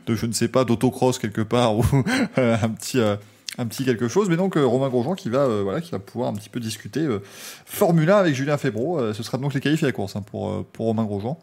de, 0.07 0.15
je 0.15 0.25
ne 0.25 0.33
sais 0.33 0.47
pas, 0.49 0.65
d'autocross 0.65 1.19
quelque 1.19 1.41
part, 1.41 1.77
ou 1.77 1.85
euh, 2.39 2.57
un 2.61 2.69
petit... 2.69 2.99
un 3.59 3.65
petit 3.65 3.83
quelque 3.83 4.07
chose, 4.07 4.29
mais 4.29 4.37
donc 4.37 4.55
euh, 4.57 4.65
Romain 4.65 4.89
Grosjean 4.89 5.15
qui 5.15 5.29
va, 5.29 5.39
euh, 5.39 5.61
voilà, 5.63 5.81
qui 5.81 5.91
va 5.91 5.99
pouvoir 5.99 6.29
un 6.29 6.33
petit 6.33 6.49
peu 6.49 6.59
discuter 6.59 7.01
euh, 7.01 7.21
Formule 7.65 8.09
1 8.09 8.17
avec 8.17 8.33
Julien 8.33 8.57
Febro. 8.57 9.13
Ce 9.13 9.21
sera 9.21 9.37
donc 9.37 9.53
les 9.53 9.59
qualifs 9.59 9.83
et 9.83 9.85
la 9.85 9.91
course 9.91 10.15
hein, 10.15 10.21
pour, 10.21 10.65
pour 10.65 10.85
Romain 10.85 11.03
Grosjean. 11.03 11.37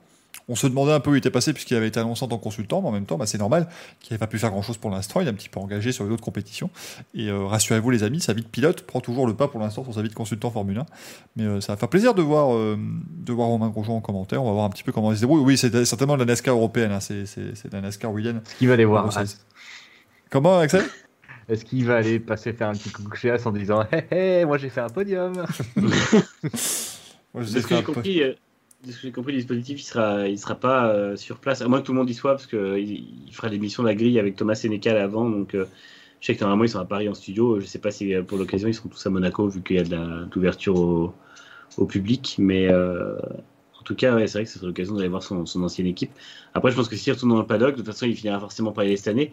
On 0.48 0.54
se 0.54 0.66
demandait 0.66 0.92
un 0.92 1.00
peu 1.00 1.10
où 1.10 1.14
il 1.14 1.18
était 1.18 1.30
passé 1.30 1.52
puisqu'il 1.52 1.76
avait 1.76 1.88
été 1.88 1.98
annoncé 1.98 2.24
en 2.24 2.28
tant 2.28 2.38
que 2.38 2.42
consultant, 2.44 2.80
mais 2.80 2.88
en 2.88 2.92
même 2.92 3.04
temps, 3.06 3.18
bah, 3.18 3.26
c'est 3.26 3.38
normal 3.38 3.68
qu'il 4.00 4.14
n'ait 4.14 4.18
pas 4.18 4.28
pu 4.28 4.38
faire 4.38 4.50
grand-chose 4.50 4.76
pour 4.78 4.90
l'instant. 4.90 5.20
Il 5.20 5.26
est 5.26 5.30
un 5.30 5.34
petit 5.34 5.48
peu 5.48 5.58
engagé 5.58 5.90
sur 5.92 6.04
les 6.04 6.10
autres 6.10 6.22
compétitions. 6.22 6.70
Et 7.14 7.28
euh, 7.28 7.46
rassurez-vous 7.46 7.90
les 7.90 8.04
amis, 8.04 8.20
sa 8.20 8.32
vie 8.32 8.42
de 8.42 8.48
pilote 8.48 8.82
prend 8.82 9.00
toujours 9.00 9.26
le 9.26 9.34
pas 9.34 9.48
pour 9.48 9.60
l'instant 9.60 9.82
sur 9.82 9.92
sa 9.94 10.02
vie 10.02 10.08
de 10.08 10.14
consultant 10.14 10.50
Formule 10.50 10.78
1. 10.78 10.86
Mais 11.36 11.44
euh, 11.44 11.60
ça 11.60 11.72
va 11.72 11.76
faire 11.76 11.88
plaisir 11.88 12.14
de 12.14 12.22
voir, 12.22 12.54
euh, 12.54 12.78
de 12.78 13.32
voir 13.32 13.48
Romain 13.48 13.68
Grosjean 13.70 13.96
en 13.96 14.00
commentaire. 14.00 14.42
On 14.42 14.46
va 14.46 14.52
voir 14.52 14.64
un 14.66 14.70
petit 14.70 14.84
peu 14.84 14.92
comment 14.92 15.10
il 15.10 15.16
se 15.16 15.22
débrouille. 15.22 15.42
Oui, 15.42 15.58
c'est 15.58 15.84
certainement 15.84 16.14
de 16.14 16.20
la 16.20 16.26
NASCAR 16.26 16.54
européenne. 16.54 16.92
hein. 16.92 17.00
C'est 17.00 17.24
de 17.24 17.72
la 17.72 17.80
NASCAR 17.80 18.12
William. 18.12 18.36
Est-ce 18.36 18.56
qu'il 18.58 18.68
va 18.68 18.74
aller 18.74 18.84
voir 18.84 19.10
Comment, 20.30 20.58
Axel? 20.58 20.84
Est-ce 21.48 21.64
qu'il 21.64 21.84
va 21.84 21.96
aller 21.96 22.18
passer 22.18 22.52
faire 22.52 22.68
un 22.68 22.72
petit 22.72 22.90
coucou 22.90 23.14
chez 23.14 23.30
As 23.30 23.46
en 23.46 23.52
disant 23.52 23.86
Hé 23.92 24.40
hé, 24.40 24.44
moi 24.44 24.58
j'ai 24.58 24.68
fait 24.68 24.80
un 24.80 24.88
podium 24.88 25.32
Moi, 27.34 27.42
je 27.42 27.58
que 27.60 27.68
j'ai 27.76 27.82
compris, 27.82 28.22
euh, 28.22 28.32
de 28.84 28.90
ce 28.92 28.96
que 28.96 29.02
j'ai 29.02 29.12
compris, 29.12 29.32
le 29.32 29.38
dispositif, 29.38 29.80
il 29.80 29.84
sera, 29.84 30.26
il 30.28 30.38
sera 30.38 30.54
pas 30.54 30.88
euh, 30.88 31.16
sur 31.16 31.38
place, 31.38 31.60
à 31.60 31.68
moins 31.68 31.80
que 31.80 31.86
tout 31.86 31.92
le 31.92 31.98
monde 31.98 32.08
y 32.10 32.14
soit, 32.14 32.32
parce 32.32 32.46
qu'il 32.46 32.78
il 33.28 33.32
fera 33.32 33.48
l'émission 33.48 33.82
de 33.82 33.88
la 33.88 33.94
grille 33.94 34.18
avec 34.18 34.36
Thomas 34.36 34.54
Sénécal 34.54 34.96
avant. 34.96 35.28
Donc, 35.28 35.54
euh, 35.54 35.66
je 36.20 36.26
sais 36.26 36.34
que 36.34 36.40
normalement, 36.40 36.64
ils 36.64 36.70
sont 36.70 36.78
à 36.78 36.84
Paris 36.86 37.08
en 37.08 37.14
studio. 37.14 37.60
Je 37.60 37.66
sais 37.66 37.78
pas 37.78 37.90
si 37.90 38.14
euh, 38.14 38.22
pour 38.22 38.38
l'occasion, 38.38 38.68
ils 38.68 38.74
seront 38.74 38.88
tous 38.88 39.06
à 39.06 39.10
Monaco, 39.10 39.48
vu 39.48 39.62
qu'il 39.62 39.76
y 39.76 39.78
a 39.78 39.84
de 39.84 39.90
la- 39.90 40.24
d'ouverture 40.30 40.76
au, 40.76 41.14
au 41.76 41.86
public. 41.86 42.36
Mais 42.38 42.68
euh, 42.68 43.16
en 43.78 43.82
tout 43.84 43.94
cas, 43.94 44.14
ouais, 44.14 44.26
c'est 44.26 44.38
vrai 44.38 44.44
que 44.44 44.50
ce 44.50 44.58
sera 44.58 44.66
l'occasion 44.68 44.94
d'aller 44.94 45.08
voir 45.08 45.22
son, 45.22 45.44
son 45.46 45.62
ancienne 45.62 45.86
équipe. 45.86 46.12
Après, 46.54 46.70
je 46.70 46.76
pense 46.76 46.88
que 46.88 46.96
s'il 46.96 47.12
retourne 47.12 47.32
dans 47.32 47.38
le 47.40 47.46
paddock, 47.46 47.72
de 47.72 47.76
toute 47.78 47.86
façon, 47.86 48.06
il 48.06 48.16
finira 48.16 48.40
forcément 48.40 48.72
par 48.72 48.84
y 48.84 48.88
aller 48.88 48.96
cette 48.96 49.08
année. 49.08 49.32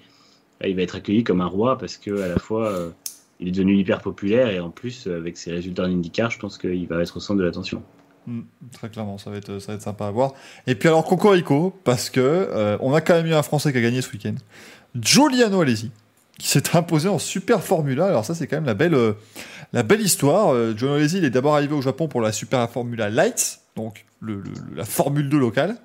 Il 0.65 0.75
va 0.75 0.81
être 0.81 0.95
accueilli 0.95 1.23
comme 1.23 1.41
un 1.41 1.47
roi, 1.47 1.77
parce 1.77 1.97
que 1.97 2.21
à 2.21 2.27
la 2.27 2.39
fois. 2.39 2.67
euh, 2.67 2.89
il 3.39 3.49
est 3.49 3.51
devenu 3.51 3.75
hyper 3.75 3.99
populaire 3.99 4.47
et 4.47 4.59
en 4.59 4.69
plus, 4.69 5.07
euh, 5.07 5.17
avec 5.17 5.37
ses 5.37 5.51
résultats 5.51 5.83
en 5.83 5.87
IndyCar, 5.87 6.31
je 6.31 6.39
pense 6.39 6.57
qu'il 6.57 6.87
va 6.87 7.01
être 7.01 7.17
au 7.17 7.19
centre 7.19 7.39
de 7.39 7.43
l'attention. 7.43 7.83
Mm, 8.27 8.41
très 8.71 8.89
clairement, 8.89 9.17
ça 9.17 9.29
va, 9.29 9.37
être, 9.37 9.59
ça 9.59 9.73
va 9.73 9.75
être 9.75 9.81
sympa 9.81 10.07
à 10.07 10.11
voir. 10.11 10.33
Et 10.67 10.75
puis 10.75 10.87
alors, 10.87 11.05
Cocorico, 11.05 11.75
parce 11.83 12.09
que 12.09 12.21
euh, 12.21 12.77
on 12.79 12.93
a 12.93 13.01
quand 13.01 13.15
même 13.15 13.25
eu 13.25 13.33
un 13.33 13.43
Français 13.43 13.71
qui 13.71 13.77
a 13.77 13.81
gagné 13.81 14.01
ce 14.01 14.11
week-end. 14.11 14.35
Giuliano 14.95 15.61
Alesi, 15.61 15.91
qui 16.37 16.47
s'est 16.47 16.63
imposé 16.75 17.09
en 17.09 17.19
Super 17.19 17.61
Formula. 17.63 18.05
Alors 18.05 18.25
ça, 18.25 18.35
c'est 18.35 18.47
quand 18.47 18.57
même 18.57 18.65
la 18.65 18.75
belle, 18.75 18.95
euh, 18.95 19.13
la 19.73 19.83
belle 19.83 20.01
histoire. 20.01 20.53
Euh, 20.53 20.73
Giuliano 20.75 20.99
Alesi, 20.99 21.17
il 21.17 21.25
est 21.25 21.29
d'abord 21.29 21.55
arrivé 21.55 21.73
au 21.73 21.81
Japon 21.81 22.07
pour 22.07 22.21
la 22.21 22.31
Super 22.31 22.69
Formula 22.69 23.09
Light, 23.09 23.59
donc 23.75 24.05
la 24.75 24.85
Formule 24.85 25.27
2 25.27 25.37
locale. 25.37 25.75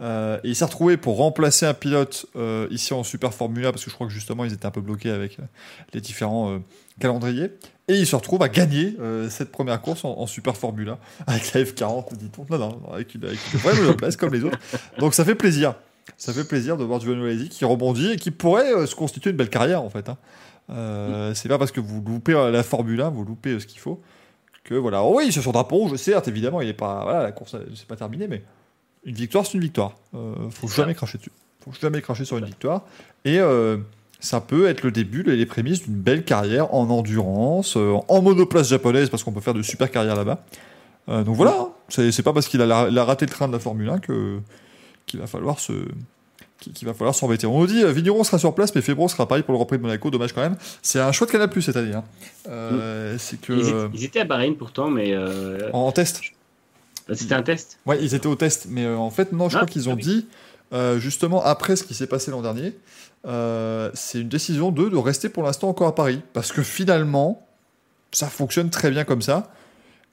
Euh, 0.00 0.38
et 0.44 0.48
il 0.48 0.56
s'est 0.56 0.64
retrouvé 0.64 0.96
pour 0.96 1.18
remplacer 1.18 1.66
un 1.66 1.74
pilote 1.74 2.26
euh, 2.36 2.66
ici 2.70 2.94
en 2.94 3.04
Super 3.04 3.34
Formula, 3.34 3.70
parce 3.70 3.84
que 3.84 3.90
je 3.90 3.94
crois 3.94 4.06
que 4.06 4.12
justement, 4.12 4.44
ils 4.44 4.52
étaient 4.52 4.66
un 4.66 4.70
peu 4.70 4.80
bloqués 4.80 5.10
avec 5.10 5.38
euh, 5.38 5.42
les 5.92 6.00
différents 6.00 6.60
calendriers. 6.98 7.52
Et 7.88 7.94
il 7.94 8.06
se 8.06 8.14
retrouve 8.14 8.42
à 8.42 8.48
gagner 8.48 8.96
cette 9.30 9.50
première 9.50 9.80
course 9.80 10.04
en, 10.04 10.26
Super 10.26 10.56
Formula 10.56 10.98
avec 11.26 11.52
la 11.52 11.64
F40, 11.64 12.16
dit-on. 12.16 12.46
Non, 12.48 12.58
non, 12.58 12.80
avec 12.92 13.14
une, 13.14 13.24
avec 13.24 13.38
une 13.52 13.58
vraie 13.58 13.74
monoplace 13.74 14.16
comme 14.16 14.32
les 14.32 14.44
autres. 14.44 14.58
Donc 14.98 15.14
ça 15.14 15.24
fait 15.24 15.34
plaisir. 15.34 15.74
Ça 16.16 16.32
fait 16.32 16.44
plaisir 16.44 16.76
de 16.76 16.84
voir 16.84 17.00
Giovanni 17.00 17.24
Alesi 17.24 17.48
qui 17.48 17.64
rebondit 17.64 18.12
et 18.12 18.16
qui 18.16 18.30
pourrait 18.30 18.86
se 18.86 18.94
constituer 18.94 19.30
une 19.30 19.36
belle 19.36 19.50
carrière 19.50 19.82
en 19.82 19.90
fait. 19.90 20.08
hein. 20.08 21.32
C'est 21.34 21.48
pas 21.48 21.58
parce 21.58 21.72
que 21.72 21.80
vous 21.80 22.02
loupez 22.06 22.32
la 22.32 22.62
Formule 22.62 23.00
1, 23.00 23.10
vous 23.10 23.24
loupez 23.24 23.58
ce 23.58 23.66
qu'il 23.66 23.80
faut. 23.80 24.00
Que 24.62 24.74
voilà. 24.74 25.02
Oh 25.02 25.16
oui, 25.16 25.32
sur 25.32 25.52
drapeau 25.52 25.76
rouge, 25.76 25.96
certes, 25.96 26.28
évidemment, 26.28 26.60
il 26.60 26.68
est 26.68 26.74
pas. 26.74 27.02
Voilà, 27.02 27.22
la 27.22 27.32
course, 27.32 27.56
c'est 27.74 27.86
pas 27.86 27.96
terminé, 27.96 28.28
mais 28.28 28.42
une 29.04 29.14
victoire, 29.14 29.46
c'est 29.46 29.54
une 29.54 29.60
victoire. 29.60 29.94
Euh, 30.14 30.34
faut 30.50 30.68
jamais 30.68 30.94
cracher 30.94 31.18
dessus. 31.18 31.32
Faut 31.64 31.72
jamais 31.80 32.00
cracher 32.00 32.24
sur 32.24 32.38
une 32.38 32.44
victoire. 32.46 32.82
Et 33.24 33.38
euh, 33.38 33.78
ça 34.20 34.40
peut 34.40 34.68
être 34.68 34.82
le 34.82 34.90
début, 34.90 35.22
les 35.22 35.36
les 35.36 35.46
prémices 35.46 35.82
d'une 35.82 35.94
belle 35.94 36.24
carrière 36.24 36.74
en 36.74 36.88
endurance, 36.90 37.76
euh, 37.76 37.96
en 38.08 38.22
monoplace 38.22 38.68
japonaise, 38.68 39.08
parce 39.10 39.24
qu'on 39.24 39.32
peut 39.32 39.40
faire 39.40 39.54
de 39.54 39.62
super 39.62 39.90
carrières 39.90 40.16
là-bas. 40.16 40.44
Euh, 41.08 41.24
donc 41.24 41.36
voilà, 41.36 41.56
hein. 41.58 41.70
c'est 41.88 42.22
pas 42.22 42.32
parce 42.32 42.46
qu'il 42.46 42.60
a, 42.60 43.04
raté 43.04 43.26
le 43.26 43.30
train 43.30 43.48
de 43.48 43.52
la 43.52 43.58
Formule 43.58 43.88
1 43.88 43.98
que 43.98 44.38
qu'il 45.06 45.18
va 45.18 45.26
falloir 45.26 45.58
se 45.58 45.72
qu'il 46.60 46.86
va 46.86 46.92
falloir 46.92 47.14
s'embêter. 47.14 47.46
On 47.46 47.58
nous 47.58 47.66
dit 47.66 47.82
Vigneron 47.86 48.22
sera 48.22 48.38
sur 48.38 48.54
place, 48.54 48.74
mais 48.74 48.82
Febro 48.82 49.08
sera 49.08 49.26
pareil 49.26 49.42
pour 49.42 49.58
le 49.58 49.64
Prix 49.64 49.78
de 49.78 49.82
Monaco. 49.82 50.10
Dommage 50.10 50.34
quand 50.34 50.42
même. 50.42 50.56
C'est 50.82 51.00
un 51.00 51.10
choix 51.10 51.26
de 51.26 51.32
Canal 51.32 51.48
Plus 51.48 51.62
cette 51.62 51.76
année. 51.76 51.94
hein. 51.94 52.04
Euh, 52.48 53.16
C'est 53.18 53.40
que 53.40 53.88
Ils, 53.94 54.04
étaient, 54.04 54.20
à 54.20 54.24
Bahreïn 54.24 54.54
pourtant, 54.54 54.90
mais 54.90 55.14
euh, 55.14 55.70
en, 55.72 55.86
en 55.86 55.92
test. 57.10 57.22
c'était 57.22 57.34
un 57.34 57.42
test. 57.42 57.78
Ouais, 57.86 57.98
ils 58.02 58.14
étaient 58.14 58.26
au 58.26 58.34
test, 58.36 58.66
mais 58.68 58.84
euh, 58.84 58.96
en 58.96 59.10
fait 59.10 59.32
non, 59.32 59.48
je 59.48 59.56
Ah, 59.56 59.60
crois 59.60 59.68
qu'ils 59.72 59.88
ont 59.88 59.92
ah 59.92 59.96
oui. 59.96 60.02
dit 60.02 60.26
euh, 60.72 60.98
justement 60.98 61.42
après 61.44 61.76
ce 61.76 61.84
qui 61.84 61.94
s'est 61.94 62.06
passé 62.06 62.30
l'an 62.30 62.42
dernier, 62.42 62.76
euh, 63.26 63.90
c'est 63.94 64.20
une 64.20 64.28
décision 64.28 64.70
d'eux 64.70 64.88
de 64.90 64.96
rester 64.96 65.28
pour 65.28 65.42
l'instant 65.42 65.68
encore 65.68 65.88
à 65.88 65.94
Paris 65.94 66.20
parce 66.32 66.52
que 66.52 66.62
finalement 66.62 67.46
ça 68.12 68.28
fonctionne 68.28 68.70
très 68.70 68.90
bien 68.90 69.04
comme 69.04 69.22
ça. 69.22 69.52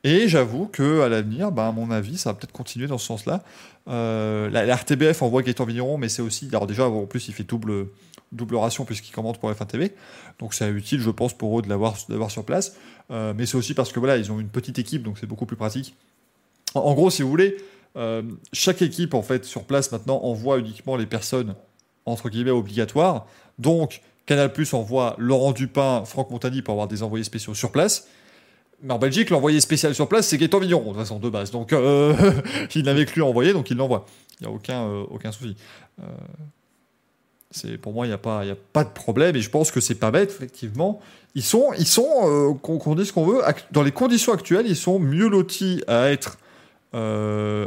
Et 0.04 0.28
j'avoue 0.28 0.68
que 0.68 1.02
à 1.02 1.10
l'avenir, 1.10 1.52
bah, 1.52 1.68
à 1.68 1.72
mon 1.72 1.90
avis, 1.90 2.18
ça 2.20 2.30
va 2.30 2.36
peut-être 2.36 2.52
continuer 2.52 2.86
dans 2.88 3.00
ce 3.00 3.08
sens-là. 3.08 3.42
Euh, 3.88 4.50
la, 4.52 4.64
la 4.66 4.76
RTBF 4.76 5.22
envoie 5.24 5.42
Gaëtan 5.42 5.66
Vigneron, 5.66 5.98
mais 5.98 6.08
c'est 6.08 6.22
aussi, 6.22 6.48
alors 6.52 6.68
déjà 6.68 6.88
en 6.88 7.06
plus 7.08 7.28
il 7.28 7.34
fait 7.34 7.44
double 7.44 7.88
double 8.34 8.58
ration 8.58 8.84
puisqu'il 8.86 9.12
commente 9.14 9.40
pour 9.40 9.50
F1 9.50 9.66
TV, 9.66 9.94
donc 10.40 10.54
c'est 10.54 10.70
utile, 10.70 11.00
je 11.00 11.10
pense, 11.10 11.34
pour 11.36 11.58
eux 11.58 11.62
de 11.62 11.70
l'avoir 11.70 11.96
d'avoir 12.10 12.30
sur 12.30 12.44
place. 12.46 12.76
Euh, 13.10 13.34
mais 13.36 13.46
c'est 13.46 13.56
aussi 13.58 13.74
parce 13.74 13.92
que 13.92 14.00
voilà, 14.00 14.18
ils 14.18 14.32
ont 14.32 14.40
une 14.40 14.50
petite 14.50 14.78
équipe, 14.80 15.02
donc 15.04 15.18
c'est 15.18 15.26
beaucoup 15.28 15.46
plus 15.46 15.56
pratique. 15.58 15.96
En, 16.74 16.94
gros, 16.94 17.10
si 17.10 17.22
vous 17.22 17.30
voulez, 17.30 17.58
euh, 17.96 18.22
chaque 18.54 18.82
équipe 18.82 19.14
en 19.14 19.22
fait 19.24 19.46
sur 19.46 19.64
place 19.64 19.92
maintenant 19.92 20.20
envoie 20.24 20.60
uniquement 20.60 20.96
les 20.96 21.06
personnes 21.06 21.56
entre 22.06 22.30
guillemets 22.30 22.52
obligatoires. 22.52 23.26
Donc 23.58 24.02
Canal 24.26 24.54
Plus 24.54 24.74
envoie 24.74 25.16
Laurent 25.18 25.54
Dupin, 25.54 26.04
Franck 26.06 26.30
Montagny 26.30 26.62
pour 26.62 26.74
avoir 26.74 26.88
des 26.88 27.02
envoyés 27.04 27.24
spéciaux 27.24 27.54
sur 27.54 27.72
place. 27.72 28.08
Mais 28.84 28.94
en 28.94 29.00
Belgique, 29.00 29.32
l'envoyé 29.32 29.60
spécial 29.60 29.96
sur 29.96 30.08
place, 30.08 30.28
c'est 30.28 30.38
Gaëtan 30.38 30.60
Vigneron, 30.60 30.84
de 30.84 30.88
toute 30.90 30.98
façon, 30.98 31.18
de 31.18 31.30
base. 31.30 31.50
Donc, 31.50 31.74
euh, 31.74 32.14
il 32.76 32.84
n'avait 32.84 33.06
que 33.06 33.14
lui 33.16 33.22
à 33.24 33.26
envoyer, 33.26 33.52
donc 33.54 33.72
il 33.72 33.78
l'envoie. 33.78 34.06
Il 34.40 34.46
n'y 34.46 34.54
a 34.54 34.56
aucun, 34.56 34.84
euh, 34.84 35.04
aucun 35.10 35.32
souci. 35.32 35.56
C'est, 37.50 37.78
pour 37.78 37.94
moi, 37.94 38.06
il 38.06 38.10
n'y 38.10 38.14
a, 38.14 38.20
pas- 38.20 38.42
a 38.42 38.56
pas 38.74 38.84
de 38.84 38.90
problème, 38.90 39.36
et 39.36 39.42
je 39.42 39.50
pense 39.50 39.72
que 39.72 39.80
c'est 39.80 39.96
pas 39.96 40.12
bête, 40.12 40.30
effectivement. 40.30 41.00
Ils 41.34 41.42
sont, 41.42 41.72
ils 41.80 41.88
sont 41.88 42.60
qu'on, 42.62 42.78
qu'on 42.78 42.94
dise 42.94 43.08
ce 43.08 43.14
qu'on 43.14 43.26
veut, 43.26 43.42
dans 43.72 43.82
les 43.82 43.92
conditions 43.92 44.34
actuelles, 44.34 44.68
ils 44.68 44.76
sont 44.76 45.00
mieux 45.00 45.28
lotis 45.28 45.82
à 45.88 46.12
être 46.12 46.38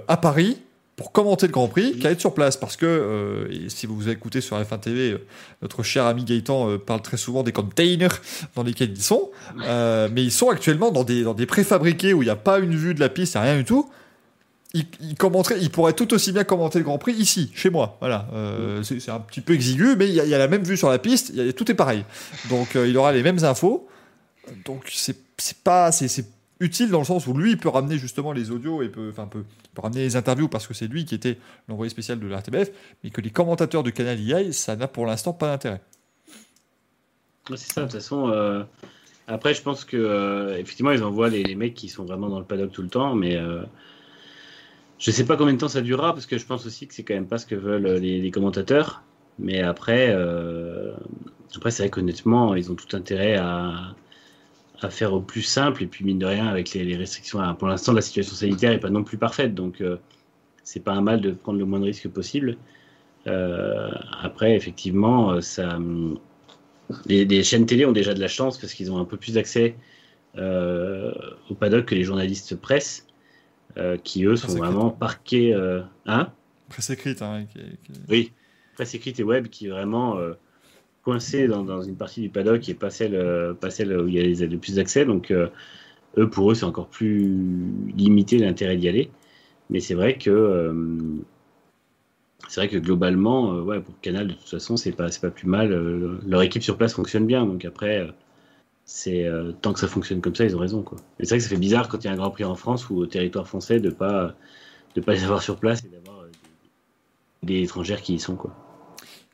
à 0.08 0.16
Paris 0.16 0.58
pour 0.96 1.12
commenter 1.12 1.46
le 1.46 1.52
Grand 1.52 1.66
Prix 1.68 1.98
qu'à 1.98 2.10
être 2.10 2.20
sur 2.20 2.34
place. 2.34 2.58
Parce 2.58 2.76
que, 2.76 2.84
euh, 2.84 3.48
et 3.50 3.70
si 3.70 3.86
vous 3.86 3.96
vous 3.96 4.08
écoutez 4.10 4.42
sur 4.42 4.60
F1 4.60 4.80
TV, 4.80 5.12
euh, 5.12 5.18
notre 5.62 5.82
cher 5.82 6.04
ami 6.04 6.24
Gaëtan 6.24 6.68
euh, 6.68 6.76
parle 6.78 7.00
très 7.00 7.16
souvent 7.16 7.42
des 7.42 7.52
containers 7.52 8.20
dans 8.54 8.62
lesquels 8.62 8.90
ils 8.90 9.02
sont. 9.02 9.30
Euh, 9.62 10.08
mais 10.12 10.22
ils 10.22 10.30
sont 10.32 10.50
actuellement 10.50 10.90
dans 10.90 11.04
des, 11.04 11.22
dans 11.22 11.32
des 11.32 11.46
préfabriqués 11.46 12.12
où 12.12 12.22
il 12.22 12.26
n'y 12.26 12.30
a 12.30 12.36
pas 12.36 12.58
une 12.58 12.74
vue 12.76 12.92
de 12.94 13.00
la 13.00 13.08
piste, 13.08 13.34
il 13.34 13.38
n'y 13.38 13.46
a 13.46 13.50
rien 13.50 13.56
du 13.58 13.64
tout. 13.64 13.88
Ils, 14.74 14.84
ils 15.00 15.14
commenteraient, 15.16 15.58
ils 15.60 15.70
pourraient 15.70 15.94
tout 15.94 16.12
aussi 16.12 16.32
bien 16.32 16.44
commenter 16.44 16.78
le 16.78 16.84
Grand 16.84 16.98
Prix 16.98 17.14
ici, 17.14 17.50
chez 17.54 17.70
moi. 17.70 17.96
Voilà. 18.00 18.28
Euh, 18.34 18.82
c'est, 18.82 19.00
c'est 19.00 19.10
un 19.10 19.18
petit 19.20 19.40
peu 19.40 19.54
exigu, 19.54 19.96
mais 19.96 20.06
il 20.06 20.14
y, 20.14 20.20
a- 20.20 20.24
il 20.24 20.30
y 20.30 20.34
a 20.34 20.38
la 20.38 20.48
même 20.48 20.62
vue 20.64 20.76
sur 20.76 20.90
la 20.90 20.98
piste, 20.98 21.30
il 21.34 21.42
y 21.44 21.48
a- 21.48 21.52
tout 21.54 21.68
est 21.70 21.74
pareil. 21.74 22.04
Donc 22.50 22.76
euh, 22.76 22.86
il 22.86 22.96
aura 22.98 23.12
les 23.12 23.22
mêmes 23.22 23.42
infos. 23.42 23.88
Donc 24.66 24.82
c'est, 24.92 25.16
c'est 25.38 25.56
pas, 25.58 25.90
c'est, 25.92 26.08
c'est 26.08 26.26
utile 26.60 26.90
dans 26.90 26.98
le 26.98 27.04
sens 27.04 27.26
où 27.26 27.34
lui 27.34 27.56
peut 27.56 27.68
ramener 27.68 27.98
justement 27.98 28.32
les 28.32 28.50
audios 28.50 28.82
et 28.82 28.88
peut, 28.88 29.08
enfin 29.10 29.26
peut, 29.26 29.44
ramener 29.76 30.02
les 30.02 30.16
interviews 30.16 30.48
parce 30.48 30.66
que 30.66 30.74
c'est 30.74 30.86
lui 30.86 31.04
qui 31.04 31.14
était 31.14 31.38
l'envoyé 31.68 31.90
spécial 31.90 32.20
de 32.20 32.26
la 32.26 32.38
RTBF, 32.38 32.70
mais 33.02 33.10
que 33.10 33.20
les 33.20 33.30
commentateurs 33.30 33.82
du 33.82 33.92
canal 33.92 34.18
aillent, 34.32 34.52
ça 34.52 34.76
n'a 34.76 34.86
pour 34.86 35.06
l'instant 35.06 35.32
pas 35.32 35.48
d'intérêt. 35.48 35.80
C'est 37.48 37.72
ça, 37.72 37.80
de 37.80 37.86
toute 37.86 37.94
façon. 37.94 38.28
euh, 38.28 38.62
Après, 39.26 39.54
je 39.54 39.62
pense 39.62 39.84
que 39.84 39.96
euh, 39.96 40.56
effectivement, 40.58 40.92
ils 40.92 41.02
envoient 41.02 41.30
les, 41.30 41.54
mecs 41.54 41.74
qui 41.74 41.88
sont 41.88 42.04
vraiment 42.04 42.28
dans 42.28 42.38
le 42.38 42.44
paddock 42.44 42.70
tout 42.72 42.82
le 42.82 42.88
temps, 42.88 43.14
mais 43.14 43.36
euh, 43.36 43.62
je 44.98 45.10
sais 45.10 45.24
pas 45.24 45.36
combien 45.36 45.54
de 45.54 45.58
temps 45.58 45.68
ça 45.68 45.80
durera 45.80 46.12
parce 46.12 46.26
que 46.26 46.36
je 46.38 46.46
pense 46.46 46.66
aussi 46.66 46.86
que 46.86 46.94
c'est 46.94 47.02
quand 47.02 47.14
même 47.14 47.26
pas 47.26 47.38
ce 47.38 47.46
que 47.46 47.54
veulent 47.54 47.86
les, 47.96 48.20
les 48.20 48.30
commentateurs. 48.30 49.02
Mais 49.38 49.62
après, 49.62 50.10
euh, 50.10 50.92
après 51.56 51.70
c'est 51.70 51.84
vrai 51.84 51.90
qu'honnêtement, 51.90 52.54
ils 52.54 52.70
ont 52.70 52.74
tout 52.74 52.94
intérêt 52.94 53.36
à, 53.36 53.94
à 54.82 54.90
faire 54.90 55.12
au 55.12 55.20
plus 55.20 55.42
simple. 55.42 55.82
Et 55.82 55.86
puis, 55.86 56.04
mine 56.04 56.18
de 56.18 56.26
rien, 56.26 56.46
avec 56.46 56.72
les, 56.74 56.96
restrictions, 56.96 57.40
pour 57.54 57.68
l'instant, 57.68 57.92
la 57.92 58.00
situation 58.00 58.34
sanitaire 58.34 58.70
n'est 58.70 58.78
pas 58.78 58.90
non 58.90 59.04
plus 59.04 59.18
parfaite. 59.18 59.54
Donc, 59.54 59.82
c'est 60.62 60.80
pas 60.80 60.92
un 60.92 61.00
mal 61.00 61.20
de 61.20 61.32
prendre 61.32 61.58
le 61.58 61.64
moins 61.64 61.80
de 61.80 61.84
risques 61.84 62.08
possible. 62.08 62.56
après, 63.26 64.54
effectivement, 64.54 65.40
ça, 65.40 65.78
les, 67.06 67.42
chaînes 67.42 67.66
télé 67.66 67.84
ont 67.84 67.92
déjà 67.92 68.14
de 68.14 68.20
la 68.20 68.28
chance 68.28 68.58
parce 68.58 68.74
qu'ils 68.74 68.90
ont 68.90 68.98
un 68.98 69.04
peu 69.04 69.16
plus 69.16 69.34
d'accès 69.34 69.76
au 70.36 71.54
paddock 71.58 71.86
que 71.86 71.94
les 71.94 72.04
journalistes 72.04 72.56
presse, 72.56 73.06
qui 74.04 74.24
eux 74.24 74.36
sont 74.36 74.56
vraiment 74.56 74.90
parqués. 74.90 75.54
hein? 76.06 76.32
Presse 76.68 76.90
écrite, 76.90 77.20
hein, 77.22 77.44
Oui, 78.08 78.32
presse 78.74 78.94
écrite 78.94 79.18
et 79.20 79.24
web 79.24 79.48
qui 79.48 79.68
vraiment 79.68 80.16
euh, 81.00 81.04
coincé 81.04 81.48
dans, 81.48 81.82
une 81.82 81.96
partie 81.96 82.20
du 82.20 82.28
paddock 82.28 82.60
qui 82.60 82.70
n'est 82.70 82.76
pas 82.76 82.90
celle, 82.90 83.14
euh, 83.14 83.54
pas 83.54 83.70
celle 83.70 83.96
où 83.98 84.08
il 84.08 84.14
y 84.14 84.42
a 84.42 84.46
le 84.46 84.58
plus 84.58 84.76
d'accès. 84.76 85.04
Donc, 85.04 85.30
euh, 85.30 85.48
eux, 86.18 86.28
pour 86.28 86.50
eux, 86.50 86.54
c'est 86.54 86.64
encore 86.64 86.88
plus 86.88 87.36
limité 87.96 88.38
l'intérêt 88.38 88.76
d'y 88.76 88.88
aller. 88.88 89.10
Mais 89.70 89.80
c'est 89.80 89.94
vrai 89.94 90.18
que. 90.18 90.74
c'est 92.48 92.60
vrai 92.60 92.68
que 92.68 92.78
globalement, 92.78 93.54
ouais, 93.60 93.80
pour 93.80 93.98
Canal, 94.00 94.28
de 94.28 94.32
toute 94.34 94.48
façon, 94.48 94.76
c'est 94.76 94.92
pas, 94.92 95.08
pas 95.20 95.30
plus 95.30 95.46
mal. 95.46 95.70
leur 96.26 96.42
équipe 96.42 96.62
sur 96.62 96.76
place 96.76 96.94
fonctionne 96.94 97.26
bien. 97.26 97.46
Donc 97.46 97.64
après, 97.64 98.08
tant 99.62 99.72
que 99.72 99.80
ça 99.80 99.88
fonctionne 99.88 100.20
comme 100.20 100.34
ça, 100.34 100.44
ils 100.44 100.56
ont 100.56 100.60
raison. 100.60 100.82
Quoi. 100.82 100.98
C'est 101.20 101.28
vrai 101.28 101.38
que 101.38 101.44
ça 101.44 101.50
fait 101.50 101.56
bizarre 101.56 101.88
quand 101.88 101.98
il 102.02 102.08
y 102.08 102.10
a 102.10 102.12
un 102.12 102.16
Grand 102.16 102.30
Prix 102.30 102.44
en 102.44 102.56
France 102.56 102.90
ou 102.90 102.96
au 102.98 103.06
territoire 103.06 103.46
français 103.46 103.78
de 103.80 103.90
pas 103.90 104.34
de 104.96 105.00
pas 105.00 105.12
les 105.12 105.22
avoir 105.22 105.42
sur 105.42 105.56
place 105.56 105.84
et 105.84 105.88
d'avoir 105.88 106.24
des 107.44 107.62
étrangères 107.62 108.02
qui 108.02 108.14
y 108.14 108.18
sont. 108.18 108.36
Quoi. 108.36 108.52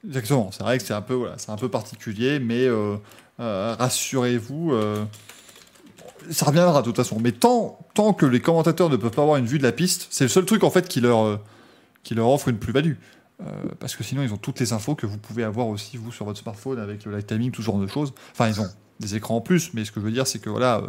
Exactement, 0.07 0.51
c'est 0.53 0.63
vrai 0.63 0.79
que 0.79 0.85
c'est 0.85 0.95
un, 0.95 1.03
peu, 1.03 1.15
voilà, 1.15 1.37
un 1.49 1.57
peu 1.57 1.69
particulier, 1.69 2.39
mais 2.39 2.65
euh, 2.67 2.97
euh, 3.41 3.75
rassurez-vous, 3.77 4.73
euh, 4.73 5.05
ça 6.31 6.47
reviendra 6.47 6.81
de 6.81 6.87
toute 6.87 6.97
façon. 6.97 7.19
Mais 7.21 7.33
tant, 7.33 7.79
tant 7.95 8.13
que 8.13 8.25
les 8.25 8.41
commentateurs 8.41 8.89
ne 8.89 8.97
peuvent 8.97 9.11
pas 9.11 9.23
avoir 9.23 9.37
une 9.37 9.47
vue 9.47 9.59
de 9.59 9.65
la 9.65 9.73
piste, 9.73 10.07
c'est 10.11 10.25
le 10.25 10.29
seul 10.29 10.45
truc 10.45 10.63
en 10.63 10.71
fait 10.71 10.87
qui 10.87 11.01
leur, 11.01 11.41
qui 12.05 12.15
leur 12.15 12.29
offre 12.29 12.49
une 12.49 12.59
plus-value. 12.59 12.95
parce 13.81 13.97
que 13.97 14.05
sinon, 14.05 14.23
ils 14.23 14.33
ont 14.33 14.39
toutes 14.39 14.61
les 14.61 14.73
infos 14.73 14.95
que 14.95 15.07
vous 15.07 15.19
pouvez 15.19 15.43
avoir 15.43 15.67
aussi, 15.67 15.97
vous, 15.97 16.13
sur 16.13 16.25
votre 16.25 16.39
smartphone, 16.39 16.79
avec 16.79 17.05
le 17.05 17.13
live 17.13 17.25
timing, 17.25 17.51
tout 17.51 17.63
ce 17.63 17.67
genre 17.67 17.81
de 17.81 17.89
choses. 17.89 18.15
Enfin, 18.33 18.49
ils 18.49 18.61
ont 18.61 18.69
des 19.01 19.17
écrans 19.17 19.37
en 19.37 19.41
plus, 19.41 19.75
mais 19.75 19.85
ce 19.85 19.91
que 19.91 20.01
je 20.01 20.05
veux 20.05 20.13
dire, 20.13 20.27
c'est 20.27 20.39
que 20.39 20.51
voilà 20.51 20.83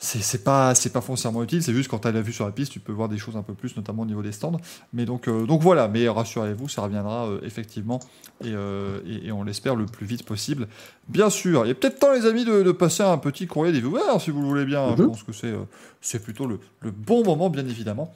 c'est 0.00 0.42
pas 0.42 0.74
c'est 0.74 0.92
pas 0.92 1.02
foncièrement 1.02 1.42
utile 1.42 1.62
c'est 1.62 1.74
juste 1.74 1.90
quand 1.90 1.98
tu 1.98 2.08
as 2.08 2.12
la 2.12 2.22
vue 2.22 2.32
sur 2.32 2.46
la 2.46 2.52
piste 2.52 2.72
tu 2.72 2.80
peux 2.80 2.92
voir 2.92 3.08
des 3.08 3.18
choses 3.18 3.36
un 3.36 3.42
peu 3.42 3.52
plus 3.52 3.76
notamment 3.76 4.02
au 4.02 4.06
niveau 4.06 4.22
des 4.22 4.32
stands. 4.32 4.58
Mais 4.94 5.04
donc 5.04 5.28
euh, 5.28 5.44
donc 5.44 5.60
voilà 5.60 5.88
mais 5.88 6.08
rassurez-vous 6.08 6.68
ça 6.68 6.82
reviendra 6.82 7.26
euh, 7.26 7.40
effectivement 7.42 8.00
euh, 8.44 9.00
et, 9.06 9.26
et, 9.26 9.32
on 9.32 9.44
l'espère 9.44 9.76
le 9.76 9.84
plus 9.84 10.06
vite 10.06 10.24
possible. 10.24 10.68
Bien 11.08 11.28
sûr 11.28 11.66
il 11.66 11.70
est 11.70 11.74
peut-être 11.74 11.98
temps 11.98 12.12
les 12.12 12.24
amis 12.24 12.44
de, 12.44 12.72
passer 12.72 13.02
un 13.02 13.18
petit 13.18 13.46
courrier 13.46 13.72
des 13.72 13.80
viewers 13.80 14.18
si 14.20 14.30
vous 14.30 14.40
le 14.40 14.46
voulez 14.46 14.64
bien. 14.64 14.96
Je 14.96 15.02
mhm. 15.02 15.08
pense 15.08 15.22
que 15.22 15.32
c'est 15.32 15.52
c'est 16.00 16.22
plutôt 16.22 16.46
le, 16.46 16.60
le, 16.80 16.90
bon 16.90 17.22
moment 17.22 17.50
bien 17.50 17.66
évidemment. 17.66 18.14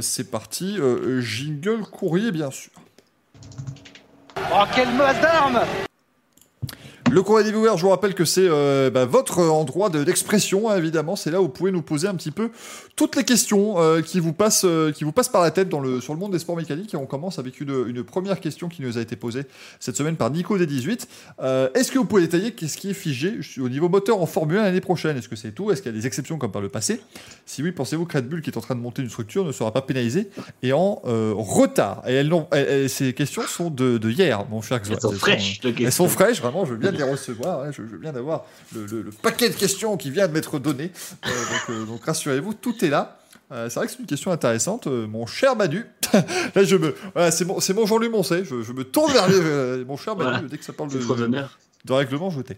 C'est 0.00 0.30
parti 0.30 0.78
jingle 1.20 1.82
courrier 1.90 2.30
bien 2.30 2.52
sûr. 2.52 2.72
Oh, 4.52 4.64
quelle 4.74 4.92
masse 4.94 5.20
d'armes 5.20 5.60
le 7.10 7.22
courrier 7.22 7.44
des 7.44 7.50
viewers, 7.50 7.76
je 7.76 7.82
vous 7.82 7.88
rappelle 7.88 8.14
que 8.14 8.24
c'est 8.24 8.46
euh, 8.46 8.88
bah, 8.88 9.04
votre 9.04 9.40
endroit 9.42 9.90
d'expression, 9.90 10.70
hein, 10.70 10.76
évidemment. 10.76 11.16
C'est 11.16 11.30
là 11.30 11.40
où 11.40 11.44
vous 11.44 11.48
pouvez 11.48 11.72
nous 11.72 11.82
poser 11.82 12.06
un 12.06 12.14
petit 12.14 12.30
peu 12.30 12.50
toutes 12.94 13.16
les 13.16 13.24
questions 13.24 13.80
euh, 13.80 14.00
qui, 14.00 14.20
vous 14.20 14.32
passent, 14.32 14.64
euh, 14.64 14.92
qui 14.92 15.02
vous 15.02 15.10
passent 15.10 15.28
par 15.28 15.42
la 15.42 15.50
tête 15.50 15.68
dans 15.68 15.80
le, 15.80 16.00
sur 16.00 16.14
le 16.14 16.20
monde 16.20 16.32
des 16.32 16.38
sports 16.38 16.56
mécaniques. 16.56 16.94
Et 16.94 16.96
on 16.96 17.06
commence 17.06 17.38
avec 17.38 17.60
une, 17.60 17.84
une 17.88 18.04
première 18.04 18.38
question 18.38 18.68
qui 18.68 18.82
nous 18.82 18.96
a 18.96 19.00
été 19.00 19.16
posée 19.16 19.42
cette 19.80 19.96
semaine 19.96 20.16
par 20.16 20.30
Nico 20.30 20.56
des 20.56 20.66
18. 20.66 21.08
Est-ce 21.74 21.90
que 21.90 21.98
vous 21.98 22.04
pouvez 22.04 22.22
détailler 22.22 22.52
qu'est-ce 22.52 22.76
qui 22.76 22.90
est 22.90 22.94
figé 22.94 23.40
au 23.58 23.68
niveau 23.68 23.88
moteur 23.88 24.20
en 24.20 24.26
Formule 24.26 24.58
1 24.58 24.62
l'année 24.62 24.80
prochaine? 24.80 25.16
Est-ce 25.16 25.28
que 25.28 25.36
c'est 25.36 25.52
tout? 25.52 25.72
Est-ce 25.72 25.82
qu'il 25.82 25.92
y 25.92 25.94
a 25.94 25.98
des 25.98 26.06
exceptions 26.06 26.38
comme 26.38 26.52
par 26.52 26.62
le 26.62 26.68
passé? 26.68 27.00
Si 27.44 27.62
oui, 27.62 27.72
pensez-vous 27.72 28.06
que 28.06 28.18
Red 28.18 28.28
Bull, 28.28 28.42
qui 28.42 28.50
est 28.50 28.56
en 28.56 28.60
train 28.60 28.76
de 28.76 28.80
monter 28.80 29.02
une 29.02 29.08
structure, 29.08 29.44
ne 29.44 29.52
sera 29.52 29.72
pas 29.72 29.82
pénalisé 29.82 30.30
et 30.62 30.72
en 30.72 31.00
retard? 31.04 32.02
Et 32.06 32.14
elles, 32.14 32.88
ces 32.88 33.12
questions 33.14 33.42
sont 33.42 33.70
de, 33.70 33.98
hier, 34.10 34.46
mon 34.48 34.62
cher 34.62 34.80
Elles 34.88 35.00
sont 35.00 35.12
fraîches. 35.12 35.60
elles 35.64 35.92
sont 35.92 36.08
fraîches, 36.08 36.40
vraiment. 36.40 36.64
Je 36.64 36.72
veux 36.72 36.76
bien 36.76 36.99
recevoir. 37.04 37.60
Hein, 37.60 37.70
je, 37.72 37.82
veux 37.82 37.98
bien 37.98 38.14
avoir 38.14 38.44
le, 38.74 39.10
paquet 39.22 39.48
de 39.48 39.54
questions 39.54 39.96
qui 39.96 40.10
vient 40.10 40.28
de 40.28 40.32
m'être 40.32 40.58
donné. 40.58 40.90
Euh, 41.26 41.30
euh, 41.70 41.84
donc, 41.84 42.04
rassurez-vous, 42.04 42.54
tout 42.54 42.84
est 42.84 42.90
là. 42.90 43.18
Euh, 43.52 43.68
c'est 43.68 43.80
vrai 43.80 43.86
que 43.86 43.92
c'est 43.92 43.98
une 43.98 44.06
question 44.06 44.30
intéressante, 44.30 44.86
mon 44.86 45.26
cher 45.26 45.56
Manu. 45.56 45.84
là, 46.12 46.62
je 46.62 46.76
me, 46.76 46.94
c'est 47.30 47.44
mon, 47.44 47.60
c'est 47.60 47.74
mon 47.74 47.86
Jean-Louis 47.86 48.08
Moncey. 48.08 48.44
Je, 48.44 48.72
me 48.72 48.84
tourne 48.84 49.12
vers 49.12 49.28
mon 49.86 49.96
cher 49.96 50.16
Manu 50.16 50.48
dès 50.48 50.58
que 50.58 50.64
ça 50.64 50.72
parle 50.72 50.90
de, 50.90 50.98
de, 51.84 51.92
règlement 51.92 52.30
jeté. 52.30 52.56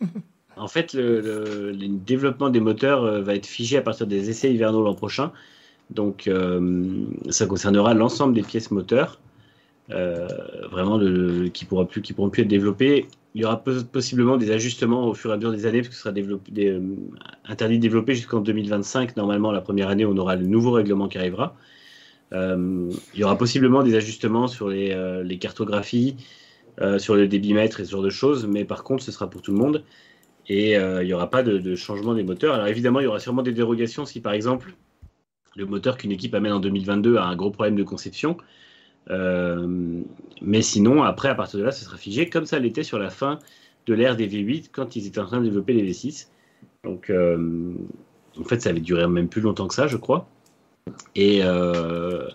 en 0.56 0.68
fait, 0.68 0.94
le, 0.94 1.72
développement 1.88 2.50
des 2.50 2.60
moteurs 2.60 3.22
va 3.22 3.34
être 3.34 3.46
figé 3.46 3.76
à 3.76 3.82
partir 3.82 4.06
des 4.06 4.30
essais 4.30 4.52
hivernaux 4.52 4.82
l'an 4.82 4.94
prochain. 4.94 5.32
Donc, 5.90 6.28
ça 7.30 7.46
concernera 7.46 7.94
l'ensemble 7.94 8.34
des 8.34 8.42
pièces 8.42 8.72
moteurs, 8.72 9.20
vraiment 9.88 10.98
qui, 11.52 11.64
pourra 11.66 11.86
plus, 11.86 12.02
qui 12.02 12.14
pourront 12.14 12.30
plus 12.30 12.42
être 12.42 12.48
développées 12.48 13.06
il 13.34 13.40
y 13.40 13.44
aura 13.44 13.62
possiblement 13.62 14.36
des 14.36 14.50
ajustements 14.50 15.06
au 15.08 15.14
fur 15.14 15.30
et 15.30 15.34
à 15.34 15.36
mesure 15.36 15.52
des 15.52 15.64
années, 15.64 15.80
parce 15.80 15.88
que 15.88 15.94
ce 15.94 16.02
sera 16.02 16.14
euh, 16.14 16.80
interdit 17.46 17.76
de 17.78 17.82
développer 17.82 18.14
jusqu'en 18.14 18.40
2025. 18.40 19.16
Normalement, 19.16 19.52
la 19.52 19.62
première 19.62 19.88
année, 19.88 20.04
on 20.04 20.16
aura 20.18 20.36
le 20.36 20.46
nouveau 20.46 20.72
règlement 20.72 21.08
qui 21.08 21.16
arrivera. 21.16 21.56
Euh, 22.32 22.90
il 23.14 23.20
y 23.20 23.24
aura 23.24 23.38
possiblement 23.38 23.82
des 23.82 23.94
ajustements 23.94 24.48
sur 24.48 24.68
les, 24.68 24.90
euh, 24.92 25.36
cartographies, 25.38 26.16
sur 26.98 27.14
le 27.14 27.28
débitmètre 27.28 27.80
et 27.80 27.84
ce 27.84 27.90
genre 27.90 28.02
de 28.02 28.10
choses, 28.10 28.46
mais 28.46 28.64
par 28.64 28.82
contre, 28.82 29.02
ce 29.02 29.12
sera 29.12 29.28
pour 29.28 29.42
tout 29.42 29.52
le 29.52 29.58
monde. 29.58 29.84
Et 30.48 30.72
il 30.72 31.04
n'y 31.04 31.12
aura 31.12 31.28
pas 31.30 31.42
de, 31.42 31.58
de, 31.58 31.76
changement 31.76 32.14
des 32.14 32.24
moteurs. 32.24 32.54
Alors 32.54 32.66
évidemment, 32.66 33.00
il 33.00 33.04
y 33.04 33.06
aura 33.06 33.20
sûrement 33.20 33.42
des 33.42 33.52
dérogations 33.52 34.06
si, 34.06 34.20
par 34.20 34.32
exemple, 34.32 34.74
le 35.54 35.66
moteur 35.66 35.98
qu'une 35.98 36.12
équipe 36.12 36.34
amène 36.34 36.52
en 36.52 36.60
2022 36.60 37.16
a 37.16 37.24
un 37.24 37.36
gros 37.36 37.50
problème 37.50 37.76
de 37.76 37.82
conception. 37.82 38.38
Euh, 39.10 40.02
mais 40.40 40.62
sinon, 40.62 41.02
après, 41.02 41.28
à 41.28 41.34
partir 41.34 41.58
de 41.58 41.64
là, 41.64 41.72
ce 41.72 41.84
sera 41.84 41.96
figé 41.96 42.28
comme 42.28 42.46
ça 42.46 42.58
l'était 42.58 42.82
sur 42.82 42.98
la 42.98 43.10
fin 43.10 43.38
de 43.86 43.94
l'ère 43.94 44.16
des 44.16 44.28
V8 44.28 44.68
quand 44.72 44.96
ils 44.96 45.06
étaient 45.06 45.20
en 45.20 45.26
train 45.26 45.40
de 45.40 45.44
développer 45.44 45.72
les 45.72 45.90
V6. 45.90 46.28
Donc, 46.84 47.10
euh, 47.10 47.74
en 48.38 48.44
fait, 48.44 48.60
ça 48.60 48.70
avait 48.70 48.80
duré 48.80 49.06
même 49.06 49.28
plus 49.28 49.40
longtemps 49.40 49.68
que 49.68 49.74
ça, 49.74 49.86
je 49.86 49.96
crois. 49.96 50.28
Et 51.14 51.40
euh, 51.42 52.28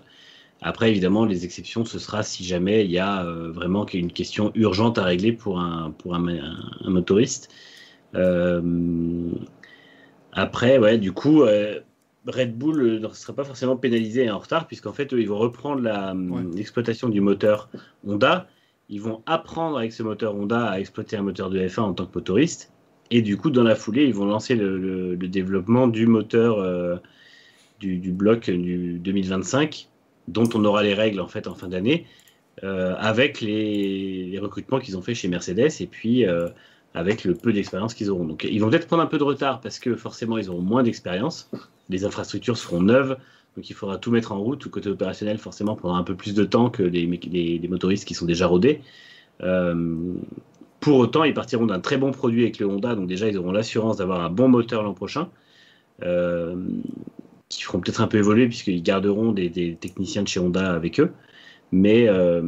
après, 0.62 0.90
évidemment, 0.90 1.26
les 1.26 1.46
exceptions, 1.46 1.86
ce 1.86 2.00
sera 2.00 2.24
si 2.24 2.44
jamais 2.44 2.86
il 2.86 2.92
y 2.92 3.00
a 3.00 3.24
vraiment 3.24 3.86
une 3.88 4.12
question 4.12 4.52
urgente 4.56 4.98
à 4.98 5.04
régler 5.04 5.32
pour 5.34 5.60
un, 5.60 5.92
pour 5.92 6.16
un, 6.16 6.28
un 6.28 6.90
motoriste. 6.90 7.50
après, 10.34 10.78
ouais, 10.78 10.98
du 10.98 11.12
coup, 11.12 11.44
Red 12.28 12.58
Bull 12.58 12.82
euh, 12.82 13.00
ne 13.00 13.08
sera 13.14 13.34
pas 13.34 13.44
forcément 13.44 13.78
pénalisé 13.78 14.26
et 14.26 14.32
en 14.32 14.40
retard, 14.40 14.68
puisqu'en 14.68 14.94
fait, 14.94 15.14
eux, 15.14 15.22
ils 15.22 15.30
vont 15.30 15.38
reprendre 15.38 15.82
l'exploitation 16.56 17.10
du 17.10 17.22
moteur 17.22 17.70
Honda. 18.06 18.48
Ils 18.90 19.02
vont 19.02 19.22
apprendre 19.26 19.78
avec 19.78 19.94
ce 19.94 20.04
moteur 20.04 20.36
Honda 20.36 20.66
à 20.66 20.80
exploiter 20.80 21.18
un 21.18 21.24
moteur 21.24 21.50
de 21.50 21.60
F1 21.60 21.82
en 21.82 21.94
tant 21.94 22.06
que 22.06 22.16
motoriste. 22.16 22.72
Et 23.12 23.22
du 23.22 23.38
coup, 23.38 23.50
dans 23.50 23.64
la 23.64 23.76
foulée, 23.76 24.06
ils 24.06 24.14
vont 24.14 24.26
lancer 24.26 24.56
le, 24.56 25.16
développement 25.18 25.88
du 25.88 26.08
moteur 26.08 26.60
euh, 26.60 26.98
du, 27.80 28.12
bloc 28.12 28.50
du 28.50 29.00
2025, 29.00 29.90
dont 30.28 30.50
on 30.54 30.66
aura 30.66 30.84
les 30.84 30.94
règles 30.94 31.22
en 31.22 31.28
fait 31.28 31.48
en 31.48 31.56
fin 31.56 31.68
d'année, 31.68 32.06
euh, 32.64 32.96
avec 32.98 33.40
les, 33.40 34.38
recrutements 34.42 34.80
qu'ils 34.80 34.98
ont 34.98 35.02
fait 35.02 35.16
chez 35.16 35.30
Mercedes 35.30 35.72
et 35.80 35.88
puis 35.88 36.26
avec 36.98 37.24
le 37.24 37.34
peu 37.34 37.54
d'expérience 37.54 37.94
qu'ils 37.94 38.10
auront. 38.10 38.26
Donc, 38.26 38.44
ils 38.50 38.60
vont 38.60 38.70
peut-être 38.70 38.88
prendre 38.88 39.04
un 39.04 39.08
peu 39.08 39.18
de 39.18 39.24
retard 39.24 39.62
parce 39.62 39.80
que 39.80 39.96
forcément, 39.96 40.38
ils 40.38 40.50
auront 40.50 40.62
moins 40.62 40.84
d'expérience 40.84 41.50
les 41.90 42.06
infrastructures 42.06 42.58
seront 42.58 42.82
neuves, 42.82 43.18
donc 43.56 43.70
il 43.70 43.74
faudra 43.74 43.98
tout 43.98 44.12
mettre 44.12 44.32
en 44.32 44.40
route. 44.40 44.64
Le 44.64 44.70
côté 44.70 44.90
opérationnel, 44.90 45.38
forcément, 45.38 45.76
prendra 45.76 45.98
un 45.98 46.04
peu 46.04 46.16
plus 46.16 46.34
de 46.34 46.44
temps 46.44 46.70
que 46.70 46.84
les, 46.84 47.68
motoristes 47.70 48.06
qui 48.08 48.14
sont 48.14 48.26
déjà 48.26 48.48
rodés. 48.48 48.82
Euh, 49.42 50.14
pour 50.80 50.98
autant, 50.98 51.24
ils 51.24 51.34
partiront 51.34 51.66
d'un 51.66 51.80
très 51.80 51.98
bon 51.98 52.12
produit 52.12 52.44
avec 52.44 52.60
le 52.60 52.68
Honda, 52.68 52.96
donc 52.96 53.08
déjà, 53.08 53.28
ils 53.28 53.38
auront 53.38 53.52
l'assurance 53.52 53.98
d'avoir 53.98 54.22
un 54.22 54.30
bon 54.30 54.48
moteur 54.48 54.84
l'an 54.84 54.94
prochain, 54.94 55.30
euh, 56.04 56.56
qui 57.50 57.64
feront 57.64 57.80
peut-être 57.80 58.02
un 58.02 58.08
peu 58.08 58.18
évoluer, 58.18 58.48
puisqu'ils 58.48 58.84
garderont 58.84 59.32
des, 59.32 59.76
techniciens 59.80 60.24
de 60.24 60.28
chez 60.28 60.40
Honda 60.40 60.74
avec 60.74 61.00
eux. 61.00 61.12
Mais 61.72 62.08
euh, 62.08 62.42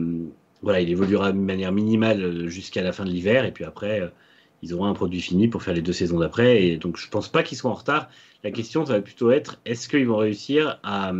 voilà, 0.62 0.82
il 0.82 0.90
évoluera 0.90 1.32
de 1.32 1.38
manière 1.38 1.72
minimale 1.72 2.48
jusqu'à 2.48 2.82
la 2.84 2.92
fin 2.92 3.04
de 3.04 3.10
l'hiver, 3.10 3.46
et 3.46 3.52
puis 3.52 3.64
après, 3.64 4.12
ils 4.62 4.74
auront 4.74 4.86
un 4.86 4.94
produit 4.94 5.22
fini 5.22 5.48
pour 5.48 5.64
faire 5.64 5.74
les 5.74 5.82
deux 5.82 5.94
saisons 5.94 6.20
d'après. 6.20 6.64
Et 6.64 6.78
donc, 6.78 6.98
je 6.98 7.06
ne 7.06 7.12
pense 7.12 7.30
pas 7.30 7.44
qu'ils 7.44 7.58
soient 7.58 7.72
en 7.72 7.76
retard. 7.76 8.10
La 8.44 8.52
question, 8.52 8.86
ça 8.86 8.94
va 8.94 9.02
plutôt 9.02 9.32
être 9.32 9.60
est-ce 9.66 9.88
qu'ils 9.90 10.08
vont 10.08 10.18
réussir 10.18 10.80
à, 10.84 11.12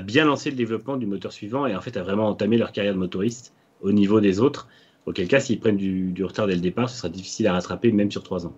bien 0.00 0.24
lancer 0.24 0.50
le 0.50 0.56
développement 0.56 0.96
du 0.96 1.06
moteur 1.06 1.32
suivant 1.32 1.66
et 1.66 1.76
en 1.76 1.80
fait 1.80 1.96
à 1.96 2.02
vraiment 2.02 2.28
entamer 2.28 2.56
leur 2.56 2.72
carrière 2.72 2.94
de 2.94 2.98
motoriste 2.98 3.52
au 3.80 3.92
niveau 3.92 4.20
des 4.20 4.40
autres? 4.40 4.68
Auquel 5.04 5.26
cas, 5.26 5.40
s'ils 5.40 5.58
prennent 5.58 5.76
du, 5.76 6.24
retard 6.24 6.46
dès 6.46 6.54
le 6.54 6.60
départ, 6.60 6.88
ce 6.88 6.96
sera 6.96 7.08
difficile 7.08 7.48
à 7.48 7.52
rattraper, 7.52 7.90
même 7.90 8.10
sur 8.10 8.22
trois 8.22 8.46
ans. 8.46 8.54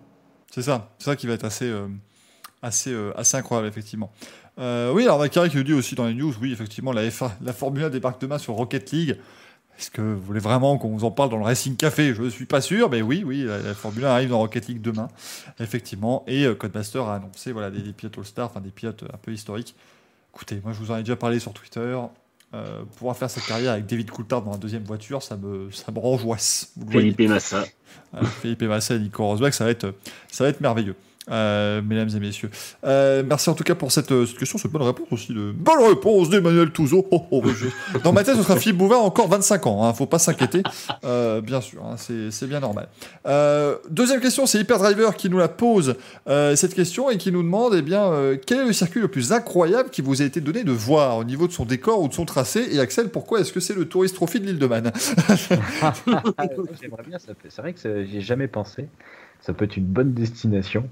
C'est 0.51 0.61
ça, 0.61 0.93
c'est 0.99 1.05
ça 1.05 1.15
qui 1.15 1.25
va 1.25 1.33
être 1.33 1.43
assez, 1.43 1.65
euh, 1.65 1.87
assez, 2.61 2.91
euh, 2.91 3.11
assez 3.17 3.35
incroyable, 3.35 3.67
effectivement. 3.67 4.11
Euh, 4.57 4.93
oui, 4.93 5.03
alors 5.03 5.17
Vakari 5.17 5.49
qui 5.49 5.57
nous 5.57 5.63
dit 5.63 5.73
aussi 5.73 5.95
dans 5.95 6.05
les 6.05 6.13
news, 6.13 6.33
oui, 6.41 6.53
effectivement, 6.53 6.91
la, 6.91 7.03
F1, 7.07 7.31
la 7.41 7.51
Formule 7.51 7.83
1 7.85 7.89
débarque 7.89 8.21
demain 8.21 8.37
sur 8.37 8.53
Rocket 8.53 8.91
League. 8.91 9.17
Est-ce 9.77 9.91
que 9.91 10.01
vous 10.01 10.21
voulez 10.21 10.39
vraiment 10.39 10.77
qu'on 10.77 10.89
vous 10.89 11.03
en 11.03 11.11
parle 11.11 11.29
dans 11.29 11.37
le 11.37 11.43
Racing 11.43 11.75
Café? 11.75 12.13
Je 12.13 12.23
ne 12.23 12.29
suis 12.29 12.45
pas 12.45 12.61
sûr, 12.61 12.89
mais 12.89 13.01
oui, 13.01 13.23
oui, 13.25 13.43
la, 13.43 13.73
Formule 13.73 14.05
1 14.05 14.09
arrive 14.09 14.29
dans 14.29 14.39
Rocket 14.39 14.67
League 14.67 14.81
demain, 14.81 15.09
effectivement. 15.59 16.23
Et 16.27 16.45
euh, 16.45 16.55
Codemaster 16.55 17.03
a 17.03 17.15
annoncé 17.15 17.51
voilà, 17.51 17.69
des, 17.69 17.81
pilotes 17.91 18.17
All-Star, 18.17 18.45
enfin 18.47 18.61
des 18.61 18.69
pilotes 18.69 19.03
un 19.13 19.17
peu 19.17 19.33
historiques. 19.33 19.75
Écoutez, 20.33 20.61
moi 20.63 20.73
je 20.73 20.79
vous 20.79 20.91
en 20.91 20.97
ai 20.97 20.99
déjà 20.99 21.15
parlé 21.15 21.39
sur 21.39 21.53
Twitter. 21.53 21.97
Euh, 22.53 22.83
pouvoir 22.97 23.17
faire 23.17 23.29
cette 23.29 23.45
carrière 23.45 23.73
avec 23.73 23.85
David 23.85 24.09
Coulthard 24.11 24.41
dans 24.43 24.51
la 24.51 24.57
deuxième 24.57 24.83
voiture, 24.83 25.21
ça 25.21 25.35
me, 25.35 25.69
ça 25.71 25.91
me 25.91 25.99
renjoisse. 25.99 26.71
Felipe 26.89 27.19
Massa. 27.21 27.65
Felipe 28.41 28.63
Massa 28.63 28.95
et 28.95 28.99
Nico 28.99 29.25
Rosberg, 29.25 29.51
ça 29.51 29.65
va 29.65 29.71
être, 29.71 29.93
ça 30.31 30.45
va 30.45 30.51
être 30.51 30.61
merveilleux. 30.61 30.95
Euh, 31.31 31.81
mesdames 31.81 32.09
et 32.15 32.19
messieurs. 32.19 32.49
Euh, 32.83 33.23
merci 33.25 33.49
en 33.49 33.55
tout 33.55 33.63
cas 33.63 33.75
pour 33.75 33.91
cette, 33.91 34.11
euh, 34.11 34.25
cette 34.25 34.37
question, 34.37 34.57
cette 34.57 34.71
bonne 34.71 34.83
réponse 34.83 35.07
aussi. 35.11 35.33
De... 35.33 35.51
Bonne 35.51 35.83
réponse 35.83 36.29
d'Emmanuel 36.29 36.69
Touzeau. 36.71 37.07
Oh, 37.11 37.25
oh, 37.31 37.43
Dans 38.03 38.13
ma 38.13 38.23
tête, 38.23 38.35
ce 38.35 38.43
sera 38.43 38.57
Philippe 38.57 38.77
Bouvard 38.77 39.03
encore 39.03 39.27
25 39.27 39.67
ans. 39.67 39.85
Hein, 39.85 39.93
faut 39.93 40.05
pas 40.05 40.19
s'inquiéter. 40.19 40.61
Euh, 41.03 41.41
bien 41.41 41.61
sûr, 41.61 41.83
hein, 41.83 41.95
c'est 41.97 42.47
bien 42.47 42.59
normal. 42.59 42.89
Euh, 43.25 43.77
deuxième 43.89 44.21
question, 44.21 44.45
c'est 44.45 44.59
Hyperdriver 44.59 45.09
qui 45.17 45.29
nous 45.29 45.37
la 45.37 45.47
pose 45.47 45.95
cette 46.27 46.73
question 46.73 47.09
et 47.09 47.17
qui 47.17 47.31
nous 47.31 47.43
demande 47.43 47.73
eh 47.75 47.81
bien, 47.81 48.11
quel 48.45 48.59
est 48.59 48.65
le 48.65 48.73
circuit 48.73 49.01
le 49.01 49.07
plus 49.07 49.31
incroyable 49.31 49.89
qui 49.89 50.01
vous 50.01 50.21
a 50.21 50.25
été 50.25 50.41
donné 50.41 50.63
de 50.63 50.71
voir 50.71 51.17
au 51.17 51.23
niveau 51.23 51.47
de 51.47 51.51
son 51.51 51.65
décor 51.65 52.01
ou 52.01 52.07
de 52.07 52.13
son 52.13 52.25
tracé 52.25 52.67
Et 52.71 52.79
Axel, 52.79 53.09
pourquoi 53.09 53.39
est-ce 53.39 53.51
que 53.51 53.59
c'est 53.59 53.73
le 53.73 53.85
Tourist 53.85 54.15
Trophy 54.15 54.39
de 54.39 54.45
l'île 54.45 54.59
de 54.59 54.67
Man? 54.67 54.83
Bien, 56.05 57.17
c'est 57.19 57.61
vrai 57.61 57.73
que 57.73 58.05
j'y 58.05 58.17
ai 58.17 58.21
jamais 58.21 58.47
pensé 58.47 58.87
ça 59.45 59.53
peut 59.53 59.65
être 59.65 59.77
une 59.77 59.85
bonne 59.85 60.13
destination. 60.13 60.89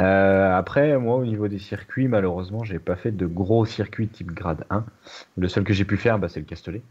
Euh, 0.00 0.52
après, 0.52 0.98
moi, 0.98 1.14
au 1.14 1.24
niveau 1.24 1.46
des 1.46 1.60
circuits, 1.60 2.08
malheureusement, 2.08 2.64
j'ai 2.64 2.80
pas 2.80 2.96
fait 2.96 3.12
de 3.12 3.24
gros 3.24 3.64
circuits 3.66 4.08
type 4.08 4.32
grade 4.32 4.64
1. 4.70 4.84
Le 5.36 5.48
seul 5.48 5.62
que 5.62 5.72
j'ai 5.72 5.84
pu 5.84 5.96
faire, 5.96 6.18
bah, 6.18 6.28
c'est 6.28 6.40
le 6.40 6.46
Castellet. 6.46 6.82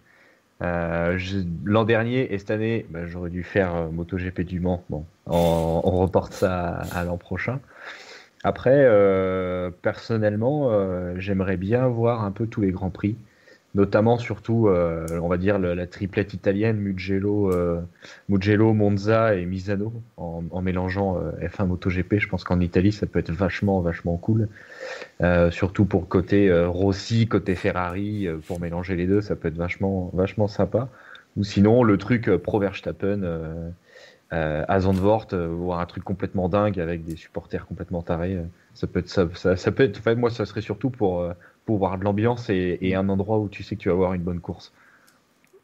Euh, 0.62 1.20
l'an 1.66 1.84
dernier 1.84 2.34
et 2.34 2.38
cette 2.40 2.52
année, 2.52 2.86
bah, 2.90 3.06
j'aurais 3.06 3.32
dû 3.32 3.44
faire 3.44 3.76
euh, 3.76 3.90
MotoGP 3.90 4.42
du 4.42 4.62
Mans. 4.62 4.86
Bon, 4.90 5.06
on, 5.26 5.82
reporte 5.82 6.32
ça 6.32 6.70
à, 6.94 7.04
l'an 7.04 7.18
prochain. 7.18 7.60
Après, 8.46 8.86
personnellement, 9.82 10.70
j'aimerais 11.18 11.56
bien 11.56 11.88
voir 11.88 12.26
un 12.26 12.32
peu 12.32 12.46
tous 12.46 12.60
les 12.60 12.72
grands 12.72 12.90
prix 12.90 13.16
notamment 13.76 14.18
surtout, 14.18 14.68
euh, 14.68 15.08
on 15.20 15.28
va 15.28 15.38
dire, 15.38 15.58
la, 15.58 15.88
triplette 15.88 16.34
italienne, 16.34 16.78
Mugello, 16.78 17.52
euh, 17.52 17.82
Mugello, 18.30 18.74
Monza 18.74 19.36
et 19.36 19.46
Misano, 19.46 19.94
en, 20.18 20.62
mélangeant 20.62 21.18
euh, 21.18 21.48
F1 21.48 21.66
MotoGP. 21.68 22.20
Je 22.20 22.28
pense 22.28 22.44
qu'en 22.44 22.60
Italie, 22.60 22.92
ça 22.92 23.08
peut 23.08 23.20
être 23.20 23.32
vachement, 23.32 23.82
vachement 23.82 24.18
cool. 24.18 24.48
surtout 25.52 25.86
pour 25.86 26.08
côté 26.08 26.54
Rossi, 26.66 27.28
côté 27.28 27.56
Ferrari, 27.56 28.28
pour 28.48 28.60
mélanger 28.60 28.96
les 28.96 29.08
deux, 29.08 29.22
ça 29.22 29.36
peut 29.36 29.48
être 29.48 29.58
vachement, 29.58 30.12
vachement 30.14 30.48
sympa. 30.48 30.90
Ou 31.36 31.44
sinon, 31.44 31.84
le 31.84 31.98
truc 31.98 32.30
Pro 32.38 32.60
Verstappen 32.60 33.74
à 34.30 34.80
Zandvoort, 34.80 35.28
voir 35.34 35.80
un 35.80 35.86
truc 35.86 36.04
complètement 36.04 36.50
dingue 36.50 36.80
avec 36.80 37.06
des 37.06 37.16
supporters 37.16 37.66
complètement 37.66 38.04
tarés. 38.04 38.38
ça 38.76 38.88
peut 38.88 39.00
être 39.00 39.10
ça, 39.10 39.56
ça, 39.56 39.72
peut 39.72 39.84
être. 39.84 40.12
moi, 40.14 40.30
ça 40.30 40.46
serait 40.46 40.62
surtout 40.62 40.90
pour 40.92 41.34
pour 41.66 41.78
voir 41.78 41.98
de 41.98 42.04
l'ambiance 42.04 42.50
et, 42.50 42.94
un 42.96 43.08
endroit 43.10 43.40
où 43.40 43.50
tu 43.50 43.64
sais 43.64 43.76
que 43.76 43.82
tu 43.82 43.90
vas 43.90 43.96
avoir 43.96 44.14
une 44.14 44.24
bonne 44.24 44.40
course. 44.40 44.72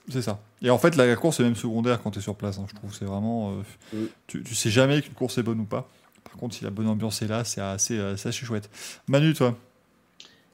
C'est 0.07 0.21
ça. 0.21 0.39
Et 0.61 0.69
en 0.69 0.77
fait, 0.77 0.95
la 0.95 1.15
course 1.15 1.39
est 1.39 1.43
même 1.43 1.55
secondaire 1.55 2.01
quand 2.01 2.11
tu 2.11 2.19
es 2.19 2.21
sur 2.21 2.35
place, 2.35 2.57
hein, 2.57 2.65
je 2.67 2.75
trouve. 2.75 2.93
C'est 2.93 3.05
vraiment. 3.05 3.61
Euh, 3.93 4.05
tu, 4.25 4.41
tu, 4.43 4.55
sais 4.55 4.71
jamais 4.71 5.01
qu'une 5.01 5.13
course 5.13 5.37
est 5.37 5.43
bonne 5.43 5.59
ou 5.59 5.65
pas. 5.65 5.87
Par 6.23 6.33
contre, 6.37 6.55
si 6.55 6.63
la 6.63 6.69
bonne 6.69 6.87
ambiance 6.87 7.21
est 7.21 7.27
là, 7.27 7.43
c'est 7.43 7.61
assez, 7.61 7.97
euh, 7.97 8.13
assez, 8.13 8.31
chouette. 8.31 8.69
Manu, 9.07 9.33
toi? 9.33 9.57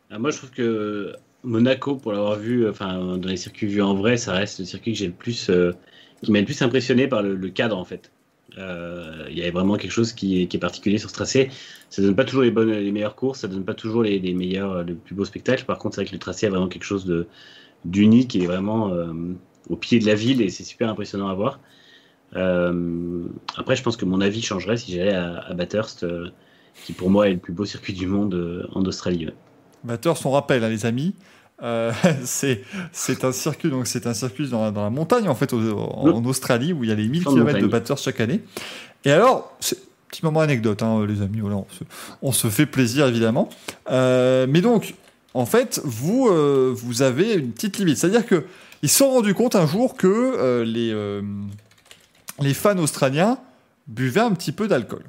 Ah, 0.10 0.20
Moi, 0.20 0.32
je 0.32 0.38
trouve 0.38 0.52
que 0.52 1.16
Monaco, 1.44 1.96
pour 1.96 2.12
l'avoir 2.12 2.38
vu 2.38 2.68
enfin, 2.70 3.18
dans 3.18 3.30
les 3.30 3.38
circuits 3.38 3.68
vus 3.68 3.82
en 3.82 3.96
vrai, 3.96 4.18
ça 4.18 4.34
reste 4.34 4.60
le 4.60 4.66
circuit 4.66 4.94
que 4.94 5.00
j'ai 5.00 5.08
le 5.08 5.14
plus, 5.14 5.50
euh, 5.50 5.72
qui 6.22 6.32
m'a 6.32 6.40
le 6.40 6.46
plus 6.46 6.62
impressionné 6.62 7.08
par 7.08 7.22
le, 7.24 7.50
cadre, 7.50 7.78
en 7.78 7.86
fait. 7.86 8.12
Il 8.57 9.38
y 9.38 9.41
avait 9.41 9.52
vraiment 9.52 9.76
quelque 9.76 9.91
chose 9.91 10.14
qui 10.14 10.41
est, 10.41 10.57
particulier 10.57 10.98
sur 10.98 11.10
ce 11.10 11.15
tracé. 11.15 11.49
Ça 11.90 12.02
donne 12.02 12.15
pas 12.15 12.23
toujours 12.23 12.44
les 12.44 12.52
bonnes, 12.52 12.72
les 12.72 12.91
meilleures 12.91 13.15
courses, 13.15 13.40
ça 13.40 13.48
donne 13.48 13.65
pas 13.65 13.73
toujours 13.73 14.03
les, 14.03 14.19
les 14.19 14.34
meilleurs, 14.34 14.84
le 14.84 14.95
plus 14.95 15.14
beau 15.14 15.26
spectacle. 15.26 15.65
Par 15.65 15.77
contre, 15.77 15.95
c'est 15.95 16.02
vrai 16.02 16.10
que 16.10 16.14
le 16.14 16.19
tracé 16.19 16.45
a 16.45 16.49
vraiment 16.49 16.68
quelque 16.68 16.86
chose 16.86 17.06
de 17.06 17.27
d'unique 17.86 18.36
et 18.36 18.45
vraiment 18.45 18.90
euh, 18.90 19.14
au 19.69 19.76
pied 19.76 19.99
de 19.99 20.06
la 20.06 20.15
ville 20.15 20.41
et 20.41 20.49
c'est 20.49 20.64
super 20.64 20.90
impressionnant 20.90 21.30
à 21.30 21.34
voir. 21.34 21.60
Euh, 22.36 23.27
après, 23.56 23.76
je 23.76 23.84
pense 23.84 23.95
que 23.95 24.06
mon 24.06 24.19
avis 24.19 24.41
changerait 24.41 24.77
si 24.77 24.91
j'allais 24.91 25.14
à, 25.14 25.53
Bathurst, 25.53 26.03
euh, 26.03 26.30
qui 26.84 26.91
pour 26.91 27.10
moi 27.10 27.30
est 27.30 27.34
le 27.34 27.40
plus 27.40 27.53
beau 27.53 27.65
circuit 27.65 27.94
du 27.94 28.07
monde 28.07 28.68
en 28.73 28.84
Australie. 28.84 29.30
Bathurst, 29.84 30.26
on 30.26 30.32
rappelle, 30.32 30.64
hein, 30.64 30.69
les 30.69 30.86
amis, 30.86 31.14
c'est 32.23 33.23
un 33.23 33.32
circuit 33.32 33.69
donc 33.69 33.88
c'est 33.88 34.07
un 34.07 34.14
circuit 34.14 34.49
dans 34.49 34.64
la, 34.64 34.72
dans 34.72 34.84
la, 34.84 34.90
montagne 34.90 35.30
en 35.30 35.36
fait 35.36 35.53
en, 35.53 36.26
Australie 36.26 36.73
où 36.73 36.84
il 36.84 36.90
y 36.90 36.94
a 36.94 36.95
les 36.95 37.07
1000 37.07 37.23
km 37.23 37.60
de 37.60 37.68
Bathurst 37.68 38.03
chaque 38.03 38.19
année. 38.19 38.41
Et 39.06 39.11
alors, 39.11 39.57
petit 40.10 40.23
moment 40.23 40.41
anecdote, 40.41 40.82
hein, 40.84 41.06
les 41.07 41.22
amis, 41.22 41.40
voilà, 41.40 41.64
on, 42.22 42.32
se, 42.32 42.48
fait 42.48 42.65
plaisir 42.65 43.07
évidemment. 43.07 43.49
mais 43.90 44.61
donc, 44.61 44.95
en 45.36 45.45
fait, 45.45 45.82
vous, 45.84 46.30
euh, 46.30 46.73
vous 46.73 47.02
avez 47.02 47.34
une 47.34 47.52
petite 47.52 47.77
limite. 47.77 47.98
C'est-à-dire 47.98 48.26
que 48.26 48.45
ils 48.82 48.90
se 48.90 48.99
sont 48.99 49.11
rendus 49.11 49.34
compte 49.34 49.56
un 49.56 49.68
jour 49.68 49.95
que 49.95 50.07
euh, 50.07 50.64
les, 50.64 50.91
euh, 50.94 51.22
les 52.40 52.53
fans 52.53 52.77
australiens 52.77 53.38
buvaient 53.88 54.22
un 54.22 54.32
petit 54.32 54.53
peu 54.53 54.69
d'alcool. 54.69 55.03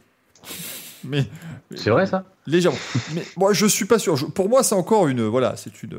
mais, 1.04 1.26
c'est 1.74 1.90
vrai 1.90 2.06
ça 2.06 2.24
Légèrement. 2.46 2.78
mais 3.14 3.24
moi, 3.36 3.52
je 3.52 3.66
suis 3.66 3.86
pas 3.86 3.98
sûr. 3.98 4.32
pour 4.32 4.48
moi, 4.48 4.62
c'est 4.62 4.74
encore 4.74 5.08
une 5.08 5.24
voilà, 5.24 5.56
c'est 5.56 5.82
une 5.82 5.98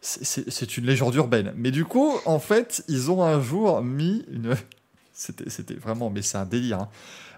c'est 0.00 0.76
une 0.76 0.84
légende 0.84 1.14
urbaine. 1.14 1.52
Mais 1.56 1.70
du 1.70 1.84
coup, 1.84 2.12
en 2.26 2.38
fait, 2.38 2.84
ils 2.88 3.10
ont 3.10 3.22
un 3.24 3.40
jour 3.40 3.82
mis 3.82 4.24
une 4.30 4.54
c'était 5.12 5.74
vraiment 5.74 6.10
mais 6.10 6.22
c'est 6.22 6.38
un 6.38 6.46
délire. 6.46 6.86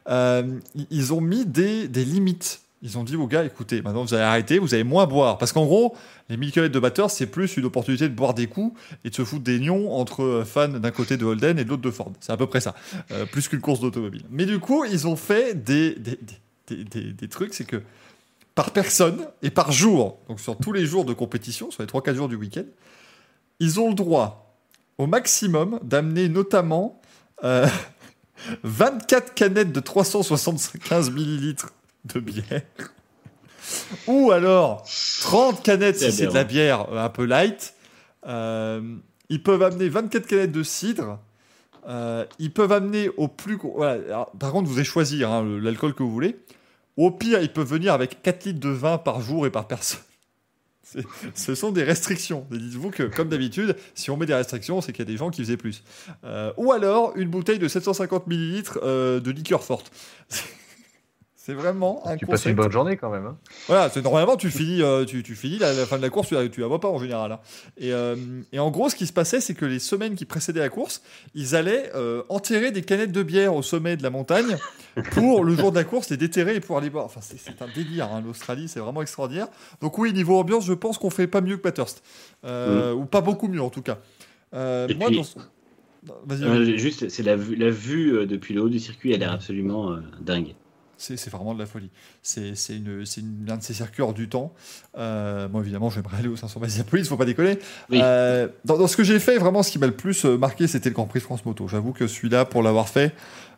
Hein. 0.06 0.44
ils 0.90 1.12
ont 1.12 1.20
mis 1.20 1.46
des, 1.46 1.88
des 1.88 2.04
limites 2.04 2.60
ils 2.82 2.98
ont 2.98 3.04
dit 3.04 3.16
aux 3.16 3.26
gars, 3.26 3.44
écoutez, 3.44 3.80
maintenant 3.80 4.04
vous 4.04 4.14
allez 4.14 4.22
arrêter, 4.22 4.58
vous 4.58 4.74
allez 4.74 4.84
moins 4.84 5.06
boire. 5.06 5.38
Parce 5.38 5.52
qu'en 5.52 5.64
gros, 5.64 5.96
les 6.28 6.36
1000 6.36 6.52
km 6.52 6.72
de 6.72 6.78
batteur, 6.78 7.10
c'est 7.10 7.26
plus 7.26 7.56
une 7.56 7.64
opportunité 7.64 8.08
de 8.08 8.14
boire 8.14 8.34
des 8.34 8.46
coups 8.46 8.78
et 9.04 9.10
de 9.10 9.14
se 9.14 9.24
foutre 9.24 9.42
des 9.42 9.58
nions 9.58 9.92
entre 9.94 10.22
euh, 10.22 10.44
fans 10.44 10.68
d'un 10.68 10.90
côté 10.90 11.16
de 11.16 11.24
Holden 11.24 11.58
et 11.58 11.64
de 11.64 11.68
l'autre 11.68 11.82
de 11.82 11.90
Ford. 11.90 12.12
C'est 12.20 12.32
à 12.32 12.36
peu 12.36 12.46
près 12.46 12.60
ça. 12.60 12.74
Euh, 13.10 13.24
plus 13.24 13.48
qu'une 13.48 13.60
course 13.60 13.80
d'automobile. 13.80 14.22
Mais 14.30 14.44
du 14.44 14.58
coup, 14.58 14.84
ils 14.84 15.06
ont 15.08 15.16
fait 15.16 15.54
des, 15.64 15.96
des, 16.68 17.28
trucs, 17.28 17.55
c'est 17.55 17.64
que 17.64 17.82
par 18.55 18.70
personne 18.70 19.26
et 19.43 19.51
par 19.51 19.72
jour, 19.72 20.18
donc 20.28 20.40
sur 20.40 20.56
tous 20.56 20.72
les 20.72 20.86
jours 20.86 21.05
de 21.05 21.12
compétition, 21.12 21.70
sur 21.70 21.82
les 21.82 21.88
3-4 21.88 22.14
jours 22.14 22.28
du 22.28 22.36
week-end, 22.36 22.64
ils 23.60 23.80
ont 23.80 23.88
le 23.88 23.94
droit 23.94 24.56
au 24.98 25.06
maximum 25.06 25.78
d'amener 25.82 26.28
notamment 26.28 27.01
24 27.43 27.44
euh, 27.44 29.30
canettes 29.34 29.72
de 29.72 29.80
375 29.80 31.10
millilitres 31.10 31.72
de 32.05 32.20
bière. 32.20 32.62
Ou 34.06 34.30
alors 34.30 34.84
30 35.22 35.62
canettes 35.62 35.98
si 35.98 36.12
c'est 36.12 36.26
de 36.26 36.34
la 36.34 36.44
bière 36.44 36.86
euh, 36.93 37.05
un 37.05 37.09
peu 37.09 37.24
light. 37.24 37.74
Euh, 38.26 38.80
ils 39.28 39.43
peuvent 39.43 39.62
amener 39.62 39.88
24 39.88 40.26
canettes 40.26 40.52
de 40.52 40.62
cidre. 40.62 41.18
Euh, 41.88 42.24
ils 42.38 42.52
peuvent 42.52 42.72
amener 42.72 43.10
au 43.16 43.28
plus. 43.28 43.59
par 43.59 44.52
contre, 44.52 44.68
vous 44.68 44.76
allez 44.76 44.84
choisir 44.84 45.30
hein, 45.30 45.47
l'alcool 45.60 45.94
que 45.94 46.02
vous 46.02 46.10
voulez. 46.10 46.36
Au 46.97 47.10
pire, 47.10 47.40
ils 47.43 47.52
peuvent 47.52 47.68
venir 47.68 47.93
avec 47.93 48.23
4 48.23 48.44
litres 48.44 48.60
de 48.60 48.68
vin 48.68 48.98
par 48.98 49.20
jour 49.20 49.47
et 49.47 49.51
par 49.51 49.66
personne. 49.68 50.01
Ce 51.35 51.55
sont 51.55 51.73
des 51.73 51.82
restrictions. 51.82 52.47
Dites-vous 52.51 52.90
que, 52.90 53.02
comme 53.02 53.28
d'habitude, 53.28 53.77
si 53.94 54.10
on 54.10 54.16
met 54.16 54.27
des 54.27 54.35
restrictions, 54.35 54.81
c'est 54.81 54.93
qu'il 54.93 55.05
y 55.05 55.09
a 55.09 55.10
des 55.10 55.16
gens 55.16 55.31
qui 55.31 55.43
faisaient 55.43 55.56
plus. 55.56 55.82
ou 56.56 56.73
alors 56.73 57.12
une 57.16 57.28
bouteille 57.28 57.59
de 57.59 57.68
750 57.68 58.27
millilitres 58.27 58.81
de 58.82 59.31
liqueur 59.31 59.64
forte. 59.64 59.90
C'est 61.47 61.55
vraiment 61.55 62.05
un 62.05 62.16
Tu 62.16 62.27
passes 62.27 62.44
une 62.47 62.56
bonne 62.56 62.73
journée 62.73 62.97
quand 62.97 63.09
même. 63.09 63.24
Hein. 63.24 63.36
Voilà, 63.68 63.89
c'est 63.89 64.02
normalement 64.02 64.36
tu 64.36 64.51
finis, 64.51 64.82
euh, 64.82 65.05
tu, 65.05 65.23
tu, 65.23 65.36
finis 65.36 65.59
la, 65.59 65.73
fin 65.86 65.97
de 65.97 66.02
la 66.02 66.10
course, 66.10 66.27
tu, 66.27 66.35
tu 66.51 66.60
la 66.60 66.66
vois 66.66 66.81
pas 66.81 66.89
en 66.89 66.98
général. 66.98 67.31
Hein. 67.31 67.39
Et, 67.78 67.93
euh, 67.93 68.16
et, 68.51 68.59
en 68.59 68.68
gros, 68.73 68.89
ce 68.89 68.97
qui 68.97 69.06
se 69.06 69.12
passait, 69.12 69.40
c'est 69.40 69.55
que 69.55 69.64
les 69.64 69.78
semaines 69.78 70.16
qui 70.16 70.24
précédaient 70.24 70.59
la 70.59 70.70
course, 70.70 71.02
ils 71.36 71.55
allaient 71.55 71.93
euh, 71.94 72.24
enterrer 72.31 72.73
des 72.73 72.82
canettes 72.82 73.12
de 73.12 73.23
bière 73.23 73.55
au 73.55 73.62
sommet 73.62 73.97
de 73.97 74.02
la 74.02 74.10
montagne 74.10 74.56
pour 75.12 75.44
le 75.44 75.55
jour 75.55 75.70
de 75.70 75.77
la 75.77 75.85
course 75.85 76.10
les 76.10 76.16
déterrer 76.16 76.56
et 76.56 76.60
pouvoir 76.60 76.81
les 76.81 76.90
boire. 76.90 77.05
Enfin, 77.05 77.20
c'est 77.23 77.62
un 77.62 77.68
délire. 77.73 78.12
Hein, 78.12 78.24
L'Australie, 78.27 78.66
c'est 78.66 78.81
vraiment 78.81 79.02
extraordinaire. 79.02 79.47
Donc 79.81 79.98
oui, 79.98 80.12
niveau 80.12 80.40
ambiance, 80.40 80.66
je 80.66 80.73
pense 80.73 80.98
qu'on 80.98 81.10
fait 81.10 81.28
pas 81.28 81.43
mieux 81.43 81.59
que 81.59 81.62
Bathurst, 81.62 82.02
mm. 82.43 82.90
ou 82.97 83.05
pas 83.05 83.20
beaucoup 83.20 83.47
mieux 83.47 83.62
en 83.62 83.70
tout 83.70 83.82
cas. 83.82 83.98
moi, 84.52 85.10
Juste, 86.77 87.09
c'est 87.09 87.23
la 87.23 87.36
vue, 87.36 87.55
la 87.55 87.70
vue 87.70 88.27
depuis 88.27 88.52
le 88.52 88.62
haut 88.62 88.68
du 88.68 88.81
circuit, 88.81 89.12
elle 89.12 89.23
est 89.23 89.27
absolument 89.27 89.97
dingue. 90.20 90.56
C'est 90.98 91.28
vraiment 91.28 91.55
de 91.55 91.59
la 91.59 91.66
folie. 91.66 91.90
C'est 92.23 92.55
une, 92.70 93.05
une, 93.16 93.51
un 93.51 93.59
de 93.59 93.62
ces 93.62 93.74
circuits 93.74 94.02
hors 94.02 94.14
du 94.14 94.28
temps. 94.28 94.55
Euh, 94.97 95.48
moi, 95.48 95.60
évidemment, 95.60 95.90
j'aimerais 95.90 96.18
aller 96.18 96.28
au 96.28 96.36
500 96.36 96.60
il 96.93 96.98
ne 97.01 97.05
faut 97.05 97.16
pas 97.16 97.24
déconner. 97.24 97.59
Euh, 97.93 98.48
dans, 98.64 98.86
ce 98.86 98.97
que 98.97 99.05
j'ai 99.05 99.18
fait, 99.18 99.36
vraiment, 99.36 99.62
ce 99.62 99.70
qui 99.70 99.78
m'a 99.78 99.86
le 99.86 99.94
plus 99.94 100.24
euh, 100.24 100.39
marqué, 100.39 100.66
c'était 100.66 100.89
le 100.89 100.94
Grand 100.94 101.06
Prix 101.06 101.20
de 101.20 101.24
France 101.24 101.44
Moto. 101.44 101.68
J'avoue 101.68 101.93
que 101.93 102.06
celui-là, 102.06 102.47
pour 102.47 102.62
l'avoir 102.62 102.89
fait, 102.89 103.14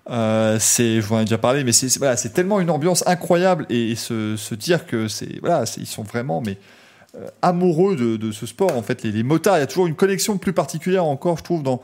c'est, 0.09 1.01
je 1.01 1.07
vous 1.07 1.15
en 1.15 1.21
ai 1.21 1.25
déjà 1.25 1.39
parlé, 1.39 1.63
mais 1.65 1.73
c'est 1.73 1.97
voilà, 1.99 2.17
tellement 2.17 2.61
une 2.61 2.71
ambiance 2.71 3.05
incroyable 3.07 3.67
et, 3.69 3.95
se, 3.95 4.37
se, 4.37 4.55
dire 4.55 4.87
que 4.87 5.07
c'est 5.07 5.39
voilà, 5.41 5.65
ils 5.77 5.87
sont 5.87 6.03
vraiment 6.03 6.41
mais 6.41 6.59
amoureux 7.43 7.95
de, 7.95 8.17
de, 8.17 8.33
ce 8.33 8.47
sport. 8.47 8.77
En 8.77 8.83
fait, 8.83 9.03
les, 9.03 9.13
les, 9.13 9.23
motards, 9.23 9.59
il 9.59 9.61
y 9.61 9.63
a 9.63 9.67
toujours 9.67 9.87
une 9.87 9.95
connexion 9.95 10.39
plus 10.39 10.53
particulière 10.53 11.05
encore, 11.05 11.39
je 11.39 11.43
trouve. 11.43 11.63
Dans, 11.63 11.83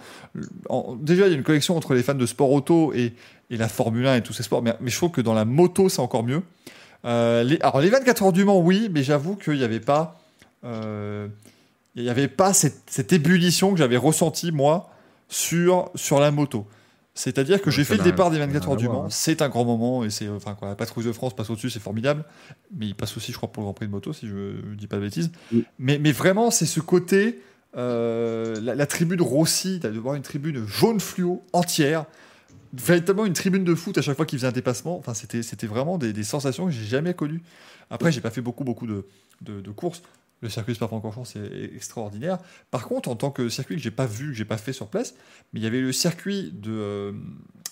en, 0.69 0.97
déjà, 0.97 1.27
il 1.27 1.31
y 1.31 1.35
a 1.35 1.37
une 1.37 1.45
connexion 1.45 1.77
entre 1.77 1.95
les 1.95 2.03
fans 2.03 2.15
de 2.15 2.27
sport 2.27 2.51
auto 2.51 2.93
et, 2.95 3.13
et 3.51 3.57
la 3.57 3.69
Formule 3.69 4.07
1 4.07 4.17
et 4.17 4.23
tous 4.23 4.33
ces 4.33 4.43
sports, 4.43 4.63
mais, 4.63 4.75
mais, 4.81 4.91
je 4.91 4.97
trouve 4.97 5.11
que 5.11 5.21
dans 5.21 5.35
la 5.35 5.45
moto, 5.45 5.89
c'est 5.89 6.01
encore 6.01 6.25
mieux. 6.25 6.43
Euh, 7.05 7.43
les, 7.43 7.59
alors, 7.61 7.81
les 7.81 7.91
24 7.91 8.23
heures 8.25 8.33
du 8.33 8.45
Mans, 8.45 8.59
oui, 8.59 8.89
mais 8.91 9.03
j'avoue 9.03 9.37
qu'il 9.37 9.55
n'y 9.55 9.65
avait 9.65 9.81
pas, 9.81 10.21
euh, 10.65 11.29
il 11.95 12.03
n'y 12.03 12.09
avait 12.09 12.29
pas 12.29 12.53
cette, 12.53 12.83
cette 12.87 13.13
ébullition 13.13 13.73
que 13.73 13.79
j'avais 13.79 13.97
ressentie, 13.97 14.53
moi, 14.53 14.91
sur, 15.29 15.91
sur 15.95 16.21
la 16.21 16.31
moto. 16.31 16.67
C'est-à-dire 17.17 17.63
que 17.63 17.71
j'ai 17.71 17.85
fait 17.85 17.97
le 17.97 18.03
départ 18.03 18.33
des 18.33 18.41
24 18.41 18.71
heures 18.71 18.77
du 18.77 18.89
Mans, 18.89 19.09
c'est 19.09 19.41
un 19.41 19.49
grand 19.49 19.65
moment, 19.65 20.05
et 20.05 20.11
c'est, 20.11 20.29
enfin, 20.29 20.55
quoi, 20.55 20.69
la 20.69 20.75
patrouille 20.75 21.05
de 21.05 21.13
France 21.13 21.35
passe 21.35 21.49
au-dessus, 21.49 21.71
c'est 21.71 21.81
formidable, 21.81 22.25
mais 22.77 22.87
il 22.87 22.95
passe 22.95 23.17
aussi, 23.17 23.31
je 23.31 23.37
crois, 23.37 23.53
pour 23.53 23.61
le 23.61 23.67
Grand 23.67 23.75
Prix 23.75 23.87
de 23.87 23.93
moto, 23.93 24.13
si 24.13 24.27
je 24.27 24.35
ne 24.35 24.75
dis 24.75 24.89
pas 24.89 24.97
de 24.97 25.03
bêtises. 25.03 25.31
Oui. 25.53 25.65
Mais, 25.79 25.99
mais 25.99 26.11
vraiment, 26.11 26.51
c'est 26.51 26.67
ce 26.67 26.81
côté, 26.81 27.41
euh, 27.77 28.61
la, 28.61 28.75
la, 28.75 28.87
tribune 28.87 29.23
Rossi, 29.23 29.79
de 29.79 29.89
voir 29.91 30.17
une 30.17 30.23
tribune 30.23 30.67
jaune 30.67 30.99
fluo 30.99 31.45
entière, 31.53 32.07
véritablement 32.77 33.27
une 33.27 33.33
tribune 33.33 33.65
de 33.65 33.75
foot 33.75 33.99
à 33.99 34.03
chaque 34.03 34.17
fois 34.17 34.27
qu'il 34.27 34.39
faisait 34.39 34.49
un 34.49 34.53
dépassement, 34.53 34.99
enfin, 34.99 35.15
c'était, 35.15 35.43
c'était 35.43 35.67
vraiment 35.67 35.99
des, 35.99 36.13
des 36.13 36.25
sensations 36.25 36.67
que 36.67 36.73
j'ai 36.73 36.85
jamais 36.85 37.15
connues. 37.15 37.43
Après, 37.91 38.13
j'ai 38.13 38.21
pas 38.21 38.31
fait 38.31 38.41
beaucoup, 38.41 38.65
beaucoup 38.65 38.87
de, 38.87 39.07
de, 39.43 39.61
de 39.61 39.71
courses, 39.71 40.03
le 40.45 40.51
circuit 40.51 40.75
Spa-Francorchamps, 40.75 41.25
c'est 41.25 41.71
extraordinaire. 41.75 42.39
Par 42.71 42.87
contre, 42.87 43.09
en 43.09 43.17
tant 43.17 43.31
que 43.31 43.49
circuit 43.49 43.77
que 43.77 43.83
j'ai 43.83 43.91
pas 43.91 44.07
vu, 44.07 44.29
que 44.29 44.35
j'ai 44.35 44.45
pas 44.45 44.59
fait 44.59 44.73
sur 44.73 44.89
place, 44.89 45.15
mais 45.53 45.61
il 45.61 45.63
y 45.63 45.67
avait 45.67 45.81
le 45.81 45.93
circuit 45.93 46.53
de, 46.53 46.71
euh, 46.71 47.13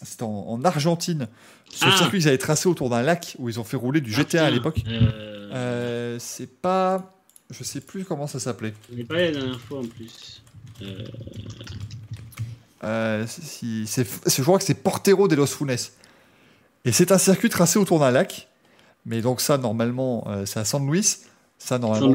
c'était 0.02 0.22
en, 0.22 0.46
en, 0.48 0.64
Argentine. 0.64 1.28
Ce 1.70 1.84
ah. 1.86 1.96
circuit 1.96 2.18
qu'ils 2.18 2.28
avaient 2.28 2.38
tracé 2.38 2.68
autour 2.68 2.88
d'un 2.88 3.02
lac 3.02 3.36
où 3.38 3.48
ils 3.48 3.60
ont 3.60 3.64
fait 3.64 3.76
rouler 3.76 4.00
du 4.00 4.10
GTA 4.10 4.44
ah, 4.44 4.46
à 4.46 4.50
l'époque. 4.50 4.80
Euh... 4.86 5.30
Euh, 5.52 6.16
c'est 6.18 6.60
pas, 6.60 7.22
je 7.50 7.62
sais 7.62 7.82
plus 7.82 8.04
comment 8.04 8.26
ça 8.26 8.40
s'appelait. 8.40 8.72
N'est 8.90 9.04
pas 9.04 9.16
la 9.16 9.32
dernière 9.32 9.60
fois 9.60 9.80
en 9.80 9.86
plus. 9.86 10.42
Euh, 12.84 13.24
si, 13.28 13.86
je 13.86 14.42
crois 14.42 14.58
que 14.58 14.64
c'est 14.64 14.74
Portero 14.74 15.28
de 15.28 15.36
los 15.36 15.46
Funes. 15.46 15.76
Et 16.84 16.92
c'est 16.92 17.12
un 17.12 17.18
circuit 17.18 17.48
tracé 17.48 17.78
autour 17.78 18.00
d'un 18.00 18.10
lac. 18.10 18.48
Mais 19.06 19.20
donc 19.20 19.40
ça, 19.40 19.58
normalement, 19.58 20.26
c'est 20.46 20.60
à 20.60 20.64
San 20.64 20.88
Luis. 20.88 21.18
Ça, 21.58 21.78
normalement, 21.78 22.14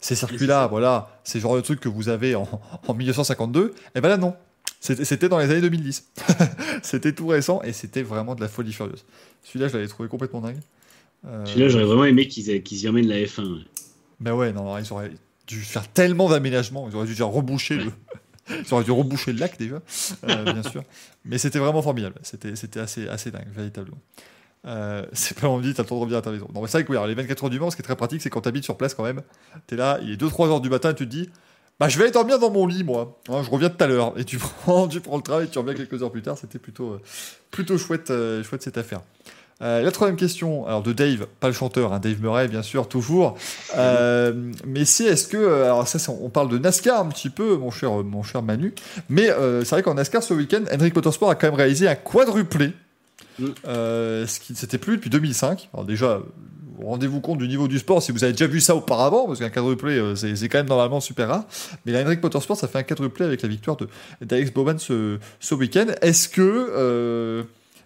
ces 0.00 0.14
circuits-là, 0.14 0.66
voilà, 0.66 1.20
c'est 1.24 1.38
le 1.38 1.42
genre 1.42 1.56
de 1.56 1.62
truc 1.62 1.80
que 1.80 1.88
vous 1.88 2.10
avez 2.10 2.34
en, 2.34 2.48
en 2.86 2.94
1952. 2.94 3.68
Et 3.68 3.70
eh 3.94 4.00
ben 4.00 4.08
là, 4.08 4.18
non. 4.18 4.34
C'était 4.82 5.28
dans 5.28 5.38
les 5.38 5.48
années 5.48 5.60
2010. 5.60 6.10
c'était 6.82 7.12
tout 7.12 7.28
récent 7.28 7.62
et 7.62 7.72
c'était 7.72 8.02
vraiment 8.02 8.34
de 8.34 8.40
la 8.40 8.48
folie 8.48 8.72
furieuse. 8.72 9.04
Celui-là, 9.44 9.68
je 9.68 9.74
l'avais 9.74 9.86
trouvé 9.86 10.08
complètement 10.08 10.40
dingue. 10.40 10.58
Euh... 11.24 11.46
Celui-là, 11.46 11.68
j'aurais 11.68 11.84
vraiment 11.84 12.04
aimé 12.04 12.26
qu'ils 12.26 12.62
qu 12.64 12.74
y 12.74 12.88
emmènent 12.88 13.06
la 13.06 13.18
F1. 13.18 13.62
Ben 14.18 14.34
ouais, 14.34 14.52
non, 14.52 14.76
ils 14.78 14.92
auraient 14.92 15.12
dû 15.46 15.60
faire 15.60 15.86
tellement 15.86 16.28
d'aménagements. 16.28 16.88
Ils 16.88 16.96
auraient 16.96 17.06
dû 17.06 17.12
déjà 17.12 17.26
reboucher 17.26 17.76
le. 17.76 17.84
Ils 18.50 18.74
auraient 18.74 18.84
dû 18.84 18.90
reboucher 18.90 19.32
le 19.32 19.38
lac 19.38 19.58
déjà, 19.58 19.80
euh, 20.28 20.52
bien 20.52 20.62
sûr. 20.62 20.82
Mais 21.24 21.38
c'était 21.38 21.58
vraiment 21.58 21.82
formidable. 21.82 22.16
C'était 22.22 22.80
assez, 22.80 23.08
assez 23.08 23.30
dingue, 23.30 23.48
véritablement. 23.54 23.98
Euh, 24.64 25.04
c'est 25.12 25.38
pas 25.38 25.48
envie, 25.48 25.74
t'as 25.74 25.82
le 25.82 25.88
temps 25.88 26.04
de 26.04 26.14
à 26.14 26.22
ta 26.22 26.30
maison. 26.30 26.48
Non, 26.54 26.60
mais 26.60 26.68
c'est 26.68 26.78
vrai 26.78 26.84
que 26.84 26.90
oui, 26.90 26.96
alors, 26.96 27.08
les 27.08 27.14
24 27.14 27.44
heures 27.44 27.50
du 27.50 27.58
Mans, 27.58 27.70
ce 27.70 27.76
qui 27.76 27.82
est 27.82 27.84
très 27.84 27.96
pratique, 27.96 28.22
c'est 28.22 28.30
quand 28.30 28.42
t'habites 28.42 28.64
sur 28.64 28.76
place 28.76 28.94
quand 28.94 29.04
même. 29.04 29.22
T'es 29.66 29.76
là, 29.76 29.98
il 30.02 30.10
est 30.10 30.20
2-3 30.20 30.48
heures 30.48 30.60
du 30.60 30.70
matin, 30.70 30.94
tu 30.94 31.04
te 31.04 31.10
dis, 31.10 31.30
bah 31.80 31.88
je 31.88 31.98
vais 31.98 32.04
aller 32.04 32.12
dormir 32.12 32.38
dans 32.38 32.50
mon 32.50 32.66
lit, 32.66 32.84
moi. 32.84 33.20
Hein, 33.28 33.42
je 33.44 33.50
reviens 33.50 33.70
tout 33.70 33.82
à 33.82 33.86
l'heure. 33.86 34.12
Et 34.18 34.24
tu 34.24 34.38
prends, 34.64 34.86
tu 34.88 35.00
prends 35.00 35.16
le 35.16 35.22
travail, 35.22 35.48
tu 35.48 35.58
reviens 35.58 35.74
quelques 35.74 36.02
heures 36.02 36.12
plus 36.12 36.22
tard. 36.22 36.38
C'était 36.38 36.58
plutôt, 36.58 36.92
euh, 36.92 37.00
plutôt 37.50 37.78
chouette, 37.78 38.12
chouette 38.42 38.62
cette 38.62 38.78
affaire. 38.78 39.00
Euh, 39.62 39.82
la 39.82 39.90
troisième 39.90 40.16
question, 40.16 40.66
alors 40.66 40.82
de 40.82 40.92
Dave, 40.92 41.26
pas 41.40 41.48
le 41.48 41.54
chanteur, 41.54 41.92
hein, 41.92 42.00
Dave 42.00 42.20
Murray 42.20 42.48
bien 42.48 42.62
sûr, 42.62 42.88
toujours. 42.88 43.36
Euh, 43.76 44.32
mais 44.66 44.84
c'est 44.84 45.04
est-ce 45.04 45.28
que, 45.28 45.62
alors 45.64 45.86
ça, 45.86 46.12
on 46.12 46.28
parle 46.28 46.48
de 46.48 46.58
NASCAR 46.58 47.00
un 47.00 47.08
petit 47.08 47.30
peu, 47.30 47.56
mon 47.56 47.70
cher, 47.70 47.92
mon 48.02 48.22
cher 48.22 48.42
Manu. 48.42 48.74
Mais 49.08 49.28
c'est 49.28 49.70
vrai 49.70 49.82
qu'en 49.82 49.94
NASCAR 49.94 50.22
ce 50.22 50.34
week-end, 50.34 50.62
Henrik 50.72 50.94
Motorsport 50.94 51.30
a 51.30 51.34
quand 51.34 51.46
même 51.46 51.56
réalisé 51.56 51.88
un 51.88 51.94
quadruplé 51.94 52.72
euh, 53.66 54.26
ce 54.26 54.40
qui 54.40 54.54
c'était 54.54 54.78
plus 54.78 54.96
depuis 54.96 55.10
2005. 55.10 55.70
Alors 55.72 55.84
déjà, 55.84 56.20
rendez-vous 56.82 57.20
compte 57.20 57.38
du 57.38 57.48
niveau 57.48 57.68
du 57.68 57.78
sport 57.78 58.02
si 58.02 58.12
vous 58.12 58.24
avez 58.24 58.32
déjà 58.32 58.46
vu 58.46 58.60
ça 58.60 58.74
auparavant, 58.74 59.26
parce 59.26 59.38
qu'un 59.38 59.50
quadruplé, 59.50 59.98
euh, 59.98 60.14
c'est 60.14 60.48
quand 60.48 60.58
même 60.58 60.68
normalement 60.68 61.00
super 61.00 61.28
rare. 61.28 61.44
Mais 61.86 61.92
la 61.92 62.02
Henrik 62.02 62.22
Motorsport, 62.22 62.56
ça 62.56 62.68
fait 62.68 62.78
un 62.78 62.82
quadruplé 62.82 63.24
avec 63.24 63.42
la 63.42 63.48
victoire 63.48 63.76
d'Alex 64.20 64.52
Bowman 64.52 64.78
ce, 64.78 65.18
ce 65.40 65.54
week-end. 65.54 65.86
Est-ce 66.02 66.28
que, 66.28 66.40
euh, 66.42 67.42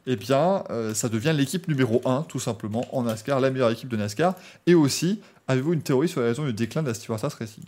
eh 0.06 0.16
bien, 0.16 0.64
euh, 0.70 0.94
ça 0.94 1.08
devient 1.08 1.34
l'équipe 1.36 1.66
numéro 1.68 2.00
1, 2.04 2.22
tout 2.28 2.38
simplement, 2.38 2.86
en 2.96 3.02
NASCAR, 3.02 3.40
la 3.40 3.50
meilleure 3.50 3.70
équipe 3.70 3.88
de 3.88 3.96
NASCAR 3.96 4.34
Et 4.66 4.74
aussi, 4.74 5.20
avez-vous 5.48 5.72
une 5.72 5.82
théorie 5.82 6.08
sur 6.08 6.20
la 6.20 6.28
raison 6.28 6.44
du 6.44 6.52
déclin 6.52 6.82
de 6.82 6.88
la 6.88 6.94
Stewart 6.94 7.20
Racing? 7.20 7.64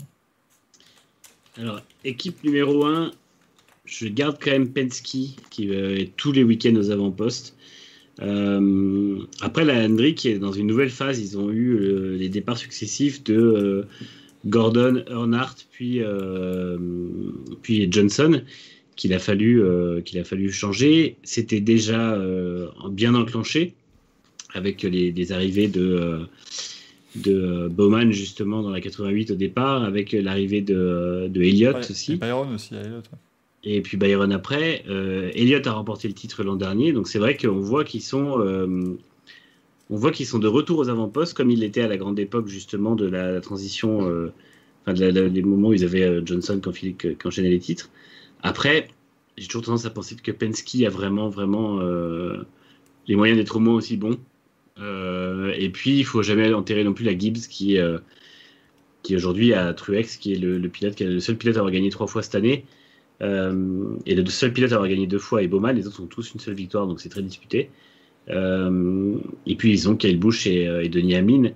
Alors, 1.56 1.80
équipe 2.04 2.42
numéro 2.44 2.86
1, 2.86 3.10
je 3.84 4.06
garde 4.06 4.38
quand 4.40 4.52
même 4.52 4.68
Penske, 4.72 5.36
qui 5.50 5.72
est 5.72 6.12
tous 6.16 6.32
les 6.32 6.44
week-ends 6.44 6.76
aux 6.76 6.90
avant-postes. 6.90 7.54
Euh, 8.20 9.18
après, 9.40 9.64
la 9.64 9.84
Hendrick 9.84 10.26
est 10.26 10.38
dans 10.38 10.52
une 10.52 10.66
nouvelle 10.66 10.90
phase. 10.90 11.20
Ils 11.20 11.38
ont 11.38 11.50
eu 11.50 11.76
euh, 11.76 12.16
les 12.16 12.28
départs 12.28 12.58
successifs 12.58 13.22
de 13.24 13.36
euh, 13.36 13.82
Gordon, 14.46 15.04
Earnhardt, 15.08 15.66
puis, 15.70 16.02
euh, 16.02 16.78
puis 17.62 17.88
Johnson, 17.90 18.42
qu'il 18.98 19.14
a, 19.14 19.18
fallu, 19.18 19.62
euh, 19.62 20.02
qu'il 20.02 20.18
a 20.18 20.24
fallu 20.24 20.52
changer. 20.52 21.16
C'était 21.22 21.60
déjà 21.60 22.20
bien 22.90 23.14
enclenché 23.14 23.72
avec 24.52 24.82
les, 24.82 25.10
les 25.10 25.32
arrivées 25.32 25.68
de, 25.68 26.20
de 27.16 27.68
Bowman, 27.68 28.12
justement, 28.12 28.62
dans 28.62 28.70
la 28.70 28.82
88 28.82 29.30
au 29.30 29.34
départ, 29.36 29.84
avec 29.84 30.12
l'arrivée 30.12 30.60
de, 30.60 31.28
de 31.30 31.42
Elliott 31.42 31.76
ouais, 31.76 31.90
aussi. 31.90 32.12
Et 32.12 32.16
Byron 32.16 32.54
aussi, 32.54 32.74
Elliott. 32.74 33.04
Ouais 33.10 33.18
et 33.64 33.80
puis 33.80 33.96
Byron 33.96 34.32
après. 34.32 34.84
Euh, 34.88 35.30
Elliott 35.34 35.66
a 35.66 35.72
remporté 35.72 36.08
le 36.08 36.14
titre 36.14 36.42
l'an 36.42 36.56
dernier, 36.56 36.92
donc 36.92 37.08
c'est 37.08 37.18
vrai 37.18 37.36
qu'on 37.36 37.60
voit 37.60 37.84
qu'ils 37.84 38.02
sont, 38.02 38.40
euh, 38.40 38.96
on 39.90 39.96
voit 39.96 40.10
qu'ils 40.10 40.26
sont 40.26 40.38
de 40.38 40.48
retour 40.48 40.78
aux 40.78 40.88
avant-postes, 40.88 41.34
comme 41.34 41.50
il 41.50 41.60
l'était 41.60 41.82
à 41.82 41.88
la 41.88 41.96
grande 41.96 42.18
époque 42.18 42.48
justement 42.48 42.94
de 42.94 43.06
la, 43.06 43.32
la 43.32 43.40
transition, 43.40 44.08
euh, 44.08 44.32
enfin 44.82 44.94
de 44.94 45.00
la, 45.00 45.10
la, 45.10 45.28
des 45.28 45.42
moments 45.42 45.68
où 45.68 45.74
ils 45.74 45.84
avaient 45.84 46.04
euh, 46.04 46.22
Johnson 46.24 46.60
quand 46.62 46.72
qui 46.72 47.16
enchaînait 47.24 47.50
les 47.50 47.60
titres. 47.60 47.90
Après, 48.42 48.88
j'ai 49.36 49.46
toujours 49.46 49.62
tendance 49.62 49.84
à 49.84 49.90
penser 49.90 50.16
que 50.16 50.32
Penske 50.32 50.82
a 50.86 50.90
vraiment, 50.90 51.28
vraiment 51.28 51.80
euh, 51.80 52.44
les 53.06 53.16
moyens 53.16 53.38
d'être 53.38 53.56
au 53.56 53.60
moins 53.60 53.74
aussi 53.74 53.96
bon. 53.96 54.18
et 54.78 55.70
puis, 55.70 55.98
il 55.98 56.04
faut 56.04 56.22
jamais 56.22 56.52
enterrer 56.52 56.84
non 56.84 56.92
plus 56.92 57.04
la 57.04 57.16
Gibbs 57.16 57.48
qui, 57.48 57.78
qui 59.02 59.16
aujourd'hui 59.16 59.54
a 59.54 59.72
Truex, 59.74 60.16
qui 60.16 60.32
est 60.32 60.38
le, 60.38 60.68
pilote, 60.68 61.00
le 61.00 61.20
seul 61.20 61.36
pilote 61.36 61.56
à 61.56 61.60
avoir 61.60 61.72
gagné 61.72 61.90
trois 61.90 62.06
fois 62.06 62.22
cette 62.22 62.34
année. 62.34 62.64
Euh, 63.20 63.96
et 64.06 64.14
le 64.14 64.24
seul 64.26 64.52
pilote 64.52 64.72
à 64.72 64.76
avoir 64.76 64.88
gagné 64.88 65.06
deux 65.06 65.18
fois 65.18 65.42
est 65.42 65.48
Bowman, 65.48 65.72
les 65.72 65.86
autres 65.86 66.02
ont 66.02 66.06
tous 66.06 66.32
une 66.34 66.40
seule 66.40 66.54
victoire, 66.54 66.86
donc 66.86 67.00
c'est 67.00 67.08
très 67.08 67.22
disputé. 67.22 67.70
Euh, 68.30 69.16
et 69.46 69.56
puis 69.56 69.72
ils 69.72 69.88
ont 69.88 69.96
Kyle 69.96 70.18
Busch 70.18 70.46
et, 70.46 70.68
euh, 70.68 70.84
et 70.84 70.88
Denis 70.88 71.16
Hamlin. 71.16 71.50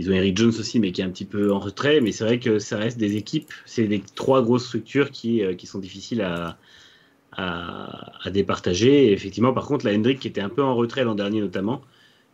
Ils 0.00 0.10
ont 0.10 0.14
Eric 0.14 0.36
Jones 0.36 0.48
aussi, 0.58 0.80
mais 0.80 0.92
qui 0.92 1.02
est 1.02 1.04
un 1.04 1.10
petit 1.10 1.24
peu 1.24 1.52
en 1.52 1.58
retrait. 1.58 2.00
Mais 2.00 2.12
c'est 2.12 2.24
vrai 2.24 2.38
que 2.38 2.58
ça 2.58 2.78
reste 2.78 2.98
des 2.98 3.16
équipes, 3.16 3.52
c'est 3.66 3.86
des 3.86 4.02
trois 4.14 4.42
grosses 4.42 4.66
structures 4.66 5.10
qui, 5.10 5.42
qui 5.56 5.66
sont 5.66 5.78
difficiles 5.78 6.22
à, 6.22 6.56
à, 7.32 8.30
départager. 8.30 9.08
Et 9.08 9.12
effectivement, 9.12 9.52
par 9.52 9.66
contre, 9.66 9.84
la 9.86 9.94
Hendrick 9.94 10.20
qui 10.20 10.28
était 10.28 10.40
un 10.40 10.48
peu 10.48 10.62
en 10.62 10.74
retrait 10.74 11.04
l'an 11.04 11.14
dernier 11.14 11.40
notamment, 11.40 11.82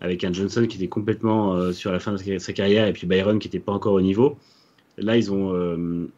avec 0.00 0.24
un 0.24 0.32
Johnson 0.32 0.66
qui 0.68 0.76
était 0.76 0.88
complètement 0.88 1.54
euh, 1.54 1.72
sur 1.72 1.92
la 1.92 1.98
fin 1.98 2.12
de 2.12 2.38
sa 2.38 2.52
carrière 2.52 2.86
et 2.86 2.92
puis 2.92 3.06
Byron 3.06 3.38
qui 3.38 3.48
n'était 3.48 3.60
pas 3.60 3.72
encore 3.72 3.94
au 3.94 4.00
niveau. 4.00 4.38
Là, 4.98 5.16
ils 5.16 5.32
ont 5.32 5.52
euh, 5.54 6.08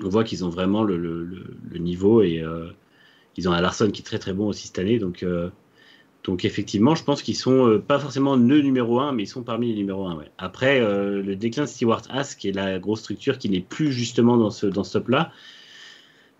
on 0.00 0.08
voit 0.08 0.24
qu'ils 0.24 0.44
ont 0.44 0.48
vraiment 0.48 0.82
le, 0.82 0.96
le, 0.96 1.78
niveau 1.78 2.22
et 2.22 2.40
euh, 2.40 2.68
ils 3.36 3.48
ont 3.48 3.52
un 3.52 3.60
Larson 3.60 3.90
qui 3.90 4.02
est 4.02 4.04
très 4.04 4.18
très 4.18 4.32
bon 4.32 4.48
aussi 4.48 4.68
cette 4.68 4.78
année. 4.78 4.98
Donc, 4.98 5.22
euh, 5.22 5.50
donc 6.28 6.44
effectivement, 6.44 6.94
je 6.94 7.02
pense 7.02 7.22
qu'ils 7.22 7.36
sont 7.36 7.66
euh, 7.66 7.78
pas 7.78 7.98
forcément 7.98 8.36
le 8.36 8.60
numéro 8.60 9.00
1, 9.00 9.12
mais 9.12 9.24
ils 9.24 9.28
sont 9.28 9.42
parmi 9.42 9.68
les 9.68 9.74
numéros 9.74 10.06
1. 10.06 10.16
Ouais. 10.16 10.30
Après, 10.38 10.78
euh, 10.80 11.22
le 11.22 11.34
déclin 11.34 11.64
de 11.64 11.68
Stewart 11.68 12.02
Haas, 12.10 12.34
qui 12.38 12.48
est 12.48 12.52
la 12.52 12.78
grosse 12.78 13.00
structure 13.00 13.38
qui 13.38 13.48
n'est 13.48 13.60
plus 13.60 13.92
justement 13.92 14.36
dans 14.36 14.50
ce, 14.50 14.66
dans 14.66 14.84
ce 14.84 14.92
top-là, 14.92 15.32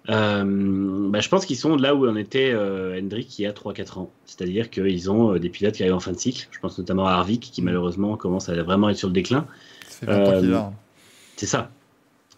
bah, 0.06 0.44
je 0.44 1.28
pense 1.28 1.44
qu'ils 1.44 1.56
sont 1.56 1.76
là 1.76 1.94
où 1.94 2.08
en 2.08 2.16
était 2.16 2.54
Hendrick 2.54 3.38
il 3.38 3.42
y 3.42 3.46
a 3.46 3.52
3-4 3.52 3.98
ans. 3.98 4.10
C'est-à-dire 4.24 4.70
qu'ils 4.70 5.10
ont 5.10 5.36
des 5.36 5.50
pilotes 5.50 5.74
qui 5.74 5.82
arrivent 5.82 5.96
en 5.96 6.00
fin 6.00 6.12
de 6.12 6.18
cycle. 6.18 6.48
Je 6.50 6.58
pense 6.60 6.78
notamment 6.78 7.06
à 7.06 7.12
Harvick, 7.12 7.50
qui 7.52 7.60
malheureusement 7.60 8.16
commence 8.16 8.48
à 8.48 8.62
vraiment 8.62 8.88
être 8.88 8.96
sur 8.96 9.08
le 9.08 9.12
déclin. 9.12 9.46
C'est 11.36 11.46
ça. 11.46 11.70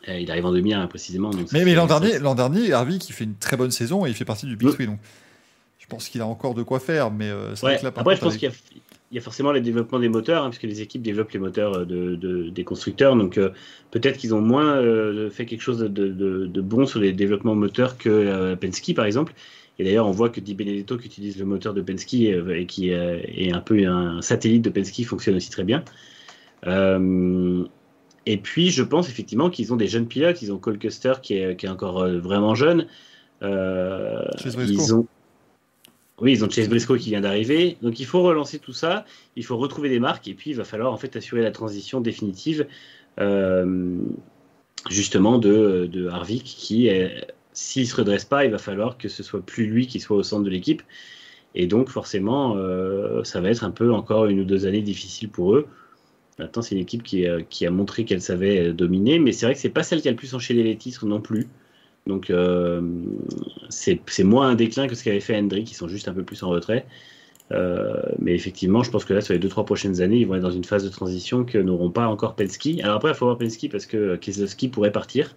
Euh, 0.09 0.19
il 0.19 0.31
arrive 0.31 0.47
en 0.47 0.53
demi 0.53 0.73
hein, 0.73 0.87
précisément. 0.87 1.31
Donc 1.31 1.53
mais 1.53 1.65
mais 1.65 1.75
l'an 1.75 1.87
dernier, 1.87 2.19
l'an 2.19 2.35
dernier, 2.35 2.73
Harvey 2.73 2.99
qui 2.99 3.13
fait 3.13 3.25
une 3.25 3.35
très 3.35 3.57
bonne 3.57 3.71
saison 3.71 4.07
et 4.07 4.11
il 4.11 4.15
fait 4.15 4.25
partie 4.25 4.47
du 4.47 4.57
Big 4.57 4.71
Three. 4.71 4.87
Donc 4.87 4.99
pense 5.91 6.09
qu'il 6.09 6.23
a 6.23 6.27
encore 6.27 6.55
de 6.55 6.63
quoi 6.63 6.81
faire. 6.81 7.11
Mais 7.11 7.29
euh, 7.29 7.55
ouais. 7.63 7.83
là, 7.83 7.93
Après, 7.95 8.17
je 8.17 8.21
pense 8.21 8.37
qu'il 8.39 8.49
y, 8.49 9.15
y, 9.15 9.19
a 9.19 9.21
forcément 9.21 9.53
les 9.53 9.61
développements 9.61 9.99
des 9.99 10.09
moteurs, 10.09 10.45
hein, 10.45 10.51
puisque 10.51 10.63
les 10.63 10.81
équipes 10.81 11.03
développent 11.03 11.33
les 11.33 11.39
moteurs 11.39 11.75
euh, 11.75 11.85
de, 11.85 12.15
de 12.15 12.49
des 12.49 12.65
constructeurs. 12.65 13.17
Donc 13.17 13.37
euh, 13.37 13.51
peut-être 13.91 14.17
qu'ils 14.17 14.35
ont 14.35 14.41
moins 14.41 14.77
euh, 14.77 15.29
fait 15.29 15.45
quelque 15.45 15.61
chose 15.61 15.81
de, 15.81 16.61
bon 16.63 16.87
sur 16.87 17.01
les 17.01 17.13
développements 17.13 17.55
moteurs 17.55 17.99
que 17.99 18.55
Penske, 18.55 18.95
par 18.95 19.05
exemple. 19.05 19.35
Et 19.79 19.85
d'ailleurs, 19.85 20.07
on 20.07 20.13
voit 20.13 20.29
que 20.29 20.41
Di 20.41 20.55
Benedetto, 20.55 20.97
qui 20.99 21.07
utilise 21.07 21.39
le 21.39 21.45
moteur 21.45 21.75
de 21.75 21.81
Penske 21.81 22.15
et 22.15 22.67
qui 22.67 22.91
est 22.91 23.53
un 23.53 23.61
peu 23.61 23.87
un 23.87 24.21
satellite 24.21 24.63
de 24.63 24.71
Penske, 24.71 25.05
fonctionne 25.05 25.37
aussi 25.37 25.51
très 25.51 25.65
bien. 25.65 25.83
Et 28.27 28.37
puis, 28.37 28.71
je 28.71 28.83
pense 28.83 29.09
effectivement 29.09 29.49
qu'ils 29.49 29.73
ont 29.73 29.77
des 29.77 29.87
jeunes 29.87 30.07
pilotes. 30.07 30.43
Ils 30.43 30.53
ont 30.53 30.59
Cole 30.59 30.79
Custer 30.79 31.15
qui 31.23 31.39
est, 31.39 31.57
qui 31.57 31.65
est 31.65 31.71
encore 31.71 32.07
vraiment 32.07 32.55
jeune. 32.55 32.87
ils 33.41 34.95
ont 34.95 35.07
oui, 36.21 36.33
ils 36.33 36.45
ont 36.45 36.51
Chase 36.51 36.69
Briscoe 36.69 36.99
qui 36.99 37.11
vient 37.11 37.21
d'arriver. 37.21 37.77
Donc 37.83 37.99
il 38.01 38.07
faut 38.07 38.23
relancer 38.23 38.59
tout 38.59 38.73
ça, 38.73 39.05
il 39.37 39.45
faut 39.45 39.57
retrouver 39.57 39.89
des 39.89 40.01
marques 40.01 40.29
et 40.29 40.35
puis 40.35 40.51
il 40.51 40.57
va 40.57 40.65
falloir 40.65 40.93
en 40.93 40.97
fait 40.97 41.17
assurer 41.17 41.43
la 41.43 41.51
transition 41.51 42.01
définitive 42.01 42.67
euh, 43.21 43.99
justement 44.89 45.39
de, 45.39 45.89
de, 45.91 46.09
Harvick 46.09 46.45
qui, 46.45 46.91
s'il 47.53 47.83
ne 47.83 47.87
se 47.87 47.97
redresse 47.97 48.25
pas, 48.25 48.45
il 48.45 48.51
va 48.51 48.59
falloir 48.59 48.99
que 48.99 49.09
ce 49.09 49.23
soit 49.23 49.45
plus 49.45 49.67
lui 49.67 49.87
qui 49.87 50.01
soit 50.01 50.17
au 50.17 50.23
centre 50.23 50.45
de 50.45 50.51
l'équipe. 50.51 50.83
Et 51.55 51.67
donc 51.67 51.89
forcément, 51.89 52.57
euh, 52.57 53.25
ça 53.25 53.41
va 53.41 53.51
être 53.51 53.65
un 53.65 53.73
peu 53.73 53.93
encore 53.93 54.27
une 54.27 54.41
ou 54.41 54.45
deux 54.45 54.67
années 54.67 54.83
difficiles 54.83 55.31
pour 55.31 55.55
eux. 55.55 55.67
Maintenant, 56.39 56.63
c'est 56.63 56.75
une 56.75 56.81
équipe 56.81 57.03
qui, 57.03 57.27
qui 57.51 57.67
a 57.67 57.71
montré 57.71 58.05
qu'elle 58.05 58.23
savait 58.23 58.73
dominer, 58.73 59.19
mais 59.19 59.33
c'est 59.33 59.45
vrai 59.47 59.55
que 59.55 59.61
c'est 59.61 59.69
pas 59.69 59.83
celle 59.83 60.01
qui 60.01 60.09
a 60.09 60.11
le 60.11 60.17
plus 60.17 60.35
enchaîné 60.35 60.63
les 60.63 60.77
titres 60.77 61.05
non 61.05 61.21
plus. 61.21 61.49
Donc 62.07 62.31
euh, 62.31 62.81
c'est 63.69 64.25
moins 64.25 64.49
un 64.49 64.55
déclin 64.55 64.89
que 64.89 64.95
ce 64.95 65.05
qu'avait 65.05 65.21
fait 65.21 65.37
Hendrick, 65.37 65.67
qui 65.67 65.75
sont 65.75 65.89
juste 65.89 66.09
un 66.09 66.15
peu 66.15 66.23
plus 66.23 66.43
en 66.43 66.49
retrait. 66.49 66.87
Euh, 67.53 67.95
mais 68.19 68.35
effectivement, 68.35 68.83
je 68.83 68.91
pense 68.91 69.05
que 69.05 69.13
là, 69.13 69.21
sur 69.21 69.35
les 69.35 69.41
2-3 69.41 69.65
prochaines 69.65 70.01
années, 70.01 70.19
ils 70.19 70.27
vont 70.27 70.37
être 70.37 70.43
dans 70.43 70.51
une 70.51 70.65
phase 70.65 70.85
de 70.85 70.89
transition 70.89 71.45
que 71.45 71.59
n'auront 71.59 71.91
pas 71.91 72.07
encore 72.07 72.37
Penske. 72.37 72.69
Alors 72.83 72.97
après, 72.97 73.11
il 73.11 73.15
faut 73.15 73.27
voir 73.27 73.39
Penske 73.39 73.69
parce 73.71 73.87
que 73.87 74.17
Keselowski 74.17 74.69
pourrait 74.69 74.93
partir. 74.93 75.35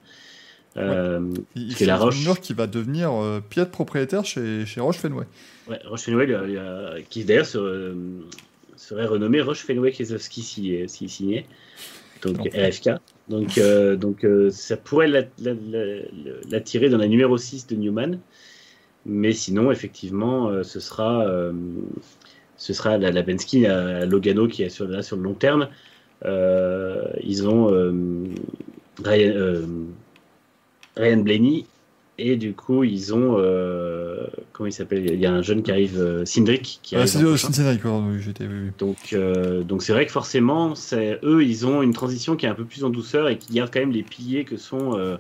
Euh, 0.76 1.32
il 1.56 1.80
y 1.80 1.84
a 1.84 1.88
la 1.88 1.98
Roche 1.98 2.42
qui 2.42 2.54
va 2.54 2.66
devenir 2.66 3.12
euh, 3.14 3.40
pied 3.48 3.66
propriétaire 3.66 4.26
chez, 4.26 4.66
chez 4.66 4.82
Roche 4.82 4.98
Fenway. 4.98 5.26
Ouais, 5.68 5.80
Roche 5.86 6.02
Fenway, 6.02 6.28
qui 7.10 7.26
d'ailleurs 7.26 7.46
serait 7.46 9.06
renommé 9.06 9.42
Roche 9.42 9.64
Fenway 9.64 9.92
Keselowski 9.92 10.42
s'il 10.42 10.90
si, 10.90 11.10
signait 11.10 11.46
donc 12.22 12.38
RFK. 12.54 12.92
Donc, 13.30 13.58
euh, 13.58 13.96
donc 13.96 14.26
euh, 14.26 14.50
ça 14.50 14.76
pourrait 14.78 15.08
l'attirer 15.08 16.90
dans 16.90 16.98
la 16.98 17.08
numéro 17.08 17.38
6 17.38 17.68
de 17.68 17.76
Newman. 17.76 18.20
Mais 19.06 19.34
sinon, 19.34 19.72
effectivement, 19.72 20.50
euh, 20.50 20.64
ce 20.64 20.80
sera, 20.80 21.26
ce 22.58 22.74
sera 22.74 22.98
la, 22.98 23.12
la 23.12 23.24
Penske 23.24 23.56
à 23.66 24.06
Logano 24.06 24.48
qui 24.48 24.64
est 24.64 24.70
sur, 24.70 24.88
là 24.88 25.04
sur 25.04 25.18
le 25.18 25.24
long 25.24 25.34
terme. 25.34 25.70
ils 26.24 27.48
ont 27.48 27.68
Ryan, 29.04 29.64
Ryan 30.96 31.18
Blaney 31.18 31.66
et 32.18 32.36
du 32.36 32.54
coup, 32.54 32.84
ils 32.84 33.14
ont. 33.14 33.38
Euh, 33.40 34.28
comment 34.52 34.68
il 34.68 34.72
s'appelle? 34.72 35.06
Il 35.06 35.20
y 35.20 35.26
a 35.26 35.34
un 35.34 35.42
jeune 35.42 35.64
qui 35.64 35.72
arrive, 35.72 36.00
euh, 36.00 36.26
Cindric. 36.26 36.80
Qui 36.84 36.96
ah, 36.96 37.08
c'est 37.08 37.20
Cindric, 37.38 37.82
oui, 37.86 38.20
j'étais. 38.20 38.48
Donc, 38.78 39.14
euh, 39.14 39.64
donc 39.64 39.82
c'est 39.82 39.94
vrai 39.94 40.06
que 40.06 40.12
forcément, 40.12 40.76
c'est 40.76 41.20
eux, 41.24 41.44
ils 41.44 41.66
ont 41.66 41.82
une 41.82 41.94
transition 41.94 42.36
qui 42.36 42.46
est 42.46 42.50
un 42.50 42.56
peu 42.56 42.66
plus 42.66 42.84
en 42.84 42.90
douceur 42.90 43.30
et 43.30 43.38
qui 43.40 43.54
garde 43.54 43.72
quand 43.74 43.80
même 43.80 43.92
les 43.92 44.04
piliers 44.04 44.46
que 44.46 44.58
sont, 44.58 44.96
euh, 44.96 45.18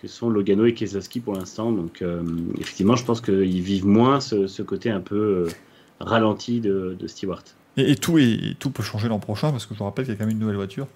que 0.00 0.06
sont 0.06 0.30
Logano 0.30 0.64
et 0.64 0.74
Keselowski 0.74 1.18
pour 1.18 1.34
l'instant. 1.34 1.72
Donc, 1.72 2.02
euh, 2.02 2.22
effectivement, 2.60 2.94
je 2.94 3.04
pense 3.04 3.20
qu'ils 3.20 3.62
vivent 3.62 3.86
moins 3.86 4.20
ce, 4.20 4.46
ce, 4.46 4.62
côté 4.62 4.90
un 4.90 5.00
peu 5.00 5.48
ralenti 5.98 6.60
de, 6.60 6.96
de 6.98 7.06
Stewart. 7.08 7.42
Et, 7.76 7.90
et, 7.90 7.96
tout, 7.96 8.18
et, 8.18 8.54
tout 8.60 8.70
peut 8.70 8.84
changer 8.84 9.08
l'an 9.08 9.18
prochain 9.18 9.50
parce 9.50 9.66
que 9.66 9.74
je 9.74 9.78
vous 9.80 9.84
rappelle 9.84 10.04
qu'il 10.04 10.14
y 10.14 10.16
a 10.16 10.18
quand 10.18 10.26
même 10.26 10.36
une 10.36 10.40
nouvelle 10.40 10.56
voiture 10.56 10.86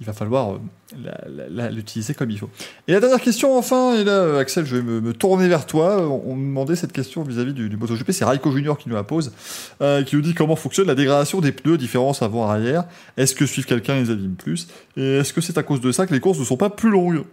il 0.00 0.06
va 0.06 0.12
falloir 0.12 0.58
euh, 0.94 1.70
l'utiliser 1.70 2.12
comme 2.12 2.30
il 2.30 2.38
faut. 2.38 2.50
Et 2.86 2.92
la 2.92 3.00
dernière 3.00 3.20
question, 3.20 3.56
enfin, 3.56 3.94
et 3.94 4.04
là, 4.04 4.38
Axel, 4.38 4.66
je 4.66 4.76
vais 4.76 4.82
me, 4.82 5.12
tourner 5.14 5.48
vers 5.48 5.64
toi. 5.64 6.06
On, 6.06 6.36
me 6.36 6.46
demandait 6.46 6.76
cette 6.76 6.92
question 6.92 7.22
vis-à-vis 7.22 7.54
du, 7.54 7.70
du, 7.70 7.76
MotoGP. 7.76 8.12
C'est 8.12 8.24
Raiko 8.26 8.52
Junior 8.52 8.76
qui 8.76 8.90
nous 8.90 8.94
la 8.94 9.04
pose, 9.04 9.32
euh, 9.80 10.02
qui 10.02 10.16
nous 10.16 10.22
dit 10.22 10.34
comment 10.34 10.56
fonctionne 10.56 10.86
la 10.86 10.94
dégradation 10.94 11.40
des 11.40 11.52
pneus, 11.52 11.78
différence 11.78 12.20
avant-arrière. 12.20 12.84
Est-ce 13.16 13.34
que 13.34 13.46
suivre 13.46 13.66
quelqu'un 13.66 13.94
les 13.94 14.10
abîme 14.10 14.34
plus? 14.34 14.68
Et 14.96 15.18
est-ce 15.18 15.32
que 15.32 15.40
c'est 15.40 15.56
à 15.56 15.62
cause 15.62 15.80
de 15.80 15.90
ça 15.92 16.06
que 16.06 16.12
les 16.12 16.20
courses 16.20 16.38
ne 16.38 16.44
sont 16.44 16.58
pas 16.58 16.70
plus 16.70 16.90
longues? 16.90 17.24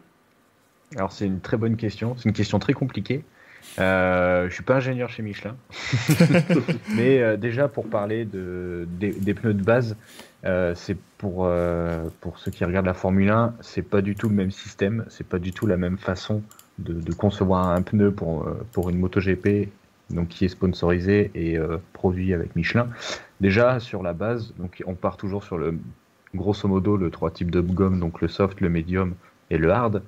Alors, 0.95 1.11
c'est 1.11 1.25
une 1.25 1.41
très 1.41 1.57
bonne 1.57 1.75
question. 1.75 2.15
C'est 2.17 2.29
une 2.29 2.35
question 2.35 2.59
très 2.59 2.73
compliquée. 2.73 3.23
Euh, 3.79 4.49
je 4.49 4.53
suis 4.53 4.63
pas 4.63 4.75
ingénieur 4.75 5.09
chez 5.09 5.23
Michelin, 5.23 5.55
mais 6.95 7.21
euh, 7.21 7.37
déjà 7.37 7.67
pour 7.67 7.87
parler 7.87 8.25
de, 8.25 8.87
des, 8.99 9.33
pneus 9.33 9.53
de 9.53 9.63
base, 9.63 9.97
euh, 10.45 10.73
c'est 10.75 10.97
pour, 11.17 11.45
euh, 11.45 12.07
pour 12.21 12.37
ceux 12.37 12.51
qui 12.51 12.65
regardent 12.65 12.85
la 12.85 12.93
Formule 12.93 13.29
1, 13.29 13.55
c'est 13.61 13.81
pas 13.81 14.01
du 14.01 14.15
tout 14.15 14.29
le 14.29 14.35
même 14.35 14.51
système, 14.51 15.05
c'est 15.09 15.27
pas 15.27 15.39
du 15.39 15.53
tout 15.53 15.65
la 15.65 15.77
même 15.77 15.97
façon 15.97 16.43
de, 16.77 16.93
de 16.93 17.13
concevoir 17.13 17.69
un 17.69 17.81
pneu 17.81 18.11
pour, 18.11 18.47
pour 18.71 18.89
une 18.89 18.99
MotoGP 18.99 19.69
donc 20.09 20.27
qui 20.27 20.45
est 20.45 20.49
sponsorisé 20.49 21.31
et 21.33 21.57
produit 21.93 22.33
avec 22.33 22.55
Michelin. 22.55 22.89
Déjà 23.41 23.79
sur 23.79 24.03
la 24.03 24.13
base, 24.13 24.53
donc 24.59 24.83
on 24.85 24.93
part 24.93 25.17
toujours 25.17 25.43
sur 25.43 25.57
le 25.57 25.79
grosso 26.35 26.67
modo 26.67 26.97
le 26.97 27.09
trois 27.09 27.31
types 27.31 27.51
de 27.51 27.61
gomme, 27.61 27.99
donc 27.99 28.21
le 28.21 28.27
soft, 28.27 28.61
le 28.61 28.69
medium 28.69 29.15
et 29.49 29.57
le 29.57 29.71
hard. 29.71 30.03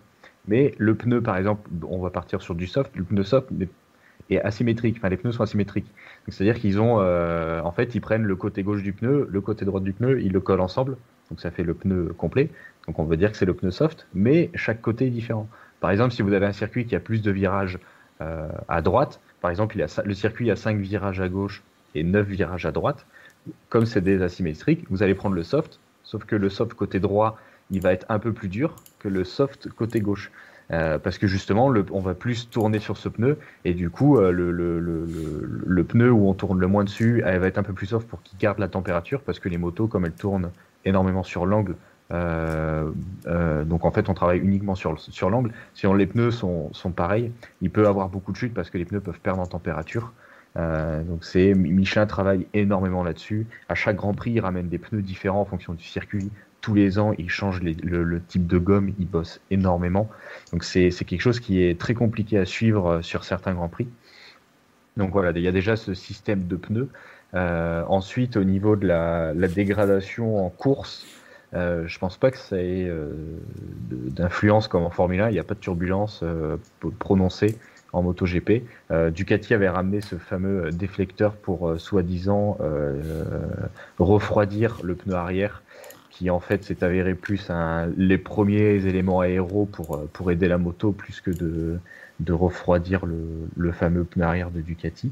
Mais 0.48 0.74
le 0.78 0.96
pneu, 0.96 1.22
par 1.22 1.38
exemple, 1.38 1.70
on 1.88 2.00
va 2.00 2.10
partir 2.10 2.42
sur 2.42 2.56
du 2.56 2.68
soft. 2.68 2.92
Le 2.96 3.04
pneu 3.04 3.24
soft 3.24 3.50
est 4.30 4.40
asymétrique. 4.42 4.98
Enfin, 4.98 5.10
les 5.10 5.18
pneus 5.18 5.32
sont 5.32 5.44
asymétriques. 5.44 5.92
C'est-à-dire 6.28 6.60
qu'ils 6.60 6.80
ont, 6.80 7.00
euh, 7.00 7.62
en 7.62 7.72
fait, 7.72 7.96
ils 7.96 8.02
prennent 8.02 8.24
le 8.24 8.36
côté 8.36 8.64
gauche 8.64 8.84
du 8.84 8.94
pneu, 8.94 9.28
le 9.30 9.42
côté 9.42 9.66
droit 9.66 9.82
du 9.82 9.94
pneu, 9.94 10.22
ils 10.22 10.32
le 10.32 10.40
collent 10.40 10.62
ensemble. 10.62 10.98
Donc 11.30 11.40
ça 11.40 11.52
fait 11.52 11.64
le 11.64 11.74
pneu 11.74 12.14
complet. 12.18 12.50
Donc 12.88 13.00
on 13.00 13.06
veut 13.06 13.18
dire 13.18 13.32
que 13.32 13.38
c'est 13.38 13.46
le 13.46 13.54
pneu 13.54 13.72
soft, 13.72 14.08
mais 14.14 14.52
chaque 14.54 14.82
côté 14.82 15.08
est 15.08 15.12
différent. 15.12 15.50
Par 15.80 15.92
exemple, 15.92 16.14
si 16.14 16.22
vous 16.22 16.34
avez 16.34 16.46
un 16.46 16.54
circuit 16.54 16.86
qui 16.86 16.96
a 16.96 17.00
plus 17.00 17.22
de 17.22 17.32
virages 17.32 17.80
euh, 18.22 18.48
à 18.68 18.82
droite, 18.82 19.20
par 19.42 19.52
exemple, 19.52 19.76
il 19.76 19.84
a, 19.84 19.88
le 20.04 20.14
circuit 20.14 20.50
a 20.52 20.56
5 20.56 20.78
virages 20.78 21.20
à 21.20 21.30
gauche 21.30 21.64
et 21.96 22.04
9 22.04 22.28
virages 22.28 22.66
à 22.66 22.72
droite, 22.72 23.06
comme 23.70 23.86
c'est 23.86 24.02
des 24.02 24.22
asymétriques, 24.22 24.86
vous 24.90 25.04
allez 25.04 25.16
prendre 25.16 25.36
le 25.36 25.44
soft, 25.44 25.80
sauf 26.04 26.26
que 26.26 26.36
le 26.36 26.50
soft 26.50 26.74
côté 26.74 27.00
droit, 27.00 27.38
il 27.72 27.82
va 27.82 27.94
être 27.94 28.06
un 28.10 28.20
peu 28.20 28.34
plus 28.34 28.48
dur 28.48 28.76
que 29.00 29.08
le 29.08 29.24
soft 29.24 29.70
côté 29.70 30.02
gauche. 30.02 30.32
Euh, 30.72 30.98
parce 30.98 31.18
que 31.18 31.28
justement, 31.28 31.72
on 31.92 32.00
va 32.00 32.16
plus 32.16 32.50
tourner 32.50 32.80
sur 32.80 32.98
ce 32.98 33.08
pneu 33.08 33.38
et 33.66 33.74
du 33.74 33.90
coup, 33.90 34.18
euh, 34.18 34.32
le, 34.32 35.84
pneu 35.84 36.12
où 36.12 36.28
on 36.28 36.34
tourne 36.34 36.60
le 36.60 36.68
moins 36.68 36.84
dessus, 36.84 37.22
elle 37.24 37.40
va 37.40 37.48
être 37.48 37.60
un 37.60 37.64
peu 37.64 37.74
plus 37.74 37.88
soft 37.88 38.08
pour 38.08 38.24
qu'il 38.24 38.40
garde 38.40 38.58
la 38.58 38.68
température 38.68 39.22
parce 39.22 39.40
que 39.40 39.48
les 39.48 39.58
motos, 39.58 39.88
comme 39.88 40.06
elles 40.06 40.14
tournent 40.14 40.50
énormément 40.84 41.24
sur 41.24 41.46
l'angle, 41.46 41.76
euh, 42.12 42.92
donc 43.66 43.86
en 43.86 43.92
fait, 43.92 44.10
on 44.10 44.14
travaille 44.14 44.40
uniquement 44.40 44.76
sur, 44.76 44.96
l'angle. 45.30 45.52
Si 45.76 45.86
les 45.88 46.08
pneus 46.08 46.32
sont, 46.32 46.72
pareils, 46.96 47.32
il 47.62 47.70
peut 47.70 47.88
avoir 47.88 48.10
beaucoup 48.10 48.32
de 48.32 48.38
chutes 48.38 48.54
parce 48.54 48.70
que 48.72 48.78
les 48.80 48.86
pneus 48.86 49.02
peuvent 49.02 49.20
perdre 49.20 49.42
en 49.42 49.48
température. 49.48 50.14
Donc 50.56 51.26
c'est 51.26 51.54
Michelin 51.54 52.06
travaille 52.06 52.48
énormément 52.54 53.04
là-dessus. 53.04 53.46
À 53.68 53.76
chaque 53.76 53.98
Grand 53.98 54.14
Prix, 54.14 54.32
il 54.32 54.40
ramène 54.40 54.70
des 54.70 54.78
pneus 54.78 55.02
différents 55.02 55.42
en 55.42 55.46
fonction 55.46 55.74
du 55.74 55.84
circuit, 55.84 56.32
tous 56.66 56.74
les 56.74 56.98
ans, 56.98 57.14
ils 57.20 57.30
changent 57.30 57.62
le, 57.62 58.22
type 58.22 58.48
de 58.48 58.58
gomme, 58.58 58.92
ils 58.98 59.08
bossent 59.08 59.40
énormément. 59.52 60.10
Donc 60.52 60.64
c'est 60.64 60.90
quelque 60.90 61.22
chose 61.22 61.40
qui 61.40 61.62
est 61.62 61.80
très 61.80 61.94
compliqué 61.94 62.40
à 62.40 62.46
suivre 62.46 62.88
euh, 62.88 63.02
sur 63.04 63.24
certains 63.24 63.54
grands 63.54 63.70
prix. 63.70 63.88
Donc 64.98 65.12
voilà, 65.12 65.30
il 65.30 65.44
y 65.44 65.48
a 65.48 65.52
déjà 65.52 65.76
ce 65.76 65.94
système 65.94 66.48
de 66.48 66.56
pneus. 66.56 66.90
Euh, 67.36 67.84
ensuite, 67.88 68.36
au 68.36 68.44
niveau 68.44 68.76
de 68.76 68.88
la, 68.88 69.34
dégradation 69.48 70.44
en 70.44 70.50
course, 70.50 71.06
euh, 71.54 71.84
je 71.86 72.00
pense 72.00 72.18
pas 72.18 72.32
que 72.32 72.38
ça 72.40 72.58
ait 72.58 72.88
euh, 72.90 73.12
d'influence 73.92 74.68
comme 74.68 74.86
en 74.86 74.90
Formule 74.90 75.22
1. 75.22 75.30
Il 75.30 75.34
n'y 75.34 75.40
a 75.40 75.44
pas 75.44 75.54
de 75.54 75.60
turbulence 75.60 76.24
prononcée 76.98 77.60
en 77.94 78.02
MotoGP. 78.02 78.64
Ducati 79.12 79.54
avait 79.54 79.70
ramené 79.70 80.02
ce 80.02 80.16
fameux 80.16 80.72
déflecteur 80.72 81.36
pour 81.36 81.80
soi-disant 81.80 82.58
refroidir 84.00 84.80
le 84.84 84.96
pneu 84.96 85.14
arrière 85.14 85.62
qui 86.16 86.30
en 86.30 86.40
fait 86.40 86.64
s'est 86.64 86.82
avéré 86.82 87.14
plus 87.14 87.52
les 87.98 88.18
premiers 88.18 88.86
éléments 88.86 89.20
aéros 89.20 89.66
pour, 89.66 89.96
euh, 89.96 90.10
pour 90.14 90.32
aider 90.32 90.48
la 90.48 90.58
moto 90.58 90.94
plus 90.94 91.20
que 91.20 91.30
de, 91.30 91.78
de 92.22 92.32
refroidir 92.32 93.06
le, 93.06 93.20
le 93.58 93.72
fameux 93.74 94.06
pneu 94.06 94.24
arrière 94.24 94.50
de 94.50 94.62
Ducati. 94.62 95.12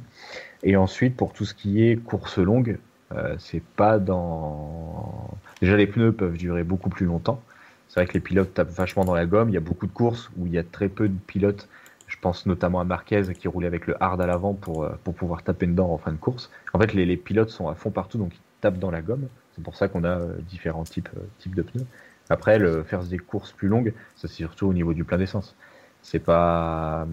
Et 0.63 0.77
ensuite, 0.77 1.17
pour 1.17 1.33
tout 1.33 1.43
ce 1.43 1.53
qui 1.53 1.83
est 1.83 1.97
course 1.97 2.37
longue, 2.37 2.77
euh, 3.11 3.35
c'est 3.37 3.61
pas 3.75 3.99
dans. 3.99 5.29
Déjà, 5.59 5.75
les 5.75 5.87
pneus 5.87 6.13
peuvent 6.13 6.37
durer 6.37 6.63
beaucoup 6.63 6.89
plus 6.89 7.05
longtemps. 7.05 7.41
C'est 7.89 7.99
vrai 7.99 8.07
que 8.07 8.13
les 8.13 8.21
pilotes 8.21 8.53
tapent 8.53 8.71
vachement 8.71 9.03
dans 9.03 9.13
la 9.13 9.25
gomme. 9.25 9.49
Il 9.49 9.53
y 9.53 9.57
a 9.57 9.65
beaucoup 9.71 9.87
de 9.87 9.91
courses 9.91 10.31
où 10.37 10.47
il 10.47 10.53
y 10.53 10.57
a 10.57 10.63
très 10.63 10.87
peu 10.87 11.09
de 11.09 11.19
pilotes. 11.27 11.67
Je 12.07 12.15
pense 12.21 12.45
notamment 12.45 12.79
à 12.79 12.85
Marquez 12.85 13.23
qui 13.37 13.49
roulait 13.49 13.67
avec 13.67 13.87
le 13.87 14.01
hard 14.01 14.21
à 14.21 14.25
l'avant 14.25 14.53
pour, 14.53 14.85
euh, 14.85 14.97
pour 15.03 15.15
pouvoir 15.15 15.43
taper 15.43 15.67
dedans 15.67 15.91
en 15.91 15.97
fin 15.97 16.13
de 16.13 16.17
course. 16.17 16.49
En 16.71 16.79
fait, 16.79 16.93
les, 16.93 17.05
les 17.05 17.17
pilotes 17.17 17.49
sont 17.49 17.67
à 17.67 17.75
fond 17.75 17.91
partout, 17.91 18.17
donc 18.17 18.33
ils 18.33 18.41
tapent 18.61 18.79
dans 18.79 18.91
la 18.91 19.01
gomme. 19.01 19.27
C'est 19.55 19.63
pour 19.63 19.75
ça 19.75 19.87
qu'on 19.87 20.03
a 20.03 20.19
euh, 20.19 20.33
différents 20.49 20.83
types, 20.83 21.09
euh, 21.17 21.21
types 21.39 21.55
de 21.55 21.61
pneus. 21.61 21.85
Après, 22.29 22.57
faire 22.85 23.03
des 23.03 23.17
courses 23.17 23.51
plus 23.51 23.67
longues, 23.67 23.93
ça 24.15 24.29
c'est 24.29 24.35
surtout 24.35 24.67
au 24.67 24.73
niveau 24.73 24.93
du 24.93 25.03
plein 25.03 25.17
d'essence. 25.17 25.55
C'est 26.01 26.19
pas, 26.19 27.05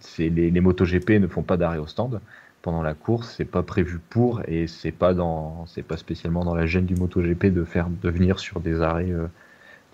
c'est 0.00 0.30
les, 0.30 0.50
les 0.50 0.60
MotoGP 0.60 1.10
ne 1.20 1.26
font 1.26 1.42
pas 1.42 1.58
d'arrêt 1.58 1.78
au 1.78 1.86
stand 1.86 2.20
pendant 2.62 2.82
la 2.82 2.94
course, 2.94 3.34
c'est 3.36 3.44
pas 3.44 3.62
prévu 3.62 3.98
pour 4.10 4.42
et 4.46 4.66
c'est 4.66 4.92
pas 4.92 5.14
dans, 5.14 5.66
c'est 5.66 5.82
pas 5.82 5.96
spécialement 5.96 6.44
dans 6.44 6.54
la 6.54 6.66
gêne 6.66 6.86
du 6.86 6.96
MotoGP 6.96 7.46
de 7.46 7.64
faire 7.64 7.88
de 7.88 8.10
venir 8.10 8.38
sur 8.38 8.60
des 8.60 8.82
arrêts 8.82 9.10
euh, 9.10 9.26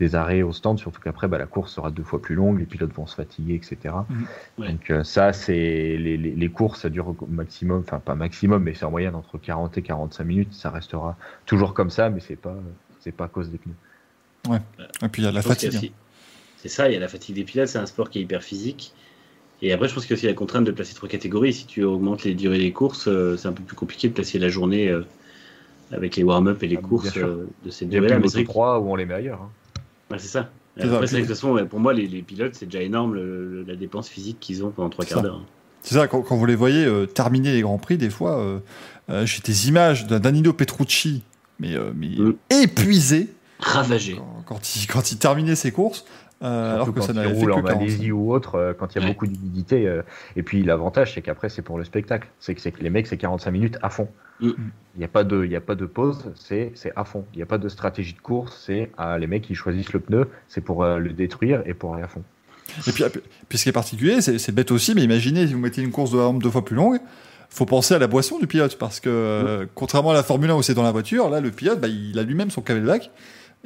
des 0.01 0.15
arrêts 0.17 0.43
au 0.43 0.53
stand, 0.53 0.79
surtout 0.79 1.01
qu'après 1.01 1.29
bah, 1.29 1.39
la 1.39 1.47
course 1.47 1.73
sera 1.73 1.91
deux 1.91 2.03
fois 2.03 2.21
plus 2.21 2.35
longue, 2.35 2.59
les 2.59 2.67
pilotes 2.67 2.93
vont 2.93 3.07
se 3.07 3.15
fatiguer, 3.15 3.55
etc. 3.55 3.95
Mhm. 4.11 4.27
Donc 4.69 4.91
euh, 4.91 5.05
ça, 5.05 5.33
c'est 5.33 5.53
les, 5.53 6.17
les, 6.17 6.35
les, 6.35 6.49
courses, 6.51 6.81
ça 6.81 6.91
dure 6.91 7.09
au 7.09 7.17
maximum, 7.27 7.81
enfin 7.87 8.01
pas 8.01 8.15
maximum, 8.17 8.63
mais 8.65 8.75
c'est 8.75 8.85
en 8.85 8.91
moyenne 8.91 9.15
entre 9.15 9.39
40 9.39 9.79
et 9.79 9.83
45 9.83 10.25
minutes. 10.25 10.53
Ça 10.53 10.71
restera 10.71 11.17
toujours 11.47 11.75
comme 11.75 11.91
ça, 11.91 12.11
mais 12.11 12.21
c'est 12.21 12.37
pas 12.37 12.57
c'est 13.01 13.13
pas 13.13 13.27
à 13.27 13.29
cause 13.29 13.51
des 13.51 13.59
pneus. 13.59 13.75
Et 15.03 15.09
puis 15.09 15.23
il 15.23 15.25
y 15.27 15.29
a 15.29 15.33
la 15.33 15.43
fatigue. 15.43 15.69
aussi- 15.77 15.93
C'est 16.57 16.69
ça, 16.69 16.89
il 16.89 16.95
y 16.95 16.97
a 16.97 17.01
la 17.01 17.09
fatigue 17.09 17.37
des 17.37 17.45
pilotes, 17.45 17.69
c'est 17.69 17.79
un 17.79 17.87
sport 17.87 18.11
qui 18.11 18.19
est 18.19 18.23
hyper 18.23 18.43
physique. 18.43 18.93
Et 19.63 19.73
après, 19.73 19.89
je 19.89 19.95
pense 19.95 20.05
qu'il 20.05 20.11
y 20.11 20.15
a 20.15 20.19
aussi 20.19 20.27
la 20.27 20.35
contrainte 20.35 20.65
de 20.65 20.73
placer 20.73 20.95
trois 20.95 21.09
catégories. 21.09 21.53
Si 21.53 21.67
tu 21.67 21.85
augmentes 21.85 22.25
les 22.25 22.35
durées 22.35 22.59
des 22.59 22.73
courses, 22.73 23.07
euh, 23.09 23.37
c'est 23.37 23.49
un 23.49 23.53
peu 23.53 23.63
plus 23.63 23.77
compliqué 23.77 24.09
de 24.09 24.13
placer 24.15 24.39
la 24.39 24.49
journée 24.49 24.89
euh, 24.89 25.05
avec 25.93 26.17
les 26.17 26.23
warm-up 26.25 26.63
et 26.63 26.67
les 26.67 26.77
Ah, 26.77 26.81
courses 26.83 27.17
euh, 27.19 27.47
de 27.65 27.71
ces 27.71 27.85
Il 27.85 27.93
y 27.93 27.97
a 27.97 28.01
durées-là. 28.01 28.17
plus 28.17 28.23
Mais 28.23 28.29
de 28.29 28.33
c'est 28.33 28.37
vrai 28.39 28.43
Moto 28.45 28.53
3 28.53 28.81
où 28.81 28.91
on 28.91 28.97
les 28.97 29.07
met 29.07 29.15
ailleurs. 29.15 29.43
hein. 29.43 29.51
C'est 30.19 30.29
ça. 30.29 30.51
De 30.77 30.83
toute 30.89 31.27
façon, 31.27 31.67
pour 31.71 31.79
moi, 31.81 31.93
les, 31.93 32.07
les 32.09 32.23
pilotes, 32.23 32.55
c'est 32.55 32.67
déjà 32.67 32.83
énorme 32.83 33.15
le- 33.15 33.63
la 33.67 33.77
dépense 33.77 34.09
physique 34.09 34.39
qu'ils 34.41 34.65
ont 34.65 34.71
pendant 34.71 34.91
trois 34.91 35.05
quarts 35.05 35.23
d'heure. 35.23 35.41
C'est 35.83 35.95
ça, 35.95 36.09
quand, 36.09 36.23
quand 36.23 36.37
vous 36.37 36.47
les 36.47 36.55
voyez 36.57 36.85
euh, 36.85 37.07
terminer 37.07 37.53
les 37.53 37.61
grands 37.61 37.79
prix, 37.79 37.97
des 37.99 38.11
fois, 38.11 38.39
euh, 38.41 38.59
euh, 39.11 39.27
j'ai 39.27 39.41
des 39.41 39.69
images 39.69 40.07
d'un 40.07 40.19
Danilo 40.19 40.53
Petrucci, 40.53 41.23
mais, 41.61 41.75
euh, 41.75 41.93
mais 41.95 42.09
Mm. 42.19 42.35
épuisé 42.63 43.29
Ravagé. 43.61 44.17
quand, 44.17 44.43
quand 44.47 44.77
il, 44.77 44.87
quand 44.87 45.13
il 45.13 45.19
terminait 45.19 45.55
ses 45.55 45.71
courses, 45.73 46.05
euh, 46.45 46.75
alors 46.75 46.87
que 46.93 46.99
quand 47.01 47.07
ça 47.07 47.13
il 47.13 47.17
n'avait 47.17 47.31
fait 47.31 47.35
roule 47.41 47.47
que 47.53 47.53
en 47.59 47.63
45. 47.63 47.79
Malaisie 47.81 48.13
ou 48.13 48.33
autre, 48.33 48.55
euh, 48.57 48.73
quand 48.79 48.95
il 48.95 48.99
y 48.99 49.01
a 49.01 49.05
Ouais. 49.07 49.13
beaucoup 49.13 49.27
d'humidité. 49.27 49.89
euh, 49.89 50.03
et 50.37 50.43
puis 50.43 50.63
l'avantage, 50.63 51.15
c'est 51.15 51.23
qu'après, 51.23 51.49
c'est 51.49 51.63
pour 51.63 51.79
le 51.79 51.85
spectacle. 51.85 52.29
C'est 52.41 52.55
que, 52.55 52.61
les 52.83 52.91
mecs, 52.91 53.07
c'est 53.07 53.17
45 53.17 53.51
minutes 53.51 53.79
à 53.83 53.91
fond. 53.91 54.09
Mm. 54.41 54.51
Il 54.97 54.99
n'y 54.99 55.05
a, 55.05 55.09
pas 55.09 55.25
de- 55.25 55.45
il 55.45 55.51
y 55.51 55.57
a 55.57 55.61
pas 55.61 55.75
de 55.75 55.87
pause, 55.87 56.31
c'est 56.35 56.73
à 56.97 57.05
fond. 57.05 57.25
Il 57.33 57.39
n'y 57.39 57.43
a 57.43 57.47
pas 57.47 57.59
de 57.59 57.69
stratégie 57.69 58.13
de 58.15 58.21
course, 58.21 58.63
c'est 58.67 58.91
ah, 58.99 59.19
les 59.19 59.27
mecs 59.27 59.43
qui 59.43 59.55
choisissent 59.55 59.93
le 59.93 60.01
pneu, 60.01 60.29
c'est 60.49 60.61
pour 60.61 60.85
euh, 60.85 60.99
le 60.99 61.11
détruire 61.13 61.63
et 61.67 61.75
pour 61.75 61.95
aller 61.95 62.05
à 62.05 62.09
fond. 62.09 62.23
Et 62.87 62.93
puis, 62.93 63.05
puis 63.49 63.59
ce 63.59 63.63
qui 63.65 63.69
est 63.69 63.73
particulier, 63.73 64.21
c'est 64.21 64.53
bête 64.53 64.71
aussi, 64.71 64.95
mais 64.95 65.03
imaginez 65.03 65.47
si 65.47 65.53
vous 65.53 65.61
mettez 65.61 65.83
une 65.83 65.91
course 65.93 66.11
de 66.13 66.39
deux 66.43 66.51
fois 66.51 66.65
plus 66.65 66.75
longue, 66.77 66.99
faut 67.51 67.67
penser 67.67 67.95
à 67.95 67.99
la 67.99 68.07
boisson 68.09 68.39
du 68.39 68.47
pilote, 68.49 68.77
parce 68.79 68.99
que 69.01 69.09
euh, 69.09 69.67
contrairement 69.75 70.11
à 70.11 70.15
la 70.15 70.23
Formule 70.25 70.51
1 70.51 70.55
où 70.57 70.63
c'est 70.63 70.75
dans 70.75 70.83
la 70.83 70.91
voiture, 70.91 71.29
là, 71.31 71.41
le 71.41 71.51
pilote, 71.51 71.81
bah, 71.81 71.87
il 71.89 72.19
a 72.19 72.23
lui-même 72.23 72.51
son 72.51 72.63
camelback. 72.63 73.11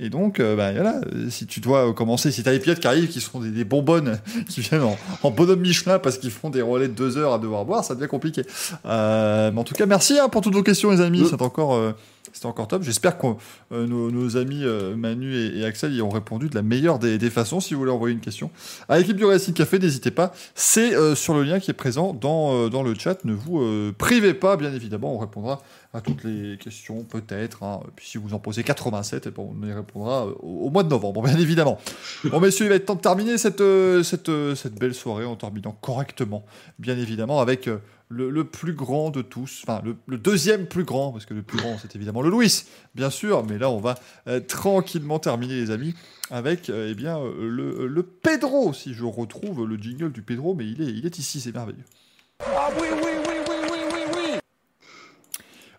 Et 0.01 0.10
donc, 0.10 0.39
euh, 0.39 0.55
bah, 0.55 0.73
voilà, 0.73 1.01
si 1.28 1.47
tu 1.47 1.59
dois 1.59 1.93
commencer, 1.93 2.31
si 2.31 2.44
tu 2.44 2.49
as 2.49 2.52
les 2.52 2.60
pilotes 2.60 2.78
qui 2.78 2.86
arrivent, 2.86 3.09
qui 3.09 3.20
sont 3.20 3.41
des, 3.41 3.51
des 3.51 3.65
bonbonnes, 3.65 4.20
qui 4.49 4.60
viennent 4.60 4.83
en, 4.83 4.97
en 5.25 5.31
bonhomme 5.33 5.60
Michelin 5.60 5.99
parce 5.99 6.18
qu'ils 6.18 6.31
font 6.31 6.51
des 6.51 6.62
relais 6.62 6.86
de 6.86 6.93
deux 6.93 7.18
heures 7.18 7.33
à 7.33 7.39
devoir 7.39 7.65
boire, 7.65 7.83
ça 7.83 7.97
devient 7.97 8.07
compliqué. 8.07 8.43
Euh, 8.86 9.51
mais 9.52 9.59
en 9.59 9.65
tout 9.65 9.75
cas, 9.75 9.86
merci 9.86 10.18
hein, 10.18 10.28
pour 10.28 10.43
toutes 10.43 10.55
vos 10.55 10.62
questions, 10.62 10.93
les 10.93 11.01
amis. 11.01 11.27
C'est 11.28 11.43
encore, 11.43 11.75
euh, 11.75 11.93
c'était 12.33 12.47
encore 12.47 12.68
top. 12.68 12.85
J'espère 12.85 13.18
que 13.18 13.27
euh, 13.73 13.86
nos, 13.89 14.12
nos 14.12 14.36
amis 14.36 14.65
Manu 14.97 15.35
et, 15.35 15.59
et 15.59 15.65
Axel 15.65 15.93
y 15.93 16.01
ont 16.01 16.10
répondu 16.10 16.49
de 16.49 16.55
la 16.55 16.62
meilleure 16.62 17.01
des, 17.01 17.18
des 17.18 17.31
façons. 17.31 17.59
Si 17.59 17.75
vous 17.75 17.81
voulez 17.81 17.91
envoyer 17.91 18.15
une 18.15 18.20
question 18.20 18.51
à 18.89 18.99
l'équipe 18.99 19.17
du 19.17 19.25
Racing 19.25 19.55
Café, 19.55 19.81
n'hésitez 19.81 20.12
pas. 20.12 20.33
C'est 20.55 20.93
sur 21.17 21.35
le 21.35 21.43
lien 21.43 21.59
qui 21.59 21.73
est 21.73 21.75
présent 21.75 22.12
dans, 22.12 22.68
dans 22.68 22.85
le 22.85 22.94
chat. 22.94 23.25
Ne 23.25 23.33
vous 23.33 23.93
privez 23.99 24.35
pas, 24.35 24.57
bien 24.57 24.73
évidemment. 24.73 25.15
On 25.15 25.18
répondra 25.18 25.60
à 25.94 26.00
toutes 26.02 26.23
les 26.25 26.58
questions, 26.58 27.02
peut-être. 27.05 27.62
hein. 27.62 27.81
Puis 27.97 28.07
si 28.08 28.18
vous 28.18 28.34
en 28.34 28.39
posez 28.39 28.62
87, 28.62 29.26
eh 29.26 29.31
ben, 29.31 29.42
on 29.42 29.67
y 29.67 29.73
répondra 29.73 30.26
euh, 30.26 30.34
au, 30.41 30.67
au 30.67 30.70
mois 30.70 30.83
de 30.83 30.89
novembre, 30.89 31.23
bien 31.23 31.39
évidemment. 31.39 31.78
Bon, 32.25 32.41
messieurs, 32.41 32.67
il 32.67 32.68
va 32.68 32.75
être 32.75 32.84
temps 32.86 32.94
de 32.94 33.00
terminer 33.00 33.39
cette, 33.39 33.60
euh, 33.60 34.02
cette, 34.02 34.28
euh, 34.28 34.55
cette 34.55 34.75
belle 34.75 34.94
soirée 34.94 35.25
en 35.25 35.36
terminant 35.36 35.73
correctement, 35.73 36.44
bien 36.78 36.99
évidemment, 36.99 37.41
avec 37.41 37.68
euh, 37.68 37.78
le, 38.10 38.28
le 38.31 38.44
plus 38.44 38.73
grand 38.75 39.10
de 39.10 39.23
tous, 39.23 39.62
enfin 39.67 39.81
le, 39.84 39.97
le 40.07 40.18
deuxième 40.18 40.67
plus 40.67 40.84
grand, 40.84 41.12
parce 41.12 41.25
que 41.26 41.34
le 41.34 41.42
plus 41.42 41.58
grand, 41.58 41.78
c'est 41.81 41.94
évidemment 41.97 42.20
le 42.23 42.28
Louis, 42.31 42.65
bien 42.94 43.08
sûr, 43.10 43.44
mais 43.44 43.57
là, 43.58 43.70
on 43.70 43.81
va 43.81 43.94
euh, 44.28 44.41
tranquillement 44.41 45.18
terminer, 45.18 45.55
les 45.55 45.70
amis, 45.70 45.94
avec 46.31 46.68
euh, 46.70 46.89
eh 46.91 46.94
bien, 46.94 47.18
euh, 47.18 47.49
le, 47.49 47.86
le 47.86 48.02
Pedro, 48.02 48.73
si 48.75 48.92
je 48.94 49.05
retrouve 49.05 49.67
le 49.67 49.76
jingle 49.76 50.12
du 50.12 50.20
Pedro, 50.23 50.55
mais 50.55 50.67
il 50.67 50.83
est, 50.83 50.91
il 50.92 51.07
est 51.07 51.18
ici, 51.18 51.41
c'est 51.41 51.52
merveilleux. 51.55 51.84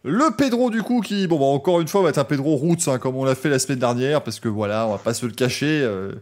Le 0.03 0.35
Pedro 0.35 0.69
du 0.69 0.81
coup 0.81 1.01
qui, 1.01 1.27
bon 1.27 1.37
bah, 1.37 1.45
encore 1.45 1.81
une 1.81 1.87
fois 1.87 2.01
va 2.01 2.09
être 2.09 2.17
un 2.19 2.23
Pedro 2.23 2.55
Roots 2.55 2.87
hein, 2.87 2.99
comme 2.99 3.15
on 3.15 3.25
l'a 3.25 3.35
fait 3.35 3.49
la 3.49 3.59
semaine 3.59 3.79
dernière 3.79 4.23
parce 4.23 4.39
que 4.39 4.47
voilà 4.47 4.87
on 4.87 4.91
va 4.91 4.97
pas 4.97 5.13
se 5.13 5.25
le 5.25 5.33
cacher. 5.33 5.81
euh, 5.83 6.13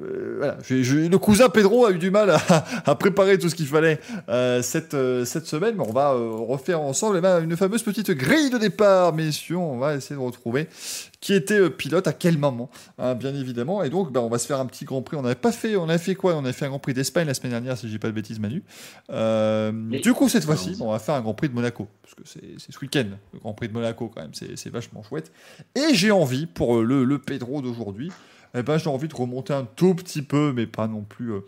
euh, 0.00 0.36
voilà. 0.38 0.56
Le 0.70 1.16
cousin 1.18 1.48
Pedro 1.48 1.84
a 1.84 1.92
eu 1.92 1.98
du 1.98 2.10
mal 2.10 2.34
à, 2.86 2.94
préparer 2.98 3.38
tout 3.38 3.48
ce 3.48 3.54
qu'il 3.54 3.66
fallait 3.66 4.00
euh, 4.28 4.62
cette, 4.62 4.96
cette 5.26 5.46
semaine, 5.46 5.74
mais 5.76 5.84
on 5.86 5.92
va 5.92 6.12
refaire 6.12 6.80
ensemble 6.80 7.18
eh 7.18 7.20
ben, 7.20 7.44
une 7.44 7.56
fameuse 7.56 7.82
petite 7.82 8.10
grille 8.10 8.48
de 8.48 8.56
départ, 8.56 9.12
messieurs. 9.12 9.58
On 9.58 9.76
va 9.76 9.94
essayer 9.94 10.16
de 10.16 10.24
retrouver 10.24 10.66
qui 11.22 11.32
était 11.34 11.58
euh, 11.58 11.70
pilote 11.70 12.06
à 12.08 12.12
quel 12.12 12.36
moment, 12.36 12.68
hein, 12.98 13.14
bien 13.14 13.32
évidemment. 13.34 13.82
Et 13.84 13.88
donc, 13.90 14.12
bah, 14.12 14.20
on 14.20 14.28
va 14.28 14.38
se 14.38 14.46
faire 14.46 14.58
un 14.60 14.66
petit 14.66 14.84
Grand 14.84 15.00
Prix. 15.02 15.16
On 15.16 15.22
n'avait 15.22 15.36
pas 15.36 15.52
fait, 15.52 15.76
on 15.76 15.88
avait 15.88 15.96
fait 15.96 16.16
quoi? 16.16 16.34
On 16.34 16.40
avait 16.40 16.52
fait 16.52 16.66
un 16.66 16.68
Grand 16.70 16.80
Prix 16.80 16.94
d'Espagne 16.94 17.26
la 17.28 17.32
semaine 17.34 17.52
dernière, 17.52 17.78
si 17.78 17.86
je 17.86 17.92
dis 17.92 17.98
pas 17.98 18.08
de 18.08 18.12
bêtises, 18.12 18.40
Manu. 18.40 18.62
Euh, 19.10 19.72
du 20.02 20.12
coup, 20.14 20.28
cette 20.28 20.44
fois-ci, 20.44 20.76
on 20.80 20.90
va 20.90 20.98
faire 20.98 21.14
un 21.14 21.20
Grand 21.20 21.32
Prix 21.34 21.48
de 21.48 21.54
Monaco, 21.54 21.86
parce 22.02 22.14
que 22.14 22.22
c'est 22.26 22.72
ce 22.72 22.78
week-end, 22.80 23.06
le 23.32 23.38
Grand 23.38 23.54
Prix 23.54 23.68
de 23.68 23.72
Monaco 23.72 24.10
quand 24.14 24.20
même. 24.20 24.32
C'est 24.34 24.70
vachement 24.70 25.02
chouette. 25.02 25.32
Et 25.74 25.94
j'ai 25.94 26.10
envie 26.10 26.46
pour 26.46 26.78
euh, 26.78 26.82
le, 26.84 27.04
le 27.04 27.18
Pedro 27.18 27.62
d'aujourd'hui, 27.62 28.10
eh 28.54 28.62
ben, 28.62 28.76
j'ai 28.76 28.90
envie 28.90 29.08
de 29.08 29.14
remonter 29.14 29.54
un 29.54 29.64
tout 29.76 29.94
petit 29.94 30.22
peu, 30.22 30.52
mais 30.54 30.66
pas 30.66 30.86
non 30.88 31.02
plus. 31.02 31.32
euh, 31.32 31.40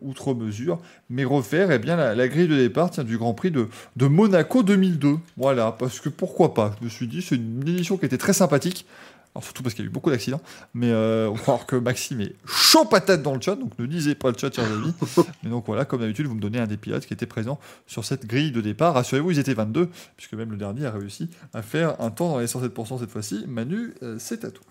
outre 0.00 0.32
mesure, 0.32 0.78
mais 1.10 1.24
refaire 1.24 1.70
eh 1.70 1.78
bien, 1.78 1.94
la, 1.96 2.14
la 2.14 2.26
grille 2.26 2.48
de 2.48 2.56
départ 2.56 2.90
tiens, 2.90 3.04
du 3.04 3.18
Grand 3.18 3.34
Prix 3.34 3.50
de, 3.50 3.68
de 3.96 4.06
Monaco 4.06 4.62
2002. 4.62 5.16
Voilà, 5.36 5.72
parce 5.72 6.00
que 6.00 6.08
pourquoi 6.08 6.54
pas? 6.54 6.74
Je 6.80 6.84
me 6.86 6.90
suis 6.90 7.06
dit, 7.06 7.20
c'est 7.20 7.34
une 7.36 7.68
édition 7.68 7.98
qui 7.98 8.06
était 8.06 8.16
très 8.16 8.32
sympathique. 8.32 8.86
Alors, 9.34 9.44
surtout 9.44 9.64
parce 9.64 9.74
qu'il 9.74 9.84
y 9.84 9.88
a 9.88 9.90
eu 9.90 9.92
beaucoup 9.92 10.10
d'accidents, 10.10 10.40
mais 10.74 10.90
euh, 10.90 11.28
on 11.28 11.34
va 11.34 11.42
voir 11.42 11.66
que 11.66 11.74
Maxime 11.74 12.20
est 12.20 12.36
chaud 12.46 12.84
patate 12.84 13.22
dans 13.22 13.34
le 13.34 13.40
chat, 13.40 13.56
donc 13.56 13.76
ne 13.80 13.84
lisez 13.84 14.14
pas 14.14 14.30
le 14.30 14.38
chat, 14.38 14.54
chers 14.54 14.64
amis. 14.64 14.92
Mais 15.42 15.50
donc 15.50 15.66
voilà, 15.66 15.84
comme 15.84 16.00
d'habitude, 16.00 16.26
vous 16.26 16.36
me 16.36 16.40
donnez 16.40 16.60
un 16.60 16.68
des 16.68 16.76
pilotes 16.76 17.04
qui 17.04 17.14
était 17.14 17.26
présent 17.26 17.58
sur 17.88 18.04
cette 18.04 18.26
grille 18.26 18.52
de 18.52 18.60
départ. 18.60 18.94
Rassurez-vous, 18.94 19.32
ils 19.32 19.38
étaient 19.40 19.54
22, 19.54 19.88
puisque 20.16 20.34
même 20.34 20.52
le 20.52 20.56
dernier 20.56 20.86
a 20.86 20.92
réussi 20.92 21.28
à 21.52 21.62
faire 21.62 22.00
un 22.00 22.10
temps 22.10 22.28
dans 22.28 22.38
les 22.38 22.46
107% 22.46 23.00
cette 23.00 23.10
fois-ci. 23.10 23.44
Manu, 23.48 23.94
euh, 24.04 24.16
c'est 24.20 24.44
à 24.44 24.52
toi. 24.52 24.64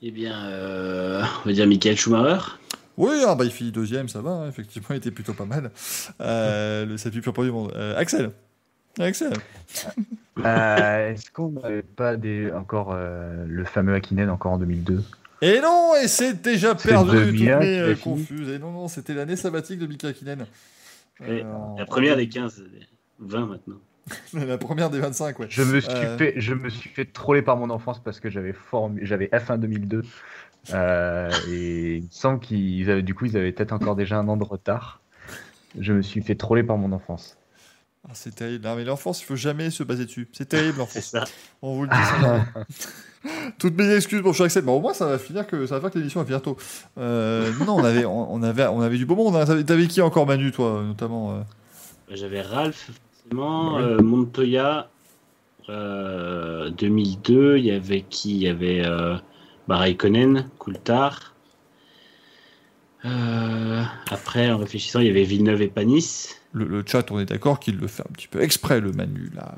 Eh 0.00 0.12
bien, 0.12 0.44
euh, 0.44 1.24
on 1.44 1.48
va 1.48 1.52
dire 1.52 1.66
Michael 1.66 1.96
Schumacher. 1.96 2.44
Oui, 2.96 3.14
ah 3.26 3.34
bah, 3.34 3.44
il 3.44 3.50
finit 3.50 3.72
deuxième, 3.72 4.08
ça 4.08 4.20
va, 4.20 4.30
hein, 4.30 4.48
effectivement, 4.48 4.88
il 4.90 4.96
était 4.96 5.10
plutôt 5.10 5.32
pas 5.32 5.44
mal. 5.44 5.70
Euh, 6.20 6.84
le 6.84 6.96
7 6.96 7.12
plus 7.12 7.32
du 7.44 7.50
monde. 7.52 7.72
Euh, 7.76 7.96
Axel 7.96 8.32
Axel 8.98 9.32
Euh, 10.44 11.10
Est-ce 11.12 11.30
qu'on 11.30 11.50
n'avait 11.50 11.82
pas 11.82 12.16
des, 12.16 12.50
encore 12.52 12.92
euh, 12.92 13.44
le 13.46 13.64
fameux 13.64 13.94
Akinen 13.94 14.30
encore 14.30 14.52
en 14.52 14.58
2002 14.58 15.02
Et 15.42 15.60
non, 15.60 15.92
et 16.02 16.06
c'est 16.08 16.40
déjà 16.42 16.74
perdu, 16.74 17.10
2001 17.10 17.52
toutes 17.54 17.60
mes 17.64 17.78
euh, 17.78 17.94
confuses. 17.96 18.48
Et 18.50 18.58
non, 18.58 18.70
non, 18.70 18.88
c'était 18.88 19.14
l'année 19.14 19.36
sabbatique 19.36 19.78
de 19.80 19.86
Mika 19.86 20.08
Hakkinen. 20.08 20.46
Et 21.26 21.42
Euh, 21.42 21.52
en- 21.52 21.76
La 21.76 21.86
première 21.86 22.16
des 22.16 22.28
15, 22.28 22.64
20 23.18 23.46
maintenant. 23.46 23.78
La 24.32 24.58
première 24.58 24.90
des 24.90 25.00
25, 25.00 25.38
ouais. 25.40 25.46
Je 25.50 25.62
me 25.62 25.80
suis 25.80 25.92
Euh. 25.92 26.16
fait, 26.16 26.34
je 26.36 26.54
me 26.54 26.68
suis 26.68 26.88
fait 26.90 27.04
troller 27.04 27.42
par 27.42 27.56
mon 27.56 27.70
enfance 27.70 28.00
parce 28.02 28.20
que 28.20 28.30
j'avais 28.30 28.54
j'avais 29.02 29.26
F1 29.32 29.58
2002 29.58 30.02
euh, 30.72 31.30
et 31.50 31.96
il 31.96 32.02
me 32.04 32.08
semble 32.10 32.40
qu'ils 32.40 32.88
avaient, 32.90 33.02
du 33.02 33.14
coup, 33.14 33.24
ils 33.26 33.36
avaient 33.36 33.52
peut-être 33.52 33.72
encore 33.72 33.96
déjà 33.96 34.18
un 34.18 34.28
an 34.28 34.36
de 34.36 34.44
retard. 34.44 35.00
Je 35.78 35.92
me 35.92 36.02
suis 36.02 36.22
fait 36.22 36.34
troller 36.36 36.62
par 36.62 36.76
mon 36.78 36.92
enfance. 36.92 37.37
Ah, 38.06 38.12
c'est 38.14 38.34
terrible. 38.34 38.68
Mais 38.76 38.84
l'enfance, 38.84 39.20
il 39.22 39.24
faut 39.24 39.36
jamais 39.36 39.70
se 39.70 39.82
baser 39.82 40.04
dessus. 40.06 40.28
C'est 40.32 40.48
terrible, 40.48 40.78
l'enfance. 40.78 41.14
On 41.62 41.74
vous 41.74 41.82
le 41.84 41.88
dit. 41.88 41.94
ça. 42.20 42.44
Toutes 43.58 43.76
mes 43.76 43.92
excuses 43.94 44.22
pour 44.22 44.40
Axel. 44.40 44.64
Mais 44.64 44.70
au 44.72 44.80
moins, 44.80 44.94
ça 44.94 45.06
va 45.06 45.18
finir 45.18 45.46
que 45.46 45.66
ça 45.66 45.74
va 45.74 45.80
faire 45.80 45.90
que 45.90 45.98
l'émission 45.98 46.20
va 46.20 46.26
finir 46.26 46.40
tôt. 46.40 46.56
Euh, 46.98 47.50
non, 47.66 47.74
on 47.76 47.84
avait, 47.84 48.04
on, 48.04 48.32
on 48.32 48.42
avait, 48.42 48.66
on 48.66 48.80
avait 48.80 48.96
du 48.96 49.04
beau 49.06 49.16
monde. 49.16 49.34
hein. 49.36 49.62
T'avais- 49.64 49.86
qui 49.88 50.00
encore, 50.00 50.26
Manu, 50.26 50.52
toi, 50.52 50.82
notamment 50.86 51.32
euh? 51.32 51.40
J'avais 52.10 52.40
Ralph, 52.40 52.90
forcément, 53.12 53.78
euh, 53.78 53.98
Montoya, 54.00 54.88
euh, 55.68 56.70
2002, 56.70 57.58
il 57.58 57.64
y 57.66 57.72
avait 57.72 58.02
qui? 58.02 58.36
Il 58.36 58.42
y 58.42 58.48
avait 58.48 58.82
bah, 59.66 59.76
Raikkonen, 59.76 60.48
Coulthard. 60.58 61.34
Après, 64.10 64.50
en 64.50 64.58
réfléchissant, 64.58 65.00
il 65.00 65.06
y 65.06 65.10
avait 65.10 65.24
Villeneuve 65.24 65.62
et 65.62 65.68
Panis. 65.68 66.28
Le, 66.58 66.66
le 66.66 66.84
chat, 66.86 67.10
on 67.10 67.18
est 67.20 67.24
d'accord 67.26 67.60
qu'il 67.60 67.76
le 67.78 67.86
fait 67.86 68.02
un 68.02 68.12
petit 68.12 68.28
peu 68.28 68.42
exprès, 68.42 68.80
le 68.80 68.92
Manu, 68.92 69.30
là. 69.34 69.54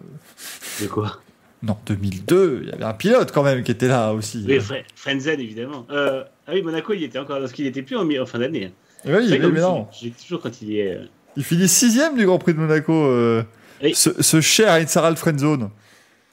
De 0.81 0.87
quoi? 0.87 1.21
Non, 1.63 1.77
2002, 1.87 2.61
il 2.63 2.69
y 2.69 2.73
avait 2.73 2.85
un 2.85 2.95
pilote 2.95 3.33
quand 3.33 3.43
même 3.43 3.63
qui 3.63 3.71
était 3.73 3.89
là 3.89 4.13
aussi. 4.15 4.45
Oui, 4.49 4.57
Fre- 4.59 4.83
Frenzen, 4.95 5.39
évidemment. 5.41 5.87
Euh, 5.91 6.25
ah 6.47 6.53
oui, 6.55 6.63
Monaco, 6.63 6.93
il 6.95 7.03
était 7.03 7.19
encore. 7.19 7.39
Parce 7.39 7.53
qu'il 7.53 7.67
était 7.67 7.83
plus 7.83 7.97
en, 7.97 8.27
fin 8.27 8.39
d'année. 8.39 8.67
hein. 8.67 8.71
Et 9.05 9.15
oui, 9.15 9.29
vrai 9.29 9.39
mais, 9.51 9.61
non. 9.61 9.87
J'ai 9.93 10.11
toujours 10.11 10.41
quand 10.41 10.63
il 10.63 10.77
est. 10.77 10.95
euh, 10.97 11.05
Il 11.37 11.45
finit 11.45 11.69
sixième 11.69 12.17
du 12.17 12.25
Grand 12.25 12.39
Prix 12.39 12.55
de 12.55 12.59
Monaco. 12.61 12.93
euh, 12.93 13.43
Oui. 13.83 13.95
ce, 13.95 14.23
ce 14.23 14.41
cher 14.41 14.73
Insara 14.73 15.15
Friendzone. 15.17 15.69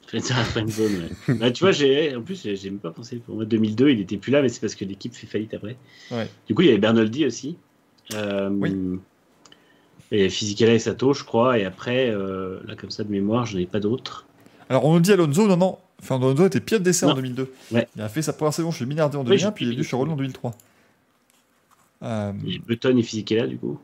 Frenzen 0.07 0.37
à 0.37 0.43
Friendzone, 0.45 1.09
ouais. 1.27 1.33
Bah, 1.39 1.51
tu 1.51 1.65
vois, 1.65 1.71
j'ai, 1.73 2.15
en 2.15 2.21
plus, 2.21 2.41
j'ai 2.41 2.55
j'ai 2.55 2.69
même 2.69 2.79
pas 2.79 2.91
pensé. 2.91 3.17
Pour 3.17 3.35
moi, 3.35 3.43
2002, 3.43 3.89
il 3.89 3.99
était 3.99 4.15
plus 4.15 4.31
là, 4.31 4.41
mais 4.41 4.47
c'est 4.47 4.61
parce 4.61 4.75
que 4.75 4.85
l'équipe 4.85 5.13
fait 5.13 5.27
faillite 5.27 5.53
après. 5.53 5.75
Ouais. 6.11 6.29
Du 6.47 6.55
coup, 6.55 6.61
il 6.61 6.67
y 6.67 6.69
avait 6.69 6.77
Bernoldi 6.77 7.25
aussi. 7.25 7.57
Euh, 8.13 8.49
Oui. 8.49 8.73
Et 10.11 10.29
Fisichella 10.29 10.73
et 10.73 10.79
Sato, 10.79 11.13
je 11.13 11.23
crois. 11.23 11.57
Et 11.59 11.65
après, 11.65 12.09
euh, 12.09 12.59
là, 12.67 12.75
comme 12.75 12.91
ça, 12.91 13.03
de 13.03 13.11
mémoire, 13.11 13.45
je 13.45 13.57
n'ai 13.57 13.65
pas 13.65 13.79
d'autres. 13.79 14.25
Alors 14.69 14.85
on 14.85 14.93
nous 14.93 14.99
dit 14.99 15.11
Alonso, 15.11 15.47
non, 15.47 15.57
non. 15.57 15.77
Fernando 16.01 16.27
Alonso 16.27 16.45
était 16.47 16.59
pilote 16.59 16.83
d'essai 16.83 17.05
en 17.05 17.09
Non. 17.09 17.15
2002. 17.15 17.51
Ouais. 17.71 17.87
Il 17.95 18.01
a 18.01 18.09
fait 18.09 18.21
sa 18.21 18.33
première 18.33 18.53
saison 18.53 18.71
chez 18.71 18.85
Minardi 18.85 19.17
en 19.17 19.21
Oui, 19.21 19.25
2001, 19.27 19.45
j'ai- 19.47 19.51
puis 19.53 19.65
il 19.65 19.69
est 19.69 19.71
venu 19.73 19.83
chez 19.83 19.95
Renault 19.95 20.13
en 20.13 20.15
2003. 20.17 20.53
Euh, 22.03 22.31
Il 22.45 22.53
y 22.53 22.55
a 22.57 22.59
Button 22.65 22.97
et 22.97 23.03
Fisichella, 23.03 23.47
du 23.47 23.57
coup. 23.57 23.79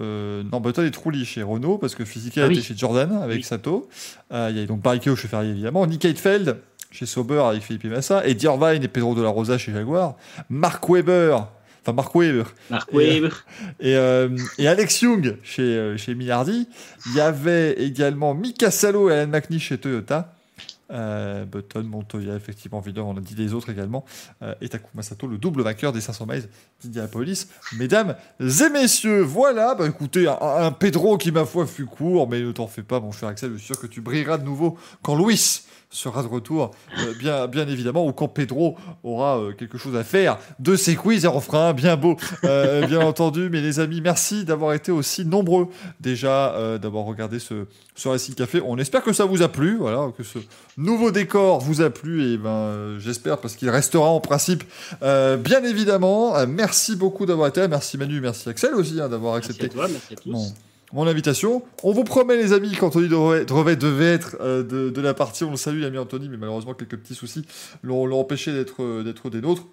euh, 0.00 0.42
non, 0.50 0.60
Button 0.60 0.82
est 0.84 0.90
Trulli 0.92 1.24
chez 1.26 1.42
Renault 1.42 1.76
parce 1.78 1.94
que 1.94 2.04
Fisichella 2.06 2.46
Ah 2.46 2.48
oui. 2.48 2.54
était 2.56 2.66
chez 2.66 2.76
Jordan 2.76 3.12
avec 3.22 3.36
Oui. 3.38 3.42
Sato. 3.42 3.88
Euh, 4.32 4.48
il 4.50 4.58
y 4.58 4.62
a 4.62 4.66
donc 4.66 4.80
Barrichello 4.80 5.14
chez 5.16 5.28
Ferrari 5.28 5.50
évidemment. 5.50 5.86
Nick 5.86 6.04
Heidfeld 6.04 6.56
chez 6.90 7.06
Sauber 7.06 7.38
avec 7.40 7.62
Philippe 7.62 7.84
Massa, 7.84 8.26
et 8.26 8.32
Irvine 8.42 8.82
et 8.82 8.88
Pedro 8.88 9.14
de 9.14 9.22
la 9.22 9.28
Rosa 9.28 9.58
chez 9.58 9.72
Jaguar, 9.72 10.16
Mark 10.48 10.88
Webber, 10.88 11.36
enfin 11.82 11.92
Mark 11.92 12.14
Webber, 12.14 12.44
Mark 12.70 12.88
Et, 12.92 12.96
Webber. 12.96 13.34
et, 13.80 13.96
euh, 13.96 14.36
et 14.58 14.68
Alex 14.68 15.00
Young 15.02 15.36
chez, 15.42 15.62
euh, 15.62 15.96
chez 15.96 16.14
Minardi. 16.14 16.68
Il 17.06 17.14
y 17.14 17.20
avait 17.20 17.72
également 17.82 18.34
Mika 18.34 18.70
Salo 18.70 19.10
et 19.10 19.14
Alan 19.14 19.30
McNish 19.30 19.68
chez 19.68 19.78
Toyota. 19.78 20.34
Euh, 20.92 21.44
Button, 21.44 21.84
Montoya, 21.84 22.34
effectivement, 22.34 22.80
Vidor, 22.80 23.06
on 23.06 23.16
a 23.16 23.20
dit 23.20 23.36
les 23.36 23.54
autres 23.54 23.70
également. 23.70 24.04
Euh, 24.42 24.54
et 24.60 24.68
Takuma 24.68 25.02
Sato, 25.04 25.28
le 25.28 25.38
double 25.38 25.62
vainqueur 25.62 25.92
des 25.92 26.00
500 26.00 26.26
miles 26.26 26.48
d'Indianapolis. 26.82 27.46
Mesdames 27.76 28.16
et 28.40 28.70
messieurs, 28.70 29.22
voilà. 29.22 29.74
Bah 29.74 29.86
écoutez, 29.86 30.26
un, 30.28 30.72
Pedro 30.72 31.18
qui, 31.18 31.32
ma 31.32 31.44
foi, 31.44 31.66
fut 31.66 31.86
court, 31.86 32.28
mais 32.28 32.40
ne 32.40 32.52
t'en 32.52 32.66
fais 32.66 32.82
pas, 32.82 33.00
mon 33.00 33.12
cher 33.12 33.28
Axel. 33.28 33.52
Je 33.52 33.58
suis 33.58 33.66
sûr 33.66 33.80
que 33.80 33.86
tu 33.86 34.00
brilleras 34.00 34.38
de 34.38 34.44
nouveau 34.44 34.76
quand 35.02 35.14
Louis 35.14 35.62
sera 35.92 36.22
de 36.22 36.28
retour, 36.28 36.70
euh, 36.98 37.14
bien, 37.18 37.48
bien 37.48 37.66
évidemment, 37.66 38.06
ou 38.06 38.12
quand 38.12 38.28
Pedro 38.28 38.76
aura 39.02 39.38
euh, 39.38 39.52
quelque 39.52 39.76
chose 39.76 39.96
à 39.96 40.04
faire 40.04 40.38
de 40.60 40.76
ses 40.76 40.94
quiz 40.94 41.24
et 41.24 41.28
on 41.28 41.40
fera 41.40 41.70
un 41.70 41.72
bien 41.72 41.96
beau, 41.96 42.16
euh, 42.44 42.86
bien 42.86 43.00
entendu. 43.00 43.48
Mais 43.50 43.60
les 43.60 43.80
amis, 43.80 44.00
merci 44.00 44.44
d'avoir 44.44 44.72
été 44.72 44.92
aussi 44.92 45.24
nombreux 45.24 45.68
déjà, 45.98 46.78
d'avoir 46.80 47.04
regardé 47.04 47.38
ce, 47.38 47.66
ce 47.96 48.08
Racing 48.08 48.34
Café. 48.34 48.62
On 48.64 48.78
espère 48.78 49.02
que 49.02 49.12
ça 49.12 49.24
vous 49.24 49.42
a 49.42 49.48
plu, 49.48 49.78
voilà, 49.78 50.12
que 50.16 50.22
ce 50.22 50.38
nouveau 50.76 51.10
décor 51.10 51.60
vous 51.60 51.82
a 51.82 51.90
plu 51.90 52.32
et 52.32 52.36
ben 52.36 52.98
j'espère 52.98 53.38
parce 53.38 53.56
qu'il 53.56 53.68
restera 53.68 54.08
en 54.08 54.20
principe 54.20 54.64
bien 55.02 55.64
évidemment. 55.64 56.36
Euh, 56.36 56.46
merci 56.70 56.94
beaucoup 56.94 57.26
d'avoir 57.26 57.48
été 57.48 57.58
là, 57.60 57.66
merci 57.66 57.98
Manu, 57.98 58.20
merci 58.20 58.48
Axel 58.48 58.74
aussi 58.76 59.00
hein, 59.00 59.08
d'avoir 59.08 59.34
Merci 59.34 59.50
accepté 59.50 59.66
à 59.66 59.68
toi, 59.70 59.88
merci 59.88 60.12
à 60.12 60.16
tous. 60.16 60.30
mon, 60.30 60.52
mon 60.92 61.06
invitation. 61.08 61.64
On 61.82 61.90
vous 61.92 62.04
promet, 62.04 62.36
les 62.36 62.52
amis, 62.52 62.70
qu'Anthony 62.76 63.08
Drevet, 63.08 63.74
devait 63.74 64.12
être 64.12 64.36
euh, 64.40 64.62
de, 64.62 64.88
de 64.88 65.00
la 65.00 65.12
partie. 65.12 65.42
On 65.42 65.50
le 65.50 65.56
salue, 65.56 65.80
l'ami 65.80 65.98
Anthony, 65.98 66.28
mais 66.28 66.36
malheureusement, 66.36 66.74
quelques 66.74 66.96
petits 66.96 67.16
soucis 67.16 67.44
l'ont 67.82 68.12
empêché 68.20 68.52
d'être 68.52 68.84
euh, 68.84 69.02
d'être 69.02 69.30
des 69.30 69.40
nôtres. 69.40 69.64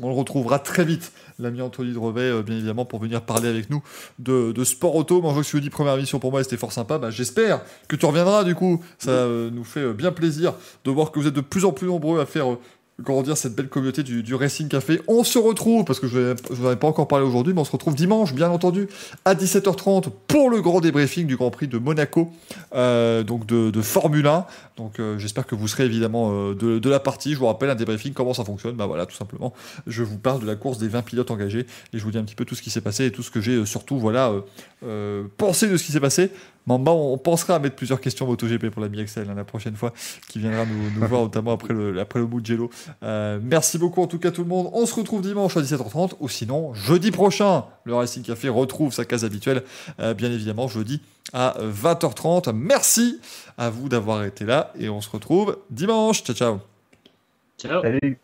On 0.00 0.08
le 0.08 0.14
retrouvera 0.14 0.58
très 0.60 0.84
vite, 0.84 1.12
l'ami 1.38 1.60
Anthony 1.60 1.92
Drevet, 1.92 2.20
euh, 2.20 2.42
bien 2.42 2.56
évidemment, 2.56 2.84
pour 2.84 3.00
venir 3.00 3.22
parler 3.22 3.48
avec 3.48 3.70
nous 3.70 3.82
de, 4.18 4.52
de 4.52 4.64
sport 4.64 4.94
auto. 4.94 5.22
Moi, 5.22 5.34
je 5.42 5.48
tu 5.48 5.60
dis 5.62 5.70
première 5.70 5.94
émission 5.94 6.18
pour 6.18 6.30
moi, 6.30 6.44
c'était 6.44 6.58
fort 6.58 6.72
sympa. 6.72 6.98
Bah, 6.98 7.10
J'espère 7.10 7.62
que 7.88 7.96
tu 7.96 8.04
reviendras, 8.04 8.44
du 8.44 8.54
coup. 8.54 8.84
Ça 8.98 9.10
euh, 9.10 9.50
nous 9.50 9.64
fait 9.64 9.94
bien 9.94 10.12
plaisir 10.12 10.52
de 10.84 10.90
voir 10.90 11.10
que 11.10 11.18
vous 11.18 11.26
êtes 11.26 11.34
de 11.34 11.40
plus 11.40 11.64
en 11.64 11.72
plus 11.72 11.86
nombreux 11.88 12.20
à 12.20 12.26
faire 12.26 12.58
dire, 13.22 13.36
cette 13.36 13.54
belle 13.54 13.68
communauté 13.68 14.02
du, 14.02 14.34
Racing 14.34 14.68
Café. 14.68 15.00
On 15.06 15.24
se 15.24 15.38
retrouve, 15.38 15.84
parce 15.84 16.00
que 16.00 16.08
je 16.08 16.18
ne 16.18 16.34
vous 16.50 16.66
en 16.66 16.72
ai 16.72 16.76
pas 16.76 16.88
encore 16.88 17.08
parlé 17.08 17.24
aujourd'hui, 17.24 17.54
mais 17.54 17.60
on 17.60 17.64
se 17.64 17.72
retrouve 17.72 17.94
dimanche, 17.94 18.34
bien 18.34 18.50
entendu, 18.50 18.88
à 19.24 19.34
17h30 19.34 20.10
pour 20.26 20.50
le 20.50 20.60
grand 20.60 20.80
débriefing 20.80 21.26
du 21.26 21.36
Grand 21.36 21.50
Prix 21.50 21.68
de 21.68 21.78
Monaco, 21.78 22.30
euh, 22.74 23.22
donc 23.22 23.46
de, 23.46 23.82
Formule 23.82 24.26
1. 24.26 24.46
Donc 24.76 24.98
euh, 24.98 25.18
j'espère 25.18 25.46
que 25.46 25.54
vous 25.54 25.68
serez 25.68 25.84
évidemment 25.84 26.30
euh, 26.32 26.54
de, 26.54 26.90
la 26.90 27.00
partie. 27.00 27.32
Je 27.32 27.38
vous 27.38 27.46
rappelle 27.46 27.70
un 27.70 27.74
débriefing, 27.74 28.12
comment 28.12 28.34
ça 28.34 28.44
fonctionne. 28.44 28.74
Bah 28.74 28.86
voilà, 28.86 29.06
tout 29.06 29.16
simplement. 29.16 29.52
Je 29.86 30.02
vous 30.02 30.18
parle 30.18 30.40
de 30.40 30.46
la 30.46 30.56
course 30.56 30.78
des 30.78 30.88
20 30.88 31.02
pilotes 31.02 31.30
engagés 31.30 31.66
et 31.92 31.98
je 31.98 32.02
vous 32.02 32.10
dis 32.10 32.18
un 32.18 32.24
petit 32.24 32.34
peu 32.34 32.44
tout 32.44 32.54
ce 32.54 32.62
qui 32.62 32.70
s'est 32.70 32.80
passé 32.80 33.06
et 33.06 33.12
tout 33.12 33.22
ce 33.22 33.30
que 33.30 33.40
j'ai 33.40 33.64
surtout 33.64 33.98
voilà 33.98 34.32
pensé 35.36 35.68
de 35.68 35.76
ce 35.76 35.84
qui 35.84 35.92
s'est 35.92 36.00
passé. 36.00 36.30
Mamba, 36.68 36.92
on, 36.92 37.14
on 37.14 37.18
pensera 37.18 37.54
à 37.54 37.58
mettre 37.58 37.76
plusieurs 37.76 38.00
questions 38.00 38.26
MotoGP 38.26 38.68
pour 38.68 38.82
l'ami 38.82 39.00
Excel 39.00 39.26
hein, 39.30 39.34
la 39.34 39.44
prochaine 39.44 39.74
fois 39.74 39.94
qui 40.28 40.38
viendra 40.38 40.66
nous, 40.66 40.90
nous 40.90 41.06
voir, 41.08 41.22
notamment 41.22 41.52
après 41.52 41.72
le, 41.72 41.98
après 41.98 42.20
le 42.20 42.26
Mugello. 42.26 42.68
Euh, 43.02 43.40
merci 43.42 43.78
beaucoup 43.78 44.02
en 44.02 44.06
tout 44.06 44.18
cas 44.18 44.30
tout 44.30 44.42
le 44.42 44.48
monde. 44.48 44.68
On 44.74 44.84
se 44.84 44.94
retrouve 44.94 45.22
dimanche 45.22 45.56
à 45.56 45.62
17h30 45.62 46.12
ou 46.20 46.28
sinon 46.28 46.74
jeudi 46.74 47.10
prochain. 47.10 47.64
Le 47.84 47.94
Racing 47.94 48.22
Café 48.22 48.50
retrouve 48.50 48.92
sa 48.92 49.06
case 49.06 49.24
habituelle, 49.24 49.62
euh, 49.98 50.12
bien 50.12 50.30
évidemment 50.30 50.68
jeudi 50.68 51.00
à 51.32 51.56
20h30. 51.58 52.52
Merci 52.52 53.18
à 53.56 53.70
vous 53.70 53.88
d'avoir 53.88 54.24
été 54.24 54.44
là 54.44 54.72
et 54.78 54.90
on 54.90 55.00
se 55.00 55.08
retrouve 55.08 55.56
dimanche. 55.70 56.22
Ciao 56.22 56.36
ciao. 56.36 56.58
Ciao. 57.58 57.80
Salut. 57.80 58.18